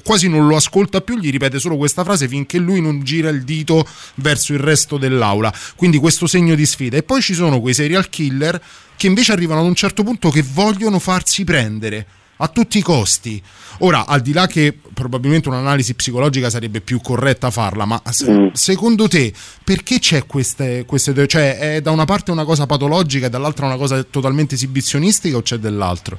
quasi 0.03 0.27
non 0.27 0.47
lo 0.47 0.55
ascolta 0.55 1.01
più, 1.01 1.17
gli 1.17 1.31
ripete 1.31 1.59
solo 1.59 1.77
questa 1.77 2.03
frase 2.03 2.27
finché 2.27 2.57
lui 2.57 2.81
non 2.81 3.03
gira 3.03 3.29
il 3.29 3.43
dito 3.43 3.85
verso 4.15 4.53
il 4.53 4.59
resto 4.59 4.97
dell'aula. 4.97 5.53
Quindi 5.75 5.97
questo 5.97 6.27
segno 6.27 6.55
di 6.55 6.65
sfida. 6.65 6.97
E 6.97 7.03
poi 7.03 7.21
ci 7.21 7.33
sono 7.33 7.59
quei 7.59 7.73
serial 7.73 8.09
killer 8.09 8.61
che 8.95 9.07
invece 9.07 9.31
arrivano 9.31 9.61
ad 9.61 9.67
un 9.67 9.75
certo 9.75 10.03
punto 10.03 10.29
che 10.29 10.43
vogliono 10.43 10.99
farsi 10.99 11.43
prendere 11.43 12.05
a 12.43 12.47
tutti 12.49 12.77
i 12.77 12.81
costi. 12.81 13.41
Ora, 13.79 14.05
al 14.05 14.19
di 14.21 14.33
là 14.33 14.47
che 14.47 14.77
probabilmente 14.93 15.47
un'analisi 15.49 15.95
psicologica 15.95 16.49
sarebbe 16.49 16.81
più 16.81 16.99
corretta 17.01 17.49
farla, 17.49 17.85
ma 17.85 18.01
se- 18.11 18.29
Mm. 18.31 18.47
secondo 18.51 19.07
te 19.07 19.31
perché 19.63 19.97
c'è 19.99 20.25
queste, 20.25 20.83
queste 20.85 21.13
due? 21.13 21.25
Cioè, 21.25 21.57
è 21.57 21.81
da 21.81 21.91
una 21.91 22.05
parte 22.05 22.31
una 22.31 22.43
cosa 22.43 22.65
patologica 22.65 23.27
e 23.27 23.29
dall'altra 23.29 23.65
una 23.65 23.77
cosa 23.77 24.03
totalmente 24.03 24.55
esibizionistica 24.55 25.37
o 25.37 25.41
c'è 25.41 25.55
dell'altro? 25.57 26.17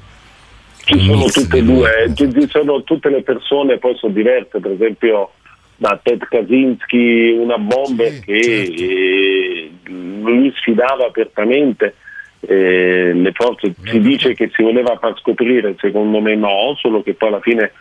Ci 0.85 0.99
sono 1.01 1.25
tutte 1.27 1.59
e 1.59 1.63
due, 1.63 2.13
ci, 2.15 2.29
sono 2.51 2.83
tutte 2.83 3.09
le 3.11 3.23
persone, 3.23 3.79
poi 3.79 3.95
sono 3.97 4.13
diverse, 4.13 4.61
per 4.61 4.73
esempio 4.73 5.31
da 5.77 5.99
Ted 6.03 6.23
Kaczynski, 6.29 7.37
una 7.39 7.59
bomber 7.59 8.21
che 8.21 8.33
eh, 8.63 9.71
lui 9.85 10.53
sfidava 10.57 11.07
apertamente 11.07 11.95
eh, 12.47 13.13
le 13.15 13.33
forze, 13.33 13.75
si 13.85 14.01
dice 14.01 14.35
che 14.35 14.51
si 14.55 14.63
voleva 14.63 14.97
far 14.99 15.19
scoprire, 15.19 15.75
secondo 15.79 16.21
me 16.21 16.35
no, 16.35 16.75
solo 16.79 17.03
che 17.03 17.15
poi 17.15 17.29
alla 17.29 17.41
fine... 17.41 17.73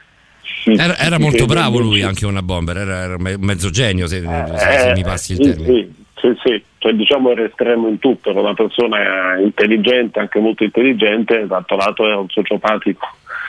Era, 0.66 0.98
era 0.98 1.20
molto 1.20 1.46
bravo 1.46 1.80
lui, 1.80 2.02
anche 2.02 2.26
una 2.26 2.42
bomber, 2.42 2.78
era, 2.78 3.04
era 3.04 3.18
me- 3.18 3.38
mezzo 3.38 3.70
genio, 3.70 4.08
se, 4.08 4.22
se- 4.22 4.58
se 4.58 4.90
Eh, 4.90 4.94
mi 4.94 5.04
passi 5.04 5.32
il 5.34 5.38
sì, 5.38 5.44
termine. 5.44 5.74
Sì, 5.74 6.04
sì, 6.16 6.40
sì. 6.44 6.64
Cioè, 6.78 6.94
diciamo 6.94 7.32
era 7.32 7.46
estremo 7.46 7.88
in 7.88 7.98
tutto, 8.00 8.32
era 8.32 8.42
una 8.42 8.54
persona 8.54 9.38
intelligente, 9.40 10.20
anche 10.20 10.40
molto 10.40 10.66
intelligente, 10.66 11.48
d'altro 11.48 11.78
lato 11.78 12.06
era 12.06 12.18
un 12.18 12.28
sociopatico 12.28 13.08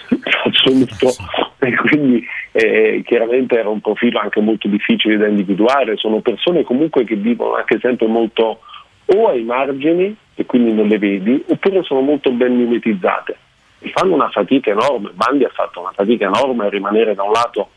assoluto 0.44 1.12
e 1.58 1.74
quindi 1.74 2.24
eh, 2.52 3.02
chiaramente 3.04 3.58
era 3.58 3.68
un 3.68 3.80
profilo 3.80 4.20
anche 4.20 4.40
molto 4.40 4.68
difficile 4.68 5.16
da 5.16 5.26
individuare, 5.26 5.96
sono 5.96 6.20
persone 6.20 6.62
comunque 6.62 7.02
che 7.02 7.16
vivono 7.16 7.54
anche 7.54 7.78
sempre 7.80 8.06
molto 8.06 8.60
o 9.06 9.28
ai 9.28 9.42
margini 9.42 10.16
e 10.34 10.46
quindi 10.46 10.72
non 10.72 10.88
le 10.88 10.98
vedi, 10.98 11.44
oppure 11.48 11.82
sono 11.82 12.00
molto 12.00 12.30
ben 12.30 12.56
mimetizzate 12.56 13.36
e 13.84 13.90
fanno 13.94 14.14
una 14.14 14.30
fatica 14.30 14.70
enorme, 14.70 15.10
Bandi 15.12 15.44
ha 15.44 15.50
fatto 15.52 15.80
una 15.80 15.92
fatica 15.94 16.26
enorme 16.26 16.66
a 16.66 16.70
rimanere 16.70 17.14
da 17.14 17.22
un 17.22 17.32
lato 17.32 17.70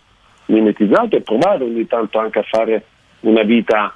mimetizzato 0.45 1.17
e 1.17 1.21
provare 1.21 1.65
ogni 1.65 1.85
tanto 1.85 2.19
anche 2.19 2.39
a 2.39 2.43
fare 2.43 2.85
una 3.21 3.43
vita 3.43 3.93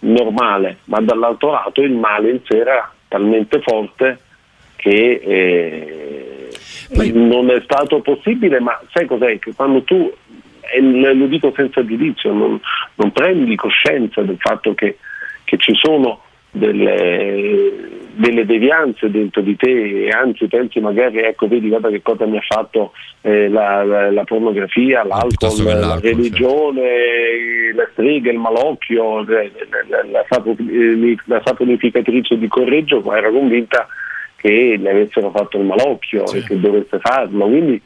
normale, 0.00 0.78
ma 0.84 1.00
dall'altro 1.00 1.52
lato 1.52 1.80
il 1.80 1.92
male 1.92 2.30
in 2.30 2.40
sé 2.44 2.58
era 2.58 2.92
talmente 3.08 3.62
forte 3.62 4.18
che 4.76 5.20
eh, 5.24 7.12
non 7.14 7.50
è 7.50 7.60
stato 7.62 8.00
possibile, 8.00 8.60
ma 8.60 8.78
sai 8.92 9.06
cos'è? 9.06 9.38
Che 9.38 9.54
quando 9.54 9.82
tu, 9.82 10.12
e 10.60 10.80
lo 10.80 11.26
dico 11.26 11.50
senza 11.56 11.82
giudizio, 11.84 12.32
non, 12.32 12.60
non 12.96 13.10
prendi 13.12 13.56
coscienza 13.56 14.20
del 14.20 14.36
fatto 14.38 14.74
che, 14.74 14.98
che 15.44 15.56
ci 15.56 15.72
sono 15.74 16.20
delle, 16.54 17.72
delle 18.14 18.46
devianze 18.46 19.10
dentro 19.10 19.40
di 19.42 19.56
te 19.56 20.04
e 20.06 20.08
anzi 20.10 20.46
pensi 20.46 20.78
magari 20.80 21.18
ecco 21.18 21.48
vedi 21.48 21.68
guarda 21.68 21.88
che 21.90 22.00
cosa 22.00 22.26
mi 22.26 22.36
ha 22.36 22.42
fatto 22.46 22.92
eh, 23.22 23.48
la, 23.48 23.82
la- 23.82 24.10
la 24.12 24.24
pornografia, 24.24 25.02
l'alcol, 25.04 25.50
la 25.80 25.98
religione, 26.00 27.72
la 27.74 27.88
strega, 27.92 28.30
il 28.30 28.38
malocchio, 28.38 29.24
la, 29.24 29.42
la- 29.88 30.04
la 30.10 30.24
sapo- 30.28 30.56
eh, 30.58 31.16
saponificatrice 31.44 32.38
di 32.38 32.46
Correggio 32.48 33.00
ma 33.00 33.16
era 33.18 33.30
convinta 33.30 33.86
che 34.36 34.76
le 34.78 34.90
avessero 34.90 35.30
fatto 35.30 35.58
il 35.58 35.64
malocchio 35.64 36.24
e 36.32 36.42
che 36.44 36.60
dovesse 36.60 36.98
farlo 37.00 37.46
quindi 37.46 37.80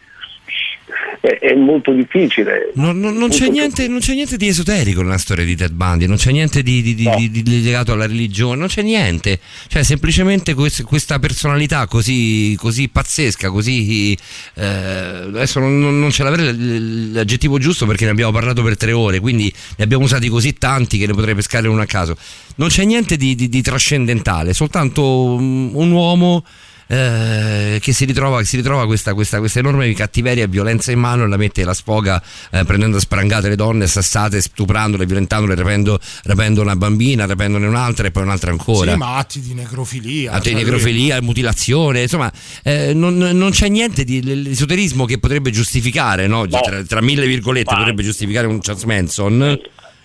è, 1.21 1.39
è 1.41 1.55
molto 1.55 1.93
difficile 1.93 2.71
Non, 2.75 2.99
non- 2.99 3.17
non 3.17 3.29
c'è 3.29 3.49
niente, 3.49 3.89
non 3.89 3.99
c'è 4.01 4.15
niente 4.15 4.37
di 4.37 4.47
esoterico 4.49 5.03
nella 5.03 5.19
storia 5.19 5.45
di 5.45 5.57
Ted 5.57 5.73
Bundy, 5.73 6.07
non 6.07 6.17
c'è 6.17 6.31
niente 6.31 6.63
di, 6.63 6.83
di- 6.83 6.95
di- 6.95 7.31
di- 7.31 7.43
di 7.43 7.63
legato 7.63 7.93
alla 7.93 8.07
religione, 8.07 8.59
non 8.59 8.69
c'è 8.69 8.83
niente. 8.83 9.39
Cioè, 9.69 9.83
semplicemente 9.83 10.55
quest- 10.55 10.83
questa 10.85 11.19
personalità 11.19 11.87
così, 11.87 12.55
così 12.59 12.89
pazzesca, 12.89 13.51
così. 13.51 14.17
eh, 14.55 14.65
adesso 14.65 15.61
non, 15.61 15.79
non- 15.79 16.11
ce 16.11 16.23
l'avrei 16.23 17.13
l'aggettivo 17.13 17.59
giusto 17.59 17.87
perché 17.87 18.05
ne 18.05 18.11
abbiamo 18.11 18.33
parlato 18.33 18.63
per 18.63 18.77
tre 18.77 18.93
ore, 18.93 19.21
quindi 19.21 19.53
ne 19.77 19.85
abbiamo 19.85 20.05
usati 20.05 20.29
così 20.29 20.55
tanti 20.55 20.99
che 20.99 21.07
ne 21.07 21.13
potrei 21.15 21.35
pescare 21.35 21.69
uno 21.69 21.83
a 21.83 21.87
caso. 21.87 22.17
Non 22.57 22.69
c'è 22.69 22.85
niente 22.85 23.17
di, 23.17 23.35
trascendentale, 23.63 24.53
soltanto 24.55 25.05
un 25.35 25.91
uomo 25.91 26.45
eh, 26.89 27.79
che 27.81 27.93
si 27.93 28.05
ritrova, 28.07 28.39
che 28.39 28.47
si 28.47 28.57
ritrova 28.57 28.87
questa, 28.87 29.15
questa- 29.15 29.39
questa 29.39 29.59
enorme 29.59 29.93
cattiveria 29.93 30.45
e 30.45 30.49
violenza 30.49 30.91
in 30.91 30.99
mano 30.99 31.25
e 31.25 31.29
la 31.29 31.37
mette 31.37 31.63
la 31.65 31.75
sfoga 31.75 32.23
eh, 32.51 32.65
prendendo 32.65 32.97
a 32.97 33.01
sprangate 33.01 33.49
le 33.49 33.57
donne, 33.57 33.87
sassate, 33.87 34.41
stuprandole, 34.41 35.05
violentandole, 35.05 35.55
rapendo, 35.55 36.01
rapendo 36.25 36.63
una 36.63 36.77
bambina, 36.77 37.27
rapendone 37.27 37.67
un'altra 37.67 38.07
e 38.07 38.11
poi 38.11 38.23
un'altra 38.23 38.51
ancora. 38.51 38.93
Sì, 38.93 38.97
ma 38.97 39.17
atti 39.17 39.41
di 39.41 39.55
necrofilia. 39.55 40.33
Atti 40.33 40.49
di 40.49 40.55
cioè, 40.55 40.65
necrofilia, 40.65 41.21
mutilazione, 41.21 42.03
insomma, 42.03 42.33
eh, 42.63 42.95
non, 42.95 43.17
non 43.17 43.51
c'è 43.51 43.69
niente 43.69 44.05
di 44.05 44.23
l'esoterismo 44.23 45.05
che 45.05 45.19
potrebbe 45.19 45.51
giustificare, 45.51 46.27
no? 46.27 46.47
tra, 46.47 46.83
tra 46.85 47.03
mille 47.03 47.27
virgolette, 47.27 47.75
potrebbe 47.75 48.03
giustificare 48.03 48.47
un 48.47 48.61
Charles 48.61 48.85
Manson. 48.85 49.61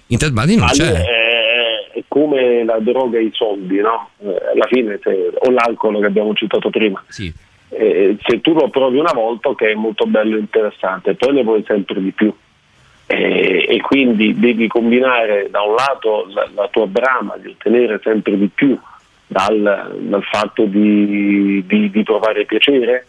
In 0.08 0.18
Ted 0.18 0.32
Bundy 0.32 0.56
non 0.56 0.66
Ma 0.66 0.72
c'è. 0.72 1.23
Come 2.14 2.64
la 2.64 2.78
droga 2.78 3.18
e 3.18 3.24
i 3.24 3.30
soldi, 3.34 3.78
no? 3.82 4.10
Eh, 4.20 4.28
alla 4.54 4.68
fine, 4.68 5.00
se- 5.02 5.32
o 5.34 5.50
l'alcol 5.50 6.00
che 6.00 6.06
abbiamo 6.06 6.36
citato 6.36 6.70
prima. 6.70 7.04
Eh, 7.70 8.18
se 8.24 8.40
tu 8.40 8.54
lo 8.54 8.70
provi 8.70 9.00
una 9.00 9.14
volta, 9.14 9.50
ok, 9.50 9.64
è 9.64 9.74
molto 9.74 10.06
bello 10.06 10.36
e 10.36 10.40
interessante, 10.42 11.16
poi 11.16 11.34
ne 11.34 11.42
vuoi 11.44 11.64
sempre 11.66 12.00
di 12.00 12.12
più. 12.12 12.32
Eh, 13.08 13.66
e 13.68 13.82
quindi 13.82 14.38
devi 14.38 14.68
combinare 14.68 15.48
da 15.50 15.64
un 15.64 15.74
lato 15.74 16.28
la, 16.36 16.48
la 16.54 16.68
tua 16.68 16.86
brama 16.86 17.36
di 17.38 17.48
ottenere 17.48 18.00
sempre 18.04 18.38
di 18.38 18.48
più 18.54 18.78
dal, 19.26 19.98
dal 20.00 20.24
fatto 20.24 20.66
di, 20.66 21.64
di- 21.66 21.90
di 21.90 22.04
provare 22.04 22.46
piacere. 22.46 23.08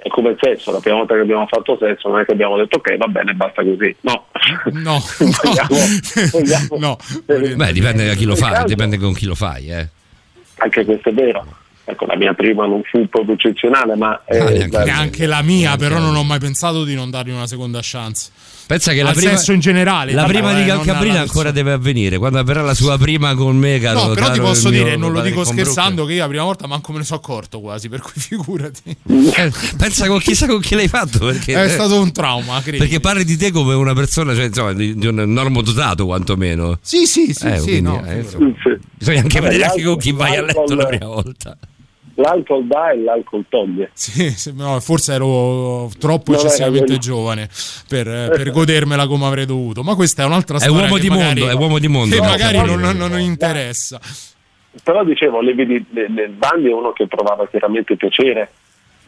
È 0.00 0.08
come 0.10 0.30
il 0.30 0.36
sesso, 0.40 0.70
la 0.70 0.78
prima 0.78 0.96
volta 0.98 1.14
che 1.14 1.20
abbiamo 1.20 1.44
fatto 1.48 1.76
sesso 1.80 2.08
non 2.08 2.20
è 2.20 2.24
che 2.24 2.30
abbiamo 2.32 2.56
detto 2.56 2.76
ok 2.76 2.96
va 2.96 3.06
bene 3.08 3.34
basta 3.34 3.62
così, 3.64 3.94
no, 4.02 4.26
No, 4.72 5.02
vogliamo- 5.42 5.76
vogliamo- 6.30 6.96
Beh, 7.56 7.72
dipende 7.72 8.06
da 8.06 8.14
chi 8.14 8.24
lo 8.24 8.36
fa, 8.36 8.50
caso- 8.50 8.66
dipende 8.66 8.96
con 8.98 9.12
chi 9.12 9.26
lo 9.26 9.34
fai, 9.34 9.70
eh. 9.70 9.88
anche 10.58 10.84
questo 10.84 11.08
è 11.08 11.12
vero. 11.12 11.44
Ecco, 11.84 12.04
la 12.06 12.16
mia 12.16 12.34
prima 12.34 12.66
non 12.66 12.82
fu 12.84 13.08
proprio 13.08 13.34
eccezionale, 13.34 13.96
ma 13.96 14.22
eh, 14.26 14.68
la- 14.68 14.84
Neanche 14.84 15.26
la 15.26 15.42
mia, 15.42 15.76
però 15.76 15.98
non 15.98 16.14
ho 16.14 16.22
mai 16.22 16.38
pensato 16.38 16.84
di 16.84 16.94
non 16.94 17.10
dargli 17.10 17.30
una 17.30 17.46
seconda 17.46 17.80
chance. 17.82 18.30
Pensa 18.68 18.92
che 18.92 19.02
la 19.02 19.12
prima, 19.12 19.34
sesso 19.34 19.52
in 19.52 19.60
generale. 19.60 20.12
la 20.12 20.24
prima 20.24 20.52
di 20.52 20.60
eh, 20.60 20.66
Cal 20.66 20.76
non 20.76 20.84
Cabrina 20.84 21.14
alla 21.14 21.22
ancora 21.22 21.50
deve 21.52 21.72
avvenire. 21.72 22.18
Quando 22.18 22.38
avverrà 22.38 22.60
la 22.60 22.74
sua 22.74 22.98
prima 22.98 23.34
con 23.34 23.56
me, 23.56 23.78
caro, 23.78 24.08
No, 24.08 24.12
però 24.12 24.30
ti 24.30 24.40
posso 24.40 24.68
dire, 24.68 24.94
non 24.96 25.10
lo 25.10 25.22
dico 25.22 25.42
scherzando, 25.42 26.04
che 26.04 26.12
io 26.12 26.20
la 26.20 26.28
prima 26.28 26.42
volta 26.42 26.66
manco 26.66 26.92
me 26.92 26.98
ne 26.98 27.04
sono 27.04 27.18
accorto 27.18 27.60
quasi, 27.60 27.88
per 27.88 28.02
cui 28.02 28.12
figurati. 28.20 28.94
Eh, 29.06 29.52
pensa 29.74 30.06
con 30.06 30.18
chissà 30.18 30.46
con 30.46 30.60
chi 30.60 30.74
l'hai 30.74 30.86
fatto 30.86 31.18
perché, 31.20 31.54
È 31.54 31.68
stato 31.70 31.98
un 31.98 32.12
trauma, 32.12 32.60
credo. 32.60 32.76
perché 32.76 33.00
parli 33.00 33.24
di 33.24 33.38
te 33.38 33.50
come 33.52 33.72
una 33.72 33.94
persona 33.94 34.34
cioè, 34.34 34.44
insomma, 34.44 34.74
di, 34.74 34.94
di 34.94 35.06
un 35.06 35.14
normodotato 35.14 36.04
quantomeno 36.04 36.78
Sì, 36.82 37.06
sì, 37.06 37.32
sì, 37.32 37.46
Eh, 37.46 37.56
sì, 37.56 37.62
quindi, 37.62 37.80
no, 37.80 38.04
eh, 38.04 38.18
insomma, 38.18 38.52
bisogna 38.92 39.20
anche 39.20 39.40
vedere 39.40 39.64
anche 39.64 39.82
con 39.82 39.96
chi 39.96 40.12
vai 40.12 40.36
a 40.36 40.42
letto 40.42 40.74
la 40.74 40.84
prima 40.84 41.06
volta 41.06 41.56
l'alcol 42.18 42.66
dà 42.66 42.90
e 42.92 43.02
l'alcol 43.02 43.44
toglie. 43.48 43.90
Sì, 43.94 44.52
no, 44.54 44.78
forse 44.80 45.12
ero 45.14 45.90
troppo 45.98 46.32
No, 46.32 46.36
eccessivamente 46.38 46.92
era- 46.92 46.98
giovane 47.00 47.48
per, 47.88 48.04
per 48.06 48.50
godermela 48.50 49.06
come 49.06 49.24
avrei 49.26 49.46
dovuto. 49.46 49.82
Ma 49.82 49.94
questa 49.94 50.22
è 50.22 50.26
un'altra 50.26 50.56
È 50.56 50.60
storia. 50.60 50.80
uomo 50.82 50.94
che 50.94 51.00
di 51.00 51.08
magari- 51.08 51.40
mondo, 51.40 51.54
è 51.54 51.54
uomo 51.60 51.78
di 51.78 51.88
mondo. 51.88 52.14
Che 52.14 52.20
No, 52.20 52.28
magari 52.28 52.56
non, 52.58 52.80
non- 52.80 52.96
non 52.96 53.20
interessa. 53.20 54.00
Però 54.82 55.04
dicevo, 55.04 55.40
le 55.40 55.54
vedi, 55.54 55.84
le- 55.90 56.08
le- 56.08 56.28
Bandi 56.28 56.68
è 56.68 56.72
uno 56.72 56.92
che 56.92 57.06
provava 57.08 57.46
chiaramente 57.48 57.96
piacere 57.96 58.50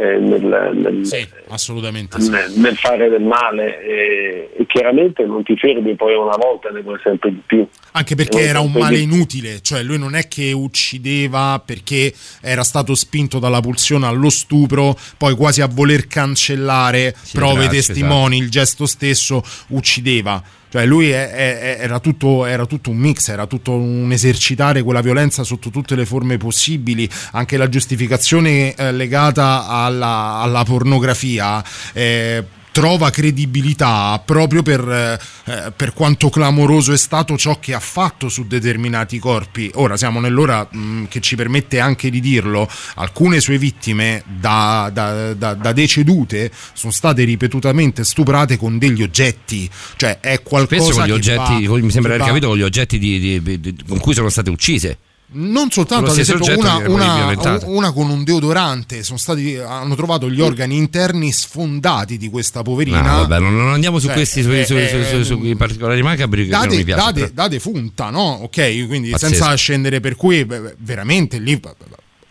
eh, 0.00 0.18
nel, 0.18 0.42
nel- 0.74 1.02
Assolutamente. 1.48 2.16
nel- 2.18 2.52
nel 2.56 2.76
fare 2.76 3.10
del 3.10 3.20
male 3.22 3.82
e, 3.82 4.50
e 4.56 4.66
chiaramente 4.66 5.24
non 5.26 5.42
ti 5.42 5.54
fermi 5.56 5.94
poi 5.94 6.14
una 6.14 6.36
volta, 6.36 6.70
ne 6.70 6.80
vuoi 6.80 6.98
sempre 7.02 7.30
di 7.30 7.42
più. 7.44 7.68
Anche 7.92 8.14
perché 8.14 8.40
era 8.40 8.60
un 8.60 8.72
male 8.72 8.96
di 8.96 9.02
inutile, 9.02 9.60
cioè 9.60 9.82
lui 9.82 9.98
non 9.98 10.14
è 10.14 10.26
che 10.26 10.52
uccideva 10.52 11.62
perché 11.64 12.14
era 12.40 12.62
stato 12.62 12.94
spinto 12.94 13.38
dalla 13.38 13.60
pulsione 13.60 14.06
allo 14.06 14.30
stupro, 14.30 14.96
poi 15.18 15.34
quasi 15.34 15.60
a 15.60 15.66
voler 15.66 16.06
cancellare 16.06 17.14
prove, 17.32 17.66
tracce, 17.66 17.68
testimoni, 17.76 18.38
il 18.38 18.48
gesto 18.50 18.86
stesso 18.86 19.42
uccideva. 19.68 20.42
Cioè 20.70 20.86
lui 20.86 21.10
è- 21.10 21.30
è- 21.30 21.76
era, 21.80 21.98
tutto, 21.98 22.46
era 22.46 22.64
tutto 22.64 22.90
un 22.90 22.96
mix, 22.96 23.28
era 23.28 23.46
tutto 23.46 23.72
un 23.72 24.10
esercitare 24.12 24.82
quella 24.82 25.00
violenza 25.00 25.42
sotto 25.42 25.70
tutte 25.70 25.96
le 25.96 26.06
forme 26.06 26.36
possibili, 26.36 27.08
anche 27.32 27.56
la 27.56 27.68
giustificazione 27.68 28.74
eh, 28.74 28.92
legata 28.92 29.66
alla, 29.66 30.38
alla 30.40 30.62
pornografia. 30.62 31.62
eh, 31.92 32.44
trova 32.72 33.10
credibilità 33.10 34.20
proprio 34.24 34.62
per, 34.62 35.18
eh, 35.44 35.72
per 35.74 35.92
quanto 35.92 36.30
clamoroso 36.30 36.92
è 36.92 36.96
stato 36.96 37.36
ciò 37.36 37.58
che 37.58 37.74
ha 37.74 37.80
fatto 37.80 38.28
su 38.28 38.46
determinati 38.46 39.18
corpi. 39.18 39.70
Ora 39.74 39.96
siamo 39.96 40.20
nell'ora 40.20 40.66
mh, 40.70 41.04
che 41.08 41.20
ci 41.20 41.36
permette 41.36 41.80
anche 41.80 42.10
di 42.10 42.20
dirlo, 42.20 42.68
alcune 42.96 43.40
sue 43.40 43.58
vittime 43.58 44.22
da, 44.26 44.90
da- 44.92 45.34
da- 45.34 45.54
da 45.54 45.72
decedute 45.72 46.50
sono 46.72 46.92
state 46.92 47.24
ripetutamente 47.24 48.04
stuprate 48.04 48.56
con 48.56 48.78
degli 48.78 49.02
oggetti, 49.02 49.68
cioè 49.96 50.20
è 50.20 50.42
qualcosa 50.42 50.82
spesso 50.82 50.98
con 51.00 51.06
gli 51.08 51.10
oggetti 51.12 51.66
va- 51.66 51.76
mi 51.78 51.90
sembra 51.90 52.14
aver 52.14 52.26
capito 52.26 52.48
con 52.48 52.56
gli 52.56 52.62
oggetti 52.62 52.98
di- 52.98 53.40
di- 53.42 53.60
di- 53.60 53.76
con 53.86 53.98
cui 53.98 54.14
sono 54.14 54.28
state 54.28 54.50
uccise 54.50 54.98
Non 55.32 55.70
soltanto, 55.70 56.10
ad 56.10 56.18
esempio, 56.18 56.58
una, 56.58 56.76
una- 56.88 57.58
una 57.66 57.92
con 57.92 58.10
un 58.10 58.24
deodorante. 58.24 59.02
Sono 59.04 59.18
stati, 59.18 59.56
hanno 59.56 59.94
trovato 59.94 60.28
gli 60.28 60.40
organi 60.40 60.76
interni 60.76 61.30
sfondati 61.30 62.16
di 62.16 62.28
questa 62.28 62.62
poverina. 62.62 63.00
No, 63.00 63.26
vabbè, 63.26 63.38
non, 63.38 63.68
andiamo 63.68 63.98
su 64.00 64.06
Cioè, 64.06 64.14
questi 64.16 64.42
su, 64.42 64.50
eh, 64.50 64.64
su- 64.64 64.76
su- 64.76 64.86
su- 64.86 64.96
eh, 64.96 65.24
su- 65.24 65.36
sui 65.38 65.54
particolari 65.54 66.02
macabri 66.02 66.46
che 66.46 66.50
non 66.50 66.62
date, 66.62 66.76
mi 66.76 66.84
piace. 66.84 67.00
date- 67.04 67.20
però. 67.20 67.32
date 67.32 67.58
funta, 67.60 68.10
no? 68.10 68.40
Ok, 68.42 68.86
quindi 68.88 69.10
Pazzesco. 69.10 69.34
senza 69.34 69.54
scendere 69.54 70.00
per 70.00 70.16
cui 70.16 70.44
veramente 70.78 71.38
lì 71.38 71.60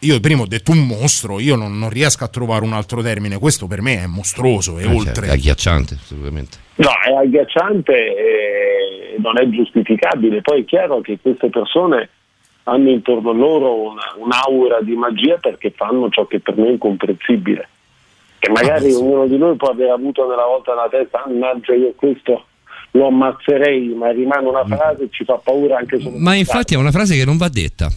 io 0.01 0.19
prima 0.21 0.41
ho 0.43 0.47
detto 0.47 0.71
un 0.71 0.79
mostro, 0.85 1.39
io 1.39 1.55
non, 1.55 1.77
non 1.77 1.89
riesco 1.89 2.23
a 2.23 2.27
trovare 2.27 2.63
un 2.63 2.73
altro 2.73 3.01
termine, 3.01 3.37
questo 3.37 3.67
per 3.67 3.81
me 3.81 4.03
è 4.03 4.07
mostruoso, 4.07 4.77
è 4.77 4.83
Eh, 4.83 4.93
oltre. 4.93 5.27
È 5.27 5.31
agghiacciante, 5.31 5.97
assolutamente. 6.01 6.57
No, 6.75 6.89
è 7.05 7.13
agghiacciante 7.25 7.93
e 7.93 9.15
non 9.19 9.37
è 9.37 9.49
giustificabile. 9.49 10.41
Poi 10.41 10.61
è 10.61 10.65
chiaro 10.65 11.01
che 11.01 11.17
queste 11.21 11.49
persone 11.49 12.09
hanno 12.69 12.89
intorno 12.89 13.29
a 13.29 13.33
loro 13.33 13.73
una- 13.91 14.13
un'aura 14.17 14.79
di 14.81 14.95
magia 14.95 15.37
perché 15.37 15.71
fanno 15.75 16.09
ciò 16.09 16.25
che 16.25 16.39
per 16.39 16.57
noi 16.57 16.67
è 16.69 16.71
incomprensibile. 16.71 17.67
Che 18.39 18.49
magari 18.49 18.93
ognuno 18.93 19.27
di 19.27 19.37
noi 19.37 19.55
può 19.57 19.69
aver 19.69 19.89
avuto 19.89 20.27
nella 20.29 20.45
volta 20.45 20.73
nella 20.73 20.87
testa, 20.89 21.23
mannaggia 21.27 21.73
io 21.73 21.93
questo 21.95 22.45
lo 22.91 23.07
ammazzerei, 23.07 23.89
ma 23.89 24.11
rimane 24.11 24.47
una 24.47 24.65
frase 24.65 25.03
e 25.03 25.07
ci 25.11 25.23
fa 25.25 25.35
paura 25.35 25.77
anche 25.77 25.99
solo. 25.99 26.17
Ma 26.17 26.33
infatti 26.35 26.73
è 26.73 26.77
una 26.77 26.91
frase 26.91 27.15
che 27.17 27.25
non 27.25 27.37
va 27.37 27.49
detta. 27.49 27.87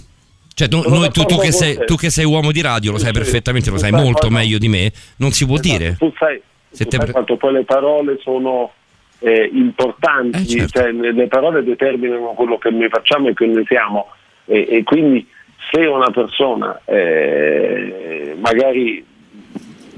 Cioè, 0.55 0.68
tu, 0.68 0.83
noi- 0.86 1.10
tu- 1.10 1.25
tu 1.25 1.39
che 1.39 1.51
sei, 1.52 1.78
tu 1.86 1.94
che 1.97 2.10
sei 2.10 2.25
uomo 2.26 2.52
di 2.52 2.60
radio 2.60 2.92
lo 2.92 2.99
sai 2.99 3.12
perfettamente, 3.12 3.70
lo 3.70 3.78
sai 3.78 3.91
molto 3.91 4.28
meglio 4.28 4.59
di 4.59 4.68
me. 4.68 4.92
Non 5.17 5.31
si 5.31 5.47
può 5.47 5.55
Esatto, 5.59 5.68
dire. 5.78 5.97
Tu 5.99 6.12
sai, 6.18 6.42
Se 6.70 6.84
te 6.86 6.97
sai 6.99 7.10
quanto 7.10 7.36
poi 7.36 7.52
le 7.55 7.65
parole 7.65 8.18
sono 8.23 8.73
eh, 9.20 9.49
importanti, 9.55 10.42
Eh, 10.42 10.47
certo. 10.47 10.81
cioè, 10.81 10.91
le 10.92 11.26
parole 11.28 11.62
determinano 11.62 12.33
quello 12.34 12.59
che 12.59 12.70
noi 12.70 12.89
facciamo 12.89 13.28
e 13.28 13.34
che 13.34 13.47
noi 13.47 13.65
siamo 13.67 14.09
e, 14.45 14.67
e 14.69 14.83
quindi 14.83 15.27
se 15.71 15.87
una 15.87 16.11
persona 16.11 16.81
eh, 16.85 18.35
magari 18.39 19.05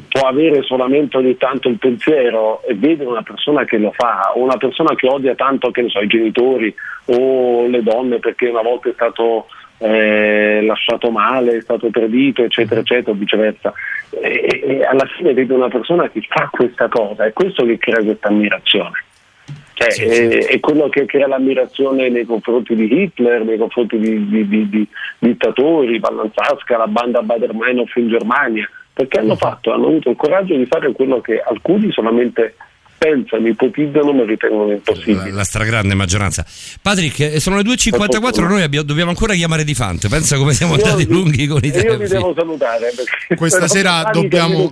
può 0.08 0.28
avere 0.28 0.62
solamente 0.62 1.16
ogni 1.16 1.36
tanto 1.36 1.68
il 1.68 1.78
pensiero 1.78 2.62
e 2.62 2.74
vede 2.74 3.04
una 3.04 3.22
persona 3.22 3.64
che 3.64 3.78
lo 3.78 3.90
fa, 3.90 4.32
o 4.34 4.42
una 4.42 4.56
persona 4.56 4.94
che 4.94 5.08
odia 5.08 5.34
tanto 5.34 5.72
che 5.72 5.82
ne 5.82 5.88
so, 5.88 6.00
i 6.00 6.06
genitori 6.06 6.72
o 7.06 7.66
le 7.66 7.82
donne 7.82 8.20
perché 8.20 8.48
una 8.48 8.62
volta 8.62 8.88
è 8.88 8.92
stato 8.92 9.46
eh, 9.78 10.62
lasciato 10.62 11.10
male, 11.10 11.56
è 11.56 11.60
stato 11.60 11.90
tradito, 11.90 12.44
eccetera, 12.44 12.80
eccetera, 12.80 13.10
o 13.10 13.14
viceversa. 13.14 13.72
E, 14.10 14.62
e 14.62 14.84
alla 14.84 15.04
fine 15.16 15.34
vede 15.34 15.52
una 15.52 15.68
persona 15.68 16.08
che 16.08 16.24
fa 16.28 16.48
questa 16.48 16.86
cosa, 16.86 17.24
è 17.24 17.32
questo 17.32 17.64
che 17.64 17.78
crea 17.78 18.02
questa 18.04 18.28
ammirazione. 18.28 19.02
Cioè, 19.74 19.88
È, 19.88 20.46
è 20.46 20.60
quello 20.60 20.88
che 20.88 21.04
crea 21.04 21.26
l'ammirazione 21.26 22.08
nei 22.08 22.24
confronti 22.24 22.74
di 22.74 23.02
Hitler, 23.02 23.44
nei 23.44 23.58
confronti 23.58 23.98
di, 23.98 24.26
di- 24.28 24.48
di- 24.48 24.68
di 24.68 24.88
dittatori, 25.18 25.98
Vallanzasca, 25.98 26.76
la 26.76 26.86
banda 26.86 27.22
Bader-Meinhof 27.22 27.94
in 27.96 28.08
Germania, 28.08 28.68
perché 28.92 29.18
hanno 29.18 29.34
fatto, 29.36 29.72
hanno 29.72 29.86
avuto 29.88 30.10
il 30.10 30.16
coraggio 30.16 30.54
di 30.56 30.66
fare 30.66 30.92
quello 30.92 31.20
che 31.20 31.40
alcuni 31.40 31.90
solamente 31.90 32.54
pensano, 33.04 33.46
ipotizzano, 33.48 34.12
ma 34.12 34.24
ritengono 34.24 34.72
impossibile. 34.72 35.30
La 35.30 35.44
stragrande 35.44 35.94
maggioranza. 35.94 36.44
Patrick, 36.80 37.20
eh, 37.20 37.40
sono 37.40 37.56
le 37.56 37.62
2.54, 37.62 38.46
noi 38.48 38.62
abbiamo- 38.62 38.86
dobbiamo 38.86 39.10
ancora 39.10 39.34
chiamare 39.34 39.64
di 39.64 39.74
Fante. 39.74 40.08
Pensa 40.08 40.36
come 40.38 40.54
siamo 40.54 40.76
Io 40.76 40.84
andati 40.84 41.04
vi- 41.04 41.12
lunghi 41.12 41.46
con 41.46 41.60
i 41.62 41.68
e 41.68 41.80
io 41.80 41.82
vi 41.82 41.88
tempi. 41.98 42.08
devo 42.08 42.32
salutare 42.34 42.92
Questa 43.36 43.68
sera 43.68 44.08
dobbiamo, 44.12 44.70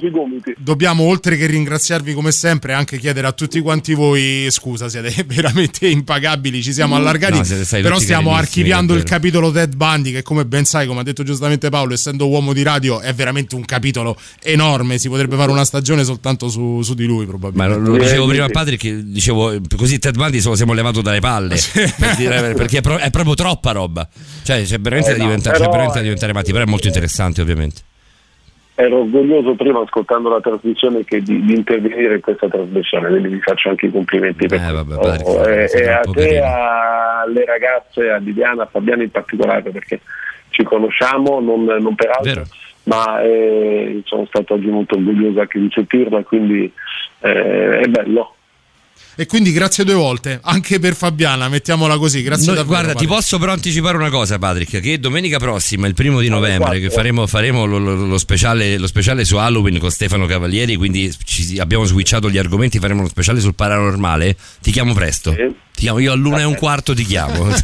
dobbiamo, 0.56 1.04
oltre 1.04 1.36
che 1.36 1.46
ringraziarvi 1.46 2.14
come 2.14 2.32
sempre, 2.32 2.72
anche 2.72 2.98
chiedere 2.98 3.26
a 3.26 3.32
tutti 3.32 3.60
quanti 3.60 3.92
voi 3.94 4.46
scusa, 4.50 4.88
siete 4.88 5.12
veramente 5.26 5.86
impagabili, 5.88 6.62
ci 6.62 6.72
siamo 6.72 6.96
allargati, 6.96 7.38
No, 7.38 7.44
stati 7.44 7.82
però 7.82 7.98
stiamo 7.98 8.34
archiviando 8.34 8.94
il 8.94 9.02
capitolo 9.02 9.50
Ted 9.50 9.74
Bundy 9.76 10.12
che 10.12 10.22
come 10.22 10.44
ben 10.46 10.64
sai, 10.64 10.86
come 10.86 11.00
ha 11.00 11.02
detto 11.02 11.22
giustamente 11.22 11.68
Paolo, 11.68 11.92
essendo 11.94 12.28
uomo 12.28 12.52
di 12.52 12.62
radio 12.62 13.00
è 13.00 13.12
veramente 13.12 13.54
un 13.54 13.64
capitolo 13.64 14.16
enorme, 14.42 14.98
si 14.98 15.08
potrebbe 15.08 15.36
fare 15.36 15.50
una 15.50 15.64
stagione 15.64 16.04
soltanto 16.04 16.48
su, 16.48 16.82
su 16.82 16.94
di 16.94 17.04
lui 17.04 17.24
Ma 17.24 17.30
probabilmente. 17.30 17.78
lo, 17.90 17.96
lo 17.96 18.02
dicevo 18.02 18.21
prima 18.26 18.44
a 18.44 18.48
Patrick, 18.48 18.88
dicevo 18.88 19.50
eh, 19.52 19.60
così 19.76 19.98
Ted 19.98 20.16
Bundy 20.16 20.40
se 20.40 20.48
lo 20.48 20.54
siamo 20.54 20.72
levato 20.72 21.00
dalle 21.02 21.20
palle 21.20 21.56
per 21.98 22.16
dire- 22.16 22.54
perché 22.54 22.78
è, 22.78 22.80
pro- 22.80 22.96
è 22.98 23.10
proprio 23.10 23.34
troppa 23.34 23.72
roba. 23.72 24.06
Cioè, 24.42 24.62
c'è 24.62 24.78
veramente, 24.78 25.10
Eh 25.10 25.16
da 25.16 25.18
no, 25.18 25.24
diventare, 25.28 25.54
c'è 25.56 25.60
però- 25.60 25.70
veramente 25.72 25.96
da 25.98 26.02
diventare 26.04 26.32
matti, 26.32 26.52
però 26.52 26.64
è 26.64 26.68
molto 26.68 26.86
interessante, 26.86 27.40
ovviamente. 27.40 27.80
Ero 28.74 29.00
orgoglioso 29.02 29.54
prima 29.54 29.80
ascoltando 29.82 30.30
la 30.30 30.40
trasmissione 30.40 31.04
che 31.04 31.20
di, 31.20 31.44
di 31.44 31.52
intervenire 31.54 32.14
in 32.14 32.20
questa 32.22 32.48
trasmissione, 32.48 33.08
quindi 33.10 33.28
vi 33.28 33.40
faccio 33.40 33.68
anche 33.68 33.86
i 33.86 33.90
complimenti 33.90 34.46
per 34.46 34.60
Eh, 34.62 34.72
vabbè. 34.72 34.94
Patrick, 34.96 35.46
Eh, 35.46 35.68
sei 35.68 35.82
e 35.82 35.88
a 35.90 36.00
troppo 36.00 36.18
te, 36.18 36.26
carino. 36.26 36.46
alle 36.46 37.44
ragazze, 37.44 38.08
a 38.10 38.16
Liliana, 38.16 38.62
a 38.62 38.68
Fabiana 38.70 39.02
in 39.02 39.10
particolare 39.10 39.70
perché 39.70 40.00
ci 40.48 40.62
conosciamo, 40.62 41.38
non, 41.40 41.64
non 41.64 41.94
per 41.94 42.08
altro, 42.08 42.22
Vero. 42.32 42.46
Ma 42.84 43.22
eh, 43.22 44.02
sono 44.04 44.26
stato 44.26 44.54
oggi 44.54 44.66
molto 44.66 44.96
orgoglioso 44.96 45.40
anche 45.40 45.58
di 45.60 45.68
sentirla, 45.72 46.22
quindi 46.24 46.70
eh, 47.20 47.78
è 47.80 47.86
bello. 47.88 48.36
E 49.14 49.26
quindi 49.26 49.52
grazie 49.52 49.84
due 49.84 49.92
volte, 49.94 50.40
anche 50.42 50.78
per 50.78 50.94
Fabiana, 50.94 51.50
mettiamola 51.50 51.98
così, 51.98 52.22
grazie 52.22 52.46
Noi- 52.46 52.56
davvero. 52.56 52.74
guarda, 52.80 52.98
ti 52.98 53.04
Paolo. 53.04 53.20
posso 53.20 53.38
però 53.38 53.52
anticipare 53.52 53.96
una 53.98 54.08
cosa, 54.08 54.38
Patrick, 54.38 54.80
che 54.80 54.98
domenica 54.98 55.36
prossima, 55.38 55.86
il 55.86 55.92
primo 55.92 56.18
di 56.20 56.28
novembre, 56.30 56.80
che 56.80 56.88
faremo, 56.88 57.26
faremo 57.26 57.66
lo, 57.66 57.76
lo- 57.76 58.06
lo 58.06 58.16
speciale, 58.18 58.78
lo 58.78 58.86
speciale 58.86 59.26
su 59.26 59.36
Halloween 59.36 59.78
con 59.78 59.90
Stefano 59.90 60.24
Cavalieri, 60.24 60.76
quindi 60.76 61.12
ci- 61.24 61.58
abbiamo 61.58 61.84
switchato 61.84 62.30
gli 62.30 62.38
argomenti, 62.38 62.78
faremo 62.78 63.02
lo 63.02 63.08
speciale 63.08 63.40
sul 63.40 63.54
paranormale. 63.54 64.34
Ti 64.62 64.70
chiamo 64.70 64.94
presto. 64.94 65.34
Ti 65.71 65.71
chiamo 65.82 65.98
io 65.98 66.12
all'una 66.12 66.40
e 66.40 66.44
un 66.44 66.54
quarto 66.54 66.94
ti 66.94 67.04
chiamo. 67.04 67.48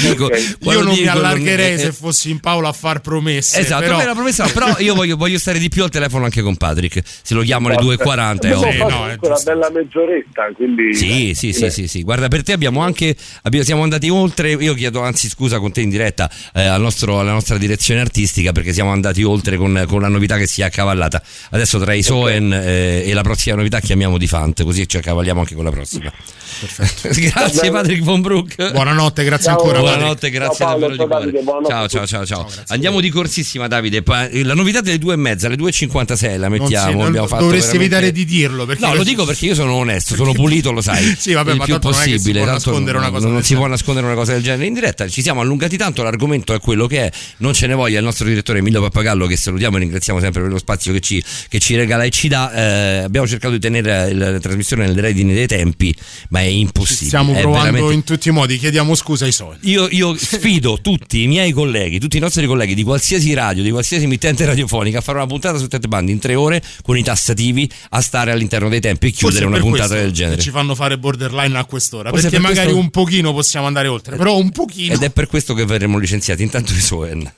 Dico, 0.00 0.28
qua 0.60 0.72
Io 0.72 0.82
non 0.82 0.92
mi 0.92 1.00
dico, 1.00 1.10
allargherei 1.10 1.74
eh, 1.74 1.78
se 1.78 1.92
fossi 1.92 2.30
in 2.30 2.40
Paolo 2.40 2.68
a 2.68 2.72
far 2.72 3.00
promesse. 3.00 3.60
Esatto, 3.60 3.82
però... 3.82 4.00
una 4.00 4.12
promessa, 4.12 4.44
no, 4.44 4.50
però 4.50 4.78
io 4.78 4.94
voglio, 4.94 5.16
voglio 5.16 5.38
stare 5.38 5.58
di 5.58 5.68
più 5.68 5.82
al 5.82 5.90
telefono 5.90 6.24
anche 6.24 6.42
con 6.42 6.56
Patrick. 6.56 7.02
Se 7.22 7.34
lo 7.34 7.42
chiamo 7.42 7.68
alle 7.68 7.76
2.40 7.76 8.40
è 8.42 8.56
ovvio. 8.56 8.88
fatto 8.88 9.26
una 9.26 9.40
bella 9.44 9.70
mezz'oretta, 9.70 10.50
quindi... 10.54 10.94
Sì, 10.94 11.32
sì, 11.34 11.52
sì, 11.52 11.70
sì, 11.70 11.88
sì. 11.88 12.02
Guarda, 12.02 12.28
per 12.28 12.42
te 12.42 12.52
abbiamo 12.52 12.80
anche. 12.80 13.16
abbiamo- 13.42 13.64
siamo 13.64 13.82
andati 13.82 14.08
oltre. 14.08 14.52
Io 14.52 14.74
chiedo, 14.74 15.02
anzi, 15.02 15.28
scusa 15.28 15.58
con 15.58 15.72
te 15.72 15.80
in 15.80 15.90
diretta 15.90 16.30
eh, 16.54 16.62
al 16.62 16.80
nostro- 16.80 17.18
alla 17.20 17.32
nostra 17.32 17.58
direzione 17.58 18.00
artistica 18.00 18.52
perché 18.52 18.72
siamo 18.72 18.90
andati 18.90 19.22
oltre 19.22 19.56
con, 19.56 19.84
con 19.88 20.00
la 20.00 20.08
novità 20.08 20.36
che 20.36 20.46
si 20.46 20.60
è 20.60 20.64
accavallata. 20.64 21.22
Adesso 21.50 21.78
tra 21.78 21.94
i 21.94 22.02
Soen 22.02 22.52
eh, 22.52 23.08
e 23.08 23.12
la 23.12 23.22
prossima 23.22 23.56
novità 23.56 23.80
chiamiamo 23.80 24.18
di 24.18 24.26
Fante, 24.26 24.64
così 24.64 24.88
ci 24.88 24.98
accavalliamo 24.98 25.40
anche 25.40 25.54
con 25.54 25.64
la 25.64 25.70
prossima. 25.70 26.12
grazie, 27.02 27.70
Patrick 27.70 28.02
Von 28.02 28.20
Brook. 28.20 28.70
Buonanotte, 28.72 29.24
grazie 29.24 29.44
Ciao. 29.50 29.58
ancora. 29.58 29.78
Buonanotte, 29.80 30.30
Patrick. 30.30 30.34
grazie 30.34 30.56
Ciao 30.64 30.78
Paolo, 30.78 30.96
davvero 30.96 31.08
ciao 31.10 31.24
di 31.30 31.44
cuore. 31.44 31.66
Ciao, 31.66 31.88
ciao, 31.88 32.06
ciao, 32.06 32.24
ciao. 32.26 32.48
Andiamo 32.68 33.00
di 33.00 33.08
corsissima, 33.10 33.66
Davide. 33.68 34.02
Pa- 34.02 34.28
La 34.32 34.54
novità 34.54 34.80
delle 34.80 34.98
due 34.98 35.14
e 35.14 35.16
mezza, 35.16 35.46
alle 35.46 35.56
2.56 35.56 36.38
la 36.38 36.48
Non 36.48 36.56
si- 36.56 36.62
mettiamo. 36.62 36.92
non- 36.98 37.06
abbiamo 37.06 37.26
fatto 37.26 37.42
dovresti 37.44 37.76
veramente- 37.78 37.96
evitare 38.06 38.12
di 38.12 38.24
dirlo. 38.24 38.66
Perché 38.66 38.84
No, 38.86 38.94
lo 38.94 39.02
dico 39.04 39.24
perché 39.24 39.46
io 39.46 39.54
sono 39.54 39.74
onesto, 39.74 40.14
sono 40.14 40.32
pulito, 40.32 40.72
lo 40.72 40.80
sai. 40.80 40.98
Sì, 41.20 41.32
vabbè, 41.32 41.52
il 41.52 41.56
ma 41.58 41.64
più 41.64 41.72
tanto 41.74 41.90
non 41.90 41.98
si 42.00 42.10
possibile. 42.10 42.40
può 42.40 42.48
tanto 42.50 42.64
nascondere 42.70 42.96
una 42.98 43.06
non- 43.06 43.14
cosa 43.14 43.26
non 43.26 43.34
del 43.36 43.44
si 43.44 43.54
può 43.54 43.66
nascondere 43.66 44.06
una 44.06 44.14
cosa 44.14 44.32
del 44.32 44.42
genere 44.42 44.66
in 44.66 44.74
diretta. 44.74 45.08
Ci 45.08 45.22
siamo 45.22 45.40
allungati 45.40 45.76
tanto, 45.76 46.02
l'argomento 46.02 46.54
è 46.54 46.60
quello 46.60 46.86
che 46.86 47.06
è. 47.06 47.10
Non 47.38 47.52
ce 47.54 47.66
ne 47.66 47.74
voglia 47.74 47.98
il 47.98 48.04
nostro 48.04 48.26
direttore 48.26 48.58
Emilio 48.58 48.80
Pappagallo, 48.80 49.26
che 49.26 49.36
salutiamo 49.36 49.76
e 49.76 49.80
ringraziamo 49.80 50.20
sempre 50.20 50.40
per 50.42 50.50
lo 50.50 50.58
spazio 50.58 50.92
che 50.92 51.00
ci, 51.00 51.22
che 51.48 51.58
ci 51.58 51.76
regala 51.76 52.04
e 52.04 52.10
ci 52.10 52.28
dà. 52.28 52.52
Eh, 52.52 52.96
abbiamo 53.04 53.26
cercato 53.26 53.54
di 53.54 53.60
tenere 53.60 54.12
la, 54.14 54.30
la 54.30 54.38
trasmissione 54.38 54.86
nelle 54.86 55.00
redini 55.00 55.32
dei 55.34 55.46
tempi, 55.46 55.94
ma 56.30 56.39
è 56.40 56.44
impossibile. 56.46 57.06
Stiamo 57.06 57.34
È 57.34 57.40
provando 57.40 57.70
veramente- 57.72 57.94
in 57.94 58.04
tutti 58.04 58.28
i 58.28 58.32
modi, 58.32 58.58
chiediamo 58.58 58.94
scusa 58.94 59.24
ai 59.24 59.32
soldi. 59.32 59.70
io, 59.70 59.86
io 59.90 60.16
sfido 60.16 60.78
tutti 60.82 61.22
i 61.22 61.26
miei 61.26 61.52
colleghi, 61.52 61.98
tutti 62.00 62.16
i 62.16 62.20
nostri 62.20 62.46
colleghi 62.46 62.74
di 62.74 62.82
qualsiasi 62.82 63.32
radio, 63.34 63.62
di 63.62 63.70
qualsiasi 63.70 64.04
emittente 64.04 64.44
radiofonica 64.44 64.98
a 64.98 65.00
fare 65.00 65.18
una 65.18 65.26
puntata 65.26 65.58
su 65.58 65.66
Ted 65.68 65.86
Band 65.86 66.08
in 66.08 66.18
tre 66.18 66.34
ore 66.34 66.62
con 66.82 66.96
i 66.96 67.02
tassativi 67.02 67.70
a 67.90 68.00
stare 68.00 68.32
all'interno 68.32 68.68
dei 68.68 68.80
tempi 68.80 69.06
e 69.08 69.10
chiudere 69.10 69.44
Forse 69.44 69.58
una 69.58 69.64
puntata 69.68 69.94
del 69.94 70.12
genere. 70.12 70.36
che 70.36 70.42
Ci 70.42 70.50
fanno 70.50 70.74
fare 70.74 70.98
borderline 70.98 71.56
a 71.58 71.64
quest'ora. 71.64 72.08
Forse 72.10 72.24
perché 72.30 72.40
per 72.40 72.48
magari 72.48 72.66
questo- 72.72 72.82
un 72.84 72.90
pochino 72.90 73.32
possiamo 73.32 73.66
andare 73.66 73.88
oltre. 73.88 74.16
Però 74.16 74.36
un 74.36 74.50
pochino. 74.50 74.94
Ed 74.94 75.02
è 75.02 75.10
per 75.10 75.26
questo 75.26 75.54
che 75.54 75.64
verremo 75.64 75.98
licenziati. 75.98 76.42
Intanto 76.42 76.72
i 76.72 76.80
Soen. 76.80 77.30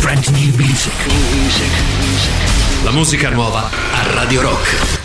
Brand 0.00 0.26
new 0.28 0.54
music. 0.56 0.92
La 2.84 2.90
musica 2.90 3.30
nuova 3.30 3.70
a 3.92 4.12
Radio 4.12 4.40
Rock. 4.42 5.01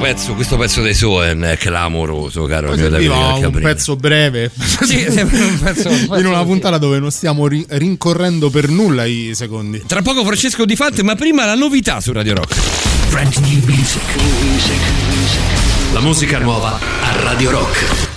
pezzo, 0.00 0.34
questo 0.34 0.56
pezzo 0.56 0.82
dei 0.82 0.94
Soen 0.94 1.42
è 1.42 1.56
clamoroso, 1.56 2.44
caro 2.44 2.68
Poi 2.68 2.78
mio 2.78 2.88
Davide. 2.88 3.14
Un 3.46 3.60
pezzo 3.60 3.96
breve, 3.96 4.50
sì, 4.56 5.04
un 5.06 5.28
pezzo, 5.28 5.88
un 5.88 6.08
pezzo 6.08 6.16
in 6.16 6.26
una 6.26 6.42
puntata 6.42 6.78
dove 6.78 6.98
non 6.98 7.10
stiamo 7.10 7.46
ri- 7.46 7.64
rincorrendo 7.68 8.50
per 8.50 8.68
nulla 8.68 9.04
i 9.04 9.32
secondi. 9.34 9.82
Tra 9.86 10.02
poco 10.02 10.24
Francesco 10.24 10.64
Di 10.64 10.76
Fante, 10.76 11.02
ma 11.02 11.14
prima 11.14 11.44
la 11.44 11.54
novità 11.54 12.00
su 12.00 12.12
Radio 12.12 12.34
Rock. 12.34 12.56
Brand. 13.10 13.34
New 13.36 13.60
music. 13.66 14.02
La 15.92 16.00
musica 16.00 16.38
nuova 16.38 16.78
a 16.78 17.22
Radio 17.22 17.50
Rock. 17.50 18.09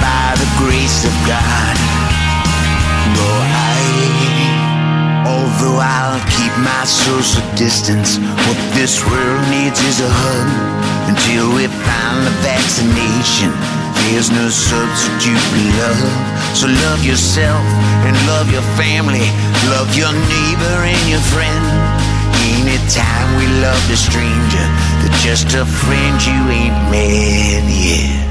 By 0.00 0.34
the 0.38 0.46
grace 0.62 1.04
of 1.04 1.14
God, 1.26 1.76
go 3.18 3.26
I. 3.26 3.66
Although 5.26 5.82
I'll 5.82 6.22
keep 6.30 6.54
my 6.62 6.84
social 6.86 7.42
distance, 7.58 8.18
what 8.46 8.58
this 8.78 9.02
world 9.02 9.42
needs 9.50 9.82
is 9.82 9.98
a 10.00 10.08
hug. 10.08 10.48
Until 11.10 11.50
we 11.58 11.66
find 11.66 12.18
the 12.22 12.34
vaccination, 12.46 13.50
there's 14.06 14.30
no 14.30 14.46
substitute 14.48 15.42
for 15.50 15.62
love. 15.82 16.14
So 16.54 16.66
love 16.86 17.02
yourself 17.04 17.66
and 18.06 18.14
love 18.30 18.50
your 18.54 18.66
family, 18.78 19.26
love 19.66 19.90
your 19.98 20.14
neighbor 20.14 20.76
and 20.86 21.02
your 21.10 21.24
friend. 21.34 21.64
We 23.36 23.46
a 23.92 23.96
stranger, 23.96 24.66
they're 25.00 25.18
just 25.20 25.54
a 25.54 25.64
friend 25.64 26.24
you 26.24 26.50
ain't 26.50 26.90
met 26.90 27.64
yet. 27.68 28.25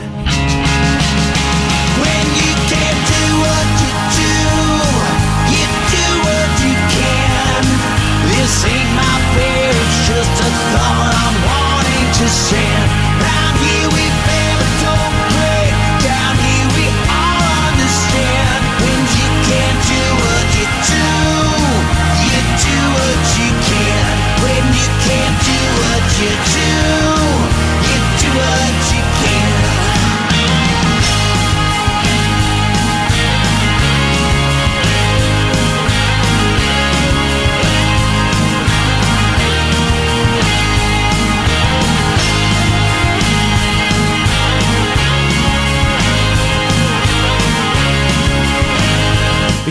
Wanting 12.18 12.30
to 12.30 13.05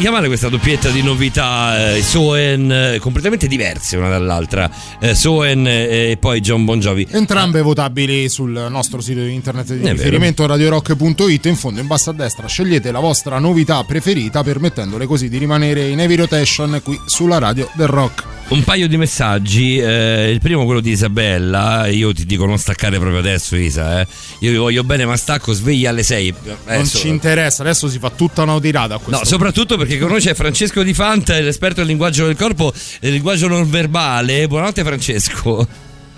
chiamare 0.04 0.26
questa 0.26 0.50
doppietta 0.50 0.90
di 0.90 1.02
novità 1.02 1.94
eh, 1.94 2.02
Soen 2.02 2.70
eh, 2.70 2.98
completamente 2.98 3.46
diverse 3.46 3.96
una 3.96 4.10
dall'altra. 4.10 4.70
Eh, 5.00 5.14
Soen 5.14 5.66
eh, 5.66 6.10
e 6.10 6.16
poi 6.18 6.42
John 6.42 6.66
Bon 6.66 6.78
Jovi. 6.78 7.06
Entrambe 7.10 7.62
votabili 7.62 8.28
sul 8.28 8.66
nostro 8.68 9.00
sito 9.00 9.20
di 9.20 9.32
internet 9.32 9.72
di 9.72 9.78
vero. 9.78 9.94
riferimento 9.94 10.44
radiorock.it. 10.44 11.46
In 11.46 11.56
fondo, 11.56 11.80
in 11.80 11.86
basso 11.86 12.10
a 12.10 12.12
destra, 12.12 12.46
scegliete 12.46 12.92
la 12.92 13.00
vostra 13.00 13.38
novità 13.38 13.82
preferita, 13.84 14.42
permettendole 14.42 15.06
così 15.06 15.30
di 15.30 15.38
rimanere 15.38 15.88
in 15.88 15.98
heavy 15.98 16.16
rotation 16.16 16.82
qui 16.84 17.00
sulla 17.06 17.38
radio 17.38 17.66
del 17.72 17.86
rock. 17.86 18.24
Un 18.46 18.62
paio 18.62 18.86
di 18.88 18.96
messaggi, 18.98 19.78
eh, 19.78 20.30
il 20.30 20.38
primo 20.38 20.64
quello 20.66 20.80
di 20.80 20.90
Isabella, 20.90 21.86
io 21.86 22.12
ti 22.12 22.26
dico 22.26 22.44
non 22.44 22.58
staccare 22.58 22.98
proprio 22.98 23.18
adesso 23.18 23.56
Isa, 23.56 24.00
eh. 24.00 24.06
io 24.40 24.50
vi 24.50 24.56
voglio 24.58 24.84
bene 24.84 25.06
ma 25.06 25.16
stacco, 25.16 25.52
svegli 25.52 25.86
alle 25.86 26.02
6. 26.02 26.34
Non 26.66 26.86
ci 26.86 27.08
interessa, 27.08 27.62
adesso 27.62 27.88
si 27.88 27.98
fa 27.98 28.10
tutta 28.10 28.42
una 28.42 28.60
tirata 28.60 29.00
No, 29.06 29.24
soprattutto 29.24 29.78
perché 29.78 29.98
con 29.98 30.10
noi 30.10 30.20
c'è 30.20 30.34
Francesco 30.34 30.82
Di 30.82 30.92
Fanta, 30.92 31.40
l'esperto 31.40 31.76
del 31.80 31.88
linguaggio 31.88 32.26
del 32.26 32.36
corpo 32.36 32.72
e 32.72 32.98
del 33.00 33.12
linguaggio 33.12 33.48
non 33.48 33.68
verbale. 33.68 34.46
Buonanotte 34.46 34.84
Francesco. 34.84 35.66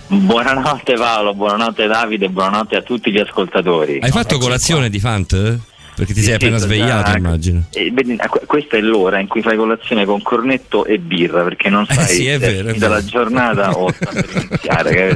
Buonanotte 0.08 0.94
Paolo, 0.94 1.32
buonanotte 1.32 1.86
Davide, 1.86 2.28
buonanotte 2.28 2.76
a 2.76 2.82
tutti 2.82 3.10
gli 3.12 3.18
ascoltatori. 3.18 4.00
Hai 4.00 4.10
fatto 4.10 4.38
colazione 4.38 4.90
di 4.90 4.98
Fant? 4.98 5.58
Perché 5.97 6.12
ti 6.12 6.20
sei 6.23 6.34
appena 6.34 6.58
sì, 6.58 6.65
svegliato, 6.65 7.10
già. 7.12 7.16
immagino. 7.16 7.65
Eh, 7.73 7.92
eh, 7.97 8.16
que- 8.28 8.42
questa 8.47 8.76
è 8.76 8.81
l'ora 8.81 9.18
in 9.18 9.26
cui 9.28 9.41
fai 9.41 9.57
colazione 9.57 10.05
con 10.05 10.20
cornetto 10.23 10.84
e 10.84 10.99
birra 10.99 11.42
perché 11.42 11.70
non 11.70 11.86
Eh 11.89 11.94
sai 11.94 12.07
sì, 12.07 12.26
è 12.26 12.39
se 12.39 12.47
è 12.47 12.52
vero, 12.52 12.68
è 12.68 12.73
finita 12.73 12.89
vero. 12.89 13.00
la 13.00 13.05
giornata 13.05 13.70
o 13.78 13.91
per 13.99 14.47
iniziare. 14.50 15.15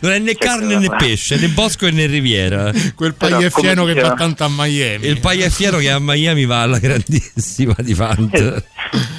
Non 0.00 0.10
è 0.12 0.18
né 0.18 0.32
c'è 0.32 0.38
carne 0.38 0.78
né 0.78 0.88
pesce, 0.98 1.36
né 1.38 1.48
bosco 1.48 1.88
né 1.88 2.06
riviera. 2.06 2.72
Quel 2.94 3.14
come 3.16 3.94
che 3.94 4.00
va 4.00 4.14
tanto 4.14 4.44
a 4.44 4.48
Miami. 4.50 5.06
Il 5.06 5.20
pagliaffiero 5.20 5.78
che 5.78 5.90
a 5.90 5.98
Miami 6.00 6.44
va 6.44 6.62
alla 6.62 6.78
grandissima 6.78 7.74
di 7.78 7.94
Fant. 7.94 8.64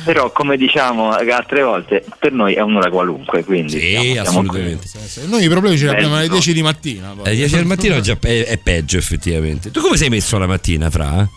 Però 0.03 0.31
come 0.31 0.55
diciamo 0.57 1.11
altre 1.11 1.61
volte, 1.63 2.03
per 2.19 2.31
noi 2.31 2.53
è 2.53 2.61
un'ora 2.61 2.89
qualunque, 2.89 3.43
quindi 3.43 3.71
Sì, 3.79 3.89
siamo- 3.89 4.03
siamo 4.11 4.27
assolutamente. 4.29 4.87
Noi 5.25 5.43
i 5.43 5.49
problemi 5.49 5.77
ce 5.77 5.83
li 5.85 5.89
abbiamo 5.91 6.15
alle 6.15 6.27
no. 6.27 6.33
10 6.33 6.53
di 6.53 6.61
mattina. 6.61 7.13
poi. 7.15 7.25
Alle 7.27 7.35
10 7.35 7.55
del 7.55 7.65
mattino 7.65 7.95
è, 7.95 7.99
già 7.99 8.15
pe- 8.15 8.45
è 8.45 8.57
peggio, 8.57 8.97
effettivamente. 8.97 9.71
Tu 9.71 9.81
come 9.81 9.97
sei 9.97 10.09
messo 10.09 10.37
la 10.37 10.47
mattina, 10.47 10.89
Fra? 10.97 11.29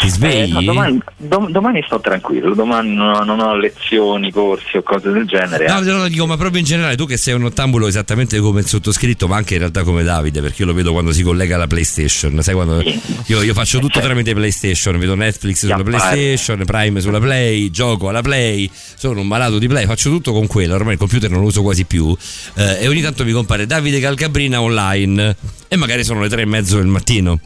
Ti 0.00 0.06
Eh, 0.06 0.10
svegli? 0.10 0.52
no, 0.52 0.60
domani, 0.62 0.98
dom- 1.16 1.48
domani 1.50 1.82
sto 1.86 1.98
tranquillo, 2.00 2.52
domani 2.54 2.92
non 2.92 3.14
ho, 3.14 3.24
non 3.24 3.40
ho 3.40 3.54
lezioni, 3.56 4.30
corsi 4.32 4.76
o 4.76 4.82
cose 4.82 5.10
del 5.12 5.24
genere. 5.26 5.66
No, 5.68 5.80
no, 5.80 5.96
no, 5.98 6.08
dico, 6.08 6.26
ma 6.26 6.36
proprio 6.36 6.58
in 6.58 6.66
generale, 6.66 6.96
tu 6.96 7.06
che 7.06 7.16
sei 7.16 7.32
un 7.34 7.44
ottambulo 7.44 7.86
esattamente 7.86 8.38
come 8.40 8.60
il 8.60 8.66
sottoscritto, 8.66 9.28
ma 9.28 9.36
anche 9.36 9.54
in 9.54 9.60
realtà 9.60 9.82
come 9.84 10.02
Davide, 10.02 10.42
perché 10.42 10.62
io 10.62 10.66
lo 10.68 10.74
vedo 10.74 10.92
quando 10.92 11.12
si 11.12 11.22
collega 11.22 11.54
alla 11.54 11.68
PlayStation. 11.68 12.42
Sai 12.42 12.52
quando 12.54 12.82
io, 12.82 13.42
io 13.42 13.54
faccio 13.54 13.78
tutto 13.78 14.00
tramite 14.00 14.34
PlayStation, 14.34 14.98
vedo 14.98 15.14
Netflix 15.14 15.58
sulla 15.60 15.76
Chiappare. 15.76 15.96
PlayStation, 16.16 16.64
Prime 16.66 17.00
sulla 17.00 17.20
Play, 17.20 17.70
gioco 17.70 18.08
alla 18.08 18.22
Play, 18.22 18.68
sono 18.96 19.20
un 19.20 19.26
malato 19.28 19.58
di 19.58 19.68
Play, 19.68 19.86
faccio 19.86 20.10
tutto 20.10 20.32
con 20.32 20.48
quello, 20.48 20.74
ormai 20.74 20.94
il 20.94 20.98
computer 20.98 21.30
non 21.30 21.40
lo 21.40 21.46
uso 21.46 21.62
quasi 21.62 21.84
più. 21.84 22.14
eh, 22.56 22.78
e 22.80 22.88
ogni 22.88 23.00
tanto 23.00 23.24
mi 23.24 23.32
compare 23.32 23.66
Davide 23.66 24.00
Calcabrina 24.00 24.60
online. 24.60 25.36
E 25.68 25.76
magari 25.76 26.02
sono 26.04 26.20
le 26.20 26.28
tre 26.28 26.42
e 26.42 26.46
mezzo 26.46 26.76
del 26.76 26.86
mattino. 26.86 27.38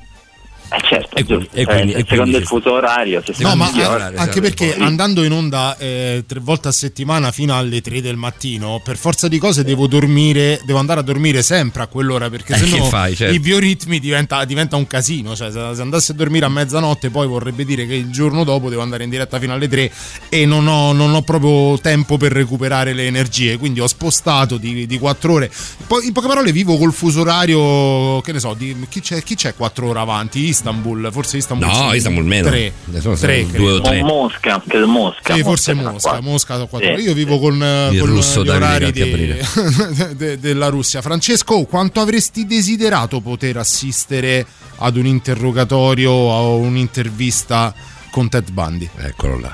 Eh, 0.68 0.80
certo, 0.88 1.16
E 1.16 1.24
quindi- 1.24 1.48
e 1.52 1.64
quindi- 1.64 1.92
Eh, 1.92 1.98
e 1.98 2.00
secondo 2.00 2.22
quindi 2.22 2.36
il 2.38 2.46
fuso 2.46 2.72
orario, 2.72 3.22
se 3.24 3.34
No, 3.42 3.54
ma 3.54 3.70
a- 3.70 4.12
anche 4.16 4.40
perché 4.40 4.74
andando 4.76 5.22
in 5.22 5.30
onda 5.32 5.76
eh, 5.78 6.24
tre 6.26 6.40
volte 6.40 6.68
a 6.68 6.72
settimana 6.72 7.30
fino 7.30 7.56
alle 7.56 7.80
3 7.80 8.00
del 8.02 8.16
mattino, 8.16 8.80
per 8.82 8.96
forza 8.96 9.28
di 9.28 9.38
cose 9.38 9.62
devo 9.62 9.86
dormire, 9.86 10.60
devo 10.64 10.78
andare 10.80 11.00
a 11.00 11.02
dormire 11.04 11.42
sempre 11.42 11.82
a 11.82 11.86
quell'ora 11.86 12.28
perché 12.30 12.54
Eh, 12.54 12.58
se 12.58 12.64
che 12.64 12.78
no 12.78 12.84
fai, 12.86 13.14
certo. 13.14 13.32
i 13.34 13.38
bioritmi 13.38 14.00
diventa, 14.00 14.44
diventa 14.44 14.74
un 14.76 14.86
casino. 14.88 15.36
Cioè, 15.36 15.52
se, 15.52 15.60
se 15.74 15.80
andassi 15.80 16.10
a 16.10 16.14
dormire 16.14 16.46
a 16.46 16.48
mezzanotte, 16.48 17.10
poi 17.10 17.26
vorrebbe 17.28 17.64
dire 17.64 17.86
che 17.86 17.94
il 17.94 18.10
giorno 18.10 18.42
dopo 18.42 18.68
devo 18.68 18.82
andare 18.82 19.04
in 19.04 19.10
diretta 19.10 19.38
fino 19.38 19.52
alle 19.52 19.68
3 19.68 19.90
e 20.28 20.46
non 20.46 20.66
ho, 20.66 20.92
non 20.92 21.14
ho 21.14 21.22
proprio 21.22 21.78
tempo 21.78 22.16
per 22.16 22.32
recuperare 22.32 22.92
le 22.92 23.06
energie. 23.06 23.56
Quindi 23.56 23.78
ho 23.80 23.86
spostato 23.86 24.56
di, 24.56 24.84
di 24.86 24.98
4 24.98 25.32
ore. 25.32 25.50
Poi, 25.86 26.06
in 26.06 26.12
poche 26.12 26.26
parole, 26.26 26.50
vivo 26.50 26.76
col 26.76 26.92
fuso 26.92 27.20
orario, 27.20 28.20
che 28.22 28.32
ne 28.32 28.40
so, 28.40 28.54
di, 28.54 28.74
chi, 28.88 29.00
c'è, 29.00 29.22
chi 29.22 29.36
c'è 29.36 29.54
4 29.54 29.88
ore 29.88 29.98
avanti? 30.00 30.54
Istanbul, 30.56 31.08
forse 31.12 31.36
Istanbul. 31.36 31.66
No, 31.68 31.92
Istanbul 31.92 32.24
meno. 32.24 32.48
3. 32.48 32.72
Adesso 32.88 33.02
sono 33.02 33.16
Tre, 33.16 33.46
due 33.50 33.72
o 33.72 33.80
tre. 33.80 34.02
Mosca, 34.02 34.62
credo 34.66 34.88
Mosca. 34.88 35.34
Sì, 35.34 35.42
forse 35.42 35.74
Mosca, 35.74 36.20
Mosca, 36.20 36.54
sono 36.54 36.66
quattro. 36.66 36.98
Io 36.98 37.12
vivo 37.14 37.38
con, 37.38 37.62
eh, 37.62 37.88
Il 37.92 37.98
con 38.00 38.08
russo 38.08 38.42
gli 38.42 38.46
Davide 38.46 38.64
orari 38.64 38.92
di- 38.92 40.16
de- 40.16 40.38
della 40.40 40.68
Russia. 40.68 41.02
Francesco, 41.02 41.64
quanto 41.64 42.00
avresti 42.00 42.46
desiderato 42.46 43.20
poter 43.20 43.58
assistere 43.58 44.46
ad 44.78 44.96
un 44.96 45.06
interrogatorio 45.06 46.10
o 46.10 46.56
un'intervista 46.56 47.74
con 48.10 48.28
Ted 48.28 48.50
Bundy? 48.50 48.88
Eccolo 48.96 49.38
là. 49.38 49.52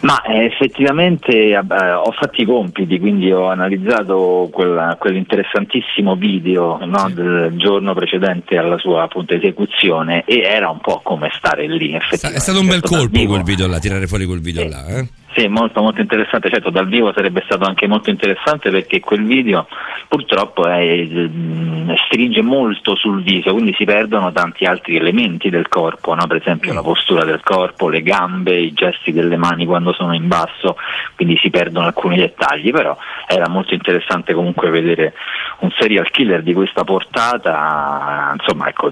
Ma 0.00 0.22
eh, 0.22 0.44
effettivamente 0.44 1.32
eh, 1.32 1.56
ho 1.58 2.12
fatto 2.12 2.40
i 2.40 2.44
compiti, 2.44 3.00
quindi 3.00 3.32
ho 3.32 3.48
analizzato 3.48 4.48
quella- 4.52 4.96
quell'interessantissimo 4.98 6.14
video 6.14 6.78
no, 6.84 7.10
del 7.12 7.54
giorno 7.56 7.94
precedente 7.94 8.56
alla 8.56 8.78
sua 8.78 9.02
appunto, 9.02 9.34
esecuzione 9.34 10.22
e 10.24 10.40
era 10.40 10.70
un 10.70 10.78
po' 10.80 11.00
come 11.02 11.30
stare 11.36 11.66
lì. 11.66 11.94
Effettivamente. 11.94 12.36
È 12.36 12.40
stato 12.40 12.60
un 12.60 12.66
bel 12.66 12.80
Certo, 12.80 12.96
colpo 12.96 13.24
quel 13.24 13.42
video 13.42 13.66
là, 13.66 13.78
tirare 13.78 14.06
fuori 14.06 14.24
quel 14.24 14.40
video 14.40 14.68
là. 14.68 15.04
Sì, 15.34 15.46
molto 15.46 15.82
molto 15.82 16.00
interessante, 16.00 16.48
certo 16.48 16.70
dal 16.70 16.88
vivo 16.88 17.12
sarebbe 17.12 17.42
stato 17.44 17.64
anche 17.64 17.86
molto 17.86 18.08
interessante 18.08 18.70
perché 18.70 18.98
quel 19.00 19.24
video 19.24 19.68
purtroppo 20.08 20.66
è, 20.66 21.04
mm, 21.06 21.90
stringe 22.06 22.40
molto 22.40 22.96
sul 22.96 23.22
viso, 23.22 23.52
quindi 23.52 23.74
si 23.74 23.84
perdono 23.84 24.32
tanti 24.32 24.64
altri 24.64 24.96
elementi 24.96 25.50
del 25.50 25.68
corpo, 25.68 26.14
no? 26.14 26.26
per 26.26 26.38
esempio 26.38 26.72
la 26.72 26.82
postura 26.82 27.24
del 27.24 27.42
corpo, 27.42 27.90
le 27.90 28.02
gambe, 28.02 28.56
i 28.56 28.72
gesti 28.72 29.12
delle 29.12 29.36
mani 29.36 29.66
quando 29.66 29.92
sono 29.92 30.14
in 30.14 30.26
basso, 30.28 30.76
quindi 31.14 31.36
si 31.42 31.50
perdono 31.50 31.86
alcuni 31.86 32.16
dettagli, 32.16 32.70
però 32.70 32.96
era 33.26 33.48
molto 33.48 33.74
interessante 33.74 34.32
comunque 34.32 34.70
vedere 34.70 35.12
un 35.58 35.70
serial 35.78 36.10
killer 36.10 36.42
di 36.42 36.54
questa 36.54 36.84
portata, 36.84 38.34
insomma 38.38 38.68
ecco, 38.68 38.90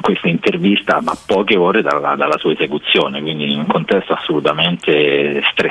questa 0.00 0.26
intervista 0.26 0.96
a 0.96 1.16
poche 1.24 1.56
ore 1.56 1.82
dalla, 1.82 2.16
dalla 2.16 2.36
sua 2.38 2.52
esecuzione, 2.52 3.20
quindi 3.20 3.52
in 3.52 3.60
un 3.60 3.66
contesto 3.66 4.12
assolutamente 4.12 5.40
stressante 5.52 5.67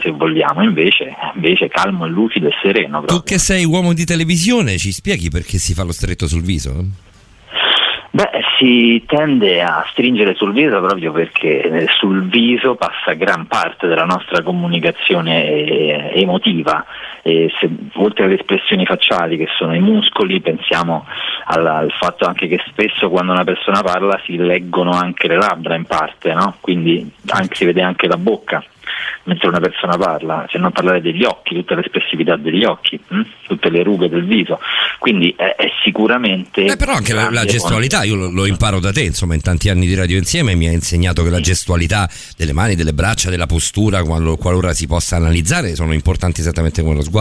se 0.00 0.10
vogliamo, 0.10 0.62
invece, 0.62 1.14
invece 1.34 1.68
calmo 1.68 2.04
e 2.06 2.08
lucido 2.08 2.48
e 2.48 2.52
sereno. 2.62 3.02
Tu 3.04 3.22
che 3.22 3.38
sei 3.38 3.64
uomo 3.64 3.92
di 3.92 4.04
televisione, 4.04 4.76
ci 4.78 4.92
spieghi 4.92 5.28
perché 5.28 5.58
si 5.58 5.74
fa 5.74 5.82
lo 5.82 5.92
stretto 5.92 6.26
sul 6.26 6.42
viso? 6.42 7.04
Beh, 8.16 8.30
si 8.58 9.04
tende 9.06 9.60
a 9.62 9.84
stringere 9.90 10.34
sul 10.36 10.54
viso 10.54 10.80
proprio 10.80 11.12
perché 11.12 11.60
eh, 11.60 11.86
sul 11.98 12.26
viso 12.28 12.74
passa 12.74 13.12
gran 13.12 13.46
parte 13.46 13.86
della 13.86 14.06
nostra 14.06 14.42
comunicazione 14.42 15.44
eh, 15.44 16.10
emotiva. 16.14 16.86
E 17.26 17.50
se- 17.58 17.68
oltre 17.94 18.26
alle 18.26 18.36
espressioni 18.36 18.86
facciali 18.86 19.36
che 19.36 19.48
sono 19.58 19.74
i 19.74 19.80
muscoli, 19.80 20.40
pensiamo 20.40 21.04
al, 21.46 21.66
al 21.66 21.90
fatto 21.90 22.24
anche 22.24 22.46
che 22.46 22.62
spesso 22.68 23.10
quando 23.10 23.32
una 23.32 23.42
persona 23.42 23.82
parla 23.82 24.20
si 24.24 24.36
leggono 24.36 24.92
anche 24.92 25.26
le 25.26 25.34
labbra 25.34 25.74
in 25.74 25.86
parte, 25.86 26.32
no? 26.34 26.54
quindi 26.60 27.10
anche, 27.26 27.56
si 27.56 27.64
vede 27.64 27.82
anche 27.82 28.06
la 28.06 28.16
bocca 28.16 28.62
mentre 29.26 29.48
una 29.48 29.60
persona 29.60 29.96
parla, 29.96 30.46
se 30.48 30.58
non 30.58 30.70
parlare 30.72 31.00
degli 31.00 31.24
occhi, 31.24 31.54
tutta 31.54 31.74
l'espressività 31.74 32.36
degli 32.36 32.64
occhi, 32.64 32.98
hm? 33.06 33.22
tutte 33.46 33.70
le 33.70 33.82
rughe 33.82 34.08
del 34.08 34.24
viso. 34.24 34.58
Quindi 34.98 35.34
è, 35.36 35.54
è 35.56 35.68
sicuramente. 35.82 36.64
Eh, 36.64 36.76
però 36.76 36.92
anche 36.92 37.12
la, 37.12 37.30
la 37.30 37.44
gestualità, 37.44 38.04
io 38.04 38.14
lo, 38.14 38.30
lo 38.30 38.46
imparo 38.46 38.80
da 38.80 38.92
te, 38.92 39.02
insomma, 39.02 39.34
in 39.34 39.42
tanti 39.42 39.68
anni 39.68 39.86
di 39.86 39.94
radio 39.94 40.16
insieme 40.16 40.54
mi 40.54 40.68
ha 40.68 40.72
insegnato 40.72 41.22
che 41.22 41.30
la 41.30 41.40
gestualità 41.40 42.08
delle 42.36 42.52
mani, 42.52 42.74
delle 42.74 42.92
braccia, 42.92 43.30
della 43.30 43.46
postura, 43.46 44.02
quando- 44.04 44.36
qualora 44.36 44.72
si 44.72 44.86
possa 44.86 45.16
analizzare, 45.16 45.74
sono 45.74 45.92
importanti 45.92 46.40
esattamente 46.40 46.82
come 46.82 46.94
lo 46.94 47.02
sguardo. 47.02 47.15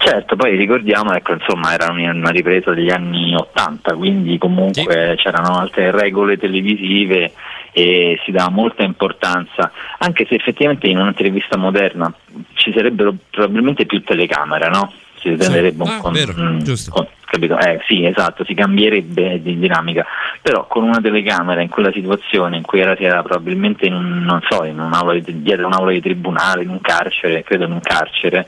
Certo, 0.00 0.36
poi 0.36 0.56
ricordiamo, 0.56 1.12
ecco, 1.12 1.32
insomma, 1.32 1.74
era 1.74 1.90
un- 1.90 1.98
una 1.98 2.30
ripresa 2.30 2.72
degli 2.72 2.90
anni 2.90 3.34
80, 3.34 3.94
quindi 3.94 4.38
comunque 4.38 5.14
c'erano 5.16 5.58
altre 5.58 5.90
regole 5.90 6.38
televisive 6.38 7.32
e 7.72 8.18
si 8.24 8.30
dava 8.30 8.48
molta 8.50 8.84
importanza, 8.84 9.70
anche 9.98 10.24
se 10.26 10.36
effettivamente 10.36 10.86
in 10.88 10.98
un'intervista 10.98 11.56
moderna 11.56 12.12
ci 12.54 12.72
sarebbero 12.72 13.14
probabilmente 13.30 13.86
più 13.86 14.02
telecamere, 14.02 14.68
no? 14.68 14.92
Si 15.32 15.36
tenderebbe 15.36 15.82
un 15.82 15.88
Ah, 15.90 15.98
con- 16.00 16.12
vero, 16.12 16.34
mm, 16.36 16.58
giusto. 16.60 16.90
con- 16.90 17.06
capito? 17.24 17.58
Eh, 17.58 17.80
sì, 17.86 18.04
esatto, 18.06 18.44
si 18.44 18.54
cambierebbe 18.54 19.40
di 19.42 19.58
dinamica, 19.58 20.04
però 20.40 20.66
con 20.66 20.84
una 20.84 21.00
telecamera 21.00 21.60
in 21.60 21.68
quella 21.68 21.92
situazione 21.92 22.56
in 22.56 22.62
cui 22.62 22.80
era, 22.80 22.96
si 22.96 23.04
era 23.04 23.22
probabilmente 23.22 23.86
in 23.86 23.92
un, 23.94 24.22
non 24.22 24.40
so, 24.48 24.64
in 24.64 24.78
un'aula 24.78 25.14
di, 25.18 25.42
dietro 25.42 25.66
un'aula 25.66 25.90
di 25.92 26.00
tribunale, 26.00 26.62
in 26.62 26.70
un 26.70 26.80
carcere, 26.80 27.42
credo 27.42 27.64
in 27.64 27.72
un 27.72 27.80
carcere, 27.80 28.46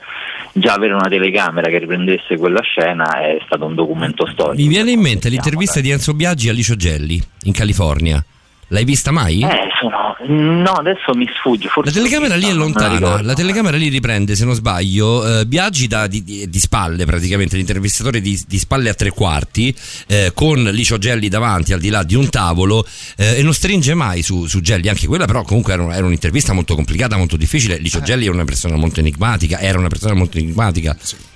già 0.52 0.72
avere 0.74 0.94
una 0.94 1.08
telecamera 1.08 1.68
che 1.68 1.78
riprendesse 1.78 2.36
quella 2.38 2.62
scena 2.62 3.20
è 3.20 3.38
stato 3.44 3.66
un 3.66 3.74
documento 3.74 4.26
storico. 4.26 4.60
Mi 4.62 4.68
viene 4.68 4.90
in 4.92 5.00
mente 5.00 5.28
l'intervista 5.28 5.80
di 5.80 5.90
Enzo 5.90 6.14
Biaggi 6.14 6.48
a 6.48 6.52
Licio 6.52 6.74
Gelli 6.76 7.22
in 7.44 7.52
California. 7.52 8.22
L'hai 8.72 8.84
vista 8.84 9.10
mai? 9.10 9.42
Eh, 9.42 9.68
sono... 9.80 10.16
No, 10.28 10.72
adesso 10.72 11.12
mi 11.14 11.26
sfugge. 11.34 11.68
Forse 11.68 11.90
La 11.90 11.96
telecamera 11.96 12.36
lì 12.36 12.46
è 12.48 12.52
lontana, 12.52 13.20
la 13.22 13.34
telecamera 13.34 13.76
lì 13.76 13.88
riprende, 13.88 14.36
se 14.36 14.44
non 14.44 14.54
sbaglio, 14.54 15.40
eh, 15.40 15.46
Biaggi 15.46 15.86
da, 15.88 16.06
di, 16.06 16.22
di- 16.22 16.48
di 16.48 16.58
spalle 16.58 17.04
praticamente, 17.04 17.56
l'intervistatore 17.56 18.20
di, 18.20 18.40
di 18.46 18.58
spalle 18.58 18.90
a 18.90 18.94
tre 18.94 19.10
quarti, 19.10 19.74
eh, 20.06 20.30
con 20.34 20.62
Licio 20.62 20.98
Gelli 20.98 21.28
davanti, 21.28 21.72
al 21.72 21.80
di 21.80 21.88
là 21.88 22.02
di 22.04 22.14
un 22.14 22.28
tavolo, 22.28 22.86
eh, 23.16 23.38
e 23.38 23.42
non 23.42 23.54
stringe 23.54 23.94
mai 23.94 24.22
su, 24.22 24.46
su 24.46 24.60
Gelli, 24.60 24.88
anche 24.88 25.06
quella 25.06 25.24
però 25.24 25.42
comunque 25.42 25.72
era, 25.72 25.82
un- 25.82 25.92
era 25.92 26.04
un'intervista 26.06 26.52
molto 26.52 26.74
complicata, 26.74 27.16
molto 27.16 27.36
difficile, 27.36 27.78
Licio 27.78 28.00
Gelli 28.02 28.26
è 28.26 28.30
una 28.30 28.44
persona 28.44 28.76
molto 28.76 29.00
enigmatica, 29.00 29.58
era 29.58 29.78
una 29.78 29.88
persona 29.88 30.14
molto 30.14 30.38
enigmatica. 30.38 30.92
direi. 30.92 31.28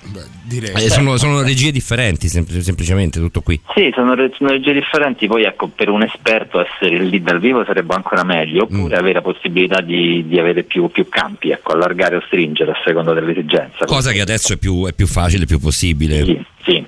Eh, 0.75 0.89
sono, 0.89 1.17
sono 1.17 1.41
regie 1.41 1.71
differenti, 1.71 2.27
sem- 2.27 2.45
semplicemente 2.59 3.19
tutto 3.19 3.41
qui. 3.41 3.59
Sì, 3.73 3.91
sono, 3.93 4.13
re- 4.13 4.31
sono 4.35 4.51
leggi 4.51 4.71
differenti, 4.71 5.27
poi 5.27 5.43
ecco, 5.43 5.67
per 5.67 5.89
un 5.89 6.03
esperto 6.03 6.63
essere 6.63 6.99
lì 7.03 7.21
dal 7.21 7.39
vivo 7.39 7.63
sarebbe 7.65 7.93
ancora 7.95 8.23
meglio, 8.23 8.67
Mm. 8.71 8.75
oppure 8.79 8.95
avere 8.97 9.13
la 9.13 9.21
possibilità 9.21 9.81
di, 9.81 10.25
di 10.27 10.39
avere 10.39 10.63
più, 10.63 10.89
più 10.89 11.07
campi, 11.09 11.49
ecco, 11.51 11.73
allargare 11.73 12.17
o 12.17 12.23
stringere 12.25 12.71
a 12.71 12.81
seconda 12.85 13.13
dell'esigenza. 13.13 13.85
Cosa 13.85 14.11
che 14.11 14.21
adesso 14.21 14.53
è 14.53 14.57
più, 14.57 14.85
è 14.85 14.93
più 14.93 15.07
facile, 15.07 15.45
più 15.45 15.59
possibile. 15.59 16.23
Sì, 16.23 16.45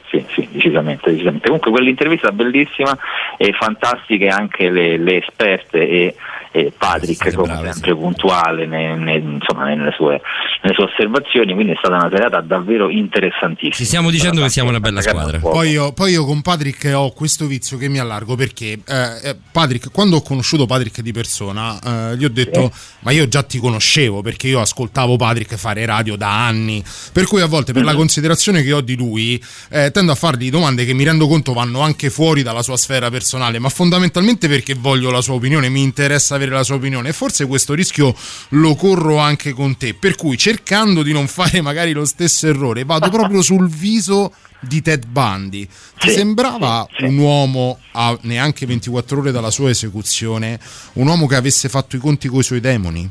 sì, 0.09 0.25
sì, 0.33 0.47
decisamente, 0.51 1.11
decisamente. 1.11 1.45
Comunque 1.45 1.71
quell'intervista 1.71 2.31
bellissima 2.31 2.97
e 3.37 3.53
fantastiche 3.53 4.27
anche 4.27 4.69
le, 4.69 4.97
le 4.97 5.23
esperte 5.23 5.87
e, 5.87 6.15
e 6.51 6.73
Patrick 6.75 7.33
come 7.35 7.59
sempre 7.63 7.95
puntuale 7.95 8.65
ne- 8.65 8.95
ne- 8.95 9.17
insomma, 9.17 9.65
nelle, 9.65 9.91
sue, 9.95 10.19
nelle 10.63 10.73
sue 10.73 10.85
osservazioni, 10.85 11.53
quindi 11.53 11.73
è 11.73 11.75
stata 11.77 11.95
una 11.95 12.09
serata 12.09 12.41
davvero 12.41 12.89
interessantissima. 12.89 13.75
Ci 13.75 13.85
stiamo 13.85 14.09
dicendo 14.09 14.41
che 14.41 14.49
siamo 14.49 14.69
una 14.69 14.79
bella 14.79 15.01
squadra. 15.01 15.37
Poi 15.37 15.69
io, 15.69 15.93
poi 15.93 16.11
io 16.13 16.25
con 16.25 16.41
Patrick 16.41 16.91
ho 16.95 17.11
questo 17.11 17.45
vizio 17.45 17.77
che 17.77 17.87
mi 17.87 17.99
allargo 17.99 18.35
perché 18.35 18.79
eh, 18.85 19.29
eh, 19.29 19.35
Patrick, 19.51 19.91
quando 19.91 20.17
ho 20.17 20.21
conosciuto 20.21 20.65
Patrick 20.65 21.01
di 21.01 21.11
persona, 21.11 21.79
eh, 22.11 22.17
gli 22.17 22.25
ho 22.25 22.29
detto: 22.29 22.71
Ma 23.01 23.11
io 23.11 23.27
già 23.27 23.43
ti 23.43 23.59
conoscevo 23.59 24.21
perché 24.21 24.47
io 24.47 24.59
ascoltavo 24.59 25.15
Patrick 25.15 25.55
fare 25.55 25.85
radio 25.85 26.15
da 26.15 26.45
anni. 26.47 26.83
Per 27.13 27.25
cui 27.25 27.41
a 27.41 27.45
volte, 27.45 27.73
per 27.73 27.83
la 27.83 27.93
considerazione 27.93 28.63
che 28.63 28.73
ho 28.73 28.81
di 28.81 28.95
lui, 28.95 29.41
eh, 29.69 29.91
tendo 29.91 30.11
a 30.11 30.15
fargli 30.15 30.49
domande 30.49 30.85
che 30.85 30.93
mi 30.93 31.03
rendo 31.03 31.27
conto 31.27 31.53
vanno 31.53 31.81
anche 31.81 32.09
fuori 32.09 32.43
dalla 32.43 32.61
sua 32.61 32.77
sfera 32.77 33.09
personale, 33.09 33.59
ma 33.59 33.69
fondamentalmente 33.69 34.47
perché 34.47 34.73
voglio 34.73 35.11
la 35.11 35.21
sua 35.21 35.35
opinione, 35.35 35.69
mi 35.69 35.81
interessa 35.81 36.35
avere 36.35 36.51
la 36.51 36.63
sua 36.63 36.75
opinione. 36.75 37.09
E 37.09 37.13
forse 37.13 37.45
questo 37.45 37.73
rischio 37.73 38.15
lo 38.49 38.75
corro 38.75 39.17
anche 39.17 39.53
con 39.53 39.77
te. 39.77 39.93
Per 39.93 40.15
cui, 40.15 40.37
cercando 40.37 41.03
di 41.03 41.11
non 41.11 41.27
fare 41.27 41.61
magari 41.61 41.91
lo 41.91 42.05
stesso 42.05 42.47
errore, 42.47 42.83
vado 42.83 43.09
proprio 43.09 43.41
sul 43.41 43.69
viso 43.69 44.33
di 44.59 44.81
Ted 44.81 45.05
Bundy. 45.05 45.67
Ti 45.99 46.09
sembrava 46.09 46.87
un 47.01 47.17
uomo 47.17 47.79
a 47.91 48.17
neanche 48.21 48.65
24 48.65 49.19
ore 49.19 49.31
dalla 49.31 49.51
sua 49.51 49.69
esecuzione, 49.69 50.59
un 50.93 51.07
uomo 51.07 51.27
che 51.27 51.35
avesse 51.35 51.69
fatto 51.69 51.95
i 51.95 51.99
conti 51.99 52.27
con 52.27 52.39
i 52.39 52.43
suoi 52.43 52.59
demoni? 52.59 53.09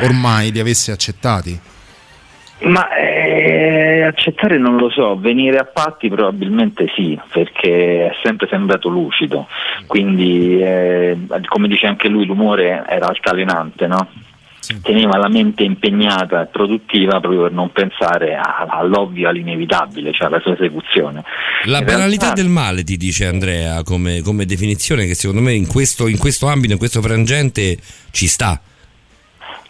Ormai 0.00 0.52
li 0.52 0.60
avesse 0.60 0.92
accettati? 0.92 1.58
Ma 2.58 2.88
eh, 2.96 4.02
accettare 4.02 4.56
non 4.56 4.76
lo 4.76 4.88
so, 4.88 5.18
venire 5.18 5.58
a 5.58 5.64
patti 5.64 6.08
probabilmente 6.08 6.90
sì, 6.94 7.18
perché 7.30 8.06
è 8.06 8.12
sempre 8.22 8.46
sembrato 8.48 8.88
lucido, 8.88 9.46
quindi 9.86 10.58
eh, 10.58 11.18
come 11.48 11.68
dice 11.68 11.86
anche 11.86 12.08
lui 12.08 12.24
l'umore 12.24 12.82
era 12.88 13.08
altalenante, 13.08 13.86
no? 13.86 14.08
teneva 14.82 15.16
la 15.16 15.28
mente 15.28 15.62
impegnata 15.62 16.42
e 16.42 16.46
produttiva 16.46 17.20
proprio 17.20 17.42
per 17.42 17.52
non 17.52 17.70
pensare 17.70 18.36
all'ovvio, 18.36 19.28
all'inevitabile, 19.28 20.12
cioè 20.12 20.26
alla 20.26 20.40
sua 20.40 20.54
esecuzione. 20.54 21.22
La 21.64 21.82
banalità 21.82 22.32
del 22.32 22.48
male, 22.48 22.82
ti 22.82 22.96
dice 22.96 23.26
Andrea, 23.26 23.82
come, 23.82 24.22
come 24.22 24.44
definizione 24.44 25.06
che 25.06 25.14
secondo 25.14 25.42
me 25.42 25.52
in 25.52 25.66
questo, 25.66 26.08
in 26.08 26.18
questo 26.18 26.48
ambito, 26.48 26.72
in 26.72 26.78
questo 26.78 27.00
frangente 27.00 27.76
ci 28.10 28.26
sta. 28.26 28.60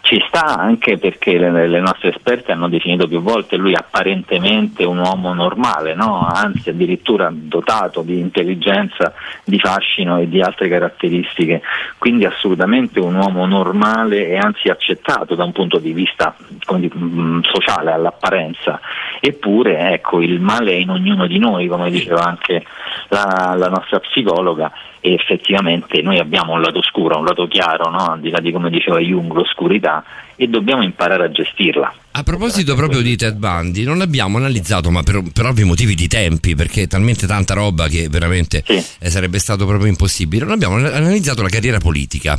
Ci 0.07 0.23
sta 0.29 0.57
anche 0.57 0.99
perché 0.99 1.37
le, 1.37 1.67
le 1.67 1.81
nostre 1.81 2.11
esperte 2.11 2.53
hanno 2.53 2.69
definito 2.69 3.09
più 3.09 3.21
volte 3.21 3.57
lui 3.57 3.75
apparentemente 3.75 4.85
un 4.85 4.99
uomo 4.99 5.35
normale, 5.35 5.97
no? 5.97 6.25
anzi 6.33 6.71
addirittura 6.71 7.29
dotato 7.33 8.03
di 8.03 8.21
intelligenza, 8.21 9.13
di 9.43 9.59
fascino 9.59 10.19
e 10.19 10.29
di 10.29 10.41
altre 10.41 10.69
caratteristiche, 10.69 11.61
quindi 11.99 12.25
assolutamente 12.25 13.01
un 13.01 13.17
uomo 13.17 13.47
normale 13.47 14.29
e 14.29 14.37
anzi 14.37 14.69
accettato 14.69 15.35
da 15.35 15.43
un 15.43 15.51
punto 15.51 15.79
di 15.79 15.93
vista 15.93 16.37
di- 16.77 16.87
mh, 16.87 17.41
sociale 17.43 17.91
all'apparenza. 17.91 18.79
Eppure 19.19 19.93
ecco, 19.93 20.23
il 20.23 20.39
male 20.39 20.71
è 20.71 20.77
in 20.77 20.91
ognuno 20.91 21.27
di 21.27 21.41
noi, 21.41 21.67
come 21.67 21.91
diceva 21.91 22.21
anche 22.21 22.65
la, 23.09 23.57
la 23.57 23.69
nostra 23.69 23.99
psicologa, 23.99 24.71
e 25.07 25.13
effettivamente 25.13 26.03
noi 26.03 26.19
abbiamo 26.19 26.55
un 26.55 26.61
lato 26.61 26.83
scuro, 26.83 27.17
un 27.17 27.25
lato 27.25 27.47
chiaro, 27.47 27.91
no? 27.91 28.11
al 28.11 28.21
di 28.21 28.29
là 28.29 28.41
di 28.41 28.51
come 28.51 28.71
diceva 28.71 28.99
Jung, 28.99 29.33
l'oscurità, 29.33 30.03
e 30.35 30.49
dobbiamo 30.49 30.83
imparare 30.83 31.27
a 31.27 31.31
gestirla. 31.31 31.95
A 32.11 32.23
proposito 32.25 32.75
proprio 32.75 33.03
di 33.03 33.15
Ted 33.15 33.37
Bundy, 33.37 33.85
non 33.85 33.99
l'abbiamo 33.99 34.39
analizzato, 34.39 34.91
ma 34.91 35.05
per, 35.05 35.23
per 35.33 35.47
ovvi 35.47 35.63
motivi 35.63 35.95
di 35.95 36.09
tempi, 36.09 36.57
perché 36.57 36.83
è 36.83 36.87
talmente 36.89 37.29
tanta 37.29 37.55
roba 37.55 37.87
che 37.87 38.09
veramente 38.11 38.65
eh, 38.67 39.09
sarebbe 39.09 39.39
stato 39.39 39.65
proprio 39.65 39.89
impossibile. 39.89 40.45
Non 40.45 40.55
abbiamo 40.55 40.75
analizzato 40.75 41.41
la 41.41 41.51
carriera 41.51 41.79
politica. 41.79 42.37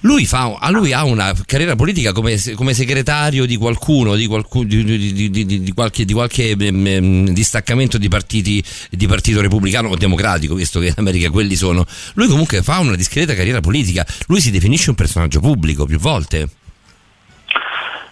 Lui, 0.00 0.26
fa, 0.26 0.56
a 0.60 0.70
lui 0.70 0.92
ha 0.92 1.04
una 1.04 1.34
carriera 1.46 1.74
politica 1.74 2.12
come, 2.12 2.38
come 2.54 2.74
segretario 2.74 3.44
di 3.44 3.56
qualcuno, 3.56 4.14
di, 4.14 4.26
qualcu- 4.26 4.64
di- 4.64 5.30
di- 5.30 5.46
di- 5.46 5.72
qualche, 5.72 6.04
qualche, 6.04 6.50
ehm, 6.50 6.86
ehm, 6.86 7.28
distaccamento 7.30 7.98
di, 7.98 8.08
partiti, 8.08 8.62
di 8.90 9.06
partito 9.06 9.40
repubblicano 9.40 9.88
o 9.88 9.96
democratico, 9.96 10.54
visto 10.54 10.78
che 10.80 10.86
in 10.86 10.94
America 10.96 11.30
quelli 11.30 11.56
sono. 11.56 11.84
Lui 12.14 12.28
comunque 12.28 12.62
fa 12.62 12.78
una 12.78 12.94
discreta 12.94 13.34
carriera 13.34 13.60
politica. 13.60 14.06
Lui 14.26 14.40
si 14.40 14.50
definisce 14.50 14.90
un 14.90 14.96
personaggio 14.96 15.40
pubblico 15.40 15.86
più 15.86 15.98
volte. 15.98 16.48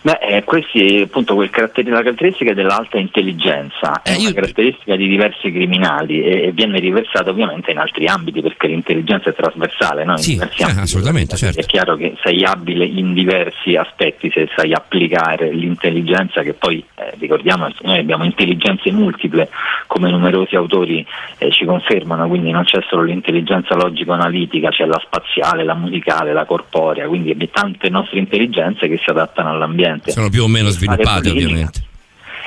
Beh, 0.05 0.19
eh, 0.21 0.45
questi 0.45 1.01
appunto 1.03 1.35
quel 1.35 1.49
caratteri- 1.49 1.89
la 1.89 2.03
caratteristica 2.03 2.53
dell'alta 2.53 2.99
intelligenza 2.99 4.03
Eh, 4.03 4.17
è 4.17 4.19
una 4.19 4.35
caratteristica 4.35 4.97
di 4.97 5.09
diversi 5.09 5.51
criminali 5.51 6.23
e, 6.23 6.43
e 6.49 6.53
viene 6.53 6.79
riversata 6.79 7.31
ovviamente 7.31 7.71
in 7.71 7.79
altri 7.79 8.07
ambiti 8.07 8.43
perché 8.43 8.67
l'intelligenza 8.67 9.31
è 9.31 9.35
trasversale, 9.35 10.05
no? 10.05 10.19
Sì, 10.19 10.39
eh, 10.39 10.65
assolutamente, 10.79 11.37
certo. 11.37 11.59
È 11.59 11.65
chiaro 11.65 11.97
che 11.97 12.17
sei 12.23 12.45
abile 12.45 12.85
in 12.85 13.15
diversi 13.15 13.77
aspetti 13.77 14.31
se 14.31 14.47
sai 14.55 14.75
applicare 14.75 15.51
l'intelligenza 15.51 16.43
che 16.43 16.53
poi 16.53 16.85
eh, 16.97 17.15
ricordiamo 17.19 17.71
noi 17.81 17.99
abbiamo 17.99 18.25
intelligenze 18.25 18.93
multiple 18.93 19.49
come 19.87 20.11
numerosi 20.11 20.55
autori 20.55 21.07
eh, 21.39 21.51
ci 21.51 21.65
confermano, 21.65 22.29
quindi 22.29 22.51
non 22.51 22.65
c'è 22.65 22.81
solo 22.91 23.05
l'intelligenza 23.05 23.75
logico-analitica, 23.75 24.69
c'è 24.69 24.85
la 24.85 25.01
spaziale, 25.03 25.65
la 25.65 25.75
musicale, 25.75 26.35
la 26.35 26.45
corporea, 26.45 27.07
quindi 27.09 27.31
abbiamo 27.31 27.53
tante 27.55 27.89
nostre 27.89 28.19
intelligenze 28.19 28.87
che 28.87 28.99
si 29.03 29.09
adattano 29.09 29.49
all'ambiente. 29.49 29.93
Sono 30.07 30.29
più 30.31 30.43
o 30.45 30.49
meno 30.49 30.69
sviluppate, 30.71 31.31
ovviamente. 31.31 31.83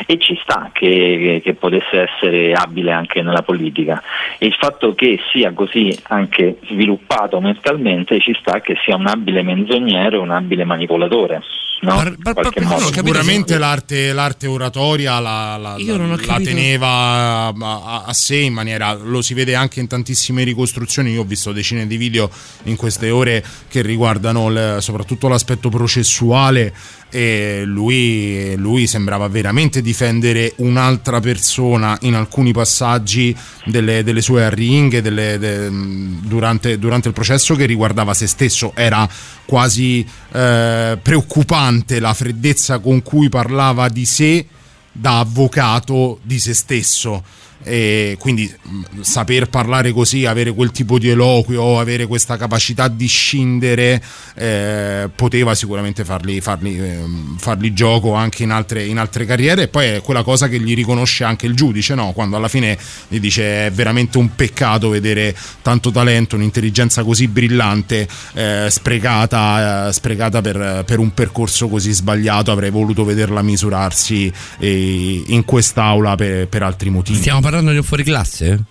e 0.06 0.20
ci 0.20 0.38
sta 0.44 0.70
che, 0.74 1.42
che 1.44 1.54
potesse 1.56 2.08
essere 2.08 2.54
abile 2.54 2.92
anche 2.92 3.22
nella 3.24 3.42
politica. 3.42 4.02
E 4.38 4.46
il 4.46 4.56
fatto 4.60 4.94
che 4.94 5.18
sia 5.32 5.52
così 5.54 5.98
anche 6.10 6.58
sviluppato 6.70 7.40
mentalmente 7.42 8.20
ci 8.20 8.36
sta 8.40 8.62
che 8.62 8.76
sia 8.86 8.96
un 8.96 9.08
abile 9.08 9.42
menzognero 9.42 10.18
e 10.18 10.20
un 10.20 10.32
abile 10.32 10.66
manipolatore. 10.66 11.42
No? 11.80 12.02
In 12.02 12.18
qualche 12.34 12.62
modo. 12.62 12.86
Sicuramente 12.92 13.60
l'arte, 13.60 14.12
l'arte 14.12 14.48
oratoria 14.48 15.20
la, 15.20 15.58
la- 15.58 15.76
la 15.78 16.16
capito. 16.16 16.50
teneva 16.50 16.88
a, 16.88 17.48
a- 17.56 18.04
a 18.06 18.14
sé 18.14 18.38
in 18.38 18.54
maniera, 18.54 18.94
lo 18.96 19.22
si 19.22 19.36
vede 19.36 19.54
anche 19.54 19.80
in 19.80 19.88
tantissime 19.88 20.44
ricostruzioni. 20.44 21.12
Io 21.12 21.22
ho 21.22 21.24
visto 21.24 21.52
decine 21.52 21.86
di 21.86 21.98
video 21.98 22.32
in 22.64 22.76
queste 22.78 23.12
ore 23.12 23.44
che 23.70 23.84
riguardano 23.84 24.50
il- 24.50 24.78
soprattutto 24.80 25.28
l'aspetto 25.28 25.70
processuale. 25.70 26.74
E 27.10 27.64
lui, 27.66 28.56
lui 28.58 28.86
sembrava 28.86 29.30
veramente 29.30 29.82
difendere 29.82 30.54
un'altra 30.58 31.22
persona 31.22 31.98
in 32.02 32.16
alcuni 32.16 32.52
passaggi 32.52 33.36
delle, 33.66 34.04
delle 34.04 34.22
sue 34.22 34.44
arringhe 34.44 35.02
delle- 35.02 35.38
de- 35.38 35.70
durante, 36.22 36.78
durante 36.78 37.08
il 37.08 37.14
processo 37.14 37.56
che 37.56 37.66
riguardava 37.66 38.14
se 38.14 38.28
stesso. 38.28 38.74
Era 38.76 39.08
quasi 39.46 40.06
eh, 40.34 40.98
preoccupante 41.02 42.00
la 42.00 42.14
freddezza 42.14 42.80
con 42.80 43.02
cui 43.02 43.30
parlava 43.30 43.88
di 43.88 44.06
sé 44.06 44.46
da 44.92 45.20
avvocato 45.20 46.20
di 46.24 46.40
se 46.40 46.54
stesso. 46.54 47.24
E 47.64 48.16
quindi 48.20 48.52
mh, 48.62 49.02
saper 49.02 49.50
parlare 49.50 49.92
così, 49.92 50.26
avere 50.26 50.54
quel 50.54 50.72
tipo 50.72 51.00
di 51.00 51.10
eloquio, 51.10 51.80
avere 51.80 52.06
questa 52.06 52.38
capacità 52.38 52.88
di 52.88 53.08
scindere, 53.08 54.02
eh, 54.36 55.10
poteva 55.14 55.54
sicuramente 55.56 56.06
fargli, 56.06 56.40
fargli, 56.40 56.80
ehm, 56.80 57.38
fargli 57.38 57.74
gioco 57.74 58.14
anche 58.14 58.44
in 58.44 58.52
altre, 58.52 58.86
in 58.86 58.98
altre 58.98 59.26
carriere. 59.26 59.64
E 59.64 59.68
poi 59.68 59.88
è 59.88 60.02
quella 60.02 60.24
cosa 60.24 60.48
che 60.48 60.60
gli 60.60 60.76
riconosce 60.76 61.24
anche 61.24 61.46
il 61.46 61.56
giudice, 61.56 61.96
no? 61.96 62.14
quando 62.14 62.38
alla 62.38 62.48
fine 62.48 62.78
gli 63.08 63.20
dice 63.20 63.68
è 63.68 63.72
veramente 63.72 64.18
un 64.18 64.36
peccato 64.36 64.90
vedere 64.90 65.36
tanto 65.62 65.92
talento, 65.92 66.36
un'intelligenza 66.36 67.04
così 67.04 67.28
brillante, 67.28 68.08
eh, 68.34 68.68
sprecata, 68.70 69.88
eh, 69.88 69.94
sprecata 69.94 70.42
per, 70.42 70.84
per 70.86 71.00
un 71.00 71.14
percorso 71.14 71.68
così 71.68 71.92
sbagliato. 71.92 72.52
Avrei 72.52 72.70
voluto 72.70 73.04
vederla 73.04 73.42
misurarsi 73.42 74.32
eh, 74.60 75.24
in 75.28 75.44
quest'aula 75.44 76.16
per, 76.16 76.48
per 76.48 76.64
altri 76.64 76.90
motivi. 76.90 77.18
Stiamo 77.18 77.42
parlando 77.42 77.57
di 77.72 77.78
un 77.78 77.84
fuoriclasse? 77.84 78.64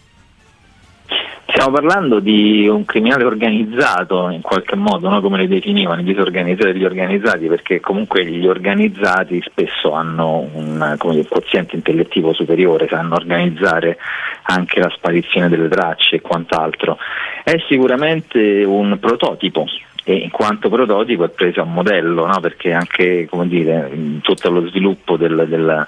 Stiamo 1.48 1.72
parlando 1.72 2.20
di 2.20 2.68
un 2.68 2.84
criminale 2.84 3.24
organizzato 3.24 4.28
in 4.28 4.42
qualche 4.42 4.76
modo, 4.76 5.08
no? 5.08 5.20
come 5.20 5.38
le 5.38 5.48
definivano, 5.48 6.00
i 6.00 6.04
disorganizzati 6.04 6.70
e 6.70 6.76
gli 6.76 6.84
organizzati, 6.84 7.46
perché 7.46 7.80
comunque 7.80 8.26
gli 8.26 8.46
organizzati 8.46 9.42
spesso 9.42 9.92
hanno 9.92 10.46
un 10.52 10.96
quoziente 11.28 11.76
intellettivo 11.76 12.34
superiore, 12.34 12.88
sanno 12.88 13.14
organizzare 13.14 13.96
anche 14.42 14.80
la 14.80 14.92
sparizione 14.94 15.48
delle 15.48 15.68
tracce 15.68 16.16
e 16.16 16.20
quant'altro. 16.20 16.98
È 17.42 17.56
sicuramente 17.68 18.62
un 18.64 18.98
prototipo 19.00 19.66
e 20.08 20.14
in 20.14 20.30
quanto 20.30 20.68
prototipo 20.68 21.24
è 21.24 21.30
preso 21.30 21.62
a 21.62 21.64
modello, 21.64 22.26
no? 22.26 22.38
perché 22.38 22.72
anche 22.72 23.28
dire, 23.46 23.90
tutto 24.22 24.50
lo 24.50 24.66
sviluppo 24.68 25.16
del, 25.16 25.46
del- 25.48 25.86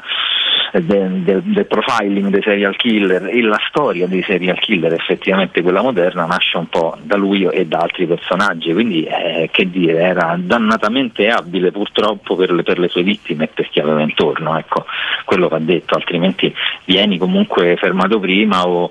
del- 0.72 1.22
del- 1.22 1.42
del 1.42 1.66
profiling 1.66 2.28
dei 2.28 2.42
serial 2.42 2.76
killer 2.76 3.28
e 3.28 3.40
la 3.42 3.60
storia 3.68 4.06
dei 4.06 4.22
serial 4.22 4.58
killer, 4.58 4.92
effettivamente 4.92 5.62
quella 5.62 5.82
moderna, 5.82 6.26
nasce 6.26 6.56
un 6.56 6.68
po' 6.68 6.96
da 7.02 7.16
lui 7.16 7.44
e 7.44 7.66
da 7.66 7.78
altri 7.78 8.06
personaggi, 8.06 8.72
quindi 8.72 9.04
eh, 9.04 9.48
che 9.50 9.70
dire, 9.70 10.00
era 10.00 10.36
dannatamente 10.38 11.28
abile 11.28 11.70
purtroppo 11.70 12.36
per 12.36 12.52
le, 12.52 12.62
per 12.62 12.78
le 12.78 12.88
sue 12.88 13.02
vittime 13.02 13.44
e 13.44 13.50
per 13.52 13.68
chi 13.68 13.80
aveva 13.80 14.02
intorno, 14.02 14.58
ecco, 14.58 14.84
quello 15.24 15.48
va 15.48 15.58
detto, 15.58 15.94
altrimenti 15.94 16.54
vieni 16.84 17.18
comunque 17.18 17.76
fermato 17.76 18.18
prima 18.18 18.66
o, 18.66 18.90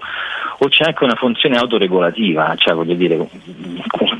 o 0.59 0.67
c'è 0.69 0.85
anche 0.85 1.03
una 1.03 1.15
funzione 1.15 1.57
autoregolativa, 1.57 2.53
cioè 2.57 2.73
voglio 2.73 2.95
dire, 2.95 3.17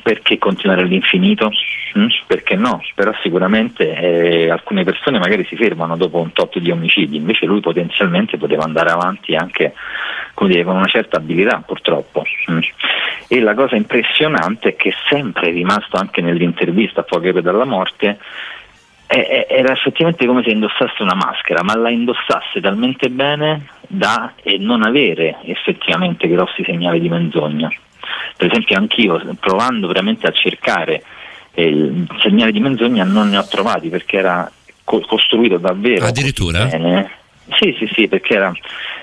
perché 0.03 0.37
continuare 0.37 0.81
all'infinito? 0.81 1.51
Mm? 1.97 2.07
Perché 2.27 2.55
no? 2.55 2.81
Però 2.93 3.11
sicuramente 3.23 3.95
eh, 3.95 4.49
alcune 4.49 4.83
persone 4.83 5.17
magari 5.19 5.45
si 5.45 5.55
fermano 5.55 5.97
dopo 5.97 6.19
un 6.19 6.31
tot 6.31 6.59
di 6.59 6.69
omicidi, 6.69 7.17
invece 7.17 7.46
lui 7.47 7.61
potenzialmente 7.61 8.37
poteva 8.37 8.63
andare 8.63 8.91
avanti 8.91 9.35
anche 9.35 9.73
come 10.33 10.51
dire, 10.51 10.63
con 10.63 10.75
una 10.75 10.85
certa 10.85 11.17
abilità 11.17 11.63
purtroppo. 11.65 12.23
Mm. 12.51 12.59
E 13.27 13.39
la 13.39 13.55
cosa 13.55 13.75
impressionante 13.75 14.69
è 14.69 14.75
che 14.75 14.89
è 14.89 14.93
sempre 15.09 15.49
rimasto 15.49 15.97
anche 15.97 16.21
nell'intervista 16.21 17.01
a 17.01 17.03
poche 17.03 17.29
ore 17.29 17.41
dalla 17.41 17.65
morte 17.65 18.19
era 19.07 19.71
effettivamente 19.71 20.25
come 20.25 20.43
se 20.43 20.51
indossasse 20.51 21.01
una 21.01 21.15
maschera, 21.15 21.63
ma 21.63 21.77
la 21.77 21.89
indossasse 21.89 22.59
talmente 22.59 23.09
bene 23.09 23.67
da 23.87 24.33
eh, 24.43 24.57
non 24.57 24.83
avere 24.83 25.37
effettivamente 25.43 26.27
grossi 26.27 26.63
segnali 26.65 26.99
di 26.99 27.07
menzogna. 27.07 27.71
Per 28.35 28.47
esempio 28.47 28.77
anch'io, 28.77 29.19
provando 29.39 29.87
veramente 29.87 30.27
a 30.27 30.31
cercare 30.31 31.03
eh, 31.53 31.67
il 31.67 32.07
segnale 32.21 32.51
di 32.51 32.59
menzogna, 32.59 33.05
non 33.05 33.29
ne 33.29 33.37
ho 33.37 33.47
trovati 33.47 33.87
perché 33.87 34.17
era 34.17 34.51
co- 34.83 35.05
costruito 35.07 35.57
davvero 35.57 36.05
Addirittura? 36.05 36.65
bene. 36.65 37.11
Sì, 37.55 37.75
sì, 37.77 37.89
sì, 37.93 38.07
perché 38.07 38.33
era 38.35 38.51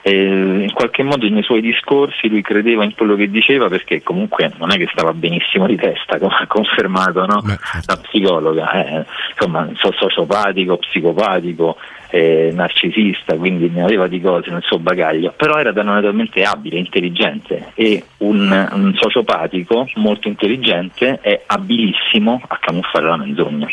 eh, 0.02 0.12
in 0.12 0.72
qualche 0.72 1.02
modo 1.02 1.26
nei 1.28 1.42
suoi 1.42 1.62
discorsi 1.62 2.28
lui 2.28 2.42
credeva 2.42 2.84
in 2.84 2.94
quello 2.94 3.16
che 3.16 3.30
diceva 3.30 3.68
perché 3.68 4.02
comunque 4.02 4.52
non 4.58 4.70
è 4.70 4.76
che 4.76 4.88
stava 4.92 5.14
benissimo 5.14 5.66
di 5.66 5.76
testa, 5.76 6.18
come 6.20 6.34
ha 6.40 6.46
confermato 6.46 7.24
no? 7.24 7.42
la 7.42 7.96
psicologa, 7.96 8.70
eh, 8.84 9.04
insomma, 9.30 9.68
so- 9.74 9.92
sociopatico, 9.92 10.76
psicopatico, 10.76 11.76
eh, 12.10 12.50
narcisista, 12.52 13.34
quindi 13.36 13.70
ne 13.70 13.82
aveva 13.82 14.06
di 14.06 14.20
cose 14.20 14.50
nel 14.50 14.62
suo 14.62 14.78
bagaglio, 14.78 15.32
però 15.36 15.56
era 15.56 15.72
naturalmente 15.72 16.44
abile, 16.44 16.78
intelligente 16.78 17.72
e 17.74 18.04
un, 18.18 18.68
un 18.72 18.94
sociopatico 18.94 19.88
molto 19.94 20.28
intelligente 20.28 21.18
è 21.20 21.42
abilissimo 21.46 22.40
a 22.46 22.58
camuffare 22.60 23.06
la 23.06 23.16
menzogna. 23.16 23.66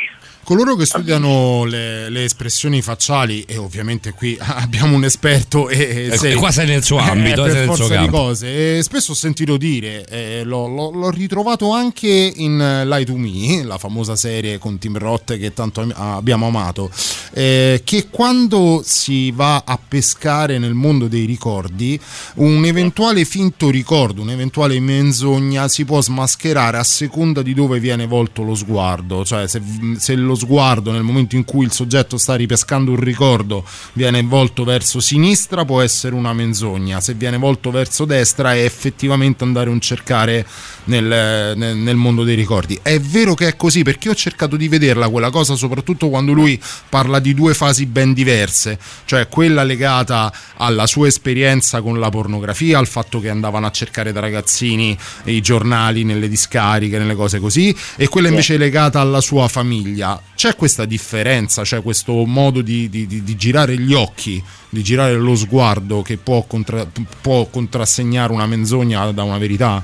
Coloro 0.43 0.75
che 0.75 0.85
studiano 0.85 1.63
le, 1.65 2.09
le 2.09 2.23
espressioni 2.25 2.81
facciali, 2.81 3.43
e 3.47 3.57
ovviamente 3.57 4.11
qui 4.11 4.35
abbiamo 4.41 4.95
un 4.95 5.03
esperto, 5.05 5.69
e, 5.69 6.09
Eh, 6.21 6.31
e 6.31 6.35
qua 6.35 6.51
sei 6.51 6.67
nel 6.67 6.83
suo 6.83 6.97
ambito, 6.97 7.45
eh, 7.45 7.51
sei 7.51 7.65
per 7.67 7.75
forza 7.75 7.95
di 7.97 8.07
cose, 8.09 8.77
e 8.77 8.83
spesso 8.83 9.11
ho 9.11 9.15
sentito 9.15 9.57
dire, 9.57 10.05
eh, 10.07 10.41
l'ho, 10.43 10.67
l'ho- 10.67 11.09
ritrovato 11.11 11.71
anche 11.71 12.33
in 12.35 12.59
eh, 12.59 12.85
Lie 12.85 13.05
to 13.05 13.15
Me, 13.15 13.63
la 13.63 13.77
famosa 13.77 14.15
serie 14.15 14.57
con 14.57 14.77
Tim 14.77 14.97
Roth 14.97 15.37
che 15.37 15.53
tanto 15.53 15.81
am- 15.81 15.93
abbiamo 15.95 16.47
amato, 16.47 16.89
eh, 17.33 17.81
che 17.83 18.07
quando 18.09 18.81
si 18.83 19.31
va 19.31 19.63
a 19.65 19.79
pescare 19.85 20.57
nel 20.57 20.73
mondo 20.73 21.07
dei 21.07 21.25
ricordi, 21.25 21.99
un 22.35 22.65
eventuale 22.65 23.25
finto 23.25 23.69
ricordo, 23.69 24.21
un'eventuale 24.21 24.79
menzogna 24.79 25.67
si 25.67 25.85
può 25.85 26.01
smascherare 26.01 26.77
a 26.77 26.83
seconda 26.83 27.41
di 27.41 27.53
dove 27.53 27.79
viene 27.79 28.05
volto 28.07 28.41
lo 28.43 28.55
sguardo, 28.55 29.23
cioè 29.23 29.47
se, 29.47 29.61
se 29.97 30.15
lo 30.15 30.30
sguardo 30.35 30.91
nel 30.91 31.03
momento 31.03 31.35
in 31.35 31.45
cui 31.45 31.65
il 31.65 31.71
soggetto 31.71 32.17
sta 32.17 32.35
ripescando 32.35 32.91
un 32.91 32.99
ricordo 32.99 33.63
viene 33.93 34.21
volto 34.23 34.63
verso 34.63 34.99
sinistra 34.99 35.65
può 35.65 35.81
essere 35.81 36.15
una 36.15 36.33
menzogna, 36.33 37.01
se 37.01 37.13
viene 37.13 37.37
volto 37.37 37.71
verso 37.71 38.05
destra 38.05 38.53
è 38.53 38.63
effettivamente 38.63 39.43
andare 39.43 39.69
a 39.71 39.79
cercare 39.79 40.45
nel, 40.85 41.55
nel- 41.57 41.77
nel 41.77 41.95
mondo 41.95 42.23
dei 42.23 42.35
ricordi. 42.35 42.79
È 42.81 42.99
vero 42.99 43.33
che 43.33 43.47
è 43.47 43.55
così 43.55 43.83
perché 43.83 44.09
ho 44.09 44.15
cercato 44.15 44.55
di 44.55 44.67
vederla 44.67 45.09
quella 45.09 45.29
cosa 45.29 45.55
soprattutto 45.55 46.09
quando 46.09 46.31
lui 46.31 46.59
parla 46.89 47.19
di 47.19 47.33
due 47.33 47.53
fasi 47.53 47.85
ben 47.85 48.13
diverse, 48.13 48.79
cioè 49.05 49.27
quella 49.27 49.63
legata 49.63 50.31
alla 50.57 50.87
sua 50.87 51.07
esperienza 51.07 51.81
con 51.81 51.99
la 51.99 52.09
pornografia, 52.09 52.77
al 52.77 52.87
fatto 52.87 53.19
che 53.19 53.29
andavano 53.29 53.65
a 53.65 53.71
cercare 53.71 54.11
da 54.11 54.19
ragazzini 54.19 54.97
i 55.25 55.41
giornali 55.41 56.03
nelle 56.03 56.27
discariche, 56.27 56.97
nelle 56.97 57.15
cose 57.15 57.39
così, 57.39 57.75
e 57.95 58.07
quella 58.07 58.27
invece 58.27 58.57
legata 58.57 58.99
alla 58.99 59.21
sua 59.21 59.47
famiglia. 59.47 60.20
C'è 60.35 60.55
questa 60.55 60.85
differenza, 60.85 61.61
c'è 61.63 61.81
questo 61.81 62.25
modo 62.25 62.61
di, 62.61 62.89
di- 62.89 63.05
di- 63.07 63.23
di 63.23 63.35
girare 63.35 63.77
gli 63.77 63.93
occhi, 63.93 64.41
di 64.69 64.81
girare 64.81 65.13
lo 65.13 65.35
sguardo 65.35 66.01
che 66.01 66.17
può, 66.17 66.43
contra- 66.47 66.85
può 67.21 67.45
contrassegnare 67.45 68.31
una 68.33 68.45
menzogna 68.47 69.11
da 69.11 69.23
una 69.23 69.37
verità? 69.37 69.83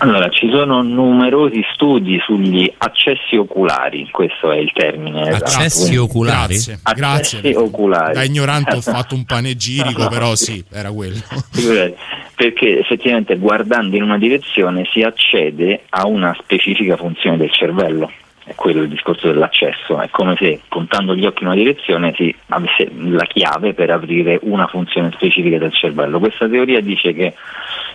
Allora, 0.00 0.28
ci 0.30 0.48
sono 0.48 0.80
numerosi 0.80 1.60
studi 1.74 2.20
sugli 2.24 2.72
accessi 2.78 3.34
oculari, 3.34 4.08
questo 4.12 4.52
è 4.52 4.56
il 4.58 4.70
termine. 4.72 5.28
Accessi 5.30 5.82
esatto. 5.90 6.02
oculari? 6.04 6.54
Grazie, 6.54 6.78
Accessi 6.84 7.40
grazie. 7.40 7.56
oculari. 7.56 8.14
Da 8.14 8.22
ignorante 8.22 8.76
ho 8.76 8.80
fatto 8.80 9.16
un 9.16 9.24
panegirico, 9.24 10.06
però 10.08 10.36
sì, 10.36 10.64
era 10.70 10.92
quello. 10.92 11.18
Perché 12.36 12.78
effettivamente 12.78 13.36
guardando 13.38 13.96
in 13.96 14.02
una 14.04 14.18
direzione 14.18 14.88
si 14.92 15.02
accede 15.02 15.82
a 15.88 16.06
una 16.06 16.32
specifica 16.40 16.96
funzione 16.96 17.36
del 17.36 17.50
cervello. 17.50 18.08
È 18.48 18.54
quello 18.54 18.80
il 18.80 18.88
discorso 18.88 19.26
dell'accesso, 19.26 20.00
è 20.00 20.08
come 20.08 20.34
se 20.38 20.62
puntando 20.70 21.14
gli 21.14 21.26
occhi 21.26 21.42
in 21.42 21.48
una 21.48 21.54
direzione 21.54 22.14
si 22.16 22.34
avesse 22.46 22.90
la 22.94 23.26
chiave 23.26 23.74
per 23.74 23.90
aprire 23.90 24.38
una 24.44 24.66
funzione 24.66 25.10
specifica 25.12 25.58
del 25.58 25.74
cervello. 25.74 26.18
Questa 26.18 26.48
teoria 26.48 26.80
dice 26.80 27.12
che 27.12 27.34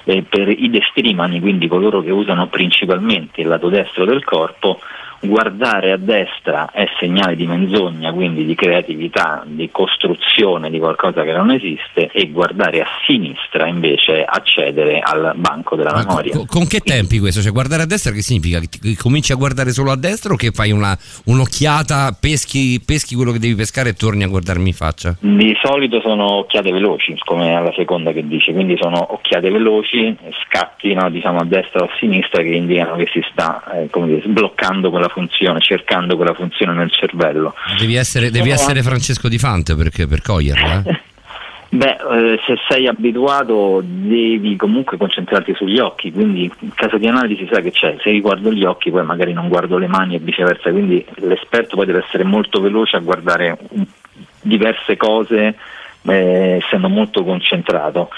eh, 0.03 0.21
per 0.21 0.49
i 0.49 0.69
destrimani, 0.69 1.39
quindi 1.39 1.67
coloro 1.67 2.03
che 2.03 2.11
usano 2.11 2.45
principalmente 2.49 3.41
il 3.41 3.47
lato 3.47 3.69
destro 3.69 4.05
del 4.05 4.23
corpo, 4.23 4.79
guardare 5.23 5.91
a 5.91 5.97
destra 5.97 6.71
è 6.71 6.85
segnale 6.99 7.35
di 7.35 7.47
menzogna, 7.47 8.11
quindi 8.11 8.45
di 8.45 8.55
creatività, 8.55 9.43
di 9.45 9.69
costruzione 9.71 10.69
di 10.69 10.79
qualcosa 10.79 11.23
che 11.23 11.31
non 11.31 11.51
esiste 11.51 12.09
e 12.11 12.29
guardare 12.29 12.81
a 12.81 12.87
sinistra 13.05 13.67
invece 13.67 14.23
accedere 14.23 14.99
al 14.99 15.33
banco 15.35 15.75
della 15.75 15.95
memoria. 15.95 16.35
Con, 16.35 16.45
con 16.45 16.67
che 16.67 16.79
tempi 16.79 17.19
questo? 17.19 17.41
Cioè 17.41 17.51
guardare 17.51 17.83
a 17.83 17.85
destra 17.85 18.11
che 18.11 18.21
significa? 18.21 18.59
Che, 18.59 18.67
ti- 18.67 18.79
che 18.79 18.95
cominci 18.97 19.31
a 19.31 19.35
guardare 19.35 19.71
solo 19.71 19.91
a 19.91 19.95
destra 19.95 20.33
o 20.33 20.35
che 20.35 20.51
fai 20.51 20.71
una, 20.71 20.97
un'occhiata, 21.25 22.17
peschi, 22.19 22.81
peschi 22.85 23.15
quello 23.15 23.31
che 23.31 23.39
devi 23.39 23.55
pescare 23.55 23.89
e 23.89 23.93
torni 23.93 24.23
a 24.23 24.27
guardarmi 24.27 24.67
in 24.67 24.73
faccia? 24.73 25.15
Di 25.19 25.55
solito 25.61 26.01
sono 26.01 26.39
occhiate 26.39 26.71
veloci, 26.71 27.15
come 27.23 27.55
alla 27.55 27.73
seconda 27.75 28.11
che 28.11 28.27
dice, 28.27 28.53
quindi 28.53 28.77
sono 28.79 29.13
occhiate 29.13 29.49
veloci, 29.49 30.15
scatti 30.45 30.93
no, 30.93 31.09
diciamo 31.09 31.39
a 31.39 31.45
destra 31.45 31.81
o 31.81 31.85
a 31.85 31.89
sinistra 31.99 32.41
che 32.41 32.49
indicano 32.49 32.95
che 32.95 33.07
si 33.11 33.23
sta 33.31 33.63
eh, 33.73 33.89
come 33.89 34.07
dire, 34.07 34.21
sbloccando 34.21 34.89
quella 34.89 35.09
funzione, 35.13 35.59
cercando 35.59 36.15
quella 36.15 36.33
funzione 36.33 36.73
nel 36.73 36.91
cervello. 36.91 37.53
Devi 37.79 37.95
essere, 37.95 38.31
devi 38.31 38.49
Sono 38.49 38.53
essere 38.53 38.83
Francesco 38.83 39.29
Di 39.29 39.37
Fante 39.37 39.75
perché, 39.75 40.07
per 40.07 40.21
coglierla. 40.21 40.83
eh? 40.85 40.99
Beh, 41.73 41.97
eh, 42.11 42.39
se 42.45 42.55
sei 42.69 42.87
abituato 42.87 43.81
devi 43.83 44.55
comunque 44.57 44.95
concentrarti 44.95 45.55
sugli 45.55 45.79
occhi, 45.79 46.11
quindi 46.11 46.51
in 46.59 46.73
caso 46.75 46.99
di 46.99 47.07
analisi 47.07 47.49
sa 47.51 47.61
che 47.61 47.71
c'è, 47.71 47.95
se 47.99 48.11
io 48.11 48.21
guardo 48.21 48.51
gli 48.51 48.63
occhi 48.63 48.91
poi 48.91 49.03
magari 49.03 49.33
non 49.33 49.47
guardo 49.47 49.79
le 49.79 49.87
mani 49.87 50.13
e 50.13 50.19
viceversa, 50.19 50.69
quindi 50.69 51.03
l'esperto 51.15 51.75
poi 51.75 51.87
deve 51.87 52.03
essere 52.05 52.25
molto 52.25 52.61
veloce 52.61 52.97
a 52.97 52.99
guardare 52.99 53.57
diverse 54.41 54.97
cose 54.97 55.55
eh, 56.05 56.59
essendo 56.63 56.89
molto 56.89 57.23
concentrato, 57.23 58.09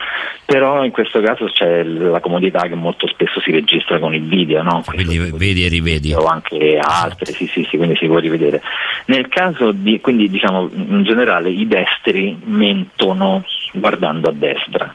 però 0.45 0.83
in 0.83 0.91
questo 0.91 1.22
caso 1.22 1.45
c'è 1.45 1.83
la 1.83 2.19
comodità 2.19 2.61
che 2.61 2.75
molto 2.75 3.07
spesso 3.07 3.39
si 3.41 3.51
registra 3.51 3.99
con 3.99 4.14
il 4.14 4.27
video, 4.27 4.61
no? 4.64 4.83
Quindi 4.85 5.17
vedi 5.33 5.65
e 5.65 5.69
rivedi. 5.69 6.14
o 6.14 6.25
anche 6.25 6.77
altre, 6.81 7.31
sì, 7.31 7.47
sì, 7.47 7.65
sì, 7.69 7.77
quindi 7.77 7.95
si 7.95 8.07
può 8.07 8.17
rivedere. 8.17 8.61
Nel 9.05 9.27
caso 9.27 9.72
di, 9.72 9.99
quindi 10.01 10.30
diciamo 10.30 10.69
in 10.73 11.03
generale 11.03 11.49
i 11.49 11.67
destri 11.67 12.38
mentono 12.43 13.43
guardando 13.73 14.30
a 14.30 14.33
destra, 14.33 14.93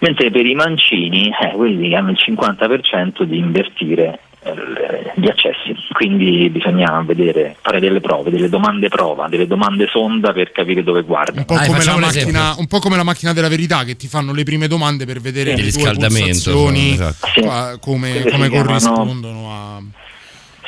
mentre 0.00 0.30
per 0.30 0.46
i 0.46 0.54
mancini, 0.54 1.30
eh, 1.40 1.52
quelli 1.52 1.94
hanno 1.94 2.10
il 2.10 2.18
50% 2.18 3.22
di 3.22 3.38
invertire 3.38 4.20
gli 5.16 5.26
accessi, 5.26 5.74
quindi 5.92 6.48
bisogna 6.48 7.02
vedere, 7.04 7.56
fare 7.60 7.80
delle 7.80 8.00
prove, 8.00 8.30
delle 8.30 8.48
domande 8.48 8.88
prova, 8.88 9.26
delle 9.28 9.46
domande 9.46 9.86
sonda 9.90 10.32
per 10.32 10.52
capire 10.52 10.82
dove 10.82 11.02
guarda. 11.02 11.40
Un 11.40 11.44
po, 11.44 11.56
come 11.56 11.84
la 11.84 11.96
macchina, 11.96 12.54
un 12.56 12.66
po' 12.66 12.78
come 12.78 12.96
la 12.96 13.02
macchina 13.02 13.32
della 13.32 13.48
verità 13.48 13.84
che 13.84 13.96
ti 13.96 14.06
fanno 14.06 14.32
le 14.32 14.44
prime 14.44 14.68
domande 14.68 15.04
per 15.06 15.20
vedere 15.20 15.50
Sì. 15.50 15.56
le 15.56 15.70
tue 15.70 15.80
riscaldamento, 15.80 16.28
pulsazioni, 16.50 16.92
esatto. 16.92 17.40
qua- 17.40 17.78
come, 17.80 18.10
come 18.10 18.44
si 18.44 18.50
chiamano- 18.50 18.64
corrispondono 18.64 19.52
a... 19.52 19.82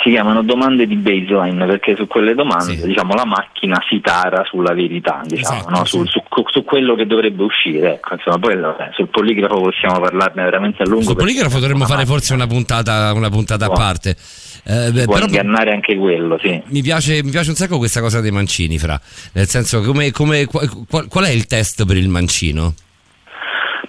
si 0.03 0.11
chiamano 0.11 0.43
domande 0.43 0.87
di 0.87 0.97
baseline 0.97 1.65
perché 1.67 1.95
su 1.95 2.07
quelle 2.07 2.35
domande 2.35 2.77
diciamo, 2.87 3.15
la 3.15 3.25
macchina 3.25 3.81
si 3.89 4.01
tara 4.01 4.43
sulla 4.45 4.75
verità, 4.75 5.21
diciamo, 5.25 5.59
Esatto, 5.59 5.71
no? 5.71 5.85
Sul- 5.85 6.09
su, 6.51 6.65
quello 6.65 6.95
che 6.95 7.07
dovrebbe 7.07 7.43
uscire. 7.43 7.95
Ecco, 7.95 8.15
insomma, 8.15 8.39
poi 8.39 8.57
vabbè, 8.57 8.91
sul 8.95 9.09
poligrafo 9.09 9.61
possiamo 9.61 10.01
parlarne 10.01 10.45
veramente 10.45 10.83
a 10.83 10.87
lungo. 10.87 11.03
Sul 11.03 11.17
poligrafo 11.17 11.59
dovremmo 11.59 11.85
fare 11.87 12.07
forse 12.07 12.35
una 12.35 12.47
puntata, 12.47 13.13
una 13.15 13.31
puntata 13.31 13.67
a 13.67 13.71
parte. 13.71 14.17
Eh, 14.65 14.91
beh, 14.93 15.05
può 15.05 15.15
però 15.15 15.27
ingannare 15.27 15.73
anche 15.73 15.97
quello, 15.97 16.39
sì. 16.41 16.61
mi 16.67 16.83
piace, 16.83 17.23
mi 17.23 17.31
piace 17.31 17.51
un 17.51 17.57
sacco 17.57 17.79
questa 17.79 18.01
cosa 18.01 18.21
dei 18.21 18.31
mancini, 18.31 18.79
fra. 18.79 19.01
Nel 19.33 19.47
senso, 19.47 19.81
come, 19.81 20.11
come- 20.11 20.47
qual, 20.47 21.09
qual 21.09 21.25
è 21.25 21.31
il 21.31 21.47
test 21.47 21.85
per 21.85 21.97
il 21.97 22.09
mancino? 22.09 22.75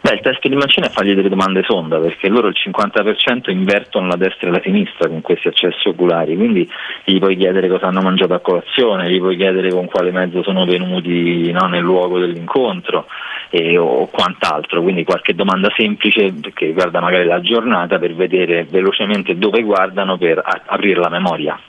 Beh, 0.03 0.13
il 0.13 0.21
test 0.21 0.47
di 0.47 0.55
Mancini 0.55 0.87
è 0.87 0.89
fargli 0.89 1.13
delle 1.13 1.29
domande 1.29 1.61
sonda 1.61 1.99
perché 1.99 2.27
loro 2.27 2.47
il 2.47 2.55
50% 2.57 3.51
invertono 3.51 4.07
la 4.07 4.15
destra 4.15 4.47
e 4.47 4.51
la 4.51 4.61
sinistra 4.63 5.07
con 5.07 5.21
questi 5.21 5.47
accessi 5.47 5.89
oculari, 5.89 6.35
quindi 6.35 6.67
gli 7.03 7.19
puoi 7.19 7.37
chiedere 7.37 7.67
cosa 7.67 7.85
hanno 7.85 8.01
mangiato 8.01 8.33
a 8.33 8.39
colazione, 8.39 9.11
gli 9.11 9.19
puoi 9.19 9.37
chiedere 9.37 9.69
con 9.69 9.85
quale 9.85 10.09
mezzo 10.09 10.41
sono 10.41 10.65
venuti 10.65 11.51
no, 11.51 11.67
nel 11.67 11.83
luogo 11.83 12.17
dell'incontro 12.17 13.05
e- 13.51 13.77
o 13.77 14.07
quant'altro, 14.07 14.81
quindi 14.81 15.03
qualche 15.03 15.35
domanda 15.35 15.71
semplice 15.77 16.33
che 16.51 16.65
riguarda 16.65 16.99
magari 16.99 17.25
la 17.25 17.41
giornata 17.41 17.99
per 17.99 18.15
vedere 18.15 18.65
velocemente 18.67 19.37
dove 19.37 19.61
guardano 19.61 20.17
per 20.17 20.41
aprire 20.65 20.99
la 20.99 21.09
memoria. 21.09 21.59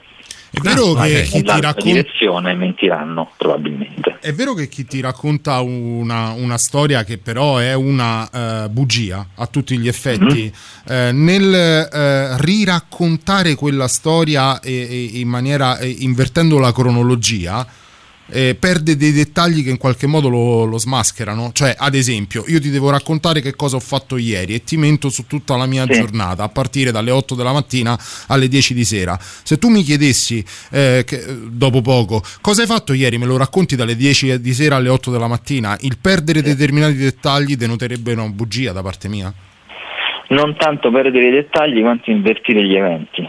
È 0.53 0.59
vero 0.59 0.93
che 0.93 1.23
chi 1.23 1.41
ti 1.41 1.61
racconta... 1.61 1.81
direzione 1.81 2.53
mentiranno 2.53 3.31
probabilmente. 3.37 4.17
È 4.21 4.31
vero 4.33 4.53
che 4.53 4.67
chi 4.67 4.85
ti 4.85 5.01
racconta 5.01 5.61
una, 5.61 6.33
una 6.33 6.59
storia 6.59 7.03
che 7.03 7.17
però 7.17 7.57
è 7.57 7.73
una 7.73 8.29
eh, 8.29 8.69
bugia 8.69 9.25
a 9.33 9.47
tutti 9.47 9.79
gli 9.79 9.87
effetti, 9.87 10.53
eh, 10.87 11.11
nel 11.11 11.53
eh, 11.55 12.37
riraccontare 12.37 13.55
quella 13.55 13.87
storia 13.87 14.59
e- 14.59 14.71
e- 14.71 15.19
in 15.19 15.27
maniera 15.27 15.79
eh, 15.79 15.89
invertendo 15.89 16.59
la 16.59 16.71
cronologia, 16.71 17.65
eh, 18.31 18.55
perde 18.59 18.95
dei 18.95 19.11
dettagli 19.11 19.63
che 19.63 19.69
in 19.69 19.77
qualche 19.77 20.07
modo 20.07 20.29
lo, 20.29 20.63
lo 20.65 20.77
smascherano. 20.77 21.51
Cioè, 21.53 21.75
ad 21.77 21.93
esempio, 21.95 22.43
io 22.47 22.59
ti 22.59 22.69
devo 22.69 22.89
raccontare 22.89 23.41
che 23.41 23.55
cosa 23.55 23.75
ho 23.75 23.79
fatto 23.79 24.17
ieri 24.17 24.55
e 24.55 24.63
ti 24.63 24.77
mento 24.77 25.09
su 25.09 25.27
tutta 25.27 25.55
la 25.55 25.65
mia 25.65 25.85
giornata, 25.85 26.43
a 26.43 26.49
partire 26.49 26.91
dalle 26.91 27.11
8 27.11 27.35
della 27.35 27.51
mattina 27.53 27.97
alle 28.27 28.47
10 28.47 28.73
di 28.73 28.85
sera. 28.85 29.17
Se 29.19 29.57
tu 29.57 29.69
mi 29.69 29.83
chiedessi 29.83 30.43
eh, 30.71 31.03
che- 31.05 31.23
dopo 31.49 31.81
poco 31.81 32.21
cosa 32.41 32.61
hai 32.61 32.67
fatto 32.67 32.93
ieri, 32.93 33.17
me 33.17 33.25
lo 33.25 33.37
racconti 33.37 33.75
dalle 33.75 33.95
10 33.95 34.39
di 34.41 34.53
sera 34.53 34.77
alle 34.77 34.89
8 34.89 35.11
della 35.11 35.27
mattina, 35.27 35.77
il 35.81 35.97
perdere 36.01 36.41
determinati 36.41 36.95
dettagli 36.95 37.55
denoterebbe 37.55 38.13
una 38.13 38.27
bugia 38.29 38.71
da 38.71 38.81
parte 38.81 39.07
mia? 39.07 39.33
non 40.29 40.55
tanto 40.55 40.89
perdere 40.89 41.27
i 41.27 41.31
dettagli 41.31 41.81
quanto 41.81 42.09
invertire 42.09 42.63
gli 42.65 42.75
eventi, 42.75 43.27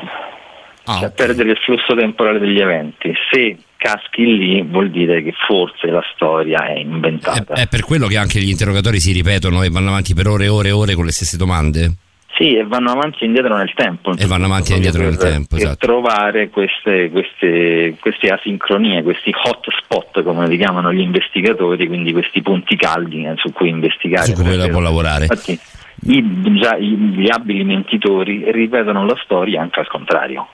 Ah, 0.87 0.99
cioè 1.01 1.11
perdere 1.13 1.51
il 1.51 1.59
flusso 1.59 1.95
temporale 1.95 2.39
degli 2.39 2.61
eventi. 2.61 3.13
Se 3.31 3.57
caschi 3.85 4.25
lì 4.25 4.63
vuol 4.63 4.91
dire 4.91 5.23
che 5.23 5.35
forse 5.47 5.89
la 5.89 6.03
storia 6.15 6.67
è 6.69 6.79
inventata. 6.79 7.53
È 7.53 7.69
per 7.69 7.83
quello 7.83 8.07
che 8.07 8.17
anche 8.17 8.41
gli 8.41 8.49
interrogatori 8.49 8.99
si 8.99 9.13
ripetono 9.13 9.63
e 9.63 9.69
vanno 9.69 9.89
avanti 9.89 10.15
per 10.15 10.27
ore 10.27 10.47
e 10.47 10.49
ore 10.49 10.69
e 10.69 10.73
ore 10.73 10.95
con 10.95 11.05
le 11.05 11.13
stesse 11.13 11.37
domande? 11.37 11.93
Sì, 12.35 12.57
e 12.57 12.65
vanno 12.65 12.91
avanti 12.91 13.23
e 13.23 13.27
indietro 13.27 13.55
nel 13.57 13.73
tempo. 13.75 14.17
E 14.17 14.27
vanno 14.27 14.47
avanti 14.47 14.73
e 14.73 14.77
indietro 14.77 15.03
nel 15.03 15.19
tempo, 15.19 15.55
per 15.55 15.59
esatto. 15.59 15.87
trovare 15.87 16.49
queste, 16.49 17.11
queste, 17.11 17.97
queste 18.01 18.29
asincronie, 18.29 19.03
questi 19.03 19.31
hot 19.31 19.67
spot 19.83 20.23
come 20.23 20.49
li 20.49 20.57
chiamano 20.57 20.91
gli 20.91 21.01
investigatori, 21.01 21.87
quindi 21.87 22.13
questi 22.13 22.41
punti 22.41 22.77
caldi 22.77 23.25
eh, 23.25 23.35
su 23.37 23.53
cui 23.53 23.69
investigare. 23.69 24.25
Su 24.25 24.33
cui 24.33 24.57
Perché- 24.57 24.71
può 24.71 24.81
lavorare. 24.81 25.27
Infatti, 25.27 25.59
i- 26.07 26.59
già 26.59 26.77
gli 26.79 27.29
abili 27.31 27.65
mentitori 27.65 28.51
ripetono 28.51 29.05
la 29.05 29.17
storia 29.23 29.61
anche 29.61 29.81
al 29.81 29.89
contrario. 29.89 30.49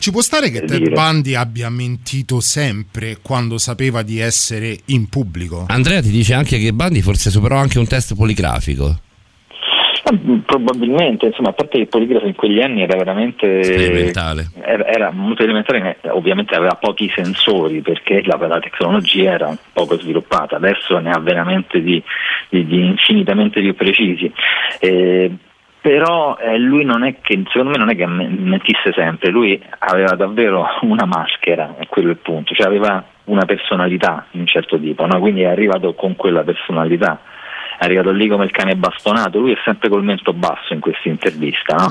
Ci 0.00 0.10
può 0.12 0.22
stare 0.22 0.50
che 0.50 0.62
Ted. 0.62 0.94
Bundy 0.94 1.34
abbia 1.34 1.68
mentito 1.68 2.40
sempre 2.40 3.18
quando 3.20 3.58
sapeva 3.58 4.00
di 4.00 4.18
essere 4.18 4.74
in 4.86 5.10
pubblico? 5.10 5.66
Andrea 5.68 6.00
ti 6.00 6.08
dice 6.08 6.32
anche 6.32 6.58
che 6.58 6.72
Bandi 6.72 7.02
forse 7.02 7.28
superò 7.28 7.58
anche 7.58 7.78
un 7.78 7.86
test 7.86 8.16
poligrafico. 8.16 8.98
Eh, 10.04 10.40
Probabilmente, 10.46 11.26
insomma, 11.26 11.50
a 11.50 11.52
parte 11.52 11.76
che 11.76 11.82
il 11.82 11.88
poligrafo 11.88 12.26
in 12.26 12.34
quegli 12.34 12.62
anni 12.62 12.80
era 12.80 12.96
veramente 12.96 13.62
Sperimentale. 13.62 14.50
Era, 14.62 14.86
era 14.86 15.10
molto 15.10 15.42
elementare, 15.42 15.98
eh, 16.00 16.08
ovviamente 16.08 16.54
aveva 16.54 16.76
pochi 16.76 17.12
sensori 17.14 17.82
perché 17.82 18.22
la, 18.24 18.38
la 18.48 18.58
tecnologia 18.58 19.32
era 19.32 19.54
poco 19.74 19.98
sviluppata, 20.00 20.56
adesso 20.56 20.98
ne 20.98 21.10
ha 21.10 21.18
veramente 21.20 21.82
di, 21.82 22.02
di- 22.48 22.64
di 22.64 22.86
infinitamente 22.86 23.60
più 23.60 23.74
precisi. 23.74 24.32
Eh, 24.80 25.30
però 25.80 26.36
eh, 26.36 26.58
lui 26.58 26.84
non 26.84 27.04
è 27.04 27.20
che, 27.20 27.42
secondo 27.48 27.70
me 27.70 27.78
non 27.78 27.90
è 27.90 27.96
che 27.96 28.06
men- 28.06 28.36
mentisse 28.42 28.92
sempre, 28.92 29.30
lui 29.30 29.60
aveva 29.78 30.14
davvero 30.14 30.66
una 30.82 31.06
maschera, 31.06 31.76
è 31.78 31.86
quello 31.86 32.10
il 32.10 32.18
punto, 32.18 32.54
cioè 32.54 32.66
aveva 32.66 33.02
una 33.24 33.44
personalità 33.44 34.26
di 34.30 34.40
un 34.40 34.46
certo 34.46 34.78
tipo, 34.78 35.06
no? 35.06 35.18
quindi 35.20 35.42
è 35.42 35.46
arrivato 35.46 35.94
con 35.94 36.16
quella 36.16 36.42
personalità 36.42 37.20
è 37.80 37.86
arrivato 37.86 38.10
lì 38.10 38.28
come 38.28 38.44
il 38.44 38.50
cane 38.50 38.76
bastonato, 38.76 39.38
lui 39.38 39.52
è 39.52 39.58
sempre 39.64 39.88
col 39.88 40.04
mento 40.04 40.34
basso 40.34 40.74
in 40.74 40.80
questa 40.80 41.08
intervista, 41.08 41.76
no? 41.76 41.88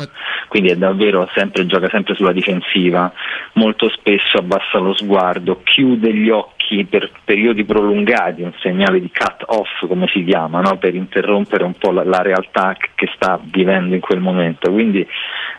quindi 0.47 0.69
è 0.69 0.75
davvero 0.75 1.27
sempre, 1.33 1.65
gioca 1.65 1.89
sempre 1.89 2.13
sulla 2.13 2.31
difensiva, 2.31 3.11
molto 3.53 3.89
spesso 3.89 4.37
abbassa 4.37 4.77
lo 4.77 4.95
sguardo, 4.95 5.61
chiude 5.63 6.13
gli 6.13 6.29
occhi 6.29 6.58
per 6.85 7.11
periodi 7.23 7.63
prolungati, 7.63 8.41
un 8.41 8.53
segnale 8.59 8.99
di 8.99 9.11
cut 9.11 9.43
off 9.47 9.87
come 9.87 10.07
si 10.07 10.23
chiama, 10.23 10.61
no? 10.61 10.77
per 10.77 10.95
interrompere 10.95 11.63
un 11.63 11.73
po' 11.73 11.91
la, 11.91 12.03
la 12.03 12.21
realtà 12.21 12.75
che 12.95 13.09
sta 13.15 13.39
vivendo 13.41 13.95
in 13.95 14.01
quel 14.01 14.19
momento, 14.19 14.71
quindi 14.71 15.05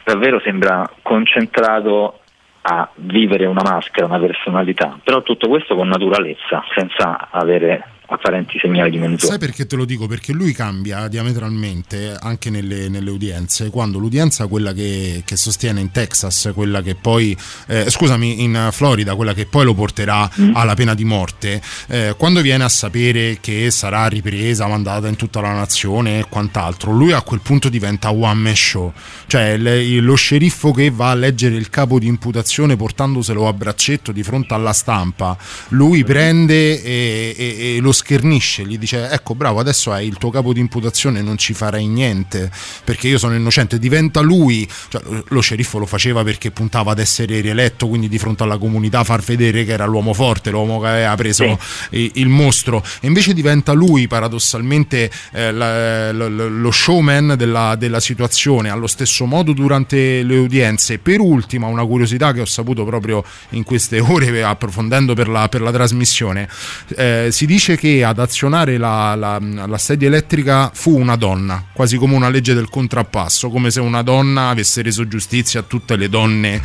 davvero 0.05 0.41
sembra 0.41 0.89
concentrato 1.03 2.21
a 2.63 2.89
vivere 2.95 3.47
una 3.47 3.63
maschera, 3.63 4.07
una 4.07 4.19
personalità, 4.19 4.99
però 5.03 5.23
tutto 5.23 5.49
questo 5.49 5.75
con 5.75 5.89
naturalezza, 5.89 6.63
senza 6.75 7.29
avere 7.31 7.85
apparenti 8.11 8.59
segnali 8.61 8.91
di 8.91 8.99
menzogna. 8.99 9.31
Sai 9.31 9.39
perché 9.39 9.67
te 9.67 9.77
lo 9.77 9.85
dico? 9.85 10.07
Perché 10.07 10.33
lui 10.33 10.53
cambia 10.53 11.07
diametralmente 11.09 12.17
anche 12.19 12.51
nelle, 12.51 12.89
nelle 12.89 13.11
udienze. 13.11 13.71
Quando 13.71 13.99
l'udienza, 13.99 14.47
quella 14.47 14.73
che, 14.73 15.23
che 15.25 15.37
sostiene 15.37 15.81
in 15.81 15.93
Texas, 15.93 16.51
quella 16.53 16.83
che 16.83 16.97
poi, 16.97 17.37
eh, 17.69 17.89
scusami, 17.89 18.43
in 18.43 18.69
Florida, 18.73 19.15
quella 19.15 19.33
che 19.33 19.47
poi 19.47 19.65
lo 19.65 19.75
porterà 19.75 20.29
alla 20.53 20.75
pena 20.75 20.95
di 20.95 21.05
morte, 21.05 21.63
eh, 21.89 22.15
quando 22.17 22.41
viene 22.41 22.65
a 22.65 22.69
sapere 22.69 23.39
che 23.41 23.71
sarà 23.71 24.07
ripresa, 24.09 24.67
mandata 24.67 25.07
in 25.07 25.17
tutta 25.17 25.41
la 25.41 25.53
nazione 25.53 26.19
e 26.19 26.25
quant'altro, 26.29 26.93
lui 26.93 27.13
a 27.13 27.23
quel 27.23 27.41
punto 27.41 27.69
diventa 27.69 28.11
one 28.11 28.35
man 28.41 28.57
show. 28.57 28.93
Cioè 29.27 29.57
le- 29.57 30.01
lo 30.01 30.15
sceriffo 30.17 30.73
che 30.73 30.91
va 30.91 31.11
a 31.11 31.15
leggere 31.15 31.55
il 31.55 31.71
capo 31.71 31.99
di 31.99 32.07
imputazione 32.07 32.77
portandoselo 32.77 33.47
a 33.47 33.53
braccetto 33.53 34.11
di 34.13 34.23
fronte 34.23 34.55
alla 34.55 34.73
stampa, 34.73 35.37
lui 35.69 36.03
prende 36.05 36.83
e, 36.83 37.35
e- 37.37 37.77
e 37.77 37.81
lo 37.81 37.93
schernisce, 38.01 38.65
gli 38.67 38.79
dice 38.79 39.09
ecco 39.11 39.35
bravo 39.35 39.61
adesso 39.61 39.93
hai 39.93 40.07
il 40.07 40.17
tuo 40.17 40.31
capo 40.31 40.53
di 40.55 40.61
imputazione 40.61 41.21
non 41.23 41.37
ci 41.37 41.53
farai 41.53 41.87
niente 41.87 42.51
perché 42.85 43.09
io 43.09 43.19
sono 43.19 43.35
innocente, 43.35 43.79
diventa 43.79 44.21
lui, 44.21 44.67
cioè, 44.89 45.03
lo- 45.29 45.41
sceriffo 45.41 45.79
lo 45.79 45.87
faceva 45.87 46.23
perché 46.23 46.51
puntava 46.51 46.93
ad 46.93 46.99
essere 46.99 47.41
rieletto, 47.41 47.89
quindi 47.89 48.09
di 48.09 48.19
fronte 48.19 48.43
alla 48.43 48.59
comunità 48.59 49.05
far 49.05 49.21
vedere 49.21 49.65
che 49.65 49.73
era 49.73 49.85
l'uomo 49.87 50.13
forte, 50.15 50.51
l'uomo 50.51 50.81
che 50.81 50.87
aveva 50.89 51.15
preso 51.15 51.59
i- 51.91 52.11
il 52.15 52.29
mostro. 52.29 52.83
E 53.01 53.07
invece 53.07 53.33
diventa 53.35 53.73
lui 53.73 54.07
paradossalmente 54.07 55.11
eh, 55.33 55.53
la- 55.53 56.13
lo, 56.13 56.71
showman 56.71 57.35
della, 57.37 57.75
della 57.77 58.01
situazione, 58.01 58.71
allo 58.71 58.87
stesso 58.87 59.25
modo 59.27 59.53
durante 59.53 60.23
le 60.23 60.37
udienze. 60.39 60.99
Per 60.99 61.21
ultima 61.21 61.67
una 61.67 61.85
curiosità 61.85 62.33
che 62.33 62.41
ho 62.41 62.45
saputo 62.47 62.85
proprio 62.85 63.25
in 63.51 63.63
queste 63.65 64.01
ore 64.01 64.43
approfondendo 64.45 65.15
per 65.15 65.29
la, 65.29 65.49
per 65.49 65.61
la 65.61 65.73
trasmissione, 65.73 66.49
eh, 66.97 67.29
si 67.31 67.47
dice 67.47 67.77
che 67.77 67.89
ad 68.03 68.19
azionare 68.19 68.79
la, 68.79 69.15
la- 69.15 69.39
la 69.41 69.79
sedia 69.79 70.09
elettrica 70.09 70.71
fu 70.73 70.99
una 70.99 71.17
donna, 71.17 71.65
quasi 71.73 71.97
come 71.97 72.15
una 72.15 72.29
legge 72.29 72.55
del 72.55 72.69
contrappasso, 72.71 73.51
come 73.51 73.71
se 73.71 73.81
una 73.81 74.03
donna 74.03 74.49
avesse 74.49 74.83
reso 74.83 75.07
giustizia 75.09 75.61
a 75.61 75.63
tutte 75.63 75.97
le 75.97 76.09
donne 76.09 76.61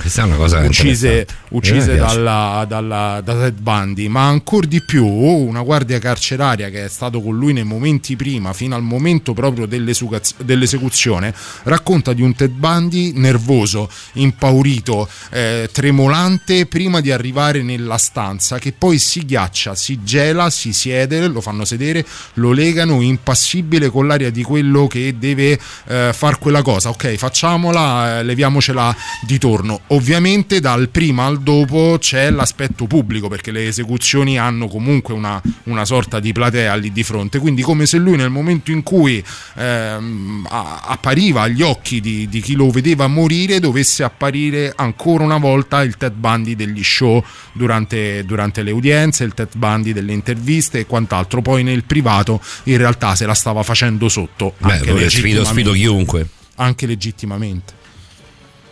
uccise, 0.67 1.27
uccise 1.49 1.93
piace. 1.95 2.15
dalla, 2.15 2.65
dalla- 2.67 3.21
da 3.23 3.33
Ted 3.33 3.59
Bundy, 3.59 4.07
ma 4.07 4.27
ancora 4.27 4.67
di 4.67 4.81
più 4.83 5.05
una 5.05 5.61
guardia 5.61 5.99
carceraria 5.99 6.69
che 6.69 6.85
è 6.85 6.89
stato 6.89 7.21
con 7.21 7.37
lui 7.37 7.53
nei 7.53 7.63
momenti 7.63 8.15
prima, 8.15 8.53
fino 8.53 8.75
al 8.75 8.83
momento 8.83 9.33
proprio 9.33 9.65
dell'esecuzione, 9.65 11.33
racconta 11.63 12.13
di 12.13 12.21
un 12.21 12.33
Ted 12.35 12.51
Bundy 12.51 13.11
nervoso, 13.15 13.89
impaurito, 14.13 15.07
eh, 15.31 15.69
tremolante 15.71 16.65
prima 16.65 17.01
di 17.01 17.11
arrivare 17.11 17.61
nella 17.63 17.97
stanza, 17.97 18.57
che 18.59 18.73
poi 18.77 18.97
si 18.99 19.25
ghiaccia, 19.25 19.75
si 19.75 19.99
gela, 20.03 20.49
si 20.49 20.73
siede, 20.73 21.14
lo 21.21 21.41
fanno 21.41 21.65
sedere, 21.65 22.05
lo 22.35 22.51
legano 22.51 23.01
impassibile 23.01 23.89
con 23.89 24.07
l'aria 24.07 24.29
di 24.29 24.43
quello 24.43 24.87
che 24.87 25.15
deve 25.17 25.59
eh, 25.87 26.11
far 26.13 26.39
quella 26.39 26.61
cosa. 26.61 26.89
Ok, 26.89 27.15
facciamola, 27.15 28.19
eh, 28.19 28.23
leviamocela 28.23 28.95
di 29.25 29.37
torno. 29.37 29.81
Ovviamente 29.87 30.59
dal 30.59 30.89
prima 30.89 31.25
al 31.25 31.41
dopo 31.41 31.97
c'è 31.99 32.29
l'aspetto 32.29 32.85
pubblico 32.85 33.27
perché 33.27 33.51
le 33.51 33.67
esecuzioni 33.67 34.37
hanno 34.37 34.67
comunque 34.67 35.13
una, 35.13 35.41
una 35.63 35.85
sorta 35.85 36.19
di 36.19 36.31
platea 36.31 36.75
lì 36.75 36.91
di 36.91 37.03
fronte, 37.03 37.39
quindi 37.39 37.61
come 37.61 37.85
se 37.85 37.97
lui 37.97 38.17
nel 38.17 38.29
momento 38.29 38.71
in 38.71 38.83
cui 38.83 39.23
ehm, 39.55 40.47
appariva 40.49 41.43
agli 41.43 41.61
occhi 41.61 42.01
di, 42.01 42.27
di 42.27 42.41
chi 42.41 42.55
lo 42.55 42.69
vedeva 42.69 43.07
morire 43.07 43.59
dovesse 43.59 44.03
apparire 44.03 44.73
ancora 44.75 45.23
una 45.23 45.37
volta 45.37 45.81
il 45.83 45.97
Ted 45.97 46.13
Bundy 46.13 46.55
degli 46.55 46.83
show 46.83 47.23
durante, 47.53 48.23
durante 48.25 48.63
le 48.63 48.71
udienze, 48.71 49.23
il 49.23 49.33
Ted 49.33 49.49
Bundy 49.55 49.93
delle 49.93 50.13
interviste 50.13 50.79
e 50.79 50.85
quant'altro. 50.85 51.04
Poi 51.41 51.63
nel 51.63 51.83
privato 51.83 52.41
in 52.63 52.77
realtà 52.77 53.15
se 53.15 53.25
la 53.25 53.33
stava 53.33 53.63
facendo 53.63 54.09
sotto. 54.09 54.53
Beh, 54.57 54.73
anche 54.73 55.09
sfido, 55.09 55.43
sfido 55.43 55.71
chiunque. 55.71 56.27
Anche 56.55 56.85
legittimamente. 56.85 57.73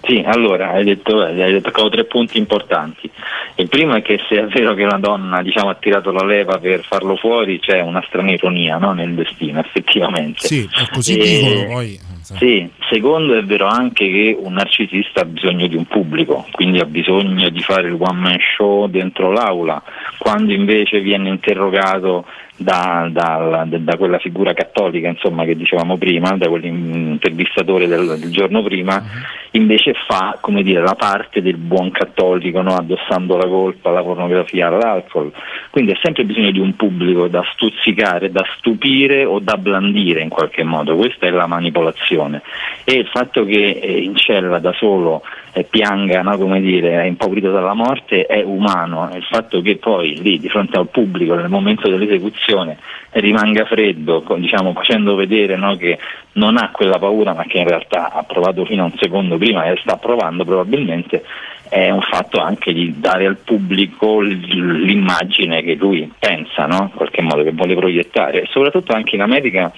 Sì, 0.06 0.22
allora 0.26 0.72
hai 0.72 0.84
detto, 0.84 1.22
hai 1.22 1.62
toccato 1.62 1.90
tre 1.90 2.04
punti 2.04 2.38
importanti. 2.38 3.10
Il 3.56 3.70
primo 3.70 3.96
è 3.96 4.02
che 4.02 4.20
se 4.28 4.36
è 4.36 4.46
vero 4.48 4.74
che 4.74 4.84
una 4.84 5.00
donna 5.00 5.42
diciamo, 5.42 5.70
ha 5.70 5.76
tirato 5.76 6.12
la 6.12 6.26
leva 6.26 6.58
per 6.58 6.84
farlo 6.84 7.16
fuori, 7.16 7.60
c'è 7.60 7.80
una 7.80 8.04
strana 8.06 8.32
ironia 8.32 8.78
no, 8.78 8.92
nel 8.92 9.14
destino, 9.14 9.60
effettivamente. 9.64 10.46
Sì, 10.48 10.64
è 10.64 10.90
così 10.92 11.18
E- 11.18 11.40
dicono 11.40 11.74
poi. 11.74 12.00
Sì, 12.24 12.70
secondo 12.90 13.38
è 13.38 13.44
vero 13.44 13.68
anche 13.68 14.10
che 14.10 14.36
un 14.40 14.54
narcisista 14.54 15.22
ha 15.22 15.26
bisogno 15.26 15.68
di 15.68 15.76
un 15.76 15.86
pubblico, 15.86 16.48
quindi 16.52 16.80
ha 16.80 16.86
bisogno 16.86 17.50
di 17.50 17.60
fare 17.62 17.88
il 17.90 17.98
one 18.00 18.20
man 18.20 18.38
show 18.56 18.88
dentro 18.88 19.30
l'aula, 19.30 19.84
quando 20.18 20.54
invece 20.54 21.02
viene 21.02 21.28
interrogato 21.28 22.26
da, 22.64 23.10
da- 23.12 23.66
da 23.68 23.98
quella 23.98 24.18
figura 24.18 24.54
cattolica 24.54 25.08
insomma, 25.08 25.46
che 25.46 25.56
dicevamo 25.56 25.98
prima, 25.98 26.36
da 26.38 26.48
quell'intervistatore 26.48 27.88
del, 27.88 28.18
del 28.20 28.32
giorno 28.32 28.64
prima, 28.64 29.04
invece 29.52 29.94
fa 30.08 30.38
come 30.42 30.64
dire, 30.64 30.82
la 30.82 30.96
parte 30.96 31.42
del 31.42 31.58
buon 31.58 31.92
cattolico, 31.92 32.62
no? 32.62 32.76
addossando 32.76 33.38
la 33.38 33.48
colpa 33.48 33.90
alla 33.90 34.02
pornografia, 34.02 34.68
all'alcol. 34.68 35.32
Quindi 35.70 35.92
ha 35.92 36.00
sempre 36.02 36.24
bisogno 36.24 36.52
di 36.52 36.60
un 36.60 36.76
pubblico 36.76 37.28
da 37.28 37.44
stuzzicare, 37.54 38.32
da 38.32 38.46
stupire 38.58 39.26
o 39.26 39.40
da 39.40 39.58
blandire 39.58 40.22
in 40.22 40.30
qualche 40.30 40.64
modo, 40.64 40.96
questa 40.96 41.28
è 41.28 41.30
la 41.30 41.48
manipolazione. 41.48 42.42
E 42.84 42.94
il 42.94 43.08
fatto 43.08 43.46
che 43.46 43.80
eh, 43.82 44.02
in 44.02 44.16
cella 44.16 44.60
da 44.60 44.74
solo 44.74 45.22
pianga, 45.70 46.22
no? 46.22 46.38
come 46.38 46.60
dire, 46.60 47.02
è 47.02 47.06
impaurito 47.06 47.52
dalla 47.52 47.76
morte 47.76 48.26
è 48.26 48.42
umano, 48.44 49.10
il 49.14 49.24
fatto 49.24 49.62
che 49.62 49.78
poi 49.78 50.20
lì 50.20 50.40
di 50.40 50.50
fronte 50.50 50.78
al 50.78 50.90
pubblico 50.90 51.36
nel 51.36 51.50
momento 51.50 51.88
dell'esecuzione 51.88 52.78
rimanga 53.12 53.66
freddo, 53.66 54.24
diciamo, 54.38 54.74
facendo 54.74 55.14
vedere 55.16 55.56
no, 55.56 55.76
che 55.76 56.00
non 56.34 56.58
ha 56.58 56.72
quella 56.72 56.98
paura 56.98 57.34
ma 57.34 57.44
che 57.44 57.60
in 57.60 57.68
realtà 57.68 58.12
ha 58.12 58.24
provato 58.24 58.66
fino 58.66 58.82
a 58.82 58.86
un 58.86 58.94
secondo 59.00 59.38
prima 59.38 59.66
e 59.66 59.78
sta 59.78 59.98
provando 59.98 60.44
probabilmente, 60.44 61.24
è 61.70 61.90
un 61.92 62.02
fatto 62.02 62.40
anche 62.40 62.74
di 62.74 63.00
dare 63.00 63.26
al 63.26 63.38
pubblico 63.38 64.20
l'immagine 64.22 65.62
che 65.62 65.76
lui 65.76 66.12
pensa, 66.18 66.66
no? 66.66 66.90
in 66.92 66.92
qualche 66.96 67.22
modo, 67.22 67.44
che 67.44 67.52
vuole 67.52 67.76
proiettare. 67.76 68.42
E 68.42 68.48
soprattutto 68.50 68.94
anche 68.94 69.16
in 69.16 69.22
America 69.22 69.72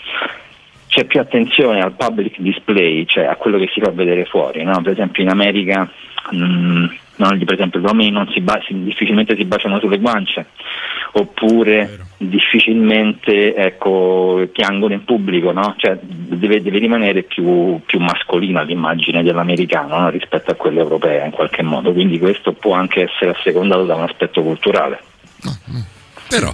c'è 0.95 1.03
più 1.03 1.19
attenzione 1.19 1.81
al 1.81 1.91
public 1.91 2.39
display, 2.39 3.05
cioè 3.05 3.25
a 3.25 3.35
quello 3.35 3.57
che 3.57 3.69
si 3.73 3.81
fa 3.81 3.91
vedere 3.91 4.23
fuori. 4.23 4.63
no? 4.63 4.81
Per 4.81 4.93
esempio 4.93 5.23
in 5.23 5.29
America 5.29 5.91
mm, 6.33 6.85
no, 7.17 7.37
per 7.37 7.53
esempio, 7.53 7.81
gli 7.81 7.83
uomini 7.83 8.11
non 8.11 8.29
si 8.31 8.39
ba- 8.39 8.61
si- 8.65 8.81
difficilmente 8.81 9.35
si 9.35 9.43
baciano 9.43 9.77
sulle 9.79 9.99
guance, 9.99 10.45
oppure 11.11 11.99
difficilmente 12.15 13.53
ecco, 13.55 14.47
piangono 14.53 14.93
in 14.93 15.03
pubblico, 15.03 15.51
no? 15.51 15.75
Cioè, 15.77 15.97
deve, 16.01 16.61
deve 16.61 16.79
rimanere 16.79 17.23
più, 17.23 17.81
più 17.85 17.99
mascolina 17.99 18.61
l'immagine 18.61 19.21
dell'americano 19.21 19.99
no? 19.99 20.09
rispetto 20.09 20.51
a 20.51 20.55
quella 20.55 20.79
europea 20.79 21.25
in 21.25 21.31
qualche 21.31 21.61
modo, 21.61 21.91
quindi 21.91 22.19
questo 22.19 22.53
può 22.53 22.73
anche 22.73 23.09
essere 23.11 23.31
assecondato 23.31 23.83
da 23.83 23.95
un 23.95 24.03
aspetto 24.03 24.41
culturale. 24.41 24.99
Però 26.29 26.53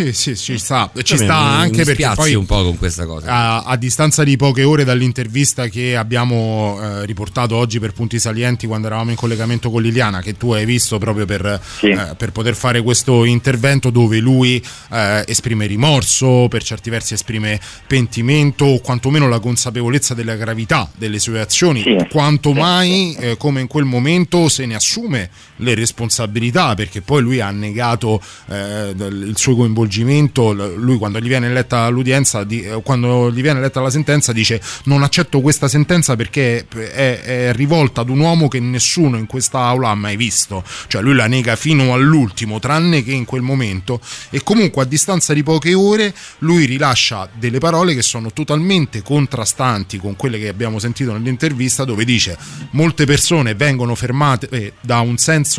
Sì, 0.00 0.12
sì, 0.14 0.36
ci 0.36 0.58
sta, 0.58 0.90
ci 1.02 1.16
sta 1.16 1.24
mi- 1.24 1.62
anche 1.62 1.78
mi 1.78 1.84
perché 1.84 2.10
poi 2.14 2.34
un 2.34 2.46
po' 2.46 2.62
con 2.62 2.78
questa 2.78 3.04
cosa. 3.04 3.26
a, 3.26 3.62
a 3.64 3.76
distanza 3.76 4.24
di 4.24 4.36
poche 4.36 4.62
ore 4.62 4.84
dall'intervista 4.84 5.68
che 5.68 5.94
abbiamo 5.96 6.78
eh, 6.80 7.06
riportato 7.06 7.54
oggi 7.56 7.78
per 7.78 7.92
punti 7.92 8.18
salienti 8.18 8.66
quando 8.66 8.86
eravamo 8.86 9.10
in 9.10 9.16
collegamento 9.16 9.70
con 9.70 9.82
Liliana, 9.82 10.22
che 10.22 10.36
tu 10.36 10.52
hai 10.52 10.64
visto 10.64 10.98
proprio 10.98 11.26
per, 11.26 11.60
eh, 11.82 12.14
per 12.16 12.32
poter 12.32 12.54
fare 12.54 12.80
questo 12.82 13.24
intervento 13.24 13.90
dove 13.90 14.18
lui 14.18 14.62
eh, 14.90 15.24
esprime 15.26 15.66
rimorso, 15.66 16.46
per 16.48 16.62
certi 16.62 16.88
versi 16.88 17.14
esprime 17.14 17.60
pentimento 17.86 18.64
o 18.64 18.80
quantomeno 18.80 19.28
la 19.28 19.38
consapevolezza 19.38 20.14
della 20.14 20.36
gravità 20.36 20.90
delle 20.96 21.18
sue 21.18 21.40
azioni, 21.40 22.06
quanto 22.10 22.52
mai 22.52 23.14
eh, 23.18 23.36
come 23.36 23.60
in 23.60 23.66
quel 23.66 23.84
momento 23.84 24.48
se 24.48 24.64
ne 24.66 24.74
assume 24.74 25.30
le 25.60 25.74
responsabilità 25.74 26.74
perché 26.74 27.00
poi 27.00 27.22
lui 27.22 27.40
ha 27.40 27.50
negato 27.50 28.20
eh, 28.48 28.94
il 28.96 29.34
suo 29.36 29.56
coinvolgimento 29.56 30.52
lui 30.52 30.98
quando 30.98 31.20
gli 31.20 31.28
viene 31.28 31.48
letta 31.50 31.88
l'udienza 31.88 32.44
di- 32.44 32.62
eh, 32.62 32.82
quando 32.82 33.30
gli 33.30 33.42
viene 33.42 33.60
letta 33.60 33.80
la 33.80 33.90
sentenza 33.90 34.32
dice 34.32 34.60
non 34.84 35.02
accetto 35.02 35.40
questa 35.40 35.68
sentenza 35.68 36.16
perché 36.16 36.66
è, 36.68 37.20
è 37.20 37.52
rivolta 37.52 38.00
ad 38.00 38.08
un 38.08 38.20
uomo 38.20 38.48
che 38.48 38.60
nessuno 38.60 39.16
in 39.16 39.26
questa 39.26 39.60
aula 39.60 39.90
ha 39.90 39.94
mai 39.94 40.16
visto. 40.16 40.64
Cioè 40.86 41.02
lui 41.02 41.14
la 41.14 41.26
nega 41.26 41.56
fino 41.56 41.92
all'ultimo 41.92 42.58
tranne 42.58 43.02
che 43.02 43.12
in 43.12 43.24
quel 43.24 43.42
momento. 43.42 44.00
E 44.30 44.42
comunque 44.42 44.82
a 44.82 44.86
distanza 44.86 45.32
di 45.32 45.42
poche 45.42 45.74
ore 45.74 46.14
lui 46.38 46.64
rilascia 46.64 47.28
delle 47.32 47.58
parole 47.58 47.94
che 47.94 48.02
sono 48.02 48.32
totalmente 48.32 49.02
contrastanti 49.02 49.98
con 49.98 50.16
quelle 50.16 50.38
che 50.38 50.48
abbiamo 50.48 50.78
sentito 50.78 51.12
nell'intervista 51.12 51.84
dove 51.84 52.04
dice 52.04 52.36
molte 52.72 53.04
persone 53.04 53.54
vengono 53.54 53.94
fermate 53.94 54.48
eh, 54.50 54.72
da 54.80 55.00
un 55.00 55.16
senso 55.16 55.49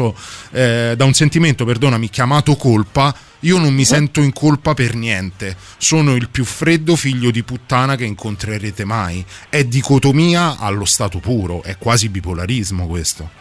eh, 0.52 0.94
da 0.96 1.06
un 1.06 1.14
sentimento 1.14 1.66
perdonami 1.66 2.10
chiamato 2.10 2.56
colpa 2.56 3.14
io 3.42 3.58
non 3.58 3.74
mi 3.74 3.86
sento 3.86 4.22
in 4.22 4.34
colpa 4.34 4.76
per 4.76 4.94
niente. 4.94 5.56
Sono 5.78 6.14
il 6.16 6.30
più 6.30 6.46
freddo 6.46 6.96
figlio 6.96 7.32
di 7.32 7.42
puttana 7.42 7.96
che 7.96 8.06
incontrerete 8.06 8.86
mai. 8.86 9.26
È 9.50 9.64
dicotomia 9.64 10.58
allo 10.60 10.86
stato 10.86 11.18
puro, 11.18 11.64
è 11.64 11.78
quasi 11.78 12.10
bipolarismo 12.10 12.86
questo. 12.86 13.41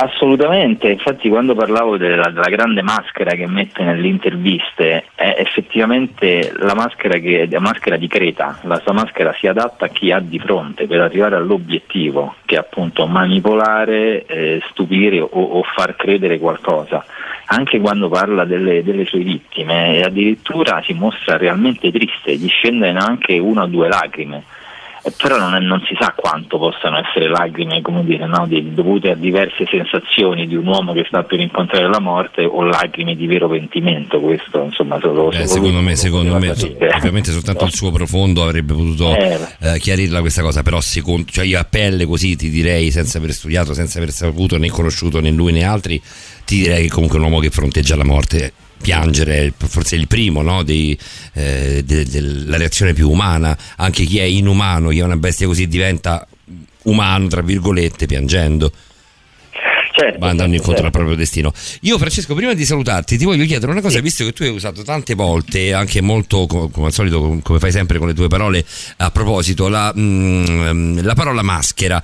Assolutamente, 0.00 0.90
infatti 0.90 1.28
quando 1.28 1.56
parlavo 1.56 1.96
della, 1.96 2.30
della 2.30 2.48
grande 2.48 2.82
maschera 2.82 3.32
che 3.32 3.48
mette 3.48 3.82
nelle 3.82 4.06
interviste, 4.06 5.06
è 5.16 5.34
effettivamente 5.38 6.52
la 6.56 6.74
maschera, 6.74 7.18
che, 7.18 7.48
la 7.50 7.58
maschera 7.58 7.96
di 7.96 8.06
Creta, 8.06 8.60
la 8.62 8.78
sua 8.78 8.92
maschera 8.92 9.34
si 9.36 9.48
adatta 9.48 9.86
a 9.86 9.88
chi 9.88 10.12
ha 10.12 10.20
di 10.20 10.38
fronte 10.38 10.86
per 10.86 11.00
arrivare 11.00 11.34
all'obiettivo, 11.34 12.36
che 12.44 12.54
è 12.54 12.58
appunto 12.58 13.08
manipolare, 13.08 14.24
eh, 14.26 14.62
stupire 14.70 15.18
o, 15.18 15.28
o 15.30 15.62
far 15.64 15.96
credere 15.96 16.38
qualcosa. 16.38 17.04
Anche 17.46 17.80
quando 17.80 18.08
parla 18.08 18.44
delle, 18.44 18.84
delle 18.84 19.04
sue 19.04 19.24
vittime, 19.24 19.96
e 19.96 20.02
addirittura 20.02 20.80
si 20.84 20.92
mostra 20.92 21.36
realmente 21.36 21.90
triste, 21.90 22.36
gli 22.36 22.48
scendono 22.48 23.00
anche 23.00 23.36
una 23.38 23.64
o 23.64 23.66
due 23.66 23.88
lacrime. 23.88 24.44
Eh, 25.02 25.12
però 25.16 25.38
non, 25.38 25.54
è- 25.54 25.60
non 25.60 25.80
si 25.86 25.96
sa 25.98 26.12
quanto 26.16 26.58
possano 26.58 26.98
essere 26.98 27.28
lacrime 27.28 27.80
come 27.82 28.04
dire, 28.04 28.26
no, 28.26 28.46
di- 28.48 28.74
dovute 28.74 29.10
a 29.10 29.14
diverse 29.14 29.64
sensazioni 29.70 30.46
di 30.46 30.56
un 30.56 30.66
uomo 30.66 30.92
che 30.92 31.04
sta 31.06 31.22
per 31.22 31.38
incontrare 31.40 31.88
la 31.88 32.00
morte 32.00 32.44
o 32.44 32.62
lacrime 32.64 33.14
di 33.14 33.26
vero 33.26 33.48
pentimento 33.48 34.18
questo 34.20 34.62
insomma 34.64 34.98
solo, 35.00 35.30
Eh, 35.30 35.34
solo 35.34 35.46
secondo 35.46 35.80
me, 35.80 35.94
secondo 35.96 36.38
me 36.38 36.48
capire. 36.48 36.94
ovviamente 36.96 37.30
soltanto 37.30 37.64
il 37.64 37.72
suo 37.72 37.90
profondo 37.92 38.42
avrebbe 38.42 38.74
potuto 38.74 39.14
Eh. 39.16 39.38
eh, 39.60 39.78
chiarirla 39.78 40.20
questa 40.20 40.42
cosa, 40.42 40.62
però 40.62 40.80
secondo, 40.80 41.26
cioè 41.30 41.44
io 41.44 41.58
a 41.58 41.64
pelle 41.64 42.04
così 42.04 42.34
ti 42.36 42.50
direi, 42.50 42.90
senza 42.90 43.18
aver 43.18 43.30
studiato, 43.32 43.74
senza 43.74 43.98
aver 43.98 44.10
saputo 44.10 44.58
né 44.58 44.68
conosciuto 44.68 45.20
né 45.20 45.30
lui 45.30 45.52
né 45.52 45.64
altri, 45.64 46.00
ti 46.44 46.62
direi 46.62 46.82
che 46.84 46.88
comunque 46.90 47.18
è 47.18 47.20
un 47.20 47.26
uomo 47.30 47.40
che 47.40 47.50
fronteggia 47.50 47.94
la 47.96 48.04
morte 48.04 48.52
piangere 48.80 49.52
forse 49.56 49.96
il 49.96 50.06
primo 50.06 50.42
no? 50.42 50.62
Dei, 50.62 50.98
eh, 51.34 51.82
de- 51.84 52.04
della 52.06 52.56
reazione 52.56 52.92
più 52.92 53.10
umana 53.10 53.56
anche 53.76 54.04
chi 54.04 54.18
è 54.18 54.22
inumano 54.24 54.90
chi 54.90 54.98
è 54.98 55.04
una 55.04 55.16
bestia 55.16 55.46
così 55.46 55.66
diventa 55.68 56.26
umano 56.84 57.26
tra 57.28 57.42
virgolette 57.42 58.06
piangendo 58.06 58.72
Certo, 59.98 60.18
ma 60.20 60.28
andando 60.28 60.52
certo, 60.52 60.70
incontro 60.70 60.86
al 60.86 60.92
certo. 60.92 60.98
proprio 60.98 61.16
destino. 61.16 61.52
Io, 61.80 61.98
Francesco, 61.98 62.34
prima 62.36 62.54
di 62.54 62.64
salutarti, 62.64 63.18
ti 63.18 63.24
voglio 63.24 63.44
chiedere 63.44 63.72
una 63.72 63.80
cosa, 63.80 63.98
visto 64.00 64.24
che 64.24 64.32
tu 64.32 64.44
hai 64.44 64.50
usato 64.50 64.84
tante 64.84 65.14
volte, 65.14 65.72
anche 65.72 66.00
molto 66.00 66.46
co- 66.46 66.68
come 66.68 66.86
al 66.86 66.92
solito, 66.92 67.18
com- 67.18 67.42
come 67.42 67.58
fai 67.58 67.72
sempre 67.72 67.98
con 67.98 68.06
le 68.06 68.14
tue 68.14 68.28
parole, 68.28 68.64
a 68.98 69.10
proposito, 69.10 69.66
la, 69.66 69.92
mm, 69.96 71.00
la 71.00 71.14
parola 71.14 71.42
maschera. 71.42 72.00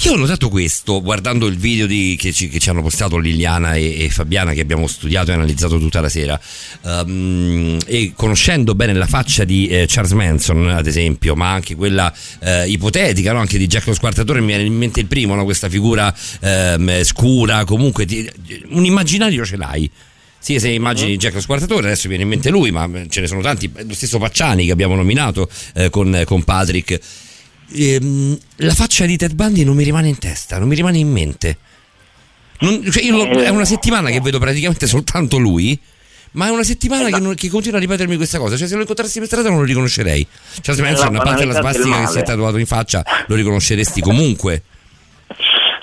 Io 0.00 0.12
ho 0.12 0.16
notato 0.16 0.50
questo 0.50 1.00
guardando 1.00 1.46
il 1.46 1.56
video 1.56 1.86
di- 1.86 2.16
che, 2.20 2.30
ci, 2.30 2.48
che 2.48 2.58
ci 2.58 2.68
hanno 2.68 2.82
postato 2.82 3.16
Liliana 3.16 3.74
e, 3.74 4.04
e 4.04 4.10
Fabiana 4.10 4.52
che 4.52 4.60
abbiamo 4.60 4.86
studiato 4.86 5.30
e 5.30 5.34
analizzato 5.34 5.78
tutta 5.78 6.00
la 6.02 6.10
sera 6.10 6.38
Ehm, 6.84 7.78
e 7.86 8.12
conoscendo 8.14 8.74
bene 8.74 8.92
la 8.92 9.06
faccia 9.06 9.44
di 9.44 9.66
eh, 9.68 9.86
Charles 9.88 10.12
Manson 10.12 10.68
ad 10.68 10.86
esempio 10.86 11.34
ma 11.34 11.50
anche 11.50 11.74
quella 11.74 12.12
eh, 12.40 12.68
ipotetica 12.68 13.32
no? 13.32 13.40
anche 13.40 13.56
di 13.58 13.66
Jack 13.66 13.86
lo 13.86 13.94
Squartatore 13.94 14.40
mi 14.40 14.48
viene 14.48 14.64
in 14.64 14.74
mente 14.76 15.00
il 15.00 15.06
primo 15.06 15.34
no? 15.34 15.44
questa 15.44 15.68
figura 15.70 16.14
ehm, 16.40 17.02
scura 17.02 17.64
comunque 17.64 18.04
ti- 18.04 18.30
un 18.68 18.84
immaginario 18.84 19.44
ce 19.46 19.56
l'hai 19.56 19.90
sì, 20.38 20.60
se 20.60 20.68
immagini 20.68 21.16
Jack 21.16 21.34
lo 21.34 21.40
Squartatore, 21.40 21.86
adesso 21.86 22.06
viene 22.06 22.22
in 22.22 22.28
mente 22.28 22.50
lui, 22.50 22.70
ma 22.70 22.88
ce 23.08 23.20
ne 23.20 23.26
sono 23.26 23.40
tanti. 23.40 23.68
Lo 23.84 23.94
stesso 23.94 24.18
Pacciani 24.18 24.64
che 24.64 24.70
abbiamo 24.70 24.94
nominato 24.94 25.50
eh, 25.74 25.90
con, 25.90 26.22
con 26.24 26.44
Patrick. 26.44 27.00
Ehm, 27.74 28.38
la 28.56 28.74
faccia 28.74 29.04
di 29.06 29.16
Ted 29.16 29.34
Bundy 29.34 29.64
non 29.64 29.76
mi 29.76 29.84
rimane 29.84 30.08
in 30.08 30.18
testa, 30.18 30.58
non 30.58 30.68
mi 30.68 30.74
rimane 30.74 30.98
in 30.98 31.10
mente. 31.10 31.58
Non- 32.60 32.82
cioè 32.90 33.02
io 33.02 33.16
lo- 33.16 33.42
è 33.42 33.48
una 33.48 33.64
settimana 33.64 34.08
che 34.10 34.20
vedo 34.20 34.38
praticamente 34.38 34.86
soltanto 34.86 35.38
lui. 35.38 35.78
Ma 36.32 36.48
è 36.48 36.50
una 36.50 36.64
settimana 36.64 37.08
che, 37.08 37.18
non- 37.18 37.34
che 37.34 37.48
continua 37.48 37.78
a 37.78 37.80
ripetermi 37.80 38.16
questa 38.16 38.36
cosa. 38.38 38.58
Cioè, 38.58 38.68
se 38.68 38.74
lo 38.74 38.82
incontrassi 38.82 39.18
per 39.18 39.26
strada 39.26 39.48
non 39.48 39.58
lo 39.58 39.64
riconoscerei. 39.64 40.26
Charles 40.60 40.84
È 40.84 40.86
Manson, 40.86 41.12
la 41.14 41.20
a 41.20 41.24
parte 41.24 41.44
la 41.46 41.52
banalità 41.54 41.72
del 41.72 41.82
svastica 41.82 42.04
che 42.06 42.12
si 42.12 42.18
è 42.18 42.22
tatuato 42.24 42.58
in 42.58 42.66
faccia, 42.66 43.02
lo 43.26 43.34
riconosceresti 43.36 44.00
comunque. 44.02 44.62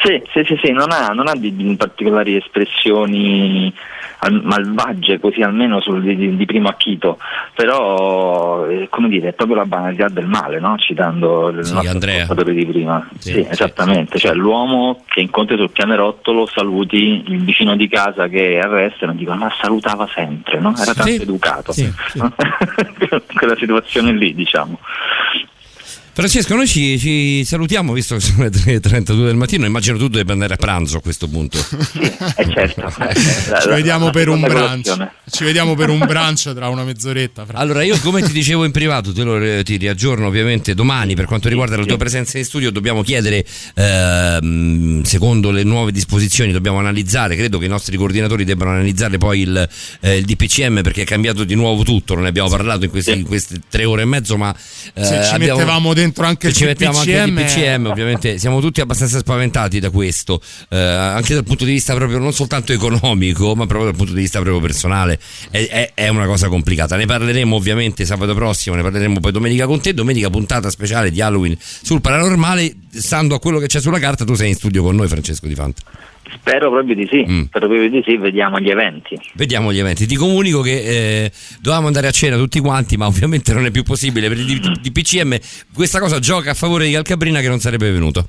Sì, 0.03 0.21
sì, 0.31 0.43
sì, 0.45 0.59
sì, 0.63 0.71
non 0.71 0.91
ha, 0.91 1.07
non 1.07 1.27
ha 1.27 1.33
di, 1.35 1.55
di 1.55 1.75
particolari 1.75 2.35
espressioni 2.35 3.73
malvagie, 4.31 5.19
così 5.19 5.41
almeno 5.41 5.79
sul- 5.81 6.01
di, 6.01 6.35
di- 6.35 6.45
primo 6.45 6.67
acchito, 6.69 7.17
però 7.55 8.67
eh, 8.67 8.87
come 8.89 9.09
dire, 9.09 9.29
è 9.29 9.33
proprio 9.33 9.57
la 9.57 9.65
banalità 9.65 10.07
del 10.09 10.25
male, 10.25 10.59
no? 10.59 10.77
citando 10.77 11.49
il 11.49 11.65
Sì, 11.65 11.73
nostro 11.73 11.91
Andrea. 11.91 12.25
di 12.43 12.65
prima. 12.65 13.07
Sì, 13.17 13.31
Sì, 13.31 13.33
sì, 13.43 13.47
esattamente, 13.49 14.17
cioè 14.19 14.33
l'uomo 14.33 15.03
che 15.07 15.21
incontri 15.21 15.57
sul 15.57 15.69
pianerottolo 15.71 16.45
saluti 16.47 17.23
il 17.27 17.43
vicino 17.43 17.75
di 17.75 17.87
casa 17.87 18.27
che 18.27 18.59
arrestano 18.59 19.11
e 19.13 19.15
dicono 19.15 19.37
ma 19.37 19.51
salutava 19.61 20.07
sempre, 20.13 20.59
no? 20.59 20.73
Era 20.77 20.93
tanto 20.93 21.03
Sì, 21.11 21.21
educato. 21.21 21.71
sì, 21.73 21.91
Quella 23.33 23.55
situazione 23.57 24.11
lì, 24.13 24.33
diciamo. 24.33 24.79
Francesco, 26.15 26.53
noi 26.55 26.67
ci, 26.67 26.99
ci 26.99 27.43
salutiamo 27.43 27.91
visto 27.91 28.13
che 28.13 28.21
sono 28.21 28.43
le 28.43 28.49
3.32 28.49 29.25
del 29.25 29.35
mattino. 29.35 29.65
Immagino 29.65 29.97
tu 29.97 30.07
debba 30.09 30.33
andare 30.33 30.53
a 30.53 30.57
pranzo 30.57 30.97
a 30.97 31.01
questo 31.01 31.27
punto. 31.27 31.57
Eh 32.35 32.49
certo. 32.51 32.91
Ci 33.61 33.67
vediamo 33.69 34.09
per 34.09 34.27
un 34.29 34.39
brunch. 34.41 35.07
Ci 35.29 35.43
vediamo 35.43 35.75
per 35.75 35.89
un 35.89 35.99
brunch 35.99 36.53
tra 36.53 36.67
una 36.69 36.83
mezz'oretta. 36.83 37.45
fra- 37.45 37.57
Allora, 37.57 37.83
io 37.83 37.97
come 37.99 38.21
ti 38.23 38.31
dicevo 38.31 38.63
in 38.65 38.71
privato, 38.71 39.11
te 39.13 39.23
lo 39.23 39.37
eh, 39.39 39.63
ti 39.63 39.75
riaggiorno 39.77 40.25
ovviamente 40.27 40.73
domani 40.73 41.15
per 41.15 41.25
quanto 41.25 41.47
riguarda 41.49 41.77
la 41.77 41.85
tua 41.85 41.97
presenza 41.97 42.37
in 42.37 42.45
studio. 42.45 42.71
Dobbiamo 42.71 43.01
chiedere, 43.03 43.45
ehm, 43.75 45.03
secondo 45.03 45.51
le 45.51 45.63
nuove 45.63 45.91
disposizioni, 45.91 46.51
dobbiamo 46.51 46.79
analizzare. 46.79 47.35
Credo 47.35 47.57
che 47.59 47.65
i 47.65 47.69
nostri 47.69 47.97
coordinatori 47.97 48.45
debbano 48.45 48.71
analizzare 48.71 49.17
poi 49.17 49.41
il, 49.41 49.69
eh, 50.01 50.17
il 50.17 50.25
DPCM 50.25 50.81
perché 50.81 51.01
è 51.03 51.05
cambiato 51.05 51.43
di 51.43 51.55
nuovo 51.55 51.83
tutto. 51.83 52.13
Non 52.13 52.23
ne 52.23 52.29
abbiamo 52.29 52.49
parlato 52.49 52.85
in, 52.85 52.89
questi- 52.89 53.11
in 53.11 53.23
queste 53.23 53.61
tre 53.69 53.85
ore 53.85 54.03
e 54.03 54.05
mezzo, 54.05 54.37
ma 54.37 54.53
eh, 54.93 55.03
Se 55.03 55.23
ci 55.23 55.33
abbiamo- 55.33 55.57
mettevamo 55.59 55.93
dentro 55.93 56.01
anche 56.15 56.47
il 56.47 56.53
ci 56.53 56.65
mettiamo 56.65 56.97
anche 56.97 57.11
il 57.11 57.33
DPCM, 57.33 57.85
ovviamente 57.85 58.37
siamo 58.37 58.59
tutti 58.59 58.81
abbastanza 58.81 59.19
spaventati 59.19 59.79
da 59.79 59.89
questo, 59.89 60.41
eh, 60.69 60.77
anche 60.77 61.33
dal 61.33 61.43
punto 61.43 61.65
di 61.65 61.71
vista 61.71 61.93
proprio 61.93 62.17
non 62.19 62.33
soltanto 62.33 62.73
economico, 62.73 63.55
ma 63.55 63.65
proprio 63.65 63.89
dal 63.89 63.97
punto 63.97 64.13
di 64.13 64.21
vista 64.21 64.39
proprio 64.39 64.61
personale. 64.61 65.19
È, 65.49 65.67
è- 65.67 65.91
è 65.93 66.07
una 66.07 66.25
cosa 66.25 66.47
complicata. 66.47 66.95
Ne 66.95 67.05
parleremo 67.05 67.55
ovviamente 67.55 68.05
sabato 68.05 68.33
prossimo, 68.33 68.75
ne 68.75 68.81
parleremo 68.81 69.19
poi 69.19 69.31
domenica 69.31 69.65
con 69.65 69.81
te. 69.81 69.93
Domenica 69.93 70.29
puntata 70.29 70.69
speciale 70.69 71.11
di 71.11 71.21
Halloween 71.21 71.57
sul 71.59 72.01
paranormale. 72.01 72.75
Stando 72.93 73.35
a 73.35 73.39
quello 73.39 73.59
che 73.59 73.67
c'è 73.67 73.81
sulla 73.81 73.99
carta, 73.99 74.23
tu 74.23 74.35
sei 74.35 74.49
in 74.49 74.55
studio 74.55 74.83
con 74.83 74.95
noi, 74.95 75.07
Francesco 75.07 75.47
Di 75.47 75.55
Fanta. 75.55 75.81
Spero 76.31 76.69
proprio 76.71 76.95
di 76.95 77.07
sì, 77.09 77.25
Mm. 77.27 77.43
spero 77.45 77.67
proprio 77.67 77.89
di 77.89 78.01
sì, 78.05 78.17
vediamo 78.17 78.59
gli 78.59 78.69
eventi. 78.69 79.17
Vediamo 79.33 79.71
gli 79.73 79.79
eventi. 79.79 80.05
Ti 80.05 80.15
comunico 80.15 80.61
che 80.61 81.23
eh, 81.25 81.31
dovevamo 81.59 81.87
andare 81.87 82.07
a 82.07 82.11
cena 82.11 82.37
tutti 82.37 82.59
quanti, 82.59 82.97
ma 82.97 83.05
ovviamente 83.07 83.53
non 83.53 83.65
è 83.65 83.71
più 83.71 83.83
possibile 83.83 84.27
per 84.29 84.37
il 84.39 84.79
DPCM. 84.81 85.37
Questa 85.73 85.99
cosa 85.99 86.19
gioca 86.19 86.51
a 86.51 86.53
favore 86.53 86.85
di 86.85 86.93
Calcabrina 86.93 87.39
che 87.41 87.47
non 87.49 87.59
sarebbe 87.59 87.91
venuto. 87.91 88.27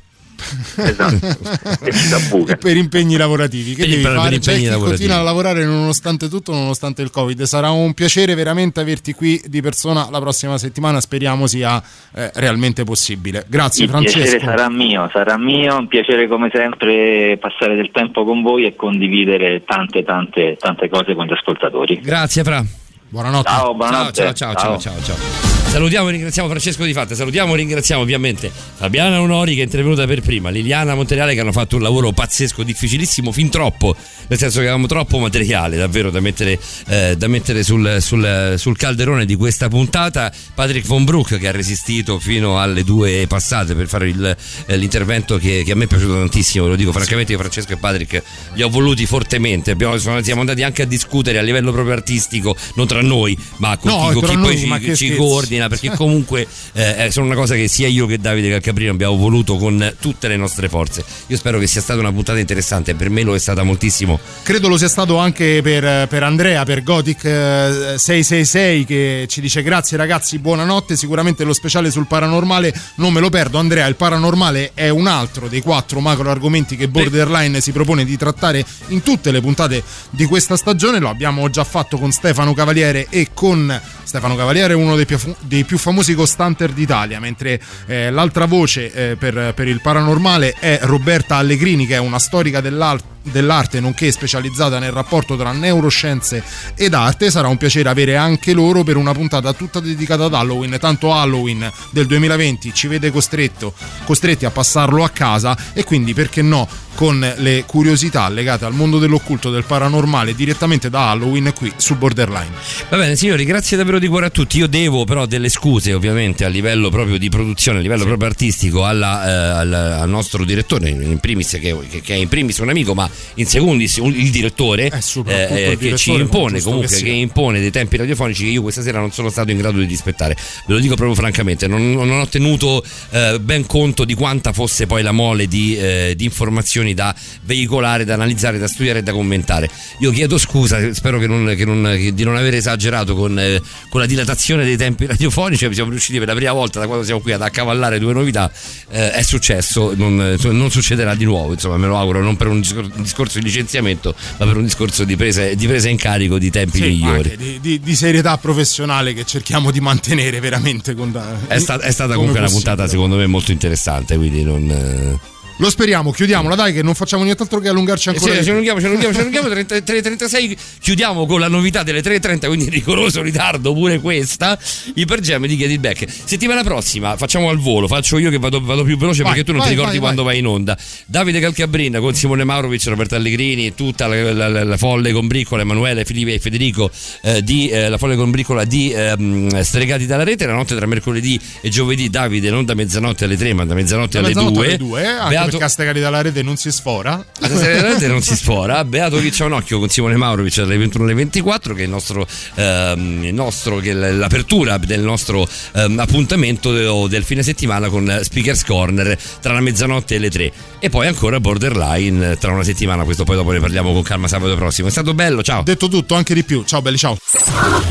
E 2.46 2.56
per 2.56 2.76
impegni 2.76 3.16
lavorativi. 3.16 3.74
Che 3.74 3.82
Per 3.82 3.88
devi 3.90 4.02
fare? 4.02 4.30
per 4.30 4.38
C'è 4.38 4.56
chi 4.56 4.64
lavorativi. 4.64 4.88
continua 4.88 5.16
a 5.18 5.22
lavorare 5.22 5.64
nonostante 5.64 6.28
tutto, 6.28 6.52
nonostante 6.52 7.02
il 7.02 7.10
Covid. 7.10 7.42
Sarà 7.42 7.70
un 7.70 7.92
piacere 7.94 8.34
veramente 8.34 8.80
averti 8.80 9.12
qui 9.12 9.40
di 9.46 9.60
persona 9.60 10.08
la 10.10 10.20
prossima 10.20 10.58
settimana. 10.58 11.00
Speriamo 11.00 11.46
sia 11.46 11.82
eh, 12.14 12.30
realmente 12.34 12.84
possibile. 12.84 13.44
Grazie, 13.48 13.84
Il 13.84 13.90
piacere 13.90 14.12
Francesco. 14.28 14.44
sarà 14.44 14.68
mio, 14.70 15.08
sarà 15.12 15.38
mio, 15.38 15.78
un 15.78 15.88
piacere 15.88 16.28
come 16.28 16.50
sempre 16.52 17.38
passare 17.40 17.74
del 17.76 17.90
tempo 17.92 18.24
con 18.24 18.42
voi 18.42 18.64
e 18.66 18.74
condividere 18.76 19.62
tante 19.64 20.02
tante 20.04 20.56
tante 20.58 20.88
cose 20.88 21.14
con 21.14 21.26
gli 21.26 21.32
ascoltatori. 21.32 22.00
Grazie, 22.02 22.42
Fra. 22.44 22.64
Buonanotte. 23.08 23.48
Ciao, 23.48 23.58
Ciao, 23.60 23.74
buonanotte. 23.74 24.12
ciao, 24.12 24.32
ciao, 24.32 24.54
ciao, 24.54 24.78
ciao, 24.78 25.02
ciao. 25.02 25.63
Salutiamo 25.74 26.08
e 26.08 26.12
ringraziamo 26.12 26.48
Francesco 26.48 26.84
Di 26.84 26.92
Fatta, 26.92 27.16
salutiamo 27.16 27.52
e 27.52 27.56
ringraziamo 27.56 28.00
ovviamente 28.00 28.48
Fabiana 28.76 29.20
Onori 29.20 29.56
che 29.56 29.62
è 29.62 29.64
intervenuta 29.64 30.06
per 30.06 30.20
prima, 30.20 30.48
Liliana 30.50 30.94
Montereale 30.94 31.34
che 31.34 31.40
hanno 31.40 31.50
fatto 31.50 31.74
un 31.74 31.82
lavoro 31.82 32.12
pazzesco, 32.12 32.62
difficilissimo, 32.62 33.32
fin 33.32 33.48
troppo, 33.50 33.96
nel 34.28 34.38
senso 34.38 34.58
che 34.58 34.66
avevamo 34.66 34.86
troppo 34.86 35.18
materiale 35.18 35.76
davvero 35.76 36.12
da 36.12 36.20
mettere, 36.20 36.60
eh, 36.86 37.16
da 37.18 37.26
mettere 37.26 37.64
sul, 37.64 37.96
sul- 37.98 38.54
sul 38.56 38.76
calderone 38.76 39.24
di 39.24 39.34
questa 39.34 39.66
puntata, 39.68 40.32
Patrick 40.54 40.86
Von 40.86 41.02
Broek 41.02 41.38
che 41.38 41.48
ha 41.48 41.50
resistito 41.50 42.20
fino 42.20 42.60
alle 42.60 42.84
due 42.84 43.24
passate 43.26 43.74
per 43.74 43.88
fare 43.88 44.08
il- 44.08 44.36
eh, 44.66 44.76
l'intervento 44.76 45.38
che, 45.38 45.64
che 45.66 45.72
a 45.72 45.74
me 45.74 45.84
è 45.84 45.86
piaciuto 45.88 46.12
tantissimo, 46.14 46.68
lo 46.68 46.76
dico 46.76 46.92
francamente 46.92 47.32
io 47.32 47.38
Francesco 47.38 47.72
e 47.72 47.78
Patrick 47.78 48.22
li 48.52 48.62
ho 48.62 48.68
voluti 48.68 49.06
fortemente, 49.06 49.72
Abbiamo- 49.72 49.98
siamo 49.98 50.40
andati 50.40 50.62
anche 50.62 50.82
a 50.82 50.86
discutere 50.86 51.38
a 51.38 51.42
livello 51.42 51.72
proprio 51.72 51.94
artistico, 51.94 52.54
non 52.76 52.86
tra 52.86 53.02
noi, 53.02 53.36
ma 53.56 53.76
con 53.76 53.90
No, 53.90 53.96
chi, 54.10 54.20
chi 54.20 54.36
poi 54.36 54.56
ci, 54.56 54.66
ci 54.94 54.94
scherzi. 54.94 55.16
Coordina, 55.64 55.68
perché 55.68 55.90
comunque 55.90 56.46
eh, 56.72 57.10
sono 57.10 57.26
una 57.26 57.34
cosa 57.34 57.54
che 57.54 57.68
sia 57.68 57.88
io 57.88 58.06
che 58.06 58.18
Davide 58.18 58.50
Calcaprino 58.50 58.90
abbiamo 58.90 59.16
voluto 59.16 59.56
con 59.56 59.94
tutte 60.00 60.28
le 60.28 60.36
nostre 60.36 60.68
forze. 60.68 61.04
Io 61.28 61.36
spero 61.36 61.58
che 61.58 61.66
sia 61.66 61.80
stata 61.80 62.00
una 62.00 62.12
puntata 62.12 62.38
interessante, 62.38 62.94
per 62.94 63.10
me 63.10 63.22
lo 63.22 63.34
è 63.34 63.38
stata 63.38 63.62
moltissimo. 63.62 64.18
Credo 64.42 64.68
lo 64.68 64.76
sia 64.76 64.88
stato 64.88 65.16
anche 65.16 65.60
per, 65.62 66.08
per 66.08 66.22
Andrea, 66.22 66.64
per 66.64 66.82
Gothic 66.82 67.24
eh, 67.24 67.94
666 67.96 68.84
che 68.84 69.26
ci 69.28 69.40
dice 69.40 69.62
grazie 69.62 69.96
ragazzi, 69.96 70.38
buonanotte, 70.38 70.96
sicuramente 70.96 71.44
lo 71.44 71.52
speciale 71.52 71.90
sul 71.90 72.06
paranormale 72.06 72.74
non 72.96 73.12
me 73.12 73.20
lo 73.20 73.30
perdo. 73.30 73.58
Andrea, 73.58 73.86
il 73.86 73.96
paranormale 73.96 74.72
è 74.74 74.88
un 74.88 75.06
altro 75.06 75.48
dei 75.48 75.60
quattro 75.60 76.00
macro 76.00 76.30
argomenti 76.30 76.76
che 76.76 76.88
Borderline 76.88 77.60
si 77.60 77.72
propone 77.72 78.04
di 78.04 78.16
trattare 78.16 78.64
in 78.88 79.02
tutte 79.02 79.30
le 79.30 79.40
puntate 79.40 79.82
di 80.10 80.24
questa 80.26 80.56
stagione, 80.56 80.98
lo 80.98 81.08
abbiamo 81.08 81.48
già 81.50 81.64
fatto 81.64 81.98
con 81.98 82.12
Stefano 82.12 82.54
Cavaliere 82.54 83.06
e 83.10 83.28
con 83.32 83.80
Stefano 84.14 84.36
Cavaliere, 84.36 84.74
uno 84.74 84.94
dei 84.94 85.06
più, 85.06 85.18
dei 85.54 85.64
più 85.64 85.78
famosi 85.78 86.14
costanter 86.14 86.72
d'Italia, 86.72 87.20
mentre 87.20 87.60
eh, 87.86 88.10
l'altra 88.10 88.46
voce 88.46 88.92
eh, 88.92 89.16
per, 89.16 89.52
per 89.54 89.68
il 89.68 89.80
paranormale 89.80 90.54
è 90.58 90.80
Roberta 90.82 91.36
Allegrini, 91.36 91.86
che 91.86 91.94
è 91.94 91.98
una 91.98 92.18
storica 92.18 92.60
dell'arte 92.60 93.12
dell'arte 93.24 93.80
nonché 93.80 94.12
specializzata 94.12 94.78
nel 94.78 94.92
rapporto 94.92 95.34
tra 95.36 95.50
neuroscienze 95.52 96.42
ed 96.74 96.92
arte. 96.92 97.30
Sarà 97.30 97.48
un 97.48 97.56
piacere 97.56 97.88
avere 97.88 98.16
anche 98.16 98.52
loro 98.52 98.82
per 98.82 98.96
una 98.96 99.12
puntata 99.12 99.52
tutta 99.54 99.80
dedicata 99.80 100.24
ad 100.24 100.34
Halloween 100.34 100.76
tanto 100.78 101.14
Halloween 101.14 101.70
del 101.90 102.06
2020 102.06 102.74
ci 102.74 102.86
vede 102.86 103.10
costretto, 103.10 103.72
costretti 104.04 104.44
a 104.44 104.50
passarlo 104.50 105.02
a 105.04 105.08
casa 105.08 105.56
e 105.72 105.84
quindi 105.84 106.12
perché 106.12 106.42
no 106.42 106.68
con 106.94 107.32
le 107.36 107.64
curiosità 107.66 108.28
legate 108.28 108.64
al 108.64 108.72
mondo 108.74 108.98
dell'occulto 108.98 109.50
del 109.50 109.64
paranormale 109.64 110.34
direttamente 110.34 110.90
da 110.90 111.10
Halloween 111.10 111.52
qui 111.56 111.72
su 111.76 111.96
Borderline 111.96 112.50
Va 112.88 112.96
bene 112.96 113.16
signori, 113.16 113.44
grazie 113.44 113.76
davvero 113.76 113.98
di 113.98 114.06
cuore 114.06 114.26
a 114.26 114.30
tutti. 114.30 114.58
Io 114.58 114.66
devo 114.66 115.04
però 115.04 115.26
delle 115.26 115.48
scuse 115.48 115.92
ovviamente 115.92 116.44
a 116.44 116.48
livello 116.48 116.90
proprio 116.90 117.18
di 117.18 117.28
produzione, 117.28 117.78
a 117.78 117.80
livello 117.82 118.04
proprio 118.04 118.28
artistico 118.28 118.84
alla, 118.84 119.26
eh, 119.26 119.58
al, 119.60 119.72
al 119.72 120.08
nostro 120.08 120.44
direttore, 120.44 120.88
in 120.88 121.18
primis 121.18 121.58
che, 121.60 121.76
che- 121.90 122.14
è 122.14 122.16
in 122.16 122.28
primis 122.28 122.58
un 122.58 122.68
amico, 122.68 122.94
ma 122.94 123.08
in 123.34 123.46
secundis 123.46 123.96
un- 123.96 124.14
il 124.14 124.30
direttore 124.30 124.90
soprattutto 125.00 125.54
eh, 125.54 125.70
il 125.72 125.78
che 125.78 125.96
ci 125.96 126.10
direttore, 126.12 126.22
impone 126.22 126.60
comunque, 126.60 126.88
che 126.88 127.02
che, 127.02 127.10
impone 127.10 127.60
dei 127.60 127.70
tempi 127.70 127.96
radiofonici 127.96 128.44
che 128.44 128.50
io 128.50 128.62
questa 128.62 128.82
sera 128.82 129.00
non 129.00 129.10
sono 129.12 129.30
stato 129.30 129.50
in 129.50 129.56
grado 129.58 129.78
di 129.78 129.86
rispettare. 129.86 130.36
Ve 130.66 130.74
lo 130.74 130.78
dico 130.80 130.94
proprio 130.94 131.16
francamente, 131.16 131.66
non, 131.66 131.92
non 131.92 132.10
ho 132.10 132.26
tenuto 132.28 132.84
eh, 133.10 133.38
ben 133.40 133.66
conto 133.66 134.04
di 134.04 134.14
quanta 134.14 134.52
fosse 134.52 134.86
poi 134.86 135.02
la 135.02 135.12
mole 135.12 135.46
di, 135.46 135.76
eh, 135.76 136.14
di 136.16 136.24
informazioni 136.24 136.83
da 136.92 137.14
veicolare, 137.44 138.04
da 138.04 138.12
analizzare, 138.14 138.58
da 138.58 138.68
studiare 138.68 138.98
e 138.98 139.02
da 139.02 139.12
commentare. 139.12 139.70
Io 140.00 140.10
chiedo 140.10 140.36
scusa, 140.36 140.92
spero 140.92 141.18
che 141.18 141.26
non- 141.26 141.54
che 141.56 141.64
non- 141.64 141.94
che- 141.96 142.12
di 142.12 142.24
non 142.24 142.36
aver 142.36 142.54
esagerato 142.54 143.14
con, 143.14 143.38
eh, 143.38 143.62
con 143.88 144.00
la 144.00 144.06
dilatazione 144.06 144.64
dei 144.64 144.76
tempi 144.76 145.06
radiofonici. 145.06 145.72
Siamo 145.72 145.90
riusciti 145.90 146.18
per 146.18 146.26
la 146.28 146.34
prima 146.34 146.52
volta 146.52 146.80
da 146.80 146.86
quando 146.86 147.04
siamo 147.04 147.20
qui 147.20 147.32
ad 147.32 147.40
accavallare 147.42 147.98
due 147.98 148.12
novità. 148.12 148.50
Eh, 148.90 149.12
è 149.12 149.22
successo, 149.22 149.92
non, 149.96 150.36
non 150.42 150.70
succederà 150.70 151.14
di 151.14 151.24
nuovo, 151.24 151.52
insomma, 151.52 151.76
me 151.76 151.86
lo 151.86 151.96
auguro, 151.96 152.20
non 152.22 152.36
per 152.36 152.48
un 152.48 152.60
discor- 152.60 152.90
un 152.94 153.02
discorso 153.02 153.38
di 153.38 153.44
licenziamento, 153.44 154.14
ma 154.38 154.46
per 154.46 154.56
un 154.56 154.64
discorso 154.64 155.04
di 155.04 155.14
presa, 155.16 155.46
di 155.54 155.66
presa 155.66 155.88
in 155.88 155.96
carico 155.96 156.38
di 156.38 156.50
tempi 156.50 156.78
Sì, 156.78 156.82
migliori. 156.88 157.36
di, 157.36 157.58
di- 157.60 157.80
di 157.80 157.94
serietà 157.94 158.36
professionale 158.38 159.14
che 159.14 159.24
cerchiamo 159.24 159.70
di 159.70 159.80
mantenere 159.80 160.40
veramente 160.40 160.94
con 160.94 161.12
È, 161.46 161.58
sta- 161.58 161.78
è 161.80 161.90
stata 161.92 162.14
comunque 162.14 162.38
una 162.40 162.48
possibile. 162.48 162.70
puntata 162.72 162.88
secondo 162.90 163.16
me 163.16 163.26
molto 163.26 163.52
interessante, 163.52 164.16
quindi 164.16 164.42
non... 164.42 164.68
eh, 164.70 165.32
Lo 165.58 165.70
speriamo, 165.70 166.10
chiudiamola 166.10 166.56
dai 166.56 166.72
che 166.72 166.82
non 166.82 166.94
facciamo 166.96 167.22
nient'altro 167.22 167.60
che 167.60 167.68
allungarci 167.68 168.08
Eh 168.08 168.12
ancora. 168.12 168.32
sì, 168.32 168.38
di 168.38 168.44
ci 168.44 168.50
allunghiamo, 168.50 168.80
ci 168.80 168.86
allunghiamo, 168.86 169.14
ci 169.14 169.20
allunghiamo 169.20 169.48
30 169.48 169.76
3.36 169.76 170.56
chiudiamo 170.80 171.26
con 171.26 171.38
la 171.38 171.46
novità 171.46 171.84
delle 171.84 172.00
3.30 172.02 172.46
quindi 172.48 172.68
rigoroso 172.68 173.22
ritardo 173.22 173.72
pure 173.72 174.00
questa 174.00 174.58
Ipergem 174.94 175.46
di 175.46 175.56
Get 175.56 175.70
It 175.70 175.78
Back 175.80 176.06
settimana 176.24 176.64
prossima 176.64 177.16
facciamo 177.16 177.50
al 177.50 177.58
volo 177.58 177.86
faccio 177.86 178.18
io 178.18 178.30
che 178.30 178.38
vado, 178.38 178.60
vado 178.60 178.82
più 178.82 178.96
veloce 178.96 179.22
Vai, 179.22 179.30
perché 179.32 179.46
tu 179.46 179.52
non 179.52 179.60
vai, 179.60 179.68
ti 179.70 179.74
ricordi 179.76 179.98
vai, 179.98 180.04
quando 180.06 180.22
vai. 180.24 180.38
in 180.38 180.46
onda 180.48 180.76
Davide 181.06 181.38
Calcabrin 181.38 181.98
con 182.00 182.14
Simone 182.16 182.42
Maurovic 182.42 182.84
Roberto 182.86 183.14
Allegrini 183.14 183.66
e 183.66 183.74
tutta 183.76 184.08
la, 184.08 184.32
la- 184.32 184.48
la- 184.48 184.64
la 184.64 184.76
folle 184.76 185.12
combriccola 185.12 185.62
Emanuele, 185.62 186.04
Filippo 186.04 186.30
e 186.32 186.40
Federico 186.40 186.90
eh, 187.22 187.44
di 187.44 187.68
eh, 187.68 187.88
la 187.88 187.96
folle 187.98 188.16
combriccola 188.16 188.64
di 188.64 188.90
ehm, 188.92 189.60
Stregati 189.60 190.04
dalla 190.06 190.24
rete 190.24 190.46
la 190.46 190.54
notte 190.54 190.74
tra 190.74 190.86
mercoledì 190.86 191.38
e 191.60 191.68
giovedì 191.68 192.10
Davide 192.10 192.50
non 192.50 192.64
da 192.64 192.74
mezzanotte 192.74 193.24
alle 193.24 193.36
3 193.36 193.52
ma 193.54 193.64
da 193.64 193.74
mezzanotte, 193.74 194.18
Da 194.20 194.26
alle, 194.26 194.28
mezzanotte 194.34 194.52
2 194.56 194.66
alle 194.66 194.76
due, 194.76 195.02
eh, 195.02 195.06
anche 195.06 195.42
Beato- 195.44 195.50
perché 195.50 195.64
a 195.64 195.68
Stegari 195.68 196.00
dalla 196.00 196.22
rete 196.22 196.42
non 196.42 196.56
si 196.56 196.70
sfora. 196.72 197.24
la 197.38 197.46
stasera 197.46 197.74
della 197.76 197.88
rete 197.94 198.06
non 198.08 198.22
si 198.22 198.36
sfora. 198.36 198.84
Beato 198.84 199.18
che 199.20 199.30
c'è 199.30 199.44
un 199.44 199.52
occhio 199.52 199.78
con 199.78 199.88
Simone 199.88 200.16
Maurovic 200.16 200.58
alle 200.58 200.76
21 200.76 201.04
alle 201.04 201.14
24, 201.14 201.74
che 201.74 201.80
è 201.80 201.84
il 201.84 201.90
nostro, 201.90 202.26
ehm, 202.54 203.24
il 203.24 203.34
nostro 203.34 203.78
che 203.78 203.90
è 203.90 203.94
l'apertura 203.94 204.78
del 204.78 205.00
nostro 205.00 205.46
ehm, 205.72 205.98
appuntamento 205.98 207.06
del 207.06 207.24
fine 207.24 207.42
settimana 207.42 207.88
con 207.88 208.20
Speakers 208.22 208.64
Corner 208.64 209.16
tra 209.40 209.52
la 209.52 209.60
mezzanotte 209.60 210.16
e 210.16 210.18
le 210.18 210.30
3. 210.30 210.52
E 210.78 210.90
poi 210.90 211.06
ancora 211.06 211.40
Borderline 211.40 212.36
tra 212.36 212.52
una 212.52 212.64
settimana. 212.64 213.04
Questo 213.04 213.24
poi 213.24 213.36
dopo 213.36 213.52
ne 213.52 213.60
parliamo 213.60 213.92
con 213.92 214.02
calma 214.02 214.28
sabato 214.28 214.54
prossimo. 214.54 214.88
È 214.88 214.90
stato 214.90 215.14
bello, 215.14 215.42
ciao. 215.42 215.62
Detto 215.62 215.88
tutto, 215.88 216.14
anche 216.14 216.34
di 216.34 216.44
più. 216.44 216.62
Ciao 216.64 216.82
belli, 216.82 216.96
ciao. 216.98 217.16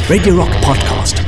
Radio 0.07 0.35
Rock 0.35 0.59
Podcast. 0.59 1.23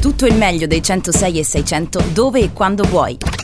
Tutto 0.00 0.26
il 0.26 0.34
meglio 0.34 0.66
dei 0.66 0.82
106 0.82 1.38
e 1.38 1.44
600 1.44 2.04
dove 2.12 2.40
e 2.40 2.52
quando 2.52 2.84
vuoi. 2.84 3.43